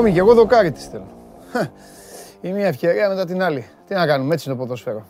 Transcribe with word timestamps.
Ακόμη 0.00 0.14
και 0.14 0.20
εγώ 0.20 0.34
δοκάρι 0.34 0.70
της 0.72 0.86
θέλω. 0.86 1.06
Η 2.40 2.52
μία 2.52 2.66
ευκαιρία 2.66 3.08
μετά 3.08 3.24
την 3.24 3.42
άλλη. 3.42 3.66
Τι 3.86 3.94
να 3.94 4.06
κάνουμε, 4.06 4.34
έτσι 4.34 4.48
είναι 4.48 4.58
το 4.58 4.64
ποδόσφαιρο. 4.64 5.06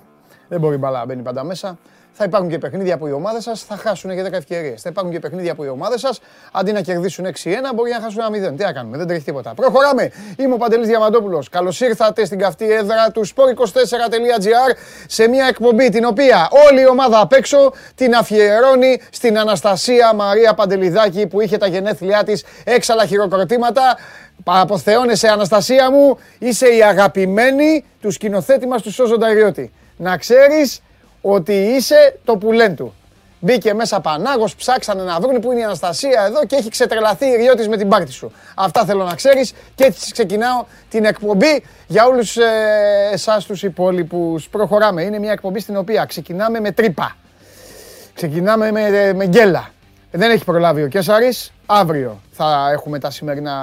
Δεν 0.48 0.60
μπορεί 0.60 0.74
η 0.74 0.78
μπαλά 0.78 0.98
να 0.98 1.04
μπαίνει 1.04 1.22
πάντα 1.22 1.44
μέσα. 1.44 1.78
Θα 2.12 2.24
υπάρχουν 2.24 2.50
και 2.50 2.58
παιχνίδια 2.58 2.98
που 2.98 3.06
οι 3.06 3.12
ομάδες 3.12 3.42
σας 3.42 3.62
θα 3.62 3.76
χάσουν 3.76 4.10
για 4.10 4.24
10 4.24 4.32
ευκαιρίες. 4.32 4.82
Θα 4.82 4.88
υπάρχουν 4.88 5.12
και 5.12 5.18
παιχνίδια 5.18 5.54
που 5.54 5.64
οι 5.64 5.68
ομάδες 5.68 6.00
σας 6.00 6.20
αντί 6.52 6.72
να 6.72 6.80
κερδίσουν 6.80 7.24
6-1 7.24 7.30
μπορεί 7.74 7.90
να 7.90 8.00
χάσουν 8.00 8.20
ένα 8.20 8.52
0. 8.52 8.56
Τι 8.56 8.64
να 8.64 8.72
κάνουμε, 8.72 8.96
δεν 8.96 9.06
τρέχει 9.06 9.24
τίποτα. 9.24 9.54
Προχωράμε. 9.54 10.10
Είμαι 10.38 10.54
ο 10.54 10.56
Παντελής 10.56 10.86
Διαμαντόπουλος. 10.86 11.48
Καλώς 11.48 11.80
ήρθατε 11.80 12.24
στην 12.24 12.38
καυτή 12.38 12.72
έδρα 12.72 13.10
του 13.10 13.26
sport24.gr 13.26 14.74
σε 15.06 15.28
μια 15.28 15.46
εκπομπή 15.46 15.88
την 15.88 16.04
οποία 16.04 16.48
όλη 16.68 16.80
η 16.80 16.88
ομάδα 16.88 17.20
απ' 17.20 17.32
έξω 17.32 17.72
την 17.94 18.14
αφιερώνει 18.14 19.00
στην 19.10 19.38
Αναστασία 19.38 20.14
Μαρία 20.14 20.54
Παντελιδάκη 20.54 21.26
που 21.26 21.40
είχε 21.40 21.56
τα 21.56 21.66
γενέθλιά 21.66 22.24
της 22.24 22.44
έξαλα 22.64 23.06
χειροκροτήματα. 23.06 23.96
Αποθεώνεσαι 24.44 25.28
Αναστασία 25.28 25.90
μου, 25.90 26.18
είσαι 26.38 26.66
η 26.66 26.82
αγαπημένη 26.82 27.84
του 28.00 28.10
σκηνοθέτη 28.10 28.66
μας 28.66 28.82
του 28.82 28.92
Σόζο 28.92 29.16
Νταϊριώτη. 29.18 29.72
Να 29.96 30.16
ξέρεις 30.16 30.82
ότι 31.20 31.52
είσαι 31.52 32.18
το 32.24 32.36
πουλέν 32.36 32.76
του. 32.76 32.94
Μπήκε 33.42 33.74
μέσα 33.74 34.00
Πανάγος, 34.00 34.54
ψάξανε 34.54 35.02
να 35.02 35.20
βρουν 35.20 35.40
που 35.40 35.52
είναι 35.52 35.60
η 35.60 35.64
Αναστασία 35.64 36.24
εδώ 36.26 36.44
και 36.44 36.56
έχει 36.56 36.68
ξετρελαθεί 36.68 37.26
η 37.26 37.36
Ριώτης 37.36 37.68
με 37.68 37.76
την 37.76 37.88
πάρτη 37.88 38.12
σου. 38.12 38.32
Αυτά 38.54 38.84
θέλω 38.84 39.04
να 39.04 39.14
ξέρεις 39.14 39.52
και 39.74 39.84
έτσι 39.84 40.12
ξεκινάω 40.12 40.64
την 40.90 41.04
εκπομπή 41.04 41.64
για 41.86 42.06
όλους 42.06 42.36
ε, 42.36 42.44
εσάς 43.12 43.44
τους 43.44 43.62
υπόλοιπους. 43.62 44.48
Προχωράμε. 44.48 45.02
Είναι 45.02 45.18
μια 45.18 45.32
εκπομπή 45.32 45.60
στην 45.60 45.76
οποία 45.76 46.04
ξεκινάμε 46.04 46.60
με 46.60 46.72
τρύπα. 46.72 47.16
Ξεκινάμε 48.14 48.70
με, 48.70 49.12
με 49.12 49.26
γκέλα. 49.26 49.70
Δεν 50.12 50.30
έχει 50.30 50.44
προλάβει 50.44 50.82
ο 50.82 50.88
Κέσσαρης. 50.88 51.52
Αύριο 51.66 52.20
θα 52.30 52.70
έχουμε 52.72 52.98
τα 52.98 53.10
σημερινά, 53.10 53.54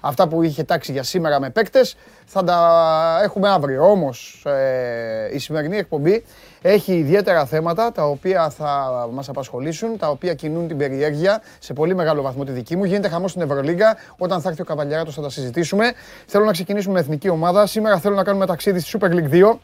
αυτά 0.00 0.28
που 0.28 0.42
είχε 0.42 0.64
τάξει 0.64 0.92
για 0.92 1.02
σήμερα 1.02 1.40
με 1.40 1.50
παίκτες, 1.50 1.96
θα 2.26 2.44
τα 2.44 3.20
έχουμε 3.22 3.48
αύριο. 3.48 3.90
Όμως 3.90 4.44
ε, 4.46 5.34
η 5.34 5.38
σημερινή 5.38 5.76
εκπομπή 5.76 6.24
έχει 6.62 6.92
ιδιαίτερα 6.92 7.46
θέματα 7.46 7.92
τα 7.92 8.04
οποία 8.04 8.50
θα 8.50 8.90
μας 9.12 9.28
απασχολήσουν, 9.28 9.98
τα 9.98 10.08
οποία 10.08 10.34
κινούν 10.34 10.68
την 10.68 10.76
περιέργεια 10.76 11.42
σε 11.58 11.72
πολύ 11.72 11.94
μεγάλο 11.94 12.22
βαθμό 12.22 12.44
τη 12.44 12.52
δική 12.52 12.76
μου. 12.76 12.84
Γίνεται 12.84 13.08
χαμός 13.08 13.30
στην 13.30 13.42
Ευρωλίγκα. 13.42 13.96
Όταν 14.18 14.40
θα 14.40 14.48
έρθει 14.48 14.60
ο 14.60 14.64
Καβαλιαράτος 14.64 15.14
θα 15.14 15.22
τα 15.22 15.30
συζητήσουμε. 15.30 15.92
Θέλω 16.26 16.44
να 16.44 16.52
ξεκινήσουμε 16.52 16.94
με 16.94 17.00
εθνική 17.00 17.28
ομάδα. 17.28 17.66
Σήμερα 17.66 17.98
θέλω 17.98 18.14
να 18.14 18.24
κάνουμε 18.24 18.46
ταξίδι 18.46 18.80
στη 18.80 18.98
Super 19.00 19.10
League 19.10 19.52
2. 19.52 19.58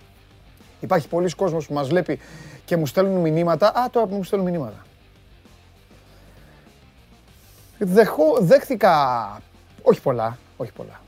Υπάρχει 0.80 1.08
πολλοί 1.08 1.30
κόσμος 1.30 1.66
που 1.66 1.74
μας 1.74 1.88
βλέπει 1.88 2.20
και 2.64 2.76
μου 2.76 2.86
στέλνουν 2.86 3.20
μηνύματα. 3.20 3.68
Α, 3.68 3.90
τώρα 3.90 4.06
που 4.06 4.14
μου 4.14 4.24
στέλνουν 4.24 4.50
μηνύματα. 4.50 4.84
Δεχώ, 7.86 8.38
δέχθηκα, 8.40 9.42
όχι 9.82 10.00
πολλά, 10.00 10.38
όχι 10.56 10.72
πολλά, 10.72 11.00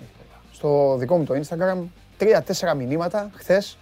όχι 0.00 0.10
πολλά. 0.18 0.40
Στο 0.52 0.96
δικό 0.96 1.16
μου 1.16 1.24
το 1.24 1.34
Instagram, 1.34 1.84
τρία-τέσσερα 2.16 2.74
μηνύματα 2.74 3.30
χθες. 3.34 3.78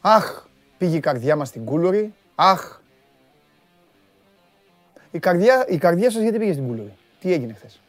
Αχ, 0.00 0.44
πήγε 0.78 0.96
η 0.96 1.00
καρδιά 1.00 1.36
μας 1.36 1.48
στην 1.48 1.64
Κούλουρη. 1.64 2.14
Αχ. 2.34 2.80
Η 5.10 5.18
καρδιά, 5.18 5.66
η 5.68 5.78
καρδιά 5.78 6.10
σας 6.10 6.22
γιατί 6.22 6.38
πήγε 6.38 6.52
στην 6.52 6.66
Κούλουρη; 6.66 6.94
Τι 7.20 7.32
έγινε 7.32 7.52
χθες; 7.52 7.80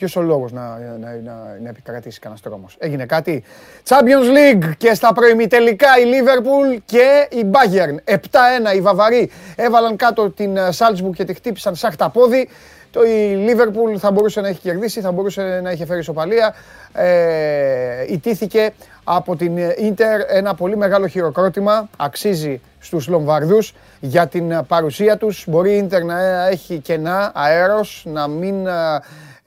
Ποιος 0.00 0.16
ο 0.16 0.20
λόγος 0.22 0.52
να, 0.52 0.78
να, 1.00 1.20
να, 1.24 1.56
να 1.62 1.68
επικρατήσει 1.68 2.18
κανένας 2.20 2.42
τρόμος. 2.42 2.76
Έγινε 2.78 3.06
κάτι. 3.06 3.44
Champions 3.88 4.36
League 4.36 4.70
και 4.76 4.94
στα 4.94 5.12
προημιτελικά 5.12 5.88
η 5.98 6.02
Liverpool 6.04 6.78
και 6.84 7.28
η 7.30 7.50
Bayern. 7.50 8.14
7-1 8.14 8.76
οι 8.76 8.80
Βαβαροί 8.80 9.30
έβαλαν 9.56 9.96
κάτω 9.96 10.30
την 10.30 10.56
ε, 10.56 10.68
Salzburg 10.78 11.10
και 11.14 11.24
τη 11.24 11.34
χτύπησαν 11.34 11.74
σαν 11.74 11.90
χταπόδι. 11.90 12.48
Το 12.90 13.02
η 13.02 13.46
Liverpool 13.48 13.98
θα 13.98 14.10
μπορούσε 14.10 14.40
να 14.40 14.48
έχει 14.48 14.60
κερδίσει, 14.60 15.00
θα 15.00 15.12
μπορούσε 15.12 15.60
να 15.62 15.70
έχει 15.70 15.84
φέρει 15.86 16.00
ισοπαλία. 16.00 16.54
Ε, 16.92 18.04
ιτήθηκε 18.08 18.70
από 19.04 19.36
την 19.36 19.58
Ίντερ 19.78 20.20
ένα 20.28 20.54
πολύ 20.54 20.76
μεγάλο 20.76 21.06
χειροκρότημα. 21.06 21.88
Αξίζει 21.96 22.60
στους 22.78 23.08
Λομβαρδούς 23.08 23.74
για 24.00 24.26
την 24.26 24.64
παρουσία 24.66 25.16
τους. 25.16 25.44
Μπορεί 25.46 25.70
η 25.70 25.76
Ίντερ 25.76 26.04
να 26.04 26.46
έχει 26.46 26.78
κενά 26.78 27.32
αέρος, 27.34 28.02
να 28.06 28.28
μην 28.28 28.66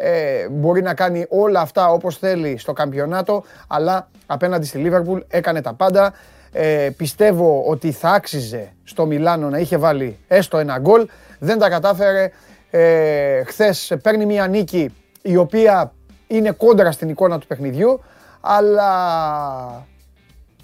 ε, 0.04 0.40
ε, 0.40 0.50
μπορεί 0.50 0.82
να 0.82 0.94
κάνει 0.94 1.26
όλα 1.30 1.60
αυτά 1.60 1.90
όπως 1.90 2.18
θέλει 2.18 2.58
στο 2.58 2.74
καμπιονάτο, 2.74 3.44
αλλά 3.68 4.10
απέναντι 4.26 4.66
στη 4.66 4.78
Λίβερπουλ 4.78 5.20
έκανε 5.28 5.62
τα 5.62 5.74
πάντα. 5.74 6.14
Ε, 6.52 6.90
πιστεύω 6.98 7.64
ότι 7.68 7.92
θα 7.92 8.10
άξιζε 8.10 8.74
στο 8.84 9.06
Μιλάνο 9.06 9.50
να 9.50 9.58
είχε 9.58 9.78
βάλει 9.78 10.18
έστω 10.28 10.58
ένα 10.58 10.80
γκολ. 10.80 11.08
Δεν 11.40 11.60
τα 11.60 11.70
κατάφερε. 11.70 12.32
Ε, 12.70 13.44
χθες 13.44 13.94
παίρνει 14.02 14.26
μια 14.26 14.48
νίκη 14.48 14.94
η 15.22 15.38
οποία 15.38 15.94
είναι 16.28 16.52
κόντρα 16.52 16.92
στην 16.92 17.10
εικόνα 17.10 17.40
του 17.40 17.48
παιχνιδιού, 17.48 18.04
αλλά 18.42 19.86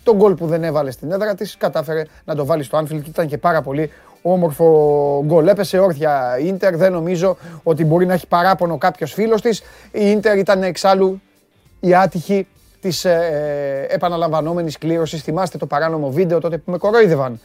το 0.03 0.15
γκολ 0.15 0.33
που 0.33 0.47
δεν 0.47 0.63
έβαλε 0.63 0.91
στην 0.91 1.11
έδρα 1.11 1.35
της 1.35 1.57
κατάφερε 1.57 2.03
να 2.25 2.35
το 2.35 2.45
βάλει 2.45 2.63
στο 2.63 2.77
Anfield 2.77 3.01
και 3.01 3.09
ήταν 3.09 3.27
και 3.27 3.37
πάρα 3.37 3.61
πολύ 3.61 3.91
όμορφο 4.21 5.23
γκολ. 5.25 5.47
Έπεσε 5.47 5.79
όρθια 5.79 6.37
η 6.39 6.47
Ίντερ, 6.47 6.75
δεν 6.75 6.91
νομίζω 6.91 7.37
ότι 7.63 7.85
μπορεί 7.85 8.05
να 8.05 8.13
έχει 8.13 8.27
παράπονο 8.27 8.77
κάποιος 8.77 9.13
φίλος 9.13 9.41
της. 9.41 9.61
Η 9.91 10.09
Ίντερ 10.09 10.37
ήταν 10.37 10.63
εξάλλου 10.63 11.21
η 11.79 11.95
άτυχη 11.95 12.47
της 12.81 13.05
ε, 13.05 13.87
ε 13.89 13.93
επαναλαμβανόμενης 13.93 14.77
κλήρωσης. 14.77 15.21
Θυμάστε 15.21 15.57
το 15.57 15.65
παράνομο 15.65 16.11
βίντεο 16.11 16.39
τότε 16.39 16.57
που 16.57 16.71
με 16.71 16.77
κορόιδευαν. 16.77 17.39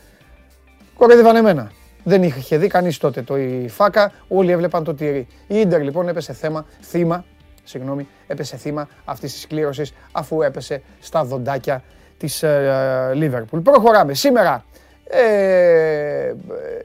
Κορόιδευαν 0.97 1.37
εμένα. 1.37 1.73
Δεν 2.05 2.23
είχε 2.23 2.59
δει 2.59 2.67
κανείς 2.67 2.99
τότε 2.99 3.23
το 3.23 3.37
η 3.37 3.69
φάκα, 3.69 4.13
όλοι 4.29 4.51
έβλεπαν 4.51 4.85
το 4.85 4.95
τυρί. 4.95 5.27
Η 5.47 5.59
Ίντερ 5.61 5.83
λοιπόν 5.83 6.09
έπεσε 6.09 6.33
θέμα, 6.33 6.67
θύμα, 6.83 7.25
συγγνώμη, 7.65 8.09
έπεσε 8.27 8.57
θύμα 8.57 8.89
αυτής 9.05 9.33
της 9.33 9.47
κλήρωσης 9.47 9.95
αφού 10.13 10.43
έπεσε 10.43 10.83
στα 11.01 11.25
δοντάκια 11.25 11.83
της 12.19 12.45
Λίβερπουλ. 13.15 13.61
Προχωράμε. 13.61 14.15
Σήμερα 14.15 14.65
ε, 15.05 16.35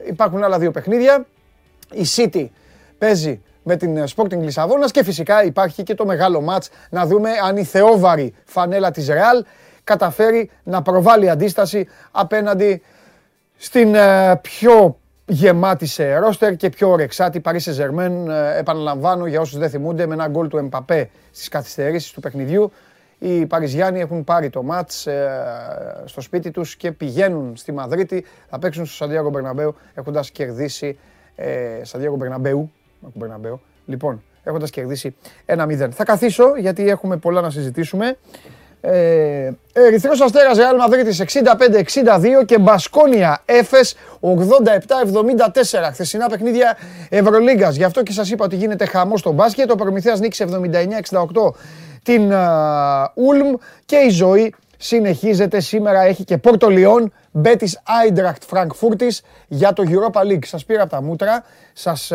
υπάρχουν 0.06 0.44
άλλα 0.44 0.58
δύο 0.58 0.70
παιχνίδια. 0.70 1.26
Η 1.92 2.04
City 2.16 2.46
παίζει 2.98 3.42
με 3.62 3.76
την 3.76 4.04
Sporting 4.16 4.38
Λισαβόνας 4.38 4.90
και 4.90 5.04
φυσικά 5.04 5.44
υπάρχει 5.44 5.82
και 5.82 5.94
το 5.94 6.06
μεγάλο 6.06 6.40
μάτς 6.40 6.70
να 6.90 7.06
δούμε 7.06 7.30
αν 7.44 7.56
η 7.56 7.64
θεόβαρη 7.64 8.34
φανέλα 8.44 8.90
της 8.90 9.08
Real 9.10 9.44
καταφέρει 9.84 10.50
να 10.62 10.82
προβάλλει 10.82 11.30
αντίσταση 11.30 11.88
απέναντι 12.10 12.82
στην 13.56 13.94
ε, 13.94 14.36
πιο 14.42 14.98
γεμάτη 15.26 15.86
σε 15.86 16.16
ρόστερ 16.18 16.56
και 16.56 16.68
πιο 16.68 16.90
ορεξάτη 16.90 17.40
Paris 17.44 17.58
Saint-Germain. 17.58 18.28
Ε, 18.28 18.58
επαναλαμβάνω 18.58 19.26
για 19.26 19.40
όσους 19.40 19.58
δεν 19.58 19.70
θυμούνται 19.70 20.06
με 20.06 20.14
ένα 20.14 20.28
γκολ 20.28 20.48
του 20.48 20.56
Εμπαπέ 20.56 21.10
στις 21.30 21.48
καθυστερήσεις 21.48 22.10
του 22.10 22.20
παιχνιδιού 22.20 22.72
οι 23.22 23.46
Παριζιάνοι 23.46 24.00
έχουν 24.00 24.24
πάρει 24.24 24.50
το 24.50 24.62
μάτς 24.62 25.06
ε, 25.06 26.02
στο 26.04 26.20
σπίτι 26.20 26.50
τους 26.50 26.76
και 26.76 26.92
πηγαίνουν 26.92 27.56
στη 27.56 27.72
Μαδρίτη. 27.72 28.24
Θα 28.50 28.58
παίξουν 28.58 28.86
στο 28.86 28.94
Σαντιάγκο 28.94 29.30
Μπερναμπέου 29.30 29.74
έχοντας 29.94 30.30
κερδίσει 30.30 30.98
ε, 31.36 31.80
Σαντιάγκο 31.82 32.16
Μπερναμπέου. 32.16 32.72
Μπερναμπέου. 33.14 33.60
Λοιπόν, 33.86 34.22
έχοντας 34.42 34.70
κερδίσει 34.70 35.16
ένα 35.46 35.66
0. 35.66 35.88
Θα 35.90 36.04
καθίσω 36.04 36.56
γιατί 36.56 36.88
έχουμε 36.88 37.16
πολλά 37.16 37.40
να 37.40 37.50
συζητήσουμε. 37.50 38.16
Ε, 38.80 39.50
Ερυθρός 39.72 40.20
Αστέρας 40.20 40.56
Ρεάλ 40.56 40.76
Μαδρίτης 40.76 41.20
65-62 41.20 42.44
και 42.44 42.58
Μπασκόνια 42.58 43.42
Έφες 43.44 43.96
87-74 44.20 44.28
χθεσινά 45.92 46.28
παιχνίδια 46.28 46.76
Ευρωλίγκας. 47.08 47.76
Γι' 47.76 47.84
αυτό 47.84 48.02
και 48.02 48.12
σας 48.12 48.30
είπα 48.30 48.44
ότι 48.44 48.56
γίνεται 48.56 48.86
χαμός 48.86 49.20
στο 49.20 49.32
μπάσκετ. 49.32 49.70
Ο 49.70 49.74
Προμηθέας 49.74 50.20
νίκησε 50.20 50.44
79-68 50.44 51.52
την 52.02 52.32
Ούλμ 53.14 53.54
και 53.84 53.96
η 53.96 54.08
ζωή 54.08 54.54
συνεχίζεται. 54.76 55.60
Σήμερα 55.60 56.00
έχει 56.00 56.24
και 56.24 56.38
Πόρτο 56.38 56.68
Λιόν, 56.68 57.12
Μπέτης 57.30 57.80
Άιντρακτ 57.84 58.42
Φραγκφούρτης 58.42 59.22
για 59.48 59.72
το 59.72 59.82
Europa 59.86 60.20
League. 60.20 60.44
Σας 60.44 60.64
πήρα 60.64 60.82
από 60.82 60.90
τα 60.90 61.02
μούτρα, 61.02 61.44
σας, 61.72 62.12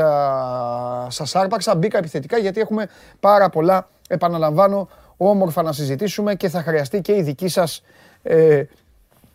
σας 1.07 1.35
άρπαξα, 1.35 1.75
μπήκα 1.75 1.97
επιθετικά 1.97 2.37
γιατί 2.37 2.59
έχουμε 2.59 2.87
πάρα 3.19 3.49
πολλά, 3.49 3.89
επαναλαμβάνω, 4.07 4.89
όμορφα 5.17 5.61
να 5.61 5.71
συζητήσουμε 5.71 6.35
και 6.35 6.49
θα 6.49 6.61
χρειαστεί 6.61 7.01
και 7.01 7.15
η 7.15 7.21
δική 7.21 7.47
σας 7.47 7.83
ε, 8.23 8.63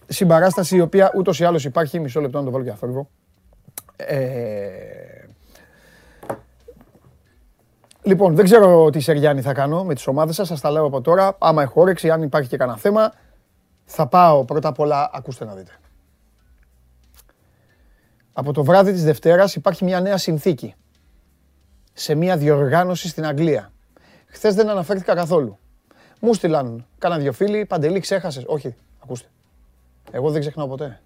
συμπαράσταση 0.06 0.76
η 0.76 0.81
οποία 0.81 1.12
ούτως 1.14 1.41
ή 1.41 1.44
άλλως 1.44 1.64
υπάρχει. 1.64 2.00
Μισό 2.00 2.20
λεπτό 2.20 2.38
να 2.38 2.44
το 2.44 2.50
βάλω 2.50 2.64
και 2.64 2.70
αφεύγω. 2.70 3.08
Ε, 3.97 4.19
Λοιπόν, 8.11 8.35
δεν 8.35 8.45
ξέρω 8.45 8.91
τι 8.91 9.01
Σεριάννη 9.01 9.43
θα 9.43 9.53
κάνω 9.53 9.85
με 9.85 9.95
τις 9.95 10.07
ομάδες 10.07 10.35
σας, 10.35 10.49
σας 10.49 10.61
τα 10.61 10.71
λέω 10.71 10.85
από 10.85 11.01
τώρα. 11.01 11.37
Άμα 11.39 11.62
έχω 11.62 11.81
όρεξη, 11.81 12.11
αν 12.11 12.23
υπάρχει 12.23 12.49
και 12.49 12.57
κανένα 12.57 12.79
θέμα, 12.79 13.12
θα 13.85 14.07
πάω 14.07 14.45
πρώτα 14.45 14.69
απ' 14.69 14.79
όλα, 14.79 15.11
ακούστε 15.12 15.45
να 15.45 15.55
δείτε. 15.55 15.73
Από 18.33 18.53
το 18.53 18.65
βράδυ 18.65 18.93
της 18.93 19.05
Δευτέρας 19.05 19.55
υπάρχει 19.55 19.85
μια 19.85 20.01
νέα 20.01 20.19
συνθήκη 20.19 20.75
σε 21.93 22.15
μια 22.15 22.37
διοργάνωση 22.37 23.09
στην 23.09 23.27
Αγγλία. 23.27 23.73
Χθες 24.27 24.55
δεν 24.55 24.69
αναφέρθηκα 24.69 25.15
καθόλου. 25.15 25.59
Μου 26.21 26.35
στείλαν 26.35 26.87
κάνα 26.99 27.19
δυο 27.19 27.33
φίλοι, 27.33 27.65
Παντελή 27.65 28.01
ξέχασες. 28.01 28.45
Όχι, 28.47 28.75
ακούστε. 29.03 29.29
Εγώ 30.11 30.31
δεν 30.31 30.41
ξεχνάω 30.41 30.69
ποτέ. 30.69 31.01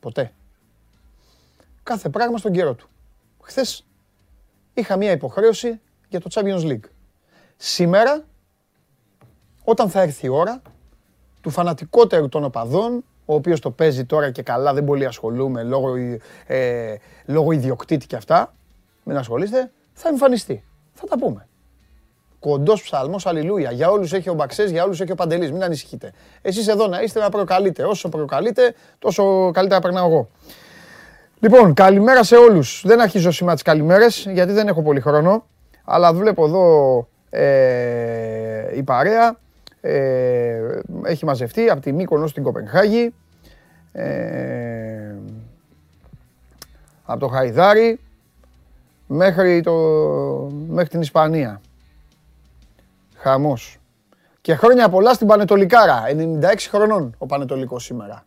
Ποτέ. 0.00 0.32
Κάθε 1.82 2.08
πράγμα 2.08 2.38
στον 2.38 2.52
καιρό 2.52 2.74
του. 2.74 2.88
Χθες 3.42 3.84
είχα 4.74 4.96
μια 4.96 5.10
υποχρέωση 5.10 5.80
για 6.08 6.20
το 6.20 6.28
Champions 6.32 6.62
League. 6.70 6.88
Σήμερα, 7.56 8.24
όταν 9.64 9.90
θα 9.90 10.00
έρθει 10.00 10.26
η 10.26 10.28
ώρα 10.28 10.62
του 11.40 11.50
φανατικότερου 11.50 12.28
των 12.28 12.44
οπαδών, 12.44 13.04
ο 13.24 13.34
οποίος 13.34 13.60
το 13.60 13.70
παίζει 13.70 14.04
τώρα 14.04 14.30
και 14.30 14.42
καλά, 14.42 14.74
δεν 14.74 14.84
πολύ 14.84 15.06
ασχολούμαι 15.06 15.62
λόγω, 15.62 15.94
ε, 16.46 16.94
λόγω 17.26 17.52
ιδιοκτήτη 17.52 18.06
και 18.06 18.16
αυτά, 18.16 18.54
μην 19.04 19.16
ασχολείστε, 19.16 19.70
θα 19.92 20.08
εμφανιστεί. 20.08 20.64
Θα 20.92 21.06
τα 21.06 21.18
πούμε. 21.18 21.48
Κοντός 22.38 22.82
ψαλμός, 22.82 23.26
αλληλούια. 23.26 23.70
Για 23.70 23.90
όλους 23.90 24.12
έχει 24.12 24.28
ο 24.28 24.34
Μπαξές, 24.34 24.70
για 24.70 24.84
όλους 24.84 25.00
έχει 25.00 25.12
ο 25.12 25.14
Παντελής. 25.14 25.52
Μην 25.52 25.62
ανησυχείτε. 25.62 26.12
Εσείς 26.42 26.68
εδώ 26.68 26.86
να 26.86 27.02
είστε 27.02 27.20
να 27.20 27.28
προκαλείτε. 27.28 27.84
Όσο 27.84 28.08
προκαλείτε, 28.08 28.74
τόσο 28.98 29.50
καλύτερα 29.50 29.80
περνάω 29.80 30.06
εγώ. 30.06 30.28
Λοιπόν, 31.44 31.74
καλημέρα 31.74 32.22
σε 32.22 32.36
όλους. 32.36 32.82
Δεν 32.86 33.00
αρχίζω 33.00 33.30
σήμερα 33.30 33.54
τις 33.54 33.62
καλημέρες, 33.62 34.26
γιατί 34.32 34.52
δεν 34.52 34.68
έχω 34.68 34.82
πολύ 34.82 35.00
χρόνο. 35.00 35.46
Αλλά 35.84 36.12
βλέπω 36.12 36.44
εδώ 36.44 37.08
ε, 37.30 38.76
η 38.76 38.82
παρέα. 38.82 39.36
Ε, 39.80 40.80
έχει 41.02 41.24
μαζευτεί 41.24 41.70
από 41.70 41.80
τη 41.80 41.92
Μύκονος 41.92 42.30
στην 42.30 42.42
Κοπενχάγη. 42.42 43.14
Ε, 43.92 45.14
από 47.04 47.20
το 47.20 47.28
Χαϊδάρι 47.28 48.00
μέχρι, 49.06 49.60
το, 49.60 49.72
μέχρι 50.68 50.88
την 50.88 51.00
Ισπανία. 51.00 51.60
Χαμός. 53.16 53.78
Και 54.40 54.54
χρόνια 54.54 54.88
πολλά 54.88 55.14
στην 55.14 55.26
Πανετολικάρα. 55.26 56.02
96 56.40 56.44
χρονών 56.70 57.14
ο 57.18 57.26
Πανετολικός 57.26 57.84
σήμερα. 57.84 58.24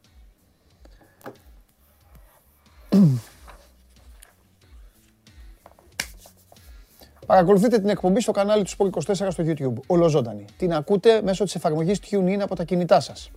Παρακολουθείτε 7.27 7.79
την 7.79 7.89
εκπομπή 7.89 8.21
στο 8.21 8.31
κανάλι 8.31 8.63
του 8.63 8.71
Sport 8.77 8.89
24 9.13 9.27
στο 9.29 9.43
YouTube. 9.47 9.73
Ολοζώντανη. 9.87 10.45
Την 10.57 10.73
ακούτε 10.73 11.21
μέσω 11.21 11.43
της 11.43 11.55
εφαρμογής 11.55 11.99
TuneIn 12.09 12.39
από 12.39 12.55
τα 12.55 12.63
κινητά 12.63 12.99
σας. 12.99 13.31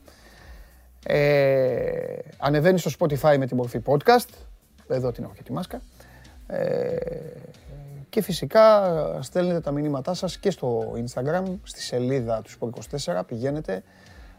Ε, 1.07 2.19
ανεβαίνει 2.39 2.79
στο 2.79 2.91
Spotify 2.99 3.37
με 3.39 3.47
τη 3.47 3.55
μορφή 3.55 3.81
podcast. 3.87 4.29
Εδώ 4.89 5.13
την 5.13 5.25
έχω 5.25 5.33
και 5.37 5.43
τη 5.43 5.53
μάσκα. 5.53 5.81
Ε, 6.47 6.97
και 8.09 8.23
φυσικά 8.23 8.93
στέλνετε 9.21 9.61
τα 9.61 9.71
μηνύματά 9.71 10.15
σας 10.15 10.39
και 10.39 10.51
στο 10.51 10.93
Instagram, 10.95 11.45
στη 11.63 11.81
σελίδα 11.83 12.43
του 12.43 12.51
Sport 12.51 12.99
24. 13.15 13.23
Πηγαίνετε 13.27 13.83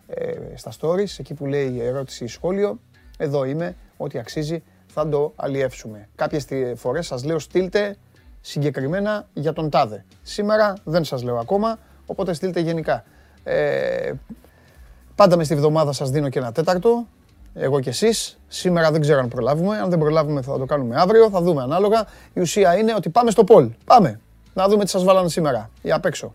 ε, 0.08 0.34
στα 0.56 0.72
stories, 0.80 1.20
εκεί 1.20 1.34
που 1.34 1.46
λέει 1.46 1.82
ερώτηση 1.82 2.24
ή 2.24 2.28
σχόλιο. 2.28 2.80
Εδώ 3.18 3.44
είμαι, 3.44 3.76
ό,τι 3.98 4.20
αξίζει 4.20 4.64
θα 4.94 5.10
το 5.10 5.34
αλλιεύσουμε. 5.36 6.10
Κάποιες 6.16 6.46
φορές 6.76 7.08
σας 7.08 7.24
λέω 7.24 7.40
στείλτε 7.40 7.96
συγκεκριμένα 8.42 9.28
για 9.34 9.54
τον 9.54 9.70
τάδε. 9.70 10.06
Σήμερα 10.22 10.74
δεν 10.84 11.04
σας 11.04 11.24
λέω 11.24 11.38
ακόμα, 11.38 11.80
οπότε 12.06 12.34
στείλτε 12.34 12.60
γενικά. 12.60 13.04
Ε, 13.44 14.12
πάντα 15.16 15.38
μες 15.38 15.46
στη 15.46 15.56
βδομάδα 15.56 15.92
σας 15.92 16.10
δίνω 16.10 16.30
και 16.30 16.40
ένα 16.40 16.52
τέταρτο, 16.52 17.08
εγώ 17.54 17.80
και 17.80 17.90
εσείς. 17.90 18.40
Σήμερα 18.48 18.92
δεν 18.92 19.02
ξέρω 19.02 19.20
αν 19.20 19.28
προλάβουμε, 19.28 19.78
αν 19.78 19.90
δεν 19.90 20.00
προλάβουμε 20.00 20.42
θα 20.42 20.58
το 20.58 20.66
κάνουμε 20.66 20.96
αύριο, 21.00 21.30
θα 21.30 21.42
δούμε 21.42 21.62
ανάλογα. 21.62 22.08
Η 22.34 22.40
ουσία 22.40 22.78
είναι 22.78 22.94
ότι 22.94 23.10
πάμε 23.10 23.32
στο 23.32 23.44
Πολ. 23.44 23.72
Πάμε, 23.86 24.20
να 24.54 24.68
δούμε 24.68 24.84
τι 24.84 24.90
σας 24.90 25.04
βάλανε 25.04 25.30
σήμερα, 25.30 25.70
ή 25.82 25.92
απ' 25.92 26.06
έξω. 26.06 26.34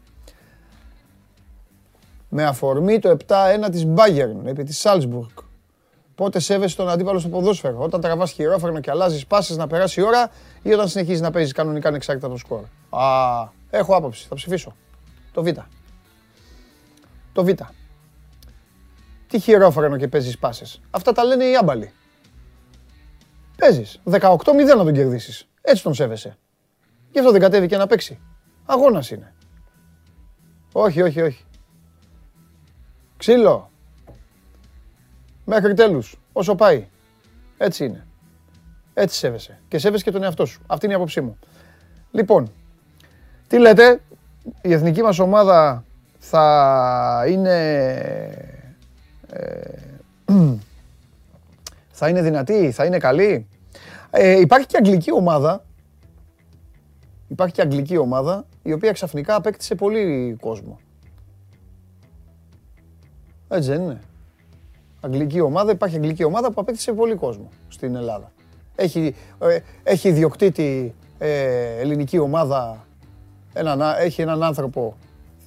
Με 2.29 2.44
αφορμή 2.44 2.99
το 2.99 3.08
7-1 3.08 3.70
της 3.70 3.87
Bayern 3.94 4.44
επί 4.44 4.64
της 4.64 4.87
Salzburg. 4.87 5.45
Πότε 6.17 6.39
σέβεσαι 6.39 6.77
τον 6.77 6.89
αντίπαλο 6.89 7.19
στο 7.19 7.29
ποδόσφαιρο; 7.29 7.83
Όταν 7.83 8.01
τραβά 8.01 8.27
χειρόφρενο 8.27 8.81
και 8.81 8.91
αλλάζεις 8.91 9.27
πάσει 9.27 9.57
να 9.57 9.67
περάσει 9.67 10.01
η 10.01 10.03
ώρα 10.03 10.31
ή 10.63 10.73
όταν 10.73 10.89
συνεχίζεις 10.89 11.21
να 11.21 11.31
παίζεις 11.31 11.53
κανονικά 11.53 11.89
ανεξάρτητα 11.89 12.27
από 12.27 12.35
το 12.35 12.41
σκορ; 12.41 12.65
Α, 13.01 13.49
έχω 13.71 13.97
άποψη. 13.97 14.27
Θα 14.29 14.35
ψηφίσω. 14.35 14.77
Το 15.33 15.43
Β. 15.43 15.49
Το 17.33 17.45
Β. 17.45 17.49
Τι 19.29 19.39
χειρόφρενο 19.39 19.97
και 19.97 20.09
παίζεις 20.09 20.39
πάσει. 20.39 20.81
Αυτά 20.91 21.13
τα 21.13 21.25
λένε 21.25 21.45
οι 21.45 21.57
άμπαλοι. 21.57 21.93
Παίζεις. 23.57 24.01
18-0 24.11 24.77
να 24.77 24.85
τον 24.85 24.93
κερδίσεις. 24.93 25.49
Έτσι 25.61 25.83
τον 25.83 25.95
σέβεσαι. 25.95 26.39
Γι' 27.11 27.19
αυτό 27.19 27.31
δεν 27.31 27.41
κατέβηκε 27.41 27.77
να 27.77 27.87
παίξει. 27.87 28.19
Αγώνας 28.67 29.11
είναι. 29.11 29.35
Όχι, 30.73 31.03
όχι, 31.03 31.21
όχι. 31.21 31.45
Ξύλο. 33.17 33.71
Μέχρι 35.48 35.75
τέλους. 35.75 36.19
Όσο 36.32 36.54
πάει. 36.54 36.87
Έτσι 37.56 37.84
είναι. 37.84 38.06
Έτσι 38.94 39.16
σέβεσαι. 39.16 39.58
Και 39.69 39.78
σέβεσαι 39.78 40.04
και 40.04 40.10
τον 40.10 40.22
εαυτό 40.22 40.46
σου. 40.46 40.62
Αυτή 40.66 40.84
είναι 40.84 40.94
η 40.94 40.96
άποψή 40.96 41.20
μου. 41.20 41.38
Λοιπόν, 42.10 42.52
τι 43.46 43.58
λέτε, 43.58 44.00
η 44.62 44.72
εθνική 44.72 45.02
μας 45.02 45.19
ομάδα 45.19 45.84
θα 46.19 47.25
είναι... 47.28 47.58
Ε, 49.31 49.70
θα 51.98 52.08
είναι 52.08 52.22
δυνατή, 52.22 52.70
θα 52.70 52.84
είναι 52.84 52.98
καλή; 52.98 53.46
Ε, 54.10 54.40
υπάρχει 54.40 54.66
και 54.66 54.76
αγγλική 54.76 55.12
ομάδα. 55.12 55.64
Υπάρχει 57.28 57.54
και 57.54 57.62
αγγλική 57.62 57.96
ομάδα, 57.96 58.46
η 58.62 58.72
οποία 58.72 58.93
ξαφνικά 58.93 59.34
απέκτησε 59.34 59.75
πολύ 59.75 60.37
κόσμο. 60.40 60.78
Έτσι 63.48 63.70
δεν 63.70 63.82
είναι 63.82 64.00
αγγλική 65.00 65.40
ομάδα, 65.40 65.70
υπάρχει 65.70 65.96
αγγλική 65.96 66.25
ομάδα 66.25 66.50
που 66.50 66.60
απέκτησε 66.60 66.93
πολύ 66.93 67.14
κόσμο 67.14 67.48
στην 67.69 67.96
Ελλάδα. 67.96 68.32
Έχει, 68.75 69.14
ε, 69.38 69.58
έχει 69.82 70.08
ιδιοκτήτη 70.08 70.94
ε, 71.19 71.81
ελληνική 71.81 72.19
ομάδα, 72.19 72.86
ένα, 73.53 74.00
έχει 74.00 74.22
έναν 74.22 74.43
άνθρωπο, 74.43 74.96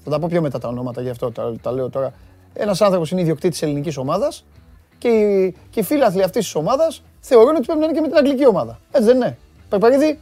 θα 0.04 0.10
τα 0.10 0.20
πω 0.20 0.28
πιο 0.28 0.42
μετά 0.42 0.60
τα 0.60 0.68
ονόματα 0.68 1.02
γι' 1.02 1.10
αυτό 1.10 1.32
τα, 1.32 1.56
τα 1.62 1.72
λέω 1.72 1.90
τώρα, 1.90 2.14
ένας 2.54 2.82
άνθρωπος 2.82 3.12
είναι 3.12 3.22
ιδιοκτήτης 3.22 3.62
ελληνικής 3.62 3.98
ομάδας 3.98 4.46
και 4.98 5.08
οι, 5.08 5.56
και 5.70 5.80
οι 5.80 5.84
φίλαθλοι 5.84 6.24
αυτής 6.24 6.44
της 6.44 6.56
ομάδας 6.56 7.04
θεωρούν 7.20 7.56
ότι 7.56 7.66
πρέπει 7.66 7.80
να 7.80 7.86
είναι 7.86 7.94
και 7.94 8.02
με 8.02 8.08
την 8.08 8.18
αγγλική 8.18 8.48
ομάδα. 8.48 8.80
Έτσι 8.92 9.08
δεν 9.08 9.16
είναι. 9.16 9.38
Περπαρίδη, 9.70 10.20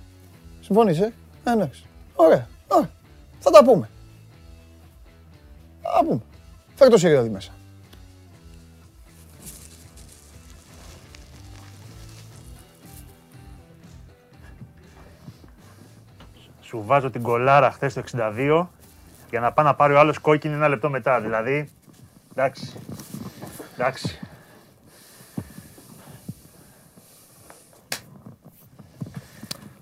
συμφωνείς, 0.62 1.00
ε; 1.00 1.14
ε 1.44 1.52
εντάξει. 1.52 1.86
Ωραία. 2.16 2.48
Ωραία. 2.68 2.90
Θα 3.40 3.52
τα 3.52 3.64
πούμε. 3.64 3.90
Θα 5.82 5.90
τα 6.00 6.06
πούμε. 6.06 6.22
Φέρ 6.76 6.90
το 6.90 6.98
Σιριώδη 6.98 7.30
μέσα. 7.30 7.52
Σου 16.78 16.84
βάζω 16.86 17.10
την 17.10 17.22
κολάρα 17.22 17.72
χθες 17.72 17.94
το 17.94 18.04
62 18.12 18.68
για 19.30 19.40
να 19.40 19.52
πάει 19.52 19.66
να 19.66 19.76
πάρει 19.76 19.94
ο 19.94 20.00
άλλος 20.00 20.18
κόκκινη 20.18 20.54
ένα 20.54 20.68
λεπτό 20.68 20.90
μετά. 20.90 21.22
Δηλαδή, 21.22 21.70
εντάξει. 22.32 22.74
Εντάξει. 23.74 24.20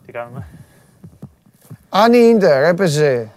Τι 0.06 0.12
κάνουμε; 0.12 0.48
Αν 1.90 2.14
η 2.14 2.32
Ίντερ 2.34 2.64
έπαιζε 2.64 3.32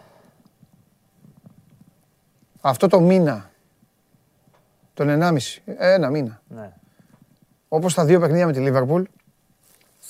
αυτό 2.61 2.87
το 2.87 3.01
μήνα, 3.01 3.51
τον 4.95 5.09
1,5, 5.09 5.37
ένα 5.79 6.11
μήνα, 6.11 6.41
ναι. 6.49 6.73
όπως 7.69 7.95
τα 7.95 8.05
δύο 8.05 8.21
παιχνίδια 8.21 8.47
με 8.47 8.53
τη 8.53 8.61
Λίβερπουλ, 8.61 9.03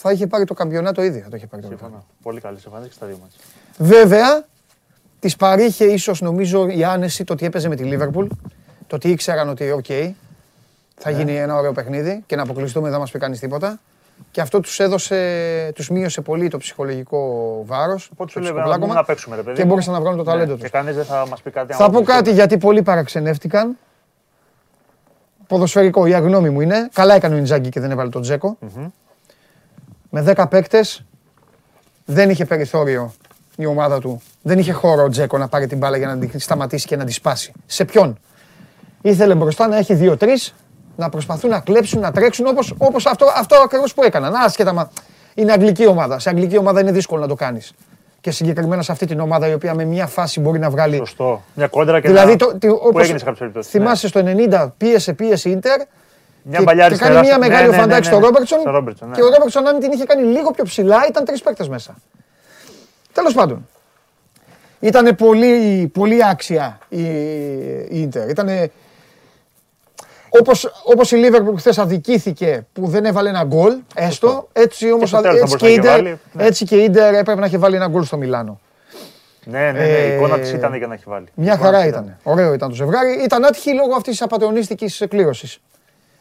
θα 0.00 0.12
είχε 0.12 0.26
πάρει 0.26 0.44
το 0.44 0.54
καμπιονάτο 0.54 1.02
ήδη. 1.02 1.20
Θα 1.20 1.28
το 1.28 1.36
είχε 1.36 1.46
πάρει 1.46 1.62
το 1.62 1.68
Συμφωνώ. 1.68 2.04
Πολύ 2.22 2.40
καλή 2.40 2.58
εμφάνιση 2.64 2.88
και 2.88 2.94
στα 2.94 3.06
δύο 3.06 3.18
μάτια. 3.20 3.38
Βέβαια, 3.78 4.44
της 5.20 5.36
παρήχε 5.36 5.84
ίσως 5.84 6.20
νομίζω 6.20 6.68
η 6.68 6.84
άνεση 6.84 7.24
το 7.24 7.32
ότι 7.32 7.46
έπαιζε 7.46 7.68
με 7.68 7.76
τη 7.76 7.84
Λίβερπουλ. 7.84 8.26
Το 8.86 8.96
ότι 8.96 9.10
ήξεραν 9.10 9.48
ότι, 9.48 9.70
οκ, 9.70 9.84
θα 10.96 11.10
γίνει 11.10 11.32
ναι. 11.32 11.38
ένα 11.38 11.56
ωραίο 11.56 11.72
παιχνίδι 11.72 12.22
και 12.26 12.36
να 12.36 12.42
αποκλειστούμε 12.42 12.90
δεν 12.90 12.98
μας 12.98 13.10
πει 13.10 13.18
κανείς 13.18 13.40
τίποτα. 13.40 13.80
Και 14.30 14.40
αυτό 14.40 14.60
τους 14.60 14.80
έδωσε, 14.80 15.72
τους 15.74 15.90
μείωσε 15.90 16.20
πολύ 16.20 16.48
το 16.48 16.58
ψυχολογικό 16.58 17.62
βάρος. 17.66 18.10
Οπότε 18.12 18.30
σου 18.30 18.40
λέει 18.40 18.52
να 18.86 19.04
παίξουμε, 19.04 19.36
ρε 19.36 19.42
παιδί. 19.42 19.56
Και 19.56 19.64
μπορούσαν 19.64 19.92
να 19.92 20.00
βγάλουν 20.00 20.18
το 20.18 20.24
ναι, 20.24 20.30
ταλέντο 20.30 20.52
τους. 20.52 20.62
Και 20.62 20.68
κανείς 20.68 20.94
δεν 20.94 21.04
θα 21.04 21.26
μας 21.28 21.42
πει 21.42 21.50
κάτι 21.50 21.72
Θα 21.72 21.90
πω 21.90 22.02
κάτι 22.02 22.32
γιατί 22.32 22.58
πολλοί 22.58 22.82
παραξενεύτηκαν. 22.82 23.76
Ποδοσφαιρικό, 25.46 26.06
η 26.06 26.14
γνώμη 26.14 26.50
μου 26.50 26.60
είναι. 26.60 26.88
Καλά 26.92 27.14
έκανε 27.14 27.34
ο 27.34 27.38
Ιντζάγκη 27.38 27.68
και 27.68 27.80
δεν 27.80 27.90
έβαλε 27.90 28.10
τον 28.10 28.22
Τζέκο 28.22 28.58
με 30.10 30.24
10 30.36 30.44
παίκτες 30.50 31.04
δεν 32.04 32.30
είχε 32.30 32.44
περιθώριο 32.44 33.12
η 33.56 33.66
ομάδα 33.66 34.00
του. 34.00 34.22
Δεν 34.42 34.58
είχε 34.58 34.72
χώρο 34.72 35.02
ο 35.02 35.08
Τζέκο 35.08 35.38
να 35.38 35.48
πάρει 35.48 35.66
την 35.66 35.78
μπάλα 35.78 35.96
για 35.96 36.06
να 36.06 36.18
την 36.18 36.40
σταματήσει 36.40 36.86
και 36.86 36.96
να 36.96 37.04
τη 37.04 37.12
σπάσει. 37.12 37.52
Σε 37.66 37.84
ποιον; 37.84 38.18
Ήθελε 39.02 39.34
μπροστά 39.34 39.68
να 39.68 39.76
έχει 39.76 39.94
δύο-τρεις, 39.94 40.54
να 40.96 41.08
προσπαθούν 41.08 41.50
να 41.50 41.60
κλέψουν, 41.60 42.00
να 42.00 42.12
τρέξουν 42.12 42.46
όπως 42.46 42.74
όπως 42.78 43.06
αυτό, 43.06 43.26
αυτό 43.36 43.56
ακριβώς 43.56 43.94
που 43.94 44.02
έκαναν. 44.02 44.34
Άσχετα, 44.34 44.72
μα 44.72 44.90
είναι 45.34 45.52
αγγλική 45.52 45.86
ομάδα. 45.86 46.18
Σε 46.18 46.28
αγγλική 46.28 46.58
ομάδα 46.58 46.80
είναι 46.80 46.92
δύσκολο 46.92 47.20
να 47.20 47.28
το 47.28 47.34
κάνεις. 47.34 47.74
Και 48.20 48.30
συγκεκριμένα 48.30 48.82
σε 48.82 48.92
αυτή 48.92 49.06
την 49.06 49.20
ομάδα 49.20 49.48
η 49.48 49.52
οποία 49.52 49.74
με 49.74 49.84
μια 49.84 50.06
φάση 50.06 50.40
μπορεί 50.40 50.58
να 50.58 50.70
βγάλει. 50.70 50.96
Σωστό. 50.96 51.42
Μια 51.54 51.66
κόντρα 51.66 52.00
και 52.00 52.08
δηλαδή, 52.08 52.30
να... 52.30 52.36
το, 52.36 52.58
το, 52.58 52.68
όπως, 52.68 52.90
που 52.90 52.98
έγινε 52.98 53.18
σε 53.18 53.50
Θυμάσαι 53.62 54.20
ναι. 54.22 54.34
στο 54.34 54.66
90 54.66 54.68
πίεσε, 54.76 55.12
πίεσε 55.12 55.48
Ιντερ 55.48 55.80
μια 56.48 56.88
και, 56.88 56.94
και 56.94 56.96
κάνει 56.96 57.20
μια 57.20 57.38
μεγάλη 57.38 57.66
ναι, 57.68 57.70
ναι, 57.70 57.76
οφαντάκι 57.76 58.08
ναι, 58.08 58.14
στο 58.14 58.18
Ρόμπερτσον 58.18 58.62
και 59.12 59.22
ο 59.22 59.28
Ρόμπερτσον 59.28 59.66
αν 59.66 59.78
την 59.78 59.92
είχε 59.92 60.04
κάνει 60.04 60.22
λίγο 60.22 60.50
πιο 60.50 60.64
ψηλά 60.64 61.06
ήταν 61.08 61.24
τρεις 61.24 61.42
παίκτες 61.42 61.68
μέσα. 61.68 61.94
Τέλος 63.12 63.34
πάντων. 63.34 63.68
Ήταν 64.80 65.16
πολύ, 65.16 65.86
πολύ 65.94 66.26
άξια 66.26 66.78
η, 66.88 67.02
η 67.88 67.88
Ίντερ. 67.88 68.28
Ήτανε 68.28 68.70
όπως, 70.28 70.82
όπως 70.84 71.12
η 71.12 71.16
Λίβερπουλ 71.16 71.56
χθες 71.56 71.78
αδικήθηκε 71.78 72.66
που 72.72 72.86
δεν 72.86 73.04
έβαλε 73.04 73.28
ένα 73.28 73.44
γκολ, 73.44 73.76
έστω, 73.94 74.48
έτσι 74.52 74.92
όμως 74.92 75.08
στο 75.08 75.20
τέλος 75.20 75.40
έτσι, 75.40 75.56
θα 75.56 75.56
και 75.56 75.68
η 75.68 75.78
μπορούσε 75.80 75.90
να 75.90 75.94
Ίντερ, 75.94 75.94
έχει 75.94 76.02
βάλει, 76.02 76.20
ναι. 76.32 76.44
έτσι 76.44 76.64
και 76.64 76.76
η 76.76 76.84
Ίντερ 76.84 77.14
έπρεπε 77.14 77.40
να 77.40 77.46
έχει 77.46 77.58
βάλει 77.58 77.76
ένα 77.76 77.88
γκολ 77.88 78.04
στο 78.04 78.16
Μιλάνο. 78.16 78.60
Ναι, 79.44 79.58
ναι, 79.58 79.70
ναι, 79.70 79.86
η 79.86 80.14
εικόνα 80.14 80.34
Ε, 80.34 80.38
της 80.38 80.52
ήταν 80.52 80.74
για 80.74 80.86
να 80.86 80.94
έχει 80.94 81.04
βάλει. 81.06 81.26
Μια 81.34 81.52
Η 81.52 81.54
εικόνα 81.54 81.70
χαρά 81.70 81.82
της 81.82 81.90
ήταν. 81.90 82.18
Ωραίο 82.22 82.52
ήταν 82.52 82.68
το 82.68 82.74
ζευγάρι. 82.74 83.22
Ήταν 83.24 83.44
άτυχη 83.44 83.74
λόγω 83.74 83.94
αυτής 83.94 84.12
της 84.12 84.22
απαταιωνίστικης 84.22 85.04
κλήρωσης. 85.08 85.60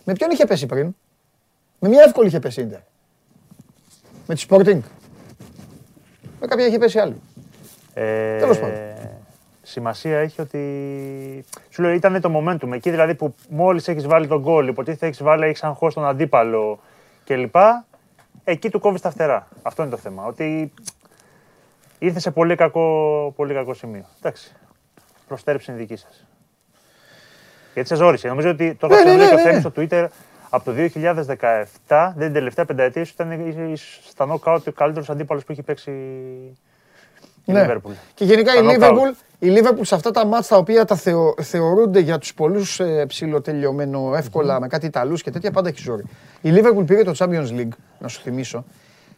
Με 0.09 0.13
ποιον 0.13 0.31
είχε 0.31 0.45
πέσει 0.45 0.65
πριν, 0.65 0.95
Με 1.79 1.89
μια 1.89 2.03
εύκολη 2.03 2.27
είχε 2.27 2.39
πέσει 2.39 2.61
η 2.61 2.63
Ίντερ. 2.63 2.79
Με 4.27 4.35
τη 4.35 4.45
Sporting. 4.49 4.79
Με 6.39 6.47
κάποια 6.47 6.65
είχε 6.65 6.77
πέσει 6.77 6.99
άλλη. 6.99 7.21
Ε, 7.93 8.37
Τέλος 8.39 8.59
πάντων. 8.59 8.77
Σημασία 9.61 10.17
έχει 10.17 10.41
ότι. 10.41 11.45
Σου 11.69 11.81
λέω, 11.81 11.91
ήταν 11.91 12.21
το 12.21 12.31
momentum. 12.37 12.71
Εκεί 12.71 12.89
δηλαδή 12.89 13.15
που 13.15 13.35
μόλις 13.49 13.87
έχεις 13.87 14.07
βάλει 14.07 14.27
τον 14.27 14.41
γκολ, 14.41 14.67
υποτίθεται 14.67 15.05
έχεις 15.05 15.23
βάλει, 15.23 15.45
έχεις 15.45 15.63
αγχώσει 15.63 15.95
τον 15.95 16.05
αντίπαλο 16.05 16.79
κλπ. 17.25 17.55
Εκεί 18.43 18.69
του 18.69 18.79
κόβεις 18.79 19.01
τα 19.01 19.09
φτερά. 19.09 19.47
Αυτό 19.61 19.81
είναι 19.81 19.91
το 19.91 19.97
θέμα. 19.97 20.25
Ότι 20.25 20.73
ήρθε 21.99 22.19
σε 22.19 22.31
πολύ 22.31 22.55
κακό, 22.55 23.33
πολύ 23.35 23.53
κακό 23.53 23.73
σημείο. 23.73 24.05
Εντάξει. 24.17 24.55
Προστέρεψε 25.27 25.71
η 25.71 25.75
δική 25.75 25.95
σας. 25.95 26.26
Γιατί 27.77 27.91
σε 27.91 27.95
ζόρισε. 27.95 28.27
Νομίζω 28.27 28.49
ότι 28.49 28.75
το 28.79 28.87
Ναι, 28.87 28.93
είχα 28.93 29.03
ναι, 29.03 29.09
ξαναδεί 29.09 29.23
ναι, 29.23 29.29
και 29.29 29.33
ο 29.33 29.37
ναι. 29.37 29.59
Θέμης 29.59 29.61
στο 29.61 29.71
Twitter 29.75 30.07
από 30.49 30.65
το 30.65 30.71
2017, 31.87 32.11
δεν 32.15 32.25
την 32.25 32.33
τελευταία 32.33 32.65
πενταετία, 32.65 33.01
ίσως 33.01 33.13
ήταν 33.13 33.71
ίσως 33.71 33.99
στα 34.09 34.25
νοκάουτ 34.25 34.67
ο 34.67 34.71
καλύτερος 34.71 35.09
αντίπαλος 35.09 35.43
που 35.43 35.51
έχει 35.51 35.61
παίξει 35.61 35.91
η 37.45 37.51
Ναι. 37.51 37.67
Liverpool. 37.69 37.91
Και 38.13 38.25
γενικά 38.25 38.53
η 38.53 38.57
Στα 38.57 38.89
knockout. 38.89 38.93
Liverpool, 38.93 39.13
η 39.39 39.53
Liverpool 39.57 39.81
σε 39.81 39.95
αυτά 39.95 40.11
τα 40.11 40.25
μάτς 40.25 40.47
τα 40.47 40.57
οποία 40.57 40.85
τα 40.85 40.95
θεω, 40.95 41.35
θεωρούνται 41.41 41.99
για 41.99 42.17
τους 42.17 42.33
πολλούς 42.33 42.79
ε, 42.79 43.05
ψηλοτελειωμένο 43.07 44.15
εύκολα 44.15 44.59
με 44.59 44.67
κάτι 44.67 44.85
Ιταλούς 44.85 45.23
και 45.23 45.31
τέτοια 45.31 45.51
πάντα 45.51 45.69
έχει 45.69 45.81
ζόρι. 45.81 46.03
Η 46.41 46.49
Liverpool 46.53 46.85
πήρε 46.85 47.03
το 47.03 47.13
Champions 47.17 47.49
League, 47.49 47.75
να 47.99 48.07
σου 48.07 48.21
θυμίσω, 48.21 48.65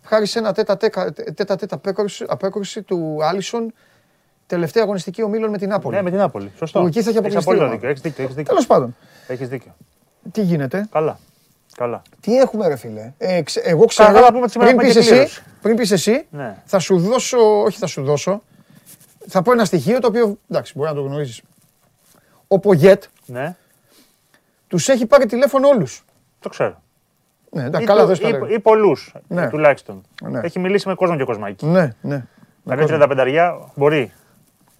χάρη 0.04 0.26
σε 0.26 0.40
ένα 0.40 0.54
τέτα 0.54 0.78
τέτα 1.36 1.58
απέκρουση, 1.70 2.26
απέκρουση 2.28 2.82
του 2.82 3.18
Άλισον 3.22 3.74
τελευταία 4.50 4.84
αγωνιστική 4.84 5.24
ομίλων 5.24 5.50
με 5.50 5.58
την 5.58 5.70
Νάπολη. 5.70 5.96
Ναι, 5.96 6.02
με 6.02 6.10
την 6.10 6.20
Νάπολη. 6.20 6.52
Σωστό. 6.58 6.80
Που 6.80 6.88
εκεί 6.88 7.02
θα 7.02 7.10
έχει 7.10 7.18
Έχεις 7.18 7.20
αποκλειστεί 7.20 7.50
η 7.50 7.54
απόλυτο 7.54 7.64
ομάδα. 7.64 7.76
δίκιο. 7.76 7.90
Έχεις 7.90 8.02
δίκιο. 8.02 8.24
Έχεις 8.24 8.36
δίκιο. 8.36 8.52
Τέλος 8.54 8.68
πάντων, 8.68 8.96
Έχεις 9.28 9.48
δίκιο. 9.50 9.76
τι 10.32 10.42
γίνεται, 10.42 10.88
Καλά. 10.92 11.20
Καλά. 11.78 12.02
τι 12.20 12.38
έχουμε 12.38 12.68
ρε 12.68 12.76
φίλε; 12.76 13.14
Ε, 13.18 13.42
ξε- 13.42 13.66
εγώ 13.68 13.86
ξέρω, 13.86 14.14
Καλά, 14.14 14.22
να 14.26 14.34
πούμε 14.34 14.48
σήμερα 14.48 14.72
πριν 14.76 14.80
έχουμε 14.80 14.84
πεις 14.84 14.94
και 14.94 15.00
εσύ, 15.00 15.10
κλήρωση. 15.10 15.42
πριν 15.62 15.76
πεις 15.76 15.92
εσύ, 15.92 16.26
Ναι. 16.32 16.56
θα 16.66 16.80
σου 16.80 17.00
δώσω, 17.00 17.38
όχι 17.62 17.78
θα 17.78 17.88
σου 17.88 18.04
δώσω, 18.04 18.42
θα 19.28 19.42
πω 19.42 19.52
ένα 19.52 19.66
στοιχείο 19.66 20.00
το 20.00 20.08
οποίο, 20.08 20.38
εντάξει, 20.50 20.74
μπορεί 20.76 20.90
να 20.90 20.96
το 20.96 21.02
γνωρίζεις. 21.02 21.42
Ο 22.48 22.60
Πογέτ 22.60 23.04
Ναι. 23.26 23.56
τους 24.68 24.90
έχει 24.90 25.06
πάρει 25.06 25.26
τηλέφωνο 25.26 25.68
όλους. 25.68 26.04
Το 26.40 26.50
ξέρω. 26.50 26.82
Ναι, 27.52 27.64
εντάξει, 27.64 27.84
Ή 27.84 27.86
καλά 27.88 28.02
το- 28.02 28.08
δεν 28.08 28.16
στο 28.16 28.28
ή- 28.28 28.32
λέω. 28.32 28.48
Ή 28.48 28.60
πολλούς 28.60 29.14
Ναι. 29.28 29.50
τουλάχιστον. 29.50 30.02
Ναι. 30.24 30.40
Έχει 30.44 30.60
μιλήσει 30.60 30.88
με 30.88 30.94
κόσμο 30.96 31.16
και 31.18 31.24
κοσμάκι. 31.24 31.66
Ναι, 31.66 31.94
ναι. 32.02 32.26
Να 32.64 32.76
κάνει 32.76 32.88
35 32.88 33.70
μπορεί. 33.76 34.12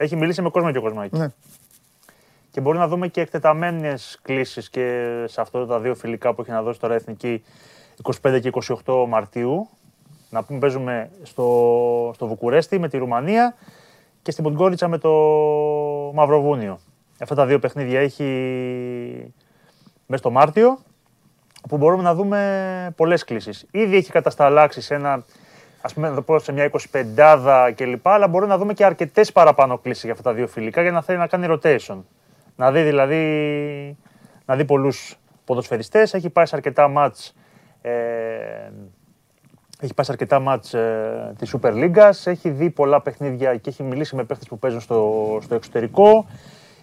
Έχει 0.02 0.16
μιλήσει 0.16 0.42
με 0.42 0.50
κόσμο 0.50 0.72
και 0.72 0.80
κοσμάκι. 0.80 1.18
Ναι. 1.18 1.28
Και 2.52 2.62
μπορεί 2.62 2.78
να 2.78 2.88
δούμε 2.88 3.08
και 3.08 3.22
εκτεταμένες 3.22 4.20
κλήσεις 4.22 4.70
και 4.70 5.06
σε 5.28 5.42
αυτά 5.42 5.66
τα 5.66 5.80
δύο 5.80 5.96
φιλικά 5.96 6.34
που 6.34 6.42
έχει 6.42 6.52
να 6.52 6.62
δώσει 6.62 6.80
τώρα 6.80 6.94
η 6.94 6.96
Εθνική 6.96 7.44
25 8.22 8.40
και 8.42 8.52
28 8.86 9.06
Μαρτίου. 9.08 9.70
Να 10.30 10.44
πούμε 10.44 10.60
παίζουμε 10.60 11.10
στο, 11.24 12.12
στο 12.16 12.28
Βουκουρέστι 12.28 12.80
με 12.80 12.90
τη 12.90 12.98
Ρουμανία 12.98 13.56
και 14.22 14.32
στην 14.32 14.44
Ποντγκόριτσα 14.44 14.88
με 14.88 14.98
το 14.98 15.10
Μαυροβούνιο. 16.14 16.80
Αυτά 17.20 17.36
τα 17.36 17.46
δύο 17.46 17.60
παιχνίδια 17.60 18.00
έχει 18.00 18.24
μέσα 20.06 20.22
στο 20.22 20.32
Μάρτιο 20.32 20.80
που 21.70 21.78
μπορούμε 21.78 22.04
να 22.04 22.16
δούμε 22.16 22.94
πολλές 22.96 23.24
κλήσεις. 23.24 23.66
Ήδη 23.72 23.96
έχει 23.96 24.12
κατασταλάξει 24.12 24.82
σε 24.82 24.96
ένα, 24.96 25.26
ας 25.82 25.94
πούμε, 25.94 26.10
να 26.10 26.16
το 26.16 26.22
πω 26.22 26.40
σε 26.40 26.52
μια 26.52 26.70
25 26.92 27.74
κλπ. 27.76 28.08
Αλλά 28.08 28.28
μπορούμε 28.28 28.52
να 28.52 28.58
δούμε 28.58 28.74
και 28.74 28.86
αρκετές 28.86 29.32
παραπάνω 29.32 29.78
κλήσεις 29.78 30.04
για 30.04 30.12
αυτά 30.12 30.24
τα 30.24 30.34
δύο 30.34 30.48
φιλικά 30.48 30.82
για 30.82 30.92
να 30.92 31.02
θέλει 31.02 31.18
να 31.18 31.28
κάνει 31.28 31.48
rotation. 31.50 32.04
Να 32.56 32.72
δει 32.72 32.82
δηλαδή, 32.82 33.98
να 34.46 34.56
δει 34.56 34.66
πολλούς 34.66 35.16
ποδοσφαιριστές. 35.46 36.14
Έχει 36.14 36.30
πάει 36.30 36.46
σε 36.46 36.56
αρκετά 36.56 36.88
μάτς 36.88 37.36
ε, 37.82 37.92
έχει 39.82 39.94
πάει 39.94 40.06
σε 40.06 40.12
αρκετά 40.12 40.40
μάτς 40.40 40.74
ε, 40.74 41.34
της 41.38 41.56
Super 41.56 41.74
League, 41.74 42.12
έχει 42.24 42.50
δει 42.50 42.70
πολλά 42.70 43.02
παιχνίδια 43.02 43.56
και 43.56 43.70
έχει 43.70 43.84
μιλήσει 43.84 44.16
με 44.16 44.24
παίχτες 44.24 44.48
που 44.48 44.60
παίζουν 44.60 44.80
στο, 44.80 45.40
στο 45.42 45.56
εξωτερικό. 45.56 46.28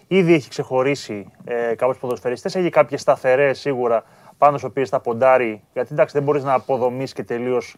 Ήδη 0.06 0.34
έχει 0.34 0.48
ξεχωρίσει 0.48 1.32
ε, 1.44 1.74
κάποιους 1.74 1.98
ποδοσφαιριστές, 1.98 2.54
έχει 2.54 2.68
κάποιες 2.70 3.00
σταθερές 3.00 3.58
σίγουρα 3.58 4.04
πάνω 4.38 4.56
στις 4.58 4.70
οποίες 4.70 4.88
θα 4.88 5.00
ποντάρει, 5.00 5.62
γιατί 5.72 5.88
εντάξει 5.92 6.14
δεν 6.14 6.22
μπορείς 6.22 6.44
να 6.44 6.52
αποδομήσεις 6.52 7.12
και 7.12 7.22
τελείως 7.22 7.76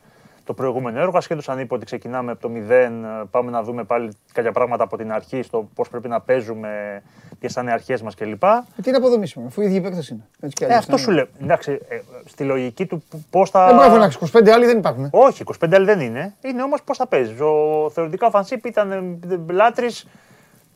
το 0.49 0.55
προηγούμενο 0.55 1.01
έργο, 1.01 1.17
ασχέτως 1.17 1.49
αν 1.49 1.59
είπε 1.59 1.75
ότι 1.75 1.85
ξεκινάμε 1.85 2.31
από 2.33 2.41
το 2.41 2.49
μηδέν, 2.49 3.05
ε, 3.05 3.09
πάμε 3.31 3.51
να 3.51 3.63
δούμε 3.63 3.85
πάλι 3.85 4.13
κάποια 4.33 4.53
πράγματα 4.53 4.85
από 4.85 4.97
την 4.97 5.13
αρχή, 5.13 5.43
στο 5.43 5.69
πώς 5.75 5.89
πρέπει 5.89 6.09
να 6.09 6.21
παίζουμε, 6.21 7.03
ποιες 7.41 7.53
θα 7.53 7.61
είναι 7.61 7.71
οι 7.71 7.73
αρχές 7.73 8.03
μας 8.03 8.15
κλπ. 8.15 8.43
Ε, 8.43 8.49
Τι 8.83 8.89
είναι 8.89 8.97
αποδομήσιμο, 8.97 9.47
αφού 9.47 9.61
οι 9.61 9.65
ίδιοι 9.65 9.81
παίκτες 9.81 10.09
είναι. 10.09 10.27
Έτσι 10.41 10.55
κι 10.55 10.63
Ε, 10.63 10.67
αλλιώς, 10.67 10.79
αυτό 10.81 10.93
ναι. 10.93 10.99
σου 10.99 11.11
λέω. 11.11 11.27
Εντάξει, 11.43 11.79
ε, 11.89 12.01
στη 12.25 12.45
λογική 12.45 12.87
του 12.87 13.03
πώς 13.31 13.51
θα. 13.51 13.67
Δεν 13.67 13.75
μπορεί 13.75 13.87
να 13.89 13.93
φωνάξεις. 13.95 14.21
25 14.33 14.49
άλλοι 14.51 14.67
δεν 14.67 14.79
υπάρχουν. 14.79 15.09
Όχι, 15.13 15.43
25 15.61 15.75
άλλοι 15.75 15.85
δεν 15.85 16.01
είναι. 16.01 16.35
Είναι 16.41 16.63
όμως 16.63 16.83
πώς 16.83 16.97
θα 16.97 17.07
παίζεις. 17.07 17.41
Ο 17.41 17.91
θεωρητικά 17.91 18.27
ο 18.27 18.31
Φανσίπ 18.31 18.65
ήταν 18.67 19.19
λάτρης 19.51 20.07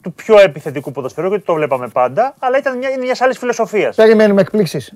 του 0.03 0.13
πιο 0.13 0.39
επιθετικού 0.41 0.93
ποδοσφαιρού, 0.93 1.29
γιατί 1.29 1.45
το 1.45 1.55
βλέπαμε 1.55 1.89
πάντα, 1.89 2.35
αλλά 2.39 2.59
ήταν 2.59 2.79
μια, 2.79 2.89
είναι 2.91 3.05
μιας 3.05 3.21
άλλης 3.21 3.39
φιλοσοφίας. 3.39 3.97
Περιμένουμε 3.97 4.41
εκπλήξεις. 4.41 4.93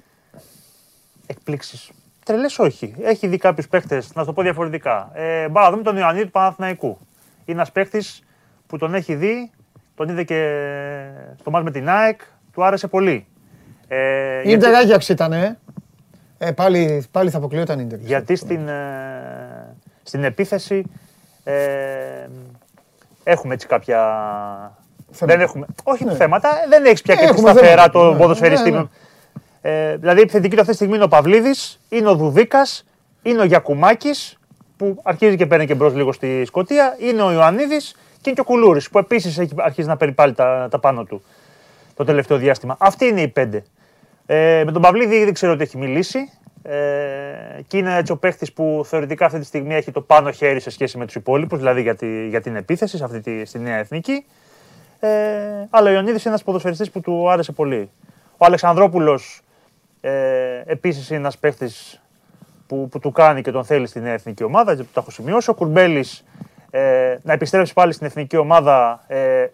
Εκπλήξεις. 1.27 1.91
Τρελές 2.27 2.59
όχι. 2.59 2.95
Έχει 3.03 3.27
δει 3.27 3.37
κάποιους 3.37 3.69
παίχτε, 3.69 3.95
να 3.97 4.21
σου 4.21 4.27
το 4.27 4.33
πω 4.33 4.43
διαφορετικά. 4.43 5.11
Ε, 5.15 5.49
μπα, 5.49 5.63
να 5.63 5.71
δούμε 5.71 5.83
τον 5.83 5.97
Ιωαννίδη 5.97 6.25
του 6.25 6.31
Παναθηναϊκού. 6.31 6.99
Είναι 7.45 7.57
ένας 7.59 7.73
παίχτη 7.73 8.03
που 8.67 8.79
τον 8.79 8.95
έχει 8.95 9.15
δει, 9.15 9.51
τον 9.95 10.09
είδε 10.09 10.23
και 10.23 10.51
στο 11.41 11.51
μάτς 11.51 11.65
με 11.65 11.71
την 11.71 11.89
ΑΕΚ, 11.89 12.21
του 12.53 12.65
άρεσε 12.65 12.87
πολύ. 12.89 13.27
Ε, 13.89 14.41
Η 14.49 14.51
Ίντερ 14.51 14.75
Άγιαξ 14.75 15.09
ήταν, 15.09 15.33
ε. 15.33 15.59
Ε, 16.39 16.53
πάλι, 16.53 17.05
πάλι 17.11 17.31
θα 17.31 17.39
αποκλειόταν 17.39 17.79
η 17.79 17.83
Ίντερ. 17.87 17.99
Γιατί 17.99 18.37
στην, 18.37 18.69
ε, 18.69 19.77
στην 20.03 20.25
επίθεση 20.25 20.85
ε, 21.45 21.55
έχουμε 23.25 23.55
έτσι 23.55 23.67
κάποια. 23.67 23.99
Θέματα. 25.11 25.37
Δεν 25.37 25.41
έχουμε. 25.47 25.67
Όχι 25.83 26.05
Ναι. 26.05 26.15
θέματα, 26.15 26.51
δεν 26.69 26.85
έχεις 26.85 27.03
πια 27.03 27.15
και 27.15 27.21
τη 27.21 27.27
Έχουμε 27.27 27.51
σταθερά 27.51 27.69
θέματα. 27.71 27.91
το 27.91 28.13
Ναι, 28.13 28.19
ποδοσφαιριστή. 28.19 28.71
ναι, 28.71 28.79
ναι. 28.79 28.85
Ε, 29.69 29.97
δηλαδή 29.97 30.19
η 30.19 30.23
επιθετική 30.23 30.55
του 30.55 30.61
αυτή 30.61 30.71
τη 30.71 30.77
στιγμή 30.77 30.95
είναι 30.95 31.05
ο 31.05 31.09
Παυλίδης, 31.09 31.81
είναι 31.89 32.09
ο 32.09 32.15
Δουδίκα, 32.15 32.67
είναι 33.23 33.41
ο 33.41 33.45
Γιακουμάκης 33.45 34.39
που 34.77 35.01
αρχίζει 35.03 35.37
και 35.37 35.47
παίρνει 35.47 35.67
και 35.67 35.75
μπρος 35.75 35.95
λίγο 35.95 36.13
στη 36.13 36.45
Σκωτία, 36.45 36.97
είναι 36.99 37.23
ο 37.23 37.33
Ιωαννίδης 37.33 37.93
και 37.93 38.31
είναι 38.31 38.35
και 38.35 38.41
ο 38.41 38.45
Κουλούρης 38.45 38.91
που 38.91 38.99
επίσης 38.99 39.39
έχει 39.39 39.55
αρχίσει 39.57 39.89
να 39.89 39.97
παίρνει 39.97 40.15
πάλι 40.15 40.33
τα, 40.33 40.69
τα 40.71 40.79
πάνω 40.79 41.05
του 41.05 41.23
το 41.95 42.05
τελευταίο 42.05 42.37
διάστημα. 42.37 42.77
Αυτοί 42.79 43.07
είναι 43.07 43.21
οι 43.21 43.29
πέντε. 43.29 43.65
Ε, 44.27 44.63
με 44.65 44.73
τον 44.73 44.83
Παυλίδη 44.83 45.25
δεν 45.25 45.33
ξέρω 45.33 45.53
ότι 45.53 45.63
έχει 45.63 45.77
μιλήσει. 45.77 46.31
Ε, 46.63 46.77
και 47.67 47.77
είναι 47.77 47.97
έτσι 47.97 48.13
ο 48.13 48.17
παίχτης 48.17 48.53
που 48.53 48.83
θεωρητικά 48.87 49.27
αυτή 49.27 49.39
τη 49.39 49.45
στιγμή 49.45 49.75
έχει 49.75 49.91
το 49.91 50.01
πάνω 50.01 50.31
χέρι 50.31 50.61
σε 50.61 50.71
σχέση 50.71 50.99
με 50.99 51.07
τους 51.07 51.15
υπόλοιπους, 51.15 51.59
δηλαδή 51.59 51.83
για, 51.83 51.95
τη, 51.97 52.29
για 52.29 52.41
την 52.41 52.57
επίθεση 52.57 52.97
σε 52.97 53.05
αυτή 53.05 53.21
τη, 53.21 53.45
στη 53.45 53.59
νέα 53.59 53.77
εθνική. 53.77 54.25
Ε, 55.01 55.09
αλλά 55.71 55.89
ο 55.89 55.93
Ιωαννίδης 55.93 56.21
είναι 56.21 56.31
ένας 56.31 56.43
ποδοσφαιριστής 56.43 56.91
που 56.91 57.01
του 57.01 57.31
άρεσε 57.31 57.53
πολύ. 57.53 57.91
Ο 58.37 58.45
Αλεξανδρόπουλος 58.45 59.41
ε, 60.01 60.63
επίσης 60.67 61.09
είναι 61.09 61.19
ένας 61.19 61.39
παίχτης 61.39 62.01
που, 62.67 62.89
που 62.89 62.99
του 62.99 63.13
κάνει 63.13 63.43
και 63.43 63.51
τον 63.51 63.65
θέλει 63.65 63.87
στη 63.87 64.01
νέα 64.01 64.13
εθνική 64.13 64.45
ομάδα, 64.45 64.73
γιατί 64.73 64.91
το 64.93 65.01
έχω 65.01 65.11
σημειώσει. 65.11 65.51
Ο 65.51 65.55
Κουρμπέλης 65.55 66.25
ε, 66.71 67.17
να 67.23 67.33
επιστρέψει 67.33 67.73
πάλι 67.73 67.93
στην 67.93 68.07
εθνική 68.07 68.37
ομάδα 68.37 69.05
ε, 69.07 69.47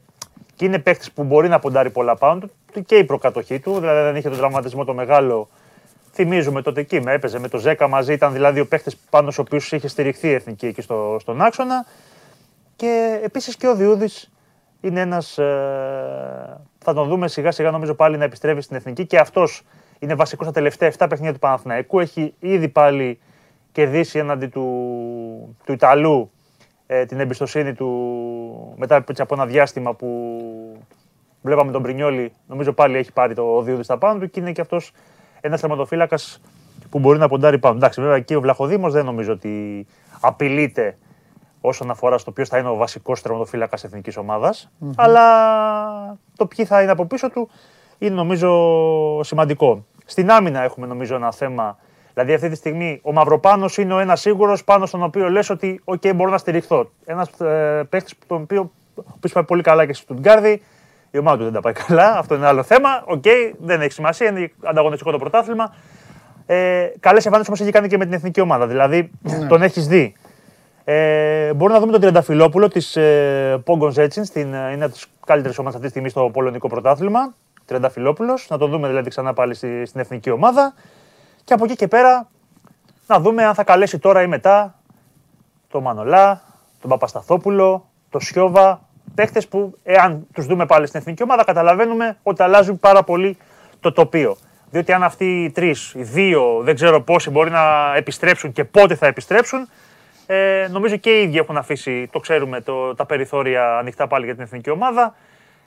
και 0.54 0.64
είναι 0.64 0.78
παίχτης 0.78 1.12
που 1.12 1.25
μπορεί 1.25 1.49
να 1.49 1.58
ποντάρει 1.58 1.90
πολλά 1.90 2.16
πάνω 2.16 2.40
του 2.72 2.84
και 2.84 2.96
η 2.96 3.04
προκατοχή 3.04 3.58
του. 3.58 3.80
Δηλαδή 3.80 4.00
δεν 4.00 4.16
είχε 4.16 4.28
τον 4.28 4.38
τραυματισμό 4.38 4.84
το 4.84 4.94
μεγάλο. 4.94 5.49
Θυμίζουμε 6.12 6.62
τότε 6.62 6.80
εκεί, 6.80 7.00
με 7.00 7.12
έπαιζε 7.12 7.38
με 7.38 7.49
το 7.49 7.58
Ζέκα 7.58 7.88
μαζί, 7.88 8.12
ήταν 8.12 8.32
δηλαδή 8.32 8.61
ο 8.61 8.66
παίχτης 8.66 8.96
πάνω 8.96 9.30
στους 9.30 9.44
οποίους 9.44 9.72
είχε 9.72 9.88
στηριχθεί 9.88 10.28
η 10.28 10.32
εθνική 10.32 10.66
εκεί 10.66 10.82
στο, 10.82 11.16
στον 11.20 11.42
άξονα. 11.42 11.87
Και 12.76 13.20
επίσης 13.22 13.56
και 13.56 13.68
ο 13.68 13.75
Διούδης 13.75 14.30
είναι 14.80 15.00
ένας. 15.00 15.38
Ε, 15.38 16.61
θα 16.78 16.94
τον 16.94 17.08
δούμε 17.08 17.28
σιγά 17.28 17.50
σιγά 17.50 17.70
νομίζω 17.70 17.94
πάλι 17.94 18.16
να 18.16 18.25
επιστρέφει 18.25 18.61
στην 18.61 18.76
εθνική 18.76 19.06
και 19.06 19.18
αυτός 19.18 19.62
είναι 20.02 20.14
βασικό 20.14 20.44
στα 20.44 20.52
τελευταία 20.52 20.92
7 20.99 21.06
παιχνίδια 21.09 21.32
του 21.32 21.38
Παναθηναϊκού. 21.38 22.00
Έχει 22.00 22.35
ήδη 22.38 22.68
πάλι 22.68 23.18
κερδίσει 23.73 24.18
έναντι 24.18 24.47
του, 24.47 25.56
του 25.64 25.73
Ιταλού 25.73 26.30
ε, 26.87 27.04
την 27.04 27.21
εμπιστοσύνη 27.21 27.75
του 27.75 28.75
μετά 28.76 29.04
έτσι, 29.09 29.23
από 29.23 29.35
ένα 29.35 29.47
διάστημα 29.47 29.94
που 29.94 30.09
βλέπαμε 31.42 31.73
τον 31.73 31.82
Πρινιόλη. 31.82 32.32
Νομίζω 32.47 32.73
πάλι 32.73 32.97
έχει 32.97 33.12
πάρει 33.12 33.35
το 33.35 33.62
Διούδη 33.62 33.82
στα 33.82 33.99
πάνω 33.99 34.21
του 34.21 34.30
και 34.30 34.40
είναι 34.40 34.52
και 34.52 34.61
αυτός 34.61 34.92
ένας 35.40 35.61
τερματοφύλακα 35.61 36.18
που 36.90 36.99
μπορεί 36.99 37.18
να 37.18 37.28
ποντάρει 37.28 37.59
πάνω. 37.59 37.76
Εντάξει, 37.76 38.00
βέβαια 38.00 38.16
εκεί 38.16 38.35
ο 38.35 38.40
Βλαχοδήμος 38.40 38.92
δεν 38.92 39.04
νομίζω 39.04 39.32
ότι 39.32 39.87
απειλείται 40.21 40.99
όσον 41.61 41.90
αφορά 41.90 42.18
στο 42.18 42.32
ποιος 42.32 42.49
θα 42.49 42.59
είναι 42.59 42.68
ο 42.68 42.76
βασικός 42.76 43.23
τερματοφύλακα 43.23 43.78
εθνικής 43.82 44.18
Αλλά 44.97 45.26
το 46.37 46.47
ποιοι 46.47 46.64
θα 46.64 46.82
είναι 46.82 46.90
από 46.90 47.06
πίσω 47.06 47.30
του 47.30 47.49
είναι 47.99 48.14
νομίζω 48.14 48.50
σημαντικό. 49.23 49.85
Στην 50.12 50.31
άμυνα 50.31 50.62
έχουμε 50.62 50.87
νομίζω 50.87 51.14
ένα 51.14 51.33
θέμα. 51.33 51.78
Δηλαδή 52.12 52.35
αυτή 52.35 52.49
τη 52.49 52.57
στιγμή 52.57 53.00
ο 53.02 53.12
Μαυροπάνος 53.12 53.78
είναι 53.78 53.95
ο 53.95 53.99
ένας 53.99 54.21
σίγουρος 54.21 54.64
πάνω 54.64 54.87
στον 54.87 55.02
οποίο 55.02 55.31
λες 55.31 55.50
ότι 55.50 55.81
OK, 55.85 56.14
μπορώ 56.14 56.31
να 56.31 56.38
στηριχθώ. 56.38 56.90
Ένας 57.04 57.40
ε, 57.40 57.87
παίχτη 57.88 58.14
τον 58.26 58.42
οποίο, 58.42 58.71
ο 58.95 59.28
πάει 59.33 59.45
πολύ 59.45 59.62
καλά 59.62 59.87
και 59.87 59.92
στην 59.92 60.16
Τουγκάρδη. 60.16 60.62
Η 61.11 61.19
ομάδα 61.19 61.37
του 61.37 61.45
δεν 61.45 61.52
τα 61.52 61.61
πάει 61.61 61.73
καλά. 61.73 62.19
Αυτό 62.19 62.35
είναι 62.35 62.47
άλλο 62.47 62.62
θέμα. 62.62 63.02
OK, 63.04 63.23
okay, 63.25 63.52
δεν 63.59 63.81
έχει 63.81 63.92
σημασία. 63.92 64.28
Είναι 64.28 64.52
ανταγωνιστικό 64.62 65.11
το 65.11 65.19
πρωτάθλημα. 65.19 65.75
Ε, 66.47 66.87
Καλές 67.00 67.26
εμφανίσεις 67.26 67.50
όμως 67.50 67.61
έχει 67.61 67.71
κάνει 67.71 67.88
και 67.88 67.97
με 67.97 68.04
την 68.04 68.14
εθνική 68.14 68.40
ομάδα. 68.40 68.66
Δηλαδή 68.66 69.11
ναι. 69.23 69.47
τον 69.47 69.62
έχεις 69.62 69.87
δει. 69.87 70.14
Ε, 70.85 71.52
μπορούμε 71.52 71.73
να 71.73 71.78
δούμε 71.78 71.92
τον 71.92 72.00
Τριανταφυλόπουλο 72.00 72.69
της 72.69 72.97
ε, 72.97 73.61
Πόγκον 73.64 73.90
Ζέτσιν. 73.90 74.25
Ε, 74.35 74.73
είναι 74.73 74.85
από 74.85 74.92
τις 74.92 75.07
καλύτερες 75.26 75.59
ομάδες 75.59 75.75
αυτή 75.75 75.81
τη 75.81 75.88
στιγμή 75.88 76.09
στο 76.09 76.31
πολωνικό 76.33 76.69
πρωτάθλημα. 76.69 77.35
Τριανταφυλόπουλο. 77.64 78.38
Να 78.49 78.59
τον 78.59 78.71
δούμε 78.71 78.88
δηλαδή 78.88 79.09
ξανά 79.09 79.33
πάλι 79.33 79.54
στη, 79.54 79.87
στην 79.87 80.00
εθνική 80.00 80.31
ομάδα. 80.31 80.75
Και 81.45 81.54
από 81.54 81.64
εκεί 81.64 81.76
και 81.76 81.88
πέρα 81.88 82.28
να 83.07 83.21
δούμε 83.21 83.45
αν 83.45 83.54
θα 83.54 83.64
καλέσει 83.64 83.99
τώρα 83.99 84.23
ή 84.23 84.26
μετά 84.26 84.75
τον 85.69 85.83
Μανολά, 85.83 86.42
τον 86.81 86.90
Παπασταθόπουλο, 86.90 87.88
τον 88.11 88.21
Σιώβα. 88.21 88.81
Παίχτες 89.14 89.49
που, 89.49 89.78
εάν 89.83 90.26
τους 90.33 90.47
δούμε 90.47 90.66
πάλι 90.66 90.87
στην 90.87 91.00
εθνική 91.00 91.23
ομάδα, 91.23 91.45
καταλαβαίνουμε 91.45 92.16
ότι 92.23 92.42
αλλάζουν 92.42 92.78
πάρα 92.78 93.02
πολύ 93.02 93.37
το 93.81 93.92
τοπίο. 93.92 94.37
Διότι 94.71 94.92
αν 94.92 95.02
αυτοί 95.02 95.42
οι 95.45 95.50
τρεις, 95.50 95.95
οι 95.95 96.02
δύο, 96.02 96.61
δεν 96.62 96.75
ξέρω 96.75 97.02
πόσοι 97.02 97.31
μπορεί 97.31 97.50
να 97.50 97.95
επιστρέψουν 97.97 98.52
και 98.52 98.64
πότε 98.64 98.95
θα 98.95 99.07
επιστρέψουν, 99.07 99.69
ε, 100.26 100.69
νομίζω 100.71 100.97
και 100.97 101.11
οι 101.11 101.23
ίδιοι 101.23 101.38
έχουν 101.38 101.57
αφήσει, 101.57 102.09
το 102.12 102.21
ξέρουμε, 102.21 102.61
το, 102.61 102.95
τα 102.95 103.07
περιθώρια 103.07 103.78
ανοιχτά 103.78 104.07
πάλι 104.07 104.25
για 104.25 104.35
την 104.35 104.42
εθνική 104.42 104.71
ομάδα. 104.71 105.14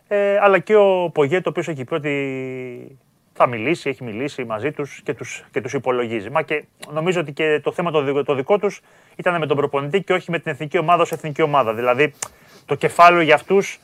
Ε, 0.08 0.38
αλλά 0.38 0.60
και 0.60 0.76
ο 0.76 1.10
Πογέ, 1.14 1.42
το 1.42 1.50
οποίο 1.50 1.64
έχει 1.68 1.84
πει 1.84 1.94
ότι 1.94 2.98
θα 3.34 3.48
μιλήσει, 3.48 3.90
έχει 3.90 4.04
μιλήσει 4.04 4.46
μαζί 4.46 4.72
τους 4.72 5.02
και 5.04 5.14
τους 5.14 5.46
και 5.52 5.62
τους 5.62 5.74
υπολογίζει. 5.74 6.30
Μα 6.30 6.42
και 6.42 6.66
νομίζω 6.92 7.20
ότι 7.20 7.34
και 7.34 7.60
το 7.64 7.72
θέμα 7.72 7.92
το, 7.92 8.02
δικό, 8.02 8.24
το 8.24 8.36
δικό 8.36 8.60
τους 8.60 8.82
ήταν 9.16 9.40
με 9.40 9.46
τον 9.46 9.58
προπονητή 9.58 10.04
και 10.04 10.14
όχι 10.14 10.32
με 10.32 10.40
την 10.40 10.52
εθνική 10.52 10.78
ομάδα 10.78 11.02
ως 11.02 11.12
εθνική 11.12 11.42
ομάδα. 11.42 11.74
Δηλαδή 11.74 12.14
το 12.66 12.76
κεφάλαιο 12.76 13.22
για 13.22 13.36
αυτούς 13.36 13.80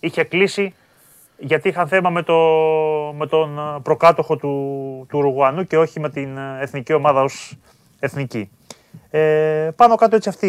είχε 0.00 0.24
κλείσει 0.24 0.74
γιατί 1.38 1.68
είχαν 1.68 1.88
θέμα 1.88 2.10
με, 2.10 2.22
το, 2.22 2.36
με 3.16 3.26
τον 3.26 3.80
προκάτοχο 3.82 4.36
του, 4.36 4.50
του 5.08 5.18
Ουρουγουανού 5.18 5.66
και 5.66 5.78
όχι 5.78 6.00
με 6.00 6.10
την 6.10 6.38
εθνική 6.60 6.92
ομάδα 6.92 7.22
ως 7.22 7.56
εθνική. 7.98 8.50
Ε, 9.16 9.70
πάνω 9.76 9.94
κάτω 9.94 10.16
έτσι 10.16 10.28
αυτή 10.28 10.46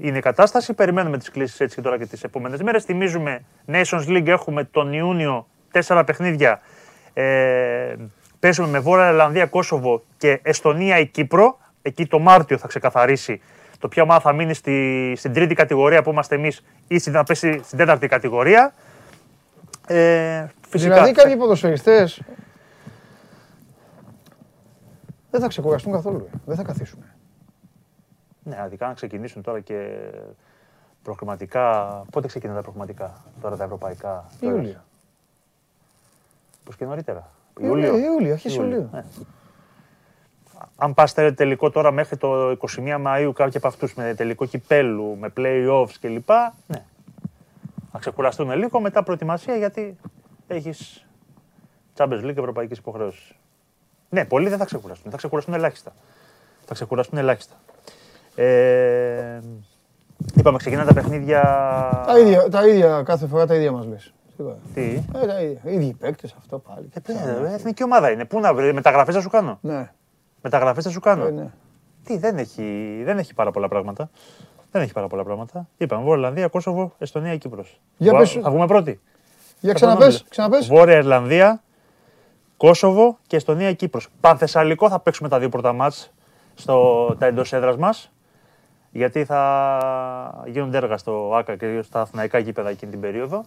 είναι 0.00 0.18
η 0.18 0.20
κατάσταση. 0.20 0.72
Περιμένουμε 0.72 1.18
τις 1.18 1.30
κλήσεις 1.30 1.60
έτσι 1.60 1.76
και 1.76 1.82
τώρα 1.82 1.98
και 1.98 2.06
τις 2.06 2.22
επόμενες 2.24 2.62
μέρες. 2.62 2.84
Θυμίζουμε 2.84 3.44
Nations 3.66 4.06
League 4.08 4.26
έχουμε 4.26 4.64
τον 4.64 4.92
Ιούνιο 4.92 5.46
τέσσερα 5.70 6.04
παιχνίδια. 6.04 6.60
Ε, 7.12 7.94
παίζουμε 8.38 8.68
με 8.68 8.78
Βόρεια 8.78 9.06
Ελλανδία, 9.06 9.46
Κόσοβο 9.46 10.02
και 10.16 10.40
Εστονία 10.42 10.98
ή 10.98 11.06
Κύπρο. 11.06 11.58
Εκεί 11.82 12.06
το 12.06 12.18
Μάρτιο 12.18 12.58
θα 12.58 12.66
ξεκαθαρίσει 12.66 13.40
το 13.78 13.88
ποια 13.88 14.02
ομάδα 14.02 14.20
θα 14.20 14.32
μείνει 14.32 14.54
στη, 14.54 15.12
στην 15.16 15.32
τρίτη 15.32 15.54
κατηγορία 15.54 16.02
που 16.02 16.10
είμαστε 16.10 16.34
εμείς 16.34 16.64
ή 16.88 17.00
να 17.10 17.24
πέσει 17.24 17.60
στην 17.64 17.78
τέταρτη 17.78 18.08
κατηγορία. 18.08 18.72
Ε, 19.86 20.46
φυσικά, 20.68 20.94
δηλαδή 20.94 21.12
κάποιοι 21.12 21.36
ποδοσφαιριστές 21.36 22.22
δεν 25.30 25.40
θα 25.40 25.48
ξεκουραστούν 25.48 25.92
καθόλου. 25.92 26.28
Δεν 26.44 26.56
θα 26.56 26.62
καθίσουν. 26.62 27.04
Ναι, 28.44 28.60
αδικά 28.60 28.86
να 28.86 28.94
ξεκινήσουν 28.94 29.42
τώρα 29.42 29.60
και 29.60 29.98
προγραμματικά. 31.02 31.88
Πότε 32.10 32.26
ξεκινάνε 32.26 32.58
τα 32.58 32.62
προγραμματικά 32.62 33.12
τώρα 33.40 33.56
τα 33.56 33.64
ευρωπαϊκά. 33.64 34.24
Ιούλιο. 34.40 34.84
Πώ 36.64 36.72
και 36.72 36.84
νωρίτερα. 36.84 37.30
Ιούλιο, 37.60 37.96
Ιούλιο, 37.98 38.32
αρχές 38.32 38.54
Ιουλίου. 38.54 38.88
Ναι. 38.92 39.04
Αν 40.76 40.94
πας 40.94 41.14
τελικό 41.14 41.70
τώρα 41.70 41.90
μέχρι 41.90 42.16
το 42.16 42.50
21 42.50 42.96
Μαου, 43.00 43.32
κάποιοι 43.32 43.56
από 43.56 43.66
αυτούς 43.66 43.94
με 43.94 44.14
τελικό 44.14 44.46
κυπέλου, 44.46 45.16
με 45.16 45.32
playoffs 45.36 45.94
κλπ. 46.00 46.30
Ναι. 46.66 46.84
Να 47.92 47.98
ξεκουραστούν 47.98 48.50
λίγο 48.50 48.80
μετά 48.80 49.02
προετοιμασία 49.02 49.56
γιατί 49.56 49.96
έχεις 50.46 51.06
Champions 51.96 52.24
League 52.24 52.36
Ευρωπαϊκής 52.36 52.78
υποχρέωση. 52.78 53.36
Ναι, 54.08 54.24
πολλοί 54.24 54.48
δεν 54.48 54.58
θα 54.58 54.64
ξεκουραστούν. 54.64 55.10
Θα 55.10 55.16
ξεκουραστούν 55.16 55.54
ελάχιστα. 55.54 55.92
Θα 56.64 56.74
ξεκουραστούν 56.74 57.18
ελάχιστα. 57.18 57.54
Ε, 58.34 59.40
είπαμε, 60.34 60.58
ξεκινάνε 60.58 60.86
τα 60.86 60.94
παιχνίδια. 60.94 61.42
Τα 62.06 62.18
ίδια, 62.18 62.48
τα 62.48 62.66
ίδια 62.66 63.02
κάθε 63.02 63.26
φορά 63.26 63.46
τα 63.46 63.54
ίδια 63.54 63.72
μας 63.72 63.86
λες. 63.86 64.12
Τι. 64.74 65.02
Ε, 65.22 65.26
τα 65.26 65.42
ίδια. 65.42 65.60
Οι 65.64 65.74
ίδιοι 65.74 65.96
παίκτες, 66.00 66.34
αυτό 66.38 66.58
πάλι. 66.58 66.88
Ε, 67.06 67.12
ε, 67.50 67.54
εθνική 67.54 67.84
ομάδα 67.84 68.10
είναι. 68.10 68.24
Πού 68.24 68.40
να 68.40 68.54
βρει, 68.54 68.72
μεταγραφές 68.72 69.14
θα 69.14 69.20
σου 69.20 69.28
κάνω; 69.28 69.58
Ναι. 69.60 69.90
Μεταγραφές 70.42 70.84
θα 70.84 70.90
σου 70.90 71.00
κάνω; 71.00 71.26
Ε, 71.26 71.30
ναι. 71.30 71.50
Τι, 72.04 72.18
δεν 72.18 72.38
έχει, 72.38 73.00
δεν 73.04 73.18
έχει 73.18 73.34
πάρα 73.34 73.50
πολλά 73.50 73.68
πράγματα. 73.68 74.10
Δεν 74.70 74.82
έχει 74.82 74.92
πάρα 74.92 75.06
πολλά 75.06 75.24
πράγματα. 75.24 75.68
Είπαμε 75.76 76.02
Βόρεια 76.02 76.16
Ιρλανδία, 76.16 76.48
Κόσοβο, 76.48 76.92
Εστονία, 76.98 77.36
Κύπρος. 77.36 77.80
Για 77.96 78.16
πες... 78.16 78.38
Θα 78.42 78.50
βγούμε 78.50 78.66
πρώτοι. 78.66 79.00
Για 79.60 79.72
ξαναπες, 79.72 80.24
ξαναπες. 80.28 80.66
Βόρεια 80.66 80.96
Ιρλανδία, 80.96 81.62
Κόσοβο 82.56 83.18
και 83.26 83.36
Εστονία, 83.36 83.72
Κύπρος. 83.72 84.08
Πανθεσσαλικό 84.20 84.88
θα 84.88 84.98
παίξουμε 85.00 85.28
τα 85.28 85.38
δύο 85.38 85.48
πρώτα 85.48 85.72
μάτς 85.72 86.12
στο, 86.54 87.06
τα 87.18 87.26
εντός 87.26 87.52
έδρας 87.52 87.76
μας. 87.76 88.12
Γιατί 88.92 89.24
θα 89.24 90.44
γίνονται 90.46 90.76
έργα 90.76 90.96
στο 90.96 91.32
ΑΚΑ 91.34 91.56
και 91.56 91.82
στα 91.82 92.00
αθηναϊκά 92.00 92.38
γήπεδα 92.38 92.68
εκείνη 92.68 92.90
την 92.90 93.00
περίοδο. 93.00 93.44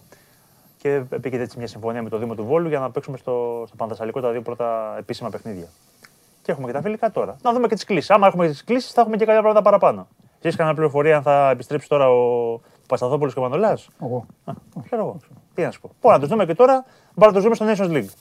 Και 0.78 1.02
επίκειται 1.10 1.42
έτσι 1.42 1.58
μια 1.58 1.66
συμφωνία 1.66 2.02
με 2.02 2.08
το 2.08 2.18
Δήμο 2.18 2.34
του 2.34 2.44
Βόλου 2.44 2.68
για 2.68 2.78
να 2.78 2.90
παίξουμε 2.90 3.16
στο, 3.16 3.64
στο 3.66 3.76
Πανθεσσαλικό 3.76 4.20
τα 4.20 4.30
δύο 4.30 4.42
πρώτα 4.42 4.94
επίσημα 4.98 5.30
παιχνίδια. 5.30 5.66
Και 6.42 6.52
έχουμε 6.52 6.66
και 6.66 6.72
τα 6.72 6.80
φιλικά 6.80 7.10
τώρα. 7.10 7.36
Να 7.42 7.52
δούμε 7.52 7.68
και 7.68 7.74
τις 7.74 7.84
κλήσει. 7.84 8.12
Άμα 8.12 8.26
έχουμε 8.26 8.48
τις 8.48 8.64
κλήσει, 8.64 8.92
θα 8.92 9.00
έχουμε 9.00 9.16
και 9.16 9.24
κάποια 9.24 9.40
πράγματα 9.40 9.62
παραπάνω. 9.62 10.08
Έχεις 10.40 10.56
κανένα 10.56 10.76
πληροφορία 10.76 11.16
αν 11.16 11.22
θα 11.22 11.50
επιστρέψει 11.50 11.88
τώρα 11.88 12.10
ο 12.10 12.60
Πασταθόπουλος 12.86 13.32
και 13.32 13.38
ο 13.38 13.42
Μανολάς; 13.42 13.88
Εγώ. 14.02 14.26
Ξέρω 14.84 15.02
εγώ. 15.02 15.16
Τι 15.54 15.62
να 15.62 15.70
σου 15.70 15.80
πω. 15.80 15.90
Μπορεί 16.00 16.14
να 16.14 16.20
το 16.20 16.26
δούμε 16.26 16.46
και 16.46 16.54
τώρα, 16.54 16.84
μπορεί 17.14 17.32
να 17.32 17.36
το 17.36 17.42
δούμε 17.42 17.54
στο 17.54 17.66
Nations 17.68 17.96
League. 17.96 18.12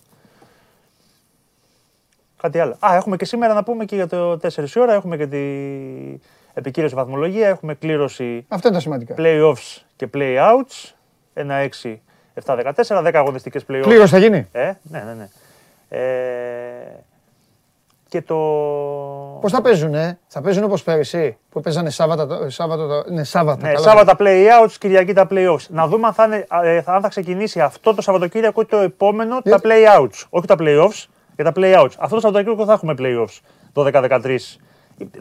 Κάτι 2.37 2.59
άλλο. 2.59 2.77
Α, 2.85 2.95
έχουμε 2.95 3.15
και 3.15 3.25
σήμερα 3.25 3.53
να 3.53 3.63
πούμε 3.63 3.85
και 3.85 3.95
για 3.95 4.07
το 4.07 4.31
4 4.31 4.75
η 4.75 4.79
ώρα. 4.79 4.93
Έχουμε 4.93 5.17
και 5.17 5.27
την 5.27 6.21
επικύρωση 6.55 6.95
βαθμολογία. 6.95 7.47
Έχουμε 7.47 7.73
κλήρωση. 7.73 8.45
Αυτά 8.47 8.67
είναι 8.67 8.77
τα 8.77 8.81
σημαντικά. 8.83 9.15
Playoffs 9.17 9.81
και 9.95 10.09
playouts. 10.13 10.93
1-6, 11.33 11.95
7-14, 12.45 13.03
10 13.03 13.11
αγωνιστικές 13.13 13.65
playoffs. 13.69 13.81
Κλήρωση 13.81 14.13
θα 14.13 14.17
γίνει; 14.17 14.47
Ε, 14.51 14.71
ναι, 14.81 14.99
ναι, 14.99 15.13
ναι. 15.13 15.29
Ε, 15.89 17.03
και 18.09 18.21
το. 18.21 18.35
Πώς 19.41 19.51
θα 19.51 19.61
παίζουν, 19.61 19.93
ε; 19.93 20.19
θα 20.27 20.41
παίζουν 20.41 20.63
όπως 20.63 20.83
πέρυσι 20.83 21.37
που 21.49 21.61
παίζανε 21.61 21.89
Σάββατα. 21.89 22.49
Σάββατα 22.49 23.03
ναι, 23.07 23.23
Σάββατα. 23.23 23.67
Ναι, 23.69 23.77
Σάββατα 23.77 24.15
play-outs, 24.19 24.71
Κυριακή 24.79 25.13
τα 25.13 25.27
play-offs. 25.29 25.65
Να 25.69 25.87
δούμε 25.87 26.07
αν 26.07 26.13
θα, 26.13 26.25
είναι, 26.25 26.45
ε, 26.63 26.81
αν 26.85 27.01
θα 27.01 27.07
ξεκινήσει 27.07 27.61
αυτό 27.61 27.93
το 27.95 28.01
Σαββατοκύριακο 28.01 28.61
ή 28.61 28.65
το 28.65 28.77
επόμενο 28.77 29.41
τα 29.41 29.59
play-outs. 29.63 30.23
Όχι 30.29 30.47
τα 30.47 30.55
play-offs, 30.59 31.05
για 31.35 31.43
τα 31.43 31.51
play-outs. 31.55 31.91
Αυτό 31.97 32.15
το 32.15 32.21
Σαββατοκύριακο 32.21 32.65
θα 32.65 32.73
έχουμε 32.73 32.93
play-offs. 32.97 33.39
12-13. 33.73 34.37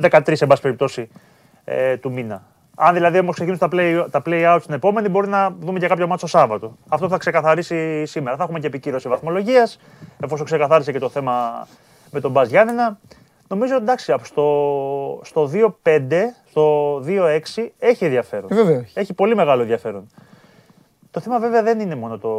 13 0.02 0.40
εν 0.40 0.48
πάση 0.48 0.62
περιπτώσει 0.62 1.08
ε, 1.64 1.96
του 1.96 2.12
μήνα. 2.12 2.42
Αν 2.76 2.94
δηλαδή 2.94 3.18
όμως 3.18 3.34
ξεκινήσουν 3.34 3.70
τα, 3.70 3.76
play, 3.76 4.06
τα 4.10 4.22
play-outs 4.26 4.60
την 4.64 4.74
επόμενη, 4.74 5.08
μπορεί 5.08 5.28
να 5.28 5.50
δούμε 5.60 5.78
και 5.78 5.86
κάποιο 5.86 6.06
μάτσο 6.06 6.26
Σάββατο. 6.26 6.76
Αυτό 6.88 7.08
θα 7.08 7.16
ξεκαθαρίσει 7.16 8.06
σήμερα. 8.06 8.36
Θα 8.36 8.42
έχουμε 8.42 8.58
και 8.58 8.66
επικύρωση 8.66 9.08
βαθμολογίας, 9.08 9.80
εφόσον 10.24 10.46
ξεκαθάρισε 10.46 10.92
και 10.92 10.98
το 10.98 11.08
θέμα 11.08 11.66
με 12.10 12.20
τον 12.20 12.30
Μπαζ 12.30 12.48
Γιάννενα. 12.48 12.98
Νομίζω 13.48 13.76
εντάξει, 13.76 14.14
στο, 14.22 15.20
στο 15.24 15.50
2-5, 15.82 16.00
στο 16.48 16.96
2-6 17.06 17.68
έχει 17.78 18.04
ενδιαφέρον. 18.04 18.52
Ε, 18.52 18.54
βέβαια. 18.54 18.84
Έχει 18.94 19.14
πολύ 19.14 19.34
μεγάλο 19.34 19.60
ενδιαφέρον. 19.60 20.06
Το 21.10 21.20
θέμα 21.20 21.38
βέβαια 21.38 21.62
δεν 21.62 21.80
είναι 21.80 21.94
μόνο 21.94 22.18
το. 22.18 22.30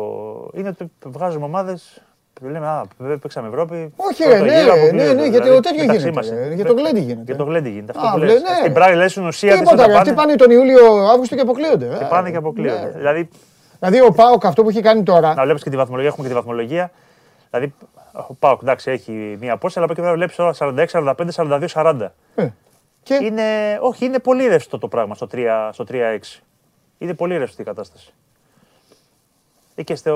Είναι 0.54 0.70
ότι 0.70 0.92
βγάζουμε 1.06 1.46
ομάδες. 1.46 2.02
Λέμε, 2.42 2.68
Α, 2.68 2.86
παίξαμε 3.22 3.48
Ευρώπη. 3.48 3.94
Όχι, 3.96 4.24
ρε, 4.24 4.40
ναι, 4.40 4.64
ναι, 4.92 5.04
ναι, 5.04 5.14
ναι, 5.14 5.28
γιατί 5.28 5.50
το 5.50 5.60
τέτοιο 5.60 5.84
γίνεται. 5.84 6.54
Για 6.54 6.66
το 6.66 6.74
γλέντι 6.74 7.00
γίνεται. 7.00 7.24
Για 7.24 7.36
το 7.36 7.44
γλέντι 7.44 7.70
γίνεται. 7.70 7.94
Αυτό 7.96 8.10
που 8.12 8.18
λες. 8.18 8.42
Στην 8.60 8.74
πράγμα 8.74 8.96
λες 8.96 9.12
στην 9.12 9.26
ουσία. 9.26 9.58
Τίποτα, 9.58 9.98
αυτοί 9.98 10.14
πάνε 10.14 10.36
τον 10.36 10.52
Ιούλιο, 10.52 10.96
Αύγουστο 10.96 11.36
και 11.36 11.42
αποκλείονται. 11.42 11.96
Και 11.98 12.06
πάνε 12.10 12.32
και 12.32 12.38
αποκλείονται. 12.38 12.94
Δηλαδή, 12.96 13.30
δηλαδή 13.80 14.02
ο 14.02 14.12
Πάοκ 14.12 14.46
αυτό 14.46 14.64
που 14.64 14.70
έχει 14.70 14.82
κάνει 14.82 15.04
τώρα. 15.04 15.34
Να 15.34 15.44
βλέπεις 15.44 15.64
και 15.64 15.70
τη 15.70 15.76
βαθμολογία, 15.76 16.10
έχουμε 16.10 16.28
και 16.28 16.34
τη 16.34 16.40
βαθμολογία. 16.40 16.92
Δηλαδή 17.50 17.74
ο 18.12 18.34
Πάοκ 18.34 18.62
εντάξει 18.62 18.92
έχει 18.92 19.38
μία 19.40 19.54
απόσταση, 19.54 19.78
αλλά 19.78 19.86
από 19.86 19.94
εκεί 19.94 20.02
πέρα 20.02 20.14
βλέπεις 20.14 20.36
τώρα 20.36 20.54
46, 20.60 20.86
45, 20.92 21.68
42, 21.74 22.00
40. 22.00 22.08
Ε, 22.36 22.48
και... 23.04 23.20
Είναι, 23.22 23.44
όχι, 23.82 24.06
είναι 24.06 24.20
πολύ 24.20 24.48
ρευστό 24.48 24.78
το 24.78 24.88
πράγμα 24.88 25.16
στο 25.16 25.28
3-6. 25.34 25.38
Στο 25.72 25.86
3 25.90 26.20
είναι 26.98 27.14
πολύ 27.14 27.38
ρευστή 27.38 27.62
η 27.62 27.66
κατάσταση. 27.66 28.14
Ή 29.76 29.84
και 29.84 29.96
στο... 29.96 30.16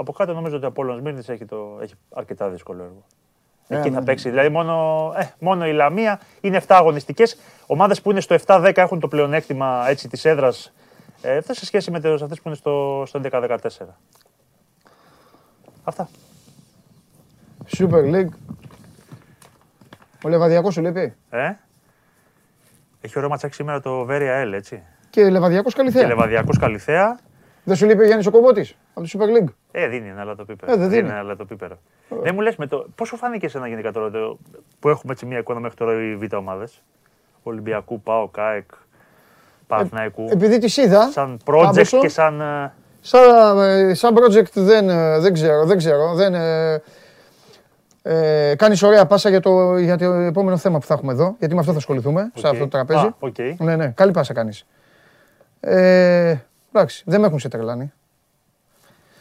Από 0.00 0.12
κάτω 0.12 0.32
νομίζω 0.32 0.56
ότι 0.56 0.64
ο 0.64 0.68
Απόλλωνας 0.68 1.02
Μύρνης 1.02 1.28
έχει, 1.28 1.44
το... 1.44 1.78
έχει 1.82 1.94
αρκετά 2.14 2.48
δύσκολο 2.48 2.82
έργο. 2.82 3.04
Εκεί 3.68 3.88
ναι, 3.88 3.94
θα 3.94 4.00
ναι. 4.00 4.06
παίξει. 4.06 4.28
Δηλαδή 4.28 4.48
μόνο, 4.48 5.12
ε, 5.16 5.24
μόνο 5.38 5.66
η 5.66 5.72
Λαμία 5.72 6.20
είναι 6.40 6.60
7 6.60 6.64
αγωνιστικές. 6.68 7.38
Ομάδες 7.66 8.00
που 8.00 8.10
είναι 8.10 8.20
στο 8.20 8.36
7-10 8.46 8.72
έχουν 8.74 9.00
το 9.00 9.08
πλεονέκτημα 9.08 9.88
έτσι, 9.88 10.08
της 10.08 10.24
έδρας. 10.24 10.72
Ε, 11.22 11.36
αυτά 11.36 11.54
σε 11.54 11.66
σχέση 11.66 11.90
με 11.90 11.96
αυτές 11.96 12.40
που 12.40 12.48
είναι 12.48 12.54
στο, 12.54 13.02
στο 13.06 13.20
11-14. 13.24 13.56
Αυτά. 15.84 16.08
Super 17.78 18.14
League. 18.14 18.32
Ο 20.24 20.28
Λεβαδιακός 20.28 20.74
σου 20.74 20.80
λείπει; 20.80 21.14
Ε; 21.30 21.52
Έχει 23.00 23.18
ωραίο 23.18 23.28
ματσάκι 23.28 23.54
σήμερα 23.54 23.80
το 23.80 24.04
Βέρια 24.04 24.44
L, 24.48 24.52
έτσι. 24.52 24.82
Και 25.10 25.30
Λεβαδιακός 25.30 25.74
Και 25.74 25.78
Καλυθέα. 25.80 26.06
Λεβαδιακός 26.06 26.58
Καλυθέα. 26.58 27.18
Δεν 27.68 27.76
σου 27.76 27.86
λείπει 27.86 28.02
ο 28.02 28.04
Γιάννης 28.04 28.26
ο 28.26 28.30
Κομπότης 28.30 28.76
από 28.94 29.06
τη 29.06 29.18
Super 29.18 29.22
League; 29.24 29.48
Ε, 29.70 29.88
δίνει 29.88 30.08
ένα 30.08 30.24
λατοπίπερο. 30.24 30.72
Ε, 30.72 30.76
δεν 30.76 30.88
δίνει. 30.88 31.08
ένα 31.08 31.22
λατοπίπερο. 31.22 31.78
Δεν 32.22 32.34
μου 32.34 32.40
λες 32.40 32.56
με 32.56 32.66
το. 32.66 32.86
Πώς 32.94 33.08
σου 33.08 33.16
φάνηκε 33.16 33.46
εσένα 33.46 33.68
γενικά 33.68 33.92
τώρα 33.92 34.10
το, 34.10 34.38
που 34.80 34.88
έχουμε 34.88 35.12
έτσι 35.12 35.26
μια 35.26 35.38
εικόνα 35.38 35.60
μέχρι 35.60 35.76
τώρα 35.76 35.92
οι 36.02 36.16
β' 36.16 36.34
ομάδες; 36.34 36.82
Ολυμπιακού, 37.42 38.00
ΠΑΟ, 38.00 38.28
ΚΑΕΚ, 38.28 38.70
Παναθηναϊκού. 39.66 40.26
Επειδή 40.30 40.58
τις 40.58 40.76
είδα, 40.76 41.10
σαν 41.10 41.38
project 41.44 41.60
Πάμποσο, 41.62 41.98
και 41.98 42.08
σαν. 42.08 42.40
ε, 42.40 42.72
σαν, 43.00 43.58
ε, 43.58 43.94
σαν 43.94 44.16
project 44.16 44.52
δεν, 44.52 44.88
ε, 44.88 45.18
δεν 45.18 45.32
ξέρω, 45.32 45.64
δεν 45.64 45.76
ξέρω. 45.76 46.14
Δεν, 46.14 46.34
ε, 46.34 46.82
ε, 48.02 48.54
κάνεις 48.56 48.82
ωραία 48.82 49.06
πάσα 49.06 49.28
για 49.28 49.40
το, 49.40 49.76
για 49.76 49.98
το 49.98 50.04
επόμενο 50.12 50.56
θέμα 50.56 50.78
που 50.78 50.86
θα 50.86 50.94
έχουμε 50.94 51.12
εδώ, 51.12 51.36
γιατί 51.38 51.54
με 51.54 51.60
αυτό 51.60 51.72
θα 51.72 51.78
ασχοληθούμε, 51.78 52.30
σε 52.34 52.46
οκ. 52.46 52.52
αυτό 52.52 52.64
το 52.64 52.68
τραπέζι. 52.68 53.06
Α, 53.06 53.14
οκ. 53.18 53.38
Ναι, 53.58 53.76
ναι, 53.76 53.88
καλή 53.88 54.10
πάσα 54.10 54.32
κάνεις. 54.32 54.66
Ε, 55.60 56.34
εντάξει, 56.72 57.02
δεν 57.06 57.20
με 57.20 57.26
έχουν 57.26 57.38
σε 57.38 57.48
τρελάνει. 57.48 57.92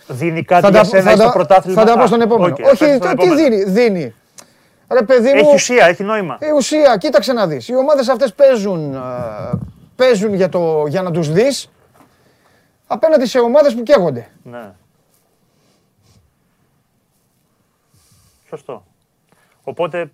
Δίνει 0.08 0.44
κάτι 0.44 0.62
Θα 0.62 0.70
για 0.70 0.80
τα, 0.80 0.86
σένα 0.86 1.04
θα, 1.04 1.12
ή 1.12 1.16
στο 1.16 1.24
τα, 1.26 1.32
πρωτάθλημα; 1.32 1.82
θα 1.82 1.88
τα 1.88 1.94
πω 1.98 2.04
Α, 2.04 2.08
στον 2.08 2.22
επόμενο. 2.22 2.54
οκ, 2.54 2.60
θα 2.64 2.70
Όχι, 2.72 2.84
έρθει 2.84 2.96
στον 2.96 3.10
το, 3.16 3.22
τι 3.24 3.28
επόμενο. 3.28 3.50
δίνει, 3.50 3.64
δίνει. 3.64 4.14
Ρε 4.92 5.04
παιδί 5.04 5.34
μου, 5.34 5.38
Έχει 5.40 5.54
ουσία, 5.54 5.86
έχει 5.86 6.04
νόημα. 6.04 6.38
η 6.42 6.52
ουσία, 6.56 6.98
κοίταξε 6.98 7.34
να 7.34 7.48
δεις. 7.48 7.68
Οι 7.68 7.76
ομάδες 7.76 8.10
αυτές 8.10 8.34
παίζουν, 8.34 8.94
ε, 8.94 9.00
παίζουν 9.96 10.34
για, 10.34 10.50
το, 10.50 10.86
για 10.88 11.02
να 11.02 11.12
τους 11.12 11.32
δεις 11.32 11.70
απέναντι 12.88 13.26
σε 13.26 13.40
ομάδες 13.40 13.74
που 13.76 13.84
καίγονται. 13.84 14.28
Ναι. 14.44 14.72
Σωστό. 18.50 18.84
Οπότε, 19.64 20.12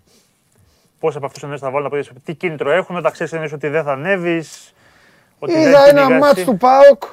πώς 0.99 1.15
από 1.15 1.25
αυτούς 1.25 1.41
του 1.41 1.57
θα 1.59 1.69
βάλουν 1.71 1.91
να 1.91 1.97
πει 1.97 2.09
τι 2.23 2.33
κίνητρο 2.35 2.71
έχουν 2.71 2.95
όταν 2.95 3.11
ξέρεις 3.11 3.53
ότι 3.53 3.67
δεν 3.67 3.83
θα 3.83 3.91
ανέβεις. 3.91 4.73
Είδα 5.47 5.87
ένα 5.87 6.09
μάτς 6.09 6.43
του 6.43 6.57
ΠΑΟΚ, 6.57 7.03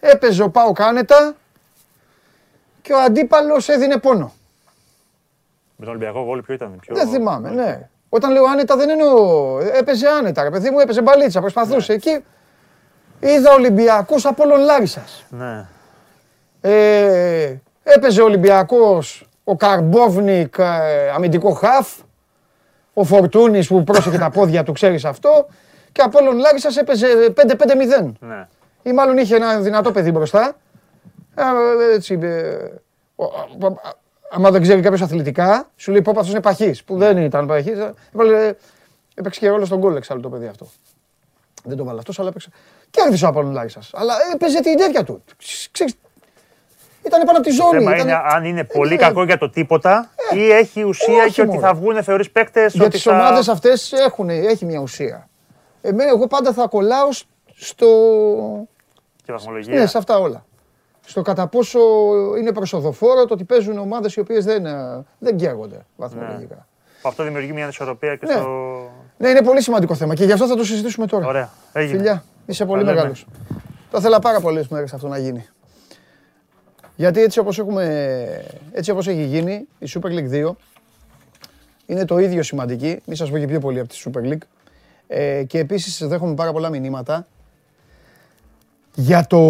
έπαιζε 0.00 0.42
ο 0.42 0.50
ΠΑΟΚ 0.50 0.80
άνετα 0.80 1.34
και 2.82 2.92
ο 2.92 2.98
αντίπαλος 2.98 3.68
έδινε 3.68 3.98
πόνο. 3.98 4.32
Με 5.76 5.84
τον 5.84 5.94
Ολυμπιακό 5.94 6.24
Βόλιο 6.24 6.42
ποιο 6.42 6.54
ήταν. 6.54 6.78
Πιο... 6.80 6.94
Δεν 6.94 7.08
θυμάμαι, 7.08 7.50
ναι. 7.50 7.88
Όταν 8.08 8.32
λέω 8.32 8.44
άνετα 8.44 8.76
δεν 8.76 8.88
εννοώ, 8.90 9.58
έπαιζε 9.60 10.08
άνετα 10.08 10.42
ρε 10.42 10.50
παιδί 10.50 10.70
μου, 10.70 10.78
έπαιζε 10.78 11.02
μπαλίτσα, 11.02 11.40
προσπαθούσε. 11.40 11.92
Εκεί 11.92 12.24
είδα 13.20 13.52
Ολυμπιακός 13.52 14.26
Απόλλων 14.26 14.60
Λάρισσας. 14.60 15.24
Ναι. 15.28 15.66
Ε, 16.60 17.54
έπαιζε 17.82 18.20
ο 18.20 18.24
Ολυμπιακός, 18.24 19.28
ο 19.44 19.56
Καρμπόβνικ, 19.56 20.54
ε, 20.58 21.10
αμυντικό 21.14 21.50
χαφ, 21.50 21.98
ο 22.94 23.04
Φορτούνης 23.04 23.68
που 23.68 23.84
πρόσεχε 23.84 24.18
τα 24.18 24.30
πόδια 24.30 24.62
του, 24.62 24.72
ξέρεις 24.72 25.04
αυτό, 25.04 25.46
και 25.92 26.02
Απόλλων 26.02 26.38
Λάρισσας 26.38 26.76
έπαιζε 26.76 27.06
5-5-0. 27.36 28.12
ναι. 28.20 28.48
Ή 28.82 28.92
μάλλον 28.92 29.18
είχε 29.18 29.36
ένα 29.36 29.60
δυνατό 29.60 29.92
παιδί 29.92 30.10
μπροστά. 30.10 30.56
Ε, 31.34 31.42
Έτσι, 31.94 32.18
ε, 32.22 32.54
ο- 33.16 33.24
ο- 33.24 33.66
ο- 33.66 33.80
άμα 34.30 34.50
δεν 34.50 34.62
ξέρει 34.62 34.80
κάποιος 34.80 35.02
αθλητικά, 35.02 35.68
σου 35.76 35.90
λέει 35.92 36.02
πω 36.02 36.10
αυτός 36.10 36.30
είναι 36.30 36.40
παχή. 36.40 36.74
Που 36.86 36.96
δεν 36.96 37.16
ήταν 37.16 37.46
παχή. 37.46 37.72
Έπαιξε 39.14 39.40
και 39.40 39.48
ρόλο 39.48 39.64
στον 39.64 39.78
γκολ 39.78 39.96
εξάλλου 39.96 40.20
το 40.20 40.28
παιδί 40.28 40.46
αυτό. 40.46 40.68
Δεν 41.64 41.76
το 41.76 41.84
βάλε 41.84 41.98
αυτός, 41.98 42.18
αλλά 42.18 42.28
έπαιξε. 42.28 42.48
Κέρδισε 42.90 43.24
ο 43.24 43.28
Απόλλων 43.28 43.68
σα. 43.68 43.98
Αλλά 43.98 44.14
έπαιζε 44.34 44.60
την 44.60 44.76
τέτοια 44.76 45.04
του. 45.04 45.24
Ξέρεις, 45.72 45.94
ήταν 47.06 47.22
πάνω 47.24 47.38
από 47.38 47.46
τη 47.46 47.50
ζώνη. 47.52 47.70
θέμα 47.78 47.94
ήταν- 47.94 48.06
είναι 48.08 48.20
αν 48.24 48.44
είναι 48.44 48.64
πολύ 48.64 48.94
Ε, 48.94 48.96
κακό 48.96 49.24
για 49.24 49.38
το 49.38 49.50
τίποτα 49.50 50.10
ή 50.34 50.50
έχει 50.50 50.82
ουσία 50.82 51.22
όχι, 51.24 51.32
και 51.32 51.40
ότι 51.42 51.50
μωρέ. 51.50 51.66
θα 51.66 51.74
βγουν 51.74 52.02
θεωρείς 52.02 52.30
παίκτες. 52.30 52.72
Για 52.74 52.82
ότι 52.82 52.90
τις 52.92 53.02
θα... 53.02 53.12
ομάδες 53.12 53.48
αυτές 53.48 53.92
έχουν, 53.92 54.28
έχει 54.30 54.64
μια 54.64 54.80
ουσία. 54.80 55.28
Εμένα, 55.82 56.10
εγώ 56.10 56.26
πάντα 56.26 56.52
θα 56.52 56.66
κολλάω 56.66 57.12
σ- 57.12 57.24
στο, 57.64 57.86
Και 59.24 59.32
βαθμολογία. 59.32 59.74
Ναι, 59.80 59.86
σε 59.86 59.98
αυτά 59.98 60.18
όλα. 60.18 60.44
Στο 61.06 61.22
κατά 61.22 61.46
πόσο 61.46 61.78
είναι 62.40 62.52
προσοδοφόρο 62.52 63.24
το 63.24 63.34
ότι 63.34 63.44
παίζουν 63.44 63.78
ομάδες 63.78 64.14
οι 64.14 64.20
οποίες 64.20 64.44
δεν, 64.44 64.66
ε, 64.66 65.04
δεν 65.18 65.36
καίγονται 65.36 65.86
βαθμολογικά. 65.96 66.66
Αυτό 67.02 67.22
δημιουργεί 67.24 67.52
μια 67.52 67.62
ανισορροπία 67.64 68.16
και 68.16 68.26
Ναι. 68.26 68.32
στο. 68.32 68.90
Ναι. 69.18 69.28
είναι 69.28 69.42
πολύ 69.42 69.62
σημαντικό 69.62 69.94
θέμα 69.94 70.14
και 70.14 70.24
γι' 70.24 70.32
αυτό 70.32 70.46
θα 70.46 70.56
το 70.56 70.64
συζητήσουμε 70.64 71.06
τώρα. 71.06 71.26
Ωραία. 71.26 71.50
Έγινε. 71.72 71.96
Φιλιά, 71.96 72.24
είσαι 72.46 72.64
πολύ 72.64 72.78
Τα 72.80 72.84
λέμε. 72.84 72.96
μεγάλος. 72.96 73.26
Το 73.90 73.98
ήθελα 73.98 74.18
πάρα 74.18 74.40
πολλές 74.40 74.68
μέρες 74.68 74.92
αυτό 74.92 75.08
να 75.08 75.18
γίνει. 75.18 75.46
Γιατί 76.96 77.22
έτσι 77.22 77.38
όπως, 77.38 77.58
έχουμε, 77.58 78.44
έτσι 78.72 78.90
όπως 78.90 79.06
έχει 79.08 79.22
γίνει 79.24 79.66
η 79.78 79.86
Super 79.94 80.08
League 80.08 80.30
2 80.30 80.50
είναι 81.86 82.04
το 82.04 82.18
ίδιο 82.18 82.42
σημαντική, 82.42 83.00
μη 83.04 83.14
σας 83.16 83.30
πω 83.30 83.38
και 83.38 83.46
πιο 83.46 83.60
πολύ 83.60 83.78
από 83.80 83.88
τη 83.88 84.02
Super 84.04 84.32
League 84.32 84.42
ε, 85.06 85.42
και 85.44 85.58
επίσης 85.58 86.06
δέχομαι 86.06 86.34
πάρα 86.34 86.52
πολλά 86.52 86.68
μηνύματα 86.68 87.26
για 88.94 89.26
το, 89.26 89.40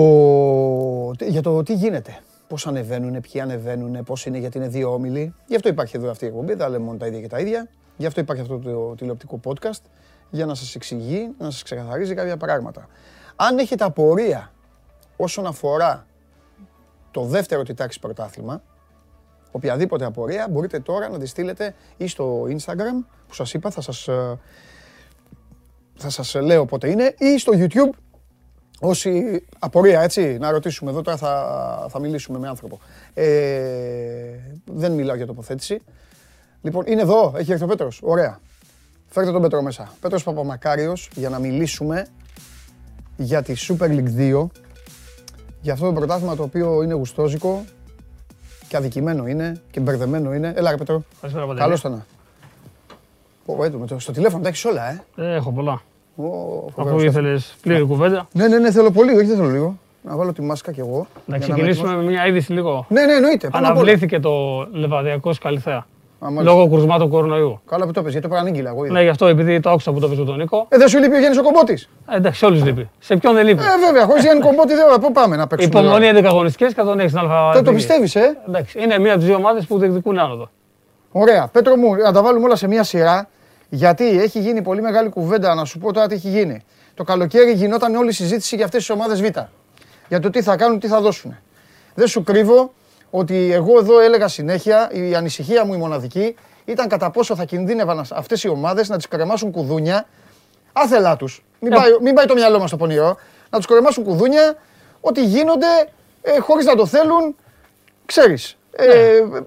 για 1.19 1.43
το 1.43 1.63
τι 1.63 1.75
γίνεται. 1.75 2.19
Πώς 2.49 2.67
ανεβαίνουν, 2.67 3.21
ποιοι 3.21 3.41
ανεβαίνουν, 3.41 4.05
πώς 4.05 4.27
είναι 4.27 4.39
γιατί 4.39 4.59
είναι 4.59 4.69
δύο 4.69 4.93
όμιλοι. 4.93 5.35
Γι' 5.47 5.57
αυτό 5.57 5.69
υπάρχει 5.69 5.97
εδώ 5.97 6.11
αυτή 6.11 6.25
η 6.25 6.29
εκπομπή, 6.29 6.55
δεν 6.55 6.71
λέμε 6.71 6.85
μόνο 6.85 6.99
τα 6.99 7.07
ίδια 7.07 7.21
και 7.21 7.29
τα 7.29 7.39
ίδια. 7.41 7.69
Γι' 7.97 8.07
αυτό 8.07 8.21
υπάρχει 8.21 8.43
αυτό 8.43 8.59
το 8.59 8.95
τηλεοπτικό 8.95 9.41
podcast 9.45 9.81
για 10.31 10.47
να 10.47 10.55
σας 10.55 10.75
εξηγεί, 10.75 11.29
να 11.39 11.51
σας 11.51 11.63
ξεκαθαρίζει 11.63 12.15
κάποια 12.15 12.37
πράγματα. 12.37 12.89
Αν 13.37 13.59
έχετε 13.59 13.85
απορία 13.85 14.53
όσον 15.17 15.47
αφορά 15.47 16.07
το 17.11 17.25
δεύτερο 17.25 17.63
τη 17.63 17.75
τάξη 17.75 17.99
πρωτάθλημα, 17.99 18.63
οποιαδήποτε 19.51 20.05
απορία 20.05 20.47
μπορείτε 20.51 20.81
τώρα 20.81 21.09
να 21.09 21.19
τη 21.19 21.27
στείλετε 21.27 21.75
ή 21.97 22.07
στο 22.07 22.43
Instagram 22.43 23.05
που 23.29 23.35
σας 23.35 23.55
είπα, 23.55 23.71
θα 23.71 23.81
σας, 23.81 24.09
ε, 24.09 24.39
θα 25.95 26.11
σας 26.11 26.35
λέω 26.35 26.65
πότε 26.65 26.91
είναι, 26.91 27.15
ή 27.19 27.39
στο 27.39 27.53
YouTube 27.55 27.99
Όσοι 28.83 29.43
απορία, 29.59 30.01
έτσι, 30.03 30.37
να 30.41 30.51
ρωτήσουμε 30.51 30.91
εδώ 30.91 31.03
τώρα 31.03 31.17
θα, 31.17 31.87
θα 31.91 31.99
μιλήσουμε 32.01 32.39
με 32.39 32.49
άνθρωπο. 32.49 32.79
Ε, 33.15 33.25
δεν 34.65 34.93
μιλάω 34.93 35.17
για 35.17 35.27
τοποθέτηση. 35.27 35.81
Λοιπόν, 36.63 36.85
είναι 36.87 37.01
εδώ, 37.03 37.33
έχει 37.37 37.53
έρθει 37.53 37.65
ο 37.65 37.67
Πέτρος. 37.67 38.01
Ωραία. 38.03 38.41
Φέρτε 39.09 39.33
τον 39.33 39.43
Πέτρο 39.43 39.63
μέσα. 39.63 39.93
Πέτρος 40.01 40.23
Παπαμακάριος 40.23 41.11
για 41.15 41.29
να 41.29 41.39
μιλήσουμε 41.39 42.07
για 43.17 43.43
τη 43.43 43.55
Super 43.69 43.85
League 43.89 44.17
2. 44.35 44.47
Για 45.61 45.73
αυτό 45.73 45.87
το 45.87 45.93
πρωτάθλημα 45.93 46.37
το 46.37 46.43
οποίο 46.43 46.83
είναι 46.83 46.95
γουστόζικο 46.95 47.65
και 48.69 48.77
αδικημένο 48.77 49.27
είναι 49.27 49.61
και 49.71 49.81
μπερδεμένο 49.81 50.35
είναι. 50.35 50.53
Έλα 50.57 50.71
ρε 50.71 50.77
Πέτρο. 50.77 51.03
Καλησπέρα, 51.21 51.47
Παντελή. 51.47 51.65
Καλώς 51.65 51.81
το 51.81 51.89
να. 51.89 52.07
Πω, 53.47 53.65
έτω, 53.65 53.79
με 53.79 53.87
το- 53.87 53.99
στο 53.99 54.13
τηλέφωνο 54.13 54.43
τα 54.43 54.49
έχεις 54.49 54.65
όλα, 54.65 54.91
ε. 54.91 55.03
Ε, 55.17 55.35
έχω 55.35 55.53
πολλά. 55.53 55.83
Ω, 56.17 56.23
Αφού 56.67 56.71
φοβερός. 56.77 57.03
ήθελες 57.03 57.55
πλήρη 57.63 57.83
κουβέντα, 57.83 58.29
Ναι, 58.33 58.49
ναι, 58.49 58.59
ναι, 58.59 58.71
θέλω 58.71 58.91
πολύ, 58.91 59.17
όχι 59.17 59.27
δεν 59.27 59.37
θέλω 59.37 59.49
λίγο. 59.49 59.79
Να 60.03 60.17
βάλω 60.17 60.33
τη 60.33 60.43
μάσκα 60.43 60.73
κι 60.73 60.81
εγώ. 60.81 61.07
να 61.25 61.37
για 61.37 61.47
ξεκινήσουμε 61.47 61.91
με 61.91 62.03
με 62.03 62.11
μια 62.11 62.27
είδηση 62.27 62.53
λίγο. 62.53 62.87
Ναι, 62.89 63.05
ναι, 63.05 63.13
εννοείται. 63.13 63.49
Πάνω 63.49 63.67
απ' 63.67 63.73
όλα. 63.73 63.81
Αναβλήθηκε 63.81 64.21
το 64.21 64.31
Λεβαδιακός 64.73 65.39
Καλυθέα. 65.39 65.77
Α, 66.25 66.31
μάλιστα. 66.31 66.43
Λόγω 66.43 66.69
κρουσμάτων 66.69 67.09
κορονοϊού. 67.09 67.61
Καλά 67.69 67.87
που 67.87 67.93
το 67.93 68.03
πες, 68.03 68.13
γιατί 68.13 68.27
το 68.29 68.33
παρανήγγυλα 68.35 68.71
εγώ. 68.71 68.85
είδα. 68.85 68.93
Ναι, 68.93 69.03
γι' 69.03 69.09
αυτό 69.09 69.27
επειδή 69.27 69.61
το 69.61 69.71
άκουσα 69.71 69.93
που 69.93 70.01
το 70.01 70.09
πες 70.09 70.19
με 70.19 70.25
τον 70.25 70.37
Νίκο. 70.37 70.67
Ε, 70.69 70.77
δεν 70.79 70.89
σου 70.89 70.99
λείπει 70.99 71.15
ο 71.15 71.19
Γιάννης 71.19 71.39
ο 71.39 71.43
Κομπότης. 71.43 71.89
Ε, 72.11 72.17
εντάξει, 72.17 72.39
σε 72.39 72.47
όλους 72.47 72.65
λείπει. 72.65 72.89
Σε 72.99 73.17
ποιον 73.17 73.35
δεν 73.35 73.47
λείπει; 73.47 73.63
Ε, 73.63 73.87
βέβαια, 73.87 74.05
χωρίς 74.07 74.23
Γιάννη 74.23 74.43
Κομπότη 74.43 74.75
δεν 74.75 75.01
πού 75.01 75.13
πάμε 75.13 75.37
να 75.37 75.47
παίξουμε. 75.47 75.81
Υπομονή 75.81 76.07
τώρα. 76.07 76.19
11 76.19 76.25
αγωνιστικές 76.25 76.69
και 76.69 76.81
θα 76.81 76.87
τον 76.87 76.99
έχεις 76.99 77.11
στην 77.11 77.23
αλφα. 77.23 77.53
Δεν 77.53 77.65
το 77.65 77.73
πιστεύεις, 77.73 78.15
ε; 78.15 78.37
Εντάξει, 78.49 78.81
είναι 78.83 78.99
μία 78.99 79.11
από 79.11 79.19
τις 79.19 79.29
δύο 79.29 79.37
ομάδες 79.37 79.67
που 79.67 79.79
διεκδικούν 79.79 80.19
άνοδο. 80.19 80.49
Ωραία. 81.13 81.49
Πέτρο 81.53 81.77
μου, 81.77 81.95
να 81.95 82.13
τα 82.13 82.23
βάλουμε 82.23 82.45
όλα 82.45 82.57
σε 82.57 82.69
μια 82.69 82.83
σειρά. 82.83 83.29
Γιατί 83.73 84.21
έχει 84.21 84.41
γίνει 84.41 84.63
πολύ 84.63 84.83
μεγάλη 84.83 85.09
κουβέντα, 85.09 85.55
να 85.55 85.65
σου 85.65 85.79
πω 85.79 85.93
τώρα 85.93 86.07
τι 86.07 86.15
έχει 86.15 86.29
γίνει. 86.29 86.65
Το 86.95 87.05
καλοκαίρι 87.05 87.53
γινόταν 87.53 87.95
όλη 87.95 88.09
η 88.09 88.13
συζήτηση 88.13 88.57
για 88.57 88.65
αυτές 88.65 88.81
τις 88.81 88.91
ομάδες 88.91 89.21
Β. 89.23 89.27
Για 90.09 90.21
το 90.21 90.31
τι 90.31 90.43
θα 90.43 90.57
κάνουν, 90.57 90.79
τι 90.79 90.87
θα 90.87 91.01
δώσουν. 91.01 91.39
Δεν 91.95 92.07
σου 92.07 92.23
κρύβω 92.23 92.73
ότι 93.11 93.53
εγώ 93.53 93.79
εδώ 93.79 94.01
έλεγα 94.01 94.29
συνέχεια, 94.29 94.91
η 94.93 95.15
ανησυχία 95.15 95.65
μου 95.65 95.75
η 95.75 95.77
μοναδική 95.77 96.35
ήταν 96.65 96.89
κατά 96.89 97.11
πόσο 97.11 97.37
θα 97.37 97.45
κινδύνευαν 97.45 98.07
αυτές 98.11 98.43
οι 98.43 98.49
ομάδες 98.49 98.89
να 98.89 98.97
τις 98.97 99.09
κρεμάσουν 99.09 99.51
κουδούνια 99.51 100.07
άθελά 100.73 101.17
τους. 101.17 101.45
Μην, 101.61 101.73
Ε. 101.73 101.77
πάει, 101.77 101.91
μην 102.01 102.15
πάει 102.15 102.27
το 102.27 102.35
μυαλό 102.35 102.59
μας 102.59 102.69
στο 102.69 102.77
πονηρό. 102.77 103.17
Να 103.51 103.59
τους 103.59 103.67
κρεμάσουν 103.67 104.05
κουδούνια 104.05 104.57
ότι 105.01 105.25
γίνονται 105.25 105.67
ε, 106.23 106.39
χωρίς 106.39 106.65
να 106.65 106.75
το 106.75 106.87
θέλουν, 106.87 107.37
ξέρεις. 108.07 108.57
Ε, 108.77 108.87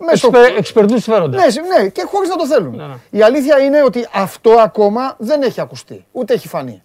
μέσα 0.06 0.16
στο- 0.18 0.32
Εξπερτού 0.58 1.00
φέρονται. 1.02 1.38
ναι, 1.38 1.50
συ- 1.50 1.62
ναι, 1.82 1.88
και 1.88 2.04
χωρίς 2.12 2.30
να 2.30 2.36
το 2.36 2.48
θέλουν. 2.48 2.76
Ναι, 2.76 2.84
ναι. 2.84 2.94
Η 3.10 3.22
αλήθεια 3.22 3.60
είναι 3.60 3.84
ότι 3.84 4.08
αυτό 4.14 4.50
ακόμα 4.52 5.16
δεν 5.18 5.42
έχει 5.42 5.62
ακουστεί, 5.62 6.06
ούτε 6.12 6.34
έχει 6.34 6.48
φανεί. 6.48 6.82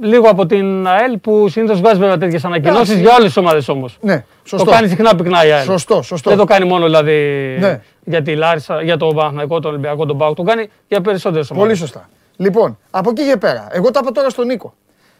λίγο 0.00 0.28
από 0.28 0.46
την 0.46 0.86
ΑΕΛ 0.86 1.18
που 1.18 1.48
συνήθως 1.48 1.80
βγάζει 1.80 1.98
βέβαια 1.98 2.18
τέτοιες 2.18 2.44
ανακοινώσεις 2.44 2.82
Εντάξει. 2.88 3.00
για 3.02 3.14
όλε 3.14 3.28
τι 3.28 3.38
ομάδες 3.38 3.68
όμως. 3.68 3.98
Ναι, 4.00 4.16
Το 4.16 4.48
σωστό. 4.48 4.70
κάνει 4.70 4.88
συχνά 4.88 5.14
πυκνά 5.16 5.46
η 5.46 5.50
ΑΕΛ. 5.52 5.64
Σωστό, 5.64 6.02
σωστό. 6.02 6.30
Δεν 6.30 6.38
το 6.38 6.44
κάνει 6.44 6.64
μόνο 6.66 6.84
δηλαδή 6.84 7.12
Ναι. 7.60 7.80
για 8.04 8.22
τη 8.22 8.34
Λάρισα, 8.36 8.82
για 8.82 8.96
το 8.96 9.06
Παναθηναϊκό, 9.06 9.60
τον 9.60 9.70
Ολυμπιακό, 9.70 10.06
τον 10.06 10.18
Πάο. 10.18 10.34
Το 10.34 10.42
κάνει 10.42 10.68
για 10.88 11.00
περισσότερες 11.00 11.50
ομάδες. 11.50 11.66
Πολύ 11.68 11.78
σωστά. 11.80 12.08
Λοιπόν, 12.36 12.78
από 12.90 13.10
εκεί 13.10 13.24
και 13.30 13.36
πέρα, 13.36 13.66
εγώ 13.70 13.90
τα 13.90 14.00
είπα 14.02 14.12
τώρα 14.12 14.28
στον 14.30 14.46
Νίκο. 14.46 14.74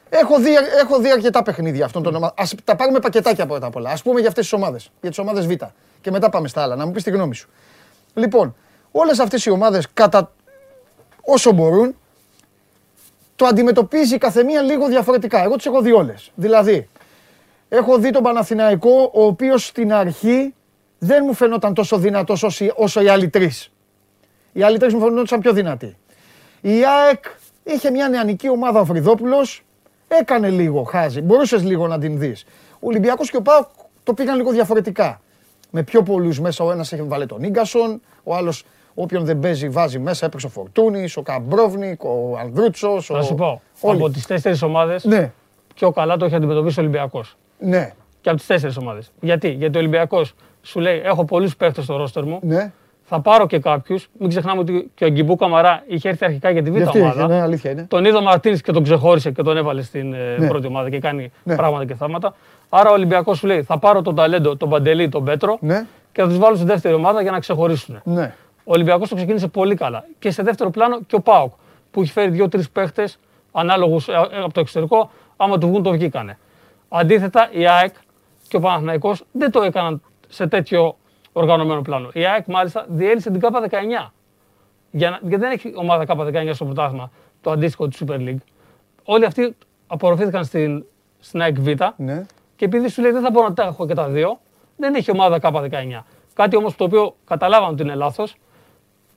Έχω 0.09 0.39
δει, 0.39 0.51
έχω 0.83 0.99
δει 0.99 1.11
αρκετά 1.11 1.43
παιχνίδια 1.43 1.85
αυτών 1.85 2.03
των 2.03 2.15
ομάδων. 2.15 2.35
Α 2.39 2.45
τα 2.65 2.77
πάρουμε 2.77 2.99
πακετάκια 2.99 3.47
πρώτα 3.47 3.67
απ' 3.67 3.77
όλα. 3.77 3.91
Α 3.91 3.97
πούμε 4.05 4.21
για 4.21 4.29
αυτές 4.29 4.45
τις 4.45 4.53
ομάδες. 4.53 4.91
Για 5.01 5.11
τις 5.11 5.19
ομάδες 5.19 5.47
Β. 5.47 5.51
Και 6.05 6.11
μετά 6.11 6.29
πάμε 6.29 6.49
στα 6.49 6.63
άλλα. 6.63 6.77
Να 6.77 6.87
μου 6.87 6.93
πεις 6.93 7.03
τη 7.03 7.11
γνώμη 7.11 7.35
σου. 7.35 7.49
Λοιπόν, 8.15 8.57
όλες 8.91 9.19
αυτές 9.19 9.45
οι 9.45 9.51
ομάδες 9.51 9.87
κατά 9.95 10.33
όσο 11.25 11.53
μπορούν 11.53 11.97
το 13.37 13.47
αντιμετωπίζει 13.47 14.15
η 14.15 14.19
καθεμία 14.19 14.63
λίγο 14.63 14.87
διαφορετικά. 14.89 15.43
Εγώ 15.43 15.57
τις 15.57 15.67
έχω 15.67 15.81
δει 15.81 15.93
όλες. 15.93 16.31
Δηλαδή, 16.35 16.89
έχω 17.69 17.99
δει 17.99 18.11
τον 18.11 18.23
Παναθηναϊκό, 18.23 19.11
ο 19.15 19.25
οποίος 19.25 19.67
στην 19.67 19.93
αρχή 19.93 20.55
δεν 20.99 21.23
μου 21.27 21.35
φαινόταν 21.35 21.75
τόσο 21.75 21.99
δυνατός 21.99 22.43
όσο, 22.43 22.67
όσο 22.75 23.03
οι 23.03 23.09
άλλοι 23.09 23.29
τρεις. 23.29 23.73
Οι 24.53 24.63
άλλοι 24.63 24.79
τρεις 24.79 24.95
μου 24.95 25.01
φαινόταν 25.01 25.41
πιο 25.41 25.53
δυνατοί. 25.53 25.97
Η 26.61 26.85
ΑΕΚ 26.85 27.25
είχε 27.63 27.91
μια 27.91 28.09
νεανική 28.09 28.49
ομάδα 28.49 28.81
ο 28.81 28.85
Φρυδόπουλος, 28.85 29.65
έκανε 30.09 30.51
λίγο 30.51 30.83
χάζι. 30.83 31.21
Μπορούσες 31.21 31.63
λίγο 31.63 31.87
να 31.87 31.99
την 31.99 32.19
δεις. 32.19 32.45
Ο 32.73 32.87
Ολυμπιακός 32.87 33.31
και 33.31 33.37
ο 33.37 33.43
Πάοκ 33.43 33.69
το 34.03 34.15
πήγαν 34.15 34.37
λίγο 34.37 34.51
διαφορετικά. 34.51 35.21
Με 35.77 35.83
πιο 35.83 36.03
πολλούς 36.03 36.41
μέσα. 36.41 36.65
Ο 36.65 36.71
ένας 36.73 36.93
είχε 36.93 37.03
βάλει 37.03 37.27
τον 37.27 37.39
γκασον, 37.49 38.01
ο 38.25 38.35
άλλος 38.35 38.65
όποιον 38.95 39.25
δεν 39.25 39.39
παίζει 39.39 39.69
βάζει 39.69 39.99
μέσα. 39.99 40.27
Έπαιξε 40.27 40.47
ο 40.47 40.49
Φορτούνης, 40.49 41.17
ο 41.17 41.23
Καμπρόβνικ, 41.23 42.05
ο 42.05 42.37
Ανδρούτσος. 42.41 43.07
Θα 43.07 43.23
σου 43.23 43.35
πω. 43.35 43.61
Όλοι. 43.81 43.97
Από 43.97 44.11
τις 44.11 44.27
τέσσερις 44.27 44.63
ομάδες 44.63 45.05
Ναι, 45.05 45.33
πιο 45.75 45.91
καλά 45.91 46.17
το 46.17 46.25
έχει 46.25 46.35
αντιμετωπίσει 46.35 46.79
ο 46.79 46.83
Ολυμπιακός. 46.83 47.37
ναι, 47.59 47.93
Και 48.21 48.29
από 48.29 48.39
τις 48.39 48.47
τέσσερις 48.47 48.77
ομάδες. 48.77 49.13
Γιατί; 49.21 49.49
Γιατί 49.51 49.77
ο 49.77 49.81
Ολυμπιακός 49.81 50.35
σου 50.63 50.81
λέει: 50.81 51.01
Έχω 51.05 51.25
πολλούς 51.25 51.57
παίχτες 51.57 51.85
στο 51.85 51.97
ρόστερ 51.97 52.25
μου. 52.25 52.39
ναι. 52.43 52.73
Θα 53.07 53.21
πάρω 53.21 53.47
και 53.47 53.59
κάποιους. 53.59 54.09
Μην 54.19 54.29
ξεχνάμε 54.29 54.61
ότι 54.61 54.91
και 54.95 55.05
ο 55.05 55.09
Αγκιμπού 55.09 55.37
Καμαρά 55.37 55.83
είχε 55.87 56.09
έρθει 56.09 56.25
αρχικά 56.25 56.51
για 56.51 56.63
τη 56.63 56.71
Γι' 56.71 56.79
β' 56.79 56.83
αυτή 56.83 57.01
ομάδα. 57.01 57.21
έχει, 57.23 57.29
ναι, 57.33 57.41
αλήθεια 57.41 57.71
είναι. 57.71 57.85
Τον 57.89 58.05
είδε 58.05 58.17
ο 58.17 58.21
Μαρτίνς 58.23 58.59
και 58.59 58.73
τον 58.73 58.83
ξεχώρισε 58.83 59.31
και 59.31 59.43
τον 59.43 59.57
έβαλε 59.57 59.83
στην 59.83 60.13
ε, 60.13 60.37
Ναι. 60.39 60.49
πρώτη 60.49 60.67
ομάδα 60.67 60.91
και 60.91 60.99
κάνει 60.99 61.33
Ναι. 61.45 61.57
πράγματα 61.57 61.85
και 61.85 61.95
θαύματα. 61.95 62.35
Άρα 62.77 62.91
ο 62.91 62.93
Ολυμπιακός 62.93 63.39
σου 63.39 63.47
λέει: 63.47 63.63
Θα 63.63 63.79
πάρω 63.79 64.03
τον 64.03 64.15
ταλέντο, 64.15 64.57
τον 64.57 64.69
Παντελή, 64.69 65.09
τον 65.09 65.25
Πέτρο 65.25 65.59
Ναι, 65.61 65.87
και 66.13 66.21
θα 66.23 66.29
τους 66.29 66.39
βάλω 66.39 66.57
στη 66.57 66.65
δεύτερη 66.65 66.95
ομάδα 66.95 67.23
για 67.23 67.31
να 67.31 67.39
ξεχωρίσουν. 67.39 68.01
ναι. 68.05 68.35
Ο 68.65 68.73
Ολυμπιακός 68.73 69.09
το 69.09 69.15
ξεκίνησε 69.15 69.49
πολύ 69.49 69.75
καλά. 69.75 70.05
Και 70.19 70.31
σε 70.31 70.43
δεύτερο 70.43 70.71
πλάνο 70.71 71.01
και 71.07 71.15
ο 71.15 71.21
Πάοκ 71.21 71.53
που 71.91 72.01
έχει 72.01 72.13
φέρει 72.13 72.31
δύο-τρεις 72.31 72.71
παίχτες 72.71 73.19
ανάλογους 73.53 74.09
από 74.45 74.53
το 74.53 74.61
εξωτερικό. 74.61 75.11
Άμα 75.37 75.59
του 75.59 75.67
βγουν, 75.67 75.83
το 75.83 75.91
βγήκανε. 75.91 76.39
Αντίθετα, 76.89 77.49
η 77.53 77.67
ΑΕΚ 77.67 77.95
και 78.49 78.57
ο 78.57 78.61
Παναθηναϊκός 78.61 79.25
δεν 79.33 79.51
το 79.51 79.63
έκαναν 79.63 80.03
σε 80.29 80.47
τέτοιο 80.47 80.97
οργανωμένο 81.33 81.83
πλάνο. 81.83 82.09
Η 82.13 82.27
ΑΕΚ 82.27 82.47
μάλιστα 82.47 82.85
διέλυσε 82.89 83.31
την 83.31 83.41
ΚΑΠΑ 83.41 83.61
19. 83.61 84.13
Για 84.91 85.11
να, 85.11 85.19
γιατί 85.23 85.45
δεν 85.45 85.53
έχει 85.53 85.73
ομάδα 85.77 86.05
ΚΑΠΑ 86.05 86.25
19 86.25 86.51
στο 86.53 86.65
πρωτάθλημα 86.65 87.11
το 87.41 87.51
αντίστοιχο 87.51 87.89
του 87.89 87.97
Super 88.07 88.19
League. 88.19 88.43
Όλοι 89.05 89.25
αυτοί 89.25 89.57
απορροφήθηκαν 89.87 90.45
στην, 90.45 90.85
στην 91.19 91.43
ΑΕΚ 91.43 91.61
Β 91.61 91.69
ναι. 91.97 92.27
Και 92.57 92.65
επειδή 92.65 92.89
σου 92.89 93.03
λέει 93.03 93.11
δεν 93.11 93.23
θα 93.23 93.31
μπορώ 93.31 93.49
να 93.49 93.55
τα 93.55 93.63
έχω 93.63 93.87
και 93.87 93.95
τα 93.95 94.09
δύο, 94.09 94.39
δεν 94.77 94.95
έχει 94.95 95.11
ομάδα 95.11 95.39
K19. 95.43 96.03
Κάτι 96.35 96.57
όμως 96.57 96.77
το 96.77 96.85
οποίο 96.85 97.15
καταλάβαμε 97.27 97.73
ότι 97.73 97.83
είναι 97.83 97.95
λάθος. 97.95 98.37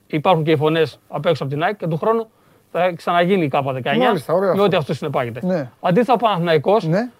Υπάρχουν 0.06 0.44
και 0.44 0.50
οι 0.50 0.56
φωνές 0.56 0.98
απ' 1.08 1.26
έξω 1.26 1.44
από 1.44 1.52
την 1.52 1.62
ΑΕΚ 1.62 1.76
και 1.76 1.86
του 1.86 1.96
χρόνου 1.96 2.28
θα 2.72 2.92
ξαναγίνει 2.96 3.44
η 3.44 3.50
K19 3.52 3.96
Μάλιστα, 3.98 4.32
ωραίο 4.32 4.46
με 4.46 4.52
αυτό. 4.52 4.62
ό,τι 4.64 4.76
αυτό 4.76 4.94
συνεπάγεται. 4.94 5.40
Ναι. 5.46 5.70
Αντίθετα, 5.80 6.12
ο 6.12 6.16
Παναθηναϊκός 6.16 6.84
ναι. 6.86 7.10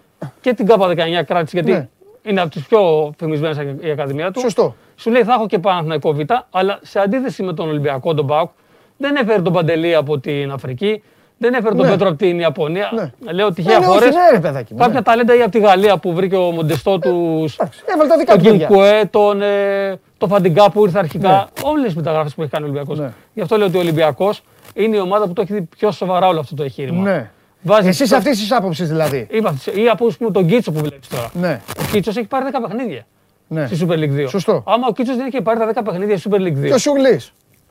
και 0.40 0.52
την 0.54 0.66
K19 0.68 1.22
κράτησε 1.26 1.56
γιατί 1.56 1.70
Ναι. 1.72 1.88
είναι 2.22 2.40
από 2.40 2.50
τις 2.50 2.66
πιο 2.66 3.12
φημισμένες 3.18 3.58
η 3.80 3.90
Ακαδημία 3.90 4.30
του. 4.30 4.40
Σωστό. 4.40 4.74
Σου 4.96 5.10
λέει 5.10 5.24
θα 5.24 5.32
έχω 5.32 5.46
και 5.46 5.58
Παναθηναϊκό 5.58 6.12
Β, 6.12 6.20
αλλά 6.50 6.78
σε 6.82 7.00
αντίθεση 7.00 7.42
με 7.42 7.52
τον 7.52 7.68
Ολυμπιακό, 7.68 8.14
τον 8.14 8.24
Μπάουκ, 8.24 8.50
δεν 8.96 9.16
έφερε 9.16 9.42
τον 9.42 9.52
Παντελή 9.52 9.94
από 9.94 10.18
την 10.18 10.50
Αφρική, 10.50 11.02
δεν 11.38 11.54
έφερε 11.54 11.74
τον 11.74 11.84
Ναι. 11.84 11.90
Πέτρο 11.90 12.08
από 12.08 12.16
την 12.16 12.38
Ιαπωνία. 12.38 12.90
Ναι. 12.94 13.32
Λέω 13.32 13.46
Ε, 13.46 13.52
τυχαία 13.52 13.78
ναι, 13.78 13.84
χώρε. 13.86 14.06
όχι, 14.06 14.14
ναι, 14.14 14.30
ρε 14.32 14.40
παιδάκι 14.40 14.72
μου, 14.72 14.78
Κάποια 14.78 14.94
ναι. 14.94 15.02
ταλέντα 15.02 15.36
ή 15.36 15.40
από 15.42 15.50
τη 15.50 15.58
Γαλλία 15.58 15.96
που 15.98 16.12
βρήκε 16.12 16.36
ο 16.36 16.50
Μοντεστό 16.50 16.98
τους. 16.98 17.56
Εντάξει, 17.56 17.80
Έβαλε 17.94 18.08
τα 18.08 18.16
δικά 18.16 18.32
τον 18.32 18.42
του 18.42 18.50
παιδιά. 18.50 18.66
Κινκουέ, 18.66 19.04
τον 19.10 19.42
ε, 19.42 19.98
το 20.18 20.26
Φαντιγκά 20.26 20.70
που 20.70 20.84
ήρθε 20.84 20.98
αρχικά. 20.98 21.28
Ναι. 21.28 21.44
Όλες 21.70 21.84
τις 21.86 21.94
μεταγραφές 21.94 22.34
που 22.34 22.42
έχει 22.42 22.50
κάνει 22.50 22.64
ο 22.64 22.68
Ολυμπιακός. 22.68 22.98
Ναι. 22.98 23.12
Γι' 23.34 23.40
αυτό 23.40 23.56
λέω 23.56 23.66
ότι 23.66 23.76
ο 23.76 23.80
Ολυμπιακός 23.80 24.42
είναι 24.74 24.96
η 24.96 25.00
ομάδα 25.00 25.26
που 25.26 25.32
το 25.32 25.40
έχει 25.42 25.52
δει 25.52 25.62
πιο 25.62 25.90
σοβαρά 25.90 26.26
όλο 26.26 26.40
αυτό 26.40 26.54
το 26.54 26.62
εγχείρημα. 26.62 27.02
Ναι. 27.02 27.30
Βάζει 27.62 27.88
Εσύ 27.88 28.14
αυτής 28.14 28.38
της 28.38 28.52
άποψης 28.52 28.88
δηλαδή. 28.88 29.26
Είπα, 29.30 29.54
ή 29.74 29.88
από 29.88 30.06
ας 30.06 30.16
πούμε, 30.16 30.30
τον 30.30 30.46
Κίτσο 30.46 30.72
που 30.72 30.78
βλέπεις 30.80 31.08
τώρα. 31.08 31.30
Ναι, 31.32 31.60
Ο 31.78 31.82
Κίτσος 31.92 32.16
έχει 32.16 32.26
πάρει 32.26 32.44
10 32.52 32.58
παιχνίδια 32.68 33.06
ναι. 33.48 33.66
στη 33.66 33.86
Super 33.88 33.94
League 33.94 34.24
2. 34.24 34.28
Σωστό. 34.28 34.62
Άμα 34.66 34.86
ο 34.88 34.92
Κίτσος 34.92 35.16
δεν 35.16 35.26
είχε 35.26 35.40
πάρει 35.40 35.58
τα 35.58 35.82
10 35.82 35.84
παιχνίδια 35.84 36.18
στη 36.18 36.30
Super 36.32 36.38
League 36.40 36.64
2. 36.64 36.66
Και 36.66 36.72
ο 36.74 36.78
Σουρλή. 36.78 37.20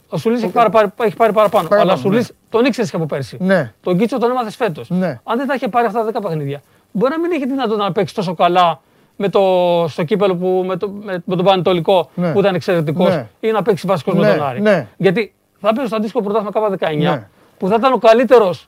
Ο 0.10 0.18
Σουλή 0.18 0.36
έχει, 0.36 0.48
πάρει, 0.48 0.70
πάρει- 0.70 0.90
έχει 1.02 1.16
πάρει 1.16 1.34
παραπάνω. 1.34 1.68
Παραπάνω, 1.68 1.82
αλλά 1.82 1.94
ο 2.00 2.02
Σουλή 2.02 2.18
ναι. 2.18 2.26
τον 2.50 2.66
ήξερες 2.66 2.90
και 2.90 2.96
από 2.96 3.06
πέρσι. 3.06 3.38
Ναι. 3.40 3.74
Τον 3.82 3.98
Κίτσο 3.98 4.18
τον 4.18 4.32
έμαθες 4.32 4.56
φέτος. 4.56 4.90
Ναι. 4.90 5.20
Αν 5.24 5.38
δεν 5.38 5.48
τα 5.48 5.54
είχε 5.54 5.68
πάρει 5.68 5.86
αυτά 5.88 6.12
τα 6.12 6.20
10 6.20 6.22
παιχνίδια, 6.24 6.62
μπορεί 6.92 7.12
να 7.12 7.20
μην 7.20 7.32
έχει 7.32 7.46
δυνατότητα 7.48 7.84
να 7.84 7.92
παίξει 7.92 8.16
τόσο 8.16 8.34
καλά 8.36 8.80
με 9.16 9.30
το, 9.30 9.42
στο 9.90 10.04
κύπελο 10.04 10.36
που, 10.36 10.64
με, 10.68 10.76
το, 10.78 10.90
με, 10.90 11.22
με 11.26 11.36
τον 11.36 11.46
Πανετολικό 11.46 12.10
Ναι. 12.14 12.32
που 12.34 12.40
ήταν 12.40 12.56
εξαιρετικός 12.56 13.10
Ναι. 13.10 13.28
ή 13.40 13.52
να 13.52 13.62
παίξει 13.62 13.88
βασικό 13.88 14.14
Ναι, 14.14 14.20
με 14.28 14.36
τον 14.36 14.46
Άρη. 14.46 14.62
ναι. 14.62 14.88
Γιατί 14.98 15.34
θα 15.60 15.74
παίζει 15.74 15.88
στο 15.88 15.96
αντίστοιχο 15.96 16.22
πρωτάθλημα 16.24 16.78
K19 16.80 16.98
Ναι. 16.98 17.28
που 17.58 17.68
θα 17.68 17.76
ήταν 17.76 17.94
ο 17.94 17.98
καλύτερος 17.98 18.68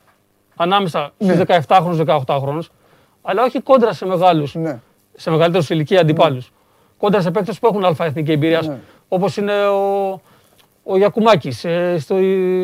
ανάμεσα 0.55 1.11
στους 1.19 1.35
Ναι. 1.35 1.43
17χρονου, 1.67 1.95
18χρονου, 2.25 2.59
αλλά 3.21 3.43
όχι 3.43 3.61
κόντρα 3.61 3.93
σε 3.93 4.05
μεγάλους, 4.05 4.55
Ναι. 4.55 4.79
σε 5.15 5.29
μεγαλύτερους 5.29 5.65
σε 5.65 5.73
ηλικία 5.73 5.99
αντιπάλους. 6.01 6.51
Κόντρα 6.97 7.21
σε 7.21 7.31
παίκτες 7.31 7.59
που 7.59 7.67
έχουν 7.67 7.85
αλφα-εθνική 7.85 8.31
εμπειρία, 8.31 8.61
Ναι. 8.61 8.77
όπως 9.07 9.37
είναι 9.37 9.67
ο, 9.67 10.21
ο 10.89 10.97
Γιακουμάκης 10.97 11.65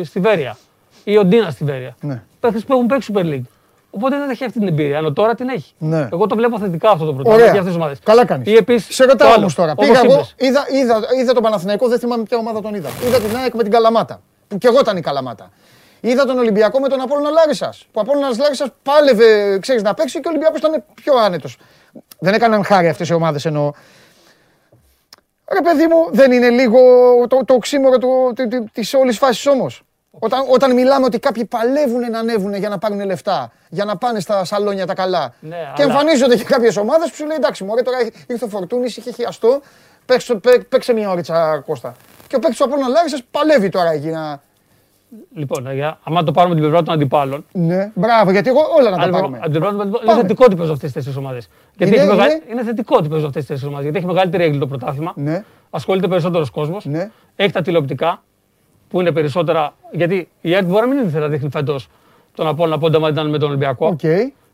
στη 0.04 0.20
Βέρεια 0.20 0.56
ή 1.04 1.16
ο 1.16 1.24
Ντίνας 1.24 1.52
στη 1.52 1.64
Βέρεια. 1.64 1.96
Ναι. 2.00 2.22
Παίκτες 2.40 2.64
που 2.64 2.72
έχουν 2.72 2.86
παίξει 2.86 3.12
Super 3.14 3.22
League. 3.24 3.42
Οπότε 3.90 4.18
δεν 4.18 4.30
έχει 4.30 4.44
αυτή 4.44 4.58
την 4.58 4.68
εμπειρία. 4.68 4.96
Ενώ 4.96 5.12
τώρα 5.12 5.34
την 5.34 5.48
έχει. 5.48 5.72
Ναι. 5.78 6.08
Εγώ 6.12 6.26
το 6.26 6.36
βλέπω 6.36 6.58
θετικά 6.58 6.90
αυτό 6.90 7.04
το 7.04 7.12
πρωτάθλημα 7.12 7.34
Ωραία. 7.42 7.50
για 7.52 7.60
αυτές 7.60 7.74
τις 7.74 7.82
ομάδες. 7.82 7.98
Καλά 8.04 8.24
κάνεις. 8.24 8.46
Ή 8.48 8.54
επίσης, 8.56 8.94
Σε 8.94 9.02
το 9.04 9.10
ρωτάω 9.10 9.28
άλλο, 9.28 9.38
όμω 9.38 9.48
τώρα. 9.56 9.72
όπως 9.72 9.86
Πήγα 9.86 10.00
εγώ, 10.04 10.12
είπες. 10.14 10.34
είδα, 10.36 10.64
είδα, 10.72 11.00
είδα 11.20 11.32
τον 11.32 11.42
Παναθηναϊκό, 11.42 11.88
δεν 11.88 11.98
θυμάμαι 11.98 12.22
ποια 12.22 12.38
ομάδα 12.38 12.60
τον 12.60 12.74
είδα. 12.74 12.88
Είδα 13.06 13.18
την 13.20 13.36
ΑΕΚ 13.36 13.54
με 13.54 13.62
την 13.62 13.72
Καλαμάτα. 13.72 14.20
Που 14.48 14.58
και 14.58 14.66
εγώ 14.66 14.78
ήταν 14.80 14.96
η 14.96 15.00
Καλαμάτα. 15.00 15.50
Είδα 16.00 16.24
τον 16.24 16.38
Ολυμπιακό 16.38 16.78
με 16.80 16.88
τον 16.88 17.00
Απόλλωνα 17.00 17.30
Λάρισας. 17.30 17.78
Που 17.92 17.98
ο 17.98 18.00
Απόλλωνας 18.00 18.38
Λάρισας 18.38 18.68
πάλευε, 18.82 19.58
ξέρεις 19.58 19.82
να 19.82 19.94
παίξει 19.94 20.20
και 20.20 20.28
ο 20.28 20.30
Ολυμπιακός 20.30 20.58
ήταν 20.58 20.84
πιο 20.94 21.16
άνετος. 21.16 21.56
Δεν 22.18 22.34
έκαναν 22.34 22.64
χάρη 22.64 22.88
αυτές 22.88 23.08
οι 23.08 23.12
ομάδες 23.14 23.44
εννοώ. 23.44 23.72
Ρε 25.52 25.60
παιδί 25.60 25.86
μου, 25.86 26.08
δεν 26.10 26.32
είναι 26.32 26.48
λίγο 26.50 26.78
το, 27.28 27.44
το 27.44 27.54
οξύμορο 27.54 27.98
του, 27.98 28.32
της 28.72 28.94
όλης 28.94 29.18
φάσης 29.18 29.46
όμως. 29.46 29.82
Όταν, 30.18 30.44
όταν 30.48 30.72
μιλάμε 30.74 31.04
ότι 31.04 31.18
κάποιοι 31.18 31.44
παλεύουν 31.44 32.10
να 32.10 32.18
ανέβουν 32.18 32.54
για 32.54 32.68
να 32.68 32.78
πάρουν 32.78 33.04
λεφτά, 33.04 33.52
για 33.68 33.84
να 33.84 33.96
πάνε 33.96 34.20
στα 34.20 34.44
σαλόνια 34.44 34.86
τα 34.86 34.94
καλά. 34.94 35.34
Ναι, 35.40 35.56
και 35.74 35.82
αλλά- 35.82 35.92
εμφανίζονται 35.92 36.36
και 36.36 36.44
κάποιες 36.44 36.76
ομάδες 36.76 37.08
που 37.10 37.14
σου 37.16 37.26
λέει 37.26 37.36
εντάξει, 37.36 37.64
μωρέ, 37.64 37.82
τώρα 37.82 37.98
ήρθε 38.26 38.44
ο 38.44 38.48
Φορτούνης, 38.48 38.96
είχε 38.96 39.10
χιαστό, 39.12 39.60
παίξε, 40.06 40.34
παί- 40.34 40.64
παίξε 40.64 40.92
μια 40.92 41.10
ώριτσα 41.10 41.62
Κώστα. 41.66 41.94
Και 42.26 42.36
ο 42.36 42.38
παίκτης 42.38 42.58
του 42.58 42.64
Απόλλωνα 42.64 42.88
Λάρισας 42.88 43.22
παλεύει 43.30 43.68
τώρα 43.68 43.90
εκεί 43.90 44.06
να. 44.08 44.40
Λοιπόν, 45.34 45.72
για, 45.74 45.98
άμα 46.02 46.22
το 46.22 46.32
πάρουμε 46.32 46.54
την 46.54 46.62
πλευρά 46.62 46.82
των 46.82 46.94
αντιπάλων. 46.94 47.44
Ναι, 47.52 47.90
μπράβο, 47.94 48.30
γιατί 48.30 48.48
εγώ 48.48 48.60
όλα 48.78 48.90
να 48.90 48.96
τα 48.96 49.02
αν 49.02 49.08
λοιπόν, 49.08 49.20
πάρουμε. 49.20 49.36
από 49.38 49.50
την 49.50 49.60
πλευρά 49.60 49.70
των 49.70 49.80
αντιπάλων, 49.80 50.06
Πάμε. 50.06 50.12
είναι 50.18 50.20
θετικό 50.28 50.44
ότι 50.46 50.54
παίζουν 50.56 50.74
αυτές 50.74 50.88
τι 50.88 50.94
τέσσερις 50.96 51.18
ομάδες. 51.18 51.48
Γιατί 51.76 51.92
Είναι- 51.92 52.02
έχει 52.02 52.10
μεγα- 52.16 52.30
είναι- 52.30 52.42
είναι 52.50 52.62
θετικό 52.62 52.96
ότι 52.98 53.08
παίζουν 53.08 53.26
αυτές 53.26 53.42
τι 53.42 53.48
τέσσερις 53.48 53.68
ομάδες. 53.72 53.84
Γιατί 53.90 53.98
έχει 54.04 54.14
μεγαλύτερη 54.14 54.44
έγκλη 54.44 54.58
το 54.58 54.66
πρωτάθλημα. 54.66 55.12
Ναι, 55.16 55.44
Ασχολείται 55.70 56.08
περισσότερος 56.08 56.50
κόσμος. 56.50 56.84
ναι, 56.84 57.10
Έχει 57.36 57.52
τα 57.52 57.62
τηλεοπτικά 57.62 58.22
που 58.88 59.00
είναι 59.00 59.12
περισσότερα. 59.12 59.74
Γιατί 59.92 60.28
η 60.40 60.54
ΕΡΤ 60.54 60.66
μπορεί 60.66 60.88
να 60.88 60.94
μην 60.94 61.06
ήθελε 61.06 61.24
να 61.24 61.28
δείχνει 61.30 61.50
φέτος 61.50 61.88
τον 62.34 62.46
Απόλλωνα 62.46 62.78
Πόντα 62.78 62.98
μα 63.00 63.08
ήταν 63.08 63.30
με 63.30 63.38
τον 63.38 63.48
Ολυμπιακό. 63.48 63.86
οκ. 63.86 64.02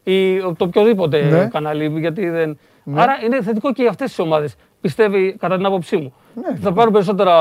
ή 0.05 0.39
το 0.41 0.55
οποιοδήποτε 0.65 1.23
Ναι. 1.23 1.47
κανάλι. 1.47 1.93
Γιατί 2.01 2.29
δεν... 2.29 2.59
Άρα 2.95 3.13
είναι 3.25 3.43
θετικό 3.43 3.73
και 3.73 3.83
για 3.83 3.91
αυτές 3.91 4.09
τις 4.09 4.19
ομάδες. 4.19 4.55
Πιστεύει, 4.81 5.37
κατά 5.39 5.57
την 5.57 5.67
άποψή 5.67 5.97
μου. 5.97 6.13
Ναι. 6.35 6.57
Θα 6.61 6.73
πάρουν 6.73 6.93
περισσότερα 6.93 7.35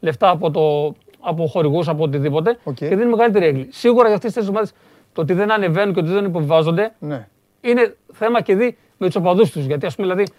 λεφτά 0.00 0.28
από, 0.30 0.50
το, 0.50 0.94
από 1.28 1.46
χορηγούς, 1.46 1.88
από 1.88 2.02
οτιδήποτε 2.04 2.58
Οκ. 2.64 2.74
και 2.74 2.86
δίνει 2.88 3.04
μεγαλύτερη 3.10 3.46
αίγλη. 3.46 3.68
Σίγουρα 3.70 4.06
για 4.06 4.16
αυτές 4.16 4.32
τις 4.32 4.48
ομάδες 4.48 4.72
το 5.12 5.20
ότι 5.20 5.32
δεν 5.32 5.52
ανεβαίνουν 5.52 5.94
και 5.94 6.00
ότι 6.00 6.08
δεν 6.10 6.24
υποβιβάζονται 6.24 6.92
Ναι. 6.98 7.28
είναι 7.60 7.96
θέμα 8.12 8.40
και 8.40 8.54
δη 8.56 8.76
με 8.96 9.06
τους 9.06 9.16
οπαδούς 9.16 9.50
τους. 9.50 9.64
Γιατί 9.64 9.86
ας 9.86 9.94
πούμε, 9.94 10.06
δηλαδή, 10.08 10.32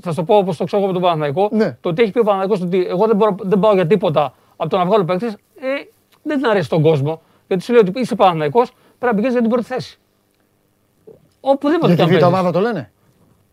θα 0.00 0.10
σου 0.10 0.16
το 0.16 0.22
πω 0.24 0.36
όπως 0.36 0.56
το 0.56 0.64
ξέρω 0.64 0.78
εγώ 0.82 0.86
με 0.86 0.98
τον 0.98 1.02
Παναθηναϊκό, 1.02 1.48
Ναι. 1.52 1.76
το 1.80 1.88
ότι 1.88 2.02
έχει 2.02 2.10
πει 2.12 2.18
ο 2.18 2.22
Παναθηναϊκός 2.22 2.60
ότι 2.66 2.86
εγώ 2.88 3.06
δεν, 3.06 3.16
μπορώ, 3.16 3.34
δεν 3.40 3.58
πάω 3.58 3.74
για 3.74 3.86
τίποτα 3.86 4.34
από 4.56 4.70
το 4.70 4.76
να 4.76 4.84
βγάλω 4.84 5.04
παίκτες, 5.04 5.32
ε, 5.32 5.66
δεν 6.22 6.36
την 6.36 6.46
αρέσει 6.46 6.68
τον 6.68 6.82
κόσμο. 6.82 7.20
Γιατί 7.48 7.62
σου 7.62 7.72
λέει 7.72 7.80
ότι 7.88 8.00
είσαι 8.00 8.14
Παναθηναϊκός, 8.14 8.70
πρέπει 8.70 9.04
να 9.04 9.10
πηγαίνεις 9.14 9.32
για 9.32 9.40
την 9.40 9.50
πρώτη 9.50 9.64
θέση. 9.66 9.98
Οπουδήποτε 11.40 11.94
Για 11.94 12.04
και 12.04 12.10
τη 12.10 12.14
αν 12.14 12.18
β' 12.18 12.20
παίζεις. 12.20 12.26
ομάδα 12.28 12.50
το 12.50 12.60
λένε. 12.60 12.90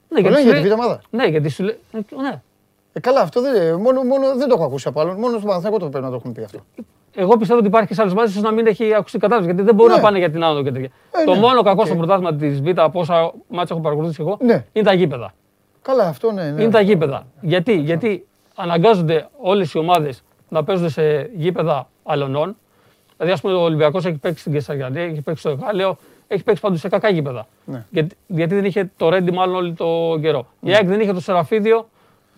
Ναι, 0.09 0.21
Το 0.21 0.29
λένε 0.29 0.41
σου 0.41 0.43
για 0.47 0.53
τη 0.53 0.59
λέει- 0.59 0.69
β' 0.69 0.73
ομάδα. 0.73 1.01
Ναι, 1.09 1.25
γιατί 1.25 1.49
σου 1.49 1.63
λέει. 1.63 1.77
ε, 1.91 1.97
Ναι. 2.21 2.41
Ε, 2.93 2.99
καλά, 2.99 3.19
αυτό 3.21 3.41
δεν, 3.41 3.75
μόνο, 3.79 4.03
μόνο, 4.03 4.35
δεν 4.35 4.47
το 4.47 4.53
έχω 4.55 4.63
ακούσει 4.63 4.87
από 4.87 4.99
άλλον. 5.01 5.15
Μόνος 5.15 5.35
στον 5.37 5.43
Παναθηναϊκό 5.47 5.79
το 5.79 5.89
πρέπει 5.89 6.03
να 6.03 6.09
το 6.09 6.15
έχουν 6.15 6.31
πει 6.31 6.43
αυτό. 6.43 6.59
εγώ 7.15 7.37
πιστεύω 7.37 7.59
ότι 7.59 7.67
υπάρχει 7.67 7.87
και 7.87 7.93
σε 7.93 8.01
άλλες 8.01 8.11
ομάδες 8.11 8.39
να 8.39 8.51
μην 8.51 8.67
έχει 8.67 8.93
ακουστεί 8.93 9.17
κατάσταση 9.17 9.49
γιατί 9.49 9.61
δεν 9.65 9.75
μπορούν 9.75 9.91
Ναι. 9.91 9.97
να 9.97 10.03
πάνε 10.03 10.17
για 10.17 10.29
την 10.31 10.43
άνοδο 10.43 10.63
και 10.63 10.71
τέτοια. 10.71 10.89
Ε, 11.11 11.23
το 11.23 11.33
ναι. 11.33 11.39
μόνο 11.39 11.61
κακό 11.61 11.79
Οκ. 11.81 11.85
στο 11.87 11.95
πρωτάθλημα 11.95 12.35
της 12.35 12.61
Β' 12.61 12.79
από 12.79 12.99
όσα 12.99 13.33
ματς 13.47 13.67
έχω 13.75 13.79
παρακολουθήσει 13.79 14.21
εγώ 14.21 14.37
Ναι. 14.41 14.65
είναι 14.73 14.85
τα 14.85 14.93
γήπεδα. 14.93 15.33
Καλά, 15.81 16.03
αυτό 16.07 16.31
ναι. 16.31 16.49
ναι. 16.51 16.61
Είναι 16.61 16.71
τα 16.71 16.81
γήπεδα. 16.81 17.25
Γιατί, 17.41 17.73
γιατί 17.75 18.27
αναγκάζονται 18.55 19.27
όλες 19.41 19.73
οι 19.73 19.77
ομάδες 19.77 20.23
να 20.49 20.63
παίζουν 20.63 20.89
σε 20.89 21.29
γήπεδα 21.35 21.87
αλλωνών. 22.03 22.55
Δηλαδή, 23.17 23.33
ας 23.33 23.41
πούμε, 23.41 23.53
ο 23.53 23.61
Ολυμπιακός 23.61 24.05
έχει 24.05 24.17
παίξει 24.17 24.39
στην 24.39 24.53
Καισαριανή, 24.53 24.99
έχει 25.01 25.21
παίξει 25.21 25.41
στο 25.41 25.49
Αιγάλεω, 25.49 25.97
έχει 26.27 26.43
παίξει 26.43 26.61
παντού 26.61 26.75
σε 26.75 26.89
κακά 26.89 27.09
γήπεδα. 27.09 27.47
Ναι. 27.65 27.85
Γιατί, 27.89 28.15
γιατί 28.27 28.55
δεν 28.55 28.65
είχε 28.65 28.91
το 28.97 29.09
Ρέντι 29.09 29.31
μάλλον 29.31 29.55
όλο 29.55 29.73
το 29.77 30.19
καιρό. 30.21 30.45
Η 30.61 30.73
ΑΕΚ 30.73 30.85
δεν 30.87 30.99
είχε 30.99 31.13
το 31.13 31.19
Σεραφείδειο 31.21 31.87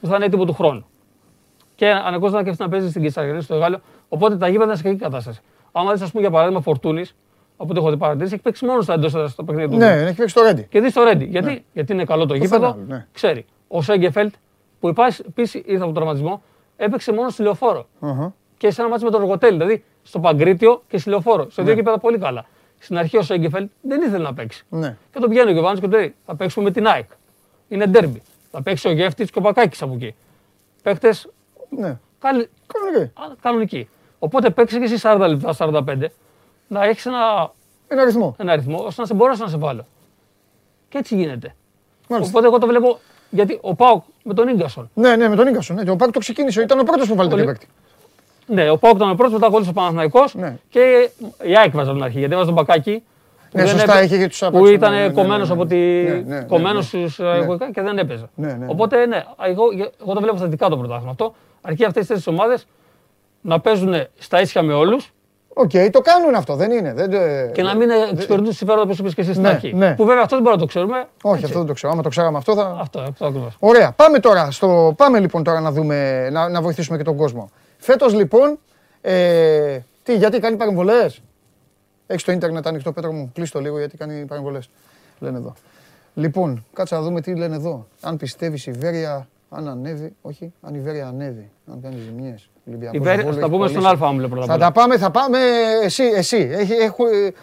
που 0.05 0.11
θα 0.11 0.15
είναι 0.15 0.25
έτοιμο 0.25 0.45
του 0.45 0.53
χρόνου. 0.53 0.85
Και 1.75 1.87
αναγκάζονταν 1.89 2.43
και 2.43 2.49
αυτή 2.49 2.63
να 2.63 2.69
παίζει 2.69 2.89
στην 2.89 3.01
Κεσαριανή, 3.01 3.41
στο 3.41 3.55
Εγάλεο. 3.55 3.79
Οπότε 4.09 4.37
τα 4.37 4.47
γήπεδα 4.47 4.65
είναι 4.65 4.75
σε 4.75 4.83
κακή 4.83 4.95
κατάσταση. 4.97 5.39
Άμα 5.71 5.91
δεις, 5.91 6.01
ας 6.01 6.09
πούμε, 6.11 6.21
για 6.21 6.31
παράδειγμα, 6.31 6.61
Φορτούνης, 6.61 7.15
από 7.57 7.69
ό,τι 7.69 7.79
έχω 7.79 7.89
δει 7.89 7.97
παρατηρήσεις, 7.97 8.33
έχει 8.33 8.41
παίξει 8.41 8.65
μόνος 8.65 8.83
στα 8.83 8.93
εντός 8.93 9.13
έδρας 9.15 9.31
στο 9.31 9.43
παιχνίδι 9.43 9.69
του. 9.71 9.77
Ναι, 9.77 9.91
έχει 9.91 10.15
παίξει 10.15 10.35
το 10.35 10.41
Ρέντι. 10.43 10.63
Και 10.69 10.81
δεις 10.81 10.93
το 10.93 11.03
Ρέντι. 11.03 11.25
Γιατί; 11.25 11.65
Γιατί 11.73 11.93
είναι 11.93 12.03
καλό 12.05 12.25
το, 12.25 12.35
γήπεδο. 12.35 12.65
φανάρι, 12.67 12.81
ναι. 12.87 13.05
Ξέρει. 13.11 13.45
Ο 13.67 13.81
Σέγκεφελτ 13.81 14.33
που 14.79 14.87
επίσης 15.27 15.53
ήρθε 15.53 15.75
από 15.75 15.83
τον 15.85 15.93
τραυματισμό 15.93 16.43
έπαιξε 16.77 17.13
μόνος 17.13 17.33
στη 17.33 17.41
λεωφόρο. 17.41 17.87
Αχα. 17.99 18.33
Και 18.57 18.71
σε 18.71 18.81
ένα 18.81 18.89
μάτσο 18.89 19.05
με 19.05 19.11
τον 19.11 19.19
Ρογοτέλη. 19.19 19.57
Δηλαδή 19.57 19.83
στο 20.03 20.19
Παγκρίτιο 20.19 20.83
και 20.87 20.97
στη 20.97 21.09
λεωφόρο. 21.09 21.49
Σε 21.49 21.61
Ναι. 21.61 21.67
δύο 21.67 21.75
γήπεδα 21.75 21.99
πολύ 21.99 22.17
καλά. 22.17 22.45
Στην 22.79 22.97
αρχή 22.97 23.17
ο 23.17 23.21
Σέγκεφελτ 23.21 23.69
δεν 23.81 24.01
ήθελε 24.01 24.23
να 24.23 24.33
παίξει. 24.33 24.65
Ναι. 24.69 24.97
Και 25.13 25.19
τον 25.19 25.29
πηγαίνει 25.29 25.49
ο 25.49 25.53
Γιωβάνη 25.53 25.79
και 25.79 25.87
του 25.87 25.95
λέει: 25.95 26.15
Θα 26.25 26.35
παίξουμε 26.35 26.65
με 26.65 26.71
την 26.71 26.87
ΑΕΚ. 26.87 27.09
Είναι 27.67 27.85
ντέρμπι. 27.85 28.21
Θα 28.57 28.61
παίξει 28.63 28.87
ο 28.87 28.91
Γεύτης 28.91 29.31
και 29.31 29.39
ο 29.39 29.41
Πακάκη 29.41 29.83
από 29.83 29.93
εκεί. 29.93 30.15
Παίχτες 30.83 31.27
Ναι. 31.69 31.97
καλ... 32.19 32.47
Κανονικά. 32.73 33.21
α, 33.21 33.35
κανονικοί. 33.41 33.89
Οπότε 34.19 34.49
παίξει 34.49 34.77
και 34.77 34.83
εσύ 34.83 34.99
40 35.01 35.25
λεπτά, 35.29 35.53
45, 35.57 36.05
να 36.67 36.83
έχεις 36.83 37.05
ένα, 37.05 37.51
Ένα 37.87 38.01
αριθμό. 38.01 38.35
ένα 38.39 38.51
αριθμό 38.51 38.83
ώστε 38.85 39.01
να 39.01 39.07
σε 39.07 39.13
μπορέσω 39.13 39.43
να 39.43 39.49
σε 39.49 39.57
βάλω. 39.57 39.85
Και 40.89 40.97
έτσι 40.97 41.15
γίνεται. 41.15 41.55
Μάλιστα. 42.09 42.31
Οπότε 42.31 42.47
εγώ 42.47 42.57
το 42.59 42.67
βλέπω 42.67 42.99
γιατί 43.29 43.57
ο 43.61 43.75
Πάουκ 43.75 44.03
με 44.23 44.33
τον 44.33 44.55
γκασον. 44.55 44.89
Ναι, 44.93 45.15
ναι, 45.15 45.27
με 45.29 45.35
τον 45.35 45.47
Ίγκασον. 45.47 45.75
Ναι. 45.75 45.91
Ο 45.91 45.95
Πάκ 45.95 46.11
το 46.11 46.19
ξεκίνησε. 46.19 46.61
Ήταν 46.61 46.79
ο 46.79 46.83
πρώτος 46.83 47.07
που 47.07 47.15
βάλε 47.15 47.29
το 47.29 47.35
Πολύ- 47.35 47.47
παίκτη. 47.47 47.67
Ναι, 48.47 48.69
ο 48.69 48.77
Πάουκ 48.77 48.95
ήταν 48.95 49.09
ο 49.09 49.15
πρώτος, 49.15 49.33
μετά 49.33 49.45
ακολούθησε 49.45 49.71
ο 49.71 49.73
Παναθηναϊκός 49.79 50.35
Ναι. 50.35 50.57
και 50.69 51.09
η 51.43 51.57
ΑΕΚ 51.57 51.71
βάζα 51.71 51.89
από 51.89 51.97
την 51.97 52.03
αρχή. 52.05 52.17
Γιατί 52.19 52.33
έβαζε 52.33 52.51
τον 52.51 52.63
Μπακάκι. 52.63 53.03
Που 53.55 53.61
Ναι, 53.61 53.67
δεν 53.67 53.79
σωστά, 53.79 53.93
έπαι- 53.93 54.05
είχε 54.05 54.17
και 54.17 54.27
τους 54.27 54.39
Που 54.39 54.45
άπαξ, 54.45 54.63
ναι, 54.63 54.69
ήταν 54.69 54.91
ναι, 54.91 54.99
ναι, 54.99 55.07
ναι, 55.07 55.13
κομμένος 55.13 55.47
ναι. 55.47 55.53
από 55.53 55.65
τη. 55.65 55.75
Ναι, 55.75 56.09
ναι, 56.25 56.35
ναι, 56.35 56.41
κομμένος 56.43 56.93
ναι. 56.93 56.99
στους 56.99 57.19
Ναι. 57.19 57.27
αγωγικά 57.29 57.71
και 57.71 57.81
δεν 57.81 57.97
έπαιζε. 57.97 58.29
Ναι, 58.35 58.47
ναι, 58.47 58.53
ναι. 58.53 58.65
Οπότε 58.69 59.05
ναι, 59.05 59.23
εγώ, 59.47 59.63
εγώ 60.01 60.13
το 60.13 60.21
βλέπω 60.21 60.37
θετικά 60.37 60.69
το 60.69 60.77
πρωτάθλημα 60.77 61.11
αυτό. 61.11 61.33
Αρκεί 61.61 61.85
αυτές 61.85 62.07
οι 62.07 62.13
τέσσερις 62.13 62.35
ομάδες 62.35 62.67
να 63.41 63.59
παίζουν 63.59 63.93
στα 64.17 64.41
ίσια 64.41 64.61
με 64.61 64.73
όλους 64.73 65.09
Οκ, 65.57 65.71
το 65.91 66.01
κάνουν 66.01 66.35
αυτό, 66.35 66.55
δεν 66.55 66.71
είναι. 66.71 66.93
Δεν, 66.93 67.13
ε, 67.13 67.51
και 67.53 67.61
να 67.63 67.75
μην 67.75 67.89
εξυπηρετούν 67.89 68.47
τη 68.49 68.55
συμφέροντα 68.55 68.83
όπως 68.85 68.97
είπες 68.99 69.13
και 69.13 69.21
εσύ 69.21 69.29
στην 69.29 69.41
Ναι, 69.43 69.49
αρχή. 69.49 69.73
ναι. 69.73 69.95
Που 69.95 70.05
βέβαια 70.05 70.21
αυτό 70.23 70.35
δεν 70.35 70.43
μπορούμε 70.43 70.61
να 70.61 70.67
το 70.67 70.67
ξέρουμε. 70.67 70.97
Όχι, 71.23 71.33
Έτσι. 71.33 71.45
αυτό 71.45 71.57
δεν 71.57 71.67
το 71.67 71.73
ξέρω. 71.73 71.93
Άμα 71.93 72.01
το 72.01 72.09
ξέραμε 72.09 72.37
αυτό 72.37 72.55
θα. 72.55 72.77
Αυτό, 72.79 72.99
αυτό 72.99 73.25
ακριβώς. 73.25 73.55
Ωραία. 73.59 73.91
Πάμε 73.91 74.19
τώρα. 74.19 74.51
Στο... 74.51 74.93
Πάμε 74.97 75.19
λοιπόν 75.19 75.43
τώρα 75.43 75.59
να, 75.59 75.71
δούμε, 75.71 76.29
να, 76.29 76.49
να 76.49 76.61
βοηθήσουμε 76.61 76.97
και 76.97 77.03
τον 77.03 77.15
κόσμο. 77.15 77.49
Φέτος 77.77 78.13
λοιπόν. 78.13 78.57
Ε, 79.01 79.77
τι, 80.03 80.15
γιατί 80.15 80.39
κάνει 80.39 80.55
παρεμβολές; 80.55 81.21
Έχει 82.07 82.25
το 82.25 82.31
ίντερνετ 82.31 82.67
ανοιχτό, 82.67 82.91
Πέτρο 82.91 83.11
μου. 83.11 83.31
Κλείσει 83.33 83.51
το 83.51 83.59
λίγο 83.59 83.77
γιατί 83.79 83.97
κάνει 83.97 84.25
παρεμβολές. 84.25 84.69
Λένε 85.19 85.37
εδώ. 85.37 85.53
Λοιπόν, 86.13 86.65
κάτσε 86.73 86.95
να 86.95 87.01
δούμε 87.01 87.21
τι 87.21 87.35
λένε 87.35 87.55
εδώ. 87.55 87.87
Αν 88.01 88.17
πιστεύεις 88.17 88.65
η 88.67 88.71
Βέρεια, 88.71 89.27
αν 89.49 89.67
ανέβει. 89.67 90.15
Όχι, 90.21 90.53
αν 90.61 90.73
η 90.75 90.79
Βέρεια 90.79 91.07
ανέβει. 91.07 91.49
Αν 91.71 91.81
κάνει 91.81 91.95
ζημιές. 91.99 92.49
Η 92.91 92.99
Βέρεια- 92.99 93.33
θα 93.33 93.39
τα 93.39 93.49
πούμε 93.49 93.67
στον 93.67 93.85
Αλφα 93.85 94.07
Όμιλο 94.07 94.27
πρώτα 94.27 94.43
απ' 94.43 94.47
Θα 94.49 94.55
όλα. 94.55 94.65
τα 94.65 94.71
πάμε, 94.71 94.97
θα 94.97 95.11
πάμε. 95.11 95.37
Εσύ, 95.83 96.03
εσύ. 96.03 96.37
Έχει, 96.51 96.73
έχω, 96.73 97.07
ε, 97.07 97.33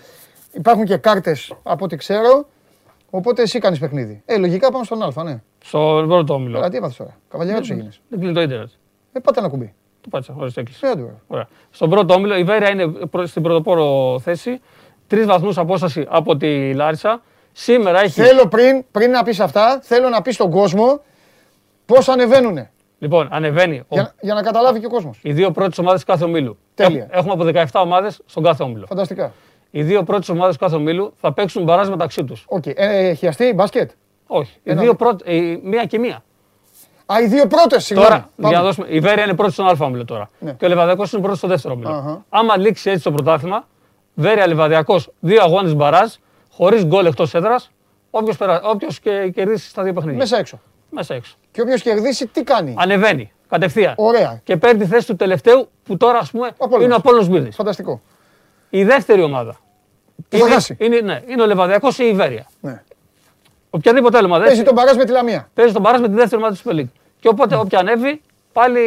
υπάρχουν 0.53 0.85
και 0.85 0.96
κάρτες 0.96 1.53
από 1.62 1.85
ό,τι 1.85 1.96
ξέρω. 1.96 2.48
Οπότε 3.11 3.42
εσύ 3.42 3.59
κάνεις 3.59 3.79
παιχνίδι. 3.79 4.22
Ε, 4.25 4.37
λογικά 4.37 4.70
πάμε 4.72 4.85
στον 4.85 5.03
Α, 5.03 5.22
ναι. 5.25 5.40
Στο 5.64 6.05
πρώτο 6.07 6.35
όμιλο. 6.35 6.55
Καλά, 6.55 6.68
τι 6.70 6.77
έπαθες 6.77 6.96
τώρα. 6.96 7.16
Καβαλιά 7.31 7.61
του 7.61 7.72
έγινες. 7.72 8.01
Δεν 8.09 8.18
κλείνει 8.18 8.35
το 8.35 8.40
ίντερνετ. 8.40 8.68
Ε, 9.12 9.20
πάτε 9.20 9.38
ένα 9.40 9.48
κουμπί. 9.48 9.75
Το 10.02 10.08
πάτσα, 10.10 10.32
χωρίς 10.32 10.56
έκλεισε. 10.56 10.86
Ε, 10.86 10.90
άντε, 10.90 11.02
ωραία. 11.02 11.16
Ωραία. 11.26 11.48
Στον 11.70 11.90
πρώτο 11.90 12.14
όμιλο 12.14 12.36
η 12.36 12.44
Βέρεια 12.44 12.70
είναι 12.70 12.86
προ- 12.86 13.26
στην 13.26 13.42
πρωτοπόρο 13.42 14.18
θέση. 14.20 14.60
Τρεις 15.06 15.26
βαθμούς 15.26 15.58
απόσταση 15.58 16.06
από 16.08 16.36
τη 16.36 16.74
Λάρισα. 16.74 17.22
Σήμερα 17.52 18.00
έχει. 18.00 18.20
Θέλω 18.22 18.46
πριν, 18.48 18.84
πριν 18.90 19.10
να 19.10 19.22
πεις 19.22 19.40
αυτά, 19.40 19.78
θέλω 19.82 20.08
να 20.08 20.22
πεις 20.22 20.34
στον 20.34 20.50
κόσμο 20.50 21.00
πώς 21.86 22.08
ανεβαίνουν. 22.08 22.66
Λοιπόν, 22.98 23.28
ανεβαίνει 23.30 23.78
ο- 23.78 23.84
Για, 23.94 24.14
για 24.20 24.34
να 24.34 24.42
καταλάβει 24.42 24.80
και 24.80 24.86
ο 24.86 24.88
κόσμος. 24.88 25.18
οι 25.22 25.32
δύο 25.32 25.50
πρώτες 25.50 25.78
ομάδες 25.78 26.04
κάθε 26.04 26.24
ομίλου. 26.24 26.58
Τέλεια. 26.74 27.02
Έχ- 27.10 27.16
Έχουμε 27.16 27.32
από 27.32 27.44
17 27.44 27.80
ομάδες 27.80 28.20
στον 28.26 28.42
κάθε 28.42 28.62
όμιλο. 28.62 28.86
Φανταστικά. 28.86 29.32
Οι 29.70 29.82
δύο 29.82 30.02
πρώτες 30.02 30.28
ομάδες 30.28 30.56
κάθε 30.56 30.76
ομίλου 30.76 31.12
θα 31.20 31.32
παίξουν 31.32 31.62
μπαράζ 31.62 31.88
μεταξύ 31.88 32.24
τους. 32.24 32.44
Οκ. 32.48 32.62
Ε, 32.66 33.12
χιαστί 33.14 33.52
μπαράζ; 33.55 33.90
Όχι. 34.26 34.56
Οι 34.62 34.70
Ένα- 34.70 34.80
δύο 34.80 34.94
πρώτες. 34.94 35.35
η- 35.34 35.60
Μία 35.62 35.84
και 35.84 35.98
μία. 35.98 36.22
Α, 37.12 37.20
οι 37.22 37.27
δύο 37.27 37.46
πρώτες, 37.46 37.85
συγγνώμη. 37.85 38.11
Τώρα, 38.11 38.29
Πάμε. 38.37 38.48
για 38.48 38.59
να 38.59 38.64
δώσουμε, 38.64 38.87
η 38.90 39.01
Βέρεια 39.01 39.25
είναι 39.25 39.35
πρώτη 39.35 39.53
στον 39.53 39.66
Α 39.68 39.77
όμιλο 39.81 40.05
τώρα. 40.05 40.31
Ναι. 40.38 40.53
Και 40.53 40.64
ο 40.64 40.68
Λεβαδειακός 40.68 41.05
είναι 41.12 41.20
πρώτος 41.20 41.38
στο 41.38 41.48
δεύτερο 41.48 41.75
όμιλο. 41.75 41.90
Αχα. 41.90 42.25
Άμα 42.29 42.57
λήξει 42.57 42.90
έτσι 42.90 43.03
το 43.05 43.12
πρωτάθλημα, 43.12 43.66
Βέροια 44.14 44.46
Λεβαδειακός, 44.46 45.00
δύο 45.20 45.42
αγώνες 45.42 45.75
μπαράζ, 45.75 46.12
χωρίς 46.51 46.85
γκολ 46.85 47.07
εκτός 47.07 47.35
έδρας, 47.35 47.70
όποιος 48.62 49.01
και 49.01 49.31
κερδίσει 49.35 49.68
στα 49.68 49.83
δύο 49.83 49.92
παιχνίδια. 49.92 50.18
Μέσα 50.18 50.37
έξω. 50.38 50.61
Μέσα 50.90 51.14
έξω. 51.14 51.37
Και 51.51 51.61
όποιος 51.61 51.83
κερδίσει, 51.83 52.27
τι 52.27 52.42
κάνει; 52.42 52.75
Ανεβαίνει 52.79 53.33
κατευθείαν. 53.48 53.94
Ωραία. 53.96 54.40
Και 54.44 54.57
παίρνει 54.57 54.81
τη 54.81 54.87
θέση 54.87 55.07
του 55.07 55.16
τελευταίου 55.16 55.68
που 55.85 55.96
τώρα 55.96 56.18
ας 56.18 56.31
πούμε 56.31 56.46
Απόλλωνας. 56.46 56.85
είναι 56.85 56.92
ο 56.92 56.96
Απόλλωνας 56.96 57.28
Σμύρνης. 57.28 57.55
Φανταστικό. 57.57 58.01
Η 58.70 58.85
δεύτερη 58.85 59.22
ομάδα. 59.22 59.57
Που 60.29 60.37
θα 60.38 60.48
χάσει. 60.48 60.77
είναι, 60.81 61.01
ναι, 61.01 61.20
είναι 61.27 61.42
ο 61.42 61.46
Λεβαδιακό 61.46 61.88
ή 61.98 62.05
η 62.07 62.12
Βέρεια. 62.12 62.46
Ναι. 62.61 62.83
Οποιαδήποτε 63.70 64.16
άλλη 64.16 64.27
ομάδα. 64.27 64.44
Παίζει 64.44 64.61
έτσι, 64.61 64.72
τον 64.75 64.83
παράζ 64.83 64.96
με 64.96 65.05
τη 65.05 65.12
Λαμία. 65.12 65.48
Παίζει 65.55 65.72
τον 65.72 65.83
παρά 65.83 66.01
με 66.01 66.09
τη 66.09 66.14
δεύτερη 66.14 66.42
ομάδα 66.42 66.57
του 66.57 66.61
Super 66.64 66.75
League. 66.81 66.90
Και 67.22 67.28
οπότε 67.28 67.56
όποια 67.56 67.78
ανέβει, 67.78 68.20
πάλι 68.52 68.80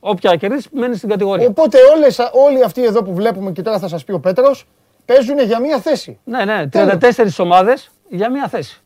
όποια 0.00 0.36
κερδίσεις 0.36 0.68
μένει 0.72 0.96
στην 0.96 1.08
κατηγορία. 1.08 1.46
Οπότε 1.48 1.78
όλες, 1.96 2.18
όλοι 2.48 2.64
αυτοί 2.64 2.84
εδώ 2.84 3.02
που 3.02 3.14
βλέπουμε 3.14 3.52
και 3.52 3.62
τώρα 3.62 3.78
θα 3.78 3.88
σας 3.88 4.04
πει 4.04 4.12
ο 4.12 4.20
Πέτρος, 4.20 4.66
παίζουν 5.04 5.38
για 5.38 5.60
μία 5.60 5.78
θέση. 5.78 6.18
Ναι, 6.24 6.44
ναι, 6.44 6.68
34 6.72 6.98
ομάδες 7.38 7.90
για 8.08 8.30
μία 8.30 8.48
θέση. 8.48 8.82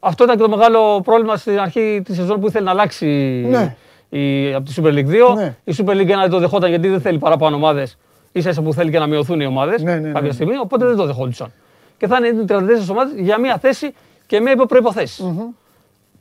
Αυτό 0.00 0.24
ήταν 0.24 0.36
και 0.36 0.42
το 0.42 0.48
μεγάλο 0.48 1.00
πρόβλημα 1.00 1.36
στην 1.36 1.60
αρχή 1.60 2.02
της 2.04 2.16
σεζόν 2.16 2.40
που 2.40 2.46
ήθελε 2.46 2.64
να 2.64 2.70
αλλάξει 2.70 3.06
Ναι. 3.48 3.76
η, 4.08 4.54
από 4.54 4.64
τη 4.68 4.74
Super 4.76 4.92
League 4.92 5.30
2. 5.30 5.34
Ναι. 5.34 5.56
Η 5.64 5.74
Super 5.78 5.90
League 5.92 6.02
1 6.02 6.06
δεν 6.06 6.30
το 6.30 6.38
δεχόταν 6.38 6.68
γιατί 6.70 6.88
δεν 6.88 7.00
θέλει 7.00 7.18
παραπάνω 7.18 7.56
ομάδες. 7.56 7.96
σα 8.32 8.50
ίσα 8.50 8.62
που 8.62 8.72
θέλει 8.72 8.90
και 8.90 8.98
να 8.98 9.06
μειωθούν 9.06 9.40
οι 9.40 9.46
ομάδες 9.46 9.82
Ναι, 9.82 9.92
ναι, 9.92 9.98
ναι, 10.00 10.06
κάποια 10.12 10.28
ναι. 10.28 10.32
στιγμή. 10.32 10.56
Οπότε 10.56 10.86
δεν 10.86 10.96
το 10.96 11.06
δεχόντουσαν. 11.06 11.52
Και 11.96 12.06
θα 12.06 12.16
είναι 12.16 12.44
34 12.48 12.90
ομάδες 12.90 13.12
για 13.16 13.38
μία 13.38 13.58
θέση 13.58 13.94
και 14.26 14.40
με 14.40 14.52
προποθέσει. 14.68 15.22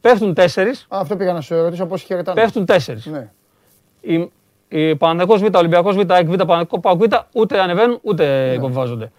Πέφτουν 0.01 0.33
4, 0.37 0.41
Α, 0.87 0.99
αυτό 0.99 1.15
πήγα 1.15 1.33
να 1.33 1.41
σου 1.41 1.55
ρωτήσω 1.55 1.85
πώς 1.85 2.01
χαιρετάνε. 2.01 2.41
πέφτουν 2.41 2.65
4. 2.67 2.77
Ναι. 3.03 3.29
Η, 4.01 4.31
η 4.67 4.95
Παναθηναϊκός 4.95 5.41
Β, 5.49 5.55
Ολυμπιακός 5.57 5.95
Β, 5.95 6.11
ΑΕΚ 6.11 6.25
Β, 6.27 6.29
Παναθηναϊκός 6.35 6.79
Πάοκ 6.81 6.99
Β, 7.03 7.13
ούτε 7.33 7.59
ανεβαίνουν 7.61 7.99
ούτε 8.01 8.51
υποβιβάζονται. 8.55 9.11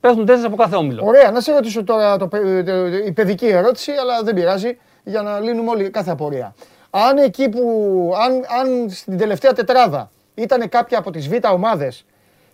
Πέφτουν 0.00 0.24
4 0.28 0.30
από 0.46 0.56
κάθε 0.56 0.76
όμιλο. 0.76 1.02
Ωραία, 1.04 1.30
να 1.30 1.40
σε 1.40 1.52
ρωτήσω 1.52 1.84
τώρα 1.84 2.16
το, 2.16 2.28
παι- 2.28 2.66
το- 2.66 2.86
η 3.06 3.12
παιδική 3.12 3.46
ερώτηση, 3.46 3.92
αλλά 3.92 4.22
δεν 4.22 4.34
πειράζει, 4.34 4.78
για 5.04 5.22
να 5.22 5.40
λύνουμε 5.40 5.70
όλοι 5.70 5.90
κάθε 5.90 6.10
απορία. 6.10 6.54
Αν 6.90 7.16
εκεί 7.18 7.48
που, 7.48 7.60
αν, 8.24 8.32
αν 8.60 8.90
στην 8.90 9.18
τελευταία 9.18 9.52
τετράδα 9.52 10.10
ήταν 10.34 10.68
κάποια 10.68 10.98
από 10.98 11.10
τις 11.10 11.28
β' 11.28 11.52
ομάδες, 11.52 12.04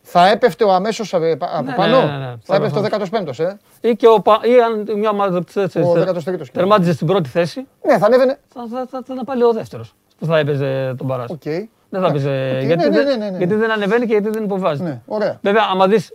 θα 0.06 0.28
έπεφτε 0.28 0.64
ο 0.64 0.72
αμέσως 0.72 1.14
απ- 1.14 1.22
από 1.42 1.62
Ναι, 1.64 1.74
πάνω, 1.74 2.00
ναι, 2.00 2.06
ναι, 2.12 2.16
ναι. 2.18 2.32
θα 2.42 2.54
έπεφτε 2.54 2.78
ο 2.78 2.82
15ος, 2.82 3.38
ε; 3.38 3.58
Ή, 3.80 3.96
και 3.96 4.06
ο, 4.08 4.20
Πα- 4.20 4.40
ή 4.42 4.60
αν 4.60 4.98
μια 4.98 5.10
ομάδα 5.10 5.36
από 5.36 5.44
τις 5.46 5.54
τέσσερις 5.54 5.88
Ο 5.88 5.92
τε- 5.92 6.08
13ος. 6.08 6.50
τερμάτιζε 6.52 6.92
στην 6.92 7.06
πρώτη 7.06 7.28
θέση, 7.28 7.66
Ναι, 7.86 7.98
θα 7.98 8.06
ανέβαινε. 8.06 8.38
θα, 8.54 8.66
θα, 8.70 8.86
θα, 8.90 9.02
θα 9.06 9.12
ήταν 9.12 9.24
πάλι 9.24 9.42
ο 9.42 9.52
δεύτερος 9.52 9.94
που 10.18 10.26
θα 10.26 10.38
έπαιζε 10.38 10.94
το 10.98 11.06
μπαράζ. 11.06 11.30
Οκ. 11.30 11.42
Δεν 11.90 12.00
θα 12.02 12.06
έπαιζε. 12.06 12.52
Οκ, 12.60 12.64
γιατί, 12.64 12.88
ναι, 12.88 12.96
δεν, 12.96 13.04
ναι, 13.18 13.24
ναι, 13.24 13.30
ναι. 13.30 13.36
γιατί 13.38 13.54
δεν 13.54 13.70
ανεβαίνει 13.70 14.06
και 14.06 14.12
γιατί 14.12 14.28
δεν 14.30 14.44
υποβιβάζει. 14.44 14.82
Ναι, 14.82 15.00
ωραία. 15.06 15.38
Βέβαια, 15.42 15.62
άμα 15.70 15.86
δεις 15.88 16.14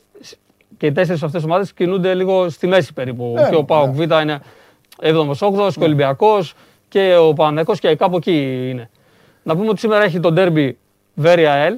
και 0.77 0.85
οι 0.85 0.91
τέσσερις 0.91 1.23
αυτές 1.23 1.43
ομάδες 1.43 1.73
κινούνται 1.73 2.13
λίγο 2.13 2.49
στη 2.49 2.67
μέση 2.67 2.93
περίπου. 2.93 3.33
Ναι, 3.35 3.49
και 3.49 3.55
ο 3.55 3.63
ΠΑΟΚ 3.63 3.93
Β 3.93 3.99
είναι 3.99 4.39
7ο-8ο, 5.01 5.71
και 5.73 5.79
ο 5.79 5.83
Ολυμπιακός 5.83 6.53
και 6.87 7.15
ο 7.15 7.33
Παναγενικό 7.33 7.75
και 7.75 7.95
κάπου 7.95 8.17
εκεί 8.17 8.67
είναι. 8.69 8.89
Να 9.43 9.55
πούμε 9.55 9.69
ότι 9.69 9.79
σήμερα 9.79 10.03
έχει 10.03 10.19
το 10.19 10.31
ντέρμπι 10.31 10.77
Βέρεια 11.13 11.53
Ελ. 11.53 11.77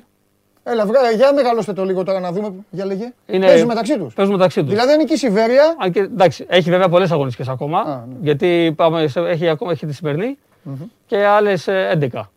Έλα, 0.64 0.86
βγα, 0.86 1.12
για 1.12 1.34
μεγαλώστε 1.34 1.74
το 1.74 1.86
λίγο 1.86 2.04
τώρα 2.04 2.20
να 2.20 2.32
δούμε, 2.32 2.54
για 2.70 2.86
λέγε. 2.86 3.14
Είναι- 3.26 3.46
Παίζουν 3.46 3.68
μεταξύ 3.68 3.98
τους. 3.98 4.14
Παίζουν 4.14 4.36
μεταξύ 4.36 4.62
τους. 4.62 4.70
Δηλαδή 4.70 4.92
αν 4.92 4.98
νικήσει 4.98 5.26
η 5.28 5.30
Βέρεια, 5.30 5.76
Αν 5.80 5.92
και, 5.92 6.00
εντάξει, 6.00 6.46
έχει 6.50 6.70
βέβαια 6.70 6.90
πολλές 6.90 7.12
αγωνιστικές 7.12 7.48
ακόμα. 7.48 7.80
Α, 7.80 7.96
ναι. 7.96 8.16
Γιατί 8.22 8.74
πάμε, 8.76 9.08
σε- 9.08 9.20
έχει, 9.20 9.48
ακόμα 9.50 9.72
έχει 9.72 9.86
τη 9.86 9.94
σημερινη 9.94 10.38
και 11.06 11.26
άλλες 11.26 11.68
11. 11.92 12.30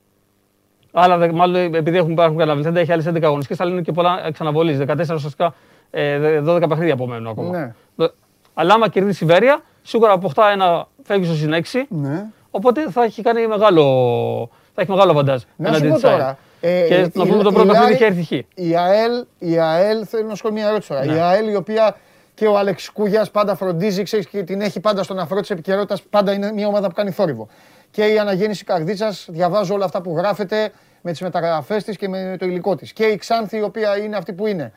Άλλα, 0.92 1.18
δε- 1.18 1.32
μάλλον 1.32 1.74
επειδή 1.74 1.96
έχουν, 1.96 2.10
υπάρχουν 2.10 2.36
καταλαβαίνετε, 2.38 2.80
έχει 2.80 2.92
άλλες 2.92 3.06
11 3.06 3.26
αγωνιστικές, 3.26 3.60
αλλά 3.60 3.70
είναι 3.72 3.80
και 3.82 3.92
πολλά 3.92 4.26
εξαναβολής. 4.26 4.78
14 4.78 5.14
ουσιαστικά 5.14 5.54
ε, 5.90 6.18
δε- 6.18 6.40
12 6.40 6.68
παιχνίδια 6.68 6.94
απομένουν 6.94 7.26
ακόμα. 7.26 7.58
Ναι. 7.58 7.74
Δο- 7.96 8.10
Αλλά 8.54 8.74
άμα 8.74 8.88
κερδίσει 8.88 9.24
η 9.24 9.26
Βέρεια, 9.26 9.60
σίγουρα 9.82 10.12
αποκτά 10.12 10.50
ένα, 10.50 10.86
φεύγει 11.02 11.24
στο 11.26 11.34
συν 11.34 11.52
6. 11.52 11.86
ναι. 11.88 12.24
Οπότε 12.50 12.90
θα 12.90 13.02
έχει 13.04 13.22
κάνει 13.22 13.46
μεγάλο 13.46 14.50
θα 14.74 14.82
έχει 14.82 14.90
μεγάλο 14.90 15.12
βαντάζ. 15.12 15.42
Να 15.56 15.72
σου 15.72 15.88
πω 15.88 16.00
τώρα. 16.00 16.38
ε, 16.60 16.84
Και 16.88 16.94
η- 16.94 17.00
να 17.14 17.26
πούμε 17.26 17.42
το 17.42 17.48
η 17.50 17.52
πρώτο 17.52 17.64
Λάρη- 17.64 17.68
παιχνίδι 17.70 17.92
είχε 17.94 18.04
έρθει 18.04 18.24
χ. 18.24 18.30
Η 18.54 18.76
ΑΕΛ, 18.76 19.24
η 19.38 19.58
ΑΕΛ, 19.58 20.04
θέλω 20.08 20.26
να 20.28 20.34
σου 20.34 20.42
πω 20.42 20.50
μια 20.52 20.66
ερώτηση 20.66 20.88
τώρα. 20.88 21.04
Ναι. 21.04 21.14
Η 21.14 21.18
ΑΕΛ 21.20 21.48
η 21.48 21.54
οποία 21.54 21.96
και 22.34 22.46
ο 22.46 22.58
Άλεξ 22.58 22.90
Κούγιας 22.90 23.30
πάντα 23.30 23.54
φροντίζει, 23.56 24.02
ξέρεις, 24.02 24.26
και 24.28 24.42
την 24.42 24.60
έχει 24.60 24.80
πάντα 24.80 25.02
στον 25.02 25.18
αφρό 25.18 25.40
της 25.40 25.50
επικαιρότητας, 25.50 26.02
πάντα 26.02 26.32
είναι 26.32 26.52
μια 26.52 26.66
ομάδα 26.66 26.88
που 26.88 26.94
κάνει 26.94 27.10
θόρυβο. 27.10 27.48
Και 27.90 28.04
η 28.04 28.18
αναγέννηση 28.18 28.64
καρδίτσας, 28.64 29.26
διαβάζω 29.30 29.74
όλα 29.74 29.84
αυτά 29.84 30.00
που 30.02 30.16
γράφεται 30.16 30.70
με 31.00 31.10
τις 31.10 31.20
μεταγραφές 31.20 31.84
της 31.84 31.96
και 31.96 32.08
με 32.08 32.36
το 32.38 32.46
υλικό 32.46 32.76
της. 32.76 32.92
Και 32.92 33.04
η 33.04 33.16
Ξάνθη 33.16 33.56
η 33.56 33.62
οποία 33.62 33.96
είναι 33.98 34.16
αυτή 34.16 34.32
που 34.32 34.46
είναι. 34.46 34.72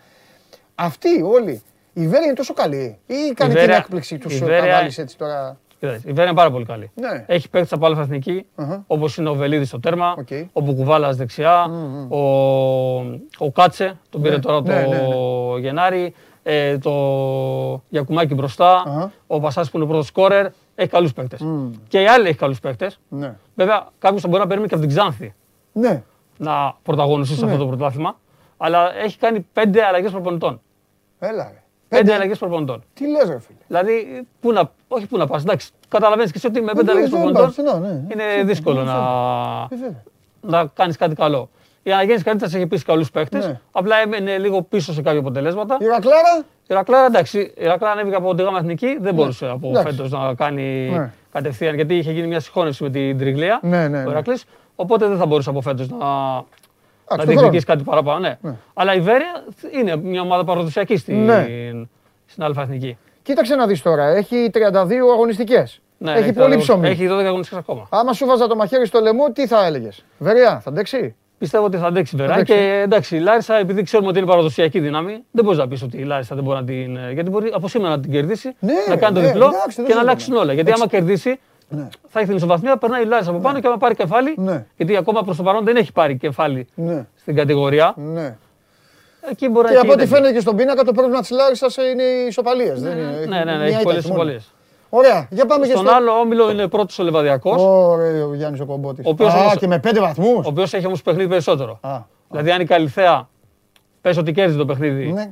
Αυτοί 0.75 1.21
όλοι, 1.21 1.61
η 1.93 2.07
Βέρεια 2.07 2.25
είναι 2.25 2.33
τόσο 2.33 2.53
καλή 2.53 2.97
ή 3.05 3.13
κάνει 3.33 3.51
την 3.53 3.59
Βέρεια- 3.61 3.75
έκπληξη 3.75 4.17
τους 4.17 4.35
η 4.35 4.39
τα 4.39 4.45
Βέρεια- 4.45 4.73
βάλεις 4.75 4.97
έτσι 4.97 5.17
τώρα; 5.17 5.57
Κοίταξε, 5.79 6.01
Η 6.09 6.11
Βέρεια 6.11 6.23
είναι 6.23 6.33
πάρα 6.39 6.51
πολύ 6.51 6.65
καλή. 6.65 6.91
Ναι. 6.95 7.23
Έχει 7.27 7.49
παίκτες 7.49 7.73
από 7.73 7.85
άλφα 7.85 7.99
εθνική, 7.99 8.45
Αχα. 8.55 8.83
όπως 8.87 9.17
είναι 9.17 9.29
ο 9.29 9.33
Βελίδης 9.33 9.67
στο 9.67 9.79
τέρμα, 9.79 10.15
Οκ. 10.17 10.27
ο 10.53 10.61
Μπουκουβάλας 10.61 11.11
δεξιά, 11.11 11.63
ο, 12.09 12.17
ο 13.37 13.51
Κάτσε, 13.53 13.97
τον 14.09 14.21
πήρε 14.21 14.35
Ναι, 14.35 14.41
τώρα 14.41 14.61
το 14.61 14.71
ναι, 14.71 14.75
ναι, 14.81 14.87
ναι. 14.87 15.59
Γενάρη, 15.59 16.13
ε, 16.43 16.77
το 16.77 16.91
Γιακουμάκι 17.89 18.33
μπροστά, 18.33 18.83
Αχα. 18.87 19.11
ο 19.27 19.39
Πασάς 19.39 19.61
που 19.61 19.77
είναι 19.77 19.85
πρώτος 19.85 20.07
σκόρερ. 20.07 20.45
Έχει 20.75 20.89
καλούς 20.89 21.13
παίκτες. 21.13 21.41
Και 21.87 22.01
η 22.01 22.07
άλλη 22.07 22.27
έχει 22.27 22.37
καλούς 22.37 22.59
παίκτες. 22.59 22.99
Ναι. 23.09 23.35
Βέβαια, 23.55 23.87
κάποιος 23.99 24.21
θα 24.21 24.27
μπορεί 24.27 24.39
να 24.41 24.47
περιμένει 24.47 24.69
και 24.69 24.75
από 24.75 24.85
την 24.87 24.95
Ξάνθη 24.95 25.33
Ναι. 25.71 26.03
να 26.37 26.75
πρωταγωνιστεί 26.83 27.35
σε 27.35 27.45
αυτό 27.45 27.57
το 27.57 27.65
πρωτάθλημα. 27.67 28.15
Αλλά 28.57 28.95
έχει 28.97 29.17
κάνει 29.17 29.39
πέντε 29.53 29.83
αλλαγές 29.83 30.11
προπονητών. 30.11 30.61
Έλα 31.19 31.43
ρε. 31.53 31.63
Πέντε 31.89 32.13
αλλαγές 32.13 32.37
προπονητών. 32.37 32.83
Τι 32.93 33.07
λες 33.07 33.23
ρε 33.29 33.39
φίλε; 33.39 33.57
Δηλαδή, 33.67 34.25
πού 34.39 34.51
να, 34.51 34.71
όχι 34.87 35.07
πού 35.07 35.17
να 35.17 35.27
πας. 35.27 35.41
Εντάξει, 35.43 35.69
καταλαβαίνεις 35.87 36.31
και 36.31 36.37
εσύ 36.37 36.47
ότι 36.47 36.61
με 36.61 36.71
πέντε 36.73 36.89
Ε, 36.89 36.91
αλλαγές 36.91 37.09
δεν 37.09 37.21
προπονητών 37.21 37.65
πάω, 37.65 37.79
ναι, 37.79 37.87
ναι. 37.87 38.03
είναι 38.13 38.43
δύσκολο 38.43 38.83
να, 38.83 38.93
Ε, 39.71 39.75
βέβαια. 39.75 40.03
να 40.41 40.65
κάνεις 40.73 40.97
κάτι 40.97 41.15
καλό. 41.15 41.49
Η 41.83 41.91
Αναγέννηση 41.91 42.23
καλύτερα 42.23 42.51
έχει 42.55 42.67
πει 42.67 42.79
καλούς 42.79 43.11
παίκτε. 43.11 43.37
Ναι. 43.37 43.59
Απλά 43.71 43.95
έμενε 43.97 44.37
λίγο 44.37 44.61
πίσω 44.61 44.93
σε 44.93 45.01
κάποια 45.01 45.19
αποτελέσματα. 45.19 45.77
Η 45.79 45.85
Ρακλάρα; 45.85 46.43
Η 46.67 46.73
Ρακλάρα, 46.73 47.05
εντάξει, 47.05 47.53
η 47.57 47.65
Ρακλάρα 47.65 47.93
ανέβηκε 47.93 48.15
από 48.15 48.35
τη 48.35 48.43
γάμα 48.43 48.57
εθνική, 48.57 48.97
δεν 49.01 49.13
μπορούσε 49.13 49.47
από 49.47 49.69
Εντάξει. 49.69 49.95
φέτος 49.95 50.11
να 50.11 50.33
κάνει 50.33 50.89
Ναι. 50.89 51.11
κατευθείαν 51.31 51.75
γιατί 51.75 51.95
είχε 51.95 52.11
γίνει 52.11 52.27
μια 52.27 52.39
συγχώνευση 52.39 52.83
με 52.83 52.89
την 52.89 53.17
Τριγλία. 53.17 53.59
Ναι, 53.63 53.87
ναι, 53.87 53.97
ο 53.97 54.03
ναι. 54.03 54.09
Ηρακλής, 54.09 54.45
οπότε 54.75 55.07
δεν 55.07 55.17
θα 55.17 55.25
μπορούσε 55.25 55.49
από 55.49 55.61
φέτος 55.61 55.89
να, 55.89 55.97
να 57.09 57.17
του 57.17 57.25
διεκδικήσει 57.25 57.65
χρόνου. 57.65 57.79
κάτι 57.79 57.83
παραπάνω. 57.83 58.19
Ναι. 58.19 58.37
Ναι. 58.41 58.55
Αλλά 58.73 58.93
η 58.95 58.99
Βέρεια 58.99 59.43
είναι 59.79 59.95
μια 59.95 60.21
ομάδα 60.21 60.43
παραδοσιακή 60.43 60.97
στην, 60.97 61.23
Ναι. 61.25 61.45
στην 62.25 62.43
Α 62.43 62.51
Εθνική. 62.61 62.97
Κοίταξε 63.23 63.55
να 63.55 63.67
δεις 63.67 63.81
τώρα, 63.81 64.05
έχει 64.05 64.49
32 64.53 65.11
αγωνιστικές. 65.13 65.81
Ναι, 65.97 66.11
έχει 66.11 66.19
έχει 66.23 66.33
πολύ 66.33 66.53
τα- 66.53 66.59
ψωμί. 66.59 66.87
Έχει 66.87 67.07
12 67.07 67.11
αγωνιστικές 67.25 67.57
ακόμα. 67.59 67.87
Άμα 67.89 68.13
σου 68.13 68.25
βάζα 68.25 68.47
το 68.47 68.55
μαχαίρι 68.55 68.85
στο 68.85 68.99
λαιμό, 68.99 69.31
τι 69.31 69.47
θα 69.47 69.65
έλεγες; 69.65 70.05
Βεριά, 70.17 70.59
θα 70.59 70.69
αντέξει; 70.69 71.15
Πιστεύω 71.37 71.65
ότι 71.65 71.77
θα 71.77 71.85
αντέξει 71.87 72.15
βέβαια. 72.15 72.33
αντέξει. 72.35 72.53
Και 72.53 72.81
εντάξει, 72.83 73.15
η 73.15 73.19
Λάρισα, 73.19 73.55
επειδή 73.57 73.83
ξέρουμε 73.83 74.09
ότι 74.09 74.17
είναι 74.17 74.27
παραδοσιακή 74.27 74.79
δύναμη, 74.79 75.23
δεν 75.31 75.43
μπορείς 75.43 75.59
να 75.59 75.67
πεις 75.67 75.81
ότι 75.83 75.97
η 75.97 76.03
Λάρισα 76.03 76.35
δεν 76.35 76.43
μπορεί 76.43 76.57
να 76.59 76.63
την. 76.65 76.97
Γιατί 77.13 77.29
μπορεί 77.29 77.51
από 77.53 77.67
σήμερα 77.67 77.95
να 77.95 77.99
την 78.01 78.11
κερδίσει, 78.11 78.55
Ναι, 78.59 78.73
να 78.89 78.95
κάνει 78.95 79.13
το 79.15 79.21
ναι, 79.21 79.27
διπλό 79.27 79.45
εντάξει, 79.45 79.75
δεν 79.75 79.85
και 79.85 79.91
να 79.93 79.93
το 79.93 79.99
αλλάξουν 79.99 80.19
συζητάμε. 80.19 80.39
όλα. 80.43 80.53
Γιατί 80.53 80.71
άμα 80.71 80.87
κερδίσει, 80.87 81.39
Ναι. 81.69 81.87
θα 82.07 82.19
έχει 82.19 82.27
την 82.27 82.37
ισοβαθμία, 82.37 82.77
περνάει 82.77 83.01
η 83.03 83.05
Λάρισα 83.05 83.29
από 83.29 83.39
πάνω 83.39 83.59
και 83.59 83.67
άμα 83.67 83.77
πάρει 83.77 83.95
κεφάλι. 83.95 84.33
Ναι. 84.37 84.65
Γιατί 84.77 84.97
ακόμα 84.97 85.21
προς 85.23 85.37
το 85.37 85.43
παρόν 85.43 85.63
δεν 85.63 85.75
έχει 85.75 85.91
πάρει 85.91 86.17
κεφάλι 86.17 86.67
Ναι. 86.75 87.05
στην 87.15 87.35
κατηγορία. 87.35 87.93
ναι. 87.97 88.37
Εκεί 89.31 89.49
μπορεί 89.49 89.67
Και 89.67 89.73
να 89.73 89.79
από 89.79 89.87
έχει 89.87 89.95
ό,τι 89.95 90.01
τέτοιο. 90.03 90.15
φαίνεται 90.15 90.33
και 90.33 90.39
στον 90.39 90.55
πίνακα, 90.55 90.83
το 90.83 90.91
πρόβλημα 90.91 91.19
της 91.19 91.29
Λάρισας 91.29 91.77
είναι 91.77 92.03
οι 92.03 92.25
ισοπαλίες. 92.27 92.81
δεν 92.81 92.97
είναι; 92.97 93.25
Ναι, 93.27 93.43
ναι, 93.43 93.43
ναι, 93.43 93.55
μια 93.55 93.63
έχει 93.65 93.71
ήττα 93.73 93.81
πολλές 93.83 93.97
έχει 94.03 94.07
μόνο. 94.11 94.19
συμβολίε. 94.23 94.39
Ωραία, 94.89 95.27
για 95.31 95.45
πάμε 95.45 95.65
και 95.65 95.71
Στον 95.71 95.85
στο... 95.85 95.95
άλλο 95.95 96.11
όμιλο 96.11 96.51
είναι 96.51 96.67
πρώτος 96.67 96.99
ο 96.99 97.03
Λεβαδιακός, 97.03 97.61
Ωραία, 97.61 98.25
ο 98.25 98.33
Γιάννης 98.33 98.59
ο 98.59 98.65
Κομπότης. 98.65 99.05
Ο 99.05 99.09
οποίος 99.09 99.33
Α, 99.33 99.39
όμως- 99.39 99.57
και 99.57 99.67
με 99.67 99.79
πέντε 99.79 99.99
βαθμούς. 99.99 100.45
ο 100.45 100.49
οποίος 100.49 100.73
έχει 100.73 100.85
όμως 100.85 101.01
παιχνίδι 101.01 101.29
περισσότερο. 101.29 101.77
Α, 101.81 101.99
Δηλαδή, 102.29 102.51
αν 102.51 102.61
η 102.61 102.65
Καλυθέα 102.65 103.29
πες 104.01 104.17
ότι 104.17 104.31
κέρδιζε 104.31 104.57
το 104.57 104.65
παιχνίδι 104.65 105.11
ναι. 105.11 105.29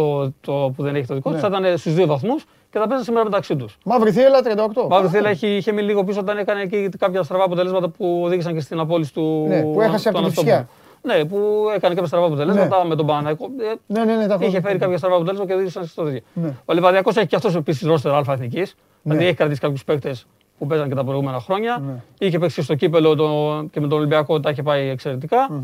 Το, 0.00 0.32
το 0.40 0.72
που 0.76 0.82
δεν 0.82 0.94
έχει 0.94 1.06
το 1.06 1.14
δικό 1.14 1.30
Ναι. 1.30 1.36
του, 1.36 1.40
θα 1.50 1.58
ήταν 1.58 1.78
στους 1.78 1.94
δύο 1.94 2.06
βαθμούς 2.06 2.44
και 2.70 2.78
θα 2.78 2.80
παίζανε 2.80 3.02
σήμερα 3.04 3.24
μεταξύ 3.24 3.56
τους. 3.56 3.78
Μαύρη 3.84 4.10
θύελα 4.12 4.40
38. 4.42 4.88
Μαύρη 4.88 5.06
Α, 5.06 5.10
Θύλα 5.10 5.30
είχε, 5.30 5.46
είχε 5.46 5.72
μείνει 5.72 5.86
λίγο 5.86 6.04
πίσω 6.04 6.20
όταν 6.20 6.38
έκανε 6.38 6.66
και 6.66 6.88
κάποια 6.98 7.22
στραβά 7.22 7.44
αποτελέσματα 7.44 7.88
που 7.88 8.20
οδήγησαν 8.24 8.54
και 8.54 8.60
στην 8.60 8.78
απόλυση 8.78 9.12
του. 9.12 9.44
Ναι, 9.48 9.62
που 9.62 9.80
έχασε 9.80 10.08
από 10.08 10.18
του 10.18 10.24
την 10.24 10.34
Κυφσιά. 10.34 10.54
Αναστόπουλου. 10.54 11.18
Ναι, 11.18 11.24
που 11.24 11.68
έκανε 11.74 11.94
κάποια 11.94 12.06
στραβά 12.08 12.26
αποτελέσματα 12.26 12.84
με 12.84 12.94
τον 12.96 13.06
Παναναϊκό. 13.06 13.44
Ε, 13.44 13.74
Ναι, 13.86 14.04
ναι, 14.04 14.14
ναι, 14.16 14.26
τα 14.26 14.34
έχω 14.34 14.44
Είχε 14.44 14.58
δει. 14.58 14.66
φέρει 14.66 14.78
κάποια 14.78 14.96
στραβά 14.98 15.14
αποτελέσματα 15.14 15.50
και 15.50 15.56
οδήγησαν 15.56 15.84
στο 15.86 16.02
τέτοιο. 16.04 16.20
Ναι. 16.32 16.54
Ο 16.64 16.72
Λεβαδιακό 16.74 17.10
έχει 17.16 17.26
και 17.26 17.36
αυτός 17.36 17.54
επίσης 17.54 17.86
ρόστερ 17.86 18.12
Α 18.14 18.22
εθνικής. 18.28 18.74
Δηλαδή 19.02 19.22
Ναι. 19.22 19.28
έχει 19.28 19.36
κρατήσει 19.36 19.60
κάποιους 19.60 19.84
παίκτες 19.84 20.26
που 20.58 20.66
παίζαν 20.66 20.88
και 20.88 20.94
τα 20.94 21.04
προηγούμενα 21.04 21.40
χρόνια. 21.40 21.82
Ναι. 21.86 21.92
Είχε 22.18 22.38
παίξει 22.38 22.62
στο 22.62 22.74
κύπελο 22.74 23.14
το, 23.14 23.26
και 23.72 23.80
με 23.80 23.88
τον 23.88 23.98
Ολυμπιακό 23.98 24.40
τα 24.40 24.50
είχε 24.50 24.62
πάει 24.62 24.88
εξαιρετικά. 24.88 25.62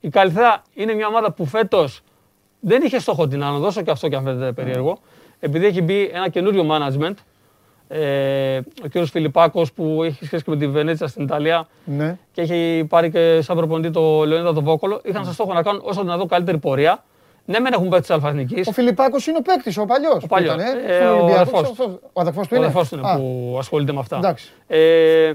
Η 0.00 0.08
Καλυθέα 0.08 0.62
είναι 0.74 0.94
μια 0.94 1.06
ομάδα 1.06 1.32
που 1.32 1.44
φέτος 1.46 2.00
δεν 2.60 2.82
είχε 2.82 2.98
στόχο 2.98 3.28
την 3.28 3.42
άνοδο, 3.42 3.66
όσο 3.66 3.82
και 3.82 3.90
αυτό 3.90 4.08
και 4.08 4.16
αν 4.16 4.22
φαίνεται 4.24 4.52
περίεργο. 4.52 4.98
Επειδή 5.40 5.66
έχει 5.66 5.82
μπει 5.82 6.10
ένα 6.12 6.28
καινούριο 6.28 6.66
management. 6.70 7.14
Ε, 7.92 8.56
ο 8.84 8.88
κ. 8.92 9.06
Φιλιππάκος 9.06 9.72
που 9.72 10.02
έχει 10.02 10.24
σχέση 10.24 10.44
και 10.44 10.50
με 10.50 10.56
τη 10.56 10.66
Βενέτσα 10.68 11.06
στην 11.06 11.22
Ιταλία 11.22 11.68
Ναι. 11.84 12.18
και 12.32 12.40
έχει 12.40 12.84
πάρει 12.88 13.10
και 13.10 13.38
σαν 13.42 13.56
προπονητή 13.56 13.90
το 13.90 14.24
Λεωνίδα 14.24 14.52
τον 14.54 14.64
Βόκολο, 14.64 15.00
είχαν 15.04 15.24
σαν 15.24 15.32
στόχο 15.32 15.52
να 15.52 15.62
κάνουν 15.62 15.80
όσο 15.84 16.00
δυνατόν 16.02 16.28
καλύτερη 16.28 16.58
πορεία. 16.58 17.04
Ναι, 17.44 17.58
μεν 17.60 17.72
έχουν 17.72 17.88
παίξει 17.88 18.00
της 18.00 18.10
Αλφα-Εθνικής, 18.10 18.66
Ο 18.68 18.72
Φιλιππάκος 18.72 19.26
είναι 19.26 19.36
ο 19.36 19.42
παίκτης, 19.42 19.78
ο 19.78 19.84
παλιός. 19.84 20.24
Ο 20.24 20.26
παλιός. 20.26 20.54
Ήταν, 20.54 20.66
Ε, 20.66 20.94
στον 21.00 21.06
ο 21.06 21.10
Ολυμπιακό. 21.16 21.40
αδερφός 21.58 21.72
του. 21.72 22.00
Ο 22.12 22.20
αδερφός 22.20 22.42
του 22.46 22.52
ο 22.52 22.56
είναι; 22.56 22.64
αδερφός 22.66 22.88
του 22.88 22.96
είναι 22.98 23.08
Α, 23.10 23.16
που 23.16 23.56
ασχολείται 23.58 23.92
με 23.92 23.98
αυτά. 23.98 24.16
Εντάξει. 24.16 24.52
Ε, 24.66 25.32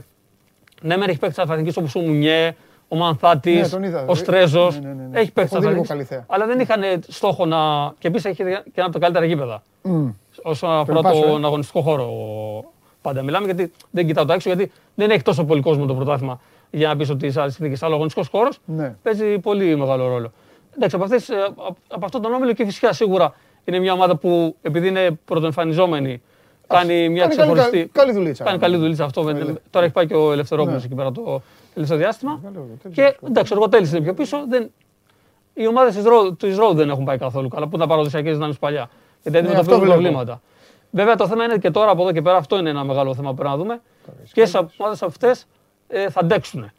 ναι, 0.82 0.98
μεν 0.98 1.10
έχει 1.10 1.20
παίξει 1.20 1.36
της 1.36 1.38
Αλφα-Εθνικής 1.40 1.78
όπως 1.78 1.96
ο 1.96 2.00
Μουνιέ, 2.00 2.56
ο 2.88 2.96
Μανθάτης, 2.96 3.62
Ναι, 3.62 3.68
τον 3.68 3.84
είδα. 3.84 4.06
ο 4.08 4.16
Στρέζος. 4.16 4.80
Ναι, 4.80 4.88
ναι, 4.88 4.94
ναι, 4.94 5.08
ναι. 5.12 5.20
Έχει 5.20 5.32
παίξει 5.32 5.56
Έχω 5.56 5.62
τη 5.64 5.68
δει 5.70 5.74
λίγο 5.74 5.80
Αλφα-Εθνικής, 5.90 5.90
καλή 5.90 6.04
θέα. 6.04 6.24
Αλλά 6.28 6.46
δεν 6.46 6.60
είχαν 6.60 7.02
στόχο 7.08 7.46
να. 7.46 7.58
και 8.00 8.08
επίσης 8.08 8.26
έχει 8.26 8.36
και 8.44 8.44
ένα 8.76 8.86
από 8.86 8.92
τα 8.92 9.00
καλύτερα 9.00 9.26
γήπεδα. 9.26 9.64
Μμ. 9.82 10.08
Όσον 10.44 10.70
αφορά 10.72 11.02
Πάσο, 11.02 11.18
ε. 11.26 11.28
τον 11.28 11.46
αγωνιστικό 11.46 11.82
χώρο 11.82 12.10
πάντα 13.02 13.22
μιλάμε, 13.22 13.46
γιατί 13.46 13.72
δεν 13.92 14.06
κοιτάω 14.08 14.26
το 14.26 14.34
έξω, 14.34 14.50
γιατί 14.54 14.72
δεν 14.96 15.10
έχει 15.10 15.22
τόσο 15.22 15.44
πολύ 15.46 15.62
κόσμο 15.62 15.86
το 15.86 15.94
πρωτάθλημα 15.96 16.40
για 16.72 16.88
να 16.88 16.96
πεις 16.96 17.10
ότι 17.10 17.32
σε 17.32 17.42
άλλε 17.42 17.52
συνθήκε. 17.52 17.78
Αλλά 17.82 17.92
ο 17.92 17.96
αγωνιστικός 17.96 18.30
χώρος 18.30 18.60
Ναι. 18.66 18.96
παίζει 19.04 19.40
πολύ 19.40 19.76
μεγάλο 19.76 20.08
ρόλο. 20.08 20.32
Εντάξει, 20.76 20.96
από, 20.96 21.04
αυτές, 21.06 21.30
ε, 21.30 21.36
απ- 21.68 21.78
από 21.88 22.06
αυτόν 22.06 22.22
τον 22.22 22.34
όμιλο 22.34 22.54
και 22.54 22.66
φυσικά 22.66 22.94
σίγουρα 22.94 23.34
είναι 23.66 23.80
μια 23.80 23.94
ομάδα 23.94 24.16
που 24.16 24.56
επειδή 24.62 24.88
είναι 24.88 25.20
πρωτοεμφανιζόμενη 25.26 26.22
κάνει 26.68 27.10
μια 27.10 27.22
κάνει 27.22 27.36
καλή- 27.36 27.52
ξεχωριστή. 27.54 27.90
καλή 27.94 28.12
δουλίτσα. 28.12 28.44
Κάνει 28.44 28.58
καλή 28.60 28.78
δουλίτσα 28.78 29.04
αυτό. 29.04 29.24
με- 29.24 29.56
τώρα 29.70 29.86
έχει 29.86 29.94
πάει 29.94 30.08
και 30.08 30.16
ο 30.16 30.32
Ελευθερόπουλος 30.32 30.80
Ναι. 30.80 30.86
εκεί 30.86 30.96
πέρα 30.96 31.12
το 31.12 31.42
τελευταίο 31.76 31.98
διάστημα. 31.98 32.40
Καλό, 32.44 32.68
τέτοιο 32.84 33.04
Και 33.04 33.18
εντάξει, 33.28 33.54
ο 33.54 33.56
Εργοτέλη 33.56 33.88
είναι 33.90 34.02
πιο 34.02 34.14
πίσω. 34.14 34.46
Δεν, 34.50 34.72
οι 35.54 35.68
ομάδες 35.68 35.96
της 36.38 36.56
Ρόου 36.58 36.74
δεν 36.74 36.90
έχουν 36.90 37.04
πάει 37.06 37.18
καθόλου 37.18 37.48
καλά, 37.48 37.68
που 37.68 37.76
ήταν 37.76 37.88
παραδοσιακέ 37.88 38.32
δυνάμει 38.32 38.56
παλιά. 38.60 38.90
Γιατί 39.22 39.38
Ναι, 39.42 39.48
αντιμετωπίζουν 39.48 39.74
αυτό 39.74 39.86
βλέπω. 39.86 40.02
προβλήματα. 40.02 40.42
Βέβαια 40.92 41.16
το 41.16 41.28
θέμα 41.28 41.44
είναι 41.44 41.58
και 41.58 41.72
τώρα 41.72 41.92
από 41.92 42.02
εδώ 42.02 42.12
και 42.12 42.22
πέρα 42.22 42.38
αυτό 42.38 42.58
είναι 42.58 42.70
ένα 42.70 42.84
μεγάλο 42.84 43.16
θέμα 43.16 43.30
που 43.30 43.36
πρέπει 43.36 43.50
να 43.50 43.58
δούμε. 43.58 43.82
Ποιε 44.34 44.46
ομάδες 44.78 45.02
αυτές 45.02 45.46
ε, 45.88 46.10
θα 46.10 46.20
αντέξουν. 46.20 46.72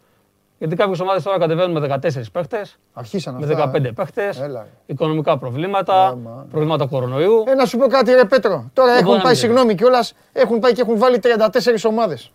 Γιατί 0.58 0.76
κάποιες 0.76 1.00
ομάδες 1.00 1.22
τώρα 1.22 1.38
κατεβαίνουν 1.38 1.82
με 1.82 1.98
14 2.02 2.20
παίχτες, 2.32 2.78
Αρχίσαν 2.92 3.34
με 3.34 3.46
αυτά. 3.52 3.70
15 3.74 3.84
ε. 3.84 3.90
παίχτες, 3.90 4.40
Έλα, 4.40 4.62
ρε. 4.62 4.68
οικονομικά 4.86 5.38
προβλήματα, 5.38 6.06
Άμα. 6.06 6.46
προβλήματα 6.50 6.86
κορονοϊού. 6.86 7.44
Ε, 7.46 7.54
να 7.54 7.64
σου 7.64 7.78
πω 7.78 7.86
κάτι, 7.86 8.12
ρε 8.12 8.24
Πέτρο. 8.24 8.70
Τώρα 8.72 8.92
Δεν 8.94 9.02
μπορεί 9.02 9.04
έχουν 9.04 9.12
να 9.12 9.22
πάει, 9.22 9.32
μην 9.32 9.40
συγγνώμη 9.40 9.74
κιόλας, 9.74 10.12
έχουν 10.32 10.58
πάει 10.58 10.72
και 10.72 10.80
έχουν 10.80 10.98
βάλει 10.98 11.18
34 11.18 11.84
ομάδες. 11.88 12.32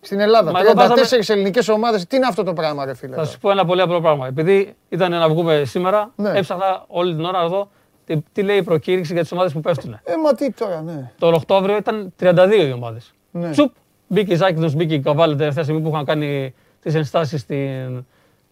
Στην 0.00 0.20
Ελλάδα. 0.20 0.50
Μα 0.50 0.60
εδώ 0.60 0.72
34 0.72 1.28
ελληνικές 1.28 1.68
ομάδες. 1.68 2.06
Τι 2.06 2.16
είναι 2.16 2.26
αυτό 2.26 2.42
το 2.42 2.52
πράγμα, 2.52 2.84
ρε 2.84 2.94
φίλε. 2.94 3.10
Θα 3.10 3.16
τώρα. 3.16 3.28
σου 3.30 3.38
πω 3.38 3.50
ένα 3.50 3.64
πολύ 3.64 3.80
απλό 3.80 4.00
πράγμα. 4.00 4.26
Επειδή 4.26 4.74
ήταν 4.88 5.10
να 5.10 5.28
βγούμε 5.28 5.62
σήμερα, 5.64 6.10
Ναι. 6.16 6.30
έψαχνα 6.38 6.84
όλη 6.88 7.14
την 7.14 7.24
ώρα 7.24 7.40
εδώ 7.42 7.70
τι, 8.04 8.20
τι 8.32 8.42
λέει 8.42 8.56
η 8.56 8.62
προκήρυξη 8.62 9.12
για 9.12 9.22
τις 9.22 9.32
ομάδες 9.32 9.52
που 9.52 9.60
πέφτουν. 9.60 9.92
Ε, 10.04 10.16
μα 10.24 10.34
τι 10.34 10.52
τώρα, 10.52 10.80
ναι. 10.82 11.10
Το 11.18 11.26
Οκτώβριο 11.28 11.76
ήταν 11.76 12.12
32 12.20 12.66
οι 12.68 12.72
ομάδες. 12.72 13.12
Ναι. 13.30 13.50
Τσουπ, 13.50 13.72
μπήκε 14.06 14.32
η 14.32 14.36
Ζάκηδος, 14.36 14.74
μπήκε 14.74 14.94
η 14.94 15.00
Καβάλη 15.00 15.36
τελευταία 15.36 15.62
στιγμή 15.62 15.80
που 15.80 15.88
είχαν 15.88 16.04
κάνει 16.04 16.54
τις 16.82 16.94
ενστάσεις 16.94 17.46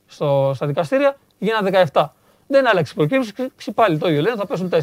στο, 0.07 0.53
στα 0.55 0.66
δικαστήρια, 0.66 1.16
γίνανε 1.38 1.86
17. 1.92 2.05
Δεν 2.46 2.68
άλλαξε 2.68 2.92
η 2.96 2.99
προκήρυξη, 2.99 3.32
ξ- 3.57 3.72
πάλι 3.74 3.99
το 3.99 4.09
ίδιο 4.09 4.20
λένε, 4.22 4.36
θα 4.36 4.46
πέσουν 4.46 4.68
4. 4.68 4.78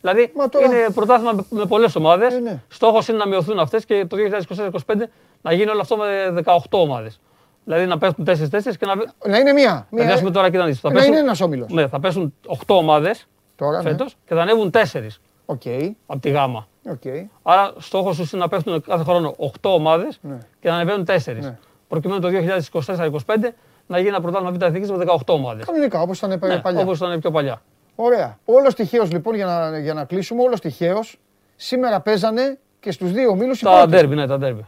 Δηλαδή 0.00 0.32
Μα 0.36 0.48
τώρα- 0.48 0.66
είναι 0.66 0.86
πρωτάθλημα 0.94 1.32
με, 1.32 1.44
με 1.48 1.64
πολλές 1.66 1.96
ομάδες. 1.96 2.34
Ε, 2.34 2.38
ναι. 2.38 2.62
Στόχος 2.68 3.08
είναι 3.08 3.18
να 3.18 3.26
μειωθούν 3.28 3.58
αυτές 3.58 3.84
και 3.84 4.06
το 4.08 4.16
2024-2025 4.16 5.10
να 5.44 5.52
γίνει 5.52 5.70
όλο 5.70 5.80
αυτό 5.80 5.96
με 5.96 6.30
18 6.44 6.56
ομάδες. 6.70 7.20
Δηλαδή 7.64 7.86
να 7.86 7.98
πέσουν 7.98 8.24
4-4 8.24 8.76
και 8.78 8.86
να. 8.86 8.94
Να 9.30 9.38
είναι 9.38 9.52
μία. 9.52 9.86
Θα 9.90 10.04
πιάσουμε 10.04 10.30
τώρα 10.30 10.50
και 10.50 10.58
να 10.58 10.64
δεις. 10.64 10.80
Θα 10.80 10.88
να 10.88 10.94
πέσουν- 10.94 11.10
είναι 11.12 11.20
ένας 11.20 11.40
όμιλος. 11.40 11.72
Ναι, 11.72 11.88
θα 11.88 12.00
πέσουν 12.00 12.34
8 12.46 12.76
ομάδες 12.76 13.26
Τώρα, 13.56 13.82
ναι. 13.82 13.88
φέτος 13.90 14.16
και 14.26 14.34
θα 14.34 14.40
ανέβουν 14.40 14.70
4 14.70 15.20
Οκ. 15.46 15.62
από 16.06 16.20
τη 16.20 16.30
γάμμα. 16.30 16.66
Οκ. 16.90 17.02
Άρα 17.42 17.72
στόχος 17.78 18.16
σου 18.16 18.28
είναι 18.32 18.42
να 18.42 18.48
πέφτουν 18.48 18.82
κάθε 18.82 19.02
χρόνο 19.04 19.34
8 19.38 19.70
ομάδες 19.74 20.18
Ναι. 20.22 20.38
και 20.60 20.68
να 20.68 20.74
ανεβαίνουν 20.74 21.04
4. 21.04 21.40
Ναι. 21.40 21.58
Προκειμένου 21.88 22.20
το 22.20 22.28
2024-2025 22.28 23.54
να 23.86 23.96
γίνει 23.96 24.08
ένα 24.08 24.20
πρωτάθλημα 24.20 24.52
β' 24.52 24.62
εθνικής 24.62 24.90
με 24.90 24.96
18 24.96 25.34
ομάδες. 25.34 25.64
Κανονικά, 25.66 26.00
όπως 26.00 26.18
ήταν 26.18 26.30
Ναι, 26.30 26.38
παλιά. 26.38 26.62
Όπως 26.82 26.96
ήταν 26.98 27.20
πιο 27.20 27.30
παλιά. 27.30 27.62
Ωραία. 27.94 28.38
Όλως 28.44 28.74
τυχαίως 28.74 29.04
λοιπόν 29.04 29.34
για 29.34 29.46
να, 29.46 29.78
για 29.78 29.94
να 29.94 30.04
κλείσουμε, 30.04 30.42
όλως 30.42 30.60
τυχαίως 30.60 31.00
σήμερα 31.56 32.00
παίζανε 32.00 32.58
και 32.80 32.90
στους 32.92 33.12
δύο 33.12 33.30
ομίλους 33.30 33.60
οι 33.60 33.64
Τα 33.64 33.70
πρώτοι. 33.70 33.88
ντέρμπι, 33.88 34.14
ναι, 34.14 34.26
τα 34.26 34.38
ντέρμπι. 34.38 34.64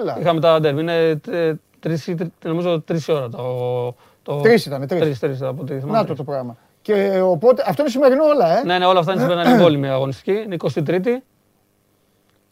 Έλα. 0.00 0.16
Είχαμε 0.20 0.40
τα 0.40 0.60
ντέρμπι. 0.60 0.80
Είναι 0.80 1.20
ε, 1.30 1.52
Τρεις, 1.80 2.06
ή 2.06 2.14
τρι- 2.14 2.30
νομίζω 2.44 2.80
τρεις 2.80 3.08
ώρα 3.08 3.28
το... 3.28 3.94
το 4.22 4.40
Τρεις 4.40 4.66
ήτανε, 4.66 4.86
τρεις. 4.86 5.00
Τρεις, 5.00 5.18
τρεις, 5.18 5.42
από 5.42 5.62
ό,τι 5.62 5.78
θυμάμαι. 5.78 5.98
Να 5.98 6.04
το 6.04 6.14
το 6.14 6.24
πράγμα. 6.24 6.56
Και 6.82 7.20
οπότε, 7.24 7.64
αυτό 7.66 7.82
είναι 7.82 7.90
σημερινό 7.90 8.24
όλα, 8.24 8.58
ε. 8.58 8.62
Ναι, 8.64 8.78
ναι, 8.78 8.86
όλα 8.86 8.98
αυτά 8.98 9.12
είναι 9.12 9.20
συμβαίνουν 9.20 9.52
είναι 9.52 9.62
πόλη 9.62 9.76
μια 9.76 9.92
αγωνιστική. 9.92 10.32
Είναι 10.32 10.56
23η. 10.74 11.06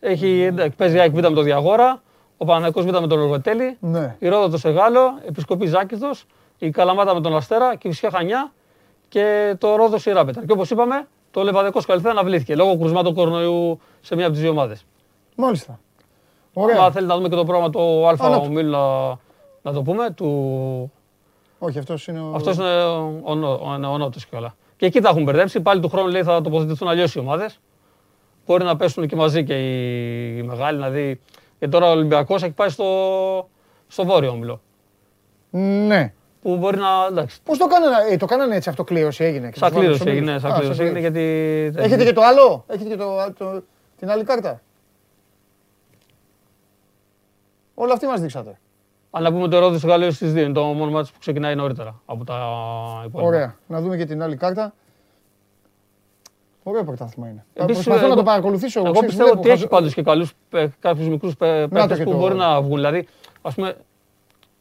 Έχει, 0.00 0.42
εντάξει, 0.42 0.76
παίζει 0.76 0.96
η 0.96 1.00
ΑΕΚ 1.00 1.10
Β 1.10 1.14
με 1.14 1.20
το 1.30 1.42
Διαγόρα, 1.42 2.02
ο 2.36 2.44
Παναγικός 2.44 2.84
Β 2.84 2.88
με 2.90 3.06
τον 3.06 3.20
Οργοτέλη, 3.20 3.76
Ναι. 3.80 4.16
η 4.18 4.28
Ρόδο 4.28 4.48
το 4.48 4.58
Σεγάλο, 4.58 5.00
Επισκοπή 5.28 5.66
Ζάκηθος, 5.66 6.26
η 6.58 6.70
Καλαμάτα 6.70 7.14
με 7.14 7.20
τον 7.20 7.36
Αστέρα 7.36 7.74
και 7.76 7.88
η 7.88 7.90
Φυσιά 7.90 8.10
Χανιά 8.10 8.52
και 9.08 9.54
το 9.58 9.76
Ρόδος 9.76 10.06
η 10.06 10.10
Ράπετα. 10.10 10.40
Και 10.46 10.52
όπως 10.52 10.70
είπαμε, 10.70 11.06
το 11.30 11.42
Λεβαδικό 11.42 11.80
Σκαλιθέα 11.80 12.10
αναβλήθηκε 12.10 12.54
λόγω 12.56 12.78
κρουσμάτων 12.78 13.14
κορονοϊού 13.14 13.80
σε 14.00 14.14
μία 14.14 14.24
από 14.24 14.32
τις 14.32 14.42
δύο 14.42 14.50
ομάδες. 14.50 14.84
Μάλιστα. 15.36 15.78
Αν 16.58 16.62
Ωραία. 16.62 16.76
θέλετε 16.90 17.04
να 17.12 17.16
δούμε 17.16 17.28
και 17.28 17.34
το 17.36 17.44
πρόγραμμα 17.44 17.70
το 17.70 18.06
Α 18.06 18.10
Α, 18.10 18.28
να 18.28 18.38
το. 18.38 18.44
ομίλου 18.44 18.70
να, 18.70 19.08
να 19.62 19.72
το 19.72 19.82
πούμε, 19.82 20.10
του... 20.10 20.92
Όχι, 21.58 21.78
αυτός 21.78 22.06
είναι 22.06 22.20
ο... 22.20 22.32
αυτός 22.34 22.56
είναι 22.56 22.82
ο, 22.84 23.20
ο, 23.24 23.34
Νό- 23.34 23.60
ο, 23.60 23.66
ο, 23.84 23.88
ο 23.92 23.98
Νότος 23.98 24.26
και 24.26 24.36
όλα. 24.36 24.54
Και 24.76 24.86
εκεί 24.86 25.00
τα 25.00 25.08
έχουν 25.08 25.22
μπερδέψει, 25.22 25.60
πάλι 25.60 25.80
του 25.80 25.88
χρόνου 25.88 26.08
λέει 26.08 26.22
θα 26.22 26.40
τοποθετηθούν 26.40 26.88
αλλιώς 26.88 27.14
οι 27.14 27.18
ομάδες. 27.18 27.60
Μπορεί 28.46 28.64
να 28.64 28.76
πέσουν 28.76 29.06
και 29.06 29.16
μαζί 29.16 29.44
και 29.44 29.54
οι, 29.54 30.36
οι 30.38 30.42
μεγάλοι, 30.42 30.76
δηλαδή, 30.76 31.20
γιατί 31.58 31.74
τώρα 31.74 31.86
ο 31.88 31.90
Ολυμπιακός 31.90 32.42
έχει 32.42 32.52
πάει 32.52 32.68
στο, 32.68 32.84
στο 33.88 34.04
βόρειο 34.04 34.30
όμιλο. 34.30 34.60
Ναι. 35.50 36.12
Που 36.42 36.56
μπορεί 36.56 36.76
να, 36.78 36.88
εντάξει, 37.10 37.38
Πώς 37.44 37.58
το 37.58 37.66
κάνανε, 37.66 37.96
ε, 38.10 38.16
το 38.16 38.26
κάνανε 38.26 38.56
έτσι 38.56 38.68
αυτό 38.68 38.84
κλήρωση 38.84 39.24
έγινε. 39.24 39.50
και 39.50 39.58
σαν 39.58 39.68
τους 39.68 39.78
βάλανε 39.78 39.78
κλήρωση 39.80 40.00
στους 40.00 40.12
έγινε, 40.12 40.24
ομίλους. 40.30 40.42
σαν 40.42 40.50
Α, 40.52 40.54
κλήρωση 40.58 40.76
σαν 40.78 40.86
έγινε, 40.86 41.00
γιατί... 41.00 41.82
Έχετε 41.82 42.04
και 42.04 42.12
το 42.12 42.20
άλλο, 42.22 42.64
έχετε 42.66 42.88
και 42.88 42.96
το, 42.96 43.32
το- 43.38 43.62
την 43.98 44.10
άλλη 44.10 44.24
κάρτα; 44.24 44.60
Όλα 47.78 47.92
αυτή 47.92 48.06
μας 48.06 48.20
δείξατε. 48.20 48.58
Αν 49.10 49.22
να 49.22 49.32
πούμε 49.32 49.48
το 49.48 49.56
ερώτηση 49.56 49.80
του 49.80 49.86
Γαλλίου 49.88 50.12
στις 50.12 50.32
δύο, 50.32 50.42
είναι 50.44 50.52
το 50.52 50.62
μόνο 50.64 50.90
μάτι 50.90 51.10
που 51.12 51.18
ξεκινάει 51.18 51.54
νωρίτερα 51.54 52.00
από 52.06 52.24
τα 52.24 52.34
υπόλοιπα. 53.06 53.28
Ωραία. 53.28 53.56
Να 53.66 53.80
δούμε 53.80 53.96
και 53.96 54.04
την 54.04 54.22
άλλη 54.22 54.36
κάρτα. 54.36 54.74
Ωραίο 56.62 56.84
πρωτάθλημα 56.84 57.28
είναι. 57.28 57.44
Θα 57.54 57.62
Επίσης, 57.62 57.82
Προσπαθώ 57.84 58.00
να 58.06 58.12
εγώ- 58.12 58.16
το 58.22 58.22
παρακολουθήσω. 58.30 58.80
Εγώ 58.80 58.90
ξέρεις, 58.90 59.08
πιστεύω 59.08 59.28
βλέπω, 59.28 59.40
ότι 59.40 59.48
έχει 59.50 59.58
χαζο- 59.58 59.70
πάντως 59.76 59.94
και 59.94 60.02
καλούς, 60.02 60.32
ε, 60.50 60.66
κάποιους 60.80 61.08
μικρούς 61.08 61.36
παι- 61.36 61.68
παίκτες 61.68 61.98
και 61.98 62.04
που 62.04 62.10
το- 62.10 62.16
μπορεί 62.16 62.34
να 62.34 62.60
βγουν. 62.62 62.74
Δηλαδή, 62.74 63.06
ας 63.42 63.54
πούμε, 63.54 63.76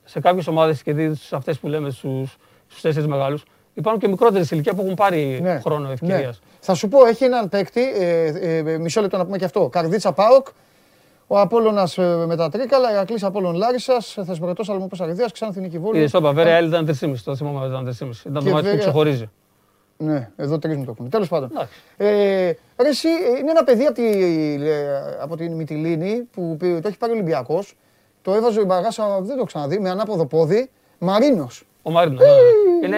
σε 0.03 0.19
κάποιες 0.19 0.47
ομάδες 0.47 0.83
και 0.83 0.93
δι- 0.93 1.15
σε 1.15 1.35
αυτές 1.35 1.59
που 1.59 1.67
λέμε 1.67 1.89
στους, 1.89 2.37
στους 2.67 2.81
τέσσερις 2.81 3.07
μεγάλους, 3.07 3.43
υπάρχουν 3.73 4.01
και 4.01 4.07
μικρότερες 4.07 4.51
ηλικία 4.51 4.73
που 4.73 4.81
έχουν 4.81 4.93
πάρει 4.93 5.39
Ναι, 5.41 5.59
χρόνο 5.59 5.87
ναι. 5.87 5.93
ευκαιρίας. 5.93 6.39
Θα 6.59 6.73
σου 6.73 6.87
πω, 6.87 7.05
έχει 7.05 7.23
έναν 7.23 7.49
παίκτη, 7.49 7.81
ε, 7.93 8.25
ε, 8.25 8.57
ε, 8.57 8.77
μισό 8.77 9.01
λεπτό 9.01 9.17
να 9.17 9.25
πούμε 9.25 9.37
και 9.37 9.45
αυτό. 9.45 9.69
Καρδίτσα 9.69 10.11
Πάοκ, 10.13 10.47
ο 11.27 11.39
Απόλλωνας 11.39 11.97
ε, 11.97 12.23
με 12.27 12.35
τα 12.35 12.49
Τρίκαλα, 12.49 12.91
Ηρακλής 12.91 13.23
Απόλλων 13.23 13.55
Λάρισας, 13.55 14.17
Θεσμορατός 14.25 14.69
Αλμόπος 14.69 15.01
Αγριδίας, 15.01 15.31
Ξάνθη 15.31 15.77
Βόλου. 15.79 15.97
Είδες 15.97 16.11
το 16.11 16.17
είπα, 16.17 16.31
Βέρεια 16.33 16.55
Άιλ 16.55 16.67
ήταν 16.67 16.85
3,5, 16.85 17.13
το 17.23 17.35
θυμάμαι 17.35 17.65
ήταν 17.67 17.85
3,5. 17.85 17.91
Ήταν 17.91 18.09
Και 18.23 18.29
το 18.31 18.33
μάτι 18.33 18.49
που 18.49 18.61
Βέρεια- 18.61 18.77
ξεχωρίζει. 18.79 19.29
Ναι, 19.97 20.29
εδώ 20.35 20.59
τρεις 20.59 20.77
μου 20.77 20.85
το 20.85 20.91
έχουν. 20.91 21.09
Τέλος 21.09 21.27
πάντων. 21.27 21.49
Εντάξει. 21.51 21.73
Ε, 21.97 22.05
ρε 22.81 22.87
εσύ, 22.89 23.07
ε, 23.07 23.37
είναι 23.39 23.51
ένα 23.51 23.63
παιδί 23.63 23.85
από, 23.85 23.93
τη, 23.93 24.03
ε, 24.63 24.85
από 25.21 25.35
την 25.37 25.53
Μυτιλίνη 25.53 26.27
που 26.31 26.55
πήρε- 26.59 26.81
το 26.81 26.87
έχει 26.87 26.97
πάρει 26.97 27.11
ο 27.11 27.15
Ολυμπιακός. 27.15 27.75
Το 28.21 28.33
έβαζε 28.33 28.59
ο 28.59 28.65
Μπαγάσα, 28.65 29.15
δεν 29.17 29.27
το 29.27 29.33
έχω 29.35 29.43
ξαναδεί, 29.45 29.79
με 29.79 29.89
ανάποδο 29.89 30.25
πόδι. 30.25 30.69
Μαρίνος. 30.97 31.63
Ο 31.81 31.91
Μαρίνος. 31.91 32.19
ναι, 32.21 32.25
ναι. 32.27 32.87
Είναι, 32.87 32.97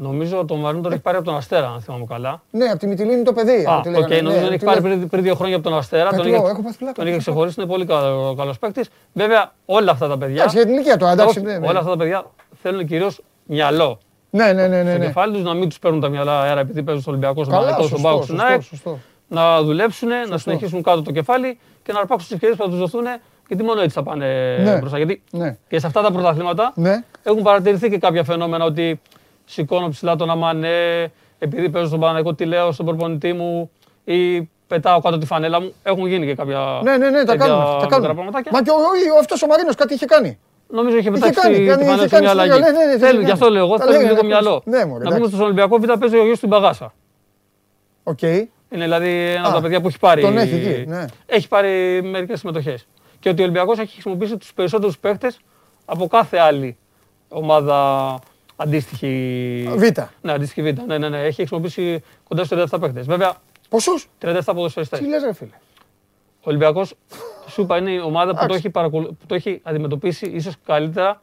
νομίζω 0.00 0.44
το 0.44 0.54
Μαρίνο 0.56 0.82
τον 0.82 0.92
έχει 0.92 1.00
πάρει 1.00 1.16
από 1.16 1.26
τον 1.26 1.36
Αστέρα, 1.36 1.66
αν 1.68 1.80
θυμάμαι 1.80 2.04
καλά. 2.08 2.42
Ναι, 2.50 2.64
από 2.64 2.78
τη 2.78 2.86
Μυτιλίνη 2.86 3.22
το 3.22 3.32
παιδί. 3.32 3.64
Α, 3.68 3.74
από 3.74 3.82
τη 3.82 3.88
οκ, 3.88 3.94
λέγανε. 3.94 4.20
νομίζω 4.20 4.34
Ναι, 4.36 4.42
τον 4.44 4.48
έχει 4.52 4.58
τη 4.58 4.64
πάρει 4.64 4.80
λέ- 4.80 4.92
πριν, 4.96 5.08
πριν 5.08 5.22
δύο 5.22 5.34
χρόνια 5.34 5.56
από 5.56 5.68
τον 5.68 5.78
Αστέρα. 5.78 6.08
Τον 6.08 6.18
Πετρό, 6.18 6.28
είχε, 6.28 6.36
έχω 6.50 6.62
πάθει 6.62 6.76
πλάκα, 6.78 6.92
τον 6.92 7.04
είχε 7.04 7.12
έχω 7.14 7.20
ξεχωρίσει, 7.22 7.54
είναι 7.60 7.68
πολύ 7.70 7.86
καλό 7.86 8.34
καλός 8.38 8.58
παίκτης. 8.58 8.88
Βέβαια, 9.12 9.52
όλα 9.64 9.90
αυτά 9.92 10.08
τα 10.08 10.18
παιδιά. 10.18 10.36
Εντάξει, 10.36 10.56
για 10.56 10.64
την 10.64 10.74
ηλικία 10.74 10.96
του, 10.96 11.04
εντάξει. 11.04 11.38
όχι, 11.38 11.46
ναι, 11.46 11.58
ναι. 11.58 11.66
όλα 11.66 11.78
αυτά 11.78 11.90
τα 11.90 11.96
παιδιά 11.96 12.24
θέλουν 12.62 12.86
κυρίως 12.86 13.20
μυαλό. 13.44 13.98
Ναι, 14.30 14.52
ναι, 14.52 14.66
ναι. 14.66 14.82
ναι, 14.82 14.90
στο 14.90 14.98
ναι. 14.98 15.06
κεφάλι 15.06 15.36
του, 15.36 15.42
να 15.42 15.54
μην 15.54 15.68
τους 15.68 15.78
παίρνουν 15.78 16.00
τα 16.00 16.08
μυαλά 16.08 16.40
αέρα 16.42 16.60
επειδή 16.60 16.82
παίζουν 16.82 17.02
στο 17.02 17.10
Ολυμπιακό, 17.10 17.44
στον 17.44 17.54
Καλά, 17.56 17.64
Παναγικό, 17.66 17.86
στον 17.86 17.98
σωστό, 17.98 18.08
Πάουκ, 18.12 18.24
στον 18.24 18.36
σωστό, 18.36 18.52
ΑΕΚ. 18.52 18.62
σωστό. 18.62 18.98
Να 19.28 19.62
δουλέψουν, 19.62 20.08
να 20.28 20.38
συνεχίσουν 20.38 20.82
κάτω 20.82 21.02
το 21.02 21.10
κεφάλι 21.12 21.58
και 21.82 21.92
να 21.92 21.98
αρπάξουν 21.98 22.26
τις 22.26 22.34
ευκαιρίες 22.34 22.58
που 22.58 22.64
θα 22.64 22.70
τους 22.70 22.78
δοθούν. 22.78 23.04
Γιατί 23.48 23.62
μόνο 23.64 23.80
έτσι 23.80 23.94
θα 23.94 24.02
πάνε 24.02 24.56
Ναι. 24.64 24.76
μπροστά. 24.78 24.96
Γιατί 24.96 25.22
Ναι. 25.30 25.56
και 25.68 25.78
σε 25.78 25.86
αυτά 25.86 26.02
τα 26.02 26.12
πρωταθλήματα 26.12 26.72
Ναι. 26.74 27.02
έχουν 27.22 27.42
παρατηρηθεί 27.42 27.90
και 27.90 27.98
κάποια 27.98 28.24
φαινόμενα 28.24 28.64
ότι 28.64 29.00
σηκώνω 29.50 29.88
ψηλά 29.88 30.16
τον 30.16 30.30
Αμανέ, 30.30 31.12
επειδή 31.38 31.68
παίζω 31.70 31.86
στον 31.86 32.00
Παναγικό, 32.00 32.34
τι 32.34 32.44
λέω 32.44 32.72
στον 32.72 32.86
προπονητή 32.86 33.32
μου 33.32 33.70
ή 34.04 34.48
πετάω 34.66 35.00
κάτω 35.00 35.18
τη 35.18 35.26
φανέλα 35.26 35.60
μου. 35.60 35.72
Έχουν 35.82 36.06
γίνει 36.06 36.26
και 36.26 36.34
κάποια. 36.34 36.80
Ναι, 36.82 36.96
ναι, 36.96 37.10
ναι, 37.10 37.24
τα 37.24 37.32
τέτοια 37.32 37.46
κάνουμε. 37.46 37.64
Τα 37.64 37.72
μικρά 37.74 37.88
κάνουμε. 37.88 38.12
πραγματάκια. 38.14 38.50
Μα 38.54 38.62
και 38.62 38.70
ο, 38.70 38.74
ο, 39.16 39.18
αυτός 39.20 39.42
ο 39.42 39.46
Μαρίνος 39.46 39.74
κάτι 39.74 39.94
είχε 39.94 40.06
κάνει. 40.06 40.38
Νομίζω 40.68 40.96
είχε 40.96 41.08
Είχε 41.08 41.18
πετάξει 41.18 41.40
κάνει, 41.40 41.56
τη 41.58 41.64
κάνει, 41.66 41.84
φανέλα 41.84 42.04
είχε 42.04 42.08
σε 42.16 42.20
μια 42.22 42.28
κάνει 42.34 42.40
αλλαγή. 42.40 42.50
στο 42.50 42.60
μυαλό, 42.60 42.78
ναι, 42.78 42.84
ναι, 42.86 42.92
ναι, 42.92 42.98
Θέλουν, 42.98 43.14
είχε 43.16 43.24
γι' 43.24 43.30
αυτό 43.32 43.44
κάνει. 43.44 43.56
λέω 43.56 43.64
εγώ, 43.66 43.76
Τα 43.76 43.84
θέλουν 43.84 44.00
λέγανε 44.00 44.20
λίγο 44.22 44.36
αυτός. 44.36 44.42
μυαλό. 44.42 44.62
Ναι, 44.64 44.84
μωρέ, 44.90 45.04
Να 45.04 45.10
πούμε 45.10 45.16
εντάξει. 45.16 45.34
στον 45.34 45.44
Ολυμπιακό 45.44 45.78
Β 45.78 45.84
παίζει 46.00 46.16
ο 46.16 46.24
γιος 46.24 46.40
του 46.40 46.46
Μπαγάσα. 46.46 46.92
Οκ. 48.02 48.22
Είναι 48.22 48.48
δηλαδή 48.84 49.08
ένα 49.30 49.42
Α, 49.42 49.46
από 49.46 49.54
τα 49.54 49.60
παιδιά 49.60 49.80
που 49.80 49.88
έχει 49.88 49.98
πάρει. 49.98 50.20
τον 50.22 50.38
έχει 50.38 50.54
εκεί, 50.54 50.84
ναι. 50.88 51.04
Έχει 51.26 51.48
πάρει 51.48 52.02
μερικές 52.02 52.38
συμμετοχές. 52.38 52.86
Και 53.20 53.28
ότι 53.28 53.40
ο 53.40 53.44
Ολυμπιακός 53.44 53.78
έχει 53.78 53.92
χρησιμοποιήσει 53.92 54.36
τους 54.36 54.52
περισσότερους 54.54 54.98
παίχτες 54.98 55.32
από 55.84 56.06
κάθε 56.06 56.38
άλλη 56.38 56.76
ομάδα 57.28 58.18
αντίστοιχη. 58.62 59.68
Β. 59.76 59.82
Ναι, 60.20 60.32
αντίστοιχη 60.32 60.62
Β. 60.72 60.80
Ναι, 60.86 60.98
ναι, 60.98 61.08
ναι. 61.08 61.18
Έχει 61.22 61.34
χρησιμοποιήσει 61.34 62.02
κοντά 62.28 62.44
στους 62.44 62.62
37 62.70 62.80
παίχτες. 62.80 63.00
Βέβαια, 63.00 63.34
Πόσους; 63.68 64.08
37 64.22 64.40
ποδοσφαιριστές. 64.44 64.98
Τι 64.98 65.06
λες 65.06 65.22
ρε 65.22 65.32
φίλε; 65.32 65.50
Ο 66.36 66.42
Ολυμπιακός, 66.42 66.94
σου 67.48 67.62
είπα, 67.62 67.76
είναι 67.78 67.90
η 67.90 67.98
ομάδα 67.98 68.30
που 68.30 68.36
το, 68.38 68.44
Εντάξει. 68.44 68.56
έχει 68.58 68.70
παρακολου... 68.70 69.06
που 69.06 69.26
το 69.26 69.34
έχει 69.34 69.60
αντιμετωπίσει 69.62 70.26
ίσως 70.26 70.54
καλύτερα 70.64 71.22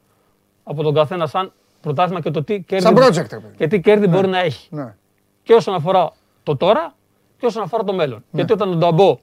από 0.63 0.83
τον 0.83 0.93
καθένα 0.93 1.27
σαν 1.27 1.51
πρωτάθλημα 1.81 2.21
και 2.21 2.31
το 2.31 2.43
τι 2.43 2.61
κέρδη, 2.61 2.85
Σαν 2.85 2.95
project, 2.97 3.13
ρε 3.13 3.39
παιδί. 3.39 3.55
και 3.57 3.67
τι 3.67 3.79
κέρδη 3.79 4.07
μπορεί 4.07 4.27
να 4.27 4.39
έχει. 4.39 4.67
Ναι. 4.75 4.95
Και 5.43 5.53
όσον 5.53 5.73
αφορά 5.73 6.11
το 6.43 6.55
τώρα 6.57 6.95
και 7.38 7.45
όσον 7.45 7.63
αφορά 7.63 7.83
το 7.83 7.93
μέλλον. 7.93 8.23
Γιατί 8.31 8.53
όταν 8.53 8.71
ο 8.71 8.75
Νταμπό 8.75 9.19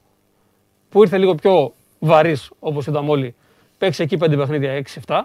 που 0.89 1.03
ήρθε 1.03 1.19
λίγο 1.19 1.35
πιο 1.35 1.73
βαρύς, 1.99 2.51
όπως 2.59 2.87
είδαμε 2.87 3.11
όλοι, 3.11 3.35
παίξει 3.79 4.03
εκεί 4.03 4.17
πέντε 4.17 4.37
παιχνίδια 4.37 4.83
6-7, 5.07 5.23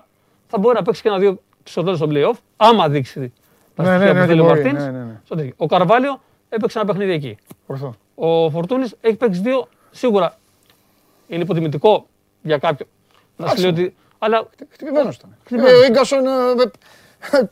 θα 0.48 0.58
μπορεί 0.60 0.76
να 0.76 0.82
παίξει 0.82 1.02
και 1.02 1.08
ένα-δύο 1.08 1.40
στο 1.72 1.84
τέλο 1.84 1.98
των 1.98 2.12
playoff, 2.14 2.38
άμα 2.58 2.90
δείξει 2.90 3.34
τα 3.76 3.84
Ναι, 3.84 3.90
στοιχεία 3.90 4.14
ναι, 4.14 4.14
ναι, 4.14 4.22
που 4.22 4.28
θέλει 4.28 4.40
ο 4.40 4.44
μπορεί, 4.46 4.62
Μαρτίνς. 4.64 4.84
ναι, 4.84 4.92
ναι, 4.92 5.44
ναι. 5.44 5.50
Ο 5.58 5.66
Καρβάλιο 5.66 6.22
έπαιξε 6.50 6.80
ένα 6.80 6.88
παιχνίδι 6.88 7.12
εκεί. 7.12 7.38
Ορθό. 7.66 7.96
Ο 8.16 8.50
Φορτούνης 8.50 8.96
έχει 9.02 9.16
παίξει 9.16 9.42
δύο. 9.42 9.68
Σίγουρα 9.92 10.38
είναι 11.28 11.42
υποτιμητικό 11.44 12.06
για 12.42 12.58
κάποιον. 12.58 12.90
Να 13.38 13.48
σου 13.48 13.54
Εντάξει. 13.54 13.62
λέει 13.78 13.86
ότι. 13.86 13.96
Αλλά 14.20 14.48
Χτυπημένος 14.70 15.16
ήταν. 15.16 15.36
Χτυπημένος. 15.46 15.72
Ε, 15.72 15.76
Ο 15.76 15.86
Ίγκασον 15.86 16.26
ε, 16.28 16.32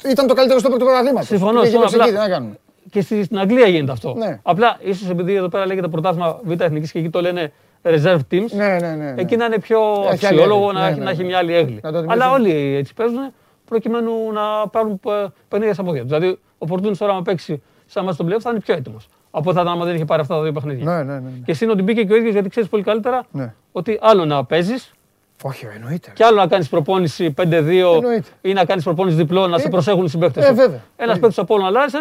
ε, 0.05 0.09
ήταν 0.11 0.27
το 0.27 0.33
καλύτερο 0.33 0.59
στο 0.59 0.69
του 0.69 0.77
πρωταθλήματος. 0.77 1.27
Συμφωνώ, 1.27 1.59
Πήγε 1.61 1.65
συμφωνώ, 1.71 1.89
προς 1.89 1.93
εκεί, 1.93 2.09
απλά- 2.09 2.23
τι 2.23 2.29
να 2.29 2.35
κάνουμε. 2.35 2.57
και 2.89 3.01
στη- 3.01 3.23
στην 3.23 3.39
Αγγλία 3.39 3.67
γίνεται 3.67 3.91
αυτό. 3.91 4.13
Ναι. 4.17 4.39
Απλά 4.43 4.77
ίσως 4.81 5.09
επειδή 5.09 5.33
εδώ 5.35 5.47
πέρα 5.49 5.65
λέγεται 5.65 5.87
πρωτάθλημα 5.87 6.39
Β' 6.43 6.61
Εθνικής 6.61 6.91
και 6.91 6.99
εκεί 6.99 7.09
το 7.09 7.21
λένε 7.21 7.51
reserve 7.83 8.19
teams. 8.31 8.49
Ναι, 8.51 8.67
ναι, 8.67 8.77
ναι. 8.79 8.95
ναι. 9.11 9.21
Εκεί 9.21 9.35
να 9.35 9.45
είναι 9.45 9.59
πιο 9.59 9.79
Έχει 10.11 10.25
άλλη 10.25 10.39
αξιόλογο, 10.41 10.65
έγκλη. 10.67 10.73
να, 10.79 10.81
Ναι, 10.83 10.87
έχει- 10.89 10.97
ναι, 10.99 11.03
να 11.03 11.09
έχει 11.09 11.21
ναι. 11.21 11.27
μια 11.27 11.37
άλλη 11.37 11.53
έγκλη. 11.53 11.79
Να 11.83 11.91
το 11.91 11.97
Αλλά 11.97 11.99
αντιμετωπίσουν. 12.13 12.41
όλοι 12.61 12.75
έτσι 12.75 12.93
παίζουν 12.93 13.33
προκειμένου 13.69 14.31
να 14.31 14.67
πάρουν 14.67 14.99
ε, 15.07 15.25
παιχνίδια 15.47 15.73
στα 15.73 15.83
πόδια 15.83 16.01
τους. 16.01 16.09
Δηλαδή, 16.09 16.39
ο 16.57 16.65
Φορτούνης 16.67 16.97
τώρα, 16.97 17.11
άμα 17.11 17.21
παίξει 17.21 17.61
σαν 17.85 18.05
μας 18.05 18.13
στον 18.13 18.27
playoff, 18.29 18.39
θα 18.39 18.49
είναι 18.49 18.59
πιο 18.59 18.73
έτοιμος. 18.73 19.07
Από 19.31 19.53
θα 19.53 19.61
ήταν 19.61 19.73
άμα 19.73 19.85
δεν 19.85 19.95
είχε 19.95 20.05
πάρει 20.05 20.21
αυτά 20.21 20.35
τα 20.35 20.41
δύο 20.41 20.51
παιχνίδια. 20.51 20.85
Ναι, 20.85 21.03
ναι, 21.03 21.13
ναι, 21.13 21.19
ναι. 21.19 21.29
Και 21.45 21.51
εσύ 21.51 21.63
είναι 21.63 21.73
ότι 21.73 21.81
μπήκε 21.81 22.03
και 22.03 22.13
ο 22.13 22.15
ίδιος, 22.15 22.33
γιατί 22.33 22.49
ξέρεις 22.49 22.69
πολύ 22.69 22.83
καλύτερα 22.83 23.25
Ναι. 23.31 23.53
ότι 23.71 23.99
άλλο 24.01 24.25
να 24.25 24.45
παίζεις 24.45 24.91
Όχι, 25.43 25.67
εννοείται. 25.75 26.11
και 26.15 26.23
άλλο 26.23 26.37
να 26.37 26.47
κάνεις 26.47 26.69
προπόνηση 26.69 27.33
5-2 27.37 27.95
Εννοείται. 27.95 28.29
ή 28.41 28.53
να 28.53 28.65
κάνεις 28.65 28.83
προπόνηση 28.83 29.15
διπλό, 29.15 29.47
να 29.47 29.57
σε 29.57 29.67
Ε, 29.67 29.69
προσέχουν 29.69 30.05
οι 30.05 30.09
συμπαίκτες. 30.09 30.45
ε, 30.49 30.53
βέβαια. 30.53 30.79
Ένας 30.95 31.19
παίκτης 31.19 31.37
από 31.37 31.53
όλων 31.53 31.65
αλλάζει 31.67 31.97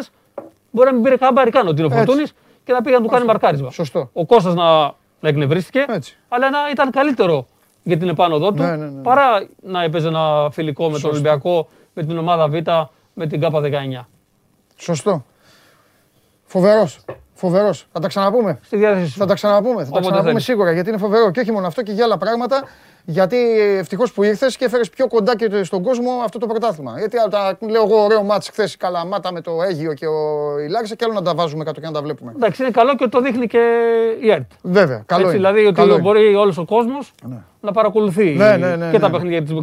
μπορεί 0.70 0.88
να 0.88 0.94
μην 0.94 1.02
πήρε 1.02 1.16
κάμπαρι 1.16 1.50
καν 1.50 1.66
ότι 1.68 1.82
είναι 1.82 1.82
ο 1.82 1.86
Έτσι. 1.94 2.04
Φορτούνης 2.06 2.32
και 2.64 2.72
να 2.72 2.82
πήγε 2.82 2.96
να 2.96 3.02
του 3.02 3.08
κάνει 3.08 3.24
μαρκάρισμα. 3.24 3.70
Σωστό. 3.70 4.10
Ο 4.12 4.26
Κώστας 4.26 4.54
να, 4.54 4.64
να 5.20 5.28
εκνευρίστηκε, 5.28 5.84
Έτσι. 5.88 6.16
αλλά 6.28 6.50
να 6.50 6.58
ήταν 6.70 6.90
καλύτερο 6.90 7.46
για 7.86 7.98
την 7.98 8.08
επάνωδό 8.08 8.52
του 8.52 8.62
Ναι, 8.62 8.76
ναι, 8.76 8.86
ναι. 8.86 9.02
παρά 9.02 9.48
να 9.62 9.82
έπαιζε 9.82 10.08
ένα 10.08 10.48
φιλικό 10.52 10.90
με 10.90 10.98
τον 10.98 11.10
Ολυμπιακό, 11.10 11.68
με 11.94 12.04
την 12.04 12.18
ομάδα 12.18 12.48
Β, 12.48 12.54
με 13.14 13.26
την 13.26 13.40
ΚΑΠΑ 13.40 13.60
19. 13.60 14.06
Σωστό. 14.76 15.24
Φοβερός. 16.44 17.04
Φοβερός. 17.38 17.86
Θα 17.92 18.00
τα 18.00 18.08
ξαναπούμε. 18.08 18.58
Στη 18.64 18.76
διάθεση 18.76 19.10
σου. 19.10 19.18
Θα 19.18 19.26
τα 19.26 19.34
ξαναπούμε. 19.34 19.74
Θα 19.76 19.82
τα 19.82 19.88
Όποτε 19.88 20.00
ξαναπούμε 20.00 20.28
θέλεις. 20.30 20.44
σίγουρα 20.44 20.72
γιατί 20.72 20.88
είναι 20.88 20.98
φοβερό. 20.98 21.30
Και 21.30 21.40
όχι 21.40 21.52
μόνο 21.52 21.66
αυτό 21.66 21.82
και 21.82 21.92
για 21.92 22.04
άλλα 22.04 22.18
πράγματα. 22.18 22.62
Γιατί 23.08 23.36
ευτυχώς 23.78 24.12
που 24.12 24.22
ήρθες 24.22 24.56
και 24.56 24.64
έφερες 24.64 24.90
πιο 24.90 25.06
κοντά 25.08 25.36
και 25.36 25.62
στον 25.62 25.82
κόσμο 25.82 26.10
αυτό 26.24 26.38
το 26.38 26.46
πρωτάθλημα. 26.46 26.98
Γιατί 26.98 27.16
όταν 27.26 27.56
λέω 27.70 27.82
εγώ 27.82 28.02
ωραίο 28.04 28.22
μάτς 28.22 28.48
χθες 28.48 28.74
η 28.74 28.76
Καλαμάτα 28.76 29.32
με 29.32 29.40
το 29.40 29.62
Αίγιο 29.68 29.94
και 29.94 30.06
ο 30.06 30.14
Ηλάρισα 30.66 30.94
και 30.94 31.04
άλλο 31.04 31.14
να 31.14 31.22
τα 31.22 31.34
βάζουμε 31.34 31.64
κάτω 31.64 31.80
και 31.80 31.86
να 31.86 31.92
τα 31.92 32.02
βλέπουμε. 32.02 32.32
Εντάξει, 32.36 32.62
είναι 32.62 32.70
καλό 32.70 32.94
και 32.96 33.06
το 33.08 33.20
δείχνει 33.20 33.46
και 33.46 33.58
η 34.20 34.30
ΕΡΤ. 34.30 34.50
Βέβαια. 34.62 35.02
Καλό 35.06 35.20
Έτσι, 35.28 35.36
είναι. 35.36 35.48
δηλαδή 35.48 35.66
ότι 35.66 35.74
Καλό 35.74 35.92
είναι. 35.92 36.02
μπορεί 36.02 36.34
όλος 36.34 36.58
ο 36.58 36.64
κόσμος 36.64 37.12
Ναι. 37.22 37.36
να 37.60 37.72
παρακολουθεί 37.72 38.24
Ναι, 38.34 38.56
ναι, 38.56 38.76
ναι, 38.76 38.90
και 38.90 38.98
τα 38.98 39.06
ναι. 39.08 39.12
παιχνίδια 39.14 39.42
της 39.42 39.50
Ναι. 39.50 39.58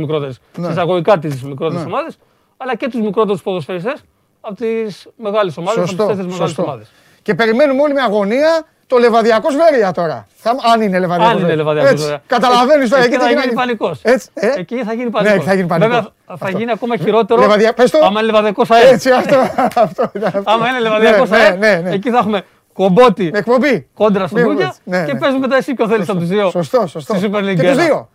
μικρότερη, 0.00 0.32
Ναι. 0.56 0.62
τις 0.66 0.70
εισαγωγικά 0.70 1.18
της 1.18 1.42
μικρότερης 1.42 1.84
Ναι. 1.84 1.92
ομάδε, 1.92 2.08
αλλά 2.56 2.76
και 2.76 2.88
τους 2.88 3.00
μικρότερους 3.00 3.42
ποδοσφαιριστές 3.42 4.02
από 4.40 4.54
τις 4.54 5.08
μεγάλες 5.16 5.56
ομάδες, 5.56 5.76
από 5.78 5.86
τις 5.88 5.96
Σωστό. 5.96 6.06
τέσσερις 6.06 6.30
μεγάλες 6.32 6.48
σωστό. 6.48 6.62
ομάδες. 6.62 6.90
Και 7.28 7.34
περιμένουμε 7.34 7.82
όλοι 7.82 7.92
με 7.94 8.00
αγωνία 8.00 8.62
το 8.86 8.96
λεβαδιακός 8.98 9.52
σβέρια 9.52 9.92
τώρα. 9.92 10.26
Θα, 10.36 10.54
αν 10.72 10.80
είναι 10.80 10.98
λεβαδιακός. 10.98 11.34
Αν 11.34 11.40
είναι 11.42 11.54
λεβαδιακός, 11.54 12.00
βέβαια. 12.02 12.20
Καταλαβαίνεις 12.26 12.90
τώρα. 12.90 13.02
Εκεί 13.02 13.12
τι 13.16 13.18
θα 13.22 13.28
γίνει 13.28 13.40
κάνει. 13.40 13.52
πανικός. 13.52 14.00
Έτσι, 14.02 14.28
ε; 14.34 14.52
Εκεί 14.56 14.82
θα 14.84 14.92
γίνει 14.92 15.10
πανικός. 15.10 15.44
θα 15.44 15.54
γίνει 15.54 15.66
πανικός. 15.66 15.90
Βέβαια 15.94 16.10
θα 16.26 16.34
Αυτό. 16.46 16.58
γίνει 16.58 16.70
ακόμα 16.70 16.96
χειρότερο. 16.96 17.40
Λεβαδια- 17.40 17.72
πες 17.74 17.90
το. 17.90 17.98
Άμα 17.98 18.20
είναι 18.20 18.30
λεβαδιακός 18.30 18.70
αέρα. 18.70 18.88
Έτσι, 18.88 19.10
αυτό. 19.10 19.36
αυτό 19.74 20.10
ήταν 20.14 20.32
αυτό. 20.34 20.42
Άμα 20.52 20.68
είναι 20.68 20.80
λεβαδιακός 20.80 21.30
Ναι, 21.30 21.36
αέρα. 21.36 21.56
ναι, 21.56 21.80
ναι. 21.84 21.90
Εκεί 21.90 22.10
θα 22.10 22.18
έχουμε 22.18 22.42
κομπότη 22.72 23.30
Εκπομπή. 23.34 23.88
κόντρα 23.94 24.26
στον 24.26 24.40
Ναι, 24.40 24.46
Κούγια 24.46 24.74
ναι, 24.84 25.04
και 25.04 25.12
ναι. 25.12 25.18
παίζουμε 25.18 25.40
μετά 25.40 25.56
εσύ 25.56 25.74
ποιο 25.74 25.88
θέλει 25.88 26.02
από 26.08 26.18
τους 26.18 26.28
δύο. 26.28 26.50
Σωστό, 26.50 26.86
σωστό. 26.86 27.14
Στη 27.14 27.30
Super 27.32 27.38
League 27.38 27.44
Και 27.46 27.54
τους 27.54 27.62
ένα. 27.70 27.84
δύο. 27.84 28.08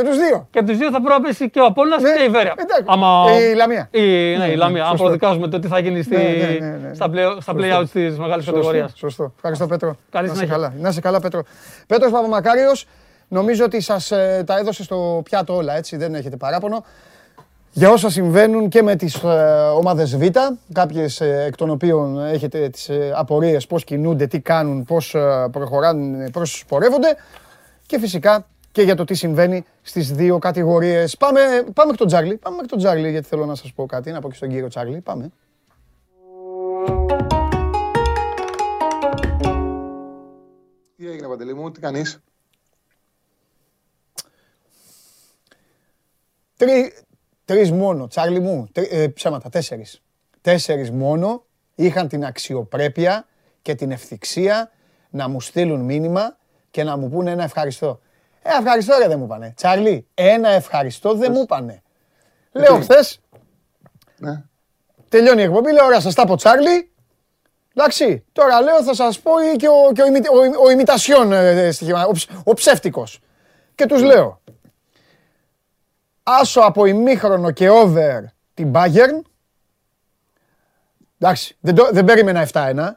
Και 0.00 0.08
τους 0.08 0.16
δύο. 0.18 0.46
Και 0.50 0.58
από 0.58 0.68
τους 0.68 0.78
δύο 0.78 0.90
θα 0.90 1.00
πρέπει 1.02 1.20
να 1.20 1.26
πέσει 1.28 1.50
και 1.50 1.60
ο 1.60 1.64
Απόλλωνας 1.64 2.02
Ναι, 2.02 2.12
και 2.16 2.22
η 2.22 2.28
Βέρεια. 2.28 2.54
εντάξει. 2.56 2.84
Άμα... 2.86 3.24
Η 3.52 3.54
Λαμία. 3.54 3.88
Η, 3.90 4.00
ναι, 4.00 4.06
η 4.06 4.36
ναι, 4.36 4.54
Λαμία. 4.54 4.82
Αν 4.82 4.88
σωστό. 4.90 5.02
προδικάζουμε 5.04 5.48
το 5.48 5.58
τι 5.58 5.68
θα 5.68 5.78
γίνει 5.78 6.02
στη... 6.02 6.16
Ναι, 6.16 6.22
ναι, 6.22 6.66
ναι, 6.66 6.76
ναι. 6.88 6.94
στα 6.94 7.06
play- 7.12 7.36
στα 7.40 7.52
play-out 7.56 7.84
της 7.92 8.18
μεγάλης 8.18 8.44
κατηγορίας. 8.46 8.90
Σωστό, 8.90 9.06
σωστό. 9.08 9.32
Ευχαριστώ, 9.36 9.66
Πέτρο. 9.66 9.96
Καλή 10.10 10.26
να 10.26 10.32
είσαι 10.32 10.42
συνέχεια. 10.42 10.62
καλά. 10.62 10.74
Να 10.80 10.88
είσαι 10.88 11.00
καλά, 11.00 11.20
Πέτρο. 11.20 11.42
Πέτρος 11.86 12.10
Παπαμακάριος, 12.10 12.86
νομίζω 13.28 13.64
ότι 13.64 13.80
σας 13.80 14.10
ε, 14.10 14.42
τα 14.46 14.58
έδωσε 14.58 14.82
στο 14.82 15.20
πιάτο 15.24 15.54
όλα, 15.56 15.76
έτσι, 15.76 15.96
δεν 15.96 16.14
έχετε 16.14 16.36
παράπονο. 16.36 16.84
Για 17.72 17.90
όσα 17.90 18.10
συμβαίνουν 18.10 18.68
και 18.68 18.82
με 18.82 18.96
τις 18.96 19.14
ε, 19.14 19.28
ομάδες 19.76 20.16
Β, 20.16 20.22
κάποιες 20.72 21.20
ε, 21.20 21.44
εκ 21.46 21.56
των 21.56 21.70
οποίων 21.70 22.24
έχετε 22.26 22.68
τις 22.68 22.88
ε, 22.88 23.12
απορίες 23.14 23.66
πώς 23.66 23.84
κινούνται, 23.84 24.26
τι 24.26 24.40
κάνουν, 24.40 24.84
πώς 24.84 25.14
ε, 25.14 25.48
προχωράνε, 25.52 26.30
πώς 26.30 26.64
πορεύονται 26.68 27.16
και 27.86 27.98
φυσικά 27.98 28.46
και 28.78 28.84
για 28.84 28.94
το 28.94 29.04
τι 29.04 29.14
συμβαίνει 29.14 29.64
στις 29.82 30.12
δύο 30.12 30.38
κατηγορίες. 30.38 31.16
Πάμε, 31.16 31.40
πάμε 31.74 31.90
εκ 31.90 31.96
τον 31.96 32.06
Τζάρλι, 32.06 32.36
πάμε 32.36 32.58
εκ 32.62 32.68
τον 32.68 32.78
Τζάρλι 32.78 33.10
γιατί 33.10 33.28
θέλω 33.28 33.46
να 33.46 33.54
σας 33.54 33.72
πω 33.72 33.86
κάτι, 33.86 34.10
να 34.10 34.20
πω 34.20 34.28
και 34.28 34.34
στον 34.34 34.48
κύριο 34.48 34.68
Τσάρλι. 34.68 35.00
Πάμε. 35.00 35.30
Τι 40.96 41.08
έγινε, 41.08 41.28
Παντελή 41.28 41.54
μου, 41.54 41.70
τι 41.70 41.80
κάνεις; 41.80 42.18
Τρει, 46.56 46.92
τρεις 47.44 47.72
μόνο, 47.72 48.06
Τσάρλι 48.06 48.40
μου, 48.40 48.68
τρι, 48.72 48.88
ε, 48.90 49.08
ψέματα, 49.08 49.48
τέσσερις. 49.48 50.02
Τέσσερις 50.40 50.90
μόνο 50.90 51.44
είχαν 51.74 52.08
την 52.08 52.24
αξιοπρέπεια 52.24 53.26
και 53.62 53.74
την 53.74 53.90
ευθυξία 53.90 54.70
να 55.10 55.28
μου 55.28 55.40
στείλουν 55.40 55.80
μήνυμα 55.80 56.36
και 56.70 56.84
να 56.84 56.96
μου 56.96 57.08
πούνε 57.08 57.30
ένα 57.30 57.44
ευχαριστώ. 57.44 58.00
Ε, 58.50 58.58
ευχαριστώ 58.58 58.98
ρε 58.98 59.08
δεν 59.08 59.18
μου 59.18 59.26
πάνε. 59.26 59.52
Τσάρλι, 59.56 60.06
ένα 60.14 60.48
ευχαριστώ 60.48 61.14
δεν 61.14 61.32
μου 61.32 61.46
πάνε. 61.46 61.82
Λέω 62.52 62.76
τι; 62.76 62.82
χθες, 62.82 63.20
Ναι. 64.16 64.42
τελειώνει 65.08 65.40
η 65.40 65.44
εκπομπή, 65.44 65.72
λέω 65.72 65.84
ωραία 65.84 66.00
σας 66.00 66.14
τα 66.14 66.26
πω 66.26 66.36
Τσάρλι. 66.36 66.90
Εντάξει, 67.74 68.24
τώρα 68.32 68.60
λέω 68.60 68.82
θα 68.82 68.94
σας 68.94 69.20
πω 69.20 69.32
ή 69.52 69.56
και 69.56 69.68
ο, 69.68 69.92
και 69.92 70.02
ο, 70.02 70.06
ημι- 70.06 70.30
ο, 70.32 70.44
ημι- 70.44 70.58
ο 70.58 70.70
ημιτασιόν 70.70 71.32
ε, 71.32 71.70
στοιχημα- 71.70 72.06
ο, 72.06 72.12
ψ- 72.12 72.30
ο 72.44 72.54
ψεύτικος. 72.54 73.20
Και 73.74 73.86
τους 73.86 74.02
λέω, 74.02 74.40
άσο 76.22 76.60
από 76.60 76.84
ημίχρονο 76.84 77.50
και 77.50 77.68
over 77.70 78.20
την 78.54 78.72
Bayern. 78.74 79.20
Εντάξει, 81.18 81.56
δεν, 81.60 81.74
το, 81.74 81.88
δεν 81.92 82.04
περίμενα 82.04 82.46
7-1, 82.46 82.52
αλλά 82.52 82.96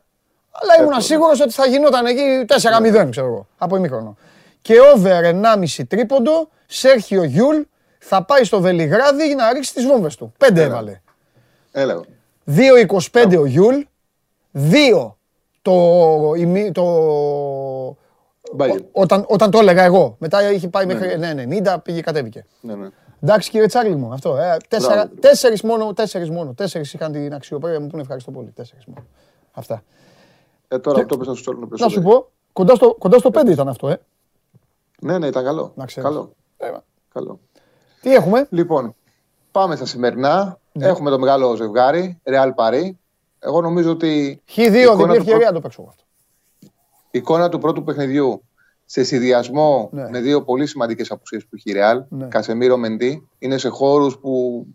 ήμουν 0.79 1.01
σίγουρος 1.01 1.39
ότι 1.41 1.51
θα 1.53 1.65
γινόταν 1.65 2.05
εκεί 2.05 2.45
4-0, 2.47 3.07
ξέρω 3.09 3.27
εγώ, 3.27 3.47
από 3.57 3.75
ημίχρονο. 3.75 4.17
Και 4.61 4.73
over 4.95 5.21
1,5 5.23 5.83
τρίποντο, 5.87 6.49
Σέρχιο 6.65 7.23
Γιούλ 7.23 7.61
θα 7.99 8.23
πάει 8.25 8.43
στο 8.43 8.61
Βελιγράδι 8.61 9.35
να 9.35 9.53
ρίξει 9.53 9.73
τις 9.73 9.85
βόμβες 9.85 10.15
του. 10.15 10.33
Πέντε 10.37 10.63
έβαλε. 10.63 11.01
Έλα. 11.71 11.91
εγώ. 11.91 12.05
2-25 13.11 13.37
ο 13.39 13.45
Γιούλ, 13.45 13.75
2 14.53 15.15
το, 15.61 15.73
ημί- 16.37 16.71
το, 16.73 16.85
Bayern. 18.57 18.79
όταν, 18.91 19.25
όταν 19.27 19.51
το 19.51 19.59
έλεγα 19.59 19.83
εγώ. 19.83 20.15
Μετά 20.19 20.51
είχε 20.51 20.67
πάει 20.67 20.85
μέχρι 20.85 21.17
ναι, 21.17 21.33
90, 21.75 21.75
πήγε 21.83 22.01
κατέβηκε. 22.01 22.45
Ναι, 22.61 22.75
ναι. 22.75 22.87
Εντάξει 23.23 23.49
κύριε 23.49 23.67
Τσάρλι 23.67 23.95
μου, 23.95 24.13
αυτό. 24.13 24.37
Ε, 24.37 24.57
τέσσερα, 24.67 24.93
Μπράβο. 24.93 25.09
τέσσερις 25.19 25.61
μόνο, 25.61 25.93
τέσσερις 25.93 26.29
μόνο. 26.29 26.53
Τέσσερις 26.53 26.93
είχαν 26.93 27.11
την 27.11 27.33
αξιοπρέπεια 27.33 27.79
μου 27.79 27.85
που 27.85 27.91
είναι 27.93 28.01
ευχαριστώ 28.01 28.31
πολύ. 28.31 28.51
Τέσσερις 28.51 28.85
μόνο. 28.85 29.05
Αυτά. 29.51 29.83
Ε, 30.67 30.79
τώρα 30.79 30.99
αυτό 31.01 31.17
πες 31.17 31.27
να 31.27 31.33
σου 31.33 31.41
στέλνουν 31.41 31.61
Να 31.63 31.67
περισσότερο. 31.67 32.01
σου 32.01 32.07
πω, 32.09 32.29
κοντά 32.53 32.75
στο, 32.75 32.95
κοντά 32.99 33.17
στο 33.17 33.29
5 33.33 33.47
ήταν 33.51 33.67
αυτό, 33.67 33.89
ε. 33.89 33.99
Ναι, 35.01 35.17
ναι, 35.17 35.27
ήταν 35.27 35.43
καλό. 35.43 35.71
Να 35.75 35.85
ξέρεις. 35.85 36.09
Καλό. 36.09 36.33
Ε, 36.57 36.71
καλό. 37.13 37.39
Τι 38.01 38.13
έχουμε; 38.13 38.47
Λοιπόν, 38.49 38.95
πάμε 39.51 39.75
στα 39.75 39.85
σημερινά. 39.85 40.59
Ναι. 40.71 40.87
Έχουμε 40.87 41.09
το 41.09 41.19
μεγάλο 41.19 41.55
ζευγάρι, 41.55 42.19
Real 42.23 42.49
Paris. 42.55 42.89
Εγώ 43.39 43.61
νομίζω 43.61 43.91
ότι 43.91 44.41
Χ2, 44.49 44.57
η 44.59 44.63
διπλή 44.63 44.81
εικόνα, 44.81 45.07
του 45.07 45.13
ευκαιρία 45.13 45.35
πρω- 45.37 45.47
να 45.47 45.53
το 45.53 45.59
παίξω 45.61 45.85
αυτό. 45.89 46.03
η 47.11 47.17
εικόνα 47.17 47.49
του 47.49 47.59
πρώτου 47.59 47.83
παιχνιδιού 47.83 48.43
σε 48.85 49.03
συνδυασμό 49.03 49.89
Ναι. 49.91 50.09
με 50.09 50.19
δύο 50.19 50.43
πολύ 50.43 50.65
σημαντικές 50.65 51.11
απουσίες 51.11 51.43
που 51.43 51.49
έχει 51.55 51.71
η 51.71 51.73
Real, 51.77 52.03
Ναι. 52.09 52.25
Κασεμίρο 52.25 52.77
Μεντί, 52.77 53.27
είναι 53.39 53.57
σε 53.57 53.69
χώρους 53.69 54.17
που 54.17 54.65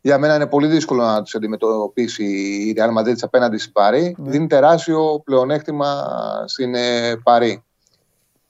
για 0.00 0.18
μένα 0.18 0.34
είναι 0.34 0.46
πολύ 0.46 0.66
δύσκολο 0.66 1.02
να 1.02 1.22
τους 1.22 1.34
αντιμετωπίσει 1.34 2.24
η 2.68 2.74
Real 2.78 2.98
Madrid 2.98 3.14
απέναντι 3.20 3.58
στην 3.58 3.72
Παρή. 3.72 4.16
Ναι. 4.18 4.30
Δίνει 4.30 4.46
τεράστιο 4.46 5.20
πλεονέκτημα 5.24 6.04
στην 6.46 6.74
ε, 6.74 7.16
Παρή. 7.22 7.62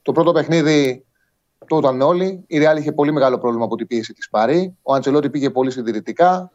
Το 0.03 0.13
πρώτο 0.13 0.33
παιχνίδι 0.33 1.05
το 1.71 1.79
ήταν 1.79 2.01
όλοι. 2.01 2.45
Η 2.47 2.59
Real 2.63 2.79
είχε 2.79 2.93
πολύ 2.93 3.13
μεγάλο 3.13 3.39
πρόβλημα 3.39 3.65
από 3.65 3.77
την 3.77 3.87
πίεση 3.87 4.13
της 4.13 4.29
Παρή. 4.29 4.77
Ο 4.83 4.95
Αντσελότη 4.95 5.31
πήγε 5.31 5.51
πολύ 5.51 5.71
συντηρητικά. 5.71 6.51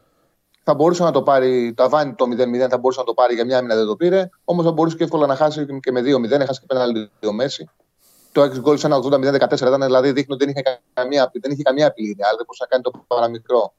Θα 0.63 0.73
μπορούσε 0.73 1.03
να 1.03 1.11
το 1.11 1.23
πάρει, 1.23 1.73
το 1.73 1.83
Αβάνι 1.83 2.13
το 2.13 2.25
0-0 2.25 2.67
θα 2.69 2.77
μπορούσε 2.77 2.99
να 2.99 3.05
το 3.05 3.13
πάρει 3.13 3.33
για 3.33 3.45
μια 3.45 3.61
μήνα 3.61 3.75
δεν 3.75 3.85
το 3.85 3.95
πήρε. 3.95 4.29
Όμως 4.43 4.65
θα 4.65 4.71
μπορούσε 4.71 4.97
και 4.97 5.03
εύκολα 5.03 5.27
να 5.27 5.35
χάσει 5.35 5.65
και 5.79 5.91
με 5.91 6.01
2-0. 6.01 6.31
Έχασε 6.31 6.59
και 6.59 6.65
πέναλτι 6.65 7.27
ο 7.27 7.33
Μέση. 7.33 7.69
Το 8.31 8.41
6 8.41 8.59
γκολ 8.59 8.77
σε 8.77 8.87
ένα 8.87 8.97
80-0-14 8.97 9.53
ήταν, 9.53 9.81
δηλαδή 9.81 10.11
δείχνει 10.11 10.33
ότι 10.33 10.45
δεν 10.45 10.53
είχε 10.53 10.79
καμία, 10.93 11.31
δεν 11.33 11.51
είχε 11.51 11.61
καμία 11.61 11.87
απειλή. 11.87 12.09
η 12.09 12.15
Real, 12.19 12.35
δεν 12.35 12.45
μπορούσε 12.45 12.63
να 12.63 12.67
κάνει 12.67 12.83
το 12.83 12.91
παραμικρό. 13.07 13.73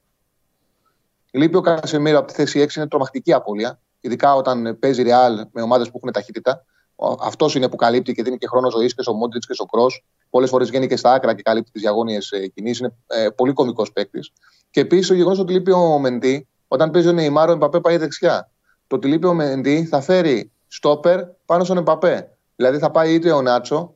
Λείπει 1.31 1.57
ο 1.57 1.61
Κασεμίρο 1.61 2.17
από 2.17 2.27
τη 2.27 2.33
θέση 2.33 2.67
6, 2.69 2.75
είναι 2.75 2.87
τρομακτική 2.87 3.33
απώλεια. 3.33 3.79
Ειδικά 3.99 4.35
όταν 4.35 4.77
παίζει 4.79 5.03
Real 5.05 5.41
με 5.51 5.61
ομάδες 5.61 5.91
που 5.91 5.97
έχουν 5.97 6.11
ταχύτητα. 6.11 6.65
Αυτός 7.19 7.55
είναι 7.55 7.69
που 7.69 7.75
καλύπτει 7.75 8.13
και 8.13 8.23
δίνει 8.23 8.37
και 8.37 8.47
χρόνο 8.47 8.69
ζωής 8.69 8.95
και 8.95 9.01
στο 9.01 9.13
Μόντριτς 9.13 9.47
και 9.47 9.53
στο 9.53 9.65
Κρό. 9.65 9.87
Πολλές 10.29 10.49
φορές 10.49 10.69
βγαίνει 10.69 10.87
και 10.87 10.95
στα 10.97 11.13
άκρα 11.13 11.33
και 11.35 11.41
καλύπτει 11.41 11.71
τις 11.71 11.81
διαγώνιες 11.81 12.31
κινήσεις. 12.53 12.79
Είναι 12.79 12.93
ε, 13.07 13.29
πολύ 13.29 13.53
κωμικός 13.53 13.91
παίκτης. 13.91 14.31
Και 14.69 14.79
επίσης 14.79 15.07
το 15.07 15.13
γεγονός 15.13 15.39
ότι 15.39 15.53
λείπει 15.53 15.71
ο 15.71 15.99
Μεντί, 15.99 16.47
όταν 16.67 16.91
παίζει 16.91 17.07
ο 17.07 17.11
Νεϊμάρο, 17.11 17.51
ο 17.51 17.55
Εμπαπέ 17.55 17.79
πάει 17.79 17.97
δεξιά. 17.97 18.51
Το 18.87 18.95
ότι 18.95 19.07
λείπει 19.07 19.27
ο 19.27 19.33
Μεντί 19.33 19.85
θα 19.85 20.01
φέρει 20.01 20.51
στόπερ 20.67 21.19
πάνω 21.45 21.63
στον 21.63 21.77
Εμπαπέ. 21.77 22.37
Δηλαδή 22.55 22.77
θα 22.77 22.91
πάει 22.91 23.13
είτε 23.13 23.31
ο 23.31 23.41
Νάτσο, 23.41 23.95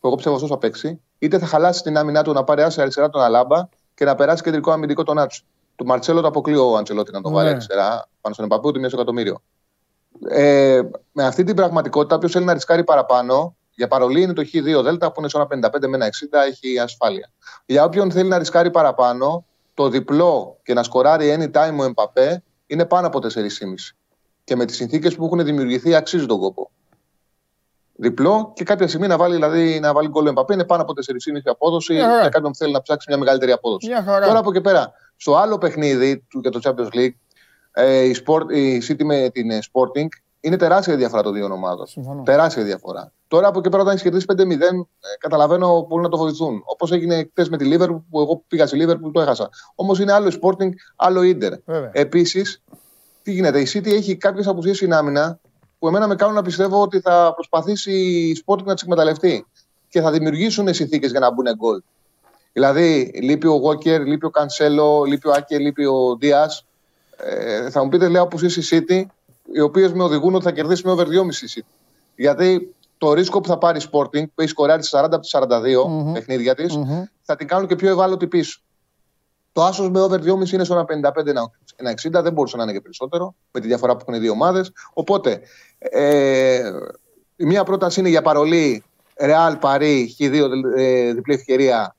που 0.00 0.06
εγώ 0.06 0.14
πιστεύω 0.14 0.34
αυτός 0.34 0.50
θα 0.50 0.58
παίξει, 0.58 1.00
είτε 1.18 1.38
θα 1.38 1.46
χαλάσει 1.46 1.82
την 1.82 1.96
άμυνά 1.96 2.22
του 2.22 2.32
να 2.32 2.44
πάρει 2.44 2.62
άσια 2.62 2.82
αριστερά 2.82 3.08
τον 3.10 3.20
Αλάμπα 3.22 3.68
και 3.94 4.04
να 4.04 4.14
περάσει 4.14 4.42
κεντρικό 4.42 4.70
αμυντικό 4.70 5.02
τον 5.02 5.16
Νάτσο. 5.16 5.42
Του 5.76 5.86
Μαρτσέλο 5.86 6.20
το 6.20 6.26
αποκλεί 6.26 6.56
ο 6.56 6.76
Αντσελότη 6.76 7.12
να 7.12 7.20
τον 7.20 7.32
βάλει 7.32 7.46
Ναι. 7.48 7.52
αριστερά 7.52 8.08
πάνω 8.20 8.34
στον 8.34 8.44
Εμπαπέ, 8.46 8.68
ούτε 8.68 8.78
μία 8.78 8.88
στο 8.88 8.96
εκατομμύριο. 8.96 9.42
Ε, 10.28 10.80
με 11.12 11.24
αυτή 11.24 11.44
την 11.44 11.54
πραγματικότητα, 11.56 12.16
όποιος 12.16 12.32
θέλει 12.32 12.44
να 12.44 12.52
ρισκάρει 12.52 12.84
παραπάνω, 12.84 13.56
για 13.74 13.88
παρολί 13.88 14.22
είναι 14.22 14.32
το 14.32 14.42
Χ2 14.52 14.82
Δέλτα 14.82 15.12
που 15.12 15.20
είναι 15.20 15.28
σε 15.28 15.38
ένα 15.38 15.70
55 15.70 15.88
με 15.88 15.96
ένα 15.96 16.06
60, 16.06 16.10
έχει 16.48 16.78
ασφάλεια. 16.78 17.30
Για 17.66 17.84
όποιον 17.84 18.10
θέλει 18.10 18.28
να 18.28 18.38
ρισκάρει 18.38 18.70
παραπάνω, 18.70 19.44
το 19.74 19.88
διπλό 19.88 20.58
και 20.62 20.74
να 20.74 20.82
σκοράρει 20.82 21.36
anytime 21.38 21.76
ο 21.78 21.84
Εμπαπέ 21.84 22.42
είναι 22.66 22.84
πάνω 22.84 23.06
από 23.06 23.18
4,5. 23.18 23.28
Και 24.44 24.56
με 24.56 24.64
τις 24.64 24.76
συνθήκες 24.76 25.14
που 25.14 25.24
έχουν 25.24 25.44
δημιουργηθεί 25.44 25.94
αξίζει 25.94 26.26
τον 26.26 26.38
κόπο. 26.38 26.70
Διπλό 27.94 28.52
και 28.54 28.64
κάποια 28.64 28.88
στιγμή 28.88 29.06
να 29.06 29.16
βάλει, 29.16 29.34
δηλαδή, 29.34 29.80
να 29.80 29.92
βάλει 29.92 30.08
γκολ 30.08 30.26
ο 30.26 30.28
Εμπαπέ 30.28 30.54
είναι 30.54 30.64
πάνω 30.64 30.82
από 30.82 30.92
4,5 30.92 31.40
απόδοση 31.44 31.92
Μια 31.92 32.04
χαρά. 32.04 32.20
για 32.20 32.28
κάποιον 32.28 32.50
που 32.50 32.56
θέλει 32.56 32.72
να 32.72 32.82
ψάξει 32.82 33.06
μια 33.08 33.18
μεγαλύτερη 33.18 33.52
απόδοση. 33.52 33.88
Μια 33.88 34.02
χαρά. 34.02 34.26
Τώρα 34.26 34.38
από 34.38 34.50
εκεί 34.50 34.60
πέρα, 34.60 34.92
στο 35.16 35.36
άλλο 35.36 35.58
παιχνίδι 35.58 36.26
του, 36.28 36.38
για 36.38 36.50
το 36.50 36.60
Champions 36.62 36.96
League, 36.96 37.14
ε, 37.72 38.02
η, 38.02 38.24
Sport, 38.26 38.52
η 38.52 38.82
City 38.88 39.04
με 39.04 39.30
την 39.30 39.50
ε, 39.50 39.58
Sporting 39.72 40.06
είναι 40.40 40.56
τεράστια 40.56 40.94
η 40.94 40.96
διαφορά 40.96 41.22
των 41.22 41.32
δύο 41.32 41.44
ομάδων. 41.44 41.86
Συμφωνώ. 41.86 42.22
Τεράστια 42.22 42.62
διαφορά. 42.62 43.12
Τώρα 43.32 43.48
από 43.48 43.58
εκεί 43.58 43.68
πέρα, 43.68 43.82
όταν 43.82 43.94
έχεις 43.94 44.04
κερδίσει 44.04 44.26
5-0, 44.28 44.40
ε, 44.40 45.16
καταλαβαίνω 45.18 45.86
πολύ 45.88 46.02
να 46.02 46.08
το 46.08 46.16
βοηθούν. 46.16 46.62
Όπως 46.64 46.92
έγινε 46.92 47.28
χτε 47.30 47.46
με 47.50 47.56
τη 47.56 47.70
Liverpool, 47.72 48.02
που 48.10 48.20
εγώ 48.20 48.44
πήγα 48.48 48.66
στη 48.66 48.84
Liverpool 48.84 49.00
που 49.00 49.10
το 49.10 49.20
έχασα. 49.20 49.50
Όμως 49.74 49.98
είναι 49.98 50.12
άλλο 50.12 50.28
η 50.28 50.38
Sporting, 50.42 50.68
άλλο 50.96 51.22
η 51.22 51.38
Inter. 51.38 51.52
Βέβαια. 51.64 51.90
Επίσης, 51.92 52.62
τι 53.22 53.32
γίνεται, 53.32 53.60
η 53.60 53.66
City 53.72 53.86
έχει 53.86 54.16
κάποιες 54.16 54.46
απουσίες 54.46 54.76
στην 54.76 54.92
άμυνα 54.92 55.40
που 55.78 55.88
εμένα 55.88 56.06
με 56.06 56.14
κάνουν 56.14 56.34
να 56.34 56.42
πιστεύω 56.42 56.82
ότι 56.82 57.00
θα 57.00 57.32
προσπαθήσει 57.34 57.92
η 57.92 58.44
Sporting 58.44 58.64
να 58.64 58.74
τις 58.74 58.82
εκμεταλλευτεί 58.82 59.46
και 59.88 60.00
θα 60.00 60.10
δημιουργήσουν 60.10 60.74
συνθήκες 60.74 61.10
για 61.10 61.20
να 61.20 61.32
μπουν 61.32 61.46
γκολ. 61.56 61.82
Δηλαδή, 62.52 63.10
λείπει 63.22 63.46
ο 63.46 63.60
Walker, 63.64 64.00
λείπει 64.04 64.26
ο 64.26 64.30
Cancelo, 64.32 65.06
λείπει 65.06 65.28
ο 65.28 65.32
Άκε, 65.32 65.58
λείπει 65.58 65.84
ο 65.84 66.16
Δία. 66.20 66.50
Ε, 67.16 67.70
θα 67.70 67.82
μου 67.82 67.88
πείτε, 67.88 68.08
λέω, 68.08 68.22
απουσίες 68.22 68.56
η 68.56 68.62
City, 68.70 69.02
οι 69.52 69.60
οποίες 69.60 69.92
με 69.92 70.02
οδηγούν 70.02 70.34
ότι 70.34 70.44
θα 70.44 70.52
κερδίσει 70.52 70.82
με 70.84 70.92
over 70.92 71.06
2,5 71.06 71.42
η 71.42 71.48
City. 71.54 71.70
Γιατί 72.16 72.74
το 73.02 73.12
ρίσκο 73.12 73.40
που 73.40 73.48
θα 73.48 73.58
πάρει 73.58 73.78
η 73.78 73.82
Sporting, 73.92 74.24
που 74.34 74.40
έχει 74.42 74.48
σκοράρει 74.48 74.82
40 74.90 75.02
από 75.02 75.18
τις 75.18 75.30
42 75.30 75.86
Μμμ. 75.88 76.12
παιχνίδια 76.12 76.54
της, 76.54 76.76
Μμμ. 76.76 77.02
θα 77.22 77.36
την 77.36 77.46
κάνουν 77.46 77.66
και 77.68 77.76
πιο 77.76 77.90
ευάλωτη 77.90 78.26
πίσω. 78.26 78.60
Το 79.52 79.62
άσος 79.62 79.90
με 79.90 80.00
over 80.00 80.20
2,5 80.20 80.52
είναι 80.52 80.64
στο 80.64 80.74
1,55, 80.74 81.50
ένα 81.76 81.90
60, 81.90 82.22
δεν 82.22 82.32
μπορούσε 82.32 82.56
να 82.56 82.62
είναι 82.62 82.72
και 82.72 82.80
περισσότερο, 82.80 83.34
με 83.50 83.60
τη 83.60 83.66
διαφορά 83.66 83.92
που 83.92 83.98
έχουν 84.02 84.14
οι 84.14 84.18
δύο 84.18 84.32
ομάδες. 84.32 84.72
Οπότε, 84.92 85.40
ε, 85.78 86.70
Η 87.36 87.44
μία 87.44 87.64
πρόταση 87.64 88.00
είναι 88.00 88.08
για 88.08 88.22
παρολί 88.22 88.84
Real 89.20 89.58
Paris, 89.60 90.04
Χ2 90.18 90.50
ε, 90.76 91.12
διπλή 91.12 91.34
ευκαιρία 91.34 91.96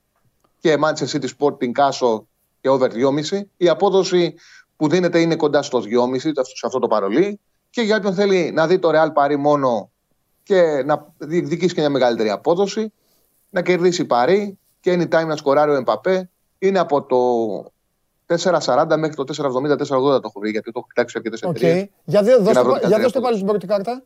και 0.60 0.78
Manchester 0.82 1.06
City 1.10 1.26
Sporting 1.38 1.70
Κάσο 1.72 2.26
και 2.60 2.68
over 2.68 2.90
2,5. 2.90 3.40
Η 3.56 3.68
απόδοση 3.68 4.34
που 4.76 4.88
δίνεται 4.88 5.20
είναι 5.20 5.36
κοντά 5.36 5.62
στο 5.62 5.78
2,5 5.78 6.18
σε 6.18 6.66
αυτό 6.66 6.78
το 6.78 6.86
παρολί. 6.86 7.40
Και 7.70 7.80
για 7.82 7.96
όποιον 7.96 8.14
θέλει 8.14 8.52
να 8.54 8.66
δει 8.66 8.78
το 8.78 8.90
Real 8.92 9.12
Paris 9.12 9.36
μόνο 9.36 9.88
και 10.44 10.82
να 10.84 11.12
διεκδικήσει 11.18 11.74
και 11.74 11.80
μια 11.80 11.90
μεγαλύτερη 11.90 12.30
απόδοση, 12.30 12.92
να 13.50 13.62
κερδίσει 13.62 14.04
Παρί 14.04 14.58
και 14.80 14.94
anytime 14.94 15.26
να 15.26 15.36
σκοράρει 15.36 15.70
ο 15.70 15.74
Εμπαπέ, 15.74 16.30
είναι 16.58 16.78
από 16.78 17.02
το 17.02 17.16
4,40 18.26 18.96
μέχρι 18.98 19.14
το 19.14 19.24
4,70-4,80 19.36 19.78
το 19.78 20.20
έχω 20.24 20.40
βρει, 20.40 20.50
γιατί 20.50 20.72
το 20.72 20.78
έχω 20.78 20.86
κοιτάξει 20.88 21.14
αρκετές 21.16 21.42
εταιρείες. 21.42 21.84
Okay. 21.84 21.88
Για, 22.04 22.20
για 22.86 22.98
δώστε 22.98 23.20
πάλι 23.20 23.34
στην 23.34 23.46
πρώτη 23.46 23.66
κάρτα. 23.66 24.02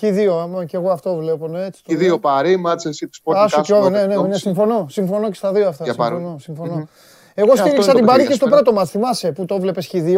Χ2, 0.00 0.66
και 0.66 0.76
εγώ 0.76 0.90
αυτό 0.90 1.16
βλέπω. 1.16 1.48
Ναι, 1.48 1.64
έτσι, 1.64 1.82
Χ2 1.88 2.20
παρή, 2.20 2.56
μάτσε 2.56 2.88
εσύ 2.88 3.08
τη 3.08 3.18
πόρτα. 3.22 3.42
Άσο 3.42 3.60
και 3.62 3.74
ναι, 3.74 4.06
ναι, 4.06 4.16
ναι, 4.16 4.36
συμφωνώ. 4.36 4.86
Συμφωνώ 4.90 5.28
και 5.28 5.34
στα 5.34 5.52
δύο 5.52 5.68
αυτά. 5.68 5.84
Για 5.84 5.92
συμφωνώ. 5.92 6.38
συμφωνώ. 6.38 6.82
Mm-hmm. 6.82 7.32
Εγώ 7.34 7.56
στήριξα 7.56 7.94
την 7.94 8.04
Παρή 8.04 8.26
και 8.26 8.34
στο 8.34 8.46
πρώτο 8.46 8.72
μας, 8.72 8.90
θυμάσαι 8.90 9.32
που 9.32 9.44
το 9.44 9.60
βλέπει 9.60 9.82
Χ2. 9.92 10.16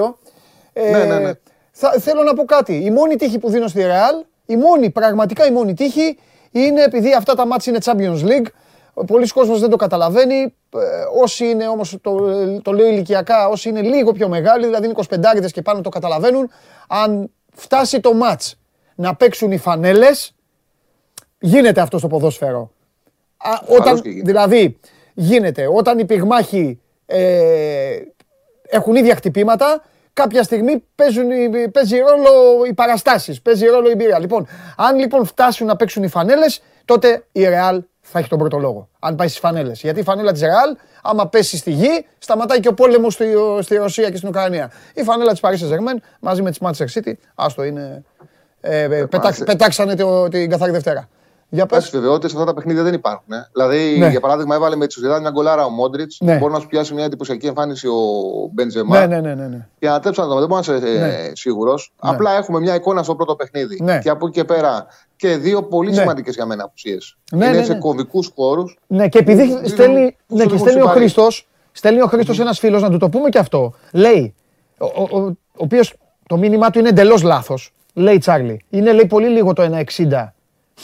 Ε, 0.72 0.90
ναι, 0.90 1.04
ναι, 1.04 1.18
ναι. 1.18 1.32
Θα, 1.76 1.90
θέλω 1.92 2.22
να 2.22 2.34
πω 2.34 2.44
κάτι. 2.44 2.74
Η 2.84 2.90
μόνη 2.90 3.16
τύχη 3.16 3.38
που 3.38 3.50
δίνω 3.50 3.68
στη 3.68 3.82
Ρεάλ, 3.82 4.24
η 4.46 4.56
μόνη, 4.56 4.90
πραγματικά 4.90 5.46
η 5.46 5.50
μόνη 5.50 5.74
τύχη, 5.74 6.18
είναι 6.50 6.82
επειδή 6.82 7.14
αυτά 7.14 7.34
τα 7.34 7.46
μάτια 7.46 7.72
είναι 7.72 7.82
Champions 7.84 8.26
League. 8.28 8.46
Πολλοί 9.06 9.28
κόσμος 9.28 9.60
δεν 9.60 9.70
το 9.70 9.76
καταλαβαίνει. 9.76 10.54
Ε, 10.74 10.78
όσοι 11.22 11.46
είναι 11.48 11.68
όμως, 11.68 11.96
το, 12.00 12.16
το 12.62 12.72
λέω 12.72 12.86
ηλικιακά, 12.86 13.48
όσοι 13.48 13.68
είναι 13.68 13.80
λίγο 13.80 14.12
πιο 14.12 14.28
μεγάλοι, 14.28 14.64
δηλαδή 14.64 14.86
είναι 14.86 14.94
25 15.44 15.50
και 15.52 15.62
πάνω 15.62 15.80
το 15.80 15.88
καταλαβαίνουν, 15.88 16.50
αν 16.88 17.30
φτάσει 17.52 18.00
το 18.00 18.14
μάτς 18.14 18.58
να 18.94 19.14
παίξουν 19.14 19.52
οι 19.52 19.58
φανέλες, 19.58 20.34
γίνεται 21.38 21.80
αυτό 21.80 21.98
στο 21.98 22.06
ποδόσφαιρο. 22.06 22.70
Α, 23.36 23.50
όταν, 23.78 24.00
δηλαδή, 24.24 24.78
γίνεται. 25.14 25.68
Όταν 25.72 25.98
οι 25.98 26.04
πυγμάχοι 26.04 26.80
ε, 27.06 27.98
έχουν 28.62 28.94
ίδια 28.94 29.14
χτυπήματα, 29.14 29.82
κάποια 30.14 30.42
στιγμή 30.42 30.84
παίζουν, 30.94 31.28
παίζει 31.72 31.98
ρόλο 31.98 32.64
οι 32.68 32.74
παραστάσεις, 32.74 33.42
παίζει 33.42 33.66
ρόλο 33.66 33.90
η 33.90 33.94
μπύρα. 33.94 34.18
Λοιπόν, 34.18 34.46
αν 34.76 34.98
λοιπόν 34.98 35.24
φτάσουν 35.26 35.66
να 35.66 35.76
παίξουν 35.76 36.02
οι 36.02 36.08
φανέλες, 36.08 36.62
τότε 36.84 37.24
η 37.32 37.48
Ρεάλ 37.48 37.82
θα 38.00 38.18
έχει 38.18 38.28
τον 38.28 38.38
πρώτο 38.38 38.58
λόγο. 38.58 38.88
Αν 38.98 39.14
πάει 39.14 39.28
στις 39.28 39.40
φανέλες. 39.40 39.80
Γιατί 39.80 40.00
η 40.00 40.02
φανέλα 40.02 40.32
της 40.32 40.40
Ρεάλ, 40.40 40.76
άμα 41.02 41.28
πέσει 41.28 41.56
στη 41.56 41.70
γη, 41.70 42.06
σταματάει 42.18 42.60
και 42.60 42.68
ο 42.68 42.74
πόλεμος 42.74 43.12
στη, 43.12 43.26
στη 43.60 43.76
Ρωσία 43.76 44.10
και 44.10 44.16
στην 44.16 44.28
Ουκρανία. 44.28 44.70
Η 44.94 45.02
φανέλα 45.02 45.30
της 45.30 45.40
Paris 45.42 45.52
Saint-Germain 45.52 45.96
μαζί 46.20 46.42
με 46.42 46.50
τη 46.50 46.58
Manchester 46.60 46.86
City, 46.94 47.12
άστο 47.34 47.64
είναι. 47.64 48.04
Ε, 48.60 48.82
ε, 48.82 49.06
πετάξανε 49.44 49.94
την 50.28 50.50
καθαρή 50.50 50.72
Δευτέρα. 50.72 51.08
Για 51.54 51.66
πες. 51.66 51.90
βεβαιότητες 51.90 52.32
αυτά 52.32 52.44
τα 52.44 52.54
παιχνίδια 52.54 52.82
δεν 52.82 52.94
υπάρχουν. 52.94 53.32
Ε. 53.32 53.48
Δηλαδή, 53.52 53.98
ναι. 53.98 54.08
για 54.08 54.20
παράδειγμα, 54.20 54.54
έβαλε 54.54 54.76
με 54.76 54.86
τη 54.86 54.92
Σουηδία 54.92 55.20
μια 55.20 55.30
γκολάρα 55.30 55.64
ο 55.64 55.68
Μόντριτς. 55.68 56.18
Ναι. 56.20 56.36
Μπορεί 56.36 56.52
να 56.52 56.58
σου 56.58 56.66
πιάσει 56.66 56.94
μια 56.94 57.04
εντυπωσιακή 57.04 57.46
εμφάνιση 57.46 57.86
ο 57.86 57.94
Μπεντζεμά. 58.52 58.98
Ναι, 58.98 59.06
ναι, 59.06 59.20
ναι, 59.20 59.34
ναι, 59.34 59.46
ναι. 59.46 59.68
Και 59.78 59.88
να 59.88 60.00
τρέψει 60.00 60.20
να 60.20 60.26
το 60.26 60.38
δεν 60.38 60.48
μπορεί 60.48 60.66
να 60.66 60.74
είσαι 60.76 60.86
ναι. 60.86 61.30
σίγουρος. 61.32 61.92
Ναι. 62.04 62.10
Απλά 62.10 62.36
έχουμε 62.36 62.60
μια 62.60 62.74
εικόνα 62.74 63.02
στο 63.02 63.14
πρώτο 63.14 63.34
παιχνίδι. 63.34 63.78
Ναι. 63.82 63.98
Και 63.98 64.08
από 64.08 64.26
εκεί 64.26 64.38
και 64.38 64.44
πέρα 64.44 64.86
και 65.16 65.36
δύο 65.36 65.62
πολύ 65.62 65.90
ναι. 65.90 65.96
σημαντικές 65.96 66.34
για 66.34 66.46
μένα 66.46 66.64
απουσίες. 66.64 67.16
Ναι, 67.32 67.46
Είναι 67.46 67.56
ναι, 67.56 67.64
σε 67.64 67.72
ναι. 67.72 67.78
κομβικούς 67.78 68.30
χώρους. 68.34 68.78
Ναι, 68.86 69.08
και 69.08 69.18
επειδή 69.18 69.60
στέλνει, 69.68 70.16
ναι, 70.26 70.44
και 70.44 70.58
στέλνει 70.58 70.82
ο 70.82 70.86
Χρήστος, 70.86 71.48
στέλνει 71.72 72.02
ο 72.02 72.06
Χρήστος 72.06 72.40
ένας 72.40 72.58
φίλος, 72.58 72.82
να 72.82 72.90
του 72.90 72.98
το 72.98 73.08
πούμε 73.08 73.28
και 73.28 73.38
αυτό. 73.38 73.74
Λέει, 73.92 74.34
ο, 74.78 74.86
ο, 74.86 75.08
ο, 75.10 75.18
ο 75.20 75.34
οποίος 75.56 75.94
το 76.26 76.36
μήνυμά 76.36 76.70
του 76.70 76.78
είναι 76.78 76.88
εντελώς 76.88 77.22
λάθος. 77.22 77.74
Λέει 77.94 78.18
Τσάρλι, 78.18 78.64
είναι 78.70 78.92
λέει 78.92 79.06
πολύ 79.06 79.28
λίγο 79.28 79.52
το 79.52 79.84
1,60 79.98 80.32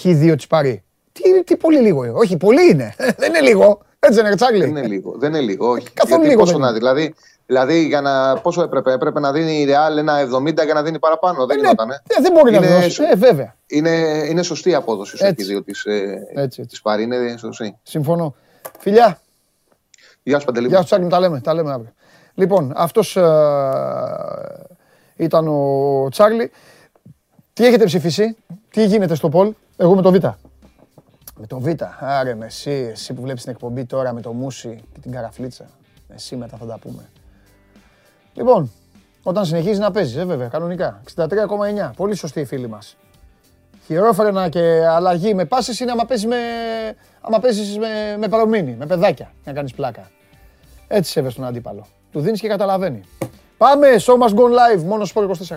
Χ2 0.03 0.34
τη 0.38 0.47
Παρή. 0.49 0.82
Τι, 1.12 1.45
τι 1.45 1.57
πολύ 1.57 1.78
λίγο 1.78 2.05
είναι. 2.05 2.12
Όχι, 2.16 2.36
πολύ 2.36 2.70
είναι. 2.70 2.95
δεν 3.18 3.28
είναι 3.28 3.41
λίγο. 3.41 3.80
Έτσι 3.99 4.20
είναι, 4.20 4.34
Τσάρλι. 4.34 4.61
Δεν 4.61 4.68
είναι 4.68 4.86
λίγο. 4.86 5.14
Δεν 5.18 5.28
είναι 5.28 5.41
λίγο. 5.41 5.70
Όχι. 5.70 5.91
Καθόλου 5.91 6.24
λίγο. 6.24 6.38
Πόσο 6.38 6.59
να, 6.59 6.72
δηλαδή, 6.72 7.14
δηλαδή 7.47 7.86
για 7.86 8.01
να, 8.01 8.36
πόσο 8.36 8.62
έπρεπε, 8.62 8.93
έπρεπε 8.93 9.20
να 9.20 9.32
δίνει 9.32 9.61
η 9.61 9.66
Real 9.68 9.97
ένα 9.99 10.28
70 10.36 10.64
για 10.64 10.74
να 10.74 10.82
δίνει 10.82 10.99
παραπάνω. 10.99 11.47
Δεν 11.47 11.59
ε, 11.59 11.61
ναι, 11.61 11.66
γινόταν. 11.66 11.91
Ε, 11.91 12.20
δεν 12.22 12.32
μπορεί 12.32 12.57
είναι, 12.57 12.68
να 12.68 12.80
δώσει. 12.80 13.03
Ε, 13.11 13.14
βέβαια. 13.16 13.57
Είναι, 13.66 13.91
είναι 14.28 14.43
σωστή 14.43 14.70
η 14.70 14.74
απόδοση 14.74 15.16
στο 15.16 15.26
Χ2 15.26 15.61
της 16.68 16.82
Παρή. 16.82 17.03
Είναι 17.03 17.34
σωστή. 17.38 17.76
Συμφωνώ. 17.82 18.34
Φιλιά. 18.78 19.20
Γεια 20.22 20.38
σου 20.38 20.47
Παντελή. 20.47 20.68
Γεια 20.68 20.78
σου 20.78 20.84
Τσάρλι, 20.84 21.09
τα 21.09 21.20
λέμε, 21.20 21.41
τα 21.41 21.55
λέμε 21.55 21.72
αύριο. 21.72 21.93
Λοιπόν, 22.34 22.72
αυτός 22.76 23.16
ε, 23.16 23.22
ήταν 25.16 25.49
ο 25.49 26.09
Τσάρλι. 26.11 26.51
Τι 27.53 27.66
έχετε 27.66 27.84
ψηφίσει, 27.84 28.36
τι 28.70 28.84
γίνεται 28.84 29.14
στο 29.14 29.28
Πολ, 29.28 29.53
εγώ 29.82 29.94
με 29.94 30.02
το 30.02 30.10
Β. 30.10 30.14
Με 31.38 31.46
το 31.46 31.60
Β. 31.60 31.68
Άρε 32.00 32.34
με 32.34 32.46
εσύ, 32.46 32.88
εσύ 32.92 33.14
που 33.14 33.22
βλέπεις 33.22 33.42
την 33.42 33.52
εκπομπή 33.52 33.84
τώρα 33.84 34.12
με 34.12 34.20
το 34.20 34.32
Μούσι 34.32 34.82
και 34.92 35.00
την 35.00 35.12
Καραφλίτσα. 35.12 35.64
Εσύ 36.08 36.36
μετά 36.36 36.56
θα 36.56 36.66
τα 36.66 36.78
πούμε. 36.78 37.08
Λοιπόν, 38.34 38.70
όταν 39.22 39.44
συνεχίζει 39.44 39.80
να 39.80 39.90
παίζεις, 39.90 40.16
ε, 40.16 40.24
βέβαια, 40.24 40.48
κανονικά. 40.48 41.00
63,9. 41.04 41.92
Πολύ 41.96 42.14
σωστή 42.14 42.40
η 42.40 42.44
φίλη 42.44 42.68
μας. 42.68 42.96
Χειρόφρενα 43.86 44.48
και 44.48 44.86
αλλαγή 44.86 45.34
με 45.34 45.44
πάσες 45.44 45.80
είναι 45.80 45.90
άμα 45.90 46.04
παίζεις 46.04 46.26
με, 46.26 46.36
άμα 47.20 47.38
παίζεις 47.38 47.78
με, 47.78 48.16
με 48.18 48.28
παρομήνη, 48.28 48.74
με 48.78 48.86
παιδάκια, 48.86 49.32
να 49.44 49.52
κάνεις 49.52 49.74
πλάκα. 49.74 50.10
Έτσι 50.88 51.10
σέβεσαι 51.10 51.36
τον 51.36 51.44
αντίπαλο. 51.44 51.86
Του 52.12 52.20
δίνεις 52.20 52.40
και 52.40 52.48
καταλαβαίνει. 52.48 53.00
Πάμε, 53.56 53.88
show 54.00 54.26
must 54.26 54.34
go 54.34 54.44
live, 54.44 54.82
μόνο 54.82 55.04
στο 55.04 55.30
24. 55.48 55.56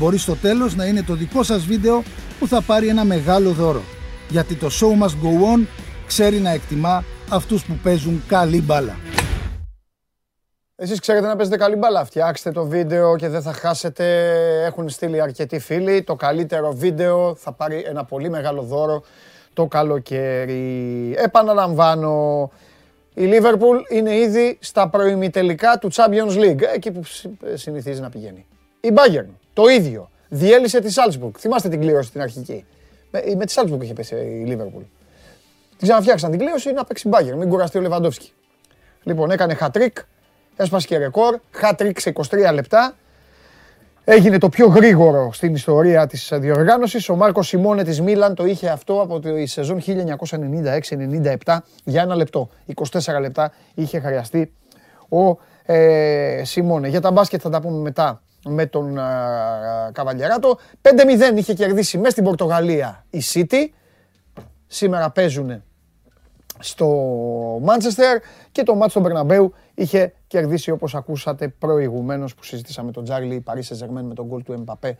μπορεί 0.00 0.18
στο 0.18 0.34
τέλος 0.34 0.76
να 0.76 0.84
είναι 0.84 1.02
το 1.02 1.14
δικό 1.14 1.42
σας 1.42 1.64
βίντεο 1.64 2.02
που 2.38 2.46
θα 2.46 2.62
πάρει 2.62 2.88
ένα 2.88 3.04
μεγάλο 3.04 3.50
δώρο. 3.50 3.82
Γιατί 4.28 4.54
το 4.54 4.66
show 4.66 5.04
must 5.04 5.14
go 5.24 5.56
on 5.56 5.66
ξέρει 6.06 6.38
να 6.38 6.50
εκτιμά 6.50 7.04
αυτούς 7.30 7.64
που 7.64 7.78
παίζουν 7.82 8.22
καλή 8.28 8.62
μπάλα. 8.62 8.96
Εσείς 10.76 11.00
ξέρετε 11.00 11.26
να 11.26 11.36
παίζετε 11.36 11.56
καλή 11.56 11.76
μπάλα. 11.76 12.04
Φτιάξτε 12.04 12.50
το 12.50 12.66
βίντεο 12.66 13.16
και 13.16 13.28
δεν 13.28 13.42
θα 13.42 13.52
χάσετε. 13.52 14.04
Έχουν 14.66 14.88
στείλει 14.88 15.20
αρκετοί 15.20 15.58
φίλοι. 15.58 16.02
Το 16.02 16.14
καλύτερο 16.14 16.72
βίντεο 16.72 17.34
θα 17.34 17.52
πάρει 17.52 17.84
ένα 17.86 18.04
πολύ 18.04 18.30
μεγάλο 18.30 18.62
δώρο 18.62 19.02
το 19.52 19.66
καλοκαίρι. 19.66 21.14
Επαναλαμβάνω, 21.16 22.50
η 23.14 23.24
Λίβερπουλ 23.24 23.78
είναι 23.88 24.16
ήδη 24.16 24.58
στα 24.60 24.88
προημιτελικά 24.88 25.78
του 25.78 25.92
Champions 25.92 26.38
League, 26.38 26.62
εκεί 26.74 26.90
που 26.90 27.02
συνηθίζει 27.54 28.00
να 28.00 28.08
πηγαίνει. 28.08 28.46
Η 28.80 28.92
Bayern 28.94 29.28
το 29.52 29.68
ίδιο. 29.68 30.10
Διέλυσε 30.28 30.80
τη 30.80 30.90
Σάλτσμπουργκ. 30.90 31.32
Θυμάστε 31.38 31.68
την 31.68 31.80
κλήρωση 31.80 32.08
στην 32.08 32.20
αρχική. 32.20 32.64
Με, 33.10 33.22
με 33.36 33.44
τη 33.44 33.52
Σάλτσμπουργκ 33.52 33.82
είχε 33.82 33.92
πέσει 33.92 34.14
η 34.14 34.44
Λίβερπουλ. 34.46 34.82
Την 35.76 35.88
ξαναφτιάξαν 35.88 36.30
την 36.30 36.38
κλήρωση 36.38 36.72
να 36.72 36.84
παίξει 36.84 37.08
μπάγκερ. 37.08 37.36
Μην 37.36 37.48
κουραστεί 37.48 37.78
ο 37.78 37.80
Λεβαντόφσκι. 37.80 38.32
Λοιπόν, 39.02 39.30
έκανε 39.30 39.54
χατρίκ. 39.54 39.96
Έσπασε 40.56 40.86
και 40.86 40.98
ρεκόρ. 40.98 41.38
Χατρίκ 41.50 42.00
σε 42.00 42.12
23 42.14 42.50
λεπτά. 42.52 42.94
Έγινε 44.04 44.38
το 44.38 44.48
πιο 44.48 44.66
γρήγορο 44.66 45.32
στην 45.32 45.54
ιστορία 45.54 46.06
της 46.06 46.32
διοργάνωσης. 46.34 47.08
Ο 47.08 47.16
Μάρκος 47.16 47.48
Σιμώνε 47.48 47.84
της 47.84 48.00
Μίλαν 48.00 48.34
το 48.34 48.44
είχε 48.44 48.68
αυτό 48.68 49.00
από 49.00 49.20
τη 49.20 49.46
σεζόν 49.46 49.82
1996-97 51.44 51.56
για 51.84 52.02
ένα 52.02 52.14
λεπτό. 52.14 52.48
24 52.90 53.20
λεπτά 53.20 53.52
είχε 53.74 54.00
χρειαστεί 54.00 54.52
ο 55.08 55.38
ε, 55.72 56.42
Σιμώνε. 56.44 56.88
Για 56.88 57.00
τα 57.00 57.10
μπάσκετ 57.10 57.40
θα 57.42 57.50
τα 57.50 57.60
πούμε 57.60 57.78
μετά 57.78 58.22
με 58.44 58.66
τον 58.66 58.94
Καβαλιαράτο. 59.92 60.58
5-0 60.82 61.36
είχε 61.36 61.54
κερδίσει 61.54 61.98
μέσα 61.98 62.10
στην 62.10 62.24
Πορτογαλία 62.24 63.04
η 63.10 63.22
City. 63.32 63.68
Σήμερα 64.66 65.10
παίζουν 65.10 65.62
στο 66.58 66.86
Μάντσεστερ 67.62 68.18
και 68.52 68.62
το 68.62 68.74
μάτσο 68.74 68.90
στον 68.90 69.02
Περναμπέου 69.02 69.54
είχε 69.74 70.14
κερδίσει 70.26 70.70
όπως 70.70 70.94
ακούσατε 70.94 71.48
προηγουμένως 71.48 72.34
που 72.34 72.44
συζητήσαμε 72.44 72.90
τον 72.92 73.04
Τζάρλι 73.04 73.34
η 73.34 73.40
Παρίσι 73.40 73.74
Ζερμέν 73.74 74.04
με 74.04 74.14
τον 74.14 74.26
γκολ 74.26 74.42
του 74.42 74.52
Εμπαπέ 74.52 74.98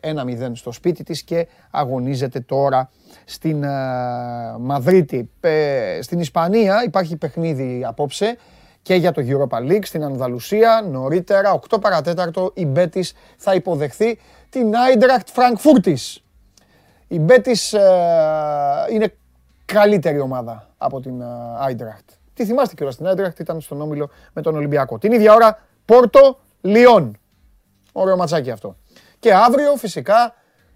1-0 0.00 0.50
στο 0.52 0.72
σπίτι 0.72 1.02
της 1.02 1.22
και 1.22 1.46
αγωνίζεται 1.70 2.40
τώρα 2.40 2.90
στην 3.24 3.64
Μαδρίτη. 4.58 5.30
Στην 6.00 6.20
Ισπανία 6.20 6.84
υπάρχει 6.84 7.16
παιχνίδι 7.16 7.84
απόψε 7.86 8.36
και 8.84 8.94
για 8.94 9.12
το 9.12 9.22
Europa 9.26 9.58
League 9.58 9.84
στην 9.84 10.04
Ανδαλουσία. 10.04 10.86
Νωρίτερα, 10.90 11.60
8 11.70 11.80
παρατέταρτο, 11.80 12.50
η 12.54 12.66
Μπέτης 12.66 13.12
θα 13.36 13.54
υποδεχθεί 13.54 14.18
την 14.48 14.76
Άιντρακτ 14.76 15.28
Φραγκφούρτης. 15.28 16.24
Η 17.08 17.18
Μπέτης 17.18 17.72
ε, 17.72 17.80
είναι 18.90 19.14
καλύτερη 19.64 20.20
ομάδα 20.20 20.70
από 20.78 21.00
την 21.00 21.22
Άιντρακτ. 21.58 22.08
Τι 22.34 22.44
θυμάστε 22.44 22.74
κιόλας, 22.74 22.96
την 22.96 23.06
Άιντρακτ 23.06 23.38
ήταν 23.38 23.60
στον 23.60 23.80
Όμιλο 23.80 24.10
με 24.32 24.42
τον 24.42 24.56
Ολυμπιακό. 24.56 24.98
Την 24.98 25.12
ίδια 25.12 25.34
ώρα, 25.34 25.58
Πόρτο, 25.84 26.38
Λιόν. 26.60 27.18
Ωραίο 27.92 28.16
ματσάκι 28.16 28.50
αυτό. 28.50 28.76
Και 29.18 29.34
αύριο 29.34 29.76
φυσικά 29.76 30.34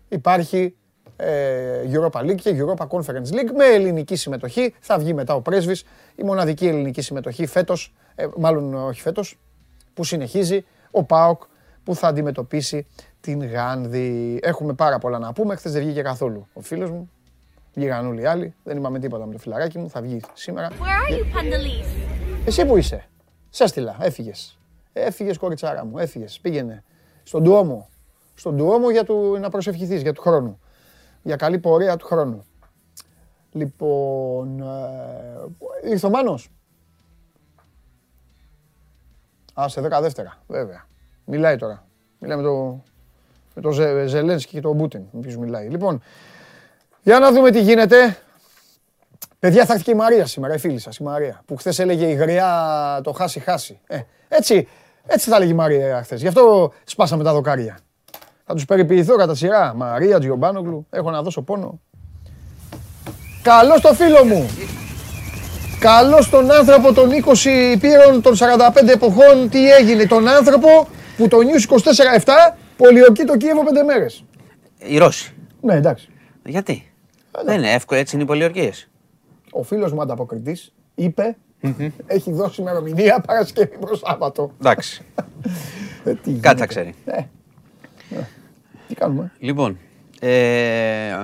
υπάρχει 0.08 0.62
ε, 0.64 0.87
Europa 1.92 2.20
League 2.20 2.34
και 2.34 2.56
Europa 2.58 2.86
Conference 2.88 3.32
League 3.32 3.52
με 3.56 3.64
ελληνική 3.64 4.16
συμμετοχή. 4.16 4.74
Θα 4.80 4.98
βγει 4.98 5.14
μετά 5.14 5.34
ο 5.34 5.40
πρέσβης, 5.40 5.84
η 6.14 6.22
μοναδική 6.22 6.66
ελληνική 6.66 7.00
συμμετοχή 7.00 7.46
φέτος, 7.46 7.94
ε, 8.14 8.26
μάλλον 8.36 8.74
όχι 8.74 9.00
φέτος, 9.00 9.38
που 9.94 10.04
συνεχίζει 10.04 10.64
ο 10.90 11.04
ΠΑΟΚ 11.04 11.42
που 11.84 11.94
θα 11.94 12.08
αντιμετωπίσει 12.08 12.86
την 13.20 13.46
Γάνδη. 13.46 14.38
Έχουμε 14.42 14.72
πάρα 14.72 14.98
πολλά 14.98 15.18
να 15.18 15.32
πούμε, 15.32 15.56
χθες 15.56 15.72
δεν 15.72 15.82
βγήκε 15.82 16.02
καθόλου 16.02 16.48
ο 16.52 16.60
φίλος 16.60 16.90
μου. 16.90 17.10
Βγήκαν 17.74 18.06
όλοι 18.06 18.20
οι 18.20 18.26
άλλοι, 18.26 18.54
δεν 18.64 18.76
είπαμε 18.76 18.98
τίποτα 18.98 19.26
με 19.26 19.32
το 19.32 19.38
φιλαράκι 19.38 19.78
μου, 19.78 19.90
θα 19.90 20.00
βγει 20.00 20.20
σήμερα. 20.32 20.68
Where 20.68 20.72
are 20.72 21.12
you, 21.12 21.38
Pandelis? 21.38 21.86
Εσύ 22.46 22.66
που 22.66 22.76
είσαι, 22.76 23.08
σε 23.50 23.64
έστειλα, 23.64 23.96
έφυγες. 24.00 24.58
Έφυγες 24.92 25.38
κοριτσάρα 25.38 25.84
μου, 25.84 25.98
έφυγες, 25.98 26.38
πήγαινε 26.42 26.84
στον 27.22 27.44
Τουόμο. 27.44 27.88
Στον 28.34 28.56
Τουόμο 28.56 28.90
για 28.90 29.04
του, 29.04 29.36
να 29.40 29.50
προσευχηθείς 29.50 30.02
για 30.02 30.12
του 30.12 30.20
χρόνου 30.20 30.60
για 31.22 31.36
καλή 31.36 31.58
πορεία 31.58 31.96
του 31.96 32.06
χρόνου. 32.06 32.44
Λοιπόν, 33.52 34.60
ε, 35.84 35.90
ήρθε 35.90 36.06
ο 36.06 36.10
Μάνος. 36.10 36.50
Α, 39.60 39.68
σε 39.68 39.80
10 39.80 40.00
δεύτερα, 40.00 40.42
βέβαια. 40.46 40.86
Μιλάει 41.24 41.56
τώρα. 41.56 41.86
Μιλάει 42.18 42.36
με 42.36 42.42
το, 42.42 42.82
με 43.54 43.62
το 43.62 43.70
Ζε, 43.70 44.06
Ζελένσκι 44.06 44.52
και 44.52 44.60
τον 44.60 44.76
Μπούτιν, 44.76 45.02
με 45.10 45.20
ποιους 45.20 45.36
μιλάει. 45.36 45.68
Λοιπόν, 45.68 46.02
για 47.02 47.18
να 47.18 47.32
δούμε 47.32 47.50
τι 47.50 47.60
γίνεται. 47.60 48.18
Παιδιά, 49.38 49.64
θα 49.64 49.72
έρθει 49.72 49.84
και 49.84 49.90
η 49.90 49.94
Μαρία 49.94 50.26
σήμερα, 50.26 50.54
η 50.54 50.58
φίλη 50.58 50.78
σας, 50.78 50.96
η 50.96 51.02
Μαρία, 51.02 51.42
που 51.46 51.56
χθες 51.56 51.78
έλεγε 51.78 52.06
η 52.06 52.14
γριά 52.14 53.00
το 53.02 53.12
χάσει-χάσει. 53.12 53.80
Ε, 53.86 54.00
έτσι, 54.28 54.68
έτσι 55.06 55.30
θα 55.30 55.36
έλεγε 55.36 55.52
η 55.52 55.54
Μαρία 55.54 56.02
χθες. 56.02 56.20
Γι' 56.20 56.28
αυτό 56.28 56.72
σπάσαμε 56.84 57.24
τα 57.24 57.32
δοκάρια. 57.32 57.78
Θα 58.50 58.54
τους 58.54 58.64
περιποιηθώ 58.64 59.16
κατά 59.16 59.34
σειρά. 59.34 59.74
Μαρία, 59.74 60.18
Τζιομπάνογλου, 60.18 60.86
έχω 60.90 61.10
να 61.10 61.22
δώσω 61.22 61.42
πόνο. 61.42 61.80
Καλό 63.42 63.80
το 63.80 63.94
φίλο 63.94 64.24
μου. 64.24 64.48
Καλό 65.78 66.26
τον 66.30 66.50
άνθρωπο 66.50 66.92
των 66.92 67.10
20 67.10 67.76
πύρων 67.80 68.22
των 68.22 68.34
45 68.36 68.88
εποχών. 68.88 69.48
Τι 69.50 69.70
έγινε, 69.70 70.06
τον 70.06 70.28
άνθρωπο 70.28 70.88
που 71.16 71.28
το 71.28 71.38
News 71.38 71.72
24-7 72.24 72.30
πολιορκεί 72.76 73.24
το 73.24 73.36
Κίεβο 73.36 73.60
5 73.62 73.84
μέρες. 73.86 74.24
Οι 74.78 74.98
Ρώσοι. 74.98 75.34
Ναι, 75.60 75.74
εντάξει. 75.74 76.08
Γιατί; 76.44 76.92
Δεν 77.44 77.58
είναι 77.58 77.72
εύκολο, 77.72 78.00
έτσι 78.00 78.14
είναι 78.14 78.24
οι 78.24 78.26
πολιορκίες. 78.26 78.88
Ο 79.50 79.62
φίλος 79.62 79.92
μου 79.92 80.00
ανταποκριτής 80.00 80.72
είπε, 80.94 81.36
έχει 82.06 82.32
δώσει 82.32 82.60
ημερομηνία 82.60 83.20
Παρασκευή 83.26 83.78
προς 83.78 83.98
Σάββατο. 83.98 84.50
Εντάξει. 84.60 85.02
Ε, 86.04 86.14
τι 86.14 86.32
Κάτι 86.32 86.40
θα 86.40 86.48
γίνεται. 86.50 86.66
ξέρει. 86.66 86.94
Ναι. 87.04 87.28
Ναι. 88.88 88.94
Τι 88.94 88.94
κάνουμε; 88.94 89.32
Λοιπόν, 89.38 89.78
ε, 90.20 91.16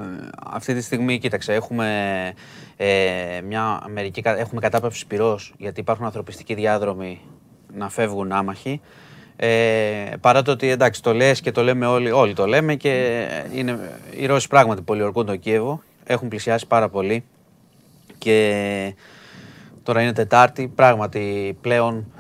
αυτή 0.47 0.75
τη 0.75 0.81
στιγμή, 0.83 1.19
κοίταξε, 1.19 1.53
έχουμε, 1.53 1.89
ε, 2.77 3.41
μια 3.47 3.83
μερική, 3.89 4.23
κα- 4.23 4.39
έχουμε 4.39 4.61
κατάπαυση 4.61 5.07
πυρός, 5.07 5.55
γιατί 5.59 5.81
υπάρχουν 5.81 6.05
ανθρωπιστικοί 6.07 6.55
διάδρομοι 6.55 7.21
να 7.75 7.89
φεύγουν 7.89 8.33
άμαχοι. 8.33 8.81
Ε, 9.37 10.11
παρά 10.21 10.43
το 10.43 10.51
ότι 10.51 10.69
εντάξει 10.69 11.03
το 11.03 11.15
λες 11.15 11.41
και 11.41 11.51
το 11.53 11.63
λέμε 11.63 11.87
όλοι, 11.87 12.11
όλοι 12.11 12.33
το 12.35 12.47
λέμε 12.47 12.75
και 12.75 13.25
είναι, 13.55 13.79
οι 14.17 14.27
Ρώσοι 14.27 14.49
πράγματι 14.49 14.83
πολιορκούν 14.83 15.27
το 15.27 15.37
Κίεβο, 15.37 15.83
έχουν 16.05 16.29
πλησιάσει 16.29 16.67
πάρα 16.67 16.89
πολύ 16.89 17.25
και 18.19 18.95
τώρα 19.83 20.03
είναι 20.03 20.13
Τετάρτη, 20.13 20.73
πράγματι 20.75 21.57
πλέον 21.61 22.13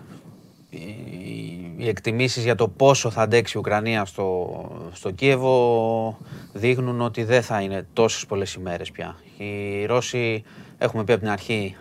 οι- 0.70 1.63
οι 1.76 1.88
εκτιμήσεις 1.88 2.44
για 2.44 2.54
το 2.54 2.68
πόσο 2.68 3.10
θα 3.10 3.22
αντέξει 3.22 3.56
η 3.56 3.60
Ουκρανία 3.60 4.04
στο, 4.04 4.90
στο 4.92 5.10
Κίεβο 5.10 6.18
δείχνουν 6.52 7.00
ότι 7.00 7.24
δεν 7.24 7.42
θα 7.42 7.60
είναι 7.60 7.86
τόσες 7.92 8.26
πολλές 8.26 8.54
ημέρες 8.54 8.90
πια. 8.90 9.16
Οι 9.36 9.84
Ρώσοι 9.86 10.44
έχουμε 10.78 11.04
πει 11.04 11.12
από 11.12 11.20
την 11.20 11.30
αρχή 11.30 11.76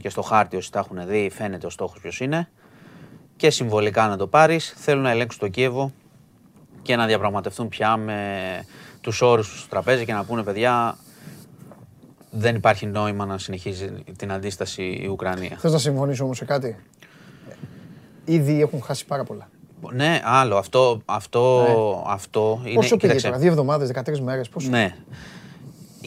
και 0.00 0.08
στο 0.08 0.22
χάρτη 0.22 0.56
όσοι 0.56 0.72
τα 0.72 0.78
έχουν 0.78 1.06
δει 1.06 1.30
φαίνεται 1.34 1.66
ο 1.66 1.70
στόχος 1.70 2.00
ποιος 2.00 2.20
είναι 2.20 2.48
και 3.36 3.50
συμβολικά 3.50 4.08
να 4.08 4.16
το 4.16 4.26
πάρεις 4.26 4.74
θέλουν 4.76 5.02
να 5.02 5.10
ελέγξουν 5.10 5.40
το 5.40 5.48
Κίεβο 5.48 5.92
και 6.82 6.96
να 6.96 7.06
διαπραγματευτούν 7.06 7.68
πια 7.68 7.96
με 7.96 8.30
τους 9.00 9.22
όρους 9.22 9.48
του 9.48 9.56
στο 9.56 9.68
τραπέζι 9.68 10.04
και 10.04 10.12
να 10.12 10.24
πούνε 10.24 10.42
παιδιά 10.42 10.98
δεν 12.30 12.54
υπάρχει 12.54 12.86
νόημα 12.86 13.26
να 13.26 13.38
συνεχίζει 13.38 13.90
την 14.16 14.32
αντίσταση 14.32 14.82
η 14.82 15.06
Ουκρανία. 15.06 15.56
Θες 15.58 15.72
να 15.72 15.78
συμφωνήσω 15.78 16.24
όμως 16.24 16.36
σε 16.36 16.44
κάτι; 16.44 16.76
Ήδη 18.28 18.60
έχουν 18.60 18.82
χάσει 18.82 19.06
πάρα 19.06 19.24
πολλά. 19.24 19.48
Ναι, 19.92 20.20
άλλο. 20.24 20.56
Αυτό, 20.56 21.00
αυτό, 21.04 21.60
Ναι. 21.60 21.74
αυτό 22.12 22.60
είναι. 22.64 22.74
Πόσο 22.74 22.88
πήγε 22.88 22.98
κοίταξε, 22.98 23.26
τώρα, 23.26 23.38
δύο 23.38 23.50
εβδομάδες, 23.50 23.88
13 23.88 24.20
μέρες, 24.20 24.48
πόσο; 24.48 24.68
Ναι. 24.70 24.94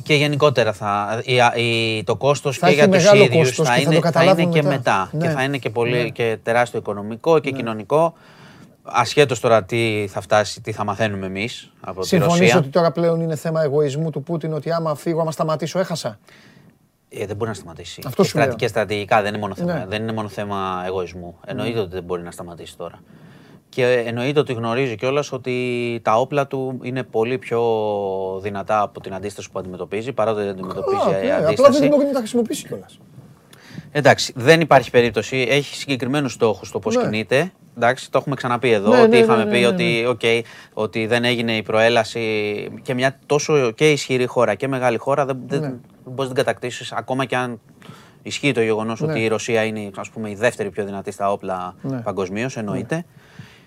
Και 0.04 0.14
γενικότερα 0.14 0.74
θα, 0.74 1.22
η, 1.26 1.64
η, 1.64 2.04
το 2.04 2.16
κόστος 2.16 2.58
Θα 2.58 2.68
και 2.68 2.74
έχει 2.74 2.82
για 2.82 2.90
τους 2.94 3.04
μεγάλο 3.04 3.24
ίδιους 3.24 3.48
κόστος 3.48 3.68
θα, 3.68 3.74
και 3.78 3.84
θα 3.84 3.92
είναι, 3.92 4.00
το 4.00 4.10
θα 4.12 4.22
είναι 4.24 4.30
καταλάβουμε 4.34 4.60
και 4.60 4.68
μετά. 4.68 4.76
μετά. 4.78 5.10
Ναι. 5.12 5.28
Και 5.28 5.34
θα 5.34 5.44
είναι 5.44 5.58
και 5.58 5.70
πολύ 5.70 6.02
Ναι. 6.02 6.10
και 6.10 6.38
τεράστιο 6.44 6.80
οικονομικό 6.80 7.40
και 7.40 7.52
κοινωνικό. 7.52 8.14
Ασχέτως 8.84 9.40
τώρα 9.40 9.64
τι 9.64 10.08
θα 10.10 10.22
φτάσει, 10.22 10.62
τι 10.62 10.72
θα 10.72 10.84
μαθαίνουμε 10.84 11.26
εμείς 11.26 11.72
από 11.82 12.02
τη 12.02 12.08
Συμφωνείς 12.08 12.40
Ρωσία. 12.40 12.58
ότι 12.58 12.68
τώρα 12.68 12.92
πλέον 12.92 13.22
είναι 13.22 13.36
θέμα 13.36 13.64
εγωισμού 13.64 14.10
του 14.10 14.24
Πούτιν 14.24 14.54
ότι 14.54 14.72
άμα 14.72 14.96
φύγω, 14.96 15.22
άμα 15.22 15.32
σταματήσω, 15.32 15.80
έχασα; 15.80 16.20
Ε, 17.14 17.26
δεν 17.26 17.36
μπορεί 17.36 17.50
να 17.50 17.56
σταματήσει. 17.56 18.02
Αυτό 18.06 18.22
και, 18.22 18.28
σου 18.28 18.36
λέω. 18.36 18.46
στρατη- 18.46 18.62
και 18.64 18.68
στρατηγικά 18.68 19.22
δεν 19.22 19.30
είναι 19.30 19.38
μόνο 19.42 19.56
θέμα, 19.56 19.74
Ναι. 19.74 19.86
δεν 19.90 20.02
είναι 20.02 20.12
μόνο 20.14 20.28
θέμα 20.28 20.84
εγωισμού. 20.86 21.38
Εννοείται 21.46 21.80
ότι 21.80 21.90
δεν 21.94 22.04
μπορεί 22.04 22.22
να 22.22 22.32
σταματήσει 22.32 22.78
τώρα. 22.78 23.00
Και 23.70 24.04
εννοείται 24.06 24.40
ότι 24.40 24.54
γνωρίζει 24.54 24.96
κιόλας 24.96 25.32
ότι 25.32 25.56
τα 26.04 26.16
όπλα 26.20 26.48
του 26.48 26.80
είναι 26.84 27.04
πολύ 27.04 27.38
πιο 27.38 27.62
δυνατά 28.42 28.82
από 28.82 29.02
την 29.02 29.14
αντίσταση 29.14 29.52
που 29.52 29.60
αντιμετωπίζει, 29.60 30.12
παρά 30.14 30.34
το 30.34 30.40
ότι 30.40 30.50
αντιμετωπίζει 30.50 30.96
Α, 30.96 31.10
ναι, 31.10 31.32
Απλά 31.34 31.46
αντίσταση. 31.48 31.80
δεν 31.80 31.90
μπορεί 31.90 32.06
να 32.06 32.12
τα 32.12 32.18
χρησιμοποιήσει 32.20 32.68
κιόλας. 32.68 33.00
Εντάξει, 33.92 34.34
δεν 34.36 34.62
υπάρχει 34.62 34.90
περίπτωση. 34.90 35.46
Έχει 35.50 35.76
συγκεκριμένους 35.76 36.34
στόχους 36.34 36.72
το 36.72 36.80
πώς 36.80 36.96
Ναι. 36.96 37.02
κινείται. 37.04 37.52
Εντάξει, 37.78 38.12
το 38.12 38.18
έχουμε 38.18 38.36
ξαναπεί 38.36 38.72
εδώ. 38.72 38.90
Ναι, 38.90 39.02
ότι 39.02 39.10
ναι, 39.10 39.18
είχαμε 39.18 39.44
ναι, 39.44 39.52
πει 39.52 39.60
ναι, 39.60 39.68
ότι, 39.68 40.06
οκ, 40.08 40.22
ότι 40.74 41.06
δεν 41.06 41.24
έγινε 41.24 41.56
η 41.56 41.62
προέλαση 41.64 42.22
και 42.82 42.94
μια 42.94 43.20
τόσο 43.26 43.72
και 43.72 43.92
ισχυρή 43.92 44.26
χώρα 44.26 44.56
και 44.56 44.68
μεγάλη 44.68 44.98
χώρα 44.98 45.26
δεν, 45.26 45.40
δεν, 45.48 45.60
Ναι. 45.60 45.66
δεν 45.68 45.82
μπορείς 46.06 46.30
να 46.32 46.36
την 46.36 46.46
κατακτήσεις 46.46 46.92
ακόμα 46.92 47.26
και 47.26 47.36
αν 47.36 47.60
ισχύει 48.24 48.52
το 48.52 48.62
γεγονός 48.62 49.02
Ναι. 49.02 49.12
ότι 49.12 49.20
η 49.24 49.28
Ρωσία 49.28 49.64
είναι 49.64 49.90
ας 49.96 50.10
πούμε, 50.10 50.30
η 50.30 50.36
δεύτερη 50.36 50.70
πιο 50.70 50.86
δυνατή 50.86 51.12
στα 51.12 51.32
όπλα 51.32 51.76
Ναι. 51.82 52.02
παγκοσμίως, 52.02 52.58
εννοείται. 52.58 53.06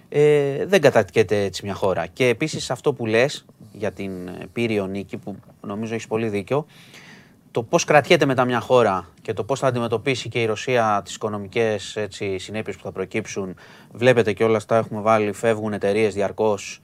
Ε, 0.09 0.67
δεν 0.67 0.81
κατακτιέται 0.81 1.43
έτσι 1.43 1.65
μια 1.65 1.75
χώρα. 1.75 2.07
Και 2.07 2.27
επίσης 2.29 2.71
αυτό 2.71 2.93
που 2.93 3.07
λες 3.07 3.45
για 3.73 3.93
την 3.93 4.29
ε, 4.29 4.33
Πύριο 4.53 4.87
νίκη, 4.87 5.17
που 5.17 5.37
νομίζω 5.61 5.95
έχεις 5.95 6.07
πολύ 6.07 6.29
δίκιο, 6.29 6.67
το 7.51 7.63
πώς 7.63 7.85
κρατιέται 7.85 8.27
μετά 8.27 8.45
μια 8.45 8.61
χώρα 8.61 9.09
και 9.23 9.33
το 9.33 9.45
πώς 9.45 9.59
θα 9.59 9.67
αντιμετωπίσει 9.67 10.29
και 10.29 10.43
η 10.43 10.45
Ρωσία 10.47 11.01
τις 11.05 11.15
οικονομικές 11.15 11.99
συνέπειες 12.37 12.77
που 12.77 12.83
θα 12.83 12.93
προκύψουν. 12.93 13.55
Βλέπετε 13.93 14.33
και 14.33 14.45
όλα 14.45 14.57
αυτά 14.57 14.77
έχουμε 14.77 15.01
βάλει, 15.01 15.33
φεύγουν 15.33 15.73
εταιρείες 15.73 16.15
διαρκώς. 16.15 16.81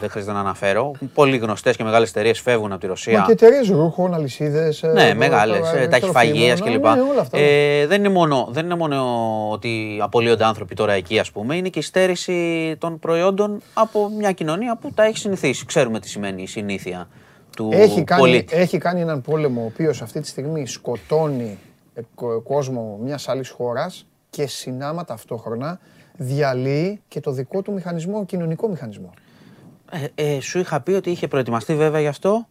Δεν 0.00 0.10
χρειάζεται 0.10 0.34
να 0.34 0.40
αναφέρω. 0.40 0.90
Πολύ 1.14 1.36
γνωστές 1.36 1.76
και 1.76 1.84
μεγάλες 1.84 2.08
εταιρείες 2.08 2.40
φεύγουν 2.40 2.72
από 2.72 2.80
τη 2.80 2.86
Ρωσία. 2.86 3.18
Μα 3.18 3.24
και 3.26 3.32
εταιρείες 3.32 3.68
ρούχων, 3.68 4.14
αλυσίδες. 4.14 4.82
Ναι, 4.94 5.14
μεγάλες, 5.14 5.60
ταχυφαγία 5.90 6.54
κλπ. 6.54 6.82
Ναι, 6.84 6.90
όλα 7.10 7.20
αυτά. 7.20 7.38
Ε, 7.38 7.86
δεν, 7.86 7.98
είναι 7.98 8.08
μόνο, 8.08 8.48
δεν 8.50 8.64
είναι 8.64 8.74
μόνο 8.74 9.06
ότι 9.50 9.98
απολύονται 10.02 10.44
άνθρωποι 10.44 10.74
τώρα 10.74 10.92
εκεί, 10.92 11.18
ας 11.18 11.30
πούμε. 11.30 11.56
Είναι 11.56 11.68
και 11.68 11.78
η 11.78 11.82
στέρηση 11.82 12.76
των 12.78 12.98
προϊόντων 12.98 13.60
από 13.74 14.10
μια 14.18 14.32
κοινωνία 14.32 14.76
που 14.76 14.90
τα 14.94 15.04
έχει 15.04 15.18
συνηθίσει. 15.18 15.66
Ξέρουμε 15.66 16.00
τι 16.00 16.08
σημαίνει 16.08 16.42
η 16.42 16.46
συνήθεια 16.46 17.08
του 17.56 17.68
Έχει 17.72 18.04
κάνει, 18.04 18.20
πολίτη. 18.20 18.56
έχει 18.56 18.78
κάνει 18.78 19.00
έναν 19.00 19.20
πόλεμο 19.22 19.60
ο 19.62 19.64
οποίος 19.66 20.02
αυτή 20.02 20.20
τη 20.20 20.26
στιγμή 20.28 20.66
σκοτώνει 20.66 21.58
ε, 21.94 22.00
κο- 22.14 22.40
κόσμο 22.40 22.98
μιας 23.02 23.28
άλλης 23.28 23.48
χώρας 23.50 24.06
και 24.30 24.46
συνάμα 24.46 25.04
ταυτόχρονα 25.04 25.78
διαλύει 26.16 27.00
και 27.08 27.20
το 27.20 27.30
δικό 27.32 27.62
του 27.62 27.72
μηχανισμό, 27.72 28.24
κοινωνικό 28.24 28.68
μηχανισμό. 28.68 29.10
Ε, 30.14 30.34
ε, 30.34 30.40
σου 30.40 30.58
είχα 30.58 30.80
πει 30.80 30.92
ότι 30.92 31.10
είχε 31.10 31.28
προετοιμαστεί 31.28 31.74
βέβαια 31.74 32.00
γι' 32.00 32.06
αυτό. 32.06 32.46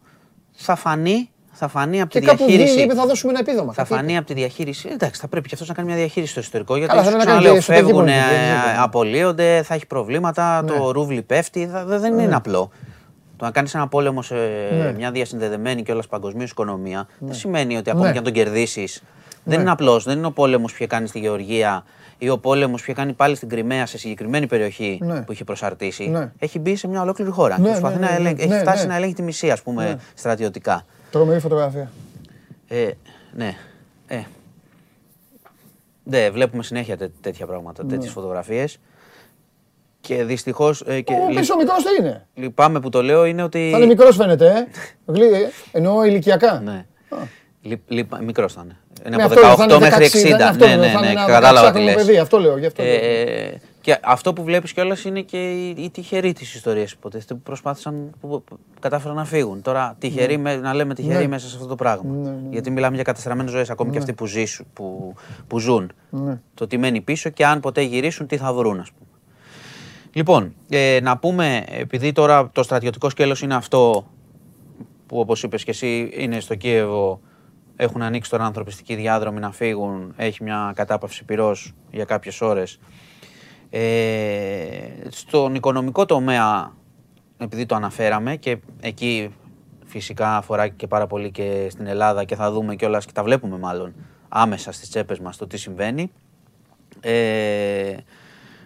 Θα 0.51 0.75
φανεί, 0.75 1.29
θα 1.51 1.67
φανεί 1.67 2.01
από 2.01 2.09
Και 2.09 2.19
τη 2.19 2.25
κάπου 2.25 2.43
βγήκε 2.43 2.57
διαχείριση. 2.57 2.85
είπε 2.85 2.93
θα 2.95 3.05
δώσουμε 3.05 3.31
ένα 3.31 3.39
επίδομα. 3.41 3.73
Θα 3.73 3.81
Κάτι 3.81 3.93
φανεί 3.93 4.09
είπε. 4.09 4.17
από 4.17 4.27
τη 4.27 4.33
διαχείριση. 4.33 4.89
Εντάξει, 4.91 5.21
θα 5.21 5.27
πρέπει 5.27 5.47
και 5.47 5.53
αυτός 5.53 5.69
να 5.69 5.73
κάνει 5.73 5.87
μια 5.87 5.97
διαχείριση 5.97 6.31
στο 6.31 6.39
εσωτερικό. 6.39 6.75
Γιατί 6.77 6.91
Καλά, 6.95 7.03
σου 7.03 7.09
θέλει 7.09 7.19
να 7.23 7.25
κάνει 7.31 7.39
ξαναλέω, 7.41 7.61
και 7.63 7.71
εσωτερική 7.71 7.85
φεύγουν, 7.93 8.05
πολιτική, 8.05 8.35
δεν 8.35 8.43
είναι. 8.71 8.81
απολύονται, 8.81 9.61
θα 9.63 9.73
έχει 9.73 9.85
προβλήματα, 9.85 10.61
Ναι. 10.61 10.71
το 10.71 10.91
ρούβλι 10.91 11.21
πέφτει. 11.21 11.67
θα- 11.67 11.85
δε- 11.85 11.97
δεν 11.99 12.19
είναι 12.19 12.35
απλό. 12.35 12.69
Το 13.37 13.45
να 13.45 13.51
κάνεις 13.51 13.75
ένα 13.75 13.87
πόλεμο 13.87 14.21
σε 14.21 14.35
Ναι. 14.35 14.93
μια 14.97 15.11
διασυνδεδεμένη 15.11 15.83
και 15.83 15.91
όλας 15.91 16.07
παγκοσμίως 16.07 16.49
οικονομία 16.51 17.07
δεν 17.19 17.33
σημαίνει 17.35 17.77
ότι 17.77 17.89
ακόμα 17.89 18.05
Ναι. 18.05 18.11
και 18.11 18.17
αν 18.17 18.23
τον 18.23 18.33
κερδίσεις 18.33 19.01
Δεν 19.43 19.59
είναι 19.61 19.71
απλός. 19.71 20.03
Δεν 20.03 20.17
είναι 20.17 20.27
ο 20.27 20.31
πόλεμος 20.31 20.71
που 20.71 20.77
είχε 20.79 20.87
κάνει 20.87 21.07
στη 21.07 21.19
Γεωργία 21.19 21.83
ή 22.24 22.30
ο 22.30 22.38
πόλεμος 22.38 22.80
που 22.82 22.86
είχε 22.91 22.93
κάνει 22.99 23.13
πάλι 23.13 23.36
στην 23.36 23.49
Κρυμαία 23.49 23.86
σε 23.86 23.97
συγκεκριμένη 23.97 24.47
περιοχή 24.47 24.99
Ναι. 25.03 25.22
που 25.22 25.32
είχε 25.32 25.43
προσαρτήσει. 25.43 26.07
Ναι. 26.09 26.32
Έχει 26.39 26.59
μπει 26.59 26.76
σε 26.76 26.88
μια 26.88 27.01
ολόκληρη 27.01 27.32
χώρα. 27.32 27.59
Ναι, 27.59 27.63
και 27.65 27.69
προσπαθεί 27.69 27.99
ναι, 27.99 28.05
να 28.05 28.11
ναι, 28.11 28.17
ελέγχει. 28.17 28.47
ναι, 28.47 28.53
έχει 28.55 28.63
φτάσει 28.63 28.82
ναι. 28.82 28.88
να 28.89 28.95
ελέγχει 28.95 29.13
τη 29.13 29.22
μισή, 29.22 29.51
ας 29.51 29.61
πούμε, 29.61 29.84
Ναι. 29.84 29.95
στρατιωτικά. 30.13 30.86
Τρομερή 31.11 31.39
φωτογραφία. 31.39 31.91
Ε, 32.67 32.89
ναι. 33.34 33.55
Ε. 34.07 34.22
Ναι, 36.03 36.30
βλέπουμε 36.30 36.63
συνέχεια 36.63 36.97
τέ- 36.97 37.11
τέτοια 37.22 37.45
πράγματα, 37.45 37.86
τέτοιες 37.86 38.11
φωτογραφίες. 38.11 38.80
Και 40.01 40.24
δυστυχώς. 40.24 40.82
Ε, 40.82 41.01
και 41.01 41.13
Ναι. 41.13 41.19
Ο 41.24 41.28
λυ- 41.28 41.38
πίσω 41.39 41.55
μικρό 41.55 41.76
τι 41.76 42.01
είναι; 42.03 42.28
λυπάμαι 42.34 42.80
που 42.80 42.89
το 42.89 43.01
λέω 43.03 43.26
είναι 43.26 43.43
ότι. 43.43 43.69
Θα 43.72 43.78
είναι 43.78 43.86
μικρός 43.86 44.15
φαίνεται, 44.15 44.47
ε. 44.47 44.67
Γλύ- 45.11 45.34
ε. 45.34 45.49
Εννοώ 45.72 46.03
ηλικιακά. 46.05 46.59
Ναι. 46.59 46.86
Λυ, 47.61 47.82
λυπα- 47.88 48.22
μικρός 48.24 48.53
θα 48.53 48.61
είναι. 48.63 48.78
Είναι 49.05 49.15
Ναι, 49.15 49.23
από 49.23 49.33
αυτό 49.33 49.45
λέω, 49.47 49.55
θα 49.55 49.65
18 49.65 49.69
είναι 49.69 49.79
μέχρι 49.79 50.05
16, 50.05 50.07
60. 50.07 50.19
θα 50.21 50.27
είναι 50.29 50.43
αυτό, 50.43 50.65
ναι, 50.67 50.75
ναι, 50.75 50.87
θα 50.87 50.91
είναι 50.91 50.99
ναι, 51.07 51.11
ένα 51.11 51.25
κατάλαβα 51.25 51.71
τι 51.71 51.79
16χρονο 51.79 51.83
λες. 51.83 51.95
παιδί, 51.95 52.17
αυτό 52.17 52.39
λέω, 52.39 52.57
γι' 52.57 52.65
αυτό 52.65 52.83
λέω. 52.83 52.93
Ε, 52.93 53.59
και 53.81 53.99
αυτό 54.03 54.33
που 54.33 54.43
βλέπεις 54.43 54.73
κιόλας 54.73 55.03
είναι 55.03 55.21
και 55.21 55.51
οι, 55.51 55.69
οι 55.77 55.89
τυχεροί 55.89 56.33
της 56.33 56.53
ιστορίας 56.55 56.91
υποτίθεται 56.91 57.33
που 57.33 57.39
προσπάθησαν, 57.41 58.09
που, 58.21 58.27
που 58.45 58.57
κατάφεραν 58.79 59.15
να 59.15 59.25
φύγουν. 59.25 59.61
Τώρα 59.61 59.95
τυχεροί, 59.99 60.37
με- 60.37 60.55
να 60.55 60.73
λέμε 60.73 60.93
τυχεροί 60.93 61.17
Ναι. 61.23 61.27
μέσα 61.27 61.47
σε 61.47 61.55
αυτό 61.55 61.67
το 61.67 61.75
πράγμα. 61.75 62.33
Γιατί 62.49 62.71
μιλάμε 62.71 62.95
για 62.95 63.03
καταστραμμένες 63.03 63.51
ζωές, 63.51 63.69
ακόμη 63.69 63.91
και 63.91 63.97
αυτοί 63.97 64.13
που, 64.13 64.25
ζήσουν, 64.25 64.65
που, 64.73 65.13
που 65.47 65.59
ζουν. 65.59 65.91
Ναι. 66.09 66.39
Το 66.53 66.67
τι 66.67 66.77
μένει 66.77 67.01
πίσω 67.01 67.29
και 67.29 67.45
αν 67.45 67.59
ποτέ 67.59 67.81
γυρίσουν 67.81 68.27
τι 68.27 68.37
θα 68.37 68.53
βρουν 68.53 68.79
ας 68.79 68.89
πούμε. 68.91 69.09
Λοιπόν, 70.13 70.53
ε, 70.69 70.99
να 71.01 71.17
πούμε, 71.17 71.63
επειδή 71.69 72.11
τώρα 72.11 72.49
το 72.53 72.63
στρατιωτικό 72.63 73.09
σκέλος 73.09 73.41
είναι 73.41 73.55
αυτό 73.55 74.05
που 75.05 75.19
όπως 75.19 75.43
είπες 75.43 75.63
και 75.63 75.71
εσύ 75.71 76.09
είναι 76.17 76.39
στο 76.39 76.55
Κίεβο, 76.55 77.19
έχουν 77.84 78.01
ανοίξει 78.01 78.29
τώρα 78.29 78.45
ανθρωπιστικοί 78.45 78.95
διάδρομοι 78.95 79.39
να 79.39 79.51
φύγουν, 79.51 80.13
έχει 80.15 80.43
μια 80.43 80.71
κατάπαυση 80.75 81.25
πυρός 81.25 81.73
για 81.91 82.05
κάποιες 82.05 82.41
ώρες. 82.41 82.79
Ε, 83.69 83.82
στον 85.09 85.55
οικονομικό 85.55 86.05
τομέα, 86.05 86.75
επειδή 87.38 87.65
το 87.65 87.75
αναφέραμε 87.75 88.36
και 88.36 88.57
εκεί 88.82 89.36
φυσικά 89.86 90.38
αφορά 90.38 90.67
και 90.67 90.88
πάρα 90.88 91.07
πολύ 91.07 91.32
και 91.32 91.67
στην 91.69 91.88
Ελλάδα 91.88 92.23
και 92.23 92.36
θα 92.36 92.51
δούμε 92.51 92.75
κιόλας 92.75 93.05
και 93.05 93.11
τα 93.11 93.23
βλέπουμε 93.23 93.57
μάλλον 93.57 93.93
άμεσα 94.29 94.71
στις 94.71 94.89
τσέπες 94.89 95.19
μας 95.19 95.38
το 95.38 95.47
τι 95.47 95.57
συμβαίνει. 95.57 96.11
Ε, 96.99 97.95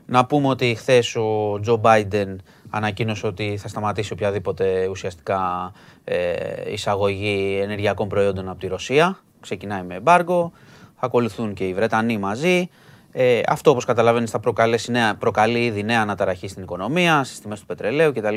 να 0.06 0.26
πούμε 0.26 0.48
ότι 0.48 0.76
χθες 0.76 1.16
ο 1.16 1.60
Τζο 1.62 1.76
Μπάιντεν 1.76 2.42
ανακοίνωσε 2.76 3.28
ότι 3.28 3.58
θα 3.58 3.68
σταματήσει 3.68 4.14
οποιαδήποτε 4.14 4.88
ουσιαστικά 4.88 5.72
ε, 6.04 6.72
εισαγωγή 6.72 7.60
ενεργειακών 7.62 8.08
προϊόντων 8.08 8.50
από 8.50 8.60
τη 8.60 8.68
Ρωσία. 8.68 9.20
Ξεκινάει 9.40 9.84
με 9.84 9.96
εμπάργκο, 9.96 10.52
θα 11.00 11.06
ακολουθούν 11.06 11.54
και 11.54 11.68
οι 11.68 11.74
Βρετανοί 11.74 12.18
μαζί. 12.18 12.70
Ε, 13.12 13.42
αυτό 13.48 13.72
όπως 13.72 13.86
καταλαβαίνεις 13.86 14.32
θα 14.32 14.40
προκαλέσει 14.40 14.92
νέα, 14.92 15.16
προκαλεί 15.16 15.66
ήδη 15.66 15.84
νέα 15.84 16.02
αναταραχή 16.02 16.48
στην 16.48 16.64
οικονομία, 16.64 17.24
στις 17.24 17.40
τιμές 17.40 17.60
του 17.60 17.66
πετρελαίου 17.66 18.12
κτλ. 18.14 18.36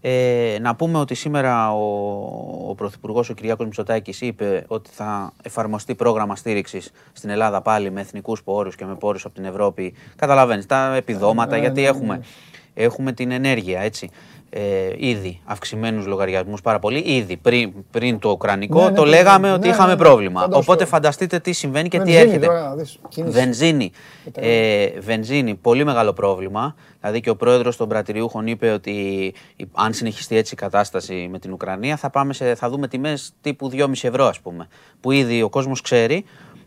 Ε, 0.00 0.58
να 0.60 0.74
πούμε 0.74 0.98
ότι 0.98 1.14
σήμερα 1.14 1.72
ο, 1.72 1.80
ο 2.68 2.74
Πρωθυπουργός 2.74 3.30
ο 3.30 3.34
Κυριάκος 3.34 3.64
Μητσοτάκης 3.64 4.20
είπε 4.20 4.64
ότι 4.66 4.90
θα 4.92 5.32
εφαρμοστεί 5.42 5.94
πρόγραμμα 5.94 6.36
στήριξης 6.36 6.90
στην 7.12 7.30
Ελλάδα 7.30 7.60
πάλι 7.60 7.90
με 7.90 8.00
εθνικούς 8.00 8.42
πόρους 8.42 8.76
και 8.76 8.84
με 8.84 8.94
πόρους 8.94 9.24
από 9.24 9.34
την 9.34 9.44
Ευρώπη. 9.44 9.94
Καταλαβαίνεις, 10.16 10.66
τα 10.66 10.94
επιδόματα, 10.94 11.56
γιατί 11.56 11.84
έχουμε, 11.84 12.20
έχουμε 12.82 13.12
την 13.12 13.30
ενέργεια, 13.30 13.80
έτσι. 13.80 14.10
Ε, 14.52 14.60
ήδη 14.96 15.40
αυξημένους 15.44 16.06
λογαριασμούς 16.06 16.60
πάρα 16.60 16.78
πολύ. 16.78 16.98
Ήδη 16.98 17.36
πριν, 17.36 17.72
πριν 17.90 18.18
το 18.18 18.30
Ουκρανικό 18.30 18.80
Ναι, 18.82 18.88
ναι, 18.88 18.94
το 18.96 19.04
ναι, 19.04 19.08
λέγαμε 19.10 19.48
ναι, 19.48 19.54
ότι 19.54 19.66
ναι, 19.68 19.72
είχαμε 19.74 19.90
ναι, 19.92 19.96
πρόβλημα. 19.98 20.40
φαντάσου 20.40 20.60
Οπότε 20.62 20.78
τώρα. 20.78 20.90
φανταστείτε 20.90 21.38
τι 21.38 21.52
συμβαίνει 21.52 21.88
και 21.88 21.98
τι 21.98 22.04
Βενζίνη 22.04 22.22
έρχεται. 22.26 22.46
τώρα, 22.46 22.74
δεις, 22.76 22.98
κίνηση. 23.08 23.32
Βενζίνη. 23.32 23.90
Ε, 24.34 24.86
βενζίνη, 25.00 25.54
πολύ 25.54 25.84
μεγάλο 25.84 26.12
πρόβλημα. 26.12 26.74
Δηλαδή 27.00 27.20
και 27.20 27.30
ο 27.30 27.36
πρόεδρος 27.36 27.76
των 27.76 27.88
πρατηριούχων 27.88 28.46
είπε 28.46 28.70
ότι 28.70 28.90
η- 29.56 29.66
αν 29.72 29.92
συνεχιστεί 29.92 30.36
έτσι 30.36 30.54
η 30.54 30.56
κατάσταση 30.56 31.28
με 31.30 31.38
την 31.38 31.52
Ουκρανία 31.52 31.96
θα, 31.96 32.10
πάμε 32.10 32.32
σε, 32.32 32.54
θα 32.54 32.68
δούμε 32.70 32.88
τιμές 32.88 33.32
τύπου 33.40 33.70
2,5 33.72 33.86
ευρώ 34.08 34.24
ας 34.26 34.40
πούμε. 34.40 34.68
Που 35.00 35.10
ήδη 35.10 35.42
ο 35.42 35.48
κόσμος 35.48 35.80
ξέρει, 35.80 36.24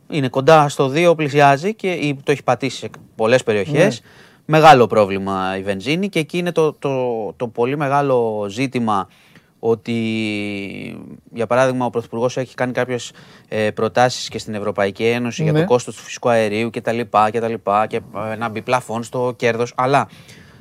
είναι 0.09 0.27
κοντά 0.27 0.69
στο 0.69 0.91
2 0.95 1.13
πλησιάζει 1.15 1.73
και 1.73 1.91
ή 1.91 2.19
το 2.23 2.31
έχει 2.31 2.43
πατήσει 2.43 2.77
σε 2.77 2.89
πολλές 3.15 3.43
περιοχές. 3.43 4.01
Μεγάλο 4.45 4.87
πρόβλημα 4.87 5.57
η 5.57 5.63
βενζίνη 5.63 6.09
και 6.09 6.19
εκεί 6.19 6.37
είναι 6.37 6.51
το, 6.51 6.73
το, 6.73 7.33
το 7.37 7.47
πολύ 7.47 7.77
μεγάλο 7.77 8.45
ζήτημα 8.49 9.07
ότι 9.59 9.93
για 11.33 11.47
παράδειγμα 11.47 11.85
ο 11.85 11.89
Πρωθυπουργός 11.89 12.37
έχει 12.37 12.55
κάνει 12.55 12.71
κάποιες 12.71 13.11
ε, 13.47 13.71
προτάσεις 13.71 14.29
και 14.29 14.37
στην 14.39 14.53
Ευρωπαϊκή 14.53 15.05
Ένωση 15.05 15.43
για 15.43 15.51
Ναι. 15.51 15.59
το 15.59 15.65
κόστος 15.65 15.95
του 15.95 16.01
φυσικού 16.01 16.29
αερίου 16.29 16.69
κτλ. 16.69 16.99
Και, 16.99 17.29
και, 17.31 17.39
τα 17.39 17.47
λοιπά 17.47 17.87
και 17.87 18.01
ε, 18.31 18.35
να 18.35 18.49
μπει 18.49 18.61
πλαφόν 18.61 19.03
στο 19.03 19.33
κέρδος. 19.35 19.73
Αλλά 19.75 20.07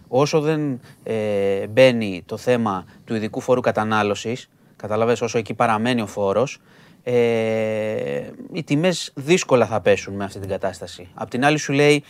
όσο 0.08 0.40
δεν 0.40 0.80
ε, 1.02 1.66
μπαίνει 1.66 2.22
το 2.26 2.36
θέμα 2.36 2.84
του 3.04 3.14
ειδικού 3.14 3.40
φόρου 3.40 3.60
κατανάλωσης, 3.60 4.48
καταλαβαίνεις 4.76 5.22
όσο 5.22 5.38
εκεί 5.38 5.54
παραμένει 5.54 6.00
ο 6.00 6.06
φόρος, 6.06 6.58
ε, 7.02 7.12
οι 8.52 8.64
τιμές 8.64 9.12
δύσκολα 9.14 9.66
θα 9.66 9.80
πέσουν 9.80 10.14
με 10.14 10.24
αυτή 10.24 10.38
την 10.38 10.48
κατάσταση. 10.48 11.08
Απ' 11.14 11.30
την 11.30 11.44
άλλη 11.44 11.58
σου 11.58 11.72
λέει 11.72 12.04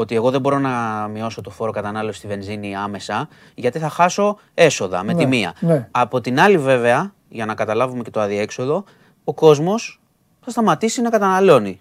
ότι 0.00 0.14
εγώ 0.14 0.30
δεν 0.30 0.40
μπορώ 0.40 0.58
να 0.58 0.70
μειώσω 1.12 1.40
το 1.40 1.50
φόρο 1.50 1.72
κατανάλωσης 1.72 2.18
στη 2.18 2.26
βενζίνη 2.26 2.76
άμεσα, 2.76 3.28
γιατί 3.54 3.78
θα 3.78 3.88
χάσω 3.88 4.38
έσοδα 4.54 5.02
με 5.04 5.12
Ναι, 5.12 5.18
τη 5.18 5.26
μία. 5.26 5.54
ναι. 5.60 5.88
Από 5.90 6.20
την 6.20 6.40
άλλη, 6.40 6.58
βέβαια, 6.58 7.12
για 7.28 7.46
να 7.46 7.54
καταλάβουμε 7.54 8.02
και 8.02 8.10
το 8.10 8.20
αδιέξοδο, 8.20 8.84
ο 9.24 9.34
κόσμος 9.34 10.00
θα 10.44 10.50
σταματήσει 10.50 11.00
να 11.02 11.10
καταναλώνει. 11.10 11.80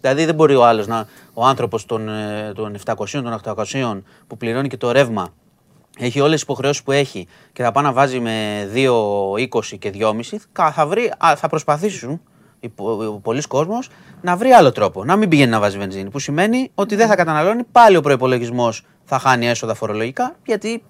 Δηλαδή 0.00 0.24
δεν 0.24 0.34
μπορεί 0.34 0.54
ο 0.54 0.64
άλλος 0.66 0.86
να. 0.86 1.06
Ο 1.34 1.44
άνθρωπος 1.46 1.86
των, 1.86 2.08
ε, 2.08 2.52
των 2.54 2.74
700, 2.74 3.22
των 3.22 3.32
800 3.32 4.02
που 4.26 4.36
πληρώνει 4.36 4.68
και 4.68 4.76
το 4.76 4.92
ρεύμα, 4.92 5.28
έχει 5.98 6.20
όλες 6.20 6.32
τις 6.32 6.42
υποχρεώσεις 6.42 6.82
που 6.82 6.92
έχει 6.92 7.26
και 7.52 7.62
θα 7.62 7.72
πάει 7.72 7.84
να 7.84 7.92
βάζει 7.92 8.20
με 8.20 8.68
2,20 8.72 9.76
και 9.78 9.90
2,5, 9.90 10.46
κα- 10.52 10.72
θα, 10.72 10.86
βρει, 10.86 11.12
α, 11.26 11.36
θα 11.36 11.48
προσπαθήσουν 11.48 12.10
οι 12.10 12.16
πο- 12.16 12.29
πολλοί 13.22 13.42
κόσμος 13.42 13.88
να 14.22 14.36
βρει 14.36 14.50
άλλο 14.50 14.72
τρόπο. 14.72 15.04
Να 15.04 15.16
μην 15.16 15.28
πηγαίνει 15.28 15.50
να 15.50 15.60
βάζει 15.60 15.78
βενζίνη. 15.78 16.10
Που 16.10 16.18
σημαίνει 16.18 16.70
ότι 16.74 16.96
δεν 16.96 17.06
θα 17.06 17.16
καταναλώνει, 17.16 17.62
πάλι 17.72 17.96
ο 17.96 18.00
προπολογισμό 18.00 18.72
θα 19.04 19.18
χάνει 19.18 19.48
έσοδα 19.48 19.74
φορολογικά, 19.74 20.36
γιατί 20.46 20.82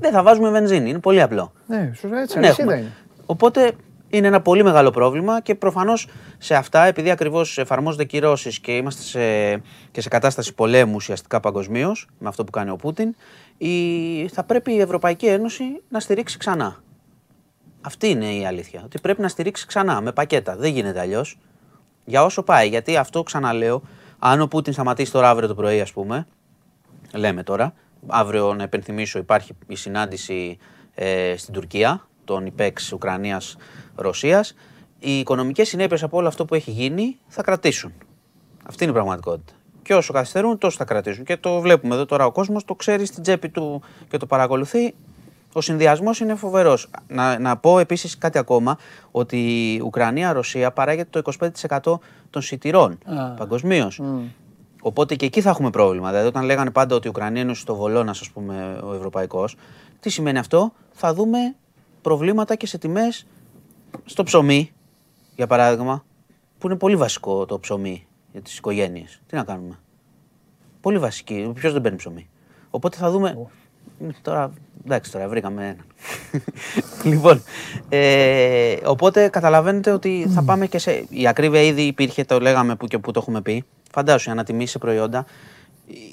δεν 0.00 0.12
θα 0.12 0.22
βάζουμε 0.22 0.50
βενζίνη. 0.50 0.90
Είναι 0.90 0.98
πολύ 0.98 1.22
απλό. 1.22 1.52
Ναι, 1.66 1.92
σωστά 2.00 2.20
έτσι, 2.20 2.34
Δεν 2.34 2.44
αλυσίδα 2.44 2.62
έχουμε. 2.72 2.76
είναι. 2.76 2.92
Οπότε 3.26 3.72
είναι 4.08 4.26
ένα 4.26 4.40
πολύ 4.40 4.62
μεγάλο 4.64 4.90
πρόβλημα 4.90 5.40
και 5.40 5.54
προφανώς 5.54 6.08
σε 6.38 6.54
αυτά, 6.54 6.84
επειδή 6.84 7.10
ακριβώς 7.10 7.58
εφαρμόζονται 7.58 8.04
κυρώσεις 8.04 8.58
και 8.58 8.76
είμαστε 8.76 9.02
σε, 9.02 9.62
και 9.90 10.00
σε 10.00 10.08
κατάσταση 10.08 10.54
πολέμου 10.54 10.92
ουσιαστικά 10.94 11.40
παγκοσμίως, 11.40 12.08
με 12.18 12.28
αυτό 12.28 12.44
που 12.44 12.50
κάνει 12.50 12.70
ο 12.70 12.76
Πούτιν, 12.76 13.14
η, 13.58 14.28
θα 14.28 14.44
πρέπει 14.44 14.72
η 14.72 14.80
Ευρωπαϊκή 14.80 15.26
Ένωση 15.26 15.64
να 15.88 16.00
στηρίξει 16.00 16.38
ξανά. 16.38 16.76
Αυτή 17.86 18.08
είναι 18.08 18.34
η 18.34 18.46
αλήθεια. 18.46 18.82
Ότι 18.84 19.00
πρέπει 19.00 19.20
να 19.20 19.28
στηρίξει 19.28 19.66
ξανά 19.66 20.00
με 20.00 20.12
πακέτα. 20.12 20.56
Δεν 20.56 20.72
γίνεται 20.72 21.00
αλλιώς. 21.00 21.38
Για 22.04 22.24
όσο 22.24 22.42
πάει. 22.42 22.68
Γιατί 22.68 22.96
αυτό 22.96 23.22
ξαναλέω, 23.22 23.82
αν 24.18 24.40
ο 24.40 24.46
Πούτιν 24.46 24.72
σταματήσει 24.72 25.12
τώρα 25.12 25.30
αύριο 25.30 25.48
το 25.48 25.54
πρωί, 25.54 25.80
ας 25.80 25.92
πούμε, 25.92 26.26
λέμε 27.14 27.42
τώρα, 27.42 27.74
αύριο 28.06 28.54
να 28.54 28.62
επενθυμίσω 28.62 29.18
υπάρχει 29.18 29.52
η 29.66 29.76
συνάντηση 29.76 30.58
ε, 30.94 31.34
στην 31.36 31.54
Τουρκία 31.54 32.08
των 32.24 32.46
ΙΠΕΞ 32.46 32.92
Ουκρανίας-Ρωσίας. 32.92 34.54
Οι 34.98 35.18
οικονομικές 35.18 35.68
συνέπειες 35.68 36.02
από 36.02 36.16
όλο 36.16 36.28
αυτό 36.28 36.44
που 36.44 36.54
έχει 36.54 36.70
γίνει 36.70 37.18
θα 37.26 37.42
κρατήσουν. 37.42 37.92
Αυτή 38.66 38.82
είναι 38.82 38.92
η 38.92 38.94
πραγματικότητα. 38.94 39.52
Και 39.82 39.94
όσο 39.94 40.12
καθυστερούν, 40.12 40.58
τόσο 40.58 40.76
θα 40.76 40.84
κρατήσουν. 40.84 41.24
Και 41.24 41.36
το 41.36 41.60
βλέπουμε 41.60 41.94
εδώ 41.94 42.04
τώρα 42.04 42.26
ο 42.26 42.32
κόσμος, 42.32 42.64
το 42.64 42.74
ξέρει 42.74 43.06
στην 43.06 43.22
τσέπη 43.22 43.48
του 43.48 43.82
και 44.08 44.16
το 44.16 44.26
παρακολουθεί. 44.26 44.94
Ο 45.56 45.60
συνδυασμός 45.60 46.20
είναι 46.20 46.34
φοβερός. 46.34 46.90
Να, 47.08 47.38
να 47.38 47.56
πω 47.56 47.78
επίσης 47.78 48.18
κάτι 48.18 48.38
ακόμα, 48.38 48.78
ότι 49.10 49.36
η 49.74 49.80
Ουκρανία-Ρωσία 49.80 50.72
παράγεται 50.72 51.22
το 51.22 51.32
25% 51.82 51.98
των 52.30 52.42
σιτηρών 52.42 52.98
παγκοσμίως. 53.36 54.00
Οπότε 54.80 55.14
και 55.14 55.26
εκεί 55.26 55.40
θα 55.40 55.50
έχουμε 55.50 55.70
πρόβλημα. 55.70 56.08
Δηλαδή, 56.08 56.26
όταν 56.26 56.44
λέγανε 56.44 56.70
πάντα 56.70 56.94
ότι 56.94 57.06
η 57.06 57.10
Ουκρανία 57.10 57.42
είναι 57.42 57.54
στο 57.54 57.74
βολόνας, 57.74 58.20
ας 58.20 58.30
πούμε, 58.30 58.80
ο 58.84 58.94
ευρωπαϊκός, 58.94 59.56
τι 60.00 60.10
σημαίνει 60.10 60.38
αυτό, 60.38 60.72
θα 60.92 61.14
δούμε 61.14 61.38
προβλήματα 62.02 62.54
και 62.54 62.66
σε 62.66 62.78
τιμές 62.78 63.26
στο 64.04 64.22
ψωμί, 64.22 64.72
για 65.36 65.46
παράδειγμα, 65.46 66.04
που 66.58 66.66
είναι 66.66 66.76
πολύ 66.76 66.96
βασικό 66.96 67.46
το 67.46 67.58
ψωμί 67.58 68.06
για 68.32 68.40
τις 68.40 68.58
οικογένειες. 68.58 69.20
Τι 69.26 69.36
να 69.36 69.44
κάνουμε; 69.44 69.78
Πολύ 70.80 70.98
βασική. 70.98 71.50
Ποιος 71.54 71.72
δεν 71.72 71.82
παίρνει 71.82 71.98
ψωμί; 71.98 72.28
Οπότε 72.70 72.96
θα 72.96 73.10
δούμε. 73.10 73.48
Τώρα, 74.22 74.52
εντάξει, 74.84 75.12
τώρα 75.12 75.28
βρήκαμε 75.28 75.62
έναν. 75.62 75.84
λοιπόν, 77.12 77.42
ε, 77.88 78.76
οπότε 78.84 79.28
καταλαβαίνετε 79.28 79.90
ότι 79.90 80.26
θα 80.34 80.42
πάμε 80.42 80.66
και 80.66 80.78
σε. 80.78 81.04
Η 81.08 81.26
ακρίβεια 81.26 81.62
ήδη 81.62 81.82
υπήρχε, 81.82 82.24
το 82.24 82.40
λέγαμε 82.40 82.76
που 82.76 82.86
και 82.86 82.98
που 82.98 83.10
το 83.10 83.20
έχουμε 83.22 83.40
πει. 83.40 83.64
Φαντάσου, 83.92 84.28
η 84.28 84.32
ανατιμήσει 84.32 84.70
σε 84.72 84.78
προϊόντα. 84.78 85.24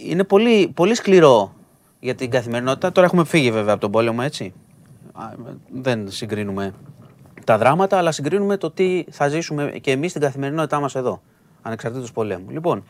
Είναι 0.07 0.23
πολύ, 0.23 0.67
πολύ 0.67 0.95
σκληρό 0.95 1.53
για 1.99 2.15
την 2.15 2.29
καθημερινότητα. 2.29 2.91
Τώρα 2.91 3.07
έχουμε 3.07 3.25
φύγει 3.25 3.51
βέβαια 3.51 3.71
από 3.73 3.81
τον 3.81 3.91
πόλεμο, 3.91 4.19
έτσι. 4.23 4.53
Α, 5.13 5.23
Δεν 5.71 6.11
συγκρίνουμε 6.11 6.73
τα 7.43 7.57
δράματα, 7.57 7.97
αλλά 7.97 8.11
συγκρίνουμε 8.11 8.57
το 8.57 8.71
τι 8.71 9.03
θα 9.11 9.27
ζήσουμε 9.27 9.71
και 9.81 9.91
εμείς 9.91 10.09
στην 10.09 10.21
καθημερινότητά 10.21 10.79
μας 10.79 10.95
εδώ. 10.95 11.21
ανεξαρτήτως 11.61 12.11
πολέμου. 12.11 12.49
Λοιπόν, 12.49 12.83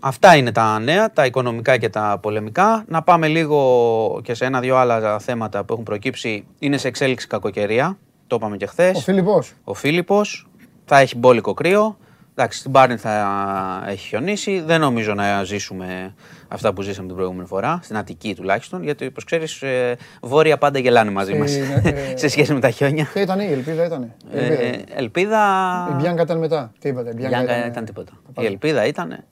αυτά 0.00 0.36
είναι 0.36 0.52
τα 0.52 0.78
νέα, 0.78 1.12
τα 1.12 1.26
οικονομικά 1.26 1.76
και 1.76 1.88
τα 1.88 2.18
πολεμικά. 2.22 2.84
Να 2.88 3.02
πάμε 3.02 3.28
λίγο 3.28 4.20
και 4.22 4.34
σε 4.34 4.44
ένα-δυο 4.44 4.76
άλλα 4.76 5.18
θέματα 5.18 5.64
που 5.64 5.72
έχουν 5.72 5.84
προκύψει. 5.84 6.46
Είναι 6.58 6.76
σε 6.76 6.88
εξέλιξη 6.88 7.26
κακοκαιρία, 7.26 7.98
το 8.26 8.36
είπαμε 8.36 8.56
και 8.56 8.66
χθες. 8.66 8.96
Ο 8.96 9.00
Φίλιππος. 9.00 9.54
Ο 9.64 9.74
Φίλιππος 9.74 10.46
θα 10.84 10.98
έχει 10.98 11.16
μπόλικο 11.16 11.54
κρύο. 11.54 11.96
Εντάξει, 12.34 12.58
στην 12.58 12.72
Πάρνη 12.72 12.96
θα 12.96 13.26
έχει 13.88 14.08
χιονίσει. 14.08 14.60
Δεν 14.60 14.80
νομίζω 14.80 15.14
να 15.14 15.44
ζήσουμε 15.44 16.14
αυτά 16.48 16.72
που 16.72 16.82
ζήσαμε 16.82 17.06
την 17.06 17.16
προηγούμενη 17.16 17.46
φορά, 17.46 17.80
στην 17.82 17.96
Αττική 17.96 18.34
τουλάχιστον, 18.34 18.82
γιατί 18.82 19.06
όπως 19.06 19.24
ξέρεις, 19.24 19.62
βόρεια 20.22 20.58
πάντα 20.58 20.78
γελάνε 20.78 21.10
μαζί 21.10 21.34
μας 21.34 21.50
Στην, 21.50 21.64
ε, 21.84 22.16
σε 22.22 22.28
σχέση 22.28 22.52
με 22.54 22.60
τα 22.60 22.70
χιόνια. 22.70 23.08
Ποια 23.12 23.22
ήταν 23.22 23.40
η 23.40 23.52
ελπίδα, 23.52 23.84
ήταν. 23.84 24.12
Ε, 24.32 24.70
ελπίδα. 24.94 25.38
Η 25.90 25.94
Μπιάνκα 25.94 26.22
ήταν 26.22 26.38
μετά. 26.38 26.72
Τι 26.78 26.88
είπατε, 26.88 27.08
η 27.08 27.12
Η 27.14 27.18
Μπιάνκα 27.18 27.42
Μπιάνκα 27.42 27.66
ήταν 27.66 27.84
τίποτα. 27.84 28.12
Η 28.38 28.44
ελπίδα 28.44 28.86
ήταν. 28.86 29.24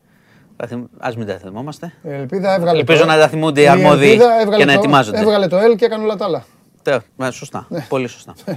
Α 0.98 1.12
μην 1.16 1.26
τα 1.26 1.38
θυμόμαστε. 1.38 1.92
Η 2.02 2.10
ελπίδα 2.12 2.54
έβγαλε. 2.54 2.78
Ελπίζω 2.78 3.00
το- 3.00 3.06
να 3.06 3.18
τα 3.18 3.28
θυμούνται 3.28 3.60
οι 3.60 3.64
η 3.64 3.68
αρμόδιοι 3.68 4.06
Ελπίδα 4.10 4.40
έβγαλε 4.40 4.56
και 4.56 4.64
να 4.64 4.72
το- 4.72 4.78
ετοιμάζονται. 4.78 5.18
Έβγαλε 5.20 5.46
το 5.48 5.56
L 5.72 5.76
και 5.76 5.84
έκανε 5.84 6.04
όλα 6.04 6.16
τα 6.16 6.24
άλλα. 6.24 6.44
Τε- 6.82 7.02
ναι, 7.16 7.30
σωστά. 7.30 7.66
Ναι. 7.68 7.86
Πολύ 7.88 8.06
σωστά. 8.08 8.34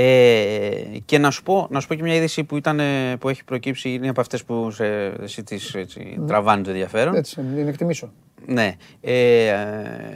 Ε, 0.00 0.70
και 1.04 1.18
να 1.18 1.30
σου, 1.30 1.42
πω, 1.42 1.66
να 1.70 1.80
σου 1.80 1.86
πω 1.88 1.94
και 1.94 2.02
μια 2.02 2.14
είδηση 2.14 2.44
που, 2.44 2.56
ήταν, 2.56 2.80
ε, 2.80 3.16
που 3.20 3.28
έχει 3.28 3.44
προκύψει, 3.44 3.88
είναι 3.92 4.08
από 4.08 4.20
αυτές 4.20 4.44
που 4.44 4.70
σε, 4.70 4.86
εσύ 5.22 5.42
τις 5.42 5.74
έτσι, 5.74 6.20
τραβάνε 6.26 6.62
το 6.62 6.70
ενδιαφέρον. 6.70 7.12
Ναι. 7.12 7.18
Έτσι, 7.18 7.34
την 7.54 7.68
εκτιμήσω. 7.68 8.12
Ναι. 8.46 8.74
Ε, 9.00 9.46
ε, 9.48 9.54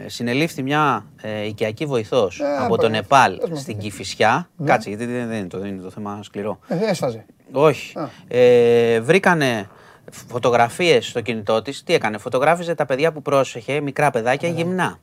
συνελήφθη 0.06 0.62
μια 0.62 1.06
ε, 1.22 1.46
οικιακή 1.46 1.86
βοηθός 1.86 2.40
Ε, 2.40 2.44
από 2.44 2.56
μπράβο. 2.58 2.76
το 2.76 2.88
Νεπάλ 2.88 3.36
Πες 3.38 3.48
μας, 3.50 3.60
στην 3.60 3.76
τι. 3.76 3.82
Κηφισιά. 3.82 4.48
Κάτσε, 4.64 4.88
γιατί 4.88 5.04
δεν, 5.06 5.28
δεν 5.28 5.38
είναι 5.38 5.46
το, 5.48 5.58
δεν 5.58 5.68
είναι 5.68 5.82
το 5.82 5.90
θέμα 5.90 6.20
σκληρό. 6.22 6.58
Ε, 6.68 6.76
δεν 6.76 6.88
έσφαζε. 6.88 7.24
Όχι. 7.52 7.98
Α. 7.98 8.08
Ε, 8.28 9.00
βρήκανε 9.00 9.68
φωτογραφίες 10.12 11.06
στο 11.06 11.20
κινητό 11.20 11.62
της. 11.62 11.82
Τι 11.82 11.94
έκανε, 11.94 12.18
φωτογράφιζε 12.18 12.74
τα 12.74 12.86
παιδιά 12.86 13.12
που 13.12 13.22
πρόσεχε, 13.22 13.80
μικρά 13.80 14.10
παιδάκια, 14.10 14.48
γυμνά. 14.48 14.98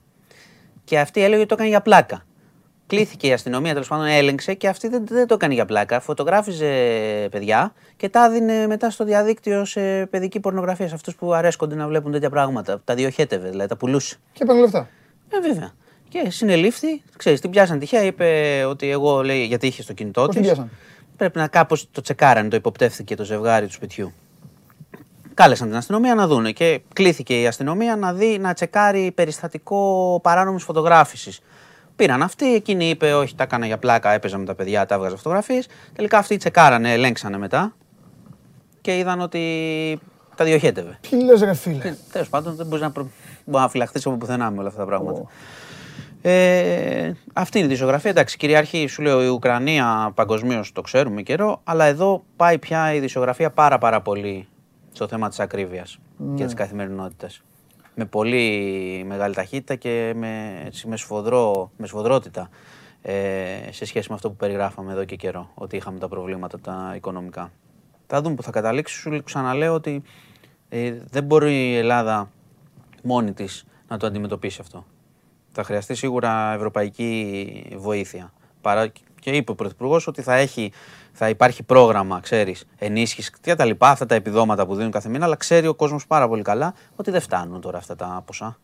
Και 0.83 0.99
αυτή 0.99 1.23
έλεγε 1.23 1.39
ότι 1.39 1.47
το 1.47 1.53
έκανε 1.53 1.69
για 1.69 1.81
πλάκα. 1.81 2.23
Κλήθηκε 2.87 3.27
η 3.27 3.33
αστυνομία, 3.33 3.71
τέλος 3.71 3.87
πάντων 3.87 4.05
έλεγξε 4.05 4.53
και 4.53 4.67
αυτή 4.67 4.87
δεν, 4.87 5.03
δεν 5.07 5.27
το 5.27 5.33
έκανε 5.33 5.53
για 5.53 5.65
πλάκα. 5.65 5.99
Φωτογράφιζε 5.99 6.67
παιδιά 7.31 7.73
και 7.95 8.09
τα 8.09 8.25
έδινε 8.25 8.67
μετά 8.67 8.89
στο 8.89 9.05
διαδίκτυο 9.05 9.65
σε 9.65 10.05
παιδική 10.05 10.39
πορνογραφία. 10.39 10.87
Σε 10.87 10.95
αυτούς 10.95 11.15
που 11.15 11.33
αρέσκονται 11.33 11.75
να 11.75 11.87
βλέπουν 11.87 12.11
τέτοια 12.11 12.29
πράγματα. 12.29 12.81
Τα 12.83 12.95
διοχέτευε, 12.95 13.49
δηλαδή 13.49 13.69
τα 13.69 13.77
πουλούσε. 13.77 14.15
Και 14.31 14.43
έπαιρνε 14.43 14.61
λεφτά. 14.61 14.89
Ε, 15.29 15.39
βέβαια. 15.39 15.71
Και 16.09 16.29
συνελήφθη, 16.29 17.01
ξέρεις, 17.17 17.41
την 17.41 17.49
πιάσαν 17.49 17.79
τυχαία, 17.79 18.03
είπε 18.03 18.63
ότι 18.67 18.89
εγώ 18.89 19.23
λέει, 19.23 19.45
γιατί 19.45 19.67
είχε 19.67 19.81
στο 19.81 19.93
κινητό 19.93 20.25
Πώς 20.25 20.35
της. 20.35 20.45
την 20.45 20.45
πιάσαν; 20.45 20.69
Πρέπει 21.17 21.37
να 21.37 21.47
κάπως 21.47 21.87
το 21.91 22.01
τσεκάρανε, 22.01 22.49
το 22.49 22.55
υποπτεύθηκε 22.55 23.15
το 23.15 23.23
ζευγάρι 23.23 23.65
του 23.65 23.73
σπιτιού. 23.73 24.13
Κάλεσαν 25.39 25.67
την 25.67 25.77
αστυνομία 25.77 26.15
να 26.15 26.27
δούνε 26.27 26.51
και 26.51 26.81
κλήθηκε 26.93 27.41
η 27.41 27.47
αστυνομία 27.47 27.95
να 27.95 28.13
δει, 28.13 28.37
να 28.37 28.53
τσεκάρει 28.53 29.11
περιστατικό 29.15 30.19
παράνομης 30.23 30.63
φωτογράφησης. 30.63 31.39
Πήραν 31.95 32.21
αυτοί, 32.21 32.53
εκείνη 32.53 32.89
είπε: 32.89 33.13
Όχι, 33.13 33.35
τα 33.35 33.43
έκανα 33.43 33.65
για 33.65 33.77
πλάκα, 33.77 34.11
έπαιζα 34.11 34.37
με 34.37 34.45
τα 34.45 34.55
παιδιά, 34.55 34.85
τα 34.85 34.95
έβγαζα 34.95 35.15
φωτογραφίες. 35.15 35.67
Τελικά 35.93 36.17
αυτοί 36.17 36.37
τσεκάρανε, 36.37 36.93
ελέγξανε 36.93 37.37
μετά 37.37 37.75
και 38.81 38.97
είδαν 38.97 39.21
ότι 39.21 39.99
τα 40.35 40.45
διοχέτευε. 40.45 40.99
Τι 41.09 41.23
λες 41.23 41.41
ρε 41.41 41.53
φίλε; 41.53 41.95
Τέλος 42.11 42.29
πάντων, 42.29 42.55
δεν 42.55 42.65
μπορείς 42.65 42.83
να, 42.83 42.91
προ... 42.91 43.09
μπορείς 43.45 43.61
να 43.65 43.69
φυλαχθεί 43.69 43.99
από 44.05 44.17
πουθενά 44.17 44.51
με 44.51 44.59
όλα 44.59 44.67
αυτά 44.67 44.79
τα 44.79 44.85
πράγματα. 44.85 45.19
Ω. 45.19 45.27
Ε, 46.21 47.17
αυτή 47.33 47.57
είναι 47.57 47.67
η 47.67 47.69
δισογραφία. 47.69 48.09
Εντάξει, 48.09 48.37
κυριαρχεί, 48.37 48.87
σου 48.87 49.01
λέω, 49.01 49.23
η 49.23 49.27
Ουκρανία 49.27 50.11
παγκοσμίως 50.15 50.71
το 50.71 50.81
ξέρουμε 50.81 51.21
καιρό, 51.21 51.61
αλλά 51.63 51.85
εδώ 51.85 52.23
πάει 52.35 52.57
πια 52.57 52.93
η 52.93 52.99
δισογραφία 52.99 53.49
πάρα 53.49 53.77
πάρα 53.77 54.01
πολύ 54.01 54.47
στο 54.99 55.07
θέμα 55.07 55.29
της 55.29 55.39
ακρίβειας 55.39 55.99
και 56.35 56.45
της 56.45 56.53
καθημερινότητας. 56.53 57.41
Με 57.95 58.05
πολύ 58.05 59.03
μεγάλη 59.07 59.33
ταχύτητα 59.33 59.75
και 59.75 60.13
με, 60.15 60.61
έτσι, 60.65 60.87
με, 60.87 60.97
σφοδρό, 60.97 61.71
με 61.77 61.87
σφοδρότητα 61.87 62.49
ε, 63.01 63.13
σε 63.71 63.85
σχέση 63.85 64.09
με 64.09 64.15
αυτό 64.15 64.29
που 64.29 64.35
περιγράφαμε 64.35 64.91
εδώ 64.91 65.03
και 65.05 65.15
καιρό, 65.15 65.51
ότι 65.53 65.75
είχαμε 65.75 65.99
τα 65.99 66.07
προβλήματα 66.07 66.59
τα 66.59 66.93
οικονομικά. 66.95 67.51
Θα 68.07 68.21
δούμε 68.21 68.35
που 68.35 68.43
θα 68.43 68.51
καταλήξει. 68.51 68.95
Σου 68.95 69.23
ξαναλέω 69.23 69.73
ότι 69.73 70.01
ε, 70.69 70.93
δεν 71.09 71.23
μπορεί 71.23 71.69
η 71.69 71.75
Ελλάδα 71.75 72.31
μόνη 73.03 73.33
της 73.33 73.65
να 73.87 73.97
το 73.97 74.07
αντιμετωπίσει 74.07 74.61
αυτό. 74.61 74.85
Θα 75.51 75.63
χρειαστεί 75.63 75.95
σίγουρα 75.95 76.53
ευρωπαϊκή 76.53 77.75
βοήθεια. 77.77 78.33
Παρά, 78.61 78.91
και 79.19 79.31
είπε 79.31 79.51
ο 79.51 79.55
Πρωθυπουργός 79.55 80.07
ότι 80.07 80.21
θα, 80.21 80.35
έχει, 80.35 80.71
θα 81.21 81.29
υπάρχει 81.29 81.63
πρόγραμμα, 81.63 82.19
ξέρεις, 82.19 82.65
ενίσχυσης 82.77 83.31
και 83.41 83.55
τα 83.55 83.65
λοιπά, 83.65 83.89
αυτά 83.89 84.05
τα 84.05 84.15
επιδόματα 84.15 84.65
που 84.65 84.75
δίνουν 84.75 84.91
κάθε 84.91 85.09
μήνα, 85.09 85.25
αλλά 85.25 85.35
ξέρει 85.35 85.67
ο 85.67 85.73
κόσμος 85.73 86.07
πάρα 86.07 86.27
πολύ 86.27 86.41
καλά 86.41 86.73
ότι 86.95 87.11
δεν 87.11 87.21
φτάνουν 87.21 87.61
τώρα 87.61 87.77
αυτά 87.77 87.95
τα 87.95 88.23
ποσά 88.25 88.57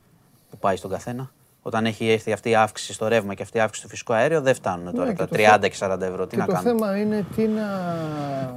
που 0.49 0.57
πάει 0.57 0.75
στον 0.75 0.89
καθένα. 0.91 1.31
Όταν 1.61 1.85
έχει 1.85 2.09
έρθει 2.09 2.31
αυτή 2.31 2.49
η 2.49 2.55
αύξηση 2.55 2.93
στο 2.93 3.07
ρεύμα 3.07 3.33
και 3.33 3.43
αυτή 3.43 3.57
η 3.57 3.59
αύξηση 3.59 3.79
στο 3.81 3.89
φυσικό 3.89 4.13
αέριο, 4.13 4.41
δεν 4.41 4.53
φτάνουν 4.55 4.93
τώρα 4.93 5.05
Ναι, 5.05 5.11
και 5.11 5.17
τα 5.17 5.27
το 5.27 5.35
30 5.35 5.57
θε- 5.61 5.69
και 5.71 5.77
40 5.79 6.01
ευρώ. 6.01 6.27
Τι 6.27 6.35
Και 6.35 6.41
να 6.41 6.45
το 6.45 6.53
κάνουμε; 6.53 6.69
θέμα 6.71 6.97
είναι 6.97 7.25
τι 7.35 7.47
να... 7.47 7.63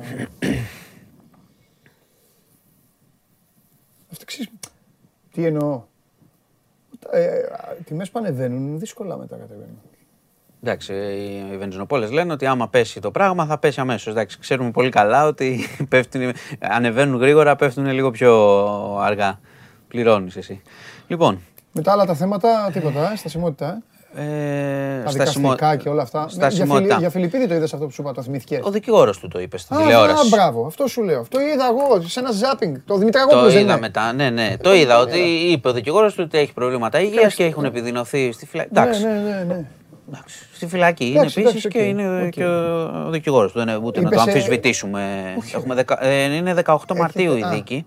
Αυτό 4.13 4.25
ξέρεις, 4.25 4.51
τι 5.33 5.45
εννοώ. 5.45 5.83
Ε, 7.11 7.41
τιμές 7.85 8.11
που 8.11 8.19
ανεβαίνουν, 8.19 8.79
δύσκολα 8.79 9.17
μετά 9.17 9.37
κατεβαίνουν. 9.37 9.81
Εντάξει, 10.63 10.93
οι 11.53 11.57
βενζινοπόλες 11.59 12.11
λένε 12.11 12.33
ότι 12.33 12.47
άμα 12.47 12.69
πέσει 12.69 13.01
το 13.01 13.11
πράγμα 13.11 13.47
θα 13.47 13.59
πέσει 13.59 13.81
αμέσως. 13.81 14.13
Εντάξει, 14.13 14.39
ξέρουμε 14.39 14.71
πολύ 14.71 14.89
καλά 14.91 15.27
ότι 15.27 15.67
πέφτουν, 15.91 16.33
ανεβαίνουν 16.61 17.21
γρήγορα, 17.21 17.57
πέφτουν 17.57 17.87
λίγο 17.91 18.11
πιο 18.11 18.35
αργά. 19.03 19.41
Πληρώνεις 19.89 20.37
εσύ. 20.37 20.63
Λοιπόν, 21.07 21.41
Με 21.73 21.83
τα 21.83 21.93
άλλα 21.93 22.05
τα 22.07 22.15
θέματα, 22.15 22.71
τίποτα, 22.73 23.13
ε, 23.13 23.17
στασιμότητα. 23.17 23.83
Ε. 24.15 24.23
ε, 24.23 25.03
Τα 25.05 25.11
στασιμο- 25.11 25.51
δικαστικά 25.51 25.77
και 25.83 25.89
όλα 25.89 26.03
αυτά. 26.03 26.19
για, 26.19 26.29
στασιμότητα. 26.29 26.87
Φιλι, 26.89 26.99
για 27.01 27.11
Φιλιππίδη 27.11 27.47
το 27.49 27.55
είδες 27.55 27.73
αυτό 27.73 27.87
που 27.87 27.93
σου 27.93 28.03
είπα, 28.03 28.13
το 28.13 28.23
θυμήθηκες. 28.23 28.61
Ο 28.63 28.71
δικηγόρος 28.71 29.19
του 29.19 29.29
το 29.29 29.41
είπες 29.41 29.61
στην 29.61 29.77
Α, 29.77 29.81
τηλεόραση. 29.81 30.27
Α, 30.27 30.29
μπράβο, 30.31 30.67
αυτό 30.67 30.87
σου 30.87 31.03
λέω. 31.03 31.21
Αυτό 31.21 31.41
είδα 31.41 31.67
εγώ 31.67 32.01
σε 32.07 32.21
ένα 32.21 32.31
ζάπινγκ. 32.31 32.75
Το 32.75 32.81
Το 32.87 32.97
Δημητραγόπουλο 32.99 33.43
δεν 33.51 33.51
είδα 33.51 33.61
είναι. 33.73 33.81
μετά, 33.81 34.13
ναι, 34.13 34.31
ναι. 34.31 34.57
Το 34.61 34.75
είδα 34.75 34.99
ότι 34.99 35.19
είπε 35.51 35.69
ο 35.69 35.73
δικηγόρος 35.73 36.15
του 36.15 36.23
ότι 36.27 36.39
έχει 36.39 36.53
προβλήματα 36.53 37.01
υγείας 37.01 37.35
και 37.35 37.45
έχουν 37.45 37.65
επιδεινωθεί 37.65 38.33
στη 38.33 38.47
φυλακή. 38.47 38.69
Εντάξει, 38.73 39.03
Ναι, 39.05 39.09
ναι, 39.13 39.19
ναι, 39.19 39.29
ναι. 39.31 39.43
εντάξει, 39.43 39.67
στη 40.53 40.67
φυλακή 40.67 41.05
είναι 41.09 41.19
Εντάξει, 41.19 41.41
επίσης 41.41 41.65
εντάξει, 41.65 41.79
και 41.79 41.85
οκ, 41.85 41.99
είναι 41.99 42.23
οκ. 42.27 42.31
και 42.31 42.45
ο, 42.45 42.83
ο 43.07 43.11
δικηγόρος 43.11 43.53
του. 43.53 43.59
Δεν 43.59 43.69
είναι 43.69 43.77
ούτε 43.87 44.01
να 44.01 44.07
Είπες 44.09 44.19
το 44.19 44.25
σε- 44.25 44.31
αμφισβητήσουμε. 44.31 45.35
Έχουμε 45.55 45.75
δεκα- 45.75 46.05
ε, 46.05 46.35
είναι 46.35 46.55
18 46.65 46.77
Μαρτίου 46.97 47.37
η 47.37 47.43
α, 47.43 47.49
δίκη. 47.49 47.87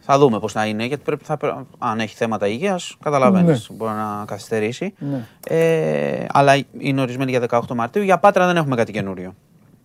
Θα 0.00 0.18
δούμε 0.18 0.38
πώς 0.38 0.52
θα 0.52 0.66
είναι, 0.66 0.84
γιατί 0.84 1.02
πρέπει, 1.02 1.24
θα, 1.24 1.36
πρέ- 1.36 1.54
αν 1.78 2.00
έχει 2.00 2.14
θέματα 2.16 2.46
υγείας, 2.46 2.96
καταλαβαίνεις. 3.02 3.68
Μπορεί 3.72 3.92
να 3.92 4.24
καθυστερήσει. 4.26 4.94
Ναι. 4.98 5.26
Ε, 5.46 6.26
αλλά 6.32 6.60
είναι 6.78 7.00
ορισμένη 7.00 7.30
για 7.30 7.40
18 7.50 7.60
Μαρτίου. 7.74 8.02
Για 8.02 8.18
Πάτρα 8.18 8.46
δεν 8.46 8.56
έχουμε 8.56 8.76
κάτι 8.76 8.92
καινούριο. 8.92 9.34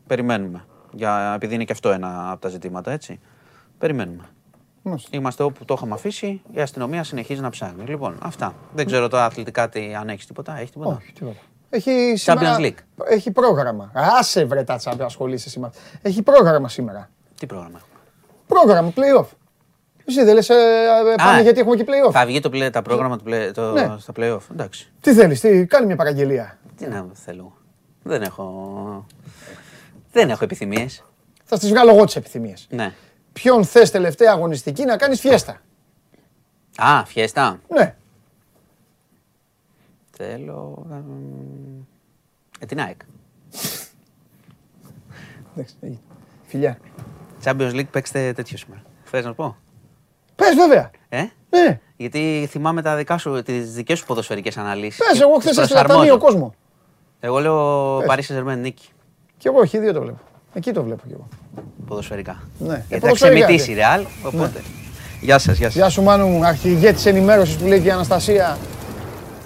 Περιμένουμε. 0.08 0.66
Για, 0.92 1.32
επειδή 1.36 1.54
είναι 1.56 1.64
και 1.64 1.72
αυτό 1.72 1.90
ένα 1.90 2.32
από 2.32 2.42
τα 2.42 2.50
ζητήματα, 2.50 2.92
έτσι. 2.92 3.20
Περιμένουμε. 3.78 4.24
Μάλιστα. 4.88 5.10
Είμαστε 5.12 5.44
όπου 5.44 5.66
το 5.66 5.74
είχαμε 5.78 5.94
αφήσει, 5.94 6.42
η 6.52 6.60
αστυνομία 6.62 7.04
συνεχίζει 7.04 7.42
να 7.42 7.50
ψάχνει. 7.50 7.84
Λοιπόν, 7.86 8.18
αυτά. 8.22 8.56
Δεν 8.74 8.86
ξέρω 8.86 9.08
τώρα 9.08 9.26
αθλητικά 9.26 9.70
τι, 9.70 9.96
αν 9.96 10.10
έχεις 10.10 10.26
τίποτα. 10.26 10.60
Έχει 10.60 10.72
τίποτα; 10.72 11.00
Όχι, 11.02 11.12
τίποτα. 11.12 11.40
Έχει 11.70 12.14
σήμερα... 12.16 12.58
League. 12.60 13.06
Έχει 13.10 13.32
πρόγραμμα. 13.32 13.92
Άσε 13.94 14.46
βρε 14.46 14.64
τα 14.64 14.76
τσάμπια, 14.76 15.06
ασχολείσαι 15.06 15.50
σήμερα. 15.50 15.74
Έχει 16.02 16.22
πρόγραμμα 16.22 16.70
σήμερα. 16.70 17.10
Τι 17.40 17.46
πρόγραμμα; 17.46 17.78
Έχουμε. 17.78 18.00
Πρόγραμμα, 18.48 18.94
play-off. 18.96 19.28
Εσύ 20.06 20.24
δεν 20.24 20.34
λες, 20.34 20.50
ε, 20.50 20.54
ε, 20.54 21.16
πάμε 21.16 21.38
Α, 21.38 21.42
γιατί 21.42 21.60
έχουμε 21.60 21.76
και 21.76 21.86
play-off. 21.88 22.12
Θα 22.12 22.26
βγει 22.26 22.40
το, 22.40 22.50
play, 22.54 22.70
τα 22.72 22.82
πρόγραμμα 22.82 23.18
του 23.18 23.24
play, 23.28 23.52
το, 23.54 23.72
Ναι. 23.72 23.96
στα 23.98 24.14
play-off. 24.16 24.40
Εντάξει. 24.52 24.92
Τι 25.02 25.14
θέλεις, 25.14 25.40
τι, 25.40 25.66
κάνει 25.66 25.86
μια 25.86 25.96
παραγγελία. 25.96 26.58
Τι 26.78 26.88
να 26.88 27.06
θέλω. 27.14 27.54
Δεν 28.04 28.22
έχω. 28.22 29.06
Δεν 30.12 30.30
έχω 30.30 30.44
επιθυμίες. 30.44 31.04
Θα 31.44 31.56
στις 31.56 31.70
βγάλω 31.70 31.92
εγώ 31.92 32.06
τις 32.06 32.16
επιθυμίες. 32.16 32.68
Ναι. 32.70 32.94
Ποιον 33.40 33.66
θες 33.66 33.92
τελευταία 33.92 34.32
αγωνιστική 34.32 34.86
να 34.86 34.98
κάνεις 34.98 35.20
φιέστα. 35.20 35.62
Α, 36.78 37.06
φιέστα. 37.06 37.60
Ναι. 37.68 37.96
Θέλω. 40.12 40.86
εμ, 40.92 41.06
Ε, 42.60 42.66
την 42.66 42.80
ΑΕΚ. 42.80 43.02
Εντάξει, 45.56 45.76
έγινε. 45.82 46.00
Φιλιά. 46.46 46.78
Champions 47.44 47.72
League 47.74 47.90
παίξτε 47.92 48.34
τέτοιο 48.34 48.58
σήμερα. 48.58 48.82
Θες 49.04 49.24
να 49.24 49.30
σου 49.30 49.36
πω; 49.36 49.56
Πες 50.36 50.56
βέβαια. 50.56 50.92
Ε; 51.10 51.26
Ναι. 51.50 51.80
Γιατί 51.98 52.48
θυμάμαι 52.50 52.82
τα 52.82 52.96
δικά 52.96 53.18
σου, 53.18 53.42
τις 53.44 53.74
δικές 53.74 54.00
σου 54.00 54.06
ποδοσφαιρικές 54.06 54.58
αναλύσεις. 54.58 55.06
Πες, 55.08 55.18
και 55.18 55.24
εγώ 55.24 55.34
τις 55.34 55.42
χθες 55.42 55.58
έστειλα 55.58 55.80
προσαρμόζω. 55.84 56.10
ταμείο 56.10 56.26
κόσμο. 56.26 56.54
Εγώ 57.20 57.40
λέω 57.40 57.98
Πες. 57.98 58.08
Παρίσι 58.08 58.34
Ζερμέν 58.34 58.60
νίκη. 58.60 58.90
Κι 59.38 59.48
εγώ 59.48 59.60
όχι, 59.60 59.78
δύο 59.80 59.94
το 59.94 60.02
βλέπω. 60.02 60.20
Εκεί 60.56 60.72
το 60.72 60.84
βλέπω 60.84 61.02
κι 61.08 61.14
εγώ. 61.14 61.28
Ποδοσφαιρικά. 61.88 62.44
Ναι. 62.58 62.74
Ε, 62.74 62.84
Γιατί 62.88 62.94
θα 62.94 63.00
ποδοσφαιρικά, 63.00 63.46
ξεμητήσει 63.46 63.72
η 63.72 63.74
ναι. 63.74 63.80
Ρεάλ, 63.80 64.06
οπότε. 64.26 64.62
Γεια 65.22 65.38
σας, 65.38 65.58
γεια 65.58 65.66
σας. 65.66 65.76
Γεια 65.76 65.90
σου 65.90 66.02
Μάνου 66.02 66.28
μου, 66.28 66.46
αρχηγέ 66.46 66.94
της 66.94 67.06
ενημέρωσης 67.06 67.56
που 67.56 67.68
λέει 67.68 67.80
και 67.80 67.88
η 67.88 67.92
Αναστασία. 67.92 68.58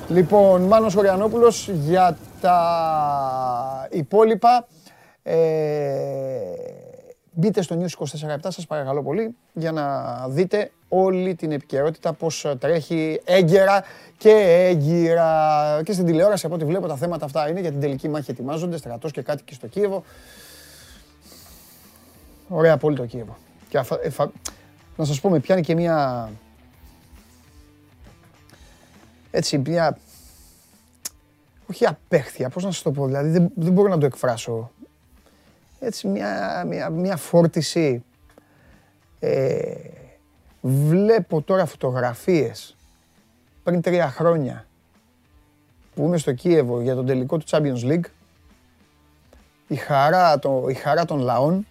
Λοιπόν, 0.08 0.62
Μάνος 0.62 0.94
Χωριανόπουλος 0.94 1.70
για 1.86 2.18
τα 2.42 3.88
υπόλοιπα. 3.92 4.68
Ε, 5.24 5.36
Μπείτε 7.32 7.62
στο 7.62 7.78
News 7.80 8.06
24 8.06 8.06
σας 8.48 8.66
παρακαλώ 8.68 9.04
πολύ 9.04 9.36
για 9.54 9.72
να 9.72 10.16
δείτε 10.28 10.72
όλη 10.88 11.36
την 11.36 11.52
επικαιρότητα 11.52 12.14
πώς 12.14 12.56
τρέχει 12.60 13.22
έγκαιρα 13.26 13.84
και 14.18 14.32
έγκυρα 14.70 15.82
και 15.84 15.94
στην 15.94 16.06
τηλεόραση 16.06 16.46
από 16.46 16.56
ό,τι 16.56 16.66
βλέπω 16.66 16.88
τα 16.88 16.96
θέματα 16.96 17.26
αυτά 17.26 17.50
είναι 17.50 17.60
για 17.60 17.72
την 17.72 17.80
τελική 17.80 18.10
μάχη 18.10 18.32
ετοιμάζονται 18.32 18.78
στρατός 18.78 19.12
και 19.12 19.22
κάτι 19.22 19.44
και 19.44 19.54
στο 19.54 19.68
Κίεβο 19.68 20.04
ωραία 22.50 22.78
πολύ 22.78 22.96
το 22.96 23.06
Κίεβο 23.06 23.38
και 23.70 23.78
αφα- 23.78 24.04
ε, 24.06 24.10
φα- 24.10 24.32
να 24.98 25.06
σας 25.06 25.22
πω 25.22 25.30
με 25.30 25.40
πιάνει 25.40 25.62
και 25.62 25.76
μια 25.76 26.30
έτσι 29.32 29.58
μια 29.58 29.98
όχι 31.70 31.86
απέχθεια, 31.86 32.50
πώς 32.50 32.64
να 32.64 32.72
σας 32.72 32.82
το 32.82 32.92
πω, 32.92 33.06
δηλαδή 33.06 33.30
δεν, 33.30 33.52
δεν 33.56 33.74
μπορώ 33.74 33.90
να 33.90 33.98
το 33.98 34.06
εκφράσω. 34.06 34.72
Έτσι 35.80 36.08
μια, 36.08 36.64
μια, 36.68 36.90
μια 36.90 37.18
φόρτιση. 37.18 38.04
Ε, 39.20 39.74
βλέπω 40.62 41.42
τώρα 41.42 41.66
φωτογραφίες 41.66 42.76
πριν 43.64 43.82
τρία 43.82 44.10
χρόνια 44.10 44.66
που 45.96 46.04
είμαι 46.04 46.18
στο 46.18 46.34
Κίεβο 46.34 46.82
για 46.82 46.96
τον 46.96 47.06
τελικό 47.06 47.38
του 47.38 47.46
Champions 47.50 47.84
League. 47.84 48.06
Η 49.68 49.76
χαρά, 49.76 50.40
το, 50.40 50.66
η 50.70 50.74
χαρά 50.74 51.06
των 51.06 51.20
λαών. 51.20 51.68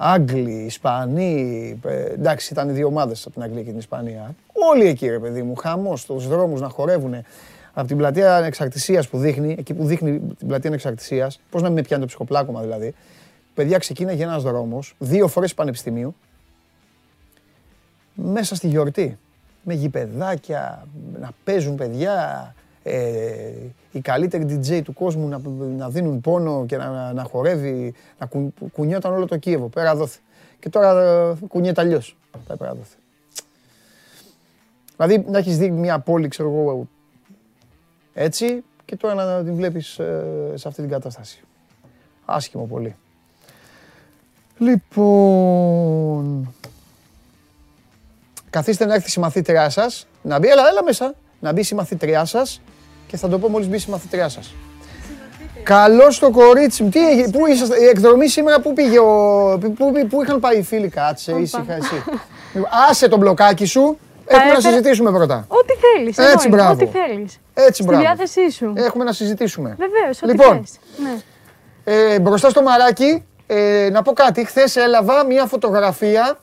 Άγγλοι, 0.00 0.64
Ισπανοί, 0.64 1.78
ε, 1.84 2.02
εντάξει 2.02 2.52
ήταν 2.52 2.74
δύο 2.74 2.86
ομάδες 2.86 3.24
από 3.24 3.34
την 3.34 3.42
Αγγλία 3.42 3.62
και 3.62 3.68
την 3.68 3.78
Ισπανία. 3.78 4.34
Όλοι 4.70 4.86
εκεί 4.86 5.08
ρε 5.08 5.18
παιδί 5.18 5.42
μου, 5.42 5.54
χαμός 5.54 6.00
στους 6.00 6.28
δρόμους 6.28 6.60
να 6.60 6.68
χορεύουν. 6.68 7.14
Από 7.72 7.86
την 7.86 7.96
πλατεία 7.96 8.36
Ανεξαρτησίας 8.36 9.08
που 9.08 9.18
δείχνει, 9.18 9.56
εκεί 9.58 9.74
που 9.74 9.84
δείχνει 9.84 10.18
την 10.38 10.46
πλατεία 10.46 10.68
Ανεξαρτησίας, 10.68 11.40
πώς 11.50 11.62
να 11.62 11.68
μην 11.68 11.76
με 11.76 11.82
πιάνει 11.82 12.02
το 12.02 12.08
ψυχοπλάκωμα 12.08 12.60
δηλαδή. 12.60 12.94
Παιδιά 13.54 13.78
ξεκίναγε 13.78 14.22
ένας 14.22 14.42
δρόμος, 14.42 14.94
δύο 14.98 15.28
φορές 15.28 15.54
πανεπιστημίου, 15.54 16.14
μέσα 18.14 18.54
στη 18.54 18.68
γιορτή. 18.68 19.18
Με 19.62 19.74
γηπεδάκια, 19.74 20.86
να 21.20 21.30
παίζουν 21.44 21.74
παιδιά, 21.74 22.14
ε, 22.56 22.57
οι 23.92 24.00
καλύτεροι 24.00 24.60
DJ 24.64 24.82
του 24.82 24.92
κόσμου 24.92 25.28
να, 25.28 25.40
να 25.76 25.88
δίνουν 25.88 26.20
πόνο 26.20 26.64
και 26.66 26.76
να, 26.76 27.12
να 27.12 27.22
χορεύει, 27.22 27.94
να 28.18 28.26
κου, 28.26 28.54
κουνιόταν 28.72 29.12
όλο 29.12 29.26
το 29.26 29.36
Κίεβο, 29.36 29.68
πέρα 29.68 29.94
δόθε. 29.96 30.18
Και 30.58 30.68
τώρα 30.68 31.02
ε, 31.02 31.36
κουνιέται 31.48 31.80
αλλιώς. 31.80 32.16
Τα 32.46 32.56
πέρα 32.56 32.74
δόθε. 32.74 32.96
Δηλαδή 34.96 35.24
να 35.30 35.38
έχεις 35.38 35.58
δει 35.58 35.70
μια 35.70 35.98
πόλη, 35.98 36.28
ξέρω 36.28 36.48
εγώ, 36.48 36.88
έτσι 38.14 38.64
και 38.84 38.96
τώρα 38.96 39.14
να 39.14 39.44
την 39.44 39.54
βλέπεις 39.54 39.98
ε, 39.98 40.52
σε 40.54 40.68
αυτή 40.68 40.80
την 40.80 40.90
κατάσταση. 40.90 41.40
Άσχημο 42.24 42.64
πολύ. 42.66 42.96
Λοιπόν, 44.58 46.54
καθίστε 48.50 48.84
να 48.84 48.94
έρθει 48.94 49.06
η 49.06 49.10
συμμαθήτριά 49.10 49.70
σας, 49.70 50.06
να 50.22 50.38
μπει, 50.38 50.48
έλα, 50.48 50.68
έλα 50.68 50.84
μέσα, 50.84 51.14
να 51.40 51.52
μπει 51.52 51.60
η 51.60 51.64
συμμαθήτριά 51.64 52.24
σας 52.24 52.60
και 53.08 53.16
θα 53.16 53.28
το 53.28 53.38
πω 53.38 53.48
μόλις 53.48 53.68
μπει 53.68 53.76
η 53.76 53.78
συμμαθήτριά 53.78 54.28
σας. 54.28 54.54
Καλώς 55.62 56.18
το 56.18 56.30
κορίτσι 56.30 56.82
μου. 56.82 56.88
Τι 56.88 57.08
έγινε, 57.08 57.30
πού 57.30 57.46
είσαστε, 57.46 57.80
η 57.82 57.84
εκδρομή 57.86 58.28
σήμερα 58.28 58.60
πού 58.60 58.72
πήγε, 58.72 58.98
ο, 58.98 59.58
πού, 59.60 59.72
πού, 59.72 59.92
πού 60.08 60.22
είχαν 60.22 60.40
πάει 60.40 60.58
οι 60.58 60.62
φίλοι, 60.62 60.88
κάτσε, 60.88 61.32
ήσυχα 61.32 61.72
εσύ. 61.74 61.94
Λοιπόν, 62.54 62.70
Άσε 62.90 63.08
το 63.08 63.16
μπλοκάκι 63.16 63.64
σου, 63.64 63.98
έχουμε 64.26 64.44
να 64.44 64.52
έφερα- 64.52 64.60
συζητήσουμε 64.70 65.10
πρώτα. 65.12 65.44
Ό,τι 65.48 65.72
θέλεις. 65.74 66.18
Έτσι, 66.18 66.30
εγώ 66.32 66.40
είμαι, 66.46 66.56
μπράβο. 66.56 66.72
Ό,τι 66.72 66.86
θέλεις. 66.86 67.38
Έτσι, 67.54 67.72
Στη 67.72 67.82
μπράβο. 67.84 68.02
διάθεσή 68.02 68.50
σου. 68.50 68.72
Έχουμε 68.76 69.04
να 69.04 69.12
συζητήσουμε. 69.12 69.76
Βεβαίως, 69.78 70.22
ό,τι 70.22 70.30
Λοιπόν. 70.32 70.56
θες. 70.56 70.78
Ναι. 71.02 71.20
Ε, 71.84 72.20
μπροστά 72.20 72.48
στο 72.50 72.62
μαράκι, 72.62 73.24
ε, 73.46 73.88
να 73.92 74.02
πω 74.02 74.12
κάτι. 74.12 74.44
Χθες 74.44 74.76
έλαβα 74.76 75.24
μια 75.26 75.46
φωτογραφία. 75.46 76.38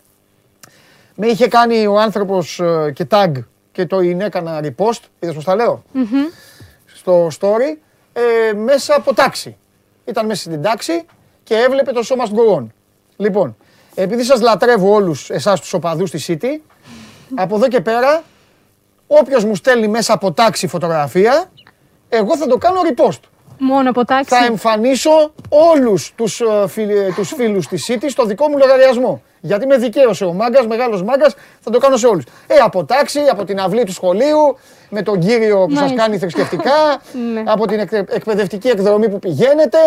Με 1.16 1.28
είχε 1.28 1.48
κάνει 1.48 1.88
ο 1.88 2.00
άνθρωπος 2.00 2.60
ε, 2.60 2.92
και 2.96 3.08
tag 3.12 3.32
και 3.72 3.86
το 3.86 4.00
είναι 4.00 4.26
έκανα 4.26 4.60
repost. 4.64 5.00
Είδες 5.20 5.36
πώς 5.36 5.44
τα 5.44 5.56
λέω; 5.56 5.84
Στο 7.06 7.28
story. 7.40 7.78
Ε, 8.14 8.54
μέσα 8.54 8.96
από 8.96 9.14
τάξη. 9.14 9.58
Ήταν 10.06 10.26
μέσα 10.26 10.42
στην 10.42 10.62
τάξη 10.62 11.06
και 11.44 11.56
έβλεπε 11.56 11.92
το 11.92 12.02
show 12.08 12.14
must 12.16 12.30
go 12.36 12.58
on. 12.60 12.68
Λοιπόν, 13.18 13.58
επειδή 13.96 14.24
σας 14.24 14.42
λατρεύω 14.42 14.94
όλους 14.94 15.30
εσάς 15.30 15.60
τους 15.60 15.74
οπαδούς 15.74 16.12
της 16.12 16.30
City, 16.30 16.60
από 17.36 17.56
εδώ 17.56 17.68
και 17.68 17.82
πέρα, 17.82 18.24
όποιος 19.08 19.44
μου 19.46 19.56
στέλνει 19.56 19.88
μέσα 19.88 20.14
από 20.14 20.32
τάξη 20.32 20.68
φωτογραφία, 20.68 21.52
εγώ 22.10 22.38
θα 22.38 22.48
το 22.48 22.58
κάνω 22.58 22.80
repost 22.96 23.20
Μόνο 23.60 23.90
από 23.90 24.06
τάξη. 24.06 24.36
θα 24.36 24.46
εμφανίσω 24.46 25.34
όλους 25.50 26.14
τους, 26.16 26.42
ε, 26.42 26.68
φίλοι- 26.68 27.14
τους 27.14 27.34
φίλους 27.36 27.68
της 27.68 27.90
City 27.92 28.06
στο 28.10 28.26
δικό 28.26 28.48
μου 28.50 28.58
λογαριασμό. 28.58 29.22
Γιατί 29.40 29.66
με 29.66 29.78
δικαίωσε 29.78 30.26
ο 30.26 30.34
μάγκας, 30.34 30.68
μεγάλος 30.68 31.04
μάγκας, 31.04 31.36
θα 31.60 31.72
το 31.72 31.78
κάνω 31.78 31.98
σε 31.98 32.08
όλους. 32.08 32.24
Ε, 32.48 32.56
από 32.56 32.86
τάξη, 32.86 33.20
από 33.32 33.44
την 33.44 33.60
αυλή 33.60 33.84
του 33.84 33.92
σχολείου, 33.94 34.58
με 34.90 35.02
τον 35.02 35.20
κύριο 35.20 35.58
που 35.66 35.72
σας 35.72 35.80
Μάλιστα. 35.80 36.02
κάνει 36.04 36.18
θρησκευτικά, 36.18 36.72
Ναι. 37.34 37.44
από 37.46 37.68
την 37.68 37.80
εκ- 37.80 37.94
εκπαιδευτική 37.94 38.68
εκδρομή 38.68 39.10
που 39.10 39.20
πηγαίνετε, 39.20 39.78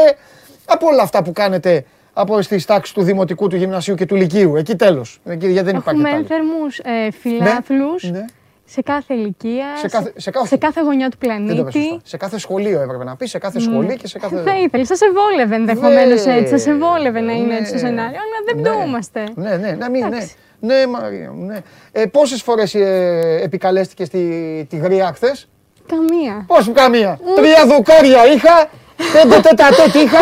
από 0.67 0.87
όλα 0.87 1.03
αυτά 1.03 1.23
που 1.23 1.33
κάνετε 1.33 1.85
από 2.13 2.43
στις 2.43 2.65
τάξεις 2.65 2.95
του 2.95 3.03
Δημοτικού, 3.03 3.49
του 3.49 3.57
Γυμνασίου 3.57 3.95
και 3.95 4.07
του 4.07 4.15
Λυκείου. 4.15 4.57
Εκεί 4.57 4.77
τέλος. 4.77 5.21
Εκεί 5.25 5.49
γιατί 5.49 5.67
δεν 5.71 5.77
υπάρχει 5.77 6.01
Έχουμε 6.01 6.11
πάλι. 6.11 6.21
ένθερμους 6.23 6.79
ε, 6.79 7.11
φιλάθλους 7.21 8.11
Ναι. 8.11 8.25
Σε 8.71 8.83
κάθε 8.83 9.15
ηλικία, 9.15 9.67
Σε 9.77 9.89
κάθε- 9.89 10.13
σε 10.17 10.57
κάθε- 10.57 10.81
γωνιά 10.81 11.09
του 11.09 11.17
Δεν 11.21 11.31
το 11.57 11.63
πες 11.65 11.73
πλανήτη. 11.73 11.79
σωστά. 11.79 12.01
Σε 12.05 12.17
κάθε 12.17 12.39
σχολείο 12.39 12.81
έπρεπε 12.81 13.05
να 13.05 13.17
πεις, 13.17 13.31
σε 13.31 13.39
κάθε 13.39 13.61
σχολή 13.61 13.97
και 13.97 14.07
σε 14.07 14.19
κάθε... 14.19 14.43
Θα 14.43 14.59
ήθελες, 14.59 14.89
θα 14.89 14.95
σε 14.97 15.07
βόλευε 15.13 15.55
ενδεχομένως 15.55 16.25
Ναι. 16.25 16.35
έτσι. 16.35 16.51
Θα 16.51 16.59
σε 16.59 16.75
βόλευε 16.75 17.21
να 17.21 17.33
είναι 17.33 17.55
έτσι 17.57 17.73
το 17.73 17.79
Ναι. 17.79 17.87
σενάριο. 17.87 18.19
Αλλά 18.25 18.39
δεν 18.47 18.57
Ναι. 18.57 18.63
πτοούμαστε. 18.69 19.25
Ναι, 19.35 19.57
ναι, 19.57 19.71
να 19.79 19.91
μην, 19.91 20.01
ναι. 20.01 20.07
Εντάξει. 20.07 20.35
Ναι, 20.61 20.87
Μαρία 20.87 21.33
μου, 21.33 21.45
ναι. 21.45 21.59
Ε, 21.93 22.07
πόσες 22.07 22.43
φορές 22.43 22.75
ε, 22.75 23.41
επικαλέστηκες 23.43 24.09
τη, 24.09 24.21
τη 24.69 24.77
γριά 24.77 25.13
χθες; 25.15 25.49
Καμία. 25.87 26.45
Πώς 26.47 26.71
καμία. 26.73 27.19
Τρία 27.35 27.67
δοκάρια 27.67 28.27
είχα, 28.33 28.69
πέντε 29.13 29.41
τετ 29.41 29.64
α 29.64 29.72
τετ 29.72 29.95
είχα, 29.95 30.19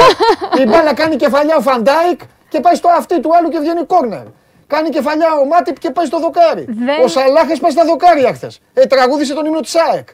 η 0.64 0.68
μπάλα 0.68 0.94
κάνει 0.94 1.16
κεφαλιά 1.16 1.56
ο 1.56 1.60
Φαντάικ 1.60 2.20
και 2.48 2.60
πάει 2.60 2.74
στο 2.74 2.88
αυτί 2.98 3.20
του 3.20 3.30
άλλου 3.36 3.48
και 3.48 3.58
βγαίνει 3.58 3.84
κόρνερ. 3.86 4.24
Κάνει 4.66 4.88
κεφαλιά 4.88 5.34
ο 5.42 5.44
Μάτιπ 5.46 5.78
και 5.78 5.90
πάει 5.90 6.06
στο 6.06 6.18
δοκάρι. 6.20 6.64
Δεν- 6.68 7.04
Ο 7.04 7.08
Σαλάχ 7.08 7.46
πάει 7.60 7.70
στα 7.70 7.84
δοκάρια 7.84 8.32
χθες. 8.34 8.60
Ε, 8.74 8.86
τραγούδισε 8.86 9.34
τον 9.34 9.46
ύμνο 9.46 9.60
της 9.60 9.74
ΑΕΚ. 9.74 10.08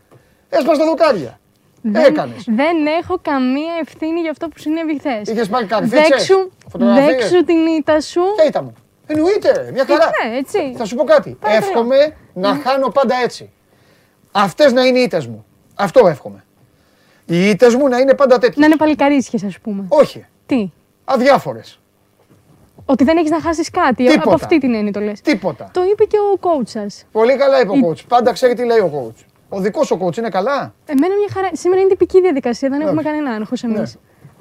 Έσπασε 0.49 0.74
στα 0.74 0.85
δοκάρια. 0.85 1.41
Δεν, 1.83 2.05
Έκανες. 2.05 2.45
δεν 2.47 2.87
έχω 3.01 3.19
καμία 3.23 3.73
ευθύνη 3.81 4.20
για 4.20 4.31
αυτό 4.31 4.49
που 4.49 4.59
συνέβη 4.59 4.99
χθες. 4.99 5.29
Είχες 5.29 5.49
πάρει 5.49 5.66
καρφίτσες, 5.66 6.09
Δέξου, 6.09 6.51
φωτογραφίες. 6.70 7.07
δέξου 7.31 7.45
την 7.45 7.66
ήττα 7.66 8.01
σου. 8.01 8.20
Ποια 8.37 8.45
ήταν 8.47 8.65
μου. 8.65 8.74
Εννοείται, 9.07 9.53
ρε, 9.53 9.70
μια 9.73 9.85
χαρά. 9.87 10.11
Ναι, 10.29 10.37
έτσι. 10.37 10.74
Θα 10.77 10.85
σου 10.85 10.95
πω 10.97 11.05
κάτι. 11.05 11.37
Πάρα 11.41 11.55
Εύχομαι 11.57 12.16
να 12.35 12.55
χάνω 12.65 12.89
πάντα 12.89 13.15
έτσι. 13.23 13.51
Αυτές 14.33 14.73
να 14.73 14.85
είναι 14.85 14.99
οι 14.99 15.03
ήττες 15.03 15.27
μου. 15.27 15.45
Αυτό 15.74 16.07
εύχομαι. 16.07 16.45
Οι 17.27 17.49
ήττες 17.49 17.74
μου 17.74 17.89
να 17.89 17.99
είναι 17.99 18.15
πάντα 18.15 18.35
Να 18.35 18.41
τέτοιες. 18.41 18.66
είναι 18.66 18.77
παλικαρίσχες, 18.77 19.43
ας 19.45 19.59
πούμε. 19.59 19.85
Όχι. 19.89 20.27
Τι; 20.47 20.70
Αδιάφορες. 21.05 21.81
Ότι 22.84 23.04
δεν 23.04 23.16
έχεις 23.16 23.30
να 23.30 23.40
χάσεις 23.40 23.70
κάτι. 23.70 24.04
Τίποτα. 24.04 24.20
Από 24.22 24.34
αυτή 24.34 24.59
την 24.59 24.74
έννοια 24.74 24.92
το 24.92 25.00
λες. 25.00 25.20
Τίποτα. 25.20 25.70
Το 25.72 25.80
είπε 25.92 26.04
και 26.04 26.16
ο 26.16 26.38
coach 26.40 26.66
σας. 26.68 27.04
Πολύ 27.12 27.36
καλά 27.36 27.60
είπε 27.60 27.70
ο 27.70 27.74
Η- 27.74 27.82
coach. 27.88 28.00
Πάντα 28.09 28.32
ξέρει 28.32 28.54
τι 28.54 28.64
λέει 28.64 28.78
ο 28.78 28.90
coach. 29.16 29.24
Ο 29.48 29.60
δικός 29.60 29.90
ο 29.90 29.98
coach 30.04 30.16
είναι 30.16 30.28
καλά; 30.28 30.74
Εμένα 30.86 31.14
μια 31.16 31.28
χαρά. 31.32 31.48
Σήμερα 31.52 31.80
είναι 31.80 31.90
τυπική 31.90 32.20
διαδικασία, 32.20 32.68
δεν 32.68 32.80
έχουμε 32.80 33.00
Εντάξει. 33.00 33.18
κανένα 33.18 33.36
άγχος 33.36 33.62
εμείς. 33.62 33.78
Ναι. 33.78 33.86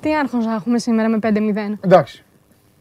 Τι 0.02 0.16
άγχος 0.16 0.46
να 0.46 0.54
έχουμε 0.54 0.80
σήμερα 0.80 1.10
με 1.10 1.20
5-0. 1.22 1.78
Εντάξει. 1.82 2.24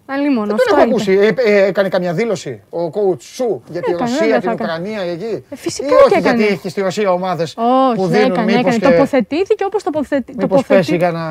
Αλλήμον. 0.06 0.46
Δεν 0.46 0.54
Αυτό 0.54 0.68
τον 0.70 0.78
έχω 0.78 0.86
είπε. 0.88 0.94
ακούσει. 0.94 1.12
Ε, 1.46 1.50
ε, 1.52 1.66
έκανε 1.66 1.88
καμιά 1.88 2.12
δήλωση 2.12 2.62
ο 2.70 2.84
coach 2.86 3.20
σου 3.22 3.62
για 3.70 3.80
τη 3.80 3.90
Έκανε, 3.90 4.10
Ρωσία, 4.10 4.18
βέβαια, 4.26 4.38
την 4.40 4.48
θα 4.48 4.52
έκανε. 4.64 4.72
Ουκρανία 4.72 5.00
εκεί. 5.12 5.44
Ε, 5.50 5.56
φυσικά 5.56 5.86
Ή 5.88 5.92
όχι 5.92 6.08
και 6.12 6.18
έκανε. 6.18 6.36
γιατί 6.36 6.52
έχεις 6.52 6.70
στη 6.72 6.80
Ρωσία 6.80 7.12
ομάδες 7.12 7.54
που 7.54 7.62
Όχι, 8.02 8.06
δίνουν 8.10 8.30
έκανε, 8.30 8.52
μήπως 8.56 8.74
έκανε. 8.74 8.76
και... 8.76 8.96
Τοποθετήθηκε 8.98 9.64
όπως 9.64 9.82
τοποθετεί. 9.82 10.34
Μήπως 10.38 10.66
πέσει 10.66 10.96
για 10.96 11.10
να 11.10 11.24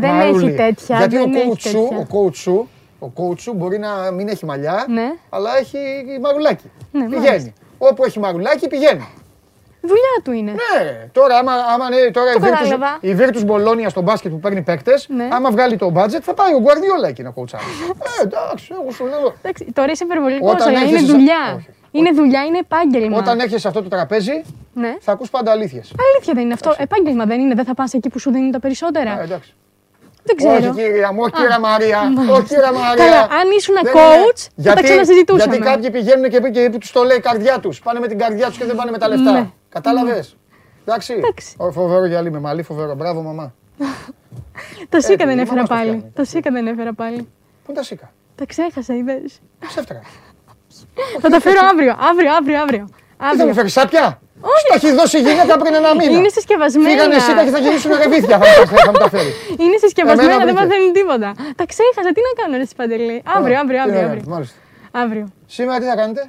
Δεν 0.00 0.10
μαρούλι. 0.14 0.46
έχει 0.46 0.56
τέτοια, 0.56 0.96
Γιατί 0.96 1.16
δεν 1.16 1.24
ο 1.34 1.38
έχει 1.38 1.48
coach, 1.52 1.60
σου, 1.60 1.88
τέτοια. 1.88 2.06
ο 2.10 2.24
coach 2.26 2.34
σου, 2.34 2.68
ο 2.98 3.06
coach 3.16 3.38
σου 3.40 3.52
μπορεί 3.54 3.78
να 3.78 4.10
μην 4.10 4.28
έχει 4.28 4.44
μαλλιά, 4.44 4.84
Ναι. 4.88 5.12
αλλά 5.30 5.58
έχει 5.58 5.78
μαρουλάκι. 6.22 6.70
Ναι, 6.92 7.04
πηγαίνει. 7.04 7.26
μάλιστα. 7.26 7.52
Όπου 7.78 8.04
έχει 8.04 8.18
μαρουλάκι 8.20 8.68
πηγαίνει. 8.68 9.08
Δουλειά 9.80 10.20
του 10.24 10.32
είναι. 10.32 10.50
Ναι, 10.50 10.82
ρε. 10.82 11.08
τώρα 11.12 11.36
άμα, 11.38 11.52
άμα 11.74 11.88
ναι, 11.88 12.10
τώρα 12.10 12.32
Το 12.32 12.38
η 12.38 12.42
Virtus, 12.42 12.50
κατάλαβα. 12.50 12.98
η 13.00 13.14
Virtus 13.18 13.50
Bologna 13.50 13.86
στο 13.88 14.00
μπάσκετ 14.02 14.30
που 14.30 14.38
παίρνει 14.40 14.62
παίκτες, 14.62 15.06
Ναι. 15.08 15.28
άμα 15.32 15.50
βγάλει 15.50 15.76
το 15.76 15.92
budget 15.96 16.20
θα 16.22 16.34
πάει 16.34 16.52
ο 16.54 16.62
Guardiola 16.64 17.08
εκεί 17.08 17.22
να 17.22 17.30
κοουτσάρει. 17.30 17.64
ε, 18.20 18.22
εντάξει, 18.22 18.74
εγώ 18.82 18.90
σου 18.90 19.06
λέω. 19.06 19.34
Εντάξει, 19.42 19.72
τώρα 19.72 19.92
είσαι 19.92 20.04
υπερβολικό, 20.04 20.48
Όταν 20.50 20.68
αλλά 20.68 20.78
είναι 20.78 20.88
έρχεσαι 20.88 21.06
σε- 21.06 21.12
δουλειά. 21.12 21.54
Όχι. 21.56 21.68
Είναι 21.90 22.10
δουλειά, 22.12 22.44
είναι 22.44 22.58
επάγγελμα. 22.58 23.18
Όταν 23.18 23.38
έρχεσαι 23.38 23.58
σε 23.58 23.68
αυτό 23.68 23.82
το 23.82 23.88
τραπέζι, 23.88 24.42
Ναι. 24.74 24.96
θα 25.00 25.12
ακούς 25.12 25.30
πάντα 25.30 25.50
αλήθειες. 25.50 25.92
Αλήθεια 26.14 26.34
δεν 26.34 26.42
είναι 26.44 26.52
αυτό. 26.52 26.74
Επάγγελμα 26.78 27.24
δεν 27.24 27.40
είναι. 27.40 27.54
Δεν 27.54 27.64
θα 27.64 27.74
πας 27.74 27.92
εκεί 27.94 28.08
που 28.08 28.18
σου 28.18 28.30
δίνουν 28.30 28.50
τα 28.50 28.60
περισσότερα. 28.60 29.20
Ε, 29.20 29.22
εντάξει. 29.24 29.54
Δεν 30.28 30.36
ξέρω. 30.36 30.70
Όχι 30.70 30.70
κυρία 30.82 31.12
μου, 31.12 31.20
όχι 31.22 31.32
κυρία 31.32 31.58
Μαρία. 31.68 32.00
μάλιστα. 32.10 32.32
Όχι 32.34 32.46
κυρία 32.52 32.72
Μαρία. 32.72 33.04
Καλά, 33.04 33.20
αν 33.40 33.46
ήσουν 33.58 33.74
Δεν 33.82 33.92
coach, 33.96 34.40
είναι. 34.56 34.68
θα 34.68 34.74
τα 34.74 34.82
ξανασυζητούσαμε. 34.82 35.54
Γιατί 35.56 35.70
κάποιοι 35.70 35.90
πηγαίνουν 35.90 36.24
και, 36.30 36.38
και 36.50 36.70
τους 36.80 36.90
το 36.92 37.02
λέει 37.02 37.16
η 37.16 37.20
καρδιά 37.20 37.58
τους. 37.60 37.80
Πάνε 37.80 38.00
με 38.00 38.06
την 38.08 38.18
καρδιά 38.18 38.46
τους 38.48 38.56
και 38.58 38.64
δεν 38.64 38.76
πάνε 38.76 38.90
με 38.90 38.98
τα 38.98 39.08
λεφτά. 39.08 39.32
Ναι. 39.32 39.46
Κατάλαβε. 39.68 40.24
Εντάξει. 40.84 41.12
Εντάξει. 41.12 41.54
Ω, 41.58 41.70
Φοβερό 41.72 42.06
γυαλί 42.06 42.30
με 42.30 42.38
μαλλί, 42.40 42.62
φοβερό. 42.62 42.94
Μπράβο, 42.94 43.22
μαμά. 43.22 43.54
Το 44.92 45.00
σίκα 45.00 45.22
Ε, 45.24 45.26
δεν 45.26 45.38
η 45.38 45.40
έφερα 45.40 45.54
μαμά 45.54 45.66
στο 45.66 45.74
πάλι. 45.74 45.88
φτιάχνει. 45.90 46.12
Το 46.14 46.24
σίκα 46.24 46.50
δεν 46.50 46.66
έφερα 46.66 46.92
πάλι. 46.94 47.16
Πού 47.16 47.68
είναι 47.68 47.78
τα 47.78 47.82
σίκα. 47.84 48.12
Τα 48.34 48.44
ξέχασα, 48.46 48.94
είδες. 48.96 49.40
Ψεύτερα. 49.68 50.00
Θα 51.20 51.28
τα 51.28 51.40
φέρω 51.40 51.60
αύριο. 51.72 51.96
Αύριο, 52.10 52.30
αύριο, 52.34 52.60
αύριο. 52.62 52.84
Τι 52.86 53.24
θα 53.24 53.34
μου 53.34 53.40
αύριο. 53.40 53.54
φέρεις 53.54 53.72
σάπια; 53.72 54.20
Στο 54.40 54.74
έχει 54.74 54.90
δώσει 54.98 55.16
η 55.18 55.20
γυναίκα 55.20 55.54
πριν 55.58 55.74
ένα 55.74 55.94
μήνα. 55.94 56.16
Είναι 56.18 56.28
συσκευασμένα. 56.28 56.88
Φύγανε 56.90 57.18
σίκα 57.26 57.44
και 57.44 57.50
θα 57.56 57.58
γυρίσουν 57.64 57.90
ρεβίθια. 58.02 58.36
Θα 58.38 58.46
μου 58.48 58.54
τα- 58.70 58.76
θα 58.86 58.90
μου 58.92 58.98
τα 59.04 59.08
φέρεις. 59.14 59.34
Είναι 59.64 59.76
συσκευασμένα, 59.84 60.32
Εμένα 60.32 60.44
δεν 60.44 60.54
βρήκε. 60.54 60.68
παθαίνουν 60.68 60.92
τίποτα. 60.98 61.28
Τα 61.60 61.64
ξέχασα, 61.72 62.10
τι 62.16 62.20
να 62.28 62.32
κάνω, 62.40 62.54
ρε 62.60 62.66
Παντελή. 62.76 63.16
Αύριο, 63.36 63.56
Α, 63.56 63.60
αύριο, 63.62 63.76
τι 63.76 63.82
αύριο. 63.84 63.98
ωραία, 63.98 64.08
αύριο. 64.10 64.22
Μάλιστα. 64.34 64.56
Αύριο. 65.02 65.24
Σήμερα 65.56 65.78
τι 65.80 65.86
θα 65.92 65.96
κάνετε; 66.00 66.22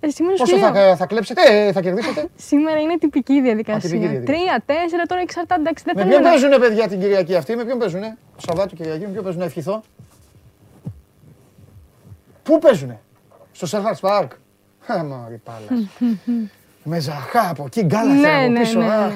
Ε, 0.00 0.08
σήμερα 0.18 0.36
σου 0.36 0.42
Πόσο 0.42 0.56
λέω. 0.56 0.72
θα, 0.74 0.96
θα 1.00 1.06
κλέψετε, 1.06 1.40
ε, 1.50 1.72
θα 1.72 1.80
κερδίσετε; 1.80 2.20
Σήμερα 2.50 2.78
είναι 2.84 2.96
τυπική 2.98 3.36
διαδικασία. 3.46 3.88
τυπική 3.90 4.06
διαδικασία. 4.06 4.34
Τρία, 4.34 4.54
τέσσερα, 4.70 5.02
τώρα 5.10 5.20
εξαρτάται. 5.20 5.60
Εντάξει, 5.60 5.82
δεν 5.86 5.94
Με 5.96 6.00
θέλω 6.02 6.12
ποιον 6.12 6.22
να. 6.22 6.30
παίζουνε 6.30 6.56
παιδιά 6.64 6.88
την 6.88 6.98
Κυριακή 7.00 7.34
αυτή, 7.40 7.56
με 7.56 7.64
ποιον 7.64 7.78
παίζουνε; 7.78 8.16
Το 8.36 8.42
Σαββάτο 8.46 8.74
Κυριακή, 8.74 9.04
με 9.08 9.12
ποιον 9.14 9.24
παίζουνε, 9.24 9.44
ευχηθώ. 9.44 9.82
Πού 12.42 12.58
παίζουνε, 12.58 13.00
στο 13.52 13.66
Σερχάρτ 13.66 13.98
Πάρκ. 14.00 14.32
Α, 14.92 15.04
μωρή 15.04 15.40
πάλας. 15.48 15.84
Με 16.88 16.98
ζαχά 17.00 17.48
από 17.50 17.64
εκεί, 17.66 17.82
γκάλα 17.84 18.12
Ναι, 18.14 18.28
από 18.28 18.50
ναι, 18.50 18.60
πίσω. 18.60 18.78
ναι, 18.78 18.86
ναι. 18.86 18.92
αχ. 18.94 19.12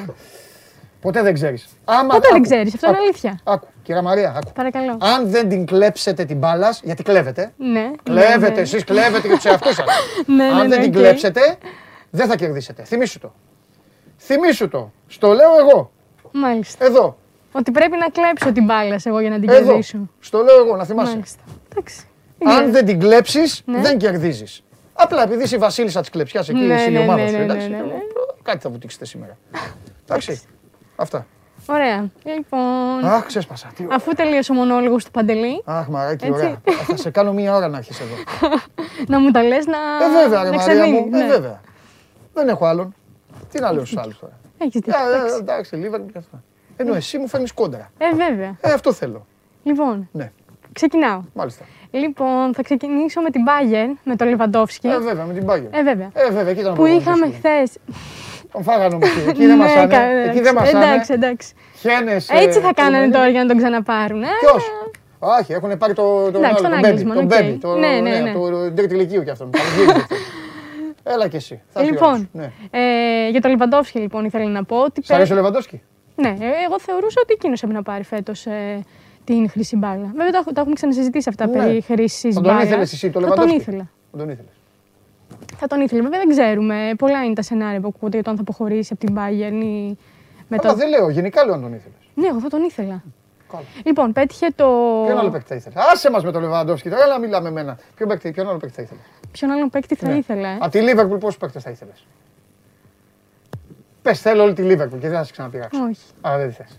Ποτέ 1.00 1.22
δεν 1.22 1.34
ξέρεις. 1.34 1.68
Άμα, 1.84 2.14
Ποτέ 2.14 2.20
δεν 2.28 2.34
άκου, 2.36 2.42
ξέρεις, 2.42 2.74
αυτό 2.74 2.86
είναι 2.86 2.96
άκου, 2.96 3.04
αλήθεια. 3.04 3.38
Άκου, 3.44 3.66
κυρία 3.82 4.02
Μαρία, 4.02 4.28
άκου. 4.36 4.52
Παρακαλώ. 4.52 4.96
Αν 5.00 5.30
δεν 5.30 5.48
την 5.48 5.66
κλέψετε 5.66 6.24
την 6.24 6.38
μπάλα, 6.38 6.76
γιατί 6.82 7.02
κλέβετε. 7.02 7.52
Ναι. 7.56 7.90
Κλέβετε, 8.02 8.48
ναι, 8.48 8.54
ναι. 8.54 8.60
εσείς 8.60 8.84
κλέβετε 8.84 9.28
και 9.28 9.34
τους 9.34 9.44
εαυτούς 9.44 9.74
σας. 9.74 9.84
Ναι, 10.26 10.34
ναι, 10.34 10.44
Αν 10.44 10.56
ναι, 10.56 10.68
δεν 10.68 10.80
την 10.80 10.90
οκ. 10.90 10.96
κλέψετε, 10.96 11.40
δεν 12.10 12.26
θα 12.28 12.36
κερδίσετε. 12.36 12.82
Θυμήσου 12.84 13.18
το. 13.18 13.32
Θυμήσου 14.18 14.68
το. 14.68 14.92
Στο 15.06 15.32
λέω 15.32 15.50
εγώ. 15.68 15.90
Μάλιστα. 16.32 16.84
Εδώ. 16.84 17.16
Ότι 17.52 17.70
πρέπει 17.70 17.96
να 17.96 18.06
κλέψω 18.08 18.52
την 18.52 18.64
μπάλα 18.64 18.98
σε 18.98 19.08
εγώ 19.08 19.20
για 19.20 19.30
να 19.30 19.38
την 19.40 19.48
Εδώ. 19.48 19.66
κερδίσω. 19.66 20.10
Στο 20.20 20.38
λέω 20.42 20.58
εγώ, 20.64 20.76
να 20.76 20.84
θυμάσαι. 20.84 21.12
Μάλιστα. 21.12 21.42
Εντάξει. 21.72 22.00
Αν 22.44 22.64
Ναι. 22.64 22.70
δεν 22.70 22.84
την 22.86 23.00
κλέψεις, 23.00 23.62
Ναι. 23.64 23.80
δεν 23.80 23.98
κερδίζεις. 23.98 24.62
Απλά 25.02 25.22
επειδή 25.22 25.42
είσαι 25.42 25.54
η 25.54 25.58
βασίλισσα 25.58 26.00
της 26.00 26.10
κλεψιάς 26.10 26.48
εκεί, 26.48 26.58
Ναι, 26.60 26.74
είσαι 26.74 26.84
η 26.90 26.92
ναι, 26.92 26.98
ομάδα 26.98 27.22
ναι, 27.22 27.28
σου. 27.28 27.36
ναι, 27.36 27.42
εντάξει, 27.42 27.68
ναι, 27.68 27.76
ναι, 27.76 27.82
ναι. 27.82 27.92
Κάτι 28.42 28.58
θα 28.58 28.70
βουτήξετε 28.70 29.04
σήμερα. 29.04 29.36
Εντάξει. 30.04 30.40
Αυτά. 30.96 31.26
Ωραία. 31.66 32.10
Λοιπόν, 32.24 33.04
Αχ, 33.04 33.26
ξέσπασα. 33.26 33.70
Τι 33.76 33.84
ωραία. 33.84 33.96
αφού 33.96 34.12
τελείωσε 34.12 34.52
ο 34.52 34.54
μονόλογος 34.54 35.04
του 35.04 35.10
Παντελή, 35.10 35.62
Αχ, 35.64 35.88
μαράκι, 35.88 36.26
Έτσι. 36.26 36.38
ωραία. 36.40 36.60
Θα 36.86 36.96
σε 36.96 37.10
κάνω 37.10 37.32
μία 37.32 37.54
ώρα 37.56 37.68
να 37.68 37.76
έρχεσαι 37.78 38.02
εδώ. 38.02 38.14
να 39.12 39.18
μου 39.20 39.30
τα 39.30 39.42
λες 39.42 39.66
να, 39.66 39.76
Ε, 39.76 40.22
βέβαια, 40.22 40.42
ρε 40.42 40.50
να 40.50 40.56
Μαρία 40.56 40.86
μου. 40.86 41.08
ξεδίνει. 41.10 41.24
Ε, 41.24 41.26
βέβαια. 41.26 41.60
Δεν 42.32 42.48
έχω 42.48 42.66
άλλον. 42.66 42.94
Τι 43.50 43.60
να 43.60 43.72
λέω 43.72 43.84
στους 43.84 43.96
άλλους 43.98 44.18
τώρα. 44.18 44.32
Έχεις 44.58 44.72
δίκιο. 44.80 44.92
Ε, 44.92 45.12
ε, 45.12 45.16
εντάξει. 45.16 45.36
Εντάξει, 45.40 45.76
Λίβερπουλ 45.76 46.12
και 46.12 46.18
αυτά. 46.18 46.42
Ενώ 46.76 46.94
εσύ 46.94 47.18
μου 47.18 47.28
φέρνεις 47.28 47.52
κόντρα. 47.52 47.90
Ε, 47.98 48.14
βέβαια. 48.14 48.56
Ε, 48.60 48.72
αυτό 48.72 48.92
θέλω. 48.92 49.26
Λοιπόν, 49.62 50.08
Ναι, 50.12 50.32
ξεκινάω. 50.72 51.20
μάλιστα. 51.34 51.64
Λοιπόν, 51.90 52.54
θα 52.54 52.62
ξεκινήσω 52.62 53.20
με 53.20 53.30
την 53.30 53.40
Bayern, 53.46 53.96
με 54.04 54.16
τον 54.16 54.28
Λεβαντόφσκι. 54.28 54.88
Ε, 54.88 54.98
βέβαια, 54.98 55.24
με 55.24 55.32
την 55.32 55.46
Bayern. 55.50 55.66
Ε, 55.70 55.82
βέβαια. 55.82 56.10
Ε, 56.14 56.30
βέβαια, 56.30 56.50
εκεί 56.50 56.60
ήταν 56.60 56.72
ο 56.72 56.74
Που 56.74 56.80
προπονητής 56.82 57.06
είχαμε 57.06 57.26
σου. 57.26 57.32
χθες. 57.32 57.78
Τον 58.52 58.62
φάγανε 58.62 58.94
όμως 58.94 59.08
εκεί. 59.16 59.28
Εκεί 59.28 59.46
δεν 59.50 59.56
μασάνε. 59.56 60.22
Εκεί 60.28 60.40
δεν 60.40 60.54
μασάνε. 60.54 60.84
Εντάξει, 60.84 61.12
εντάξει. 61.12 61.52
Χένες, 61.78 62.28
Έτσι 62.28 62.58
ε, 62.58 62.62
θα 62.62 62.72
κάνανε 62.74 62.94
τουρμένοι. 62.94 63.12
τώρα 63.12 63.28
για 63.28 63.40
να 63.42 63.46
τον 63.48 63.56
ξαναπάρουν. 63.56 64.22
ε. 64.22 64.26
Ποιος; 64.40 64.70
Όχι, 65.18 65.52
έχουν 65.52 65.78
πάρει 65.78 65.92
το, 65.92 66.30
το, 66.30 66.38
Εντάξει, 66.38 66.46
άλλο, 66.46 66.54
τον 66.56 66.64
τον 66.70 66.72
Άγγελσμαν, 66.72 67.26
Μπέμπι. 67.26 67.58
Τον 67.58 67.70
οκ. 67.70 67.78
Μπέμπι. 67.78 67.82
Το, 67.82 67.88
Ναι, 68.02 68.10
ναι, 68.10 68.18
ναι. 68.20 68.32
Το 68.32 68.72
τρίτη 68.72 68.94
ηλικίου 68.94 69.22
κι 69.22 69.30
αυτόν. 69.30 69.50
Πανηγύρι 69.50 69.96
αυτό. 70.00 70.14
Έλα 71.02 71.28
κι 71.28 71.36
εσύ. 71.36 71.62
Θα 71.72 71.80
έρθει 71.80 71.92
η 71.92 71.96
ώρα 72.00 72.14
σου. 72.14 72.20
Λοιπόν, 72.32 72.42
Ναι. 72.42 72.52
ε, 73.26 73.28
για 73.30 73.40
τον 73.40 73.50
Λεβαντόφσκι 73.50 73.98
λοιπόν 73.98 74.24
ήθελα 74.24 74.44
να 74.48 74.64
πω 74.64 74.76
ότι. 74.76 75.04
Σ' 75.04 75.10
αρέσει 75.10 75.32
ο 75.32 75.34
Λεβαντόσκι. 75.34 75.82
Ναι, 76.14 76.28
ε, 76.28 76.46
εγώ 76.66 76.80
θεωρούσα 76.80 77.20
ότι 77.22 77.32
εκείνος 77.32 77.62
έπρεπε 77.62 77.78
να 77.78 77.84
πάρει 77.92 78.04
φέτος 78.04 78.46
ε, 78.46 78.82
την 79.24 79.50
χρυσή 79.50 79.76
μπάλα. 79.76 80.12
Βέβαια 80.16 80.30
τα, 80.30 80.42
τα 80.52 80.60
έχουμε 80.60 80.74
ξανασυζητήσει 80.74 81.28
αυτά 81.28 81.46
Ναι. 81.46 81.52
περί 81.58 81.80
χρυσής 81.80 82.34
Θα 82.34 82.40
μπάλας. 82.40 82.58
τον 82.58 82.66
ήθελες 82.68 82.92
εσύ, 82.92 83.10
το 83.10 83.20
Θα 83.20 83.26
τον 83.26 83.34
Λεβαντόσκι. 83.34 83.60
ήθελα. 83.60 83.90
Τον 84.16 84.28
ήθελες. 84.28 84.52
Θα 85.56 85.66
τον 85.66 85.80
ήθελα. 85.80 86.02
Βέβαια 86.02 86.18
δεν 86.18 86.28
ξέρουμε. 86.28 86.90
Πολλά 86.98 87.24
είναι 87.24 87.34
τα 87.34 87.42
σενάρια 87.42 87.80
που 87.80 87.86
ακούγονται 87.88 88.14
για 88.14 88.24
το 88.24 88.30
αν 88.30 88.36
θα 88.36 88.42
αποχωρήσει 88.42 88.92
από 88.92 89.06
την 89.06 89.14
Bayern 89.18 89.62
ή 89.64 89.96
μετά. 90.48 90.68
Αλλά 90.68 90.76
δεν 90.76 90.88
λέω, 90.88 91.08
γενικά 91.10 91.44
λέω 91.44 91.54
αν 91.54 91.60
τον 91.60 91.72
ήθελες. 91.74 91.98
Ναι, 92.14 92.26
εγώ 92.26 92.40
θα 92.40 92.48
τον 92.48 92.62
ήθελα. 92.62 93.02
Καλά. 93.50 93.64
Λοιπόν, 93.84 94.12
πέτυχε 94.12 94.46
το. 94.54 94.64
Ποιον 95.06 95.18
άλλο 95.18 95.30
παίκτη 95.30 95.48
θα 95.48 95.54
ήθελες. 95.54 95.78
Άσε 95.92 96.10
μας 96.10 96.24
με 96.24 96.32
τον 96.32 96.42
Λεβαντόσκι 96.42 96.88
τώρα, 96.88 97.02
έλα 97.02 97.18
μιλάμε 97.18 97.50
με 97.50 97.60
εμένα. 97.60 97.78
Ποιον, 97.94 98.08
παίκτη, 98.08 98.30
ποιον 98.30 98.48
άλλο 98.48 98.56
παίκτη 98.58 98.74
θα 98.76 98.82
ήθελες; 98.82 99.02
Ποιον 99.32 99.50
άλλον 99.50 99.70
παίκτη 99.70 99.94
θα 99.94 100.08
Ναι. 100.08 100.14
ήθελα. 100.16 100.48
ε; 100.48 100.56
Από 100.60 100.70
τη 100.70 100.80
Λίβερπουλ 100.80 101.16
πόσους 101.18 101.36
παίκτες 101.38 101.62
θα 101.62 101.70
ήθελες; 101.70 102.06
Πες 104.02 104.20
θέλω 104.20 104.42
όλη 104.42 104.52
τη 104.52 104.62
Λίβερπουλ 104.62 104.98
και 104.98 105.08
δεν 105.08 105.18
θα 105.18 105.24
σε 105.24 105.32
ξαναπειράξω. 105.32 105.82
Όχι, 105.82 106.00
Α, 106.20 106.36
δεν 106.38 106.48
τη 106.48 106.54
θες. 106.54 106.78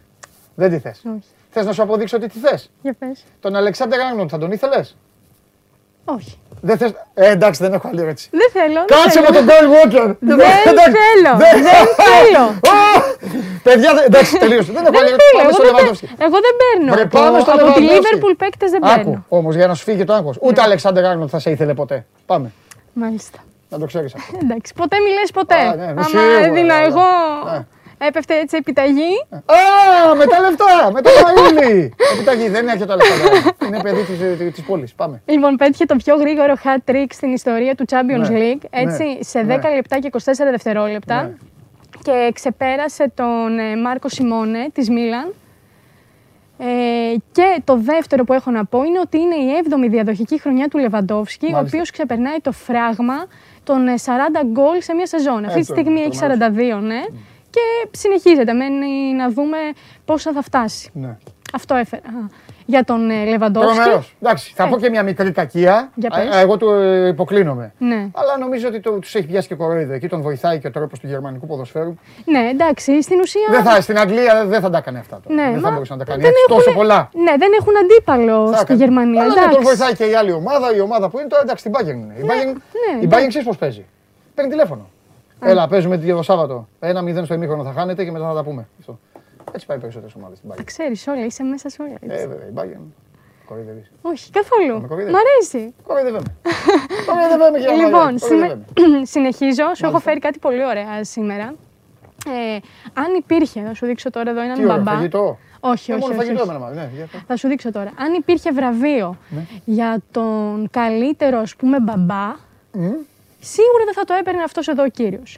Δεν 0.55 0.69
τη 0.69 0.79
θες. 0.79 1.01
όχι. 1.05 1.27
Θες 1.53 1.65
να 1.65 1.71
σου 1.73 1.81
αποδείξω 1.81 2.17
ότι 2.17 2.27
τη 2.27 2.39
θες; 2.39 2.69
Για 2.81 2.95
πες. 2.99 3.23
Τον 3.39 3.55
Αλεξάνδρ 3.55 3.99
Άγνον 3.99 4.29
θα 4.29 4.37
τον 4.37 4.51
ήθελες; 4.51 4.95
Όχι. 6.05 6.37
Δεν 6.61 6.77
θες... 6.77 6.91
Ε, 7.13 7.29
εντάξει, 7.31 7.63
δεν 7.63 7.73
έχω 7.73 7.87
άλλη 7.87 8.01
ερώτηση. 8.01 8.29
Δεν 8.31 8.49
θέλω. 8.51 8.73
δεν 8.73 8.85
Κάτσε 8.85 9.09
θέλω. 9.09 9.25
με 9.29 9.35
τον 9.35 9.45
Κόιλ 9.47 9.67
Walker. 9.75 10.15
Δεν 10.19 10.39
Εντάξει, 10.39 10.91
θέλω. 10.99 11.37
δεν- 11.37 11.61
Δεν 11.63 11.85
θέλω. 12.03 12.43
Α! 12.75 12.81
Παιδιά, 13.63 13.93
δεν- 13.93 14.03
εντάξει, 14.05 14.37
τελείωσε. 14.37 14.71
Δεν 14.71 14.83
έχω 14.85 14.91
Δεν 14.91 15.01
άλλη 15.01 15.09
ερώτηση. 15.09 15.29
θέλω. 15.31 15.43
Πάμε 15.43 15.49
Εγώ 15.49 15.53
στο 15.53 15.63
δεν, 15.63 15.73
Λεβαντόφσκι. 15.73 16.05
παίρνω. 16.05 16.25
εγώ 16.27 16.37
δεν 16.45 16.53
παίρνω. 16.61 16.91
Βρε, 16.93 17.01
Από- 17.03 17.17
πάμε 17.19 17.39
στο 17.39 17.51
από 17.51 17.73
τη 17.73 17.81
Λεβαντόφσκι. 17.81 18.15
Liverpool 18.21 18.35
παίκτες 18.37 18.69
δεν 18.71 18.83
Άκου, 18.85 18.95
παίρνω. 18.95 19.25
όμως 19.39 19.55
για 19.55 19.67
να 19.67 19.73
σου 19.73 19.83
φύγει 19.83 20.03
το 20.03 20.13
άγχος. 20.13 20.35
Ούτε 20.41 20.61
Αλεξάνδρ 20.61 21.03
Άγνον 21.05 21.29
θα 21.29 21.39
σε 21.39 21.49
ήθελε 21.51 21.73
ποτέ. 21.73 22.05
Πάμε. 22.25 22.47
Μάλιστα. 22.93 23.37
Να 23.69 23.77
το 23.79 23.85
ξέρεις 23.85 24.13
αυτό. 24.15 24.37
Εντάξει, 24.43 24.73
ποτέ 24.73 24.95
μη 25.03 25.09
λες 25.19 25.31
ποτέ. 25.31 25.55
Α, 25.55 25.75
ναι, 25.75 25.83
ναι, 25.85 25.91
Άμα 25.91 26.03
σίγουρα, 26.03 26.39
έδινα 26.45 26.75
ναι. 26.79 26.85
εγώ, 26.87 27.07
Ναι. 27.51 27.65
Έπεφτε 28.07 28.33
έτσι 28.39 28.57
επιταγή. 28.59 29.13
Α, 29.29 30.15
με 30.15 30.25
τα 30.25 30.39
λεφτά, 30.39 30.91
με 30.93 31.01
το 31.01 31.09
μαΐλι. 31.09 31.89
Επιταγή, 32.15 32.49
δεν 32.49 32.67
έρχεται 32.67 32.91
ο 32.91 32.93
Αλεξάνδρ 32.93 33.25
Άγνον. 33.25 33.53
Είναι 33.67 33.81
παιδί 33.81 34.51
της 34.51 34.63
πόλης. 34.63 34.93
Πάμε. 34.93 35.21
Λοιπόν, 35.25 35.55
πέτυχε 35.55 35.85
το 35.85 35.95
πιο 35.95 36.15
γρήγορο 36.15 36.53
hat 36.63 36.91
trick 36.91 37.05
στην 37.09 37.33
ιστορία 37.33 37.75
του 37.75 37.85
Champions 37.89 38.29
Ναι, 38.29 38.39
League. 38.39 38.63
Έτσι, 38.69 39.03
ναι, 39.03 39.17
σε 39.19 39.39
10 39.39 39.45
ναι. 39.45 39.75
λεπτά 39.75 39.99
και 39.99 40.09
24 40.11 40.19
δευτερόλεπτα. 40.51 41.21
Ναι. 41.23 41.33
Και 42.03 42.31
ξεπέρασε 42.33 43.11
τον 43.15 43.59
ε, 43.59 43.75
Μάρκο 43.75 44.09
Σιμώνε 44.09 44.69
της 44.73 44.89
Μίλαν. 44.89 45.33
Ε, 46.57 46.65
και 47.31 47.61
το 47.63 47.77
δεύτερο 47.77 48.23
που 48.23 48.33
έχω 48.33 48.51
να 48.51 48.65
πω 48.65 48.83
είναι 48.83 48.99
ότι 48.99 49.17
είναι 49.19 49.35
η 49.35 49.63
7η 49.69 49.89
διαδοχική 49.89 50.39
χρονιά 50.39 50.67
του 50.67 50.77
Λεβαντόφσκι, 50.77 51.45
ο 51.45 51.49
Μάλιστα. 51.51 51.67
οποίος 51.77 51.91
ξεπερνάει 51.91 52.37
το 52.41 52.51
φράγμα 52.51 53.25
των 53.63 53.87
ε, 53.87 53.93
40 54.05 54.09
γκολ 54.45 54.81
σε 54.81 54.93
μια 54.93 55.05
σεζόν. 55.05 55.45
Αυτή 55.45 55.59
τη 55.59 55.65
το- 55.67 55.73
στιγμή 55.73 56.03
το 56.03 56.09
έχει 56.13 56.25
γνωρίζω. 56.25 56.79
42, 56.79 56.81
ναι. 56.81 57.01
Και 57.53 57.87
συνεχίζεται. 57.97 58.53
Μένει 58.53 59.13
να 59.17 59.29
δούμε 59.29 59.57
πόσα 60.05 60.31
θα 60.31 60.41
φτάσει. 60.41 60.89
Ναι. 60.93 61.17
Αυτό 61.55 61.75
έφερα. 61.75 62.01
Α, 62.05 62.27
Για 62.65 62.83
τον 62.83 63.09
ε, 63.09 63.25
Λεβαντόφσκι. 63.25 63.75
Τρομερός. 63.77 64.15
Εντάξει, 64.21 64.53
θα 64.55 64.67
πω 64.67 64.77
και 64.79 64.89
μια 64.89 65.03
μικρή 65.03 65.31
κακία. 65.31 65.89
Για 65.95 66.09
Α, 66.13 66.17
πες. 66.19 66.35
α, 66.35 66.39
Εγώ 66.39 66.57
του 66.57 66.69
ε, 66.69 67.07
υποκλίνομαι. 67.07 67.73
Ναι. 67.77 67.95
Αλλά 68.13 68.37
νομίζω 68.39 68.67
ότι 68.67 68.79
τους 68.79 69.15
έχει 69.15 69.27
πιάσει 69.27 69.47
και 69.47 69.55
κοροϊδό. 69.55 69.93
Εκεί 69.93 70.07
τον 70.07 70.21
βοηθάει 70.21 70.59
και 70.59 70.67
ο 70.67 70.71
τρόπος 70.71 70.99
του 70.99 71.07
γερμανικού 71.07 71.47
ποδοσφαίρου. 71.47 71.95
Ναι, 72.25 72.49
εντάξει, 72.51 73.01
στην 73.01 73.19
ουσία. 73.19 73.47
Δεν 73.49 73.63
θα, 73.63 73.81
στην 73.81 73.97
Αγγλία 73.99 74.45
δεν 74.45 74.61
θα 74.61 74.69
τα 74.69 74.77
έκανε 74.77 74.99
αυτά. 74.99 75.19
Τώρα. 75.23 75.35
Ναι, 75.41 75.51
δεν 75.51 75.61
θα 75.61 75.67
μα 75.67 75.73
μπορούσε 75.73 75.93
να 75.93 75.99
τα 75.99 76.05
κάνει 76.05 76.21
δεν 76.21 76.29
έτσι 76.31 76.43
τόσο 76.47 76.59
έχουνε- 76.69 76.77
πολλά. 76.77 77.09
Ναι, 77.13 77.37
δεν 77.37 77.51
έχουν 77.59 77.73
αντίπαλο 77.77 78.47
Θα 78.47 78.53
στη 78.53 78.61
έκανε. 78.63 78.79
Γερμανία. 78.83 79.21
Αλλά 79.21 79.33
ναι, 79.33 79.39
εντάξει. 79.39 79.55
τον 79.55 79.63
βοηθάει 79.65 79.93
και 79.95 80.05
η 80.05 80.15
άλλη 80.15 80.31
ομάδα. 80.31 80.75
Η 80.75 80.79
ομάδα 80.79 81.09
που 81.09 81.19
είναι 81.19 81.27
τώρα 81.27 81.41
εντάξει, 81.41 81.63
την 81.63 81.71
Bayern 81.75 81.87
είναι. 82.03 82.13
Η 82.17 82.23
Bayern, 82.29 82.55
ναι, 82.55 83.05
η 83.05 83.07
Bayern 83.11 83.27
ξέρεις 83.27 83.47
πώς 83.47 83.57
παίζει. 83.57 83.85
Παίρνει 84.35 84.49
τηλέφωνο. 84.51 84.89
Έλα, 85.45 85.67
παίζουμε 85.67 85.97
το 85.97 86.21
Σάββατο. 86.21 86.67
Ένα 86.79 87.01
0 87.21 87.25
στο 87.25 87.33
ημίχρονο 87.33 87.63
θα 87.63 87.71
χάνετε 87.71 88.03
και 88.03 88.11
μετά 88.11 88.27
θα 88.27 88.33
τα 88.33 88.43
πούμε. 88.43 88.67
Αυτό. 88.79 88.99
Έτσι 89.51 89.65
πάει 89.65 89.77
περισσότερε 89.77 90.11
ομάδες 90.17 90.37
στην 90.37 90.49
Τα 90.49 90.55
Bayern. 90.55 90.63
ξέρεις 90.65 91.07
όλα, 91.07 91.25
είσαι 91.25 91.43
μέσα 91.43 91.69
σε 91.69 91.81
όλα. 91.81 91.91
έτσι. 91.99 92.17
Ε, 92.23 92.27
βέβαια, 92.27 92.47
η 92.47 92.51
Bayern. 92.55 92.81
Κοροϊδεύεις. 93.45 93.91
Όχι, 94.01 94.31
καθόλου. 94.31 94.81
με 94.81 94.87
κοροϊδεύεις. 94.87 95.13
Μ' 95.13 95.21
αρέσει. 95.25 95.73
Κοροϊδεύαμε. 95.87 96.25
Κοροϊδεύαμε 97.05 97.57
και 97.59 97.67
Λοιπόν, 97.69 97.91
Μαρία, 98.01 98.17
σημα... 98.17 98.47
κοροϊδεύαμε. 98.47 99.05
συνεχίζω. 99.05 99.63
Σου 99.75 99.85
έχω 99.85 99.99
φέρει 99.99 100.19
κάτι 100.19 100.39
πολύ 100.39 100.65
ωραία 100.65 101.03
σήμερα. 101.03 101.53
Ε, 102.27 102.57
αν 102.93 103.13
υπήρχε, 103.17 103.61
θα 103.67 103.73
σου 103.73 103.85
δείξω 103.85 104.09
τώρα 104.09 104.29
εδώ 104.29 104.41
έναν 104.41 104.55
Τι 104.57 104.63
ωραίο, 104.63 104.75
μπαμπά. 104.77 104.91
φαγητό. 104.91 105.37
Όχι, 105.59 105.91
Ε, 105.91 105.93
όχι, 105.93 106.01
Μόνο 106.03 106.05
όχι, 106.05 106.15
φαγητό 106.23 106.41
όχι. 106.41 106.49
εμένα 106.49 106.59
μάλλον. 106.65 106.77
Ναι, 106.77 106.89
για 106.95 107.07
το- 107.11 107.17
Θα 107.27 107.35
σου 107.35 107.47
δείξω 107.47 107.71
τώρα. 107.71 107.91
Αν 107.97 108.13
υπήρχε 108.13 108.51
βραβείο 108.51 109.17
Ναι. 109.29 109.41
για 109.65 109.97
τον 110.11 110.67
καλύτερο, 110.71 111.39
ας 111.39 111.55
πούμε, 111.55 111.79
μπαμπά, 111.79 112.35
Μμ. 112.71 112.91
Σίγουρα 113.43 113.83
δεν 113.85 113.93
θα 113.93 114.03
το 114.03 114.13
έπαιρνε 114.13 114.43
αυτός 114.43 114.67
εδώ 114.67 114.83
ο 114.83 114.87
κύριος. 114.87 115.37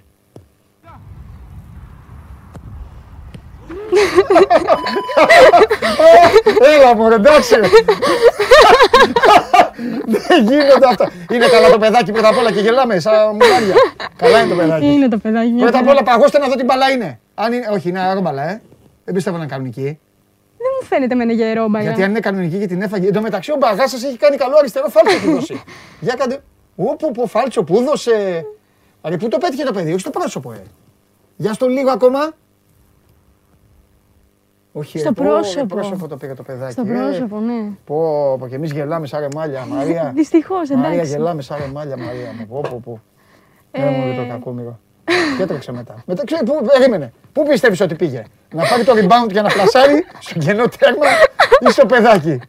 Έλα 6.76 6.96
μου, 6.96 7.10
ρε, 7.10 7.16
εντάξει. 7.16 7.56
ρε. 7.56 7.68
Δεν 10.06 10.44
γίνονται 10.44 10.88
αυτά. 10.88 11.12
Είναι 11.32 11.48
καλά 11.48 11.70
το 11.70 11.78
παιδάκι 11.78 12.12
πρώτα 12.12 12.28
απ' 12.28 12.38
όλα 12.38 12.52
και 12.52 12.60
γελάμε 12.60 13.00
σαν 13.00 13.14
μουλάρια. 13.32 13.76
Καλά 14.16 14.40
είναι 14.40 14.50
το 14.50 14.56
παιδάκι. 14.56 14.86
Είναι 14.86 15.08
το 15.08 15.18
παιδάκι. 15.18 15.50
μια 15.50 15.64
Πρώτα 15.64 15.78
απ' 15.78 15.86
χαρά. 15.86 15.98
όλα 15.98 16.04
παγώστε 16.04 16.38
να 16.40 16.48
δω 16.48 16.56
τι 16.56 16.64
μπαλά 16.64 16.90
είναι. 16.90 17.20
Αν 17.34 17.54
είναι... 17.54 17.68
Όχι, 17.72 17.90
είναι 17.90 18.00
αερόμπαλα, 18.00 18.50
ε. 18.50 18.62
Δεν 19.06 19.14
πιστεύω 19.14 19.38
να 19.38 19.44
είναι 19.44 19.52
κανονική. 19.52 20.00
Δεν 20.58 20.68
μου 20.82 20.88
φαίνεται 20.88 21.16
με 21.16 21.24
ένα 21.24 21.34
γερό 21.34 21.68
μπαλιά. 21.68 21.88
Γιατί 21.88 22.04
αν 22.04 22.10
είναι 22.10 22.20
κανονική 22.20 22.60
και 22.60 22.68
την 22.68 22.82
έφαγε. 22.82 23.08
Εν 23.08 23.14
τω 23.14 23.22
μεταξύ 23.22 23.52
ο 23.52 23.56
μπαγάς 23.60 23.90
σας 23.90 24.04
έχει 24.04 24.18
κάνει 24.18 24.38
καλό 24.38 24.56
αριστερό 24.58 24.88
φάλτσο 24.90 25.18
που 25.20 25.32
δώσει. 25.32 25.64
Για 26.00 26.16
κάντε. 26.16 26.40
Όπο, 26.76 27.12
πω, 27.12 27.26
φάλτσο 27.26 27.64
που 27.64 27.78
έδωσε. 27.78 28.46
Αρε, 29.02 29.18
πού 29.18 29.28
το 29.28 29.38
πέτυχε 29.38 29.64
το 29.64 29.74
παιδί, 29.74 29.90
όχι 29.92 30.00
στο 30.00 30.10
πρόσωπο, 30.10 30.52
ε. 30.52 30.64
Για 31.36 31.54
στο 31.54 31.68
λίγο 31.68 31.92
ακόμα. 31.92 32.32
Όχι, 34.72 35.00
Στο 35.00 35.10
ε, 35.10 35.12
πω, 35.12 35.24
πρόσωπο. 35.24 35.66
πρόσωπο 35.66 36.08
το 36.08 36.18
πήρε 36.18 36.34
το 36.34 36.44
παιδάκι. 36.44 36.72
Στο 36.72 36.82
ε. 36.82 36.94
πρόσωπο, 36.94 37.40
ναι. 37.40 37.70
Πω, 37.86 38.36
πω, 38.40 38.48
και 38.48 38.56
εμείς 38.56 38.72
γελάμε 38.72 39.08
σαν 39.08 39.20
ρεμάλια, 39.20 39.66
Μαρία. 39.76 40.12
Δυστυχώς, 40.16 40.70
Μαρία, 40.70 40.94
εντάξει. 40.94 41.12
γελάμε 41.12 41.42
σαν 41.42 41.58
ρεμάλια, 41.60 41.98
Μαρία 41.98 42.34
μου. 42.40 42.48
Πω, 42.48 42.62
πω, 42.70 42.82
πω. 42.84 43.02
Ε. 43.72 43.82
Ε, 43.82 43.90
μου 43.90 44.16
το 44.16 44.28
κακόμοιρο. 44.30 44.80
Και 45.38 45.44
έτρεξε 45.44 45.72
μετά. 45.72 46.04
Μετά 46.06 46.24
ξέρει, 46.26 46.46
πού 46.46 46.66
περίμενε. 46.66 47.14
Πού 47.32 47.44
πιστεύεις 47.48 47.82
ότι 47.82 47.96
πήγε; 47.96 48.24
Να 48.54 48.64
πάρει 48.68 48.84
το 48.84 48.94
rebound 48.96 49.32
για 49.32 49.42
να 49.42 49.50
πλασάρει 49.50 50.06
στο 50.20 50.40
κενό 50.40 50.64
τέρμα 50.80 51.06
ή 51.68 51.72
στο 51.72 51.86
παιδάκι; 51.86 52.40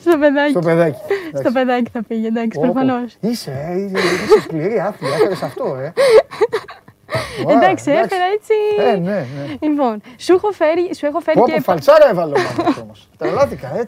Στο 0.00 0.18
παιδάκι. 0.18 0.50
Στο 0.50 0.60
παιδάκι. 0.60 0.98
Στο 1.38 1.50
παιδάκι 1.52 1.90
θα 1.92 2.02
πήγε, 2.08 2.26
εντάξει, 2.26 2.58
Πω, 2.58 2.66
πω. 2.66 2.72
προφανώς. 2.72 3.16
Είσαι, 3.20 3.50
ε, 3.70 3.78
είσαι, 3.80 3.96
είσαι 4.24 4.40
σκληρή 4.42 4.78
άθλια, 4.80 5.10
έφερες 5.14 5.42
αυτό, 5.42 5.64
ε. 5.80 5.92
Ωραία, 7.44 7.56
Εντάξει, 7.58 7.90
έφερα 7.90 8.24
έτσι. 8.34 8.54
Ε, 8.92 8.96
ναι, 8.96 9.10
ναι. 9.10 9.56
Λοιπόν, 9.68 10.00
σου 10.18 10.32
έχω 10.32 10.50
φέρει, 10.50 10.94
σου 10.94 11.06
έχω 11.06 11.20
φέρει 11.20 11.38
Πω, 11.38 11.44
και, 11.46 11.52
πω, 11.52 11.60
φαλτσάρα 11.60 12.08
έβαλε 12.10 12.32
ο 12.38 12.40
Μάνος 12.58 12.78
όμως. 12.78 13.08
Τρελάθηκα, 13.18 13.66
ε. 13.78 13.84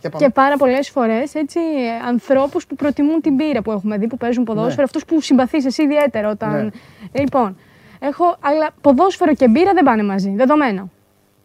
Και 0.00 0.08
πάμε. 0.08 0.24
και 0.26 0.32
πάρα 0.32 0.56
πολλές 0.56 0.88
φορές 0.90 1.34
έτσι 1.34 1.58
ανθρώπους 2.08 2.66
που 2.66 2.74
προτιμούν 2.74 3.20
την 3.20 3.36
μπύρα 3.36 3.62
που 3.62 3.72
έχουμε 3.72 3.96
δει 3.98 4.06
που 4.06 4.16
παίζουν 4.16 4.44
ποδόσφαιρο, 4.44 4.76
Ναι. 4.76 4.82
αυτούς 4.82 5.04
που 5.04 5.20
συμπαθείς 5.20 5.64
εσύ 5.64 5.82
ιδιαίτερα 5.82 6.30
όταν. 6.30 6.64
Ναι. 6.64 7.20
Λοιπόν, 7.20 7.56
έχω, 7.98 8.36
αλλά 8.40 8.68
ποδόσφαιρο 8.80 9.34
και 9.34 9.48
μπύρα 9.48 9.72
δεν 9.72 9.84
πάνε 9.84 10.02
μαζί. 10.02 10.32
Δεδομένο. 10.36 10.90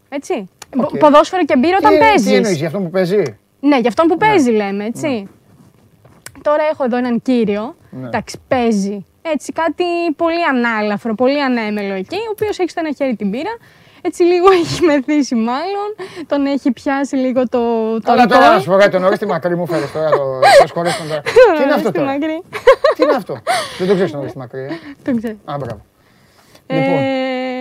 Έτσι. 0.10 0.50
ΟΚ. 0.78 0.98
Ποδόσφαιρο 0.98 1.46
και 1.46 1.58
μπύρα 1.58 1.78
όταν 1.78 1.92
Τι- 1.92 1.98
Τι 1.98 2.04
παίζεις. 2.06 2.32
εννοείς, 2.32 2.58
για 2.58 2.68
αυτό 2.68 2.80
που 2.80 2.90
παίζει; 2.90 3.38
Ναι, 3.60 3.78
για 3.80 3.88
αυτόν 3.90 4.08
που 4.08 4.18
παίζει 4.18 4.52
λέμε, 4.52 4.86
έτσι. 4.86 5.28
Τώρα 6.42 6.64
έχω 6.72 6.84
εδώ 6.84 6.98
έναν 6.98 7.22
κύριο, 7.22 7.76
Ναι. 7.90 8.08
εντάξει, 8.08 8.38
παίζει. 8.48 9.06
Έτσι, 9.22 9.52
κάτι 9.52 9.84
πολύ 10.16 10.44
ανάλαφρο, 10.50 11.16
πολύ 11.16 11.44
ανέμελο 11.44 11.94
εκεί, 11.94 12.16
ο 12.16 12.30
οποίος 12.32 12.60
έχει 12.60 12.70
στο 12.70 12.82
ένα 12.86 12.94
χέρι 12.98 13.16
την 13.16 13.32
μπύρα. 13.32 13.58
Έτσι 14.02 14.24
λίγο 14.24 14.52
έχει 14.52 14.84
μεθύσει 14.86 15.36
μάλλον, 15.36 15.90
τον 16.28 16.46
έχει 16.46 16.72
πιάσει 16.72 17.16
λίγο 17.16 17.48
το, 17.50 17.60
το 17.94 18.02
Καλά 18.06 18.26
τώρα 18.26 18.36
αλκοόλ. 18.40 18.56
να 18.56 18.60
σου 18.62 18.70
πω 18.70 18.76
κάτι, 18.78 18.92
τον 18.92 19.02
νωρίς 19.02 19.20
τη 19.20 19.26
μακρύ 19.26 19.56
μου 19.56 19.66
φέρεις 19.68 19.92
τώρα, 19.92 20.10
το 20.10 20.18
το 20.62 20.68
σχολείο 20.68 20.92
τώρα. 21.08 21.22
Τι 21.58 21.64
είναι 21.64 21.74
αυτό 21.74 21.88
Στη 21.90 21.98
τώρα, 21.98 22.12
μακρύ. 22.12 22.42
τι 22.96 23.04
είναι 23.04 23.14
αυτό; 23.16 23.38
Δεν 23.78 23.88
το 23.88 23.94
ξέρεις 23.94 24.12
τον 24.12 24.20
νωρίς 24.20 24.32
τη 24.34 24.38
μακρύ, 24.38 24.60
ε; 24.62 24.68
Τον 25.04 25.18
ξέρω. 25.18 25.36
Α, 25.46 25.56
μπράβο. 25.60 25.82
Λοιπόν, 26.68 26.98
Ε, 26.98 27.57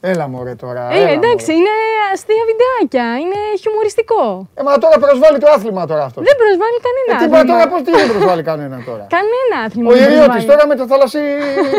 έλα 0.00 0.28
μωρέ 0.28 0.54
τώρα, 0.54 0.82
ε, 0.92 0.96
έλα, 0.98 1.10
εντάξει, 1.18 1.46
μωρέ. 1.46 1.58
είναι 1.58 1.74
αστεία 2.12 2.44
βιντεάκια, 2.50 3.06
είναι 3.22 3.38
χιουμοριστικό. 3.60 4.22
Ε, 4.58 4.62
μα 4.66 4.72
τώρα 4.84 4.96
προσβάλλει 5.04 5.38
το 5.44 5.48
άθλημα 5.56 5.82
τώρα 5.90 6.04
αυτός. 6.08 6.22
Δεν 6.28 6.36
προσβάλλει 6.42 6.78
κανένα 6.86 7.10
Ε, 7.10 7.16
τι 7.18 7.24
άθλημα. 7.24 7.36
μα 7.36 7.42
τώρα, 7.52 7.64
πώς 7.72 7.80
τι 7.84 7.90
δεν 8.00 8.08
προσβάλλει 8.12 8.42
κανένα 8.50 8.76
τώρα. 8.88 9.04
Κανένα 9.16 9.56
άθλημα. 9.66 9.88
Ο 9.90 9.92
δεν 9.94 10.02
Ιριώτης 10.02 10.26
προσβάλλει. 10.26 10.46
τώρα 10.52 10.62
με 10.70 10.74
το 10.80 10.84
θαλασσί 10.90 11.22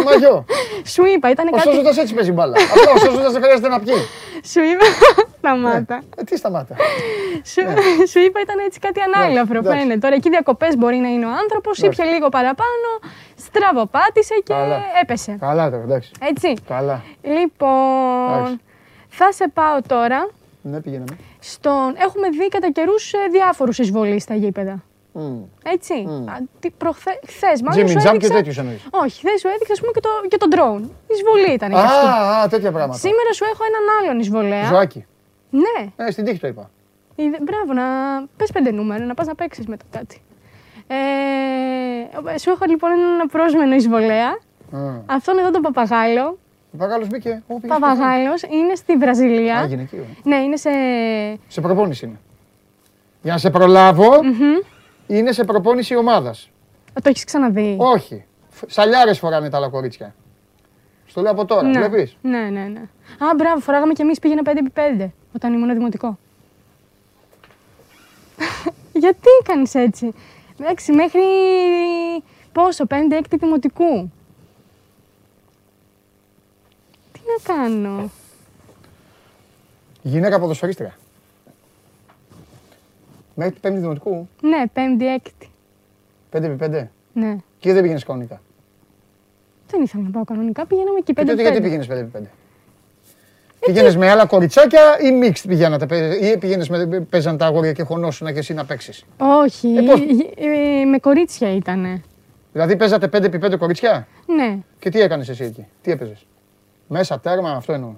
μαγιό. 0.07 0.35
Σου 0.94 1.03
είπα, 1.11 1.26
ήταν 1.35 1.45
Ο 1.48 1.56
κάτι. 1.56 1.68
Σόζοντας 1.68 1.95
έτσι 2.02 2.14
παίζει 2.18 2.31
μπάλα. 2.35 2.56
Απλά 2.73 2.89
ο 2.95 2.98
Σόζοντας 3.06 3.31
δεν 3.35 3.41
χρειάζεται 3.44 3.69
να 3.76 3.80
πιει. 3.84 4.02
Σου 4.52 4.61
είπα. 4.72 4.85
Σταμάτα. 5.56 6.02
Ε, 6.18 6.24
τι 6.24 6.38
σταμάτα. 6.38 6.76
Σου, 7.44 7.61
σου 8.11 8.19
είπα 8.19 8.40
ήταν 8.41 8.57
έτσι 8.65 8.80
κάτι 8.80 8.99
ανάλαφρο. 9.02 9.57
εντάξει. 9.57 9.80
Φαίνεται. 9.80 9.99
Τώρα 9.99 10.15
εκεί 10.15 10.30
διακοπές 10.30 10.78
μπορεί 10.78 10.95
να 10.98 11.07
είναι 11.07 11.26
ο 11.26 11.30
άνθρωπος, 11.41 11.78
ήπια 11.78 12.06
λίγο 12.06 12.30
παραπάνω, 12.30 12.90
στραβοπάτησε 13.36 14.34
και 14.44 14.53
Καλά. 14.53 14.80
έπεσε. 15.02 15.38
Καλά 15.40 15.69
τώρα, 15.69 15.84
εντάξει. 15.84 16.11
Έτσι. 16.22 16.53
Καλά. 16.68 17.02
Λοιπόν, 17.22 18.38
Εντάξει. 18.38 18.60
θα 19.07 19.32
σε 19.32 19.48
πάω 19.53 19.82
τώρα 19.88 20.30
Ναι, 20.61 20.80
πηγαίναμε. 20.82 21.18
στον. 21.40 21.95
Έχουμε 21.98 22.30
δει 22.30 22.48
κατά 22.48 22.72
καιρούς 22.72 23.14
διάφορους 23.32 23.78
εισβολείς 23.80 24.24
στα 24.24 24.36
γήπεδα. 24.36 24.84
Μμ. 25.11 25.40
Έτσι. 25.64 25.94
Α, 25.94 26.34
τι 26.60 26.69
προχθέ, 26.69 27.19
χθες 27.28 27.61
μάλλον. 27.61 27.86
Jimmy 27.86 27.90
σου 27.90 27.98
Jump 27.98 28.02
και 28.03 28.10
έδειξα- 28.10 28.34
τέτοιους 28.36 28.57
εννοείς. 28.57 28.82
Όχι, 28.91 29.19
δεν 29.24 29.38
σου 29.38 29.48
έδειξα, 29.48 29.74
ας 29.74 29.80
πούμε, 29.80 29.91
και 29.95 29.99
το, 29.99 30.10
και 30.28 30.38
το 30.38 30.48
drone. 30.56 30.84
Εισβολή 31.14 31.52
ήταν 31.53 31.69
και 31.69 31.76
αυτή. 31.78 32.06
Α, 32.07 32.41
α, 32.41 32.48
τέτοια 32.48 32.72
πράγματα. 32.72 32.99
Σήμερα 32.99 33.30
σου 33.34 33.45
έχω 33.52 33.64
έναν 33.72 33.84
άλλον 33.99 34.19
εισβολέα. 34.19 34.64
Ζωάκι. 34.64 35.06
Ναι. 35.49 36.06
Ε, 36.06 36.11
στην 36.11 36.26
τύχη 36.26 36.40
το 36.40 36.48
είπα. 36.48 36.69
Είδε- 37.15 37.41
Μπράβο, 37.44 37.74
να 37.74 37.84
πες 38.38 38.52
πέντε 38.52 38.72
νούμερα, 38.72 39.06
να 39.06 39.14
πας 39.14 39.28
να 39.28 39.36
παίξεις 39.36 39.65
μετά 39.68 39.86
κάτι. 39.91 40.22
Ε, 40.88 42.38
σου 42.38 42.49
έχω 42.49 42.65
λοιπόν 42.68 42.91
έναν 42.91 43.28
πρόσμενο 43.32 43.76
εισβολέα. 43.76 44.28
Α. 44.72 44.80
Αυτόν 45.06 45.38
εδώ 45.38 45.52
τον 45.52 45.61
παπαγάλο. 45.61 46.38
Ο 46.74 46.78
Παγάλος 46.78 47.07
μπήκε. 47.07 47.44
Ω, 47.48 47.60
πήγες 47.60 47.76
στο 47.78 47.80
Παπαγάλος 47.80 48.41
είναι 48.41 48.76
στη 48.76 48.94
Α, 48.94 48.98
Βραζιλία. 48.98 49.65
γυναικείο. 49.65 50.06
Ναι, 50.24 50.36
είναι 50.36 50.56
σε. 50.57 50.69
Σε 51.48 51.61
προπόνηση 51.61 52.06
είναι. 52.06 52.19
Για 53.22 53.32
να 53.32 53.38
σε 53.38 53.49
προλάβω, 53.49 54.10
είναι 55.07 55.32
σε 55.32 55.44
προπόνηση 55.44 55.95
ομάδας. 55.95 56.49
Το 56.94 57.10
έχεις 57.10 57.24
ξαναδεί. 57.24 57.76
Όχι. 57.80 58.26
Φ- 58.49 58.69
Σαλιάρες 58.72 59.19
φοράνε 59.19 59.49
τα 59.49 59.57
άλλα 59.57 59.69
κορίτσια. 59.69 60.15
Στο 61.06 61.22
λέω 61.22 61.32
από 61.32 61.45
τώρα, 61.45 61.61
ναι. 61.68 61.80
βλέπεις; 61.80 62.18
ναι, 62.22 62.38
ναι, 62.40 62.61
ναι. 62.61 62.80
Α, 63.26 63.36
μπράβο, 63.38 63.60
φοράγαμε 63.60 63.94
κι 63.94 64.02
εμείς 64.02 64.19
πήγαινα 64.19 64.41
5x5 64.45 65.07
όταν 65.38 65.53
ήμουν 65.53 65.73
δημοτικό. 65.73 66.18
Γιατί 69.03 69.30
κάνεις 69.43 69.76
έτσι; 69.76 70.14
Εντάξει, 70.59 70.91
μέχρι 70.91 71.22
πόσο, 72.51 72.85
5-6 72.89 72.95
δημοτικού; 73.30 74.11
Τι 77.11 77.19
να 77.26 77.53
κάνω; 77.53 78.09
Γυναίκα 80.01 80.39
ποδοσφαιρίστρια. 80.39 80.97
Μέχρι 83.35 83.53
την 83.53 83.61
πέμπτη 83.61 83.80
δημοτικού, 83.80 84.27
Ναι, 84.41 84.64
5-6. 84.73 85.18
5x5. 86.31 86.88
Ναι. 87.14 87.38
Και 87.59 87.73
δεν 87.73 87.81
πήγαινες 87.81 88.03
κανονικά. 88.03 88.41
Δεν 89.68 89.81
ήθελα 89.81 90.03
να 90.03 90.09
πάω 90.09 90.23
κανονικά, 90.23 90.65
πηγαίναμε 90.65 90.97
εκεί 90.97 91.14
Και 91.14 91.22
5 91.22 91.26
τότε 91.26 91.41
γιατί 91.41 91.61
πήγαινες 91.61 91.88
5x5. 91.89 92.22
Πήγαινε 93.59 93.95
με 93.97 94.09
άλλα 94.09 94.25
κοριτσάκια 94.25 94.81
ή 94.99 95.19
mixed 95.23 95.43
πηγαίνατε, 95.47 95.85
παι- 95.85 96.21
ή 96.21 96.38
πήγαινε 96.38 96.65
με 96.69 96.99
παίζαν 97.09 97.38
τα 97.38 97.45
αγόρια 97.45 97.71
και 97.71 97.84
χωνόσουνα 97.84 98.31
και 98.31 98.39
εσύ 98.39 98.53
να 98.53 98.65
παίξεις; 98.65 99.05
Όχι, 99.17 99.67
Ε, 99.77 99.81
πώς; 99.81 99.99
ε, 99.99 100.81
ε, 100.81 100.85
με 100.85 100.97
κορίτσια 100.99 101.51
ήτανε. 101.55 102.01
Δηλαδή 102.53 102.75
παίζατε 102.75 103.07
5x5 103.13 103.57
κοριτσιά; 103.57 104.07
Ναι. 104.25 104.57
και 104.79 104.89
τι 104.89 104.99
έκανες 105.01 105.29
εσύ 105.29 105.43
εκεί, 105.43 105.65
τι 105.81 105.91
έπαιζες; 105.91 106.25
Μέσα, 106.88 107.19
τέρμα, 107.19 107.51
αυτό 107.51 107.73
εννοώ. 107.73 107.89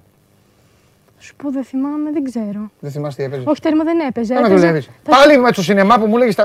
Σου 1.21 1.35
πω, 1.35 1.51
δεν 1.51 1.63
θυμάμαι, 1.63 2.11
δεν 2.11 2.23
ξέρω. 2.23 2.71
Δεν 2.79 2.91
θυμάσαι 2.91 3.17
τι 3.17 3.23
έπαιζες; 3.23 3.45
Όχι, 3.45 3.61
τέρμα 3.61 3.83
δεν 3.83 3.99
έπαιζε. 3.99 4.33
Δεν 4.33 4.41
με 4.41 4.47
έπαιζε- 4.47 4.65
δουλεύεις. 4.67 4.89
θα- 5.03 5.15
Πάλι 5.15 5.37
με 5.37 5.51
το 5.51 5.61
σινεμά 5.63 5.99
που 5.99 6.05
μου 6.05 6.17
λέγεις 6.17 6.35
τα. 6.35 6.43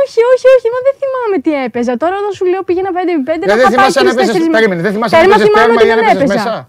Όχι, 0.00 0.20
όχι, 0.34 0.46
όχι, 0.56 0.66
μα 0.74 0.78
δεν 0.86 0.94
θυμάμαι 1.00 1.36
τι 1.44 1.64
έπαιζα. 1.64 1.96
Τώρα 1.96 2.14
όταν 2.20 2.32
σου 2.32 2.44
λέω 2.44 2.62
πήγαινα 2.62 2.90
5x5. 2.92 3.38
Δηλαδή 3.40 3.60
δεν 3.60 3.70
θυμάσαι 3.70 3.98
αν 4.00 4.06
έπαιζε. 4.06 4.32
Περίμενε, 4.50 4.82
δεν 4.82 4.92
θυμάσαι 4.92 5.16
αν 5.16 5.20
Τέρμα 5.22 5.34
έπαιζες 5.34 5.52
θυμάμαι 5.52 5.74
τέρμα 5.74 5.80
ότι 5.80 5.88
ή 5.88 5.92
αν 5.92 5.98
δεν 5.98 6.08
έπαιζες 6.08 6.30
έπαιζα. 6.30 6.44
μέσα; 6.50 6.68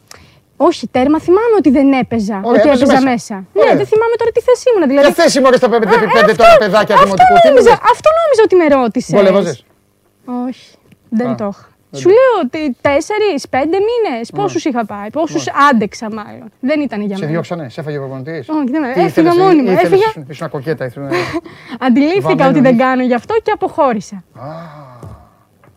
Όχι, 0.57 0.87
τέρμα 0.87 1.19
θυμάμαι 1.19 1.55
ότι 1.57 1.69
δεν 1.69 1.87
έπαιζα. 1.93 2.39
Ωραία, 2.43 2.61
ότι 2.61 2.69
έπαιζες 2.69 2.81
έπαιζα 2.89 3.01
μέσα. 3.11 3.35
μέσα. 3.35 3.35
Ωραία. 3.53 3.71
Ναι, 3.71 3.77
δεν 3.77 3.87
θυμάμαι 3.91 4.15
τώρα 4.21 4.31
τι 4.35 4.41
θέση 4.47 4.63
ήμουν. 4.69 4.87
Δηλαδή, 4.91 5.05
Ποια 5.13 5.15
θέση 5.23 5.39
μου 5.39 5.47
στα 5.61 5.67
5x5 5.73 6.33
τώρα 6.41 6.55
παιδάκια 6.63 6.93
αυτό 6.95 7.03
δημοτικού. 7.05 7.33
Τι 7.41 7.47
μου 7.47 7.53
νόμιζα, 7.53 7.69
λες. 7.69 7.79
αυτό 7.93 8.09
νόμιζα 8.21 8.41
ότι 8.47 8.55
με 8.61 8.65
ρώτησες. 8.77 9.13
Βολεύαζε. 9.17 9.53
Όχι, 10.47 10.65
δεν 11.19 11.27
Α, 11.29 11.35
το 11.35 11.47
είχα. 11.53 11.65
Σου 12.01 12.09
λέω 12.17 12.33
ότι 12.43 12.61
τέσσερι, 12.81 13.29
πέντε 13.49 13.77
μήνες. 13.89 14.31
Πόσους 14.39 14.65
είχα 14.65 14.85
πάει, 14.85 15.09
πόσους 15.11 15.45
άντεξα 15.71 16.07
μάλλον. 16.13 16.47
Δεν 16.59 16.81
ήταν 16.81 16.99
για 17.01 17.15
Σε 17.15 17.19
μένα. 17.21 17.31
διώξανε, 17.31 17.69
σε 17.69 17.79
έφαγε 17.81 17.97
ο 17.97 17.99
προπονητής. 17.99 18.49
Όχι, 18.49 18.69
δεν 18.71 18.81
με- 18.81 18.93
έφυγα 19.05 19.35
μόνη 19.35 19.61
μου. 19.61 19.71
Έφυγα, 19.71 20.07
Ήσουν 20.29 20.49
κοκέτα. 20.49 20.85
ήσουν- 20.85 21.09
αντιλήφθηκα 21.85 22.21
Βαμμένο 22.27 22.49
ότι 22.49 22.59
δεν 22.59 22.71
νύχι. 22.73 22.83
κάνω 22.83 23.03
γι' 23.03 23.13
αυτό 23.13 23.33
και 23.43 23.51
αποχώρησα. 23.51 24.15
Α, 24.15 24.47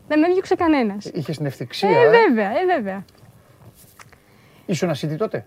Δεν 0.09 0.19
με 0.19 0.27
έδιωξε 0.27 0.55
κανένας. 0.55 1.05
Είχες 1.15 1.36
την 1.36 1.47
ευθυξία. 1.47 1.89
Ε, 1.89 1.93
ε; 1.93 2.11
βέβαια, 2.11 2.48
ε, 2.51 2.74
βέβαια. 2.77 3.05
Ήσουν 4.70 4.90
ασύτη 4.90 5.16
τότε; 5.16 5.47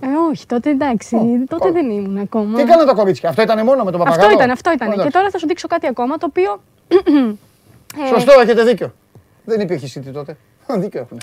Ε, 0.00 0.06
όχι, 0.30 0.46
τότε 0.46 0.70
εντάξει, 0.70 1.16
τότε 1.48 1.68
ω. 1.68 1.72
δεν 1.72 1.90
ήμουν 1.90 2.18
ακόμα. 2.18 2.56
Τι 2.56 2.62
έκαναν 2.62 2.86
τα 2.86 2.94
κορίτσια. 2.94 3.28
Αυτό 3.28 3.42
ήταν 3.42 3.64
μόνο 3.64 3.84
με 3.84 3.90
τον 3.90 4.00
παπαγάλο; 4.00 4.22
Αυτό 4.26 4.36
ήταν, 4.38 4.50
αυτό 4.50 4.72
ήταν. 4.72 4.88
Εντάξει. 4.88 5.06
Και 5.06 5.12
τώρα 5.12 5.30
θα 5.30 5.38
σου 5.38 5.46
δείξω 5.46 5.68
κάτι 5.68 5.86
ακόμα 5.86 6.16
το 6.18 6.26
οποίο. 6.28 6.62
ε, 8.04 8.06
Σωστό, 8.08 8.40
έχετε 8.40 8.62
δίκιο. 8.64 8.94
Δεν 9.44 9.60
υπήρχε 9.60 9.84
ασίστ 9.84 10.10
τότε. 10.10 10.36
Δίκιο 10.82 11.00
έχουν. 11.00 11.18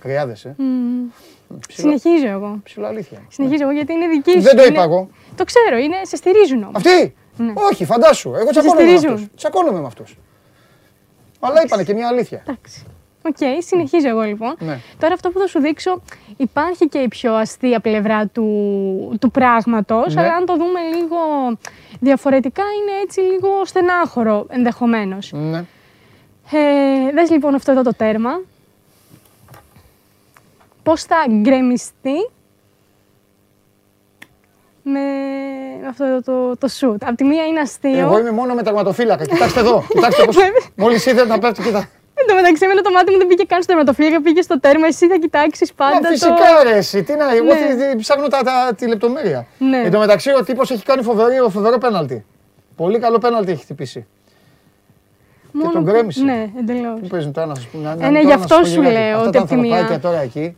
Κρυάδες, 0.00 0.44
ε. 0.44 0.56
Ψηλά, 1.68 1.98
Συνεχίζω 1.98 2.26
εγώ. 2.28 2.60
ψηλά 2.64 2.88
αλήθεια. 2.88 3.18
Συνεχίζω 3.28 3.62
εγώ 3.62 3.72
γιατί 3.72 3.92
είναι 3.92 4.06
δική 4.08 4.30
σου. 4.30 4.40
Δεν 4.40 4.56
το 4.56 4.62
είναι- 4.62 4.72
είπα 4.72 4.82
εγώ. 4.82 5.08
Το 5.36 5.44
ξέρω, 5.44 5.76
είναι, 5.76 5.96
σε 6.02 6.16
στηρίζουν 6.16 6.62
όμως. 6.62 6.76
Αυτοί! 6.76 7.14
Όχι, 7.70 7.84
φαντάσου. 7.84 8.34
Εγώ 8.34 8.50
τσακώνομαι 8.50 8.82
με 8.82 8.88
στηρίζουν. 8.88 9.12
αυτούς. 9.14 9.28
Τσακώνομαι 9.36 9.80
με 9.80 9.86
αυτούς. 9.86 10.18
Αλλά 11.40 11.62
είπανε 11.64 11.82
και 11.84 11.94
μια 11.94 12.08
αλήθεια. 12.08 12.42
Εντάξει. 12.46 12.84
Οκ, 13.28 13.36
συνεχίζω 13.58 14.08
εγώ 14.08 14.20
λοιπόν. 14.20 14.54
Ναι. 14.58 14.78
Τώρα 14.98 15.14
αυτό 15.14 15.30
που 15.30 15.38
θα 15.38 15.46
σου 15.46 15.60
δείξω 15.60 16.02
υπάρχει 16.36 16.88
και 16.88 16.98
η 16.98 17.08
πιο 17.08 17.34
αστεία 17.34 17.80
πλευρά 17.80 18.26
του, 18.26 19.16
του 19.20 19.30
πράγματος, 19.30 20.14
Ναι. 20.14 20.20
αλλά 20.22 20.34
αν 20.34 20.46
το 20.46 20.56
δούμε 20.56 20.80
λίγο 20.94 21.16
διαφορετικά 22.00 22.62
είναι 22.62 23.00
έτσι 23.02 23.20
λίγο 23.20 23.64
στενάχωρο 23.64 24.46
ενδεχομένως. 24.48 25.32
Ναι. 25.34 25.58
Ε, 26.52 27.12
δες 27.14 27.30
λοιπόν 27.30 27.54
αυτό 27.54 27.70
εδώ 27.72 27.82
το 27.82 27.94
τέρμα. 27.94 28.40
Πώς 30.82 31.02
θα 31.02 31.16
γκρεμιστεί 31.30 32.28
με 34.82 35.00
αυτό 35.88 36.04
εδώ 36.04 36.22
το, 36.22 36.56
το 36.56 36.68
σουτ. 36.68 37.04
Απ' 37.04 37.16
τη 37.16 37.24
μία 37.24 37.44
είναι 37.46 37.60
αστείο. 37.60 37.98
Εγώ 37.98 38.18
είμαι 38.18 38.30
μόνο 38.30 38.54
με 38.54 38.62
τερματοφύλακα. 38.62 39.24
Κοιτάξτε 39.26 39.60
εδώ. 39.60 39.84
Κοιτάξτε 39.94 40.24
πώς. 40.24 40.36
Μόλις 40.74 41.06
είδε 41.06 41.24
να 41.24 41.38
πέφτει, 41.38 41.62
κοιτά. 41.62 41.88
Εν 42.20 42.26
τω 42.28 42.34
μεταξύ, 42.34 42.64
εμένα 42.64 42.80
το 42.82 42.90
μάτι 42.90 43.10
μου 43.12 43.18
δεν 43.18 43.26
πήγε 43.26 43.44
καν 43.44 43.62
στο 43.62 43.72
τερματοφύλακα, 43.72 44.20
πήγε 44.22 44.42
στο 44.42 44.60
τέρμα. 44.60 44.86
Εσύ 44.86 45.06
θα 45.08 45.16
κοιτάξεις 45.16 45.72
πάντα. 45.72 45.94
Μα 45.94 46.00
το... 46.00 46.06
φυσικά 46.08 46.48
ρε, 46.62 46.76
εσύ, 46.76 47.02
τι 47.02 47.14
να, 47.16 47.34
εγώ 47.34 47.44
Ναι. 47.44 47.54
τι- 47.54 47.90
τι- 47.90 47.96
ψάχνω 47.96 48.28
τα, 48.28 48.38
τα, 48.42 48.74
τη 48.76 48.86
λεπτομέρεια. 48.88 49.46
Ναι. 49.58 49.78
Εν 49.84 49.90
τω 49.90 49.98
μεταξύ 49.98 50.30
ο 50.34 50.44
τύπος 50.44 50.70
έχει 50.70 50.82
κάνει 50.84 51.02
φοβερό, 51.02 51.48
φοβερό 51.48 51.78
πέναλτι. 51.78 52.24
Πολύ 52.76 52.98
καλό 52.98 53.18
πέναλτι 53.18 53.50
έχει 53.52 53.62
χτυπήσει. 53.62 54.06
Μόνο 55.52 55.70
τον 55.72 55.84
που- 55.84 55.90
γκρέμισε. 55.90 56.22
Ναι, 56.24 56.50
εντελώς. 56.58 57.00
Πού 57.00 57.06
παίζουν 57.06 57.32
τώρα 57.32 57.46
να 57.46 57.54
σας 57.54 57.66
πούμε. 57.66 57.82
να- 57.84 57.90
Ε, 57.90 57.94
να- 57.94 58.00
ναι, 58.00 58.06
τώρα 58.08 58.20
γι' 58.20 58.26
να 58.26 58.34
αυτό 58.34 58.54
σας 58.54 58.58
πω 58.58 58.64
σου 58.66 58.80
γενικά. 58.82 58.92
λέω 59.00 59.14
Αυτά 59.16 59.22
ότι 59.28 59.32
τα 59.36 59.38
από 59.38 59.48
τη 59.48 59.56
μία- 59.56 59.72
ανθρωπάκια 59.76 60.08
τώρα 60.10 60.20
εκεί 60.22 60.56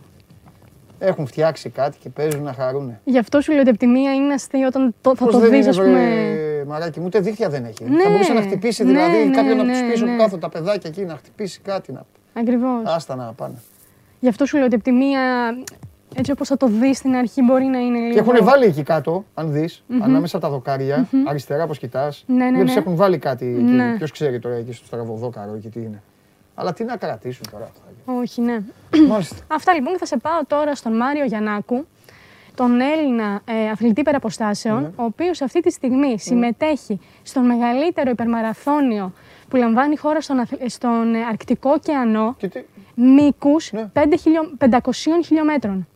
έχουν 0.98 1.26
φτιάξει 1.26 1.68
κάτι 1.70 1.98
και 1.98 2.08
παίζουν 2.08 2.42
να 2.42 2.52
χαρούν. 2.52 2.98
Γι' 3.04 3.18
αυτό 3.18 3.40
σου 3.40 3.50
λέω 3.52 3.60
ότι 3.60 3.70
από 3.70 3.78
τη 3.78 3.86
μία 3.86 4.14
είναι 4.14 4.34
αστείο 4.34 4.66
όταν 4.66 4.94
το, 5.00 5.16
θα 5.16 5.24
Πώς 5.24 5.34
το 5.34 5.38
δεν 5.40 5.50
δεις, 5.50 5.58
είναι, 5.60 5.68
ας 5.68 5.76
βρε, 5.76 5.84
πούμε. 5.86 6.36
Μαράκι 6.70 6.98
μου, 7.00 7.06
ούτε 7.06 7.20
δίχτυα 7.20 7.48
δεν 7.48 7.64
έχει. 7.64 7.84
Ναι, 7.84 8.02
θα 8.02 8.10
μπορούσε 8.10 8.32
να 8.32 8.42
χτυπήσει 8.42 8.84
ναι, 8.84 8.90
δηλαδή 8.90 9.24
ναι, 9.24 9.34
κάποιον 9.34 9.60
από 9.60 9.68
ναι, 9.68 9.80
του 9.80 9.90
πίσω 9.90 10.04
ναι. 10.04 10.10
που 10.10 10.18
κάθονται 10.18 10.40
τα 10.40 10.48
παιδάκια 10.48 10.90
εκεί 10.90 11.04
να 11.04 11.16
χτυπήσει 11.16 11.60
κάτι. 11.60 11.92
Να... 11.92 12.02
Ακριβώς. 12.32 12.82
Άστα 12.84 13.14
να 13.14 13.32
πάνε. 13.32 13.54
Γι' 14.20 14.28
αυτό 14.28 14.46
σου 14.46 14.56
λέω 14.56 14.66
ότι 14.66 14.74
από 14.74 14.84
τη 14.84 14.92
μία, 14.92 15.20
έτσι 16.14 16.30
όπως 16.30 16.48
θα 16.48 16.56
το 16.56 16.66
δεις 16.66 16.96
στην 16.96 17.14
αρχή, 17.14 17.42
μπορεί 17.42 17.64
να 17.64 17.78
είναι 17.78 17.98
λίγο. 17.98 18.12
Και 18.12 18.18
έχουν 18.18 18.44
βάλει 18.44 18.64
εκεί 18.64 18.82
κάτω, 18.82 19.24
αν 19.34 19.52
δεις, 19.52 19.84
ανάμεσα 20.00 20.36
από 20.36 20.46
τα 20.46 20.52
δοκάρια, 20.52 21.08
αριστερά 21.26 21.62
όπως 21.62 21.78
κοιτάς. 21.78 22.24
Ναι, 22.26 22.50
ναι, 22.50 22.62
ναι. 22.62 22.72
έχουν 22.72 22.96
βάλει 22.96 23.18
κάτι 23.18 23.46
εκεί. 23.46 23.62
Ναι. 23.62 23.94
Ποιος 23.96 24.10
ξέρει 24.10 24.38
τώρα 24.38 24.54
εκεί 24.54 24.72
στο 24.72 24.86
στραβοδόκαρο 24.86 25.54
εκεί 25.54 25.68
τι 25.68 25.80
είναι. 25.80 26.02
Αλλά 26.54 26.72
τι 26.72 26.84
να 26.84 26.96
κρατήσουν 26.96 27.44
τώρα 27.50 27.64
αυτά. 27.64 27.80
Όχι, 28.04 28.40
ναι. 28.40 28.58
Μάλιστα. 29.08 29.36
Αυτά 29.48 29.74
λοιπόν 29.74 29.92
και 29.92 29.98
θα 29.98 30.06
σε 30.06 30.16
πάω 30.16 30.44
τώρα 30.46 30.74
στον 30.74 30.96
Μάριο 30.96 31.24
Γιαννάκου, 31.24 31.86
τον 32.60 32.80
Έλληνα 32.80 33.40
ε, 33.44 33.68
αθλητή 33.70 34.00
υπεραποστάσεων, 34.00 34.80
Ναι. 34.82 34.86
ο 34.96 35.04
οποίος 35.04 35.40
αυτή 35.42 35.60
τη 35.60 35.70
στιγμή 35.70 36.18
συμμετέχει 36.18 36.98
στον 37.22 37.46
μεγαλύτερο 37.46 38.10
υπερμαραθώνιο 38.10 39.12
που 39.48 39.56
λαμβάνει 39.56 39.92
η 39.92 39.96
χώρα 39.96 40.20
στον, 40.20 40.38
αθλ- 40.38 40.62
στον 40.66 41.14
ε, 41.14 41.18
Αρκτικό 41.24 41.70
ωκεανό 41.70 42.34
Και 42.38 42.48
τι. 42.48 42.60
μήκους 42.94 43.72
Ναι. 43.72 43.90
5 43.94 44.00
χιλιο... 44.20 44.50
500 44.58 44.68
χιλιόμετρων. 45.24 45.88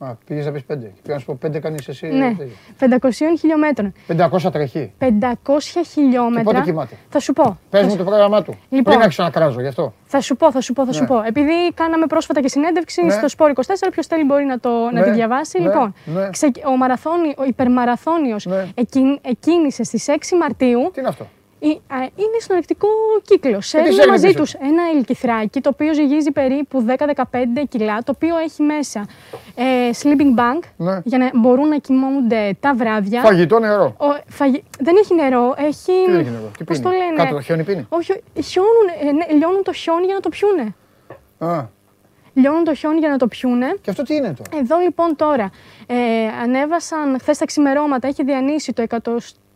Α, 0.00 0.14
πήγες 0.26 0.44
να 0.44 0.52
πεις 0.52 0.64
πέντε. 0.64 0.92
Πήγα 1.02 1.14
να 1.14 1.18
σου 1.20 1.26
πω 1.26 1.36
πέντε 1.40 1.58
κάνει 1.58 1.76
εσύ. 1.88 2.06
Ναι, 2.06 2.34
τέτοιο. 2.38 2.54
500 3.00 3.10
χιλιόμετρων. 3.38 3.92
500 4.08 4.52
τρεχεί. 4.52 4.92
500 4.98 5.08
χιλιόμετρα. 5.92 6.42
πότε 6.42 6.60
κοιμάται; 6.60 6.94
Θα 7.08 7.20
σου 7.20 7.32
πω. 7.32 7.58
Πες 7.70 7.80
Θα 7.80 7.86
μου 7.86 7.90
σου- 7.92 7.98
το 7.98 8.04
πρόγραμμά 8.04 8.42
του. 8.42 8.54
Λοιπόν. 8.68 8.82
Πριν 8.84 9.00
άρχισα 9.00 9.22
να 9.22 9.30
κράζω 9.30 9.60
γι' 9.60 9.66
αυτό. 9.66 9.92
Θα 10.04 10.20
σου 10.20 10.36
πω, 10.36 10.52
θα 10.52 10.60
σου 10.60 10.72
πω, 10.72 10.86
θα 10.86 10.92
σου 10.92 11.00
Ναι. 11.00 11.06
πω. 11.06 11.22
Επειδή 11.22 11.52
κάναμε 11.74 12.06
πρόσφατα 12.06 12.40
και 12.40 12.48
συνέντευξη 12.48 13.02
Ναι. 13.04 13.10
στο 13.10 13.26
Sport 13.36 13.48
24, 13.48 13.90
ποιος 13.90 14.06
θέλει 14.06 14.24
μπορεί 14.24 14.44
να, 14.44 14.58
το, 14.60 14.70
να 14.70 14.92
Ναι, 14.92 15.02
τη 15.02 15.10
διαβάσει. 15.10 15.58
ναι, 15.60 15.64
λοιπόν, 15.68 15.94
ναι. 16.04 16.28
ξεκ- 16.30 16.66
ο, 16.66 16.76
μαραθώνι, 16.76 17.34
ο 17.38 17.44
υπερμαραθώνιος 17.44 18.46
Ναι. 18.46 18.66
εκκιν- 18.74 19.18
εκκίνησε 19.22 19.82
στις 19.84 20.08
6 20.08 20.36
Μαρτίου. 20.36 20.90
Τι 20.92 21.00
είναι 21.00 21.08
αυτό; 21.08 21.26
Ε, 21.60 21.68
α, 21.68 21.98
Είναι 22.02 22.38
στον 22.40 22.56
αρκτικό 22.56 22.88
κύκλο. 23.24 23.60
Σέρνουν 23.60 23.92
σέρνει 23.92 24.10
μαζί 24.10 24.26
πίσω 24.26 24.38
τους 24.38 24.54
ένα 24.54 24.82
ελκυθράκι 24.94 25.60
το 25.60 25.68
οποίο 25.72 25.94
ζυγίζει 25.94 26.30
περίπου 26.30 26.84
10-15 26.96 27.02
κιλά, 27.68 28.02
το 28.02 28.12
οποίο 28.16 28.36
έχει 28.36 28.62
μέσα 28.62 29.06
ε, 29.54 29.64
sleeping 30.02 30.38
bag 30.38 30.58
Ναι. 30.76 31.00
για 31.04 31.18
να 31.18 31.30
μπορούν 31.34 31.68
να 31.68 31.78
κοιμούνται 31.78 32.56
τα 32.60 32.74
βράδια. 32.74 33.20
Φαγητό 33.20 33.58
νερό. 33.58 33.94
Ο, 33.98 34.06
φαγη- 34.28 34.62
Δεν 34.80 34.96
έχει 34.96 35.14
νερό, 35.14 35.54
έχει. 35.58 35.92
Τι 36.06 36.10
δεν 36.10 36.20
έχει 36.20 36.30
νερό; 36.30 36.50
Τι 36.58 36.64
Πώς 36.64 36.78
πίνει; 36.78 36.90
το 36.92 36.98
λένε; 37.02 37.16
Κάτω 37.16 37.34
το 37.34 37.40
χιόνι 37.40 37.64
πίνει; 37.64 37.86
Όχι, 37.88 38.12
χιώνουν, 38.42 38.86
ε, 39.02 39.12
ναι, 39.12 39.36
λιώνουν 39.38 39.62
το 39.62 39.72
χιόνι 39.72 40.04
για 40.04 40.14
να 40.14 40.20
το 40.20 40.28
πιούνε. 40.28 40.74
Α, 41.38 41.64
Λιώνουν 42.34 42.64
το 42.64 42.74
χιόνι 42.74 42.98
για 42.98 43.08
να 43.08 43.16
το 43.16 43.26
πιούνε. 43.26 43.74
και 43.80 43.90
αυτό 43.90 44.02
τι 44.02 44.14
είναι 44.14 44.34
τώρα; 44.34 44.62
Εδώ 44.62 44.78
λοιπόν 44.78 45.16
τώρα 45.16 45.50
ε, 45.86 45.96
ανέβασαν 46.42 47.18
χθες 47.20 47.38
τα 47.38 47.44
ξημερώματα, 47.44 48.08
είχε 48.08 48.22
διανύσει 48.22 48.72
το 48.72 48.84
100. 48.88 48.96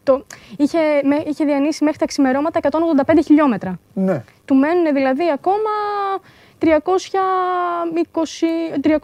Το, 0.03 0.25
είχε, 0.57 0.79
με, 1.03 1.23
είχε 1.27 1.45
διανύσει 1.45 1.85
μέχρι 1.85 1.99
τα 1.99 2.07
ξημερώματα 2.07 2.61
185 3.07 3.19
χιλιόμετρα. 3.25 3.79
Ναι. 3.95 4.25
Του 4.45 4.55
μένουν 4.55 4.95
δηλαδή 4.95 5.31
ακόμα 5.33 5.71
320, 6.61 6.67
300, 8.83 8.99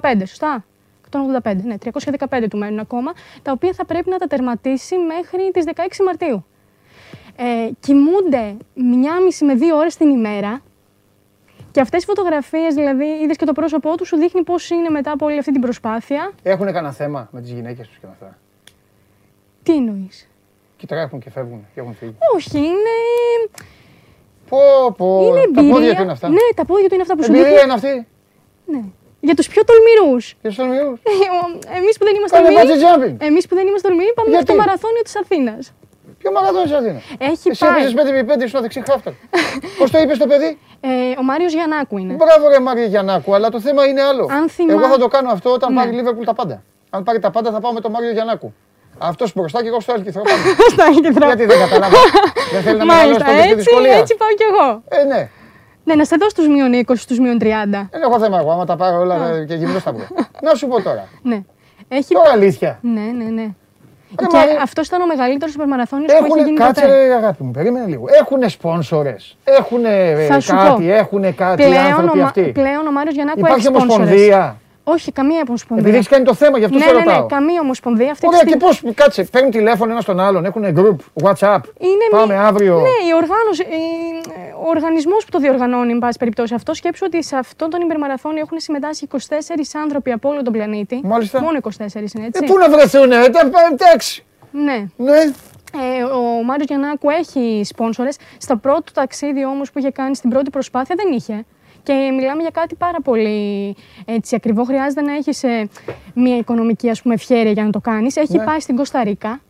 315, 0.00 0.22
σωστά; 0.26 0.64
185, 1.10 1.56
ναι, 1.62 1.74
315 2.28 2.46
του 2.50 2.58
μένουν 2.58 2.78
ακόμα, 2.78 3.12
τα 3.42 3.52
οποία 3.52 3.72
θα 3.72 3.84
πρέπει 3.84 4.10
να 4.10 4.18
τα 4.18 4.26
τερματίσει 4.26 4.96
μέχρι 4.96 5.50
τις 5.52 5.64
16 5.74 6.04
Μαρτίου. 6.04 6.44
Ε, 7.36 7.70
κοιμούνται 7.80 8.56
μία 8.74 9.20
μισή 9.20 9.44
με 9.44 9.54
δύο 9.54 9.76
ώρες 9.76 9.96
την 9.96 10.10
ημέρα 10.10 10.62
και 11.72 11.80
αυτές 11.80 12.02
οι 12.02 12.06
φωτογραφίες, 12.06 12.74
δηλαδή, 12.74 13.04
είδες 13.22 13.36
και 13.36 13.44
το 13.44 13.52
πρόσωπό 13.52 13.96
του, 13.96 14.04
σου 14.06 14.16
δείχνει 14.16 14.42
πώς 14.42 14.70
είναι 14.70 14.88
μετά 14.88 15.10
από 15.12 15.26
όλη 15.26 15.38
αυτή 15.38 15.52
την 15.52 15.60
προσπάθεια. 15.60 16.32
Έχουν 16.42 16.66
κανένα 16.66 16.92
θέμα 16.92 17.28
με 17.32 17.40
τις 17.40 17.50
γυναίκες 17.50 17.86
τους 17.88 17.96
και 17.98 18.06
με 18.06 18.12
αυτά; 18.12 18.38
Τι 19.62 19.72
εννοείς; 19.74 20.28
Και 20.76 20.86
τρέχουν 20.86 21.20
και 21.20 21.30
φεύγουν 21.30 21.66
και 21.74 21.80
έχουν 21.80 21.94
φύγει. 21.94 22.14
Όχι, 22.34 22.58
είναι, 22.58 22.94
Πω, 24.48 24.58
πω. 24.96 25.24
είναι 25.26 25.34
τα 25.34 25.60
εμπειρία. 25.60 25.72
πόδια 25.74 25.94
του 25.96 26.02
είναι 26.02 26.12
αυτά. 26.12 26.28
Ναι, 26.28 26.46
τα 26.54 26.64
πόδια 26.64 26.88
του 26.88 26.94
είναι 26.94 27.02
αυτά 27.02 27.16
που 27.16 27.22
σου 27.24 27.30
Εμπειρία 27.32 27.48
δείχνει. 27.48 27.64
είναι 27.64 27.72
αυτή. 27.72 28.06
Ναι. 28.66 28.82
Για 29.20 29.34
τους 29.34 29.48
πιο 29.48 29.62
τολμηρούς. 29.64 30.34
Και 30.42 30.50
στου 30.50 30.64
ομοιού. 30.66 30.98
Εμείς 31.78 31.98
που 31.98 32.04
δεν 32.04 32.14
είμαστε 32.16 32.36
Κάνε 32.36 32.48
τολμηροί, 32.48 32.68
bungee 32.68 32.82
jumping. 32.84 33.16
εμείς 33.28 33.46
που 33.48 33.54
δεν 33.54 33.66
είμαστε 33.66 33.88
τολμηροί 33.88 34.12
πάμε 34.14 34.28
μέχρι 34.30 34.44
Γιατί; 34.44 34.58
το 34.60 34.64
μαραθώνιο 34.66 35.02
της 35.02 35.16
Αθήνας. 35.22 35.72
Ποιο 36.22 36.32
μαραθώνιο 36.32 36.64
τη 36.68 36.74
Αθήνα. 36.74 37.00
Έχει 37.18 37.48
Εσύ 37.50 37.64
πάει. 37.64 37.84
έπαιζε 37.86 38.24
5x5 38.44 38.48
στο 38.48 38.60
δεξί 38.60 38.82
χάφτα. 38.90 39.12
Πώς 39.78 39.90
το 39.90 39.98
είπες 39.98 40.18
το 40.18 40.26
παιδί; 40.26 40.58
Ε, 40.80 40.88
ο 41.18 41.22
Μάριος 41.22 41.52
Γιαννάκου 41.52 41.98
είναι. 41.98 42.12
Μπράβο, 42.14 42.48
ρε 42.48 42.60
Μάρια 42.60 42.84
Γιαννάκου, 42.84 43.34
αλλά 43.34 43.48
το 43.48 43.60
θέμα 43.60 43.86
είναι 43.86 44.02
άλλο. 44.02 44.26
Αν 44.30 44.48
θυμά- 44.48 44.70
Εγώ 44.72 44.86
θα 44.92 44.98
το 44.98 45.08
κάνω 45.08 45.30
αυτό 45.30 45.50
όταν 45.52 45.72
Ναι. 45.72 45.78
πάρει 45.78 45.90
η 45.92 45.94
Λίβερπουλ 45.94 46.24
τα 46.24 46.34
πάντα. 46.34 46.62
Αν 46.90 47.02
πάρει 47.02 47.18
τα 47.18 47.30
πάντα, 47.30 47.50
θα 47.50 47.60
πάω 47.60 47.72
με 47.72 47.80
τον 47.80 47.90
Μάριο 47.90 48.10
Γιαννάκου. 48.10 48.54
Αυτός 48.98 49.32
μπροστά 49.34 49.62
και 49.62 49.68
εγώ 49.68 49.80
στο 49.80 49.92
έλκυθρο 49.96 50.22
πάνω. 50.22 50.36
Στα 50.74 50.84
Άκεντρα. 50.84 51.26
Γιατί 51.26 51.44
δεν 51.46 51.58
κατάλαβα. 51.58 51.96
δεν 52.52 52.62
θέλει 52.62 52.78
να 52.78 52.84
μεγαλώσει 52.84 53.08
Μάλιστα, 53.08 53.24
τότε 53.24 53.38
στη 53.40 53.50
έτσι, 53.50 53.54
δυσκολία. 53.54 53.92
έτσι 53.96 54.16
πάω 54.16 54.28
κι 54.28 54.42
εγώ. 54.50 54.82
Ε, 54.88 55.04
ναι. 55.04 55.28
Ναι, 55.84 55.94
να 55.94 56.04
σε 56.04 56.16
δω 56.20 56.28
στους 56.28 56.48
μείον 56.48 56.72
20, 56.86 56.92
στους 56.96 57.18
μείον 57.18 57.38
30. 57.40 57.88
Δεν 57.90 58.02
έχω 58.02 58.18
θέμα 58.18 58.38
εγώ. 58.38 58.50
Άμα 58.50 58.64
τα 58.66 58.76
πάρω 58.76 58.98
όλα 59.00 59.28
ε, 59.28 59.44
και 59.44 59.54
γυμνός 59.54 59.82
θα 59.82 59.92
βγω. 59.92 60.02
να 60.42 60.54
σου 60.54 60.66
πω 60.66 60.82
τώρα. 60.82 61.08
Ναι. 61.22 61.42
Έχει... 61.88 62.14
Τώρα 62.14 62.30
αλήθεια. 62.30 62.78
Ναι, 62.82 63.00
ναι, 63.00 63.24
ναι. 63.24 63.46
Ρε, 64.20 64.26
και 64.26 64.36
Μαρία. 64.36 64.58
αυτός 64.62 64.86
ήταν 64.86 65.00
ο 65.02 65.06
μεγαλύτερος 65.06 65.54
υπερμαραθώνιος 65.54 66.12
που 66.12 66.24
έχει 66.24 66.24
Έχουν 66.32 66.44
γίνει 66.44 66.56
κάτσε, 66.58 66.80
ποτέ. 66.82 67.06
ρε, 67.06 67.14
αγάπη 67.14 67.42
μου, 67.42 67.50
περίμενε 67.50 67.86
λίγο. 67.86 68.04
Έχουν 68.20 68.48
σπόνσορες. 68.48 69.36
Έχουν 69.44 69.80
Θα 70.28 70.40
σου 70.40 70.52
κάτι, 70.56 70.82
πω. 70.86 70.92
έχουν 70.92 71.34
κάτι 71.34 71.62
οι 71.62 71.66
Πλέον, 71.66 71.84
άνθρωποι 71.86 72.18
ο, 72.18 72.20
Μα- 72.20 72.26
αυτοί. 72.26 72.42
πλέον 72.42 72.86
ο 72.86 72.92
Μάριος 72.92 73.14
Γιαννάκου 73.14 73.38
Υπάρχει 73.38 73.66
έχει 73.66 73.74
sponsors. 73.76 73.80
ομοσπονδία. 73.82 74.56
Όχι, 74.84 75.12
καμία 75.12 75.42
ομοσπονδία. 75.48 75.84
Επειδή 75.86 75.96
έχεις 75.96 76.08
κάνει 76.08 76.24
το 76.24 76.34
θέμα, 76.34 76.58
γι' 76.58 76.64
αυτό 76.64 76.78
ναι, 76.78 76.84
σε 76.84 76.92
ναι, 76.92 76.98
ρωτάω. 76.98 77.20
ναι, 77.20 77.26
καμία 77.26 77.60
ομοσπονδία. 77.60 78.10
Αυτή 78.10 78.26
Ωραία, 78.26 78.40
τη 78.40 78.46
και 78.46 78.52
στιγμή... 78.60 78.92
πώς, 78.94 78.94
κάτσε, 79.04 79.22
παίρνουν 79.24 79.50
τηλέφωνο 79.50 79.90
ένας 79.90 80.02
στον 80.02 80.20
άλλον, 80.20 80.44
έχουν 80.44 80.62
group, 80.78 80.96
WhatsApp. 81.24 81.60
Είναι 81.78 82.06
Πάμε 82.10 82.34
μη- 82.34 82.40
αύριο. 82.46 82.74
Ναι, 82.74 82.80
η 83.08 83.12
οργάνωση, 83.22 83.62
η- 83.62 84.31
ο 84.64 84.68
οργανισμός 84.68 85.24
που 85.24 85.30
το 85.30 85.38
διοργανώνει, 85.38 85.92
εν 85.92 85.98
πάση 85.98 86.18
περιπτώσει 86.18 86.54
αυτό, 86.54 86.74
σκέψου 86.74 87.02
ότι 87.06 87.24
σε 87.24 87.36
αυτόν 87.36 87.70
τον 87.70 87.80
υπερμαραθώνιο 87.80 88.40
έχουν 88.40 88.60
συμμετάσχει 88.60 89.06
24 89.12 89.16
άνθρωποι 89.82 90.12
από 90.12 90.28
όλο 90.28 90.42
τον 90.42 90.52
πλανήτη. 90.52 91.00
Μάλιστα. 91.04 91.40
Μόνο 91.42 91.58
24 91.62 91.68
είναι 92.14 92.26
έτσι. 92.26 92.40
Ε, 92.44 92.46
πού 92.46 92.58
να 92.58 92.68
βρεθούν, 92.70 93.12
ε, 93.12 93.28
τα- 93.28 93.50
εντάξει. 93.72 94.24
Ναι. 94.52 94.86
Ναι. 94.96 95.20
Ε, 95.98 96.02
ο 96.02 96.42
Μάριος 96.44 96.66
Γιαννάκου 96.66 97.10
έχει 97.10 97.62
σπόνσορες. 97.64 98.16
Στα 98.38 98.56
πρώτο 98.56 98.92
ταξίδι 98.92 99.44
όμως 99.44 99.72
που 99.72 99.78
είχε 99.78 99.90
κάνει 99.90 100.16
στην 100.16 100.30
πρώτη 100.30 100.50
προσπάθεια 100.50 100.94
δεν 100.98 101.12
είχε. 101.12 101.44
Και 101.82 101.92
μιλάμε 101.92 102.40
για 102.42 102.50
κάτι 102.52 102.74
πάρα 102.74 103.00
πολύ 103.04 103.76
έτσι, 104.04 104.34
ακριβό. 104.34 104.64
Χρειάζεται 104.64 105.00
να 105.02 105.12
έχεις 105.14 105.42
ε, 105.42 105.68
μια 106.14 106.36
οικονομική 106.36 106.90
ας 106.90 107.02
πούμε, 107.02 107.14
ευχέρεια 107.14 107.52
για 107.52 107.64
να 107.64 107.70
το 107.70 107.80
κάνεις. 107.80 108.16
Έχει 108.16 108.36
Ναι. 108.36 108.44
πάει 108.44 108.60
στην 108.60 108.76
Κωνσταντίνα. 108.76 109.40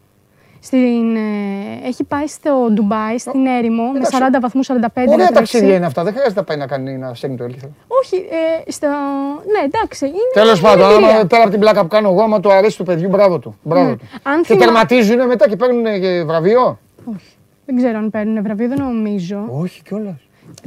Στην, 0.64 1.16
ε, 1.16 1.86
έχει 1.86 2.04
πάει 2.04 2.26
στο 2.26 2.68
Ντουμπάι, 2.72 3.18
στην 3.18 3.46
έρημο, 3.46 3.82
με 3.82 3.98
εντάξει. 3.98 4.16
40 4.20 4.38
βαθμούς, 4.40 4.66
45 4.66 5.06
να 5.06 5.12
Ωραία 5.12 5.16
τρέξει. 5.16 5.32
ταξίδια 5.32 5.74
είναι 5.76 5.86
αυτά. 5.86 6.02
Δεν 6.04 6.12
χρειάζεται 6.12 6.40
να 6.40 6.44
πάει 6.46 6.56
να 6.56 6.66
κάνει 6.66 6.96
να 6.98 7.14
στέλνει 7.14 7.36
το 7.36 7.44
έλκυθρο. 7.44 7.68
Όχι, 7.86 8.16
ε, 8.16 8.70
στο... 8.70 8.86
ναι 9.52 9.64
εντάξει. 9.64 10.06
Είναι, 10.06 10.14
Τέλος 10.34 10.58
είναι 10.60 10.68
πάντων, 10.68 10.90
εμπειρία. 10.90 11.08
άμα 11.16 11.26
πέρα 11.26 11.42
από 11.42 11.50
την 11.50 11.60
πλάκα 11.60 11.80
που 11.82 11.88
κάνω 11.88 12.08
εγώ, 12.08 12.22
άμα 12.22 12.40
το 12.40 12.50
αρέσει 12.50 12.76
του 12.76 12.84
παιδιού, 12.84 13.08
μπράβο 13.08 13.38
του. 13.38 13.58
Μπράβο 13.62 13.88
Ναι. 13.88 13.96
του. 13.96 14.04
Αν 14.22 14.40
Και 14.40 14.46
θυμά- 14.46 14.60
τερματίζουν 14.64 15.26
μετά 15.26 15.48
και 15.48 15.56
παίρνουν 15.56 15.86
ε, 15.86 16.24
βραβείο; 16.24 16.78
Όχι. 17.14 17.26
Δεν 17.66 17.76
ξέρω 17.76 17.98
αν 17.98 18.10
παίρνουν 18.10 18.42
βραβείο, 18.42 18.68
δεν 18.68 18.78
νομίζω. 18.82 19.44
Όχι 19.60 19.82
κιόλας. 19.82 20.14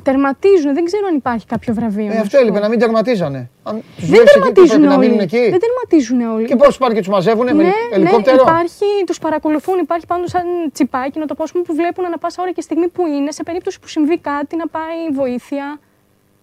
Τερματίζουν, 0.04 0.74
δεν 0.74 0.86
ξέρω 0.86 1.08
αν 1.08 1.16
υπάρχει 1.16 1.46
κάποιο 1.46 1.74
βραβείο. 1.74 2.06
Ε, 2.06 2.14
να 2.14 2.22
αυτό 2.22 2.30
σου 2.30 2.38
έλειπε 2.38 2.58
πω. 2.58 2.64
να 2.64 2.70
μην 2.70 2.80
τερματίζανε. 2.80 3.50
Αν 3.64 3.76
τους 3.76 3.84
Δεν 3.98 4.08
βλέπεις 4.10 4.32
εκεί, 4.32 4.40
τερματίζουν 4.40 4.68
πρέπει 4.80 4.88
να 4.88 4.96
όλοι. 4.96 5.06
μείνουν 5.06 5.20
εκεί; 5.20 5.50
Δεν 5.50 5.60
τερματίζουν 5.66 6.22
όλοι. 6.36 6.46
Και 6.46 6.56
πώς 6.56 6.78
πάνε 6.78 6.94
και 6.94 7.00
τους 7.00 7.10
μαζεύουν 7.10 7.46
με 7.56 7.64
ναι, 7.64 7.72
ελικόπτερο; 7.92 8.36
Ναι, 8.36 8.42
υπάρχει, 8.42 8.86
τους 9.06 9.20
παρακολουθούν, 9.20 9.80
υπάρχει 9.80 10.06
πάντως 10.06 10.30
σαν 10.30 10.44
τσιπάκι 10.74 11.20
να 11.20 11.26
το 11.26 11.36
πω, 11.36 11.44
ας 11.44 11.52
πούμε, 11.52 11.64
που 11.64 11.76
βλέπουν 11.76 12.06
ανα 12.06 12.18
πάσα 12.18 12.42
ώρα 12.42 12.52
και 12.52 12.62
στιγμή 12.62 12.88
που 12.88 13.08
είναι, 13.08 13.32
σε 13.32 13.44
περίπτωση 13.44 13.80
που 13.80 13.88
συμβεί 13.88 14.18
κάτι, 14.20 14.56
να 14.56 14.68
πάει 14.68 15.00
βοήθεια. 15.14 15.80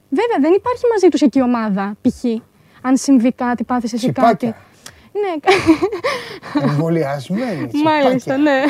Βέβαια, 0.09 0.39
δεν 0.41 0.53
υπάρχει 0.53 0.85
μαζί 0.93 1.09
τους 1.09 1.21
εκεί 1.21 1.43
ομάδα, 1.43 1.97
π.χ. 2.03 2.25
Αν 2.83 2.97
συμβεί 2.97 3.33
κάτι, 3.33 3.65
πάθεις 3.65 3.93
εσύ 3.93 4.13
κάτι. 4.13 4.37
Τσιπάκια. 4.37 4.57
Ναι, 5.13 6.63
Εμβολιασμένοι. 6.63 7.71
μάλιστα, 7.85 8.17
τσιπάκια. 8.17 8.37
ναι. 8.37 8.63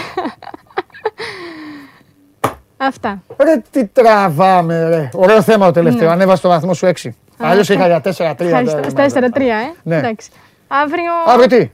Αυτά. 2.87 3.23
Ρε 3.37 3.63
τι 3.71 3.87
τραβάμε, 3.87 4.89
ρε. 4.89 5.09
Ωραίο 5.15 5.43
θέμα 5.43 5.67
το 5.67 5.73
τελευταίο. 5.73 6.07
Ναι. 6.07 6.13
Ανέβασε 6.15 6.43
το 6.43 6.49
βαθμό 6.49 6.75
σου 6.75 6.87
6. 6.87 7.09
Αλλιώς 7.39 7.71
αυτό. 7.71 7.73
είχα 7.73 7.87
για 7.87 8.01
4-3. 8.01 8.41
Ευχαριστώ. 8.41 8.81
Στα 8.89 9.21
4-3, 9.21 9.41
ε. 9.41 9.73
Ναι. 9.83 9.97
Εντάξει. 9.97 10.31
Αύριο. 10.69 11.11
Αύριο 11.27 11.47
τι; 11.47 11.71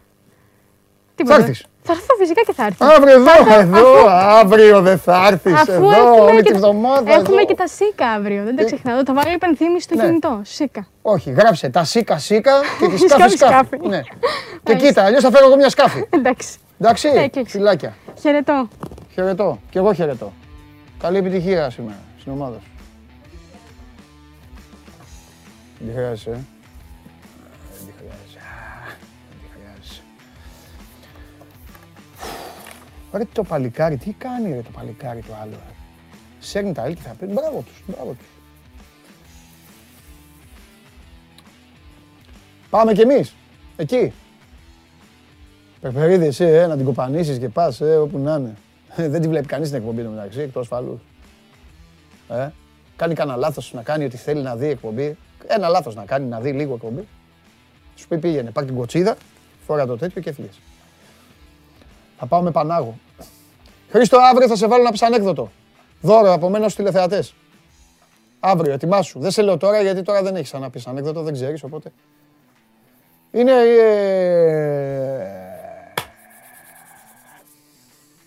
Τίποτα. 1.14 1.36
θα 1.36 1.40
έρθεις. 1.42 1.64
Θα 1.82 1.92
έρθω 1.92 2.14
φυσικά 2.18 2.40
και 2.46 2.52
θα 2.52 2.64
έρθω. 2.64 2.86
Αύριο 2.96 3.12
εδώ, 3.14 3.24
Θα 3.24 3.54
έρθω, 3.54 3.76
εδώ, 3.78 3.88
αφού- 4.06 4.08
αύριο 4.44 4.80
δεν 4.80 4.98
θα 4.98 5.26
έρθεις 5.30 5.52
Αφού 5.52 5.72
εδώ 5.72 5.90
έχουμε 5.90 6.20
όλη 6.20 6.42
και, 6.42 6.50
τη 6.52 6.58
βδομάδα. 6.58 7.12
έχουμε 7.12 7.36
εδώ. 7.36 7.44
και 7.44 7.54
τα 7.54 7.66
ΣΥΚΑ 7.66 8.06
αύριο, 8.08 8.44
δεν 8.44 8.56
το 8.56 8.62
Ε. 8.62 8.64
ξεχνάω. 8.64 9.00
Θα 9.04 9.14
βάλω 9.14 9.30
υπενθύμηση 9.34 9.82
στο 9.84 9.94
Ναι. 9.94 10.04
κινητό. 10.04 10.40
ΣΥΚΑ. 10.44 10.86
Όχι, 11.02 11.30
γράψε 11.30 11.68
τα 11.68 11.84
σίκα 11.84 12.18
σίκα 12.18 12.52
και 12.80 12.86
τη 12.88 12.96
σκάφη 13.08 13.14
Σκάφη, 13.20 13.36
σκάφη. 13.36 13.66
σκάφη. 13.66 13.88
Ναι. 13.88 14.00
Και 14.64 14.74
κοίτα, 14.74 15.04
αλλιώς 15.04 15.22
θα 15.22 15.30
φέρω 15.30 15.46
εγώ 15.46 15.56
μια 15.56 15.68
σκάφη. 15.68 16.06
Εντάξει. 16.10 16.56
Εντάξει, 16.80 17.08
Έκλειξε. 17.14 17.58
φιλάκια. 17.58 17.94
Χαιρετώ. 18.20 18.68
Χαιρετώ. 19.14 19.58
Κι 19.70 19.78
εγώ 19.78 19.92
χαιρετώ. 19.92 20.32
Καλή 20.98 21.16
επιτυχία 21.16 21.70
σήμερα 21.70 21.98
στην 22.18 22.32
ομάδα 22.32 22.58
σου. 22.58 22.70
Δεν 25.78 25.88
τη 25.88 25.94
χρειάζεσαι, 25.94 26.30
ε. 26.30 26.32
Δεν 26.32 27.86
τη 27.86 27.92
χρειάζεσαι. 27.98 28.38
Α, 28.38 28.96
Δεν 29.28 29.38
τη 29.42 29.58
χρειάζεσαι. 29.58 30.02
Ρε 33.12 33.24
το 33.32 33.42
παλικάρι, 33.42 33.96
τι 33.96 34.12
κάνει 34.12 34.52
ρε 34.52 34.60
το 34.62 34.70
παλικάρι 34.72 35.20
το 35.20 35.34
άλλο. 35.42 35.50
Ρε. 35.50 35.74
Σέρνει 36.40 36.72
τα 36.72 36.84
έλκη 36.84 37.00
θα 37.00 37.14
πει. 37.18 37.26
Μπράβο 37.26 37.60
τους, 37.66 37.82
μπράβο 37.86 38.10
τους. 38.10 38.26
Πάμε 42.70 42.92
κι 42.92 43.00
εμείς, 43.00 43.34
εκεί. 43.76 44.12
Περπερίδη 45.80 46.26
εσύ, 46.26 46.44
ε, 46.44 46.66
να 46.66 46.76
την 46.76 46.84
κοπανίσεις 46.84 47.38
και 47.38 47.48
πας, 47.48 47.80
ε, 47.80 47.96
όπου 47.96 48.18
να 48.18 48.34
είναι. 48.34 48.54
Δεν 48.96 49.20
τη 49.20 49.28
βλέπει 49.28 49.46
κανείς 49.46 49.68
την 49.68 49.78
εκπομπή 49.78 50.02
του 50.02 50.10
μεταξύ, 50.10 50.40
εκτός 50.40 50.62
ασφαλούς. 50.62 51.00
Ε, 52.28 52.48
κάνει 52.96 53.14
κανένα 53.14 53.36
λάθος 53.36 53.72
να 53.72 53.82
κάνει 53.82 54.04
ό,τι 54.04 54.16
θέλει 54.16 54.42
να 54.42 54.56
δει 54.56 54.66
εκπομπή. 54.66 55.16
Ένα 55.46 55.68
λάθος 55.68 55.94
να 55.94 56.04
κάνει, 56.04 56.26
να 56.26 56.40
δει 56.40 56.52
λίγο 56.52 56.74
εκπομπή. 56.74 57.08
Σου 57.94 58.08
πει 58.08 58.18
πήγαινε, 58.18 58.50
πάρ' 58.50 58.64
την 58.64 58.76
κοτσίδα, 58.76 59.16
φόρα 59.66 59.86
το 59.86 59.96
τέτοιο 59.96 60.20
και 60.20 60.30
έφυγες. 60.30 60.60
Θα 62.18 62.26
πάω 62.26 62.42
με 62.42 62.50
Πανάγο. 62.50 62.98
Χρήστο, 63.90 64.18
αύριο 64.18 64.48
θα 64.48 64.56
σε 64.56 64.66
βάλω 64.66 64.82
να 64.82 64.90
πεις 64.90 65.02
ανέκδοτο. 65.02 65.50
Δώρο 66.00 66.32
από 66.32 66.48
μένα 66.48 66.62
στους 66.62 66.74
τηλεθεατές. 66.74 67.34
Αύριο, 68.40 68.72
ετοιμάσου. 68.72 69.20
Δεν 69.20 69.30
σε 69.30 69.42
λέω 69.42 69.56
τώρα 69.56 69.82
γιατί 69.82 70.02
τώρα 70.02 70.22
δεν 70.22 70.36
έχεις 70.36 70.52
να 70.52 70.70
πεις 70.70 70.86
ανέκδοτο, 70.86 71.22
δεν 71.22 71.32
ξέρεις, 71.32 71.62
οπότε. 71.62 71.92
Είναι... 73.30 73.52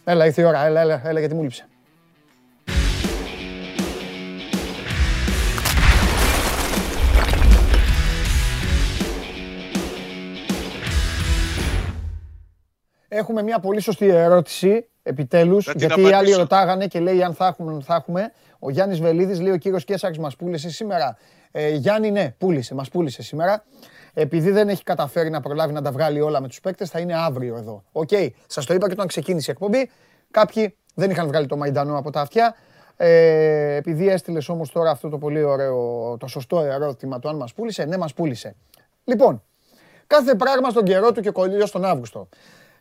Έλα, 0.04 0.26
ήρθε 0.26 0.42
η 0.42 0.46
ώρα, 0.46 0.66
έλα, 0.66 0.82
έλα, 0.82 1.02
έλα 1.06 1.20
γιατί 1.20 1.36
μου 1.36 1.42
λείψε. 1.44 1.66
Έχουμε 13.08 13.42
μια 13.44 13.60
πολύ 13.60 13.80
σωστή 13.82 14.08
ερώτηση, 14.08 14.90
επιτέλους, 15.04 15.66
Θα 15.66 15.72
την 15.72 15.80
γιατί 15.80 16.02
οι 16.02 16.04
άλλοι 16.04 16.14
απαντήσω. 16.14 16.38
ρωτάγανε 16.38 16.88
και 16.88 17.00
λέει 17.00 17.24
αν 17.24 17.34
θα 17.34 17.48
έχουμε, 17.48 17.82
θα 17.84 17.96
έχουμε. 17.96 18.32
Ο 18.60 18.70
Γιάννης 18.70 19.00
Βελίδης 19.00 19.40
λέει 19.40 19.52
ο 19.54 19.58
κύριος 19.58 19.84
Κέσσαρης 19.84 20.18
μας 20.18 20.36
πούλησε 20.36 20.70
σήμερα. 20.70 21.18
Ε, 21.52 21.70
Γιάννη, 21.70 22.12
ναι, 22.12 22.34
πούλησε, 22.38 22.76
μας 22.76 22.90
πούλησε 22.90 23.24
σήμερα. 23.24 23.64
Επειδή 24.14 24.52
δεν 24.52 24.70
έχει 24.70 24.84
καταφέρει 24.84 25.30
να 25.30 25.42
προλάβει 25.42 25.74
να 25.74 25.82
τα 25.82 25.92
βγάλει 25.92 26.22
όλα 26.22 26.42
με 26.42 26.48
τους 26.48 26.60
παίκτες, 26.60 26.90
θα 26.90 27.00
είναι 27.00 27.16
αύριο 27.16 27.56
εδώ. 27.56 27.84
Οκ, 27.92 28.10
σας 28.48 28.66
το 28.66 28.74
είπα 28.74 28.88
και 28.88 28.94
όταν 28.94 29.08
ξεκίνησε 29.08 29.52
η 29.52 29.54
εκπομπή. 29.54 29.90
Κάποιοι 30.32 30.76
δεν 30.94 31.10
είχαν 31.10 31.28
βγάλει 31.28 31.48
το 31.48 31.58
μαϊντανό 31.58 31.98
από 31.98 32.12
τα 32.12 32.22
αυτιά. 32.22 32.56
Ε, 32.98 33.76
επειδή 33.76 34.10
έστειλες 34.10 34.50
όμως 34.50 34.72
τώρα 34.72 34.92
αυτό 34.92 35.10
το 35.10 35.18
πολύ 35.18 35.44
ωραίο, 35.44 36.18
το 36.20 36.28
σωστό 36.28 36.60
ερώτημα 36.60 37.20
το 37.20 37.30
αν 37.30 37.36
μας 37.36 37.54
πούλησε, 37.54 37.86
ναι 37.86 37.98
μας 37.98 38.14
πούλησε. 38.14 38.56
Λοιπόν, 39.04 39.44
κάθε 40.08 40.36
πράγμα 40.36 40.70
στον 40.70 40.84
καιρό 40.84 41.12
του 41.12 41.22
και 41.22 41.32
κολλείο 41.32 41.66
στον 41.66 41.86
Αύγουστο. 41.86 42.28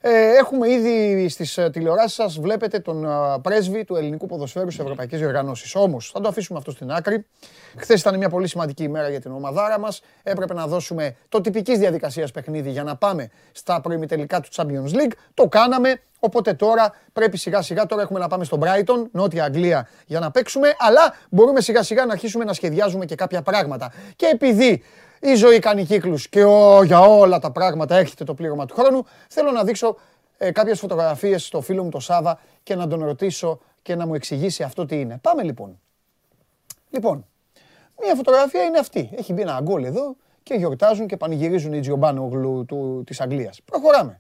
Ε, 0.03 0.37
έχουμε 0.37 0.71
ήδη 0.71 1.29
στις 1.29 1.59
τηλεοράσεις 1.73 2.13
σας, 2.13 2.41
βλέπετε 2.41 2.79
τον 2.79 3.07
α, 3.07 3.41
πρέσβη 3.41 3.85
του 3.85 3.97
ελληνικού 3.97 4.27
ποδοσφαίρου 4.27 4.71
σε 4.71 4.83
ευρωπαϊκές 4.83 5.19
διοργανώσεις. 5.19 5.75
Όμως, 5.75 6.11
θα 6.11 6.21
το 6.21 6.29
αφήσουμε 6.29 6.59
αυτό 6.59 6.71
στην 6.71 6.91
άκρη. 6.91 7.27
Χθες 7.77 8.01
ήταν 8.01 8.17
μια 8.17 8.29
πολύ 8.29 8.49
σημαντική 8.49 8.83
ημέρα 8.83 9.09
για 9.09 9.21
την 9.21 9.33
ομαδάρα 9.33 9.79
μας. 9.79 10.03
Έπρεπε 10.23 10.55
να 10.55 10.67
δώσουμε 10.67 11.17
το 11.29 11.41
τυπικής 11.41 11.79
διαδικασίας 11.79 12.31
παιχνίδι 12.31 12.71
για 12.71 12.83
να 12.83 12.97
πάμε 12.97 13.31
στα 13.53 13.81
προημιτελικά 13.81 14.41
του 14.41 14.49
Champions 14.53 14.93
League. 14.95 15.13
Το 15.35 15.49
κάναμε. 15.49 16.01
Οπότε 16.21 16.55
τώρα 16.55 16.95
πρέπει 17.13 17.37
σιγά 17.37 17.63
σιγά, 17.63 17.87
τώρα 17.87 18.03
έχουμε 18.03 18.19
να 18.19 18.29
πάμε 18.29 18.45
στο 18.45 18.59
Brighton, 18.61 19.07
Νότια 19.13 19.45
Αγγλία, 19.45 19.89
για 20.07 20.21
να 20.21 20.31
παίξουμε. 20.31 20.75
Αλλά 20.79 21.15
μπορούμε 21.31 21.61
σιγά 21.61 21.83
σιγά 21.83 22.07
να 22.07 22.13
αρχίσουμε 22.13 22.45
να 22.45 22.53
σχεδιάζουμε 22.53 23.05
και 23.05 23.15
κάποια 23.15 23.43
πράγματα. 23.43 23.93
Και 24.17 24.27
επειδή 24.27 24.83
η 25.21 25.35
ζωή 25.35 25.59
κάνει 25.59 25.85
κύκλους 25.85 26.29
και 26.29 26.45
ο, 26.45 26.83
για 26.83 27.01
όλα 27.01 27.39
τα 27.39 27.51
πράγματα 27.51 27.97
έρχεται 27.97 28.25
το 28.25 28.35
πλήρωμα 28.35 28.67
του 28.67 28.75
χρόνου. 28.75 29.07
Θέλω 29.29 29.51
να 29.51 29.65
δείξω 29.65 29.97
ε, 30.39 30.51
κάποιες 30.51 30.79
φωτογραφίες 30.79 31.45
στο 31.45 31.61
φίλο 31.61 31.85
μου 31.85 31.91
το 31.91 32.01
Σάβα 32.01 32.39
και 32.63 32.75
να 32.75 32.87
τον 32.87 33.05
ρωτήσω 33.05 33.61
και 33.83 33.95
να 33.95 34.07
μου 34.07 34.15
εξηγήσει 34.15 34.63
αυτό 34.63 34.87
τι 34.87 35.01
είναι. 35.01 35.19
Πάμε 35.23 35.43
λοιπόν. 35.43 35.81
Λοιπόν, 36.91 37.27
μία 38.03 38.15
φωτογραφία 38.15 38.63
είναι 38.63 38.79
αυτή. 38.79 39.11
Έχει 39.17 39.33
μπει 39.33 39.43
ένα 39.43 39.61
γκολ 39.63 39.85
εδώ 39.85 40.17
και 40.43 40.55
γιορτάζουν 40.55 41.07
και 41.07 41.17
πανηγυρίζουν 41.17 41.73
οι 41.73 41.81
Τζιομπάνογλου 41.81 42.65
του, 42.65 43.03
της 43.07 43.21
Αγγλίας. 43.21 43.61
Προχωράμε. 43.65 44.20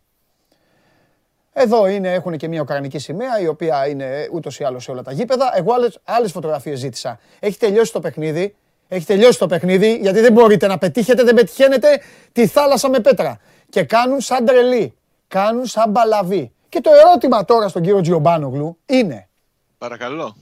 Εδώ 1.52 1.86
είναι, 1.86 2.12
έχουν 2.12 2.36
και 2.36 2.48
μια 2.48 2.60
ουκρανική 2.60 2.98
σημαία, 2.98 3.40
η 3.40 3.46
οποία 3.46 3.88
είναι 3.88 4.28
ούτως 4.32 4.58
ή 4.58 4.64
άλλως 4.64 4.82
σε 4.84 4.90
όλα 4.90 5.02
τα 5.02 5.12
γήπεδα. 5.12 5.52
Εγώ 5.56 5.72
άλλες, 5.74 5.98
άλλες 6.04 6.32
φωτογραφίες 6.32 6.78
ζήτησα. 6.78 7.18
Έχει 7.40 7.58
τελειώσει 7.58 7.92
το 7.92 8.00
παιχνίδι. 8.00 8.54
Έχει 8.88 9.06
τελειώσει 9.06 9.38
το 9.38 9.46
παιχνίδι, 9.46 9.96
γιατί 9.96 10.20
δεν 10.20 10.32
μπορείτε 10.32 10.66
να 10.66 10.78
πετύχετε, 10.78 11.22
δεν 11.22 11.34
πετυχαίνετε 11.34 12.00
τη 12.32 12.46
θάλασσα 12.46 12.88
με 12.88 13.00
πέτρα. 13.00 13.38
Και 13.68 13.82
κάνουν 13.82 14.20
σαν 14.20 14.44
τρελή. 14.44 14.94
Κάνουν 15.28 15.66
σαν 15.66 15.90
μπαλαβή. 15.90 16.52
Και 16.68 16.80
το 16.80 16.90
ερώτημα 17.06 17.44
τώρα 17.44 17.68
στον 17.68 17.82
κύριο 17.82 18.00
Τζιομπάνογλου 18.00 18.78
είναι, 18.86 19.28
Παρακαλώ. 19.78 20.36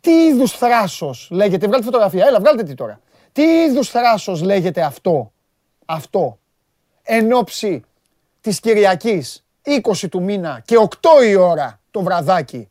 τι 0.00 0.10
είδους 0.10 0.52
θράσος 0.52 1.28
λέγεται, 1.30 1.66
βγάλτε 1.66 1.84
φωτογραφία, 1.84 2.26
έλα 2.26 2.40
βγάλτε 2.40 2.62
τη 2.62 2.74
τώρα. 2.74 3.00
Τι 3.32 3.42
είδους 3.42 3.88
θράσος 3.90 4.42
λέγεται 4.42 4.82
αυτό, 4.82 5.32
αυτό, 5.86 6.38
εν 7.02 7.32
ώψη 7.32 7.82
της 8.40 8.60
Κυριακής 8.60 9.44
20 9.62 10.08
του 10.10 10.22
μήνα 10.22 10.62
και 10.64 10.76
8 10.88 10.88
η 11.28 11.34
ώρα 11.34 11.80
το 11.90 12.02
βραδάκι 12.02 12.68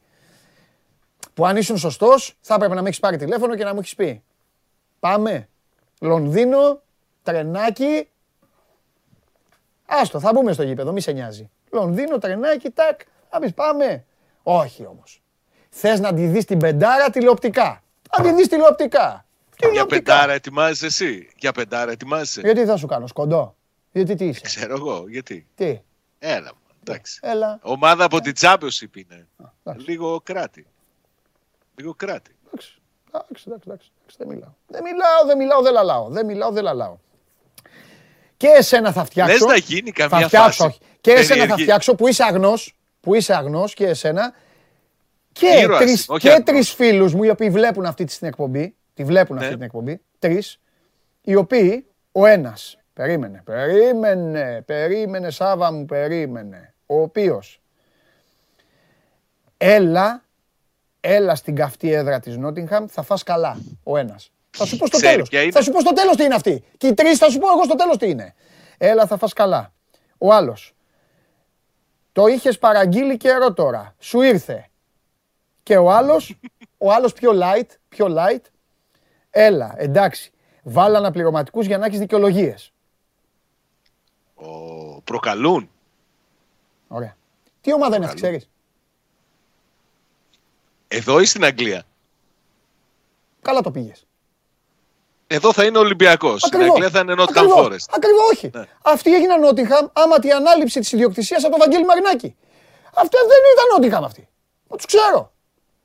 που 1.33 1.45
αν 1.45 1.57
ήσουν 1.57 1.77
σωστός 1.77 2.35
θα 2.41 2.53
έπρεπε 2.53 2.75
να 2.75 2.81
με 2.81 2.87
έχεις 2.87 2.99
πάρει 2.99 3.17
τηλέφωνο 3.17 3.55
και 3.55 3.63
να 3.63 3.73
μου 3.73 3.79
έχεις 3.79 3.95
πει 3.95 4.23
πάμε 4.99 5.47
Λονδίνο, 6.01 6.81
τρενάκι, 7.23 8.07
άστο 9.85 10.19
θα 10.19 10.31
μπούμε 10.33 10.53
στο 10.53 10.63
γήπεδο, 10.63 10.91
μη 10.91 11.01
σε 11.01 11.11
νοιάζει. 11.11 11.49
Λονδίνο, 11.71 12.17
τρενάκι, 12.17 12.69
τάκ, 12.69 12.99
θα 13.29 13.39
πεις 13.39 13.53
πάμε. 13.53 14.05
Όχι 14.43 14.85
όμως. 14.85 15.21
Θες 15.69 15.99
να 15.99 16.13
τη 16.13 16.25
δεις 16.25 16.45
την 16.45 16.57
πεντάρα 16.57 17.09
τηλεοπτικά. 17.09 17.83
Να 18.17 18.23
τη 18.23 18.33
δεις 18.33 18.47
τηλεοπτικά. 18.47 19.25
Για 19.57 19.69
Τηλεοπτικά. 19.69 20.13
πεντάρα 20.13 20.33
ετοιμάζεσαι 20.33 20.85
εσύ. 20.85 21.29
Για 21.35 21.51
πεντάρα 21.51 21.91
ετοιμάζεσαι. 21.91 22.41
Γιατί 22.41 22.65
θα 22.65 22.77
σου 22.77 22.87
κάνω, 22.87 23.07
σκοντό. 23.07 23.55
Γιατί 23.91 24.15
τι 24.15 24.25
είσαι; 24.25 24.41
Ξέρω 24.41 24.75
εγώ. 24.75 25.05
Γιατί. 25.09 25.47
Τι; 25.55 25.79
Έλα. 26.19 26.51
μου, 26.53 26.59
Εντάξει. 26.87 27.19
Έλα. 27.21 27.59
Ομάδα 27.61 28.03
από 28.03 28.19
την 28.19 28.33
Championship 28.39 28.95
είναι. 28.95 29.27
εντάξει. 29.63 29.89
Λίγο 29.89 30.21
κράτη. 30.23 30.65
Λίγο 31.75 31.93
κράτη. 31.93 32.35
Εντάξει, 32.47 32.79
εντάξει, 33.13 33.43
εντάξει, 33.47 33.65
εντάξει, 33.65 33.91
δεν 34.17 34.27
μιλάω. 34.27 34.49
Δεν 34.67 34.81
μιλάω, 34.83 35.25
δεν 35.25 35.37
μιλάω, 35.37 35.61
δεν 35.61 35.73
λαλάω. 35.73 36.09
Δεν 36.09 36.25
μιλάω, 36.25 36.51
δεν 36.51 36.63
λαλάω. 36.63 36.97
Και 38.37 38.47
εσένα 38.47 38.91
θα 38.91 39.05
φτιάξω. 39.05 39.33
Λες 39.33 39.41
να 39.45 39.55
γίνει 39.57 39.91
καμιά 39.91 40.19
θα 40.19 40.27
φτιάξω, 40.27 40.63
φάση 40.63 40.63
όχι. 40.63 40.79
Και 41.01 41.11
εσένα 41.11 41.27
θα 41.27 41.35
περίεργη. 41.39 41.61
φτιάξω 41.63 41.95
που 41.95 42.07
είσαι 42.07 42.23
αγνός, 42.23 42.75
που 43.01 43.15
είσαι 43.15 43.35
αγνός 43.35 43.73
και 43.73 43.85
εσένα. 43.87 44.33
Και 45.31 45.47
Ήρωας 45.47 45.79
τρεις, 45.81 46.05
είμαι, 46.05 46.15
όχι 46.15 46.27
και 46.27 46.31
αγνός. 46.33 46.45
τρεις 46.45 46.71
φίλους 46.73 47.13
μου 47.13 47.23
οι 47.23 47.29
οποίοι 47.29 47.49
βλέπουν 47.49 47.85
αυτή 47.85 48.05
την 48.05 48.27
εκπομπή, 48.27 48.75
τη 48.93 49.03
βλέπουν 49.03 49.35
Ναι. 49.35 49.41
αυτή 49.43 49.53
την 49.55 49.63
εκπομπή, 49.63 50.01
τρεις, 50.19 50.59
οι 51.21 51.35
οποίοι, 51.35 51.85
ο 52.11 52.25
ένας, 52.25 52.77
περίμενε, 52.99 53.41
περίμενε, 53.45 54.61
περίμενε 54.65 55.29
Σάβα 55.29 55.71
μου, 55.71 55.85
περίμενε, 55.85 56.73
ο 56.85 57.01
οποίος, 57.01 57.61
έλα, 59.57 60.23
έλα 60.99 61.35
στην 61.35 61.55
καυτή 61.55 61.93
έδρα 61.93 62.19
της 62.19 62.37
Νότιγχαμ, 62.37 62.85
θα 62.87 63.01
φας 63.01 63.23
καλά, 63.23 63.57
ο 63.83 63.97
ένας. 63.97 64.31
Θα 64.49 64.65
σου 64.65 64.77
πω 64.77 64.85
στο 64.85 64.97
Ξέρεις 64.97 65.15
τέλος. 65.15 65.29
ποια 65.29 65.41
είναι; 65.41 65.51
Θα 65.51 65.61
σου 65.61 65.71
πω 65.71 65.79
στο 65.79 65.93
τέλος 65.93 66.15
τι 66.15 66.23
είναι 66.23 66.35
αυτή. 66.35 66.63
Και 66.77 66.87
οι 66.87 66.93
τρεις 66.93 67.17
θα 67.17 67.29
σου 67.29 67.39
πω 67.39 67.47
εγώ 67.49 67.63
στο 67.63 67.75
τέλος 67.75 67.97
τι 67.97 68.09
είναι. 68.09 68.33
Έλα, 68.77 69.05
θα 69.05 69.17
φας 69.17 69.33
καλά. 69.33 69.73
Ο 70.17 70.33
άλλος. 70.33 70.75
Το 72.11 72.27
είχες 72.27 72.57
παραγγείλει 72.57 73.17
καιρό 73.17 73.53
τώρα. 73.53 73.95
Σου 73.99 74.21
ήρθε. 74.21 74.67
Και 75.63 75.77
ο 75.77 75.91
άλλος, 75.91 76.39
ο 76.77 76.91
άλλος 76.91 77.13
πιο 77.13 77.31
light, 77.33 77.67
πιο 77.89 78.07
light. 78.09 78.41
Έλα, 79.29 79.73
εντάξει. 79.77 80.31
Βάλα 80.63 80.97
αναπληρωματικούς 80.97 81.65
για 81.65 81.77
να 81.77 81.85
έχεις 81.85 81.99
δικαιολογίες. 81.99 82.73
Ο... 84.41 85.01
Προκαλούν. 85.01 85.69
Ωραία. 86.87 87.15
Τι 87.61 87.73
ομάδα 87.73 87.95
είναι 87.95 88.05
αυτή, 88.05 88.21
Καλό. 88.21 88.33
ξέρεις; 88.37 88.49
Εδώ 90.87 91.19
ή 91.19 91.25
στην 91.25 91.43
Αγγλία; 91.43 91.83
Καλά 93.41 93.61
το 93.61 93.71
πήγες. 93.71 94.03
Εδώ 95.27 95.53
θα 95.53 95.65
είναι 95.65 95.77
Ολυμπιακός. 95.77 96.41
Στην 96.41 96.53
Ακριβώς. 96.59 96.75
Αγγλία 96.75 96.89
θα 96.89 96.99
είναι 96.99 97.13
Nottingham 97.23 97.29
Ακριβώς. 97.29 97.65
Forest. 97.65 97.93
Ακριβώς, 97.95 98.29
όχι. 98.31 98.49
Ναι. 98.53 98.63
Αυτοί 98.81 99.13
έγιναν 99.15 99.39
Νότιγχαμ 99.39 99.87
άμα 99.93 100.19
τη 100.19 100.31
ανάληψη 100.31 100.79
της 100.79 100.91
ιδιοκτησίας 100.91 101.43
από 101.43 101.51
τον 101.51 101.59
Βαγγέλη 101.59 101.85
Μαρινάκη. 101.85 102.35
Αυτό 102.95 103.17
δεν 103.19 103.37
ήταν 103.53 103.65
Νότιγχαμ 103.73 104.03
αυτοί. 104.05 104.27
Τους 104.77 104.85
ξέρω. 104.85 105.31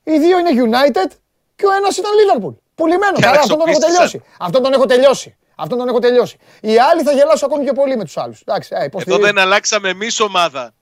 Οι 0.03 0.19
δύο 0.19 0.39
είναι 0.39 0.51
United 0.51 1.11
και 1.57 1.67
ο 1.67 1.71
ένας 1.73 1.97
ήταν 1.97 2.11
Liverpool. 2.13 2.55
Πουλημένος. 2.75 3.19
Και 3.19 3.25
Καλά, 3.25 3.41
αυτόν 3.41 3.59
τον 3.59 3.69
έχω 3.69 3.77
αναξοπίστησαν. 3.79 4.11
τελειώσει. 4.11 4.37
Αυτόν 4.39 4.63
τον 4.63 4.73
έχω 4.73 4.87
τελειώσει. 4.87 5.37
Αυτόν 5.57 5.79
τον 5.79 5.89
έχω 5.89 5.99
τελειώσει. 5.99 6.37
Οι 6.61 6.79
άλλοι 6.79 7.03
θα 7.03 7.13
γελάσω 7.13 7.47
ακόμη 7.47 7.65
και 7.65 7.73
πολύ 7.73 7.97
με 7.97 8.05
τους 8.05 8.17
άλλους. 8.17 8.41
Εντάξει, 8.41 8.69
ε, 8.73 8.77
Εδώ 8.77 8.85
υποστηρίζω. 8.85 9.23
δεν 9.23 9.39
αλλάξαμε 9.39 9.89
εμείς 9.89 10.21
ομάδα. 10.21 10.73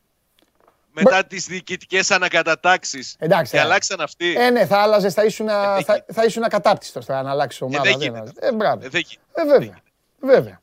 Μετά 0.94 1.24
τις 1.24 1.46
διοικητικές 1.46 2.10
ανακατατάξεις. 2.10 3.16
Εντάξει, 3.18 3.50
Και 3.52 3.56
ε. 3.58 3.60
αλλάξαν 3.60 4.00
αυτοί. 4.00 4.34
Ε, 4.38 4.50
ναι, 4.50 4.66
θα 4.66 4.78
άλλαζε, 4.78 5.10
θα 5.10 5.24
ήσουν, 5.24 5.46
δεν 5.46 5.54
θα, 5.56 5.76
γίνεται. 5.86 6.12
θα 6.12 6.24
ήσουν 6.24 6.42
ακατάπτυστος 6.42 7.04
τώρα 7.06 7.22
να 7.22 7.30
αλλάξει 7.30 7.64
ομάδα. 7.64 7.82
δεν 7.82 7.92
δεν 7.92 8.00
γίνεται. 8.00 8.18
αλλάζει. 8.18 8.32
Ε, 8.40 8.52
μπράβο. 8.52 8.84
Ε, 8.84 8.88
δεν 8.88 9.02
γίνεται. 9.06 9.26
Ε, 9.32 9.44
βέβαια. 9.44 9.78
Βέβαια. 10.20 10.60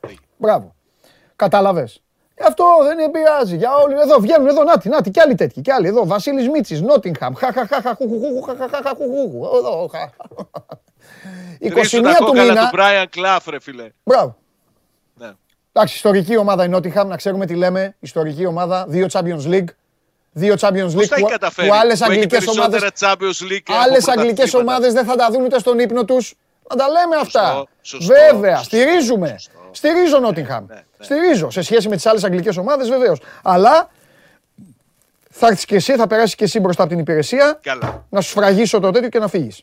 Δεν 0.00 0.10
γίνεται. 0.10 0.26
Μπράβο. 0.36 0.74
Κατάλαβες. 1.36 2.02
Αυτό 2.46 2.64
δεν 2.82 3.10
πειράζει. 3.10 3.56
Για 3.56 3.76
όλοι 3.76 4.00
εδώ 4.00 4.18
βγαίνουν 4.18 4.46
εδώ. 4.46 4.64
Νάτι, 4.64 4.88
νάτι, 4.88 5.10
κι 5.10 5.20
άλλοι 5.20 5.34
τέτοιοι. 5.34 5.60
Κι 5.60 5.70
άλλοι 5.70 5.86
εδώ. 5.86 6.06
Βασίλης 6.06 6.48
Μίτσης, 6.48 6.80
Νότιγχαμ. 6.80 7.34
Χαχαχαχα, 7.34 7.96
χουχουχουχου, 11.20 11.60
χαχαχαχα, 11.60 11.60
χουχουχου. 11.60 11.60
Εδώ, 11.60 11.74
χα. 11.74 11.74
21 11.74 11.74
Τρίσου 11.74 12.00
τα 12.02 12.14
του 12.18 12.24
κόκαλα 12.24 12.52
μήνα. 12.52 12.70
του 12.70 12.76
Brian 12.78 13.18
Clough, 13.18 13.50
ρε 13.50 13.60
φίλε. 13.60 13.90
Μπράβο. 14.04 14.36
Ναι. 15.14 15.30
Εντάξει, 15.72 15.94
ιστορική 15.94 16.36
ομάδα 16.36 16.64
η 16.64 16.68
Νότιγχαμ, 16.68 17.08
να 17.08 17.16
ξέρουμε 17.16 17.46
τι 17.46 17.54
λέμε. 17.54 17.96
Ιστορική 18.00 18.46
ομάδα, 18.46 18.84
δύο 18.88 19.06
Champions 19.12 19.44
League. 19.46 19.68
Δύο 20.32 20.54
Champions 20.60 20.82
Πώς 20.82 20.94
League 20.94 21.08
τα 21.08 21.14
έχει 21.14 21.24
που, 21.24 21.28
καταφέρει; 21.30 21.68
που 21.68 21.74
άλλες 21.74 21.98
που 21.98 22.04
έχει 22.04 22.12
αγγλικές 22.12 22.46
ομάδε 22.48 22.78
περισσότερα 22.78 23.14
Champions 23.14 23.52
League 23.52 23.62
από 23.66 23.78
Άλλες 23.80 24.08
αγγλικές 24.08 24.34
πρωταθλήματα. 24.50 24.58
ομάδες 24.72 24.92
δεν 24.92 25.04
θα 25.04 25.16
τα 25.16 25.28
δουν 25.30 25.42
ούτε 25.44 25.58
στον 25.58 25.78
ύπνο 25.78 26.04
τους. 26.04 26.34
Να 26.70 26.76
τα 26.76 26.88
λέμε 26.88 27.16
αυτά. 27.16 27.64
σωστό, 27.82 28.14
Βέβαια, 28.14 28.56
σωστό, 28.56 28.76
στηρίζουμε. 28.76 29.28
σωστό. 29.28 29.58
Στηρίζω 29.70 30.18
Νότιγχαμ. 30.18 30.64
ναι, 30.68 30.74
ναι. 30.74 30.82
Στηρίζω 30.98 31.50
σε 31.50 31.62
σχέση 31.62 31.88
με 31.88 31.96
τις 31.96 32.06
άλλες 32.06 32.24
αγγλικές 32.24 32.56
ομάδες, 32.56 32.88
βεβαίως. 32.88 33.20
Αλλά 33.42 33.90
θα 35.30 35.46
έρθεις 35.46 35.64
και 35.64 35.74
εσύ, 35.74 35.96
θα 35.96 36.06
περάσεις 36.06 36.34
και 36.34 36.44
εσύ 36.44 36.60
μπροστά 36.60 36.82
από 36.82 36.90
την 36.90 37.00
υπηρεσία, 37.00 37.58
Καλά. 37.62 38.06
να 38.08 38.20
σου 38.20 38.28
σφραγίσω 38.30 38.80
το 38.80 38.90
τέτοιο 38.90 39.08
και 39.08 39.18
να 39.18 39.28
φύγεις. 39.28 39.62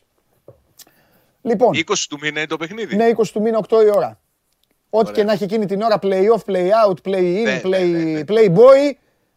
Λοιπόν, 1.42 1.70
20 1.74 1.82
του 2.08 2.18
μήνα 2.20 2.38
είναι 2.38 2.48
το 2.48 2.56
παιχνίδι. 2.56 2.94
είναι 2.94 3.14
20 3.16 3.26
του 3.32 3.40
μήνα 3.40 3.58
8 3.68 3.82
η 3.84 3.90
ώρα. 3.96 4.20
Ό,τι 4.90 5.10
Ωραία. 5.10 5.12
και 5.12 5.24
να 5.24 5.32
έχει 5.32 5.44
εκείνη 5.44 5.66
την 5.66 5.82
ώρα, 5.82 5.98
play 6.02 6.22
off, 6.34 6.52
play 6.52 6.68
out, 6.86 6.94
play 7.10 7.38
in, 7.38 7.42
Ναι, 7.44 7.60
play, 7.64 7.68
ναι, 7.70 7.78
ναι, 7.78 8.02
ναι. 8.02 8.20
play 8.28 8.46
boy, 8.54 8.92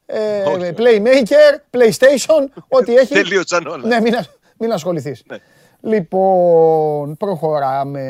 ε, 0.06 0.42
Όχι. 0.44 0.74
playmaker, 0.78 1.78
playstation, 1.78 2.46
ό,τι 2.68 2.96
έχει. 2.96 3.14
Τελείωσαν 3.14 3.68
όλα. 3.68 3.88
Ναι, 3.88 4.02
μην, 4.02 4.16
ασ- 4.16 4.30
μην 4.58 4.72
ασχοληθείς. 4.72 5.24
Ναι. 5.28 5.38
Λοιπόν, 5.82 7.18
προχωράμε. 7.18 8.02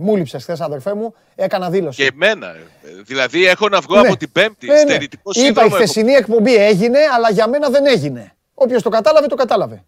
Μου 0.00 0.16
λείψες 0.16 0.42
χθες, 0.42 0.60
αδερφέ 0.60 0.94
μου. 0.94 1.14
Έκανα 1.34 1.70
δήλωση. 1.70 2.02
Και 2.02 2.10
εμένα. 2.14 2.46
ε, 2.46 2.58
Δηλαδή 3.06 3.46
έχω 3.46 3.68
να 3.68 3.80
βγω 3.80 3.94
Ναι. 4.00 4.08
από 4.08 4.16
την 4.16 4.32
Πέμπτη. 4.32 4.66
Ναι, 4.66 4.72
ναι. 4.72 4.80
Στερητικό 4.80 5.30
Είπα 5.30 5.40
η 5.40 5.44
σύνδρομο. 5.44 5.68
έχω. 5.68 5.76
χθεσινή 5.76 6.12
εκπομπή 6.12 6.54
έγινε, 6.56 6.98
αλλά 7.14 7.30
για 7.30 7.48
μένα 7.48 7.68
δεν 7.68 7.86
έγινε. 7.86 8.32
Όποιος 8.54 8.82
το 8.82 8.88
κατάλαβε, 8.88 9.26
το 9.26 9.34
κατάλαβε. 9.34 9.84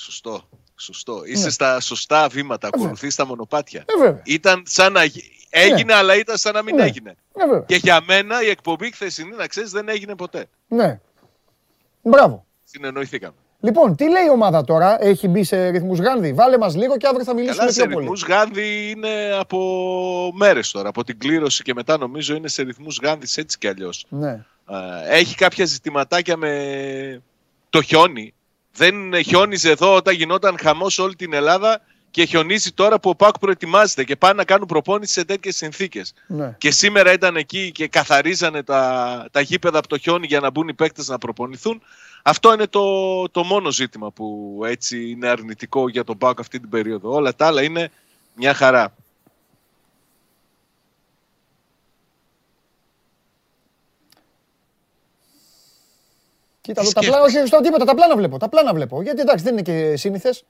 Σωστό. 0.00 0.42
Σωστό. 0.76 1.22
Είσαι 1.24 1.50
στα 1.50 1.80
σωστά 1.80 2.28
βήματα. 2.28 2.68
Ακολουθείς 2.72 3.14
τα 3.14 3.26
μονοπάτια. 3.26 3.84
Ναι. 3.96 4.02
Ε, 4.02 4.06
βέβαια. 4.06 4.22
Ήταν 4.24 4.62
σαν 4.66 4.92
να 4.92 5.04
γι- 5.04 5.22
έγινε, 5.50 5.94
αλλά 5.94 6.16
ήταν 6.16 6.36
σαν 6.36 6.54
να 6.54 6.62
μην 6.62 6.74
Ναι. 6.74 6.82
έγινε. 6.84 7.14
Ναι, 7.36 7.44
βέβαια. 7.44 7.64
Και 7.66 7.76
για 7.76 8.00
μένα 8.06 8.42
η 8.42 8.48
εκπομπή 8.48 8.90
χθεσινή, 8.92 9.36
να 9.36 9.46
ξέρεις, 9.46 9.70
δεν 9.70 9.88
έγινε 9.88 10.14
ποτέ. 10.16 10.46
Ναι. 10.68 11.00
Μπράβο. 12.02 12.44
Συνεννοηθήκαμε. 12.64 13.34
Λοιπόν, 13.62 13.96
τι 13.96 14.08
λέει 14.10 14.24
η 14.24 14.30
ομάδα 14.30 14.64
τώρα, 14.64 15.04
έχει 15.04 15.28
μπει 15.28 15.44
σε 15.44 15.68
ρυθμούς 15.68 15.98
Γάνδη; 16.00 16.32
Βάλε 16.32 16.58
μας 16.58 16.74
λίγο 16.76 16.96
και 16.96 17.06
αύριο 17.06 17.24
θα 17.24 17.34
μιλήσουμε 17.34 17.58
Καλά, 17.58 17.72
σε 17.72 17.80
πιο 17.80 17.90
πολύ. 17.90 17.98
ρυθμούς 18.00 18.24
Γάνδη 18.24 18.90
είναι 18.90 19.30
από 19.38 20.30
μέρες 20.34 20.70
τώρα. 20.70 20.88
Από 20.88 21.04
την 21.04 21.18
κλήρωση 21.18 21.62
και 21.62 21.74
μετά 21.74 21.98
νομίζω 21.98 22.34
είναι 22.34 22.48
σε 22.48 22.62
ρυθμούς 22.62 22.98
Γάνδης 23.02 23.36
έτσι 23.36 23.58
κι 23.58 23.68
αλλιώς. 23.68 24.06
Ναι. 24.08 24.44
Έχει 25.08 25.34
κάποια 25.34 25.64
ζητηματάκια 25.64 26.36
με 26.36 27.22
το 27.70 27.82
χιόνι. 27.82 28.34
Δεν 28.72 29.22
χιόνιζε 29.24 29.70
εδώ 29.70 29.94
όταν 29.94 30.14
γινόταν 30.14 30.58
χαμός 30.58 30.98
όλη 30.98 31.16
την 31.16 31.32
Ελλάδα 31.32 31.80
και 32.10 32.24
χιονίζει 32.24 32.72
τώρα 32.72 33.00
που 33.00 33.10
ο 33.10 33.14
Πάκ 33.14 33.38
προετοιμάζεται 33.38 34.04
και 34.04 34.16
πάνε 34.16 34.34
να 34.34 34.44
κάνουν 34.44 34.66
προπόνηση 34.66 35.12
σε 35.12 35.24
τέτοιες 35.24 35.56
συνθήκες. 35.56 36.14
ναι. 36.26 36.54
Και 36.58 36.70
σήμερα 36.70 37.12
ήταν 37.12 37.36
εκεί 37.36 37.72
και 37.72 37.88
καθαρίζανε 37.88 38.62
τα, 38.62 39.26
τα 39.30 39.40
γήπεδα 39.40 39.78
από 39.78 39.88
το 39.88 39.98
χιόνι 39.98 40.26
για 40.26 40.40
να 40.40 40.50
μπουν 40.50 40.68
οι 40.68 40.74
παίκτες 40.74 41.08
να 41.08 41.18
προπονηθούν. 41.18 41.82
Αυτό 42.22 42.52
είναι 42.52 42.66
το, 42.66 42.84
το 43.28 43.44
μόνο 43.44 43.70
ζήτημα 43.70 44.10
που 44.10 44.58
έτσι 44.64 45.10
είναι 45.10 45.28
αρνητικό 45.28 45.88
για 45.88 46.04
τον 46.04 46.18
Πάοκ 46.18 46.40
αυτή 46.40 46.60
την 46.60 46.68
περίοδο. 46.68 47.12
Όλα 47.12 47.34
τα 47.34 47.46
άλλα 47.46 47.62
είναι 47.62 47.90
μια 48.34 48.54
χαρά. 48.54 48.94
Κοίτα 56.60 56.80
εδώ 56.80 56.92
τα 56.92 57.00
σκέφτεσαι; 57.00 57.10
πλάνα, 57.10 57.40
όχι 57.40 57.46
στο 57.46 57.60
τίποτα, 57.60 57.84
τα 57.84 57.94
πλάνα 57.94 58.16
βλέπω. 58.16 58.38
Τα 58.38 58.48
πλάνα 58.48 58.74
βλέπω. 58.74 59.02
Γιατί 59.02 59.20
εντάξει 59.20 59.44
δεν 59.44 59.52
είναι 59.52 59.62
και 59.62 59.96
σύνηθες. 59.96 60.44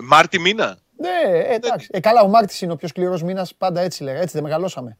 Μάρτι 0.00 0.38
μήνα. 0.38 0.78
Ναι, 0.96 1.38
ε, 1.38 1.54
εντάξει. 1.54 1.88
Ε, 1.90 2.00
καλά, 2.00 2.20
ο 2.20 2.28
Μάρτης 2.28 2.60
είναι 2.60 2.72
ο 2.72 2.76
πιο 2.76 2.88
σκληρός 2.88 3.22
μήνας, 3.22 3.54
πάντα 3.54 3.80
έτσι 3.80 4.02
λέγα. 4.02 4.18
Έτσι 4.18 4.32
δεν 4.34 4.42
μεγαλώσαμε. 4.42 4.96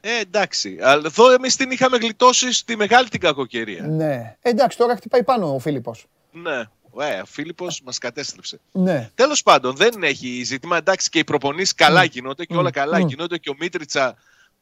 Ε, 0.00 0.20
εντάξει. 0.20 0.78
Αλλά 0.82 1.02
εδώ 1.06 1.30
εμείς 1.30 1.56
την 1.56 1.70
είχαμε 1.70 1.96
γλιτώσει 1.96 2.52
στη 2.52 2.76
μεγάλη 2.76 3.08
την 3.08 3.20
κακοκαιρία. 3.20 3.86
Ναι. 3.86 4.36
Ε, 4.42 4.50
εντάξει, 4.50 4.78
τώρα 4.78 4.96
χτυπάει 4.96 5.22
πάνω 5.22 5.54
ο 5.54 5.58
Φίλιππος. 5.58 6.06
Ναι. 6.32 6.58
Ε, 7.00 7.20
ο 7.20 7.24
Φίλιππος 7.24 7.80
μας 7.84 7.98
κατέστρεψε. 7.98 8.60
Ναι. 8.72 9.10
Τέλος 9.14 9.42
πάντων, 9.42 9.76
δεν 9.76 10.02
έχει 10.02 10.42
ζήτημα. 10.44 10.76
Εντάξει, 10.76 11.08
και 11.08 11.18
οι 11.18 11.24
προπονήσεις 11.24 11.74
καλά 11.74 12.04
γίνονται 12.04 12.44
και 12.44 12.56
όλα 12.56 12.70
καλά 12.70 12.98
γίνονται 12.98 13.38
και 13.38 13.50
ο 13.50 13.54
Μίτριτσα 13.58 14.16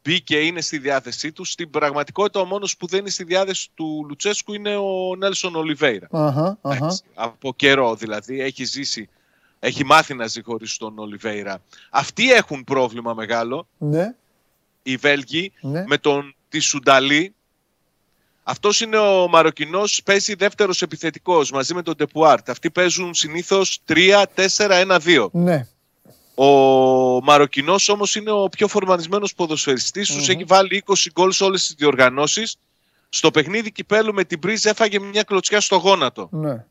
μπήκε, 0.06 0.36
είναι 0.40 0.60
στη 0.60 0.78
διάθεσή 0.78 1.32
του. 1.32 1.44
Στην 1.44 1.70
πραγματικότητα, 1.70 2.40
ο 2.40 2.44
μόνος 2.44 2.76
που 2.76 2.86
δεν 2.86 3.00
είναι 3.00 3.10
στη 3.10 3.24
διάθεση 3.24 3.68
του 3.74 4.04
Λουτσέσκου 4.08 4.54
είναι 4.54 4.76
ο 4.76 5.14
Νέλσον 5.18 5.54
Ολιβέηρα. 5.56 6.08
Αχα, 6.10 6.58
αχα. 6.62 6.76
Εντάξει, 6.76 7.02
Από 7.14 7.54
καιρό 7.54 7.94
δηλαδή. 7.94 8.40
Έχει 8.40 8.64
ζήσει, 8.64 9.08
έχει 9.58 9.84
μάθει 9.84 10.14
να 10.14 10.26
ζει 10.26 10.42
χωρίς 10.42 10.76
τον 10.76 10.98
Ολιβέηρα. 10.98 11.62
Αυτοί 11.90 12.32
έχουν 12.32 12.64
πρόβλημα 12.64 13.14
μεγάλο, 13.14 13.68
Ναι. 13.78 14.14
οι 14.82 14.96
Βέλγοι, 14.96 15.52
Ναι. 15.60 15.84
με 15.86 15.98
τον 15.98 16.34
τη 16.48 16.58
Σουνταλή. 16.58 17.34
Αυτός 18.42 18.80
είναι 18.80 18.96
ο 18.98 19.28
Μαροκινός, 19.28 20.02
παίζει 20.04 20.34
δεύτερος 20.34 20.82
επιθετικός 20.82 21.50
μαζί 21.50 21.74
με 21.74 21.82
τον 21.82 21.96
Τεπουάρτ. 21.96 22.50
Αυτοί 22.50 22.70
παίζουν 22.70 23.14
συνήθως 23.14 23.78
3-4-1-2. 23.84 25.28
Ναι. 25.32 25.66
Ο 26.38 26.46
Μαροκινός 27.22 27.88
όμως 27.88 28.14
είναι 28.14 28.30
ο 28.30 28.48
πιο 28.48 28.68
φορμανισμένος 28.68 29.34
ποδοσφαιριστής 29.34 30.08
τους. 30.08 30.28
Έχει 30.28 30.44
βάλει 30.44 30.82
20 30.86 31.10
γκολ 31.12 31.30
σε 31.30 31.44
όλες 31.44 31.66
τις 31.66 31.74
διοργανώσεις. 31.74 32.56
Στο 33.08 33.30
παιχνίδι 33.30 33.72
κυπέλου 33.72 34.14
με 34.14 34.24
την 34.24 34.38
Πρίζ 34.38 34.64
έφαγε 34.64 34.98
μια 34.98 35.22
κλωτσιά 35.22 35.60
στο 35.60 35.76
γόνατο. 35.76 36.28
Ναι. 36.32 36.64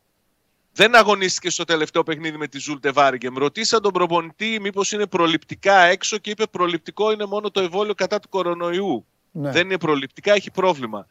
Δεν 0.73 0.95
αγωνίστηκε 0.95 1.49
στο 1.49 1.63
τελευταίο 1.63 2.03
παιχνίδι 2.03 2.37
με 2.37 2.47
τη 2.47 2.59
Ζούλτε 2.59 2.91
Βάριγκεμ. 2.91 3.37
Ρωτήσα 3.37 3.79
τον 3.79 3.91
προπονητή 3.91 4.57
μήπως 4.61 4.91
είναι 4.91 5.07
προληπτικά 5.07 5.79
έξω 5.79 6.17
και 6.17 6.29
είπε 6.29 6.45
προληπτικό 6.45 7.11
είναι 7.11 7.25
μόνο 7.25 7.51
το 7.51 7.59
εμβόλιο 7.59 7.93
κατά 7.93 8.19
του 8.19 8.29
κορονοϊού. 8.29 9.05
Ναι. 9.31 9.51
Δεν 9.51 9.65
είναι 9.65 9.77
προληπτικά, 9.77 10.33
έχει 10.33 10.51
πρόβλημα. 10.51 11.07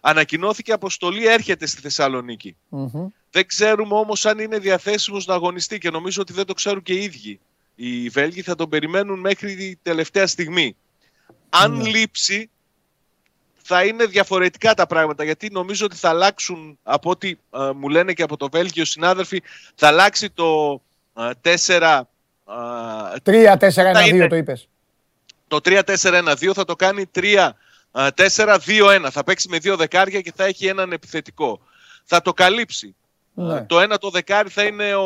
Ανακοινώθηκε 0.00 0.72
αποστολή, 0.72 1.26
έρχεται 1.26 1.66
στη 1.66 1.80
Θεσσαλονίκη. 1.80 2.56
Μμμ. 2.68 3.08
Δεν 3.30 3.46
ξέρουμε 3.46 3.94
όμως 3.94 4.26
αν 4.26 4.38
είναι 4.38 4.58
διαθέσιμος 4.58 5.26
να 5.26 5.34
αγωνιστεί 5.34 5.78
και 5.78 5.90
νομίζω 5.90 6.22
ότι 6.22 6.32
δεν 6.32 6.46
το 6.46 6.54
ξέρουν 6.54 6.82
και 6.82 6.92
οι 6.92 7.02
ίδιοι. 7.02 7.40
Οι 7.78 8.08
Βέλγοι 8.08 8.42
θα 8.42 8.54
τον 8.54 8.68
περιμένουν 8.68 9.20
μέχρι 9.20 9.54
τη 9.54 9.76
τελευταία 9.76 10.26
στιγμή. 10.26 10.76
Αν 11.48 11.86
λείψει 11.86 12.50
θα 13.68 13.84
είναι 13.84 14.06
διαφορετικά 14.06 14.74
τα 14.74 14.86
πράγματα 14.86 15.24
γιατί 15.24 15.48
νομίζω 15.52 15.84
ότι 15.84 15.96
θα 15.96 16.08
αλλάξουν 16.08 16.78
από 16.82 17.10
ό,τι 17.10 17.28
ε, 17.28 17.70
μου 17.74 17.88
λένε 17.88 18.12
και 18.12 18.22
από 18.22 18.36
το 18.36 18.48
Βέλγιο 18.50 18.84
συνάδελφοι 18.84 19.42
θα 19.74 19.86
αλλάξει 19.86 20.30
το 20.30 20.80
ε, 21.16 21.56
4 21.66 22.02
ε, 23.24 23.56
3-4-1-2 23.58 24.08
είναι. 24.08 24.26
το 24.26 24.36
είπες. 24.36 24.68
το 25.48 25.60
3-4-1-2 25.64 26.50
θα 26.54 26.64
το 26.64 26.76
κάνει 26.76 27.10
3-4-2-1. 27.14 29.08
Θα 29.10 29.24
παίξει 29.24 29.48
με 29.48 29.58
δύο 29.58 29.76
δεκάρια 29.76 30.20
και 30.20 30.32
θα 30.36 30.44
έχει 30.44 30.66
έναν 30.66 30.92
επιθετικό. 30.92 31.60
Θα 32.04 32.22
το 32.22 32.32
καλύψει. 32.32 32.94
Ναι. 33.34 33.64
Το 33.64 33.80
ένα 33.80 33.98
το 33.98 34.10
δεκάρι 34.10 34.48
θα 34.48 34.62
είναι 34.62 34.94
ο, 34.94 35.02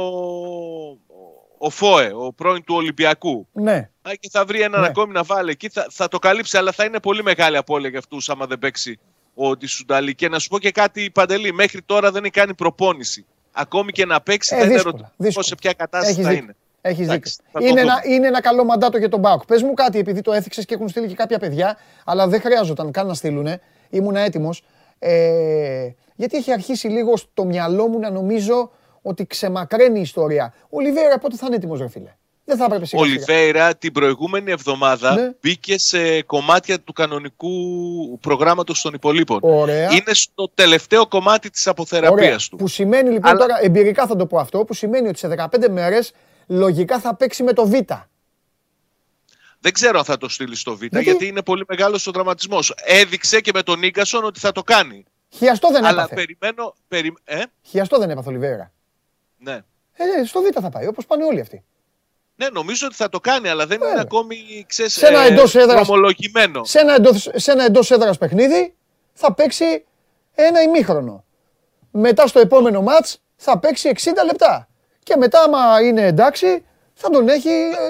ο 1.62 1.70
Φόε, 1.70 2.10
ο 2.14 2.32
πρώην 2.32 2.64
του 2.64 2.74
Ολυμπιακού. 2.74 3.46
Ναι. 3.52 3.74
Α, 4.02 4.10
Και 4.20 4.28
θα 4.32 4.44
βρει 4.44 4.60
έναν 4.60 4.80
Ναι. 4.80 4.86
ακόμη 4.86 5.12
να 5.12 5.22
βάλει 5.22 5.50
εκεί. 5.50 5.68
Θα, 5.68 5.86
θα 5.90 6.08
το 6.08 6.18
καλύψει, 6.18 6.56
αλλά 6.56 6.72
θα 6.72 6.84
είναι 6.84 7.00
πολύ 7.00 7.22
μεγάλη 7.22 7.56
απώλεια 7.56 7.88
για 7.88 7.98
αυτούς 7.98 8.28
άμα 8.28 8.46
δεν 8.46 8.58
παίξει 8.58 8.98
ο 9.34 9.56
Ντισουνταλή. 9.56 10.14
Και 10.14 10.28
να 10.28 10.38
σου 10.38 10.48
πω 10.48 10.58
και 10.58 10.70
κάτι, 10.70 11.10
Παντελή, 11.10 11.52
μέχρι 11.52 11.82
τώρα 11.82 12.10
δεν 12.10 12.22
έχει 12.24 12.32
κάνει 12.32 12.54
προπόνηση. 12.54 13.26
Ακόμη 13.52 13.92
και 13.92 14.04
να 14.04 14.20
παίξει, 14.20 14.54
Ε, 14.54 14.58
δεν 14.58 14.64
είναι 14.66 14.74
δύσκολα, 14.74 14.94
ερωτηματικό 14.94 15.24
δύσκολα. 15.24 15.46
σε 15.46 15.54
ποια 15.54 15.72
κατάσταση 15.72 16.12
Έχεις 16.12 16.24
θα 16.24 16.30
δίκιο. 16.30 16.44
είναι. 16.44 16.56
Έχεις 16.80 17.06
Εντάξει, 17.06 17.30
δίκιο. 17.36 17.50
θα 17.52 17.58
το 17.60 17.66
Είναι 17.66 17.80
δούμε. 17.80 17.92
ένα, 17.92 18.14
είναι 18.14 18.26
ένα 18.26 18.40
καλό 18.40 18.64
μαντάτο 18.64 18.98
για 18.98 19.08
τον 19.08 19.20
Μπάουκ. 19.20 19.44
Πες 19.44 19.62
μου 19.62 19.74
κάτι, 19.74 19.98
επειδή 19.98 20.20
το 20.20 20.32
έθιξες 20.32 20.64
και 20.64 20.74
έχουν 20.74 20.88
στείλει 20.88 21.06
και 21.08 21.14
κάποια 21.14 21.38
παιδιά, 21.38 21.76
αλλά 22.04 22.28
δεν 22.28 22.40
χρειάζονταν 22.40 22.90
καν 22.90 23.06
να 23.06 23.14
στείλουν. 23.14 23.46
Ήμουν 23.90 24.16
έτοιμος. 24.16 24.62
Ε, 24.98 25.88
γιατί 26.16 26.36
έχει 26.36 26.52
αρχίσει 26.52 26.88
λίγο 26.88 27.16
στο 27.16 27.44
μυαλό 27.44 27.88
μου 27.88 27.98
να 27.98 28.10
νομίζω 28.10 28.70
ότι 29.02 29.26
ξεμακραίνει 29.26 29.98
η 29.98 30.02
ιστορία. 30.02 30.54
Ο 30.70 30.80
Λιβέρα 30.80 31.18
πότε 31.18 31.36
θα 31.36 31.46
είναι 31.46 31.56
έτοιμος, 31.56 31.78
ρε 31.80 31.88
φίλε; 31.88 32.14
Δεν 32.44 32.56
θα 32.56 32.64
έπρεπε 32.64 32.82
Ο 32.82 32.86
σιγά 32.86 33.02
σιγά. 33.04 33.14
Λιβέιρα 33.18 33.76
την 33.76 33.92
προηγούμενη 33.92 34.50
εβδομάδα 34.50 35.14
Ναι. 35.14 35.30
μπήκε 35.40 35.78
σε 35.78 36.22
κομμάτια 36.22 36.80
του 36.80 36.92
κανονικού 36.92 37.50
προγράμματος 38.20 38.80
των 38.82 38.94
υπολείπων. 38.94 39.38
Ωραία. 39.42 39.84
Είναι 39.92 40.12
στο 40.14 40.50
τελευταίο 40.54 41.06
κομμάτι 41.06 41.50
της 41.50 41.66
Ωραία. 41.66 41.72
αποθεραπείας 41.78 42.48
του. 42.48 42.56
Που 42.56 42.68
σημαίνει 42.68 43.10
λοιπόν 43.10 43.30
Αλλά- 43.30 43.38
τώρα, 43.40 43.58
εμπειρικά 43.64 44.06
θα 44.06 44.16
το 44.16 44.26
πω 44.26 44.38
αυτό, 44.38 44.64
που 44.64 44.74
σημαίνει 44.74 45.08
ότι 45.08 45.18
σε 45.18 45.28
15 45.28 45.68
μέρες 45.68 46.12
λογικά 46.46 47.00
θα 47.00 47.14
παίξει 47.16 47.42
με 47.42 47.52
το 47.52 47.66
Β. 47.66 47.72
Δεν 49.62 49.72
ξέρω 49.72 49.98
αν 49.98 50.04
θα 50.04 50.16
το 50.16 50.28
στείλει 50.28 50.56
στο 50.56 50.76
Β, 50.76 50.80
Γιατί; 50.80 51.02
γιατί, 51.02 51.26
είναι 51.26 51.42
πολύ 51.42 51.64
μεγάλος 51.68 52.06
ο 52.06 52.10
δραματισμός. 52.10 52.74
Έδειξε 52.84 53.40
και 53.40 53.50
με 53.54 53.62
τον 53.62 53.78
Νίγκασον 53.78 54.24
ότι 54.24 54.40
θα 54.40 54.52
το 54.52 54.62
κάνει. 54.62 55.04
Χιαστό 55.28 55.68
δεν 55.70 55.84
Αλλά 55.84 56.02
έπαθε. 56.02 56.14
περιμένω... 56.14 56.74
Περι... 56.88 57.14
Ε, 57.24 57.42
Χιαστό 57.62 57.98
δεν 57.98 58.10
έπαθε 58.10 58.28
ο 58.28 58.32
Λιβέρα. 58.32 58.72
Ναι. 59.42 59.52
Ε, 59.92 60.24
στο 60.24 60.40
Β 60.40 60.44
θα 60.60 60.70
πάει, 60.70 60.86
όπως 60.86 61.06
πάνε 61.06 61.24
όλοι 61.24 61.40
αυτοί. 61.40 61.64
Ναι, 62.36 62.48
νομίζω 62.52 62.86
ότι 62.86 62.94
θα 62.96 63.08
το 63.08 63.20
κάνει, 63.20 63.48
αλλά 63.48 63.66
δεν 63.66 63.78
Βέβαια. 63.78 63.92
είναι 63.92 64.00
ακόμη, 64.00 64.36
ξέρεις, 64.68 64.92
Σε 64.94 65.06
ένα 65.06 65.20
εντός 65.20 65.54
έδρας- 65.54 65.86
δρομολογημένο. 65.86 66.64
Σε 66.64 66.78
ένα 66.80 66.94
εντός, 66.94 67.28
σε 67.34 67.50
ένα 67.52 67.64
εντός 67.64 67.90
έδρας 67.90 68.18
παιχνίδι 68.18 68.74
θα 69.12 69.34
παίξει 69.34 69.84
ένα 70.34 70.62
ημίχρονο. 70.62 71.24
Μετά 71.90 72.26
στο 72.26 72.38
επόμενο 72.40 72.82
μάτς 72.82 73.22
θα 73.36 73.58
παίξει 73.58 73.88
60 73.88 74.24
λεπτά. 74.24 74.68
Και 75.02 75.16
μετά 75.16 75.42
άμα 75.42 75.80
είναι 75.82 76.06
εντάξει 76.06 76.64
θα 76.94 77.10
τον 77.10 77.28
έχει 77.28 77.48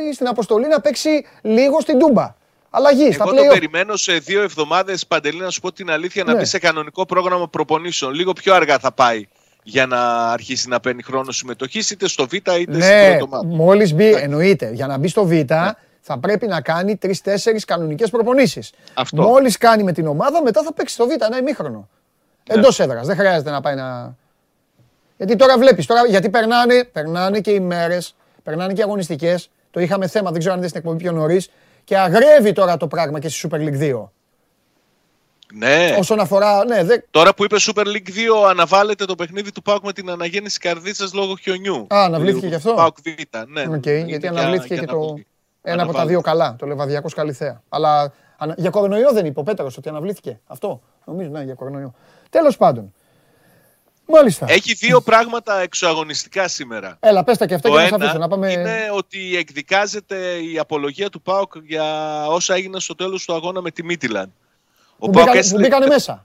ε, 0.09 0.13
στην 0.13 0.27
αποστολή 0.29 0.67
να 0.69 0.81
παίξει 0.81 1.27
λίγο 1.43 1.81
στην 1.81 1.99
Τούμπα. 1.99 2.35
Αλλαγή 2.71 3.13
στα 3.13 3.25
Εγώ 3.27 3.35
το 3.37 3.43
play-off. 3.43 3.49
περιμένω 3.53 3.97
σε 3.97 4.13
δύο 4.13 4.43
εβδομάδες, 4.43 5.07
Παντελή, 5.07 5.39
να 5.41 5.51
σου 5.51 5.61
πω 5.61 5.73
την 5.73 5.91
αλήθεια, 5.91 6.25
να 6.25 6.33
Ναι. 6.33 6.39
μπει 6.39 6.45
σε 6.45 6.59
κανονικό 6.59 7.07
πρόγραμμα 7.07 7.49
προπονήσεων. 7.49 8.13
Λίγο 8.15 8.33
πιο 8.33 8.55
αργά 8.55 8.79
θα 8.79 8.93
πάει 8.93 9.27
για 9.63 9.87
να 9.87 10.31
αρχίσει 10.31 10.69
να 10.69 10.81
παίρνει 10.81 11.03
χρόνο 11.03 11.33
συμμετοχή, 11.33 11.79
είτε 11.93 12.09
στο 12.09 12.27
Β 12.27 12.33
είτε 12.33 12.51
στην 12.63 12.77
Ναι, 12.77 13.09
πρώτο 13.17 13.27
μάτι. 13.27 13.47
μόλις 13.47 13.95
μπει, 13.95 14.13
εννοείται, 14.13 14.71
για 14.73 14.87
να 14.87 14.99
μπει 14.99 15.09
στο 15.09 15.25
Β 15.27 15.33
θα 16.01 16.19
πρέπει 16.19 16.47
να 16.47 16.61
κάνει 16.61 16.97
τρει-τέσσερι 16.97 17.59
κανονικές 17.59 18.11
προπονήσεις. 18.11 18.73
Αυτό. 18.95 19.23
Μόλις 19.23 19.59
κάνει 19.59 19.83
με 19.83 19.93
την 19.93 20.07
ομάδα, 20.07 20.43
μετά 20.43 20.63
θα 20.63 20.73
παίξει 20.73 20.95
στο 20.95 21.07
Β 21.07 21.11
ένα 21.11 21.39
ημίχρονο. 21.39 21.89
Ναι. 22.49 22.59
Εντός 22.59 22.81
έδρας, 22.81 23.07
δεν 23.07 23.17
χρειάζεται 23.17 23.51
να 23.51 23.61
πάει 23.61 23.75
να... 23.75 24.17
Γιατί 25.17 25.37
τώρα 25.37 25.59
βλέπεις, 25.59 25.87
τώρα, 25.87 26.07
γιατί 26.07 26.31
περνάνε, 26.31 26.85
περνάνε 26.85 27.41
και 27.41 27.51
οι 27.51 27.61
μέρες, 27.61 28.15
περνάνε 28.43 28.73
και 28.73 28.81
οι 28.81 28.83
αγωνιστικές. 28.83 29.51
Το 29.71 29.81
είχαμε 29.81 30.07
θέμα, 30.07 30.31
δεν 30.31 30.39
ξέρω 30.39 30.53
αν 30.55 30.61
είδες 30.61 30.73
την 30.73 30.81
εκπομπή 30.81 31.03
πιο 31.03 31.13
νωρίς. 31.13 31.51
Και 31.85 31.99
αγριεύει 31.99 32.53
τώρα 32.53 32.77
το 32.77 32.87
πράγμα 32.87 33.19
και 33.19 33.29
στη 33.29 33.49
Super 33.51 33.57
League 33.57 33.79
2. 33.79 34.11
Ναι. 35.55 35.97
Όσον 35.99 36.21
αφορά, 36.21 36.65
ναι, 36.65 36.85
δε... 36.85 36.99
Τώρα 37.11 37.35
που 37.35 37.45
είπε 37.45 37.57
Super 37.61 37.85
League 37.87 38.09
2, 38.45 38.49
αναβάλλεται 38.49 39.05
το 39.05 39.15
παιχνίδι 39.15 39.53
του 39.53 39.63
ΠΑΟΚ 39.63 39.85
με 39.85 39.93
την 39.93 40.11
Αναγέννηση 40.11 40.59
Καρδίτσας 40.59 41.13
λόγω 41.13 41.37
χιονιού. 41.37 41.87
Α, 41.95 42.05
αναβλήθηκε 42.05 42.47
γι' 42.47 42.55
αυτό; 42.55 42.73
ΠΑΟΚ 42.75 42.97
Β, 43.03 43.09
ναι. 43.49 43.61
Οκ, 43.77 43.87
Είναι 43.87 43.99
γιατί 43.99 44.29
για- 44.29 44.31
αναβλήθηκε 44.31 44.75
για 44.75 44.83
και 44.85 44.93
να 44.93 44.99
το 44.99 45.07
δοθεί. 45.07 45.27
ένα 45.63 45.83
από 45.83 45.93
τα 45.93 46.07
δύο 46.07 46.21
καλά, 46.21 46.57
το 46.59 46.67
Λεβαδιακός 46.67 47.15
Καλλιθέα. 47.15 47.63
Αλλά 47.69 48.13
ανα- 48.37 48.55
για 48.57 48.71
κορονοϊό 48.71 49.13
δεν 49.13 49.27
είπε 49.27 49.41
ο 49.41 49.43
Πέτρος 49.43 49.77
ότι 49.77 49.89
αναβλήθηκε. 49.89 50.41
Αυτό, 50.47 50.81
νομίζω, 51.05 51.29
ναι, 51.31 51.43
για 51.43 51.55
κορονοϊό. 51.55 51.95
Τέλος 52.31 52.57
πάντων. 52.57 52.93
Μάλιστα. 54.13 54.47
Έχει 54.49 54.75
δύο 54.75 55.01
πράγματα 55.01 55.61
εξωαγωνιστικά 55.61 56.49
σήμερα. 56.49 56.97
Έλα, 57.01 57.25
πες 57.25 57.39
τα 57.39 57.47
και 57.47 57.55
αυτά 57.55 57.69
Το 57.69 57.75
και 57.75 57.81
να 57.81 57.89
σε 57.89 57.95
ένα 57.95 58.05
αφήσω 58.05 58.19
να 58.19 58.29
πάμε... 58.29 58.53
είναι 58.53 58.77
ότι 58.95 59.37
εκδικάζεται 59.37 60.17
η 60.53 60.59
απολογία 60.59 61.09
του 61.11 61.23
ΠΑΟΚ 61.23 61.53
για 61.63 61.85
όσα 62.27 62.55
έγιναν 62.55 62.81
στο 62.81 62.95
τέλος 62.95 63.25
του 63.25 63.35
αγώνα 63.35 63.61
με 63.61 63.71
τη 63.71 63.85
Μίτιλαν. 63.85 64.33
Ο 65.01 65.07
που, 65.07 65.13
ΠΑΟΚ 65.13 65.13
μπήκανε, 65.13 65.31
που 65.33 65.39
έστειλε... 65.39 65.61
μπήκανε 65.63 65.87
μέσα. 65.87 66.23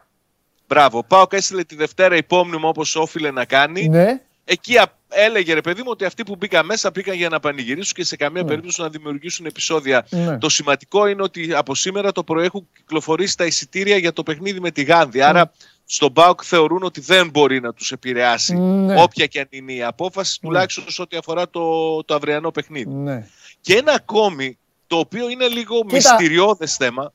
Μπράβο, 0.68 0.98
ο 0.98 1.04
ΠΑΟΚ 1.04 1.34
έστειλε 1.34 1.64
τη 1.64 1.76
Δευτέρα 1.76 2.16
υπόμνημα 2.16 2.68
όπως 2.70 2.96
όφιλε 2.96 3.32
να 3.32 3.46
κάνει. 3.46 3.88
Ναι. 3.88 4.22
Εκεί 4.46 4.78
α- 4.78 4.98
έλεγε 5.10 5.54
ρε 5.54 5.62
παιδί 5.62 5.82
μου 5.82 5.88
ότι 5.92 6.06
αυτοί 6.06 6.24
που 6.24 6.36
μπήκαν 6.36 6.66
μέσα 6.66 6.90
μπήκαν 6.90 7.16
για 7.16 7.30
να 7.30 7.40
πανηγυρίσουν 7.40 7.94
και 7.94 8.04
σε 8.04 8.16
καμία 8.16 8.46
περίπτωση 8.46 8.82
να 8.82 8.90
δημιουργήσουν 8.90 9.46
επεισόδια. 9.46 10.06
Ναι. 10.10 10.38
Το 10.38 10.50
σημαντικό 10.50 11.08
είναι 11.08 11.22
ότι 11.22 11.54
από 11.54 11.76
σήμερα 11.76 12.12
το 12.12 12.24
πρωί 12.24 12.46
έχουν 12.46 12.68
κυκλοφορήσει 12.76 13.38
τα 13.38 13.46
εισιτήρια 13.46 13.98
για 13.98 14.14
το 14.14 14.24
παιχνίδι 14.24 14.60
με 14.60 14.72
τη 14.72 14.84
Γάνδη. 14.84 15.22
Άρα 15.22 15.52
στον 15.86 16.14
ΠΑΟΚ 16.14 16.42
θεωρούν 16.44 16.84
ότι 16.84 17.02
δεν 17.02 17.30
μπορεί 17.30 17.60
να 17.62 17.74
τους 17.74 17.92
επηρεάσει 17.92 18.56
Ναι. 18.56 19.02
όποια 19.02 19.26
και 19.26 19.40
αν 19.40 19.48
είναι 19.50 19.74
η 19.74 19.84
απόφαση, 19.84 20.40
τουλάχιστον 20.42 20.84
σε 20.90 21.02
ό,τι 21.02 21.18
αφορά 21.18 21.50
το, 21.50 22.04
το 22.04 22.16
αυριανό 22.16 22.52
παιχνίδι. 22.52 22.90
ναι. 22.94 23.28
Και 23.62 23.76
ένα 23.76 23.92
ακόμη, 23.94 24.58
το 24.88 24.98
οποίο 24.98 25.30
είναι 25.30 25.48
λίγο 25.48 25.76
Κοίτα. 25.82 25.94
μυστηριώδες 25.96 26.76
θέμα, 26.76 27.14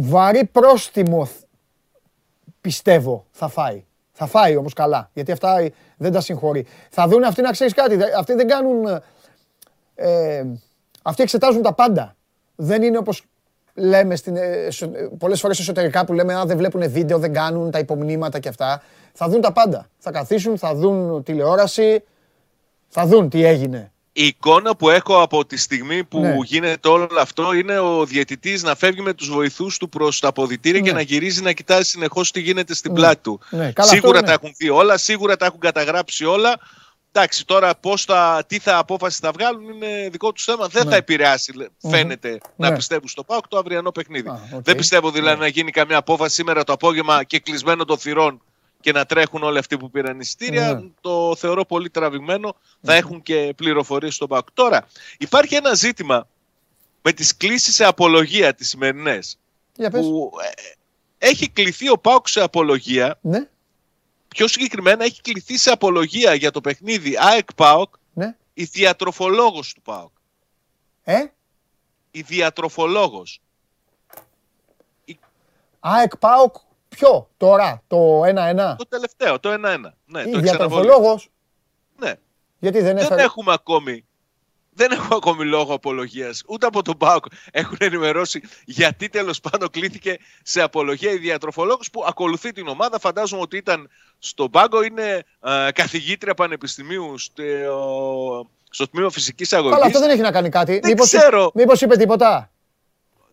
Βαρύ 0.00 0.44
πρόστιμο 0.44 1.24
θ- 1.24 1.42
πιστεύω 2.60 3.26
θα 3.30 3.48
φάει. 3.48 3.84
Θα 4.12 4.26
φάει 4.26 4.56
όμως 4.56 4.72
καλά, 4.72 5.10
γιατί 5.12 5.32
αυτά 5.32 5.58
ε, 5.58 5.72
δεν 5.96 6.12
τα 6.12 6.20
συγχωρεί. 6.20 6.66
Θα 6.90 7.08
δουν 7.08 7.24
αυτοί 7.24 7.42
να 7.42 7.50
ξέρεις 7.50 7.72
κάτι, 7.74 7.96
δε- 7.96 8.16
αυτοί 8.18 8.34
δεν 8.34 8.48
κάνουν... 8.48 9.02
Ε, 9.94 10.44
αυτοί 11.02 11.22
εξετάζουν 11.22 11.62
τα 11.62 11.72
πάντα. 11.74 12.16
Δεν 12.56 12.82
είναι 12.82 12.98
όπως 12.98 13.22
λέμε 13.74 14.16
στην, 14.16 14.36
ε, 14.36 14.40
εσω- 14.46 14.94
ε, 14.94 15.08
πολλές 15.18 15.40
φορές 15.40 15.58
εσωτερικά 15.58 16.04
που 16.04 16.12
λέμε 16.12 16.34
«Α, 16.34 16.44
δεν 16.46 16.56
βλέπουν 16.56 16.90
βίντεο, 16.90 17.18
δεν 17.18 17.32
κάνουν 17.32 17.70
τα 17.70 17.78
υπομνήματα 17.78 18.38
και 18.38 18.48
αυτά». 18.48 18.82
Θα 19.12 19.28
δουν 19.28 19.40
τα 19.40 19.52
πάντα. 19.52 19.86
Θα 19.98 20.10
καθίσουν, 20.10 20.58
θα 20.58 20.74
δουν 20.74 21.22
τηλεόραση, 21.22 22.04
θα 22.88 23.06
δουν 23.06 23.28
τι 23.28 23.44
έγινε. 23.44 23.92
Η 24.20 24.26
εικόνα 24.26 24.76
που 24.76 24.88
έχω 24.90 25.22
από 25.22 25.44
τη 25.46 25.56
στιγμή 25.56 26.04
που 26.04 26.20
Ναι. 26.20 26.34
γίνεται 26.44 26.88
όλο 26.88 27.08
αυτό 27.20 27.52
είναι 27.52 27.78
ο 27.78 28.04
διαιτητής 28.04 28.62
να 28.62 28.74
φεύγει 28.74 29.00
με 29.00 29.12
τους 29.14 29.28
βοηθούς 29.30 29.78
του 29.78 29.88
προς 29.88 30.20
τα 30.20 30.28
αποδυτήρια 30.28 30.80
Ναι. 30.80 30.86
και 30.86 30.92
να 30.94 31.00
γυρίζει 31.00 31.42
να 31.42 31.52
κοιτάζει 31.52 31.88
συνεχώς 31.88 32.30
τι 32.30 32.40
γίνεται 32.40 32.74
στην 32.74 32.92
πλάτη 32.92 33.22
του. 33.22 33.40
Ναι, 33.50 33.72
καλά, 33.72 33.88
σίγουρα 33.88 34.18
αυτό 34.18 34.20
τα 34.20 34.26
ναι. 34.26 34.32
έχουν 34.42 34.54
δει 34.58 34.68
όλα, 34.70 34.96
σίγουρα 34.98 35.36
τα 35.36 35.46
έχουν 35.46 35.60
καταγράψει 35.60 36.24
όλα. 36.24 36.58
Εντάξει, 37.12 37.46
τώρα 37.46 37.74
πώς 37.76 38.04
θα, 38.04 38.44
τι 38.46 38.58
θα 38.58 38.78
απόφαση 38.78 39.18
θα 39.22 39.30
βγάλουν 39.32 39.68
είναι 39.70 40.08
δικό 40.10 40.32
τους 40.32 40.44
θέμα. 40.44 40.66
Δεν 40.66 40.84
Ναι. 40.84 40.90
θα 40.90 40.96
επηρεάσει, 40.96 41.52
λέ- 41.56 41.68
φαίνεται, 41.90 42.38
να 42.56 42.70
Ναι. 42.70 42.76
πιστεύουν 42.76 43.08
στο 43.08 43.24
ΠΑΟΚ 43.24 43.48
το 43.48 43.58
αυριανό 43.58 43.90
παιχνίδι. 43.92 44.28
Α, 44.28 44.40
οκ. 44.54 44.62
Δεν 44.62 44.76
πιστεύω 44.76 45.10
δηλαδή 45.10 45.40
να 45.40 45.46
γίνει 45.46 45.70
καμία 45.70 45.96
απόφαση 45.96 46.34
σήμερα 46.34 46.64
το 46.64 46.72
απόγευμα 46.72 47.24
και 47.24 47.38
κεκλεισμένων 47.38 47.84
των 47.84 47.98
θυρών 47.98 48.40
και 48.80 48.92
να 48.92 49.06
τρέχουν 49.06 49.42
όλοι 49.42 49.58
αυτοί 49.58 49.76
που 49.76 49.90
πήραν 49.90 50.20
εισιτήρια. 50.20 50.74
Ναι. 50.74 50.88
Το 51.00 51.36
θεωρώ 51.36 51.64
πολύ 51.64 51.90
τραβηγμένο. 51.90 52.56
Θα 52.82 52.94
έχουν 52.94 53.22
και 53.22 53.52
πληροφορίες 53.56 54.14
στον 54.14 54.28
ΠΑΟΚ. 54.28 54.48
Τώρα, 54.54 54.88
υπάρχει 55.18 55.54
ένα 55.54 55.74
ζήτημα 55.74 56.28
με 57.02 57.12
τις 57.12 57.36
κλήσεις 57.36 57.74
σε 57.74 57.84
απολογία 57.84 58.54
τις 58.54 58.68
σημερινές 58.68 59.38
Για 59.76 59.90
πες. 59.90 60.00
που 60.00 60.30
ε, 61.18 61.26
έχει 61.26 61.48
κληθεί 61.48 61.90
ο 61.90 61.98
ΠΑΟΚ 61.98 62.28
σε 62.28 62.40
απολογία 62.40 63.18
Ναι, 63.20 63.48
Πιο 64.28 64.48
συγκεκριμένα 64.48 65.04
έχει 65.04 65.20
κληθεί 65.20 65.56
σε 65.58 65.70
απολογία 65.70 66.34
για 66.34 66.50
το 66.50 66.60
παιχνίδι 66.60 67.16
ΑΕΚ 67.18 67.54
ΠΑΟΚ 67.54 67.94
ναι. 68.12 68.36
η 68.54 68.64
διατροφολόγος 68.64 69.72
του 69.74 69.82
ΠΑΟΚ. 69.82 70.10
Ε, 71.04 71.24
Η 72.10 72.20
διατροφολόγος. 72.22 73.40
ΑΕΚ 75.80 76.16
ΠΑΟΚ, 76.16 76.56
ποιο; 76.98 77.28
Τώρα, 77.36 77.82
το 77.86 78.22
1-1. 78.24 78.74
Το 78.78 78.86
τελευταίο, 78.88 79.40
το 79.40 79.52
1-1. 79.52 79.94
Ναι, 80.06 80.22
Ή 80.22 80.30
το 80.30 80.38
διατροφολόγος, 80.38 81.28
Ναι. 81.96 82.12
γιατί 82.58 82.78
δεν 82.80 82.94
Δεν 82.94 82.96
έφερε. 82.96 83.22
έχουμε 83.22 83.52
ακόμη 83.52 84.02
δεν 84.80 84.90
έχω 84.90 85.14
ακόμη 85.14 85.44
λόγο 85.44 85.74
απολογίας. 85.74 86.42
Ούτε 86.46 86.66
από 86.66 86.82
τον 86.82 86.96
ΠΑΟΚ 86.96 87.24
έχουν 87.50 87.76
ενημερώσει 87.80 88.40
γιατί 88.64 89.08
τέλος 89.08 89.40
πάντων 89.40 89.70
κλήθηκε 89.70 90.16
σε 90.42 90.60
απολογία 90.62 91.10
η 91.10 91.16
διατροφολόγος 91.16 91.90
που 91.90 92.04
ακολουθεί 92.08 92.52
την 92.52 92.68
ομάδα. 92.68 92.98
Φαντάζομαι 92.98 93.42
ότι 93.42 93.56
ήταν 93.56 93.88
στον 94.18 94.50
πάγκο, 94.50 94.82
είναι 94.82 95.22
ε, 95.40 95.68
καθηγήτρια 95.72 96.34
πανεπιστημίου 96.34 97.18
στο, 97.18 97.42
στο 98.70 98.88
τμήμα 98.88 99.10
φυσικής 99.10 99.52
αγωγής. 99.52 99.74
Καλά, 99.74 99.86
αυτό 99.86 99.98
δεν 100.00 100.10
έχει 100.10 100.20
να 100.20 100.30
κάνει 100.32 100.48
κάτι. 100.48 100.72
Δεν 100.78 100.90
Μήπως, 100.90 101.06
ξέρω. 101.06 101.50
μήπως 101.54 101.80
είπε 101.80 101.96
τίποτα; 101.96 102.50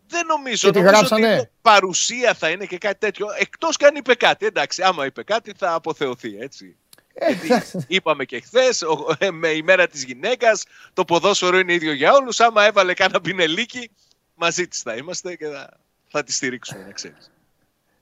Δεν 0.07 0.25
νομίζω. 0.25 0.67
Και 0.67 0.73
τη 0.73 0.83
νομίζω 0.83 0.97
γράψανε. 0.97 1.25
ότι 1.25 1.35
είναι 1.35 1.51
παρουσία 1.61 2.33
θα 2.33 2.49
είναι 2.49 2.65
και 2.65 2.77
κάτι 2.77 2.99
τέτοιο. 2.99 3.27
Εκτός 3.39 3.77
και 3.77 3.85
αν 3.85 3.95
είπε 3.95 4.15
κάτι. 4.15 4.45
Εντάξει, 4.45 4.81
άμα 4.83 5.05
είπε 5.05 5.23
κάτι 5.23 5.53
θα 5.57 5.73
αποθεωθεί 5.73 6.37
έτσι. 6.39 6.75
Ε, 7.13 7.31
Γιατί 7.31 7.85
είπαμε 7.87 8.25
και 8.25 8.39
χθες, 8.39 8.83
με 9.31 9.47
ημέρα 9.47 9.87
της 9.87 10.03
γυναίκας, 10.03 10.63
το 10.93 11.05
ποδόσφαιρο 11.05 11.57
είναι 11.57 11.73
ίδιο 11.73 11.93
για 11.93 12.13
όλους. 12.13 12.39
Άμα 12.39 12.63
έβαλε 12.63 12.93
κάνα 12.93 13.21
πινελίκι, 13.21 13.91
μαζί 14.35 14.67
της 14.67 14.81
θα 14.81 14.95
είμαστε 14.95 15.35
και 15.35 15.47
θα, 15.47 15.69
θα 16.07 16.23
τη 16.23 16.33
στηρίξουμε, 16.33 16.83
να 16.83 16.91
ξέρεις. 16.91 17.31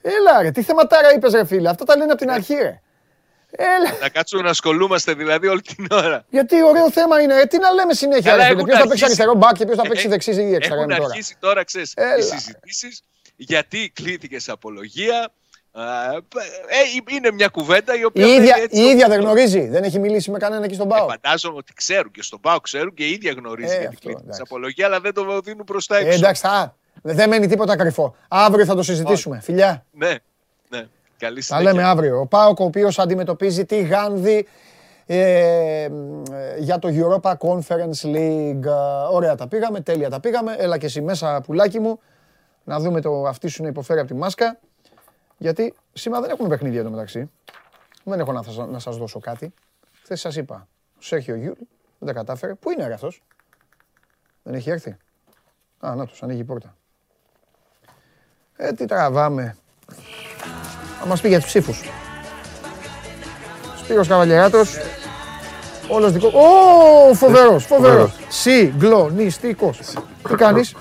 Έλα 0.01 0.41
ρε, 0.41 0.51
τι 0.51 0.63
θεματάρα 0.63 1.13
είπες 1.13 1.34
ρε 1.34 1.45
φίλε, 1.45 1.69
αυτό 1.69 1.84
τα 1.84 1.97
λένε 1.97 2.11
από 2.11 2.19
την 2.21 2.31
αρχή 2.31 2.53
ρε. 2.53 2.81
Έλα, 3.57 3.97
να 4.01 4.09
κάτσουμε 4.09 4.41
να 4.41 4.49
ασχολούμαστε 4.49 5.13
δηλαδή 5.13 5.47
όλη 5.47 5.61
την 5.61 5.88
ώρα. 5.91 6.25
γιατί 6.30 6.63
ωραίο 6.63 6.91
θέμα 6.91 7.21
είναι, 7.21 7.34
ε, 7.39 7.45
τι 7.45 7.57
να 7.57 7.71
λέμε 7.71 7.93
συνέχεια 7.93 8.31
Καλά, 8.31 8.38
ρε 8.38 8.43
φίλε, 8.43 8.53
έχουν 8.55 8.65
ποιος 8.65 8.77
θα 8.80 8.88
παίξει 8.88 9.03
αρχίσει. 9.03 9.21
αριστερό 9.21 9.34
μπακ 9.39 9.55
και 9.57 9.65
ποιος 9.65 9.77
θα 9.77 9.84
Ε, 9.85 9.88
παίξει 9.88 10.05
ε, 10.05 10.09
δεξί 10.09 10.31
ή 10.31 10.53
εξτρέμ 10.53 10.80
Έχουν 10.80 10.91
τώρα. 10.91 11.05
αρχίσει 11.05 11.35
τώρα, 11.39 11.63
ξέρεις, 11.63 11.93
Έλα. 11.95 12.15
οι 12.17 12.21
συζητήσεις 12.21 13.01
γιατί 13.35 13.91
κλείθηκε 13.95 14.39
σε 14.39 14.51
απολογία. 14.51 15.31
Α, 15.71 15.81
ε, 16.13 17.15
είναι 17.15 17.31
μια 17.31 17.47
κουβέντα 17.47 17.97
η 17.99 18.03
οποία. 18.05 18.25
Η 18.27 18.30
ίδια, 18.31 18.55
έτσι 18.59 18.80
η 18.81 18.84
ίδια 18.84 19.05
όπως- 19.05 19.09
δεν 19.17 19.19
γνωρίζει, 19.25 19.67
δεν 19.67 19.84
έχει 19.84 19.99
μιλήσει 19.99 20.31
με 20.31 20.38
κανένα 20.38 20.65
εκεί 20.65 20.73
στον 20.73 20.85
Ε, 20.88 20.89
ΠΑΟ. 20.89 21.07
φαντάζομαι 21.07 21.57
ότι 21.57 21.73
ξέρουν 21.73 22.11
και 22.11 22.21
στον 22.23 22.39
ΠΑΟ 22.39 22.59
ξέρουν 22.59 22.93
και 22.93 23.03
η 23.05 23.11
ίδια 23.11 23.31
γνωρίζει 23.31 23.73
Ε, 23.73 23.77
γιατί 23.77 23.85
αυτό, 23.88 23.99
κλείθηκε 23.99 24.21
σε 24.23 24.25
εντάξει. 24.25 24.41
απολογία, 24.45 24.85
αλλά 24.85 24.99
δεν 24.99 25.13
το 25.13 25.39
δίνουν 25.39 25.63
προς 25.65 25.85
τα 25.88 25.97
Ε, 25.97 25.99
έξω. 26.05 26.17
εντάξει, 26.17 26.41
θα, 26.41 26.75
δεν 27.01 27.30
μένει 27.30 27.47
τίποτα 27.47 27.75
κρυφό. 27.75 28.15
Αύριο 28.27 28.65
θα 28.65 28.75
το 28.75 28.84
συζητήσουμε, 28.84 29.39
φιλιά. 29.43 29.85
Ναι, 29.91 30.15
ναι. 31.23 31.27
Καλή 31.27 31.35
Τα 31.35 31.41
συνέχεια. 31.41 31.71
λέμε 31.71 31.83
αύριο. 31.83 32.19
Ο 32.19 32.25
Πάοκ, 32.27 32.59
ο 32.59 32.63
οποίος 32.63 32.99
αντιμετωπίζει 32.99 33.65
τη 33.65 33.81
Γάνδη 33.81 34.47
Ε, 35.05 35.87
μ, 35.91 36.23
ε, 36.33 36.55
για 36.57 36.79
το 36.79 36.89
Europa 36.91 37.33
Conference 37.37 38.01
League. 38.05 38.63
ε, 38.65 38.69
Ωραία 39.11 39.35
τα 39.35 39.47
πήγαμε, 39.47 39.81
τέλεια 39.81 40.09
τα 40.09 40.19
πήγαμε. 40.19 40.55
Έλα 40.57 40.77
και 40.77 40.85
εσύ 40.85 41.01
μέσα, 41.01 41.41
πουλάκι 41.41 41.79
μου, 41.79 41.99
να 42.63 42.79
δούμε 42.79 43.01
το 43.01 43.25
αυτί 43.27 43.47
σου 43.47 43.61
να 43.61 43.67
υποφέρει 43.67 43.99
από 43.99 44.07
τη 44.07 44.13
μάσκα. 44.15 44.59
Γιατί 45.37 45.73
σήμερα 45.93 46.21
δεν 46.21 46.29
έχουμε 46.29 46.49
παιχνίδια 46.49 46.79
εδώ 46.79 46.89
μεταξύ. 46.89 47.31
Δεν 48.03 48.19
έχω 48.19 48.31
να, 48.31 48.41
σας- 48.43 48.67
να 48.67 48.79
σας 48.79 48.97
δώσω 48.97 49.19
κάτι. 49.19 49.53
Χθες 50.03 50.19
σας 50.19 50.35
είπα, 50.35 50.67
ο 50.97 51.01
Σέρχιο 51.01 51.35
Γιούλ 51.35 51.57
δεν 51.99 52.07
τα 52.07 52.13
κατάφερε. 52.13 52.53
Πού 52.53 52.71
είναι 52.71 52.87
ρε 52.87 52.93
αυτός. 52.93 53.23
Δεν 54.43 54.53
έχει 54.53 54.69
έρθει; 54.69 54.95
Α, 55.79 55.95
να 55.95 56.05
τους, 56.05 56.23
ανοίγει 56.23 56.39
η 56.39 56.43
πόρτα. 56.43 56.75
Ε, 58.55 58.71
τι 58.71 58.85
τραβάμε. 58.85 59.55
Θα 61.03 61.09
μας 61.09 61.21
πει 61.21 61.27
για 61.27 61.38
τους 61.38 61.47
ψήφους. 61.47 61.81
Σπύρος 63.77 64.07
Καβαλιεράτος. 64.07 64.77
Όλος 65.88 66.11
δικό... 66.11 66.27
Ω, 66.27 67.13
φοβερός, 67.13 67.65
φοβερός. 67.65 68.19
Συγκλονιστικός. 68.30 69.80
Τι 70.30 70.35
κάνεις; 70.35 70.75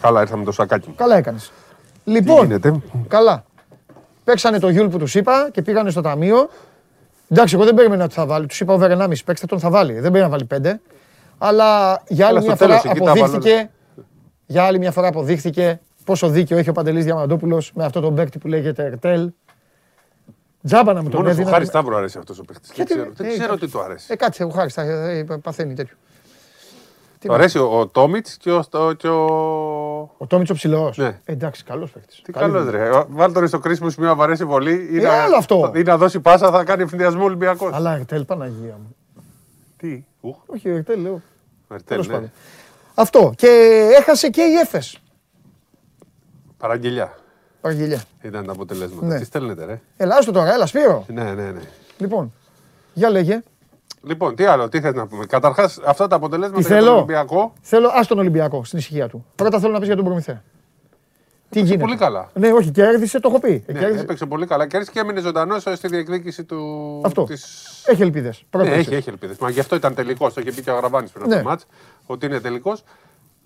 Καλά, 0.00 0.20
ήρθα 0.20 0.36
με 0.36 0.44
το 0.44 0.52
σακάκι 0.52 0.88
μου. 0.88 0.94
Καλά 0.94 1.16
έκανες. 1.16 1.52
Τι 2.04 2.10
Λοιπόν, 2.10 2.46
γίνεται; 2.46 2.80
καλά. 3.08 3.44
Παίξανε 4.24 4.58
το 4.58 4.68
Γιούλ 4.68 4.86
που 4.86 4.98
τους 4.98 5.14
είπα 5.14 5.48
και 5.52 5.62
πήγανε 5.62 5.90
στο 5.90 6.00
ταμείο. 6.00 6.48
Εντάξει, 7.28 7.54
εγώ 7.54 7.64
δεν 7.64 7.74
περίμενα 7.74 8.04
ότι 8.04 8.14
θα 8.14 8.26
βάλει. 8.26 8.46
Τους 8.46 8.60
είπα 8.60 8.74
over 8.74 8.90
1,5. 8.90 9.24
Παίξτε 9.24 9.46
τον 9.46 9.58
θα 9.58 9.70
βάλει. 9.70 9.92
Δεν 9.92 10.10
πρέπει 10.10 10.24
να 10.24 10.28
βάλει 10.28 10.46
5. 10.54 10.80
Αλλά 11.38 12.02
για 12.08 12.26
άλλη 12.26 12.38
Αλλά 12.38 12.46
μια 12.46 12.56
στο 12.56 12.66
φορά 12.66 12.80
τέλος 12.80 12.96
εκεί 12.96 13.04
τα 13.04 13.10
αποδείχθηκε. 13.10 13.70
Για 14.46 14.64
άλλη 14.64 14.78
μια 14.78 14.90
φορά 14.90 15.08
αποδείχθηκε 15.08 15.80
πόσο 16.04 16.28
δίκιο 16.28 16.58
έχει 16.58 16.68
ο 16.68 16.72
Παντελής 16.72 17.04
Διαμαντόπουλος 17.04 17.72
με 17.74 17.84
αυτό 17.84 18.00
τον 18.00 18.14
παίκτη 18.14 18.38
που 18.38 18.48
λέγεται 18.48 18.84
Ερτέλ. 18.84 19.30
Τζάμπα 20.66 20.92
να 20.92 21.02
μου 21.02 21.08
τον 21.08 21.18
Μόνος 21.20 21.32
στο 21.32 21.40
έδινε. 21.40 21.50
Χάρης 21.54 21.68
Σταύρο 21.68 21.96
αρέσει 21.96 22.18
αυτός 22.18 22.38
ο 22.38 22.42
παίχτης. 22.44 22.68
Δεν 22.68 22.76
Γιατί- 22.76 22.94
ξέρω, 22.94 23.10
δεν 23.16 23.26
ε, 23.26 23.32
ξέρω 23.32 23.52
ε, 23.52 23.58
τι 23.58 23.68
του 23.70 23.80
αρέσει. 23.80 24.06
Ε, 24.10 24.16
κάτσε, 24.16 24.44
ο 24.44 24.48
Χάρης 24.48 24.74
θα 24.74 24.82
ε, 24.82 25.18
ε, 25.18 25.24
παθαίνει 25.42 25.74
τέτοιο. 25.74 25.96
Τι 27.18 27.26
Του 27.26 27.32
να- 27.32 27.38
αρέσει 27.38 27.58
ο, 27.58 27.78
ο 27.80 27.86
Τόμιτς 27.86 28.36
και 28.36 28.50
ο. 28.52 28.62
στο- 28.62 28.92
Και 28.92 29.08
ο... 29.08 29.24
Ο 30.18 30.26
Τόμιτς 30.28 30.50
ο 30.50 30.54
ψηλός. 30.54 30.96
Ναι. 30.96 31.06
Ε, 31.24 31.32
εντάξει, 31.32 31.64
καλός 31.64 31.90
παίκτης. 31.90 32.20
Τι 32.22 32.32
Καλή 32.32 32.46
καλός 32.52 32.64
δουλειά. 32.64 32.80
ρε. 32.90 33.04
Βάλ 33.08 33.32
τον 33.32 33.48
στο 33.48 33.58
κρίσιμο 33.58 33.90
σημείο, 33.90 34.10
αν 34.10 34.20
αρέσει 34.22 34.46
πολύ. 34.46 34.88
Ή 34.92 34.98
Ε, 35.04 35.08
άλλο 35.08 35.36
αυτό. 35.36 35.72
Ή 35.74 35.82
να 35.82 35.96
δώσει 35.96 36.20
πάσα, 36.20 36.50
θα 36.50 36.64
κάνει 36.64 36.82
ευθυνδιασμό 36.82 37.24
Ολυμπιακός. 37.24 37.72
Αλλά 37.72 37.94
Ερτέλ, 37.96 38.24
Παναγία 38.24 38.78
μου. 38.82 38.96
Τι; 39.76 40.04
Ουχ, 40.20 40.36
Όχι, 40.46 40.68
Ερτέλ 40.68 41.00
λέω. 41.00 41.22
Μερτέλ, 41.68 41.86
Τέλος 41.88 42.06
ναι. 42.06 42.12
πάντων. 42.14 42.30
Αυτό. 42.94 43.32
Και 43.36 43.48
έχασε 43.98 44.28
και 44.30 44.42
η 44.42 44.54
Έφες. 44.54 44.98
Παραγγελιά 46.56 47.14
Παραγγελιά. 47.66 48.02
ήταν 48.22 48.46
τα 48.46 48.52
αποτελέσματα. 48.52 49.06
Ναι. 49.06 49.18
Τι 49.18 49.24
στέλνετε, 49.24 49.64
ρε; 49.64 49.80
Ελά, 49.96 50.16
άστο 50.16 50.32
τώρα, 50.32 50.52
έλα, 50.54 50.66
Σπύρο. 50.66 51.04
Ναι, 51.08 51.22
ναι, 51.22 51.50
ναι. 51.50 51.60
Λοιπόν, 51.98 52.32
για 52.94 53.10
λέγε. 53.10 53.42
Λοιπόν, 54.02 54.34
τι 54.34 54.44
άλλο, 54.44 54.68
τι 54.68 54.80
θες 54.80 54.94
να 54.94 55.06
πούμε. 55.06 55.26
Καταρχάς, 55.26 55.80
αυτά 55.84 56.06
τα 56.06 56.16
αποτελέσματα 56.16 56.60
Τι 56.60 56.66
για 56.66 56.76
τον 56.76 56.84
θέλω; 56.84 56.96
Ολυμπιακό 56.96 57.52
Θέλω, 57.60 57.88
ας 57.94 58.06
τον 58.06 58.18
Ολυμπιακό 58.18 58.64
στην 58.64 58.78
ησυχία 58.78 59.08
του. 59.08 59.26
Πρώτα 59.34 59.60
θέλω 59.60 59.72
να 59.72 59.78
πεις 59.78 59.86
για 59.86 59.96
τον 59.96 60.04
Προμηθέα. 60.04 60.42
Τι 61.50 61.60
γίνεται; 61.60 61.78
πολύ 61.82 61.96
καλά. 61.96 62.30
Ναι, 62.34 62.52
όχι, 62.52 62.70
κέρδισε, 62.70 63.20
το 63.20 63.28
έχω 63.28 63.40
πει. 63.40 63.64
Ε, 63.66 63.72
Ναι, 63.72 63.78
κέρδισε. 63.78 64.02
έπαιξε 64.02 64.26
πολύ 64.26 64.46
καλά. 64.46 64.66
Και 64.66 64.78
και 64.92 64.98
έμεινε 65.00 65.20
ζωντανός 65.20 65.62
στη 65.62 65.88
διεκδίκηση 65.88 66.44
του. 66.44 67.00
Αυτό. 67.04 67.24
Της... 67.24 67.82
Έχει 67.86 68.02
ελπίδες. 68.02 68.36
Ναι, 68.38 68.46
Πρώτα 68.50 68.74
έχει, 68.76 68.94
έχει 68.94 69.08
ελπίδες. 69.08 69.36
Μα 69.38 69.50
γι' 69.50 69.60
αυτό 69.60 69.76
ήταν 69.76 69.94
τελικός. 69.94 70.34
Το 70.34 70.40
είχε 70.40 70.52
πει 70.52 70.62
και 70.62 70.70
ο 70.70 70.74
Αγραβάνης 70.74 71.10
πριν 71.10 71.24
από 71.24 71.34
Ναι. 71.34 71.40
το 71.42 71.48
μάτς. 71.48 71.66
Ότι 72.06 72.26
είναι 72.26 72.40
τελικός. 72.40 72.84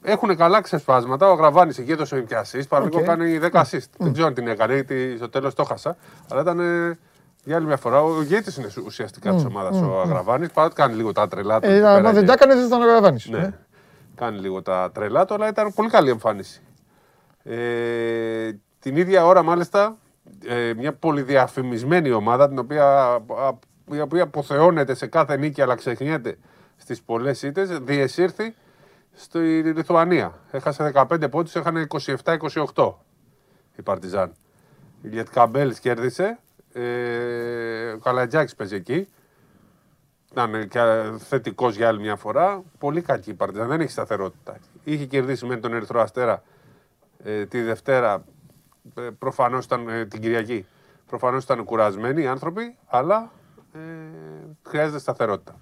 Έχουν 0.02 0.36
καλά 0.36 0.60
ξεσπάσματα. 0.60 1.28
Ο 1.28 1.32
Αγραβάνης 1.32 1.74
εκεί 1.78 1.90
έδωσε 1.92 2.20
και 2.20 2.36
assist. 2.44 2.68
Παραλίγο 2.68 2.98
Οκ. 2.98 3.04
κάνει 3.04 3.38
10 3.42 3.50
assist. 3.60 3.86
Δεν 3.98 4.12
ξέρω 4.12 4.26
αν 4.26 4.34
την 4.34 4.46
έκανε, 4.48 4.74
γιατί 4.74 5.14
στο 5.16 5.28
τέλος 5.28 5.54
το 5.54 5.64
'χασα. 5.64 5.96
Αλλά 6.30 6.40
ήταν 6.40 6.60
ε, 6.60 6.98
για 7.44 7.56
άλλη 7.56 7.66
μια 7.66 7.76
φορά. 7.76 8.02
Ο 8.02 8.22
ηγέτης 8.22 8.54
είναι 8.60 8.68
ουσιαστικά 8.86 9.34
της 9.34 9.44
ομάδας 9.44 9.80
ο 9.82 10.00
Αγραβάνης. 10.00 10.48
Παρότι 10.48 10.74
κάνει 10.74 10.94
λίγο 10.94 11.12
τα 11.12 11.28
τρελά 11.28 11.60
του. 11.60 11.68
Ε, 11.68 11.74
εκεί 11.76 11.84
άμα 11.84 11.96
πέρα 11.96 12.12
δεν 12.12 12.20
και- 12.20 12.26
τα 12.26 12.32
έκανε, 12.32 12.54
δεν 12.54 12.62
θα 12.62 12.68
τον 12.78 12.82
αγραβάνεις. 12.88 13.28
ναι. 13.28 13.52
Κάνει 14.14 14.38
λίγο 14.38 14.62
τα 14.62 14.90
τρελά 14.94 15.24
του, 15.24 15.34
αλλά 15.34 15.48
ήταν 15.48 15.72
πολύ 15.74 15.88
καλή 15.88 16.10
εμφάνιση. 16.10 16.60
Ε, 17.42 18.50
την 18.78 18.96
ίδια 18.96 19.26
ώρα, 19.26 19.42
μάλιστα, 19.42 19.96
ε, 20.46 20.72
μια 20.76 20.92
πολυδιαφημισμένη 20.92 22.10
ομάδα, 22.10 22.48
την 22.48 22.58
οποία, 22.58 22.84
α, 22.94 23.18
η 23.92 24.00
οποία 24.00 24.22
αποθεώνεται 24.22 24.94
σε 24.94 25.06
κάθε 25.06 25.36
νίκη, 25.36 25.62
αλλά 25.62 25.74
ξεχνιέται 25.74 26.38
στις 26.76 27.02
πολλές 27.02 27.42
ήττες, 27.42 27.68
διεσύρθη 27.78 28.54
στη 29.12 29.62
Λιθουανία. 29.62 30.38
Έχασε 30.50 30.92
15 30.94 31.30
πόντους, 31.30 31.54
έχανε 31.56 31.86
27-28 32.74 32.92
η 33.76 33.82
Παρτιζάν. 33.82 34.32
Η 35.02 35.08
Λιετκαμπέλις 35.08 35.74
κέρδισε, 35.80 36.38
ε, 36.72 37.92
ο 37.92 37.98
Καλατζάκης 37.98 38.54
παίζει 38.54 38.74
εκεί. 38.74 39.08
Ήταν 40.30 40.68
και 40.68 40.80
θετικός 41.18 41.76
για 41.76 41.88
άλλη 41.88 42.00
μια 42.00 42.16
φορά. 42.16 42.62
Πολύ 42.78 43.02
κακή 43.02 43.30
η 43.30 43.34
Παρτιζάν. 43.34 43.68
Δεν 43.68 43.80
έχει 43.80 43.90
σταθερότητα. 43.90 44.58
Είχε 44.84 45.04
κερδίσει 45.06 45.46
με 45.46 45.56
τον 45.56 45.74
Ερυθρό 45.74 46.00
Αστέρα 46.00 46.42
ε, 47.24 47.46
τη 47.46 47.62
Δευτέρα. 47.62 48.24
Ε, 48.94 49.08
Προφανώς 49.18 49.64
ήταν 49.64 49.88
ε, 49.88 50.06
την 50.06 50.20
Κυριακή. 50.20 50.66
Προφανώς 51.06 51.44
ήταν 51.44 51.64
κουρασμένοι 51.64 52.22
οι 52.22 52.26
άνθρωποι, 52.26 52.76
αλλά 52.86 53.30
ε, 53.72 53.78
χρειάζεται 54.62 54.98
σταθερότητα. 54.98 55.54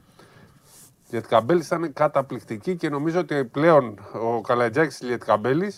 Η 1.09 1.11
Λιετκαμπέλη 1.11 1.61
ήταν 1.61 1.93
καταπληκτική 1.93 2.77
και 2.77 2.89
νομίζω 2.89 3.19
ότι 3.21 3.45
πλέον 3.45 3.99
ο 4.23 4.41
Καλατζάκη 4.41 5.05
Λιετκαμπέλη 5.05 5.73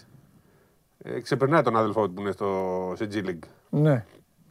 ε, 0.99 1.21
ξεπερνάει 1.21 1.63
τον 1.63 1.77
αδελφό 1.77 2.07
του 2.09 2.15
που 2.15 2.21
είναι 2.21 2.31
στο, 2.31 2.93
σε 2.97 3.09
G 3.13 3.27
League 3.27 3.49
Ναι. 3.71 4.05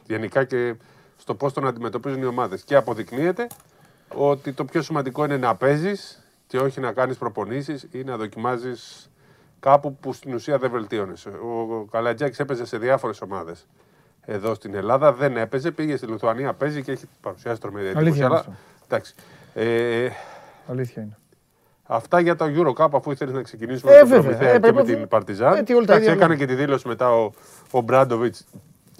γενικά 0.04 0.44
και 0.44 0.76
στο 1.18 1.36
πώς 1.36 1.54
τον 1.54 1.68
αντιμετωπίζουν 1.68 2.22
οι 2.22 2.26
ομάδες. 2.26 2.64
Και 2.64 2.76
αποδεικνύεται 2.76 3.48
ότι 4.16 4.54
το 4.54 4.66
πιο 4.66 4.82
σημαντικό 4.82 5.24
είναι 5.26 5.38
να 5.38 5.56
παίζεις 5.56 6.24
και 6.48 6.58
όχι 6.58 6.80
να 6.80 6.92
κάνεις 6.92 7.18
προπονήσεις 7.18 7.88
ή 7.92 8.04
να 8.04 8.18
δοκιμάζεις 8.18 9.10
κάπου 9.60 9.96
που 9.96 10.14
στην 10.14 10.34
ουσία 10.34 10.58
δεν 10.58 10.72
βελτίωνεσαι. 10.72 11.30
Ο 11.30 11.86
Καλατζάκη 11.92 12.42
έπαιζε 12.42 12.66
σε 12.66 12.78
διάφορες 12.78 13.22
ομάδες. 13.22 13.68
Εδώ 14.22 14.54
στην 14.54 14.76
Ελλάδα 14.76 15.14
δεν 15.14 15.38
έπαιζε, 15.38 15.72
πήγε 15.72 15.96
στη 15.96 16.06
Λιθουανία, 16.06 16.54
παίζει 16.54 16.84
και 16.84 16.92
έχει 16.92 17.06
παρουσιάσει 17.22 17.60
τρομερή 17.62 17.86
εντύπωση. 17.86 18.06
Αλήθεια 18.06 18.26
είναι 18.26 18.34
Αλλά, 18.34 18.40
αυτό. 18.40 18.54
εντάξει. 18.86 19.14
Ε, 19.54 20.10
Αλήθεια 20.70 21.02
είναι. 21.02 21.18
Αυτά 21.84 22.20
για 22.20 22.36
το 22.36 22.46
Euro 22.48 22.74
Cup, 22.84 22.88
αφού 22.94 23.12
ήθελες 23.12 23.34
να 23.34 23.42
ξεκινήσουμε 23.42 23.92
Ε, 23.92 23.96
με 23.96 24.00
βέβαια. 24.02 24.16
τον 24.18 24.24
Προμηθέα 24.26 24.50
Ε, 24.50 24.54
και 24.54 24.60
πρέπει 24.60 24.76
με 24.76 24.82
να- 24.82 24.88
την 24.98 25.08
Παρτιζάν. 25.08 25.54
Ε, 25.58 25.64
τι 25.64 25.74
όλα 25.74 25.86
τα 25.86 25.94
Εντάξει, 25.94 26.02
ίδια 26.12 26.14
έκανε 26.14 26.34
λέμε. 26.34 26.46
και 26.46 26.56
τη 26.56 26.62
δήλωση 26.62 26.88
μετά 26.88 27.12
ο, 27.14 27.32
ο 27.72 27.82
Μπράντοβιτς, 27.82 28.46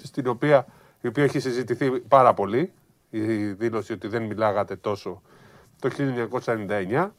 στην 0.02 0.26
οποία, 0.26 0.66
η 1.00 1.06
οποία 1.08 1.24
έχει 1.24 1.38
συζητηθεί 1.40 1.90
πάρα 1.90 2.34
πολύ. 2.34 2.72
Η 3.10 3.20
δήλωση 3.52 3.92
ότι 3.92 4.08
δεν 4.08 4.22
μιλάγατε 4.22 4.76
τόσο 4.76 5.22
το 5.80 5.88
1999. 5.90 7.14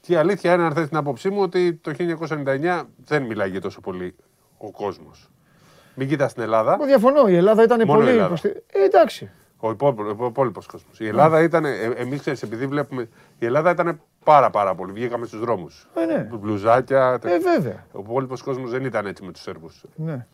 Και 0.00 0.12
η 0.12 0.16
αλήθεια 0.16 0.54
είναι, 0.54 0.62
αν 0.62 0.72
θες 0.74 0.88
την 0.88 0.96
άποψή 0.96 1.30
μου, 1.30 1.40
ότι 1.40 1.74
το 1.74 1.92
1999 1.94 2.82
δεν 3.04 3.22
μιλάγε 3.22 3.58
τόσο 3.58 3.80
πολύ 3.80 4.14
ο 4.58 4.70
κόσμος. 4.70 5.30
Μην 5.94 6.08
κοιτάς 6.08 6.30
στην 6.30 6.42
Ελλάδα. 6.42 6.72
Εγώ 6.74 6.84
διαφωνώ. 6.84 7.28
Η 7.28 7.36
Ελλάδα 7.36 7.62
ήταν 7.62 7.82
Μόνο 7.86 7.92
η 7.92 7.96
πολύ. 8.02 8.10
Ελλάδα. 8.10 8.28
προσθέ- 8.28 8.62
Ε, 8.72 8.84
εντάξει. 8.84 9.30
Ο 9.58 9.70
υπόλοιπο 9.70 10.60
κόσμος. 10.70 11.00
Η 11.00 11.06
Ελλάδα 11.06 11.42
ήταν, 11.42 11.64
εμείς 11.96 12.20
ξέρεις, 12.20 12.42
επειδή 12.42 12.66
βλέπουμε. 12.66 13.08
Η 13.38 13.46
Ελλάδα 13.46 13.70
ήταν 13.70 14.00
πάρα 14.24 14.50
πάρα 14.50 14.74
πολύ. 14.74 14.92
Βγήκαμε 14.92 15.26
στους 15.26 15.40
δρόμους. 15.40 15.88
Ε, 15.94 16.04
ναι. 16.04 16.28
Μπλουζάκια. 16.36 17.18
Ε, 17.22 17.38
βέβαια. 17.38 17.86
Ο 17.92 17.98
υπόλοιπος 18.00 18.42
κόσμος 18.42 18.70
δεν 18.70 18.84
ήταν 18.84 19.06
έτσι 19.06 19.24
με 19.24 19.32
τους 19.32 19.42
Σέρβους. 19.42 19.84
Ναι. 19.94 20.26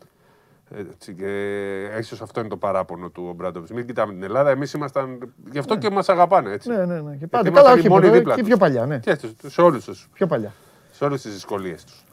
Έτσι, 0.75 1.13
και 1.13 1.83
ίσως 1.99 2.21
αυτό 2.21 2.39
είναι 2.39 2.49
το 2.49 2.57
παράπονο 2.57 3.09
του 3.09 3.25
Ομπράντοβιτ. 3.29 3.69
Μην 3.71 3.85
κοιτάμε 3.85 4.13
την 4.13 4.23
Ελλάδα. 4.23 4.49
Εμείς 4.49 4.73
ήμασταν. 4.73 5.33
Γι' 5.51 5.57
αυτό 5.59 5.77
και 5.77 5.89
μας 5.89 6.09
αγαπάνε. 6.09 6.51
Έτσι. 6.51 6.69
Ναι, 6.69 6.85
ναι, 6.85 7.01
ναι. 7.01 7.11
Και 7.11 7.15
Γιατί 7.17 7.27
πάντα. 7.27 7.47
ήμασταν 7.47 7.63
Καλά, 7.63 7.75
οι 7.75 7.79
όχι 7.79 7.89
μόνοι 7.89 8.05
ποτέ, 8.05 8.17
δίπλα 8.17 8.33
και 8.35 8.39
τους. 8.39 8.49
πιο 8.49 8.57
παλιά, 8.57 8.85
ναι. 8.85 8.99
Και 8.99 9.15
σε- 9.15 9.49
σε 9.49 9.61
όλους 9.61 9.85
τους. 9.85 10.09
Πιο 10.13 10.27
παλιά. 10.27 10.53
Σε 10.91 11.03
όλες 11.05 11.21
τις 11.21 11.33
δυσκολίες 11.33 11.83
τους. 11.83 12.03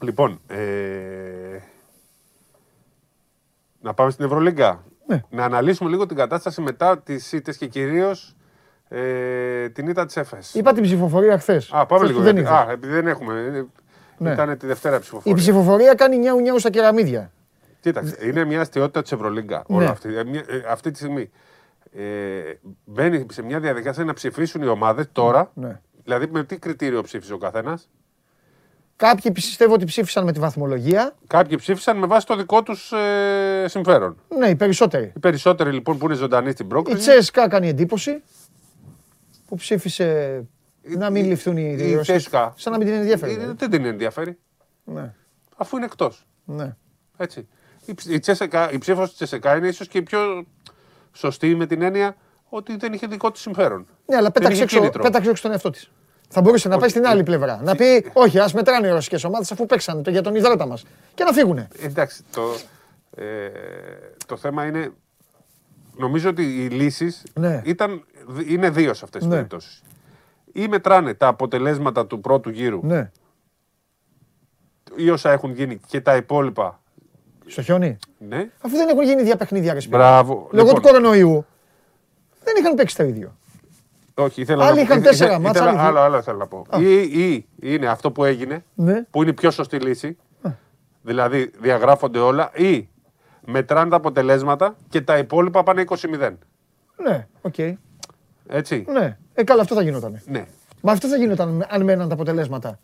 Λοιπόν, 0.00 0.40
ε, 0.46 1.58
να 3.80 3.94
πάμε 3.94 4.10
στην 4.10 4.24
Ευρωλίγκα. 4.24 4.82
Ναι. 5.06 5.20
Να 5.30 5.44
αναλύσουμε 5.44 5.90
λίγο 5.90 6.06
την 6.06 6.16
κατάσταση 6.16 6.60
μετά 6.60 6.98
τις 6.98 7.32
ήττες 7.32 7.56
και 7.56 7.66
κυρίως 7.66 8.36
ε, 8.88 9.68
την 9.68 9.88
ήττα 9.88 10.06
της 10.06 10.16
ΕΦΕΣ. 10.16 10.54
Είπα 10.54 10.72
την 10.72 10.82
ψηφοφορία 10.82 11.38
χθες. 11.38 11.70
Α, 11.72 11.86
πάμε 11.86 12.06
λίγο. 12.06 12.20
Δεν 12.20 12.34
γιατί- 12.34 12.48
είδα. 12.50 12.58
Α, 12.66 12.70
επειδή 12.70 12.92
δεν 12.92 13.06
έχουμε. 13.06 13.34
ε, 13.54 13.64
Ναι. 14.18 14.32
Ήταν 14.32 14.58
τη 14.58 14.66
Δευτέρα 14.66 14.96
Η 14.96 15.00
ψηφοφορία. 15.00 15.36
ψηφοφορία 15.36 15.94
κάνει 15.94 16.16
νιάου 16.18 16.40
νιάου 16.40 16.58
στα 16.58 16.70
κεραμίδια. 16.70 17.30
Κοίταξε, 17.80 18.16
είναι 18.22 18.44
μια 18.44 18.60
αστείωτητα 18.60 19.02
της 19.02 19.12
Ευρωλίγκα 19.12 19.64
Ναι. 19.68 19.76
όλα 19.76 19.90
αυτή. 19.90 20.16
Ε, 20.16 20.24
μια- 20.24 20.44
ε, 20.48 20.62
αυτή 20.68 20.90
τη 20.90 20.96
στιγμή 20.98 21.30
ε, 21.96 22.02
μπαίνει 22.84 23.26
σε 23.30 23.42
μια 23.42 23.60
διαδικασία 23.60 24.04
να 24.04 24.12
ψηφίσουν 24.12 24.62
οι 24.62 24.66
ομάδες 24.66 25.06
τώρα. 25.12 25.50
Ναι. 25.54 25.80
Δηλαδή, 26.04 26.26
με 26.30 26.44
τι 26.44 26.58
κριτήριο 26.58 27.02
ψήφισε 27.02 27.32
ο 27.32 27.38
καθένας; 27.38 27.90
Κάποιοι 28.96 29.32
πιστεύω 29.32 29.74
ότι 29.74 29.84
ψήφισαν 29.84 30.24
με 30.24 30.32
τη 30.32 30.38
βαθμολογία. 30.40 31.14
Κάποιοι 31.26 31.56
ψήφισαν 31.56 31.96
με 31.98 32.06
βάση 32.06 32.26
το 32.26 32.36
δικό 32.36 32.62
τους 32.62 32.92
ε, 32.92 33.64
συμφέρον. 33.68 34.16
Ναι, 34.38 34.48
οι 34.48 34.54
περισσότεροι. 34.56 35.12
Οι 35.16 35.18
περισσότεροι 35.18 35.72
λοιπόν 35.72 35.98
που 35.98 36.04
είναι 36.04 36.14
ζωντανοί 36.14 36.50
στην 36.50 36.66
Η 36.66 36.68
πρόκληση. 36.68 36.98
Τσέσκα 36.98 37.48
κάνει 37.48 37.68
εντύπωση 37.68 38.22
που 39.46 39.56
ψήφισε 39.56 40.42
να 40.82 41.10
μην 41.10 41.26
ληφθούν 41.26 41.56
οι 41.56 41.68
η 41.72 41.74
δηλώσεις. 41.74 42.02
Τσέσκα. 42.02 42.52
Σαν 42.56 42.72
να 42.72 42.78
μην 42.78 42.86
την 42.86 42.96
ενδιαφέρει. 42.96 43.32
Ε, 43.32 43.36
δηλαδή. 43.36 43.56
Δεν 43.58 43.70
την 43.70 43.84
ενδιαφέρει. 43.84 44.38
Ναι, 44.84 45.12
Αφού 45.56 45.76
είναι 45.76 45.84
εκτός. 45.84 46.26
ναι. 46.44 46.76
Έτσι. 47.16 47.48
Η, 47.86 47.94
ψ- 47.94 48.10
η, 48.10 48.18
Τσέσεκα- 48.18 48.72
η 48.72 48.78
ψήφος 48.78 49.06
της 49.08 49.14
Τσεσεκά 49.16 49.56
είναι 49.56 49.68
ίσως 49.68 49.88
και 49.88 49.98
η 49.98 50.02
πιο 50.02 50.46
σωστή 51.12 51.54
με 51.54 51.66
την 51.66 51.82
έννοια 51.82 52.16
ότι 52.48 52.76
δεν 52.76 52.92
είχε 52.92 53.06
δικό 53.06 53.30
της 53.30 53.40
συμφέρον. 53.40 53.86
Ναι, 54.06 54.16
αλλά 54.16 54.30
πέταξε 54.30 54.52
είχε 54.54 54.62
έξω, 54.62 54.78
κίνητρο. 54.78 55.02
πέταξε 55.02 55.30
έξω 55.30 55.42
τον 55.42 55.50
εαυτό 55.52 55.70
της. 55.70 55.90
Θα 56.28 56.40
μπορούσε 56.40 56.68
να 56.68 56.78
πάει 56.78 56.88
στην 56.88 57.06
άλλη 57.06 57.22
πλευρά. 57.22 57.60
Να 57.62 57.74
πει, 57.74 58.10
Όχι, 58.12 58.38
ας 58.38 58.52
μετράνε 58.54 58.86
οι 58.86 58.90
ρωσικές 58.90 59.24
ομάδες 59.24 59.52
αφού 59.52 59.66
παίξαν 59.66 60.02
το, 60.02 60.10
για 60.10 60.22
τον 60.22 60.34
υδρότα 60.34 60.66
μας. 60.66 60.84
Και 61.14 61.24
να 61.24 61.32
φύγουνε. 61.32 61.68
Εντάξει, 61.80 62.22
το, 62.32 62.42
ε, 63.16 63.24
το 64.26 64.36
θέμα 64.36 64.64
είναι. 64.66 64.92
Νομίζω 65.96 66.28
ότι 66.28 66.42
οι 66.42 66.68
λύσεις 66.68 67.22
Ναι. 67.34 67.62
ήταν, 67.64 68.04
είναι 68.48 68.70
δύο 68.70 68.94
σε 68.94 69.00
αυτές 69.04 69.20
τις 69.20 69.28
Ναι. 69.30 69.34
περιπτώσεις. 69.36 69.82
Ή 70.52 70.68
μετράνε 70.68 71.14
τα 71.14 71.26
αποτελέσματα 71.26 72.06
του 72.06 72.20
πρώτου 72.20 72.50
γύρου 72.50 72.80
Ναι. 72.82 73.10
ή 74.96 75.10
όσα 75.10 75.30
έχουν 75.30 75.52
γίνει 75.52 75.80
και 75.86 76.00
τα 76.00 76.16
υπόλοιπα. 76.16 76.80
Στο 77.46 77.62
χιόνι. 77.62 77.96
Ναι. 78.28 78.48
Αφού 78.60 78.76
δεν 78.76 78.88
έχουν 78.88 79.02
γίνει 79.02 79.20
ίδια 79.20 79.36
παιχνίδια, 79.36 79.72
ρε 79.72 79.80
Σπύρο. 79.80 79.98
Μπράβο. 79.98 80.48
Λόγω 80.52 80.66
Λοιπόν, 80.66 80.74
του 80.74 80.88
κορονοϊού 80.88 81.46
δεν 82.44 82.54
είχαν 82.58 82.74
παίξει 82.74 82.96
το 82.96 83.02
ίδιο. 83.04 83.36
Όχι, 84.14 84.40
ήθελα 84.40 84.64
Άλλοι 84.66 84.74
να 84.76 84.80
είχαν 84.82 84.96
ήθελα- 84.98 85.10
τέσσερα 85.10 85.30
ήθελα- 85.32 85.46
ματς, 85.48 85.60
άλλοι 85.60 85.70
δύο. 85.70 85.80
Άλλο, 85.86 85.98
άλλο 86.00 86.22
θέλω 86.22 86.36
να 86.38 86.46
πω. 86.46 86.66
Ή, 86.78 87.00
ή 87.02 87.46
είναι 87.60 87.86
αυτό 87.86 88.10
που 88.10 88.24
έγινε, 88.24 88.64
Ναι. 88.74 89.02
που 89.10 89.22
είναι 89.22 89.30
η 89.30 89.34
πιο 89.34 89.50
σωστή 89.50 89.76
λύση. 89.80 90.16
Δηλαδή 91.02 91.50
διαγράφονται 91.60 92.18
όλα 92.18 92.50
ή 92.54 92.88
μετράνε 93.46 93.90
τα 93.90 93.96
αποτελέσματα 93.96 94.76
και 94.88 95.00
τα 95.00 95.18
υπόλοιπα 95.18 95.62
πάνε 95.62 95.80
20-0. 95.80 96.38
Ναι, 96.96 97.26
οκ. 97.42 97.54
Έτσι. 98.46 98.84
Ναι. 98.88 99.16
Ε, 99.34 99.44
καλά, 99.44 99.60
αυτό 99.62 99.74
θα 99.74 99.82
γινόταν. 99.82 100.20
Ναι. 100.26 100.46
Μα 100.80 100.92
αυτό 100.92 101.08
θα 101.08 101.16
γινόταν 101.16 101.66
αν 101.68 101.82
μέναν 101.82 102.08
τα 102.08 102.14
αποτελέσματα. 102.14 102.78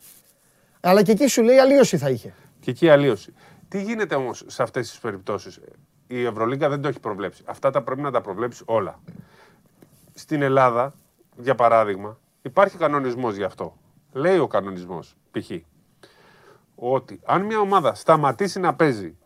Αλλά 0.81 1.03
και 1.03 1.13
εκεί 1.13 1.27
σου 1.27 1.43
λέει 1.43 1.57
αλλίωση 1.59 1.97
θα 1.99 2.11
είχε. 2.11 2.35
Και 2.61 2.71
εκεί 2.71 2.89
αλλίωση. 2.89 3.35
Τι 3.69 3.83
γίνεται 3.83 4.15
όμως 4.15 4.45
σε 4.47 4.63
αυτές 4.63 4.89
τις 4.91 4.99
περιπτώσεις; 4.99 5.61
Η 6.07 6.25
Ευρωλίγκα 6.25 6.69
δεν 6.69 6.81
το 6.81 6.89
έχει 6.89 7.01
προβλέψει. 7.01 7.43
Αυτά 7.47 7.71
τα 7.71 7.83
πρέπει 7.83 8.01
να 8.01 8.11
τα 8.11 8.21
προβλέψει 8.21 8.63
όλα. 8.67 8.99
Στην 10.15 10.43
Ελλάδα, 10.43 10.93
για 11.43 11.55
παράδειγμα, 11.55 12.19
υπάρχει 12.43 12.77
κανονισμός 12.77 13.37
γι' 13.37 13.45
αυτό. 13.45 13.77
Λέει 14.13 14.39
ο 14.39 14.47
κανονισμός, 14.47 15.17
π.χ. 15.31 15.51
ότι 16.75 17.21
αν 17.25 17.43
μια 17.43 17.59
ομάδα 17.59 17.95
σταματήσει 17.95 18.61
να 18.61 18.75
παίζει 18.75 19.17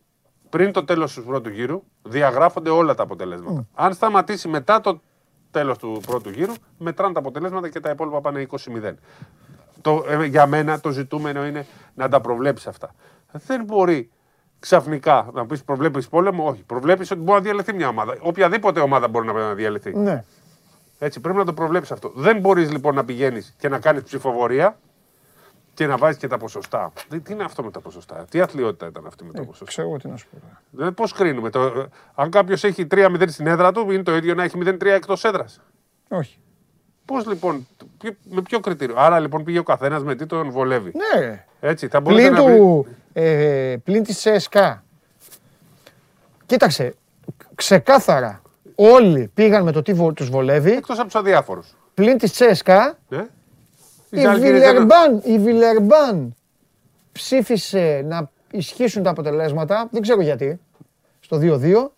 πριν 0.48 0.72
το 0.72 0.84
τέλος 0.84 1.14
του 1.14 1.24
πρώτου 1.24 1.48
γύρου, 1.48 1.82
διαγράφονται 2.02 2.70
όλα 2.70 2.94
τα 2.94 3.02
αποτελέσματα. 3.02 3.66
Αν 3.74 3.92
σταματήσει 3.94 4.48
μετά 4.48 4.80
το 4.80 5.00
τέλος 5.50 5.78
του 5.78 6.00
πρώτου 6.06 6.30
γύρου, 6.30 6.52
μετράνε 6.78 7.12
τα 7.12 7.18
αποτελέσματα 7.18 7.68
και 7.68 7.80
τα 7.80 7.90
υπόλοιπα 7.90 8.20
πάνε 8.20 8.46
20-0. 8.50 8.94
Το, 9.80 10.04
ε, 10.08 10.24
για 10.24 10.46
μένα 10.46 10.80
το 10.80 10.90
ζητούμενο 10.90 11.46
είναι 11.46 11.66
να 11.94 12.08
τα 12.08 12.20
προβλέψεις 12.20 12.66
αυτά. 12.66 12.94
Δεν 13.32 13.64
μπορεί 13.64 14.10
ξαφνικά 14.58 15.30
να 15.32 15.46
πεις 15.46 15.64
προβλέπεις 15.64 16.08
πόλεμο. 16.08 16.48
Όχι. 16.48 16.62
Προβλέπεις 16.62 17.10
ότι 17.10 17.20
μπορεί 17.20 17.38
να 17.38 17.44
διαλυθεί 17.44 17.72
μια 17.72 17.88
ομάδα. 17.88 18.16
Οποιαδήποτε 18.20 18.80
ομάδα 18.80 19.08
μπορεί 19.08 19.26
να 19.26 19.54
διαλυθεί. 19.54 19.96
Ναι. 19.98 20.24
Έτσι, 21.04 21.20
πρέπει 21.20 21.38
να 21.38 21.44
το 21.44 21.52
προβλέψεις 21.52 21.92
αυτό. 21.92 22.12
Δεν 22.14 22.38
μπορείς 22.40 22.70
λοιπόν 22.70 22.94
να 22.94 23.04
πηγαίνεις 23.04 23.54
και 23.58 23.68
να 23.68 23.78
κάνεις 23.78 24.02
ψηφοφορία 24.02 24.78
και 25.74 25.86
να 25.86 25.96
βάζεις 25.96 26.18
και 26.18 26.26
τα 26.26 26.38
ποσοστά. 26.38 26.92
Τι, 27.08 27.20
τι 27.20 27.32
είναι 27.32 27.44
αυτό 27.44 27.62
με 27.62 27.70
τα 27.70 27.80
ποσοστά, 27.80 28.24
τι 28.30 28.40
αθλειότητα 28.40 28.86
ήταν 28.86 29.06
αυτή 29.06 29.24
με 29.24 29.32
τα 29.32 29.40
ποσοστά; 29.42 29.64
Ξέρω 29.64 29.88
εγώ 29.88 29.96
τι 29.96 30.08
να 30.08 30.16
σου 30.16 30.26
πω. 30.30 30.36
Δηλαδή, 30.70 30.92
πώς 30.92 31.12
κρίνουμε. 31.12 31.50
Το, 31.50 31.62
ε, 31.62 31.86
αν 32.14 32.30
κάποιος 32.30 32.64
έχει 32.64 32.86
3-0 32.90 33.24
στην 33.28 33.46
έδρα 33.46 33.72
του, 33.72 33.90
είναι 33.90 34.02
το 34.02 34.16
ίδιο 34.16 34.34
να 34.34 34.42
έχει 34.44 34.58
0-3 34.64 34.94
εκτός 34.94 35.24
έδρας; 35.24 35.60
Όχι. 36.08 36.38
Πώς 37.04 37.26
λοιπόν, 37.26 37.66
ποιο- 37.98 38.16
με 38.30 38.42
ποιο 38.42 38.60
κριτήριο; 38.60 38.94
Άρα 38.98 39.20
λοιπόν 39.20 39.44
πήγε 39.44 39.58
ο 39.58 39.62
καθένας 39.62 40.02
με 40.04 40.14
τι 40.14 40.26
τον 40.26 40.50
βολεύει. 40.50 40.92
Ναι. 41.18 41.44
Έτσι, 41.60 41.88
θα 41.88 42.00
μπορούσε 42.00 42.28
Πλην 42.28 42.42
να 42.42 42.44
πει. 42.50 42.56
του. 42.56 42.86
Ε, 43.12 43.76
πλην 43.84 44.02
της 44.02 44.18
ΣΕΣΚΑ. 44.18 44.84
Κοίταξε. 46.46 46.94
Ξεκάθαρα. 47.54 48.42
Όλοι 48.74 49.30
πήγαν 49.34 49.62
με 49.62 49.72
το 49.72 49.82
τι 49.82 49.92
βο, 49.92 50.12
τους 50.12 50.28
βολεύει. 50.30 50.70
Εκτός 50.72 50.96
από 50.96 51.04
τους 51.06 51.14
αδιάφορους. 51.14 51.74
Πλην 51.94 52.18
της 52.18 52.32
ЦΣΚΑ, 52.32 52.98
Ναι. 53.08 53.26
η 54.10 54.20
Ζάλγκιρις 54.20 54.60
δεν- 54.60 54.70
Βιλερμπάν, 54.70 55.20
η 55.24 55.38
Βιλερμπάν 55.38 56.34
ψήφισε 57.12 58.04
να 58.08 58.30
ισχύσουν 58.50 59.02
τα 59.02 59.10
αποτελέσματα. 59.10 59.88
Δεν 59.90 60.02
ξέρω 60.02 60.20
γιατί. 60.22 60.60
Στο 61.20 61.36
2-2. 61.36 61.92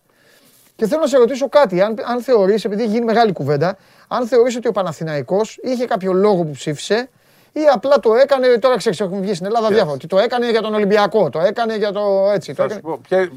Και 0.75 0.87
θέλω 0.87 1.01
να 1.01 1.07
σε 1.07 1.17
ρωτήσω 1.17 1.49
κάτι. 1.49 1.81
Αν, 1.81 1.95
αν 2.05 2.21
θεωρείς, 2.21 2.65
επειδή 2.65 2.81
έχει 2.83 2.91
γίνει 2.91 3.05
μεγάλη 3.05 3.31
κουβέντα, 3.33 3.77
αν 4.07 4.27
θεωρείς 4.27 4.55
ότι 4.55 4.67
ο 4.67 4.71
Παναθηναϊκός 4.71 5.59
είχε 5.63 5.85
κάποιο 5.85 6.13
λόγο 6.13 6.43
που 6.43 6.51
ψήφισε 6.51 7.09
ή 7.53 7.59
απλά 7.73 7.99
το 7.99 8.13
έκανε, 8.13 8.47
τώρα 8.47 8.77
ξέρεις, 8.77 8.99
έχουν 8.99 9.21
βγει 9.21 9.33
στην 9.33 9.45
Ελλάδα 9.45 9.67
διάφορα, 9.67 9.93
ότι 9.93 10.07
το 10.07 10.17
έκανε 10.19 10.49
για 10.49 10.61
τον 10.61 10.73
Ολυμπιακό, 10.73 11.29
το 11.29 11.39
έκανε 11.39 11.75
για 11.77 11.91
το 11.91 12.29
έτσι. 12.33 12.53
Το 12.53 12.63
Θα 12.63 12.69
σου 12.69 12.77
έκανε... 12.77 12.81
πω, 12.95 12.99
ποια- 13.07 13.31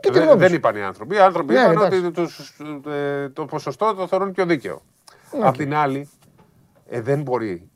τι 0.00 0.10
δεν- 0.10 0.22
γνώμη 0.22 0.38
δεν 0.38 0.48
σου; 0.48 0.54
είπαν 0.54 0.76
οι 0.76 0.82
άνθρωποι. 0.82 1.14
Οι 1.14 1.18
άνθρωποι 1.18 1.52
Ναι, 1.52 1.60
είπαν 1.60 1.72
εντάξει. 1.72 1.98
ότι 1.98 2.10
τους- 2.10 2.58
ε, 2.86 3.28
το 3.28 3.44
ποσοστό 3.44 3.94
το 3.94 4.06
θεωρούν 4.06 4.32
πιο 4.32 4.44
δίκαιο. 4.46 4.82
Ναι, 5.38 5.46
Απ' 5.46 5.56
την 5.56 5.74
άλλη, 5.74 6.08
ε, 6.88 7.00
δεν 7.00 7.22
μπορεί. 7.22 7.70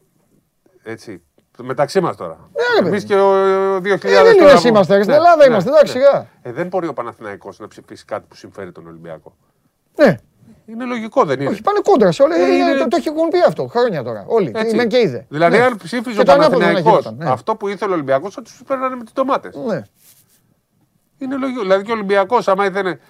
Έτσι. 0.83 1.23
Μεταξύ 1.63 2.01
μας 2.01 2.17
τώρα. 2.17 2.37
Ναι, 2.53 2.81
ρε, 2.81 2.89
Εμείς 2.89 3.03
παιδί. 3.07 3.15
και 3.15 3.21
ο 3.21 3.81
2000 3.81 4.19
Ε, 4.21 4.23
δεν 4.23 4.37
τώρα 4.39 4.53
λες 4.53 4.61
που- 4.61 4.69
είμαστε, 4.69 4.95
στην 4.95 5.09
Ναι, 5.09 5.15
Ελλάδα 5.15 5.37
ναι, 5.37 5.45
είμαστε, 5.45 5.71
εντάξει, 5.71 5.97
ναι. 5.99 6.05
σιγά. 6.05 6.27
Ε, 6.43 6.53
δεν 6.53 6.67
μπορεί 6.67 6.87
ο 6.87 6.93
Παναθηναϊκός 6.93 7.59
να 7.59 7.69
ψηφίσει 7.69 8.05
κάτι 8.05 8.25
που 8.29 8.35
συμφέρει 8.35 8.73
τον 8.73 8.87
Ολυμπιακό. 8.87 9.37
Ναι, 9.97 10.17
Είναι 10.67 10.85
λογικό, 10.85 11.25
δεν 11.25 11.41
είναι. 11.41 11.51
όχι, 11.51 11.63
πάνε 11.63 11.79
κόντρα 11.85 12.13
σε 12.13 12.23
όλα. 12.23 12.35
Ε, 12.37 12.41
είναι- 12.43 12.55
είναι- 12.71 12.79
Το, 12.79 12.89
το 12.89 12.97
έχουν 13.07 13.29
πει 13.29 13.39
αυτό 13.47 13.67
χρόνια 13.67 14.03
τώρα. 14.03 14.25
Όλοι. 14.29 14.53
Έτσι. 14.55 14.77
Μεν 14.77 14.89
και 14.89 14.99
είδε. 14.99 15.27
Δηλαδή, 15.29 15.57
Ναι. 15.57 15.63
αν 15.65 15.77
ψήφιζε 15.77 16.15
Και 16.15 16.21
ο 16.21 16.25
το 16.25 16.33
ανάποδο 16.33 16.59
να 16.59 16.65
Παναθηναϊκός 16.65 17.01
γινόταν, 17.03 17.27
ναι. 17.27 17.31
αυτό 17.33 17.57
που 17.57 17.69
ήθελε 17.69 17.91
ο 17.91 17.95
Ολυμπιακός, 17.95 18.35
θα 18.35 18.43
τους 18.43 18.63
παίρνανε 18.67 18.97
με 18.97 19.05
τι 19.05 19.13
ντομάτες. 19.13 19.55
Ναι. 19.67 19.83
Είναι 21.23 21.37
λογικό. 21.37 21.61
Δηλαδή 21.61 21.85
και 21.85 21.91
ο 21.91 21.95
Ολυμπιακός, 21.95 22.49
άμα 22.49 22.65
ήθελε 22.67 22.95
το 22.95 23.01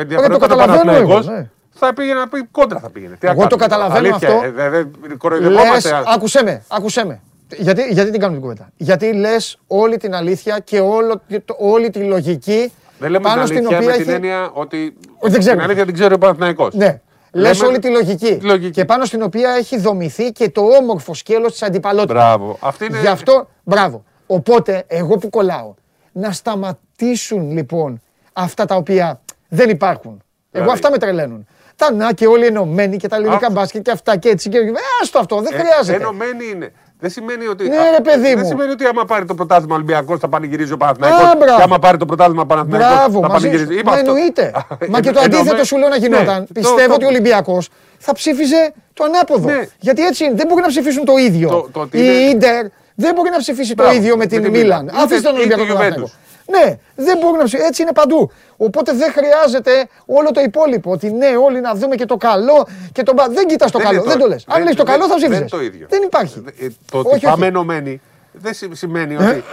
ενδιαφέρον 0.00 0.38
καταλαβαίνω 0.38 0.92
εγώ, 0.92 1.08
Παναθηναϊκός, 1.08 1.26
ναι. 1.26 1.50
θα 1.70 1.94
πήγε 1.94 2.14
να 2.14 2.28
πει 2.28 2.44
κόντρα 2.50 2.78
θα 2.78 2.90
πήγαινε. 2.90 3.16
Τι 3.16 3.26
Εγώ 3.26 3.42
να 3.42 3.46
το 3.48 3.56
κάνουμε, 3.56 3.76
καταλαβαίνω 3.76 4.08
αλήθεια, 4.14 4.28
αυτό. 4.28 4.46
ε, 4.46 4.50
δε- 4.50 4.68
δε- 4.68 4.76
Λες, 4.78 5.16
Κοροϊδευόμαστε. 5.18 6.02
άκουσέ 6.14 6.42
με, 6.42 6.62
άκουσέ 6.68 7.04
με. 7.04 7.20
Γιατί, 7.56 7.82
γιατί 7.92 8.10
την 8.10 8.20
κάνουμε 8.20 8.38
την 8.40 8.48
κουβέντα. 8.48 8.70
Γιατί 8.76 9.12
λες 9.12 9.58
όλη 9.66 9.96
την 9.96 10.14
αλήθεια 10.14 10.58
και 10.58 10.80
όλο, 10.80 11.20
το- 11.44 11.56
όλη 11.58 11.90
τη 11.90 11.98
λογική 11.98 12.72
Δεν 12.98 13.10
λέμε 13.10 13.24
πάνω 13.28 13.44
την 13.44 13.46
στην 13.46 13.56
αλήθεια 13.58 13.76
οποία 13.76 13.90
με 13.90 13.96
την 13.96 14.02
έχει. 14.02 14.10
έννοια 14.16 14.50
ότι 14.52 14.96
Όχι, 15.18 15.30
δεν 15.32 15.38
ξέρω. 15.40 15.54
την 15.56 15.64
αλήθεια 15.64 15.84
την 15.84 15.94
ξέρει 15.94 16.14
ο 16.14 16.18
Παναθηναϊκός. 16.18 16.74
Ναι. 16.74 17.00
Λες 17.32 17.52
Λέμε- 17.58 17.68
όλη 17.68 17.78
τη 17.78 17.88
λογική. 17.90 18.36
τη 18.36 18.46
λογική. 18.46 18.70
Και 18.70 18.84
πάνω 18.84 19.04
στην 19.04 19.22
οποία 19.22 19.50
έχει 19.50 19.78
δομηθεί 19.78 20.32
και 20.32 20.50
το 20.50 20.60
όμορφο 20.80 21.14
σκέλος 21.14 21.52
της 21.52 21.62
αντιπαλότητας. 21.62 22.16
Μπράβο. 22.16 22.56
Αυτή 22.60 22.84
είναι... 22.84 23.00
Γι' 23.00 23.06
αυτό, 23.06 23.48
μπράβο. 23.62 24.04
Οπότε, 24.26 24.84
εγώ 24.86 25.16
που 25.16 25.30
κολλάω, 25.30 25.74
να 26.16 26.32
σταματήσουν 26.32 27.50
λοιπόν 27.52 28.00
αυτά 28.32 28.64
τα 28.64 28.74
οποία 28.74 29.20
δεν 29.48 29.70
υπάρχουν. 29.70 30.12
Εγώ 30.12 30.22
Δηλαδή. 30.50 30.70
αυτά 30.72 30.90
με 30.90 30.98
τρελαίνουν. 30.98 31.46
Τα 31.76 31.92
να 31.92 32.12
και 32.12 32.26
όλοι 32.26 32.46
ενωμένοι 32.46 32.96
και 32.96 33.08
τα 33.08 33.16
ελληνικά 33.16 33.46
Α. 33.46 33.50
μπάσκετ 33.50 33.82
και 33.82 33.90
αυτά 33.90 34.16
και 34.16 34.28
έτσι 34.28 34.48
και. 34.48 34.58
Ε, 34.58 34.70
άστο 35.02 35.18
αυτό, 35.18 35.40
δεν 35.40 35.52
Ε, 35.54 35.58
χρειάζεται. 35.58 35.96
Ενωμένοι 36.02 36.44
είναι. 36.54 36.72
Δεν 36.98 37.10
σημαίνει 37.10 37.46
ότι. 37.46 37.68
Ναι, 37.68 37.76
ρε, 37.96 38.00
παιδί 38.02 38.20
δεν 38.34 38.38
μου. 38.38 38.46
σημαίνει 38.46 38.70
ότι 38.70 38.84
άμα 38.84 39.04
πάρει 39.04 39.24
το 39.24 39.34
πρωτάθλημα 39.34 39.74
Ολυμπιακός 39.74 40.18
θα 40.20 40.28
πανηγυρίζει 40.28 40.72
ο 40.72 40.76
Παναθηναϊκός 40.76 41.20
Α, 41.20 41.36
μπράβο. 41.36 41.56
Και 41.56 41.62
άμα 41.62 41.78
πάρει 41.78 41.96
το 41.98 42.06
πρωτάθλημα 42.06 42.46
Παναθηναϊκός 42.46 42.88
Μπράβο, 42.96 43.20
θα 43.20 43.28
μαζί 43.28 43.44
σου. 43.44 43.50
πανηγυρίζει. 43.50 43.78
Είπα 43.80 43.90
Μα 43.90 43.96
αυτό. 43.96 44.10
εννοείται. 44.10 44.50
Μα 44.88 45.00
και 45.00 45.10
το 45.10 45.20
Ενωμέ- 45.20 45.24
αντίθετο 45.40 45.64
σου 45.64 45.76
λέω 45.76 45.88
να 45.88 45.96
γινόταν. 45.96 46.38
Ναι, 46.40 46.46
Πιστεύω 46.52 46.88
το- 46.88 46.94
ότι 46.94 47.04
ο 47.04 47.08
Ολυμπιακός 47.08 47.68
θα 47.98 48.12
ψήφιζε 48.12 48.72
το 48.92 49.04
ανάποδο. 49.04 49.48
Ναι. 49.50 49.66
Γιατί 49.80 50.06
έτσι 50.06 50.24
είναι. 50.24 50.34
δεν 50.34 50.46
μπορεί 50.46 50.60
να 50.62 50.68
ψηφίσουν 50.68 51.04
το 51.04 51.16
ίδιο. 51.16 51.48
Το- 51.48 51.68
το 51.72 51.80
ότι 51.80 51.98
Η 51.98 52.00
είναι- 52.04 52.12
Ιντερ 52.30 52.66
δεν 52.96 53.14
μπορεί 53.14 53.30
να 53.30 53.38
ψηφίσει 53.38 53.74
το 53.74 53.82
Μπράβο, 53.82 53.98
ίδιο 53.98 54.16
με 54.16 54.26
την 54.26 54.50
Μίλαν. 54.50 54.86
Είτε- 54.86 54.96
Αφήστε 54.96 55.20
τον 55.20 55.30
είτε 55.30 55.38
Ολυμπιακό 55.38 55.62
η 55.62 55.66
τον 55.66 55.76
Παναθηναϊκό. 55.76 56.06
Juventus. 56.12 56.24
Ναι, 56.48 56.78
δεν 56.94 57.18
μπορεί 57.18 57.38
να 57.38 57.44
ψηφίσει. 57.44 57.66
Έτσι 57.68 57.82
είναι 57.82 57.92
παντού. 57.92 58.30
Οπότε 58.56 58.92
δεν 58.92 59.12
χρειάζεται 59.12 59.88
όλο 60.06 60.30
το 60.30 60.40
υπόλοιπο. 60.40 60.90
Ότι 60.90 61.10
ναι, 61.10 61.26
όλοι 61.44 61.60
να 61.60 61.74
δούμε 61.74 61.94
και 61.96 62.04
το 62.06 62.16
καλό 62.16 62.66
και 62.92 63.02
το 63.02 63.12
μπα. 63.12 63.28
Δεν 63.28 63.46
κοιτάς 63.46 63.70
το 63.70 63.78
Δεν 63.78 63.86
καλό. 63.86 64.00
είναι 64.00 64.08
Δεν 64.10 64.18
το 64.18 64.26
λες. 64.26 64.44
Αν 64.48 64.54
δεν- 64.56 64.64
λες 64.66 64.74
το 64.74 64.82
δεν- 64.84 64.92
καλό 64.92 65.02
θα 65.02 65.08
Δεν 65.08 65.16
ψήφιζε. 65.16 65.38
είναι 65.40 65.48
το 65.48 65.60
ίδιο. 65.62 65.86
Δεν 65.90 66.02
υπάρχει. 66.02 66.42
Ε, 66.60 66.66
Το 66.90 66.98
ότι 66.98 67.06
Όχι, 67.08 67.16
όχι. 67.16 67.24
πάμε 67.26 67.46
ενωμένοι 67.46 68.00
δεν 68.32 68.54
σι- 68.54 68.74
σημαίνει 68.76 69.16
ότι. 69.16 69.44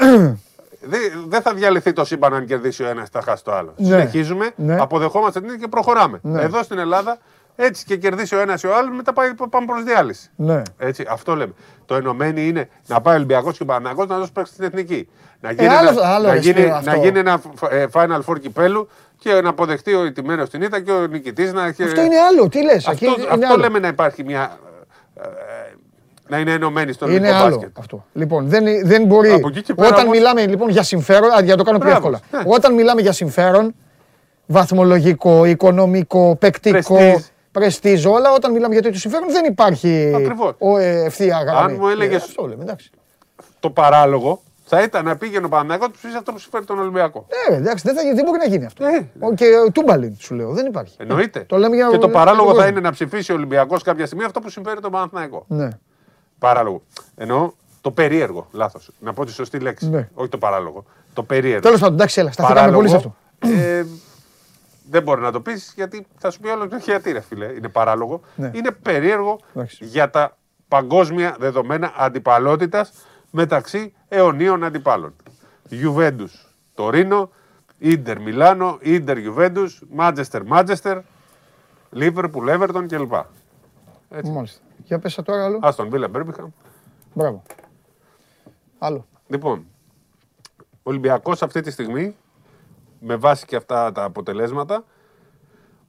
Δεν 0.85 0.99
δεν 1.27 1.41
θα 1.41 1.53
διαλυθεί 1.53 1.93
το 1.93 2.05
σύμπαν 2.05 2.33
αν 2.33 2.45
κερδίσει 2.45 2.83
ο 2.83 2.87
ένας, 2.87 3.09
θα 3.09 3.21
χάσει 3.21 3.43
το 3.43 3.51
άλλο. 3.53 3.73
Ναι. 3.77 3.87
Συνεχίζουμε, 3.87 4.51
Ναι. 4.55 4.77
αποδεχόμαστε 4.79 5.39
την 5.39 5.47
ίδια 5.49 5.59
και 5.61 5.67
προχωράμε. 5.67 6.19
Ναι. 6.23 6.41
Εδώ 6.41 6.63
στην 6.63 6.77
Ελλάδα 6.77 7.17
έτσι 7.55 7.85
και 7.85 7.97
κερδίσει 7.97 8.35
ο 8.35 8.39
ένας 8.39 8.63
ή 8.63 8.67
ο 8.67 8.75
άλλος, 8.75 8.95
μετά 8.95 9.13
πάει, 9.13 9.33
πάμε 9.49 9.65
προς 9.65 9.83
διάλυση. 9.83 10.29
Ναι. 10.35 10.61
Έτσι, 10.77 11.05
αυτό 11.09 11.35
λέμε. 11.35 11.53
Το 11.85 11.95
ενωμένοι 11.95 12.47
είναι 12.47 12.69
να 12.87 13.01
πάει 13.01 13.13
ο 13.13 13.17
Ολυμπιακός 13.17 13.57
και 13.57 13.63
ο 13.63 13.65
Παναγό 13.65 14.05
να 14.05 14.17
δώσει 14.17 14.31
παίξει 14.31 14.53
στην 14.53 14.65
εθνική. 14.65 15.09
Να 15.41 15.51
γίνει, 15.51 15.67
άλλο- 15.67 15.89
ένα, 15.89 16.07
άλλο 16.07 16.27
να 16.27 16.33
ρε, 16.33 16.39
γίνει, 16.39 16.53
Σπύρο, 16.53 16.69
να 16.69 16.75
αυτό. 16.77 16.95
γίνει 17.03 17.19
ένα 17.19 17.41
ε, 17.69 17.85
Final 17.91 18.19
Four 18.25 18.39
κυπέλου 18.41 18.87
και 19.17 19.31
να 19.41 19.49
αποδεχτεί 19.49 19.93
ο 19.93 20.05
ηττημένο 20.05 20.45
στην 20.45 20.61
ήττα 20.61 20.79
και 20.81 20.91
ο 20.91 21.07
νικητής 21.07 21.53
να 21.53 21.65
έχει. 21.65 21.83
Αυτό 21.83 22.01
είναι 22.01 22.17
άλλο. 22.19 22.49
Τι 22.49 22.63
λες. 22.63 22.87
Αυτό, 22.87 23.15
αυτό 23.29 23.57
λέμε 23.57 23.79
να 23.79 23.87
υπάρχει 23.87 24.23
μια. 24.23 24.57
ε, 25.15 25.21
ε, 25.27 25.27
να 26.27 26.37
είναι 26.39 26.51
ενωμένοι 26.51 26.91
στο 26.91 27.05
Είναι 27.05 27.15
ελληνικό 27.15 27.35
άλλο 27.43 27.55
μπάσκετ. 27.55 27.77
αυτό. 27.79 28.05
Λοιπόν, 28.13 28.47
δεν, 28.47 28.63
δεν 28.83 29.03
μπορεί. 29.05 29.31
Από 29.31 29.47
εκεί 29.47 29.61
και 29.61 29.73
πέρα 29.73 29.87
Όταν 29.87 29.99
όμως- 29.99 30.17
μιλάμε 30.17 30.45
λοιπόν 30.45 30.69
για 30.69 30.83
συμφέρον. 30.83 31.31
Α, 31.31 31.41
για 31.41 31.55
να 31.55 31.57
το 31.57 31.63
κάνω 31.63 31.77
πιο 31.77 31.89
Μπράβο, 31.89 32.07
εύκολα. 32.09 32.43
ναι. 32.43 32.53
Όταν 32.55 32.73
μιλάμε 32.73 33.01
για 33.01 33.11
συμφέρον, 33.11 33.75
βαθμολογικό, 34.45 35.45
οικονομικό, 35.45 36.35
παικτικό, 36.39 36.97
Πρεστίζ. 37.53 37.81
πρεστίζ, 37.91 38.05
όλα. 38.05 38.31
Όταν 38.31 38.51
μιλάμε 38.51 38.73
για 38.73 38.83
τέτοιο 38.83 38.99
συμφέρον, 38.99 39.31
δεν 39.31 39.45
υπάρχει 39.45 40.11
Ακριβώς. 40.15 40.53
ο, 40.57 40.77
ε, 40.77 41.03
ευθεία 41.03 41.41
γραμμή. 41.41 41.71
Αν 41.73 41.77
μου 41.79 41.87
έλεγες- 41.87 42.21
Ε, 42.21 42.25
αυτό 42.27 42.45
λέμε, 42.47 42.63
εντάξει. 42.63 42.89
Το 43.59 43.69
παράλογο 43.69 44.41
Θα 44.65 44.81
ήταν 44.81 45.05
να 45.05 45.17
πήγαινε 45.17 45.45
ο 45.45 45.49
Παναγιώτο 45.49 45.91
του 45.91 45.97
ψήσει 45.97 46.15
αυτό 46.17 46.31
που 46.31 46.39
συμφέρει 46.39 46.65
τον 46.65 46.79
Ολυμπιακό. 46.79 47.25
Ε, 47.49 47.55
εντάξει, 47.55 47.83
δεν, 47.87 47.95
θα, 47.95 48.01
γίνει- 48.01 48.15
δεν 48.15 48.25
μπορεί 48.25 48.37
να 48.37 48.45
γίνει 48.45 48.65
αυτό. 48.65 48.85
Ε, 48.85 49.09
Ο- 49.19 49.33
Και 49.33 49.45
ε, 49.45 49.69
τούμπαλιν 49.71 50.15
σου 50.19 50.35
λέω, 50.35 50.51
δεν 50.51 50.65
υπάρχει. 50.65 50.95
Εννοείται. 50.99 51.39
Το 51.39 51.57
λέμε 51.57 51.75
για 51.75 51.87
και 51.91 51.97
το 51.97 52.05
για 52.05 52.15
παράλογο 52.15 52.45
τον 52.45 52.55
θα 52.55 52.61
κόσμο. 52.61 52.77
είναι 52.77 52.87
να 52.87 52.91
ψηφίσει 52.93 53.31
ο 53.31 53.35
Ολυμπιακός 53.35 53.83
κάποια 53.83 54.05
στιγμή 54.05 54.23
αυτό 54.25 54.39
που 54.39 54.49
συμφέρει 54.49 54.79
τον 54.81 54.91
Παναθηναϊκό. 54.91 55.45
Ναι. 55.47 55.67
Παράλογο. 56.39 56.81
Εννοώ 57.15 57.51
το 57.81 57.91
περίεργο. 57.91 58.47
Λάθος. 58.51 58.89
Να 58.99 59.13
πω 59.13 59.25
τη 59.25 59.31
σωστή 59.31 59.59
λέξη. 59.59 59.89
Ναι. 59.89 60.09
Όχι 60.13 60.29
το 60.29 60.37
παράλογο. 60.37 60.83
Το 61.13 61.23
περίεργο. 61.23 61.61
Τέλος 61.61 61.79
πάντων, 61.79 61.95
εντάξει, 61.95 62.19
έλα, 62.19 62.31
σταθήκαμε 62.31 62.71
πολύ 62.71 62.89
σε 62.89 62.95
αυτό. 62.95 63.15
Ε, 63.39 63.85
δεν 64.89 65.03
μπορεί 65.03 65.21
να 65.21 65.31
το 65.31 65.41
πεις 65.41 65.73
γιατί 65.75 66.07
θα 66.17 66.31
σου 66.31 66.39
πει 66.39 66.47
όλο 66.47 66.65
γιατί 66.65 67.11
ρε 67.11 67.19
φίλε. 67.19 67.45
Είναι 67.45 67.69
παράλογο. 67.69 68.21
Ναι. 68.35 68.51
Είναι 68.53 68.71
περίεργο 68.71 69.39
Εντάξει. 69.53 69.85
για 69.85 70.09
τα 70.09 70.37
παγκόσμια 70.67 71.35
δεδομένα 71.39 71.93
αντιπαλότητας 71.97 72.93
μεταξύ 73.31 73.93
αιωνίων 74.07 74.63
αντιπάλων. 74.63 75.13
Juventus, 75.69 76.29
Τωρίνο, 76.73 77.29
Ίντερ 77.77 78.21
Μιλάνο, 78.21 78.77
Ίντερ 78.81 79.17
Juventus, 79.17 79.69
Manchester 79.97 80.41
Manchester, 80.49 81.01
Liverpool, 81.95 82.57
Everton 82.57 82.85
κλπ. 82.87 83.13
Μάλιστα. 84.23 84.61
Για 84.83 84.99
πέσα 84.99 85.23
τώρα 85.23 85.45
άλλο. 85.45 85.59
Άστον 85.61 85.89
Βίλα 85.89 86.07
Μπέρμπιχαμ. 86.07 86.49
Μπράβο. 87.13 87.41
Άλλο. 88.79 89.05
Λοιπόν, 89.27 89.65
ο 90.59 90.65
Ολυμπιακός 90.83 91.41
αυτή 91.41 91.61
τη 91.61 91.71
στιγμή, 91.71 92.15
με 93.05 93.15
βάση 93.15 93.45
και 93.45 93.55
αυτά 93.55 93.91
τα 93.91 94.03
αποτελέσματα, 94.03 94.83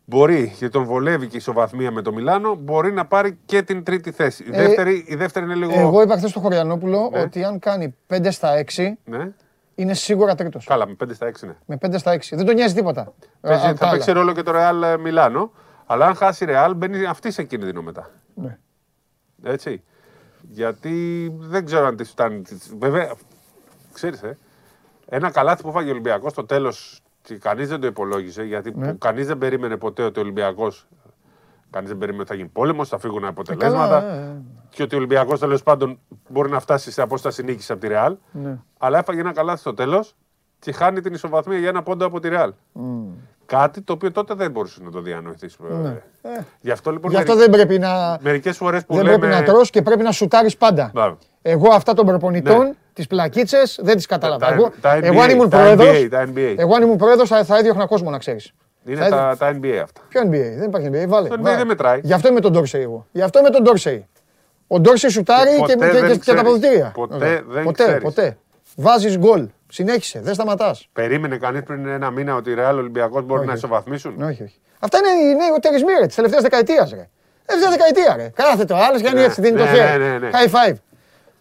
μπορεί 0.04 0.54
και 0.58 0.68
τον 0.68 0.84
βολεύει 0.84 1.26
και 1.26 1.34
η 1.34 1.38
ισοβαθμία 1.38 1.90
με 1.90 2.02
το 2.02 2.12
Μιλάνο, 2.12 2.54
μπορεί 2.54 2.92
να 2.92 3.06
πάρει 3.06 3.38
και 3.44 3.62
την 3.62 3.84
τρίτη 3.84 4.10
θέση. 4.10 4.42
Η, 4.44 4.48
Ε, 4.52 4.56
δεύτερη, 4.66 5.04
η 5.08 5.14
δεύτερη 5.14 5.44
είναι 5.44 5.54
λίγο. 5.54 5.72
Εγώ 5.80 6.02
είπα 6.02 6.16
χθες 6.16 6.30
στο 6.30 6.40
Χωριανόπουλο 6.40 7.08
Ναι. 7.12 7.20
ότι 7.20 7.44
αν 7.44 7.58
κάνει 7.58 7.94
5 8.06 8.30
στα 8.30 8.52
6 8.56 8.98
Ναι. 9.04 9.30
είναι 9.74 9.94
σίγουρα 9.94 10.34
τρίτος. 10.34 10.64
Καλά, 10.66 10.86
με 10.86 10.94
5 10.94 11.14
στα 11.14 11.26
6 11.26 11.46
ναι. 11.46 11.54
Με 11.66 11.76
5 11.76 11.98
στα 11.98 12.12
6. 12.12 12.36
Δεν 12.36 12.46
τον 12.46 12.54
νοιάζει 12.54 12.74
τίποτα. 12.74 13.12
Παίζει- 13.40 13.64
Α, 13.66 13.74
τα 13.74 13.86
θα 13.86 13.90
παίξει 13.92 14.10
άλλα. 14.10 14.20
ρόλο 14.20 14.32
και 14.32 14.42
το 14.42 14.52
Real 14.54 14.96
Μιλάνο, 15.00 15.52
αλλά 15.86 16.06
αν 16.06 16.14
χάσει 16.14 16.44
η 16.44 16.48
Real 16.50 16.72
μπαίνει 16.76 17.04
αυτή 17.06 17.30
σε 17.30 17.42
κίνδυνο 17.42 17.82
μετά. 17.82 18.10
Ναι. 18.34 18.58
Έτσι. 19.42 19.82
Γιατί 20.48 21.28
δεν 21.38 21.64
ξέρω 21.64 21.86
αν 21.86 21.96
τη 21.96 22.04
φτάνει. 22.04 22.42
της- 22.42 22.74
Βέβαια, 22.78 23.12
ξέρεις, 23.92 24.22
ε, 24.22 24.38
ένα 25.08 25.30
καλάθι 25.30 25.62
που 25.62 25.70
φάγει 25.72 25.88
ο 25.88 25.90
Ολυμπιακός 25.92 26.32
στο 26.32 26.44
τέλος 26.44 27.00
και 27.26 27.34
κανείς 27.38 27.68
δεν 27.68 27.80
το 27.80 27.86
υπολόγιζε, 27.86 28.42
γιατί 28.42 28.72
Ναι. 28.76 28.92
κανείς 28.92 29.26
δεν 29.26 29.38
περίμενε 29.38 29.76
ποτέ 29.76 30.02
ότι 30.02 30.18
ο 30.18 30.22
Ολυμπιακό. 30.22 30.72
Κανείς 31.70 31.88
δεν 31.88 31.98
περίμενε 31.98 32.22
ότι 32.22 32.30
θα 32.30 32.36
γίνει 32.36 32.48
πόλεμος, 32.52 32.88
θα 32.88 32.98
φύγουν 32.98 33.24
αποτελέσματα. 33.24 34.00
καλά, 34.00 34.12
ε, 34.14 34.18
ε. 34.18 34.36
Και 34.68 34.82
ότι 34.82 34.94
ο 34.94 34.98
Ολυμπιακός 34.98 35.40
τέλος 35.40 35.62
πάντων 35.62 35.98
μπορεί 36.28 36.50
να 36.50 36.60
φτάσει 36.60 36.90
σε 36.92 37.02
απόσταση 37.02 37.42
νίκης 37.42 37.70
από 37.70 37.80
τη 37.80 37.88
Ρεάλ. 37.88 38.16
Ναι. 38.32 38.58
Αλλά 38.78 38.98
έφαγε 38.98 39.20
ένα 39.20 39.32
καλάθι 39.32 39.60
στο 39.60 39.74
τέλος 39.74 40.14
και 40.58 40.72
χάνει 40.72 41.00
την 41.00 41.12
ισοβαθμία 41.14 41.58
για 41.58 41.68
ένα 41.68 41.82
πόντο 41.82 42.06
από 42.06 42.20
τη 42.20 42.28
Ρεάλ. 42.28 42.52
Κάτι 43.46 43.82
το 43.82 43.92
οποίο 43.92 44.12
τότε 44.12 44.34
δεν 44.34 44.50
μπορούσε 44.50 44.80
να 44.82 44.90
το 44.90 45.00
διανοηθείς. 45.00 45.56
Γι' 46.60 46.70
αυτό 46.70 46.90
λοιπόν. 46.90 47.10
Ναι. 47.10 47.16
Γι' 47.16 47.22
αυτό 47.22 47.36
δεν 47.36 47.50
πρέπει 47.50 47.78
να, 47.78 48.18
Μερικές 48.20 48.56
φορές 48.56 48.84
που 48.84 48.94
δεν 48.94 49.04
λέμε. 49.04 49.18
πρέπει 49.18 49.34
να 49.34 49.42
τρως 49.42 49.70
και 49.70 49.82
πρέπει 49.82 50.02
να 50.02 50.12
σουτάρεις 50.12 50.56
πάντα. 50.56 50.90
Μπράβο. 50.94 51.18
Εγώ 51.42 51.72
αυτά 51.72 51.94
των 51.94 52.06
προπονητών, 52.06 52.76
Ναι. 52.96 53.04
τις 53.04 53.06
πλακίτσες, 53.06 53.78
δεν 53.82 53.96
τις 53.96 54.06
κατάλαβα. 54.06 54.46
Τα- 54.46 54.52
Εγώ, 54.54 54.70
τα 54.80 54.98
NBA, 54.98 55.02
εγώ 55.02 55.20
αν 55.22 55.30
ήμουν 55.30 55.48
τα 55.50 55.56
πρόεδρος, 55.58 55.88
NBA, 55.96 56.08
τα 56.10 56.24
NBA. 56.34 56.54
εγώ 56.58 56.74
αν 56.74 56.82
ήμουν 56.82 56.96
πρόεδρος 56.96 57.28
θα, 57.28 57.44
θα 57.44 57.56
έδιωχνα 57.58 57.86
κόσμο 57.86 58.10
να 58.10 58.18
ξέρεις. 58.18 58.52
Είναι 58.86 59.00
Θα 59.02 59.08
τα, 59.08 59.36
τα 59.38 59.52
NBA 59.60 59.80
αυτά. 59.82 60.00
Ποιο 60.08 60.20
NBA, 60.24 60.54
δεν 60.58 60.62
υπάρχει 60.68 60.88
NBA, 60.92 61.04
βάλε. 61.08 61.28
Το 61.28 61.34
NBA 61.34 61.42
βάλε. 61.42 61.56
δεν 61.56 61.66
μετράει. 61.66 62.00
Γι' 62.02 62.12
αυτό 62.12 62.28
είμαι 62.28 62.40
τον 62.40 62.52
Ντόρσεϊ 62.52 62.82
εγώ. 62.82 63.06
Γι' 63.12 63.22
αυτό 63.22 63.38
είμαι 63.38 63.50
τον 63.50 63.62
Ντόρσεϊ. 63.62 64.06
Ο 64.66 64.80
Ντόρσεϊ 64.80 65.10
σουτάρει 65.10 65.50
Και 65.50 65.54
και, 65.56 65.60
ποτέ 65.60 65.74
και, 65.74 65.84
και, 65.86 65.92
δεν 66.00 66.02
και 66.10 66.14
τα 66.14 66.18
ξέρεις. 66.20 66.40
αποδητήρια. 66.40 66.90
Ποτέ 66.94 67.14
Ωραία. 67.14 67.42
δεν 67.48 67.64
ποτέ, 67.64 67.82
ξέρεις. 67.84 68.02
ποτέ. 68.02 68.36
Βάζεις 68.76 69.18
γκολ. 69.18 69.48
Συνέχισε, 69.68 70.20
δεν 70.20 70.34
σταματάς. 70.34 70.88
Περίμενε 70.92 71.36
κανείς 71.36 71.62
πριν 71.62 71.86
ένα 71.86 72.10
μήνα 72.10 72.34
ότι 72.34 72.50
η 72.50 72.54
Real 72.58 72.74
Ολυμπιακός 72.74 73.22
μπορεί 73.24 73.38
Όχι. 73.40 73.48
να 73.48 73.54
ισοβαθμίσουν; 73.54 74.22
Όχι, 74.22 74.42
όχι. 74.42 74.58
Αυτά 74.78 74.98
είναι 74.98 75.08
οι 75.22 75.34
νέοι 75.34 75.48
οταιρισμοί 75.56 75.92
ρε, 76.00 76.06
της 76.06 76.14
τελευταίας 76.14 76.42
δεκαετίας 76.42 76.90
ρε. 76.90 77.08
Τελευταίας 77.46 77.76
δεκαετία 77.76 78.16
ρε. 78.16 78.30
Κάθεται 78.34 78.72
ο 78.72 78.76
άλλος 78.76 79.00
και 79.00 79.06
κάνει 79.06 79.18
Ναι, 79.18 79.24
έτσι, 79.24 79.40
δίνει 79.40 79.56
το 79.56 79.64
ναι, 79.64 79.70
χέρι. 79.70 80.02
ναι, 80.02 80.08
ναι, 80.08 80.18
ναι. 80.18 80.30
High 80.32 80.48
five. 80.50 80.74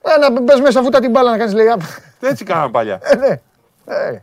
Ε, 0.06 0.18
να 0.20 0.42
μπες 0.42 0.60
μέσα 0.60 0.82
βούτα 0.82 1.00
την 1.00 1.12
μπάλα 1.12 1.32
να 1.32 1.38
κάνεις 1.38 1.54
λέει. 1.54 1.68
Έτσι 2.20 2.44
κάναμε 2.46 2.72
παλιά. 2.72 3.00
Ε, 3.04 3.16
ναι. 3.16 3.40
Ε, 3.86 4.22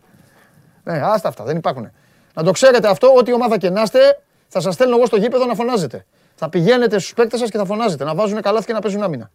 ναι, 0.85 1.01
άστα 1.05 1.29
αυτά, 1.29 1.45
δεν 1.45 1.57
υπάρχουν. 1.57 1.91
Να 2.35 2.43
το 2.43 2.51
ξέρετε 2.51 2.89
αυτό, 2.89 3.15
ό,τι 3.17 3.33
ομάδα 3.33 3.59
και 3.59 3.71
να 3.71 3.83
είστε, 3.83 3.99
θα 4.49 4.61
σας 4.61 4.75
στέλνω 4.75 4.97
εγώ 4.97 5.07
στο 5.07 5.17
γήπεδο 5.17 5.45
να 5.47 5.55
φωνάζετε. 5.55 6.07
Θα 6.35 6.49
πηγαίνετε 6.49 6.99
στους 6.99 7.15
παίκτες 7.15 7.41
σας 7.41 7.51
και 7.51 7.59
θα 7.59 7.65
φωνάζετε, 7.65 8.05
να 8.05 8.15
βάζουν 8.15 8.41
καλάθι 8.41 8.67
και 8.67 8.73
να 8.73 8.81
παίζουν 8.81 9.03
άμυνα. 9.03 9.31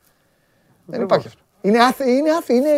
Δεν 0.85 1.01
υπάρχει 1.01 1.27
αυτό. 1.27 1.39
Είναι 1.61 1.84
άθη, 1.84 2.11
είναι 2.11 2.31
άθη, 2.31 2.55
είναι, 2.55 2.69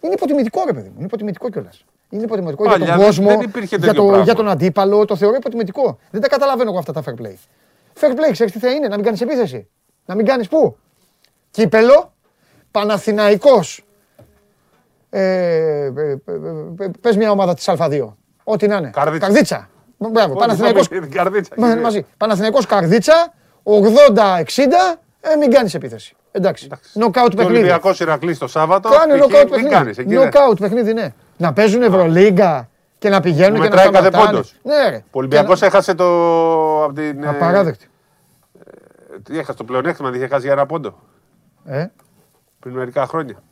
είναι 0.00 0.12
υποτιμητικό 0.12 0.62
ρε 0.66 0.72
παιδί 0.72 0.88
μου, 0.88 0.94
είναι 0.96 1.04
υποτιμητικό 1.06 1.50
κιόλας. 1.50 1.84
Είναι 2.10 2.22
υποτιμητικό 2.22 2.62
για 2.62 2.72
Παλιά 2.72 2.86
τον 2.86 2.96
δεν- 2.96 3.06
κόσμο, 3.06 3.28
δεν 3.28 3.40
υπήρχε 3.40 3.76
για, 3.76 3.78
τέτοιο 3.86 4.02
το, 4.02 4.06
πράγμα. 4.06 4.24
για 4.24 4.34
τον 4.34 4.48
αντίπαλο, 4.48 5.04
το 5.04 5.16
θεωρώ 5.16 5.34
υποτιμητικό. 5.36 5.98
Δεν 6.10 6.20
τα 6.20 6.28
καταλαβαίνω 6.28 6.70
εγώ 6.70 6.78
αυτά 6.78 6.92
τα 6.92 7.02
fair 7.06 7.20
play. 7.22 7.34
Fair 8.00 8.10
play, 8.12 8.32
ξέρεις 8.32 8.52
τι 8.52 8.58
θα 8.58 8.70
είναι, 8.70 8.88
να 8.88 8.94
μην 8.96 9.04
κάνεις 9.04 9.20
επίθεση. 9.20 9.68
Να 10.06 10.14
μην 10.14 10.26
κάνεις 10.26 10.48
πού. 10.48 10.76
Κύπελο, 11.50 12.13
Παναθηναϊκός, 12.78 13.84
ε, 15.10 15.20
ε, 15.22 15.84
ε, 15.86 16.10
ε, 16.80 16.90
πες 17.00 17.16
μια 17.16 17.30
ομάδα 17.30 17.54
της 17.54 17.68
Α2. 17.68 18.14
Ό,τι 18.44 18.66
να 18.66 18.76
είναι. 18.76 18.90
Καρδίτσα. 18.94 19.26
Καρδίτσα. 19.26 19.68
Μπράβο, 19.96 20.28
Όχι, 20.32 20.38
Παναθηναϊκός, 20.40 20.86
είπαμε 20.86 21.00
την 21.00 21.10
καρδίτσα. 21.16 21.54
Μα- 21.56 21.76
μαζί. 21.76 22.06
Παναθηναϊκός 22.16 22.66
Καρδίτσα, 22.66 23.32
80-60, 23.62 24.98
ε, 25.20 25.36
μην 25.36 25.50
κάνεις 25.50 25.74
επίθεση. 25.74 26.16
Εντάξει. 26.32 26.68
Νοκάουτ 26.92 27.28
Και 27.28 27.34
ο 27.34 27.36
παιχνίδι. 27.36 27.58
Ολυμπιακός 27.58 28.00
Ηρακλή 28.00 28.34
στο 28.34 28.46
Σάββατο. 28.46 28.88
Κάνε 28.88 29.12
εκεί 29.12 29.20
νοκάουτ 29.22 29.42
Μην 29.42 29.50
παιχνίδι. 29.50 29.74
κάνεις, 29.74 29.98
εκεί 29.98 30.14
δεν- 30.14 30.24
Νοκάουτ 30.24 30.58
παιχνίδι, 30.60 30.92
ναι. 30.92 31.12
Να 31.36 31.52
παίζουν 31.52 31.82
Ευρωλίγκα 31.82 32.68
και 32.98 33.08
να 33.08 33.20
πηγαίνουν 33.20 33.52
και 33.54 33.58
να 33.58 33.64
Μετράει 33.68 33.90
κάθε 33.90 34.06
σταματάνε. 34.08 34.30
πόντος. 34.32 34.54
Ναι, 34.62 34.88
ρε. 34.88 34.96
Ο 34.96 35.18
Ολυμπιακός 35.18 35.60
Και 35.60 35.66
έχασε 35.66 35.94
το. 35.94 36.04
Από 36.84 36.92
την, 36.92 37.20
να- 37.20 37.26
ε, 37.26 37.30
Απαράδεκτη. 37.30 37.86
Τι 39.22 39.38
έχασε 39.38 39.58
το 39.58 39.64
πλεονέκτημα, 39.64 40.10
δεν 40.10 40.18
είχε 40.20 40.28
χάσει 40.28 40.42
για 40.44 40.52
ένα 40.52 40.66
πόντο 40.66 40.98
Ε, 41.66 41.86
πριν 42.64 42.76
μερικά 42.76 43.06
χρόνια. 43.06 43.42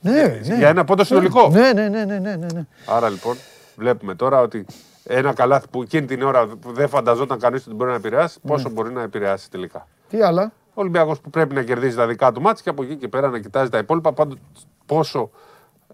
ναι, 0.00 0.22
ναι. 0.46 0.56
Για 0.56 0.68
ένα 0.68 0.84
πόντο 0.84 1.04
συνολικό. 1.04 1.48
Ναι, 1.48 1.72
ναι, 1.72 1.88
ναι, 1.88 2.04
ναι, 2.04 2.18
ναι, 2.18 2.36
ναι, 2.36 2.46
ναι. 2.54 2.66
Άρα 2.86 3.08
λοιπόν 3.08 3.36
βλέπουμε 3.76 4.14
τώρα 4.14 4.40
ότι 4.40 4.66
ένα 5.04 5.32
καλάθι 5.32 5.66
που 5.70 5.82
εκείνη 5.82 6.06
την 6.06 6.22
ώρα 6.22 6.46
που 6.46 6.72
δεν 6.72 6.88
φανταζόταν 6.88 7.38
κανείς 7.38 7.66
ότι 7.66 7.74
μπορεί 7.74 7.90
να 7.90 7.96
επηρεάσει, 7.96 8.38
Ναι. 8.42 8.50
πόσο 8.50 8.70
μπορεί 8.70 8.92
να 8.92 9.02
επηρεάσει 9.02 9.50
τελικά. 9.50 9.86
Τι 10.08 10.22
άλλα; 10.22 10.52
Ο 10.68 10.80
Ολυμπιακός 10.80 11.20
που 11.20 11.30
πρέπει 11.30 11.54
να 11.54 11.62
κερδίζει 11.62 11.96
τα 11.96 12.06
δικά 12.06 12.32
του 12.32 12.40
μάτια 12.40 12.62
και 12.64 12.70
από 12.70 12.82
εκεί 12.82 12.96
και 12.96 13.08
πέρα 13.08 13.28
να 13.28 13.38
κοιτάζει 13.38 13.70
τα 13.70 13.78
υπόλοιπα. 13.78 14.12
Πάντως 14.12 14.38
πόσο 14.86 15.30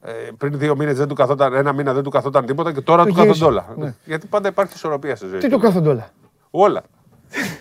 ε, 0.02 0.10
πριν 0.38 0.58
δύο 0.58 0.76
μήνες 0.76 0.96
δεν 0.96 1.08
του 1.08 1.14
καθόταν, 1.14 1.54
ένα 1.54 1.72
μήνα 1.72 1.92
δεν 1.92 2.02
του 2.02 2.10
καθόταν 2.10 2.46
τίποτα 2.46 2.72
και 2.72 2.80
τώρα 2.80 3.02
Το 3.02 3.08
του 3.08 3.14
κάθονται 3.14 3.32
γύρισε. 3.32 3.44
όλα. 3.50 3.66
Ναι. 3.76 3.94
Γιατί 4.04 4.26
πάντα 4.26 4.48
υπάρχει 4.48 4.72
ισορροπία 4.74 5.16
στη 5.16 5.26
ζωή. 5.26 5.38
Τι 5.40 5.48
το 5.48 5.58
κάθονται 5.58 5.88
όλα; 5.88 6.08
Όλα. 6.50 6.82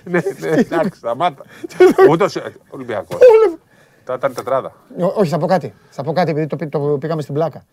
Ναι, 0.03 0.19
ναι, 0.39 0.49
εντάξει, 0.49 0.97
σταμάτα. 0.99 1.43
Ούτως 2.11 2.37
Ολυμπιακός. 2.69 3.19
Θα 4.03 4.13
ήταν 4.13 4.33
τετράδα. 4.33 4.73
Ό- 4.99 5.13
Όχι, 5.15 5.29
θα 5.29 5.37
πω 5.37 5.45
κάτι. 5.47 5.73
Θα 5.89 6.03
πω 6.03 6.13
κάτι 6.13 6.31
επειδή 6.31 6.47
το, 6.47 6.55
πή- 6.55 6.71
το 6.71 6.79
πήγαμε 6.79 7.21
στην 7.21 7.33
πλάκα. 7.33 7.63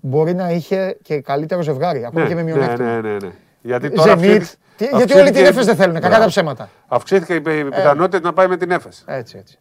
Μπορεί 0.00 0.34
να 0.34 0.50
είχε 0.50 0.98
και 1.02 1.20
καλύτερο 1.20 1.62
ζευγάρι, 1.62 2.04
ακόμα 2.04 2.26
και 2.26 2.34
με 2.34 2.42
ναι, 2.42 2.52
μειονέκτημα. 2.52 2.88
ναι, 2.88 3.00
ναι, 3.00 3.16
ναι. 3.22 3.30
Γιατί 3.62 3.90
τώρα 3.90 4.16
Ζενίτ. 4.16 4.24
αυξήθηκε- 4.42 4.56
Τι- 4.76 4.84
Γιατί 4.84 4.96
όλοι 4.98 5.06
την 5.08 5.18
αυξήθηκε- 5.20 5.48
Έφες 5.48 5.66
δεν 5.66 5.76
θέλουν, 5.76 5.94
κακά 5.94 6.06
Μπράβο. 6.08 6.22
τα 6.22 6.28
ψέματα. 6.28 6.68
Αυξήθηκε 6.88 7.34
η 7.34 7.40
πι- 7.40 7.58
η 7.58 7.64
πιθανότητα 7.64 8.20
να 8.20 8.32
πάει 8.32 8.46
με 8.48 8.56
την 8.56 8.70
Έφες. 8.70 9.02
Έτσι, 9.06 9.36
έτσι. 9.38 9.58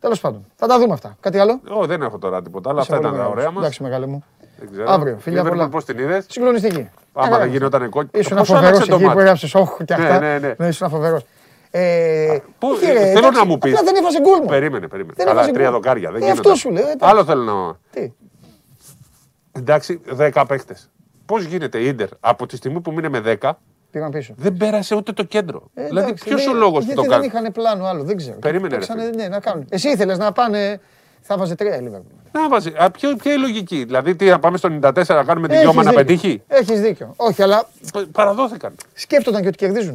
Τέλος 0.00 0.20
πάντων, 0.20 0.46
θα 0.54 0.66
τα 0.66 0.78
δούμε 0.78 0.92
αυτά. 0.92 1.16
Κάτι 1.20 1.38
άλλο; 1.38 1.60
Ω, 1.68 1.86
δεν 1.86 2.02
έχω 2.02 2.18
τώρα 2.18 2.42
τίποτα, 2.42 2.70
αλλά 2.70 2.80
αυτά 2.80 2.96
Είσαι 2.96 3.02
ήταν 3.06 3.10
πολύ 3.10 3.22
τα 3.22 3.28
μεγάλος. 3.28 3.32
ωραία 3.38 3.50
μας. 3.50 3.62
Εντάξει, 3.62 3.82
μεγάλε 3.82 4.06
μου. 4.06 4.24
Δεν 4.58 4.68
ξέρω. 4.72 4.90
Αύριο, 4.90 5.16
φιλιά 5.20 5.42
Liverpool, 5.42 5.48
πολλά. 5.48 5.68
Πώς 5.68 5.84
την 5.84 5.98
είδες; 5.98 6.24
Συγκλονιστική. 6.28 6.88
Άμα 7.12 7.28
Καλά. 7.28 7.38
δεν 7.38 7.50
γινόταν 7.52 7.90
κόκκινο. 7.90 8.22
Ήσουν 8.22 8.36
Πώς 8.36 8.46
φοβερός 8.48 8.68
άλλαξε 8.70 8.88
το 8.88 8.94
εκεί 8.94 9.02
που 9.04 9.08
μάτι. 9.08 9.20
έγραψες 9.20 9.54
όχ 9.54 9.76
και 9.84 9.96
Ναι, 9.96 10.04
αυτά. 10.04 10.18
ναι, 10.38 10.54
ναι. 10.58 10.66
ήσουν 10.68 10.88
φοβερός. 10.88 11.24
Ε, 11.70 12.38
Πού- 12.58 12.70
όχι, 12.70 12.84
ε, 12.84 12.92
ρε, 12.92 12.98
θέλω 12.98 13.18
εντάξει, 13.18 13.38
να 13.38 13.44
μου 13.44 13.58
πεις. 13.58 13.72
Απλά 13.72 13.84
δεν 13.84 13.96
έβαζε 13.96 14.20
γκολ 14.20 14.38
μου. 14.40 14.46
Περίμενε, 14.46 14.88
περίμενε. 14.88 15.14
Δεν 15.16 15.26
Καλά, 15.26 15.38
έβαζε 15.38 15.52
τρία 15.54 15.64
γκολ. 15.68 15.74
δοκάρια. 15.74 16.10
Δεν 16.10 16.22
Ε, 16.22 16.24
γίνονταν. 16.24 16.52
αυτό 16.52 16.54
σου 16.68 16.70
λέω, 16.70 16.88
ε, 16.88 16.94
Άλλο 17.00 17.24
θέλω 17.24 17.42
να. 17.42 17.76
Τι; 17.90 18.12
Εντάξει, 19.52 20.00
10 20.16 20.44
παίχτες. 20.48 20.90
Πώς 21.26 21.44
γίνεται 21.44 21.78
η 21.78 21.86
Ιντερ 21.86 22.08
από 22.20 22.46
τη 22.46 22.56
στιγμή 22.56 22.80
που 22.80 22.92
μείνε 22.92 23.08
με 23.08 23.20
10 23.20 23.58
Πήγαν 23.90 24.10
πίσω. 24.10 24.34
δεν 24.36 24.56
πέρασε 24.56 24.94
ούτε 24.94 25.12
το 25.12 25.22
κέντρο; 25.24 25.70
Ε, 25.74 25.84
δηλαδή, 25.86 26.06
εντάξει, 26.06 26.24
ποιος 26.24 26.44
δεν- 26.44 26.54
ο 26.54 26.58
λόγος 26.58 26.78
που 26.78 26.84
γιατί 26.84 26.94
το 26.94 27.02
δεν 27.02 27.10
κάνει. 27.10 27.26
είχαν 27.26 27.52
πλάνο 27.52 27.84
άλλο, 27.84 28.02
δεν 28.04 28.16
ξέρω. 28.16 28.38
Περίμενε, 28.38 28.68
ρε 28.68 28.76
Παίξανε, 28.76 29.02
φίλε. 29.04 29.16
ναι, 29.22 29.28
να 29.28 29.40
κάνουν. 29.40 29.66
Εσύ 29.68 29.88
ήθελες 29.88 30.18
να 30.18 30.32
πάνε. 30.32 30.80
Θα 31.22 31.36
βάζε 31.36 31.54
τρία 31.54 31.76
η 31.76 31.80
Liverpool. 31.90 32.30
Να 32.32 32.48
βάζει. 32.48 32.72
Α, 32.82 32.90
ποιο, 32.90 33.16
ποια 33.16 33.32
είναι 33.32 33.40
η 33.46 33.46
λογική; 33.48 33.84
Δηλαδή, 33.84 34.14
τι, 34.16 34.24
να 34.24 34.38
πάμε 34.38 34.56
στο 34.56 34.68
94 34.82 34.92
να 35.08 35.24
κάνουμε 35.24 35.48
τη 35.48 35.52
Έχεις 35.54 35.64
γιώμα 35.64 35.82
να 35.82 35.90
δίκιο. 35.90 36.04
πετύχει. 36.04 36.42
Έχεις 36.48 36.80
δίκιο. 36.80 37.12
Όχι, 37.16 37.42
αλλά 37.42 37.68
Π- 37.92 38.06
Παραδόθηκαν. 38.12 38.74
σκέφτονταν 38.94 39.42
και 39.42 39.48
ότι 39.48 39.56
κερδίζουν. 39.56 39.94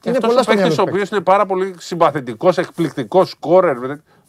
Και 0.00 0.08
Είναι 0.08 0.16
αυτός 0.18 0.28
πολλά 0.28 0.40
ο 0.40 0.42
στο 0.42 0.52
παίκτης 0.52 0.68
μυαλό 0.68 0.72
ο 0.72 0.76
του 0.76 0.82
οποίος 0.82 0.92
παίκτης. 0.98 1.10
είναι 1.10 1.20
πάρα 1.20 1.46
πολύ 1.46 1.74
συμπαθητικός, 1.78 2.58
εκπληκτικός 2.58 3.30
σκόρερ. 3.30 3.76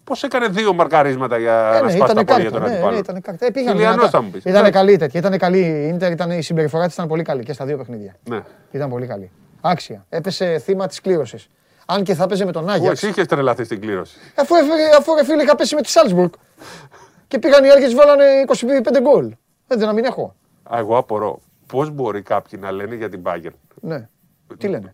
Πώς 0.03 0.23
έκανε 0.23 0.47
δύο 0.47 0.73
μαρκαρίσματα 0.73 1.37
για 1.37 1.53
Ε, 1.53 1.79
να 1.79 1.85
ναι, 1.85 1.91
σπάσει 1.91 1.95
ήταν 1.95 2.07
τα 2.15 2.33
πόδια 2.33 2.43
κάρτα. 2.43 2.49
των 2.51 2.61
Ναι, 2.61 2.67
ναι, 2.67 2.73
αντιπάλων. 2.73 2.99
ήταν 2.99 3.21
κάρτα. 3.21 3.45
Ε, 3.45 3.49
πήγαν 3.49 3.73
Χιλιανός 3.73 3.95
δυνατά. 3.95 4.17
θα 4.17 4.21
μου 4.23 4.29
πεις. 4.29 4.39
Ήταν 4.41 4.53
Εντάξει. 4.53 4.71
καλή 4.71 4.97
τέτοια. 4.97 5.19
Ήταν 5.19 5.37
καλή 5.37 5.57
η 5.59 5.87
Ίντερ, 5.87 6.11
ήταν, 6.11 6.31
η 6.31 6.41
συμπεριφορά 6.41 6.85
της 6.85 6.93
ήταν 6.93 7.07
πολύ 7.07 7.23
καλή 7.23 7.43
και 7.43 7.53
στα 7.53 7.65
δύο 7.65 7.77
παιχνίδια. 7.77 8.15
Ναι. 8.29 8.39
Ήταν 8.71 8.89
πολύ 8.89 9.07
καλή. 9.07 9.31
Άξια. 9.61 10.05
Έπεσε 10.09 10.59
θύμα 10.59 10.87
της 10.87 11.01
κλήρωσης. 11.01 11.49
Αν 11.93 12.03
και 12.03 12.13
θα 12.13 12.27
παίζει 12.27 12.45
με 12.45 12.51
τον 12.51 12.65
Που 12.65 12.71
Άγιαξ. 12.71 13.01
εσύ 13.03 13.11
είχες 13.11 13.25
τρελαθεί 13.27 13.63
στην 13.63 13.81
κλήρωση. 13.81 14.17
Αφού, 14.35 14.55
έφερε- 14.55 14.95
αφού 14.99 15.15
ρε 15.15 15.23
φίλε 15.25 15.43
είχα 15.43 15.55
πέσει 15.55 15.75
με 15.75 15.81
τη 15.81 15.89
Σάλτσμπουργκ. 15.89 16.31
Και 17.27 17.39
πήγαν 17.39 17.63
οι 17.63 17.69
Άγιες 17.71 17.89
και 17.89 17.95
βάλανε 17.95 18.23
25 18.47 18.99
γκολ. 19.01 19.35
Δεν 19.67 19.79
να 19.79 19.93
μην 19.93 20.03
έχω. 20.05 20.35
Α, 20.63 20.77
Εγώ 20.77 20.97
απορώ. 20.97 21.39
Πώς 21.67 21.89
μπορεί 21.89 22.21
κάποιοι 22.21 22.59
να 22.63 22.71
λένε 22.71 22.95
για 22.95 23.09
την 23.09 23.21
Bayern; 23.25 23.53
Ναι. 23.81 24.07
Τι 24.57 24.67
λένε; 24.67 24.93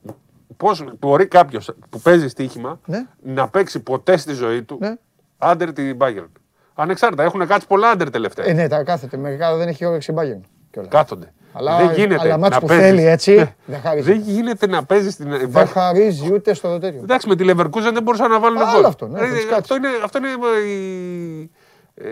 Πώς 0.58 0.84
μπορεί 1.00 1.28
κάποιος 1.28 1.72
που 1.90 2.00
παίζει 2.00 2.28
στοίχημα 2.28 2.80
Ναι. 2.86 3.06
να 3.24 3.50
παίξει 3.50 3.80
ποτέ 3.80 4.18
στη 4.18 4.34
ζωή 4.34 4.64
του 4.64 4.78
Ναι. 4.82 4.94
άντερ 5.38 5.74
την 5.74 5.98
Bayern; 6.02 6.28
Ανεξάρτητα, 6.74 7.24
έχουν 7.24 7.48
κάτσει 7.48 7.68
πολλά 7.68 7.90
άντερ 7.90 8.10
τελευταία. 8.10 8.46
Ε, 8.46 8.54
ναι, 8.54 8.68
τα 8.68 8.84
κάθεται. 8.84 9.18
Μερικά 9.18 9.56
δεν 9.56 9.68
έχει 9.68 9.86
όρεξη 9.86 10.12
μπάγεν. 10.12 10.44
κιόλας. 10.72 10.92
Κάθονται. 10.92 11.34
Αλλά- 11.54 11.78
δεν 11.78 11.92
γίνεται 11.96 12.22
αλλά 12.22 12.38
μάτς 12.38 12.54
να 12.56 12.60
που 12.62 12.68
παίζεις. 12.68 12.86
θέλει 12.86 13.06
έτσι, 13.06 13.36
Ναι. 13.36 13.56
δεν 13.66 13.80
χαρίζει. 13.82 14.12
Δεν 14.12 14.22
γίνεται 14.22 14.68
να 14.68 14.84
παίζεις 14.86 15.14
στην 15.14 15.30
Δεν 15.30 15.52
Bayern. 15.54 15.66
χαρίζει 15.68 16.34
ούτε 16.34 16.54
στο 16.54 16.70
δοτέριο. 16.70 17.00
Εντάξει, 17.04 17.28
με 17.28 17.36
τη 17.36 17.44
Leverkusen 17.48 17.90
δεν 17.94 18.04
μπορούσαν 18.04 18.32
να 18.32 18.40
βάλουν 18.40 18.58
Άλλο 18.58 18.72
γκολ. 18.74 18.86
αυτό, 18.86 19.08
ναι, 19.08 19.20
Ε, 19.20 19.28
θα 19.28 19.34
τις 19.34 19.46
κάτσει. 19.46 19.54
αυτό, 19.60 19.76
είναι, 19.76 19.88
αυτό 20.04 20.18
είναι 20.18 20.28
η 20.68 21.52
ε, 21.96 22.10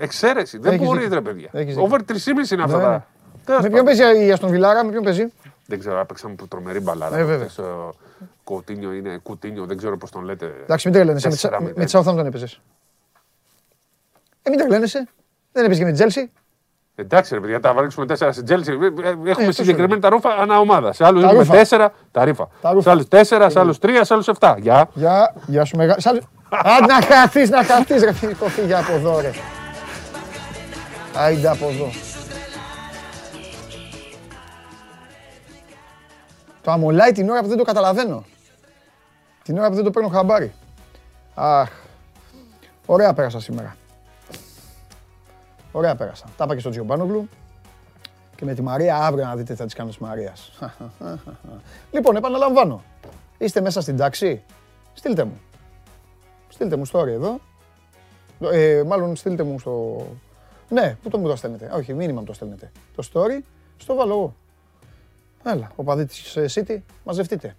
εξαίρεση. 0.00 0.58
Δεν 0.58 0.72
Έχεις 0.72 0.86
μπορεί, 0.86 0.98
δίκιο. 1.00 1.14
ρε 1.14 1.20
παιδιά. 1.20 1.48
Έχεις 1.52 1.74
δίκιο. 1.74 1.82
Over 1.82 2.00
3,5 2.04 2.50
είναι 2.50 2.62
αυτά 2.62 2.76
Ναι, 2.76 2.82
τα. 2.82 2.90
ναι. 2.90 3.02
Τέλος 3.44 3.62
Με 3.62 3.68
ποιον 3.68 3.84
πάντων. 3.84 3.98
παίζει 4.08 4.26
η 4.26 4.32
Αστον 4.32 4.50
Βιλάρα, 4.50 4.84
με 4.84 4.90
ποιον 4.90 5.02
παίζει; 5.04 5.32
Δεν 5.66 5.78
ξέρω, 5.78 5.98
έπαιξαν 5.98 6.34
που 6.36 6.48
τρομερή 6.48 6.80
μπαλάρα. 6.80 7.16
Ε, 7.16 7.24
βέβαια. 7.24 7.48
Χθες, 7.48 7.58
ο 7.64 7.94
Κοτίνιο 8.44 8.92
είναι 8.92 9.18
κουτίνιο, 9.22 9.64
δεν 9.64 9.76
ξέρω 9.76 9.96
πώς 9.96 10.10
τον 10.10 10.24
λέτε. 10.24 10.54
Εντάξει, 10.62 10.88
μην 10.88 10.96
τρελαίνεσαι. 10.96 11.28
Με 11.28 11.34
τη- 11.34 11.40
4-0. 11.40 11.72
Με 11.76 11.84
τη 11.84 11.92
Southampton 11.98 12.24
έπαιζες. 12.26 12.60
Ε, 14.42 14.50
μην 14.50 14.58
τρελαίνεσαι. 14.58 15.08
Δεν 15.52 15.64
έπαιζες 15.64 15.78
και 15.78 15.90
με 15.90 15.96
την 15.96 16.08
Τζέλσι. 16.10 16.30
Εντάξει, 17.00 17.34
ρε 17.34 17.40
παιδιά, 17.40 17.60
τα 17.60 17.72
βάλουμε 17.72 17.92
4 18.08 18.28
στην 18.30 18.44
Τζέλση. 18.44 18.72
Έχουμε 19.24 19.30
αυτό 19.30 19.52
συγκεκριμένα 19.52 20.00
τα 20.00 20.08
ρούφα 20.08 20.30
ανά 20.30 20.58
ομάδα. 20.58 20.92
Σε 20.92 21.04
άλλους 21.04 21.22
Τα 21.22 21.28
έχουμε 21.28 21.58
ρούφα. 21.58 21.76
4 21.78 21.88
τα 22.10 22.24
ρήφα. 22.24 22.48
Τα 22.60 22.70
ρούφα. 22.72 22.82
Σε 22.82 22.90
άλλους 22.90 23.06
4, 23.08 23.46
σε 23.50 23.58
άλλους 23.58 23.78
3, 23.78 23.88
σε 24.00 24.14
άλλους 24.14 24.28
7. 24.38 24.54
Γεια. 24.58 24.88
Γεια, 24.94 25.34
γεια 25.46 25.64
σου 25.64 25.76
μεγάλο. 25.76 26.00
Σαν... 26.00 26.16
Α, 26.48 26.86
να 26.86 27.02
χαθείς, 27.02 27.50
να 27.50 27.64
χαθείς 27.64 28.02
ρε 28.02 28.12
φίλε, 28.12 28.34
φύγε 28.34 28.74
από 28.74 28.92
εδώ 28.92 29.20
ρε. 29.20 29.30
Άιντε 31.14 31.48
από 31.48 31.68
εδώ. 31.68 31.90
Το 36.62 36.70
αμολάει 36.70 37.12
την 37.12 37.30
ώρα 37.30 37.40
που 37.40 37.48
δεν 37.48 37.56
το 37.56 37.64
καταλαβαίνω. 37.64 38.24
Την 39.42 39.58
ώρα 39.58 39.68
που 39.68 39.74
δεν 39.74 39.84
το 39.84 39.90
παίρνω 39.90 40.08
χαμπάρι. 40.08 40.52
Αχ. 41.34 41.68
Ωραία 42.86 43.12
πέρασα 43.12 43.40
σήμερα. 43.40 43.76
Ωραία 45.72 45.94
πέρασα. 45.94 46.24
Τα 46.36 46.44
είπα 46.44 46.54
και 46.54 46.60
στον 46.60 46.72
Τζιομπάνογλου. 46.72 47.28
Και 48.36 48.44
με 48.44 48.54
τη 48.54 48.62
Μαρία 48.62 48.96
αύριο 48.96 49.24
να 49.24 49.36
δείτε 49.36 49.52
τι 49.52 49.58
θα 49.58 49.64
της 49.64 49.74
κάνω 49.74 49.88
της 49.88 49.98
Μαρίας. 49.98 50.52
λοιπόν, 51.94 52.16
επαναλαμβάνω. 52.16 52.82
Είστε 53.38 53.60
μέσα 53.60 53.80
στην 53.80 53.96
τάξη. 53.96 54.42
Στείλτε 54.94 55.24
μου. 55.24 55.40
Στείλτε 56.48 56.76
μου 56.76 56.86
story 56.92 57.08
εδώ. 57.08 57.40
Ε, 58.52 58.82
μάλλον 58.86 59.16
στείλτε 59.16 59.42
μου 59.42 59.58
στο... 59.58 60.06
Ναι, 60.68 60.96
πού 61.02 61.08
το 61.08 61.18
μου 61.18 61.28
το 61.28 61.36
στέλνετε. 61.36 61.70
Όχι, 61.74 61.94
μήνυμα 61.94 62.20
μου 62.20 62.26
το 62.26 62.32
στέλνετε. 62.32 62.70
Το 62.96 63.08
story, 63.12 63.42
στο 63.76 63.94
βάλω 63.94 64.12
εγώ. 64.12 64.34
Έλα, 65.44 65.70
ο 65.76 65.82
παδί 65.82 66.04
της 66.04 66.36
ε, 66.36 66.46
City, 66.54 66.78
μαζευτείτε. 67.04 67.54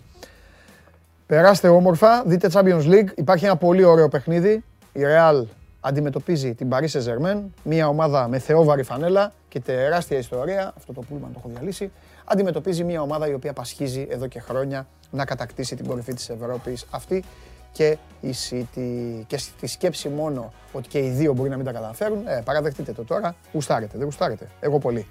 Περάστε 1.26 1.68
όμορφα, 1.68 2.24
δείτε 2.24 2.50
Champions 2.54 2.86
League. 2.86 3.08
Υπάρχει 3.16 3.46
ένα 3.46 3.56
πολύ 3.56 3.84
ωραίο 3.84 4.10
παιχνίδι. 4.10 4.64
Η 4.94 5.00
Real 5.04 5.44
αντιμετωπίζει 5.82 6.54
την 6.54 6.70
Paris 6.72 6.88
Saint-Germain, 6.88 7.42
μια 7.64 7.88
ομάδα 7.88 8.28
με 8.28 8.40
θεόβαρη 8.40 8.84
φανέλα 8.84 9.34
και 9.48 9.60
τεράστια 9.60 10.18
ιστορία, 10.18 10.74
αυτό 10.78 10.94
το 10.94 11.02
πούλμαν 11.02 11.34
το 11.34 11.40
έχω 11.40 11.50
διαλύσει, 11.54 11.92
αντιμετωπίζει 12.26 12.84
μια 12.84 13.02
ομάδα 13.02 13.28
η 13.28 13.34
οποία 13.34 13.54
πασχίζει 13.54 14.08
εδώ 14.10 14.28
και 14.28 14.40
χρόνια 14.40 14.88
να 15.12 15.26
κατακτήσει 15.26 15.76
την 15.76 15.86
κορυφή 15.88 16.14
της 16.14 16.30
Ευρώπης. 16.30 16.86
Αυτή 16.90 17.24
και 17.72 17.98
η 18.22 18.34
City. 18.50 19.24
Και 19.28 19.38
στη 19.38 19.68
σκέψη 19.68 20.10
μόνο 20.10 20.54
ότι 20.72 20.88
και 20.88 21.00
οι 21.00 21.10
δύο 21.10 21.34
μπορεί 21.34 21.50
να 21.50 21.56
μην 21.56 21.66
τα 21.66 21.72
καταφέρουν, 21.72 22.28
ε, 22.28 22.42
παραδεχτείτε 22.46 22.92
το 22.92 23.04
τώρα, 23.04 23.36
γουστάρετε, 23.54 23.98
δεν 23.98 24.06
γουστάρετε. 24.06 24.48
Εγώ 24.60 24.80
πολύ. 24.80 25.08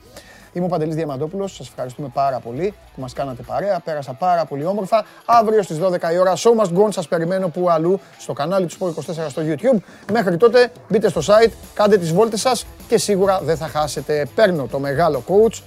Είμαι 0.52 0.64
ο 0.64 0.68
Παντελής 0.68 0.94
Διαμαντόπουλος, 0.94 1.54
σας 1.54 1.68
ευχαριστούμε 1.68 2.08
πάρα 2.12 2.38
πολύ 2.38 2.74
που 2.94 3.00
μας 3.00 3.12
κάνατε 3.12 3.42
παρέα, 3.42 3.80
πέρασα 3.80 4.12
πάρα 4.12 4.44
πολύ 4.44 4.64
όμορφα. 4.64 5.04
Αύριο 5.24 5.62
στις 5.62 5.78
12 5.78 6.12
η 6.12 6.18
ώρα, 6.18 6.36
Show 6.36 6.50
Must 6.60 6.78
Go 6.78 6.86
On, 6.86 6.92
σας 6.92 7.08
περιμένω 7.08 7.48
που 7.48 7.70
αλλού, 7.70 8.00
στο 8.18 8.32
κανάλι 8.32 8.66
του 8.66 8.76
Sport24 8.78 9.28
στο 9.28 9.42
YouTube. 9.44 9.78
Μέχρι 10.12 10.36
τότε 10.36 10.72
μπείτε 10.88 11.08
στο 11.08 11.20
site, 11.20 11.50
κάντε 11.74 11.98
τις 11.98 12.12
βόλτες 12.12 12.40
σας 12.40 12.66
και 12.88 12.98
σίγουρα 12.98 13.40
δεν 13.40 13.56
θα 13.56 13.66
χάσετε. 13.66 14.26
Παίρνω 14.34 14.66
το 14.66 14.78
μεγάλο 14.78 15.22
coach, 15.28 15.62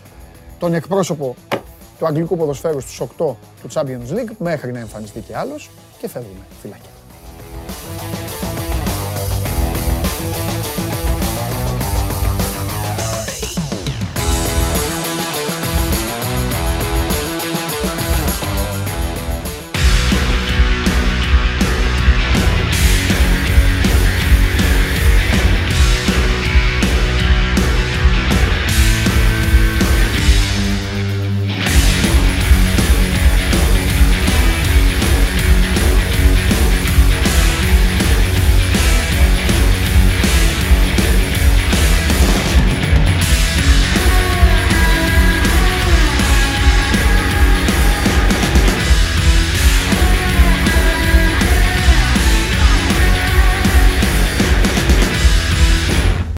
τον 0.59 0.73
εκπρόσωπο 0.73 1.35
του 1.99 2.05
αγγλικού 2.05 2.37
ποδοσφαίρου 2.37 2.79
στους 2.79 2.99
8 2.99 3.05
του 3.61 3.69
Champions 3.73 4.13
League, 4.13 4.31
μέχρι 4.37 4.71
να 4.71 4.79
εμφανιστεί 4.79 5.19
και 5.19 5.37
άλλος 5.37 5.69
και 5.99 6.07
φεύγουμε. 6.07 6.45
Φιλάκια. 6.61 6.92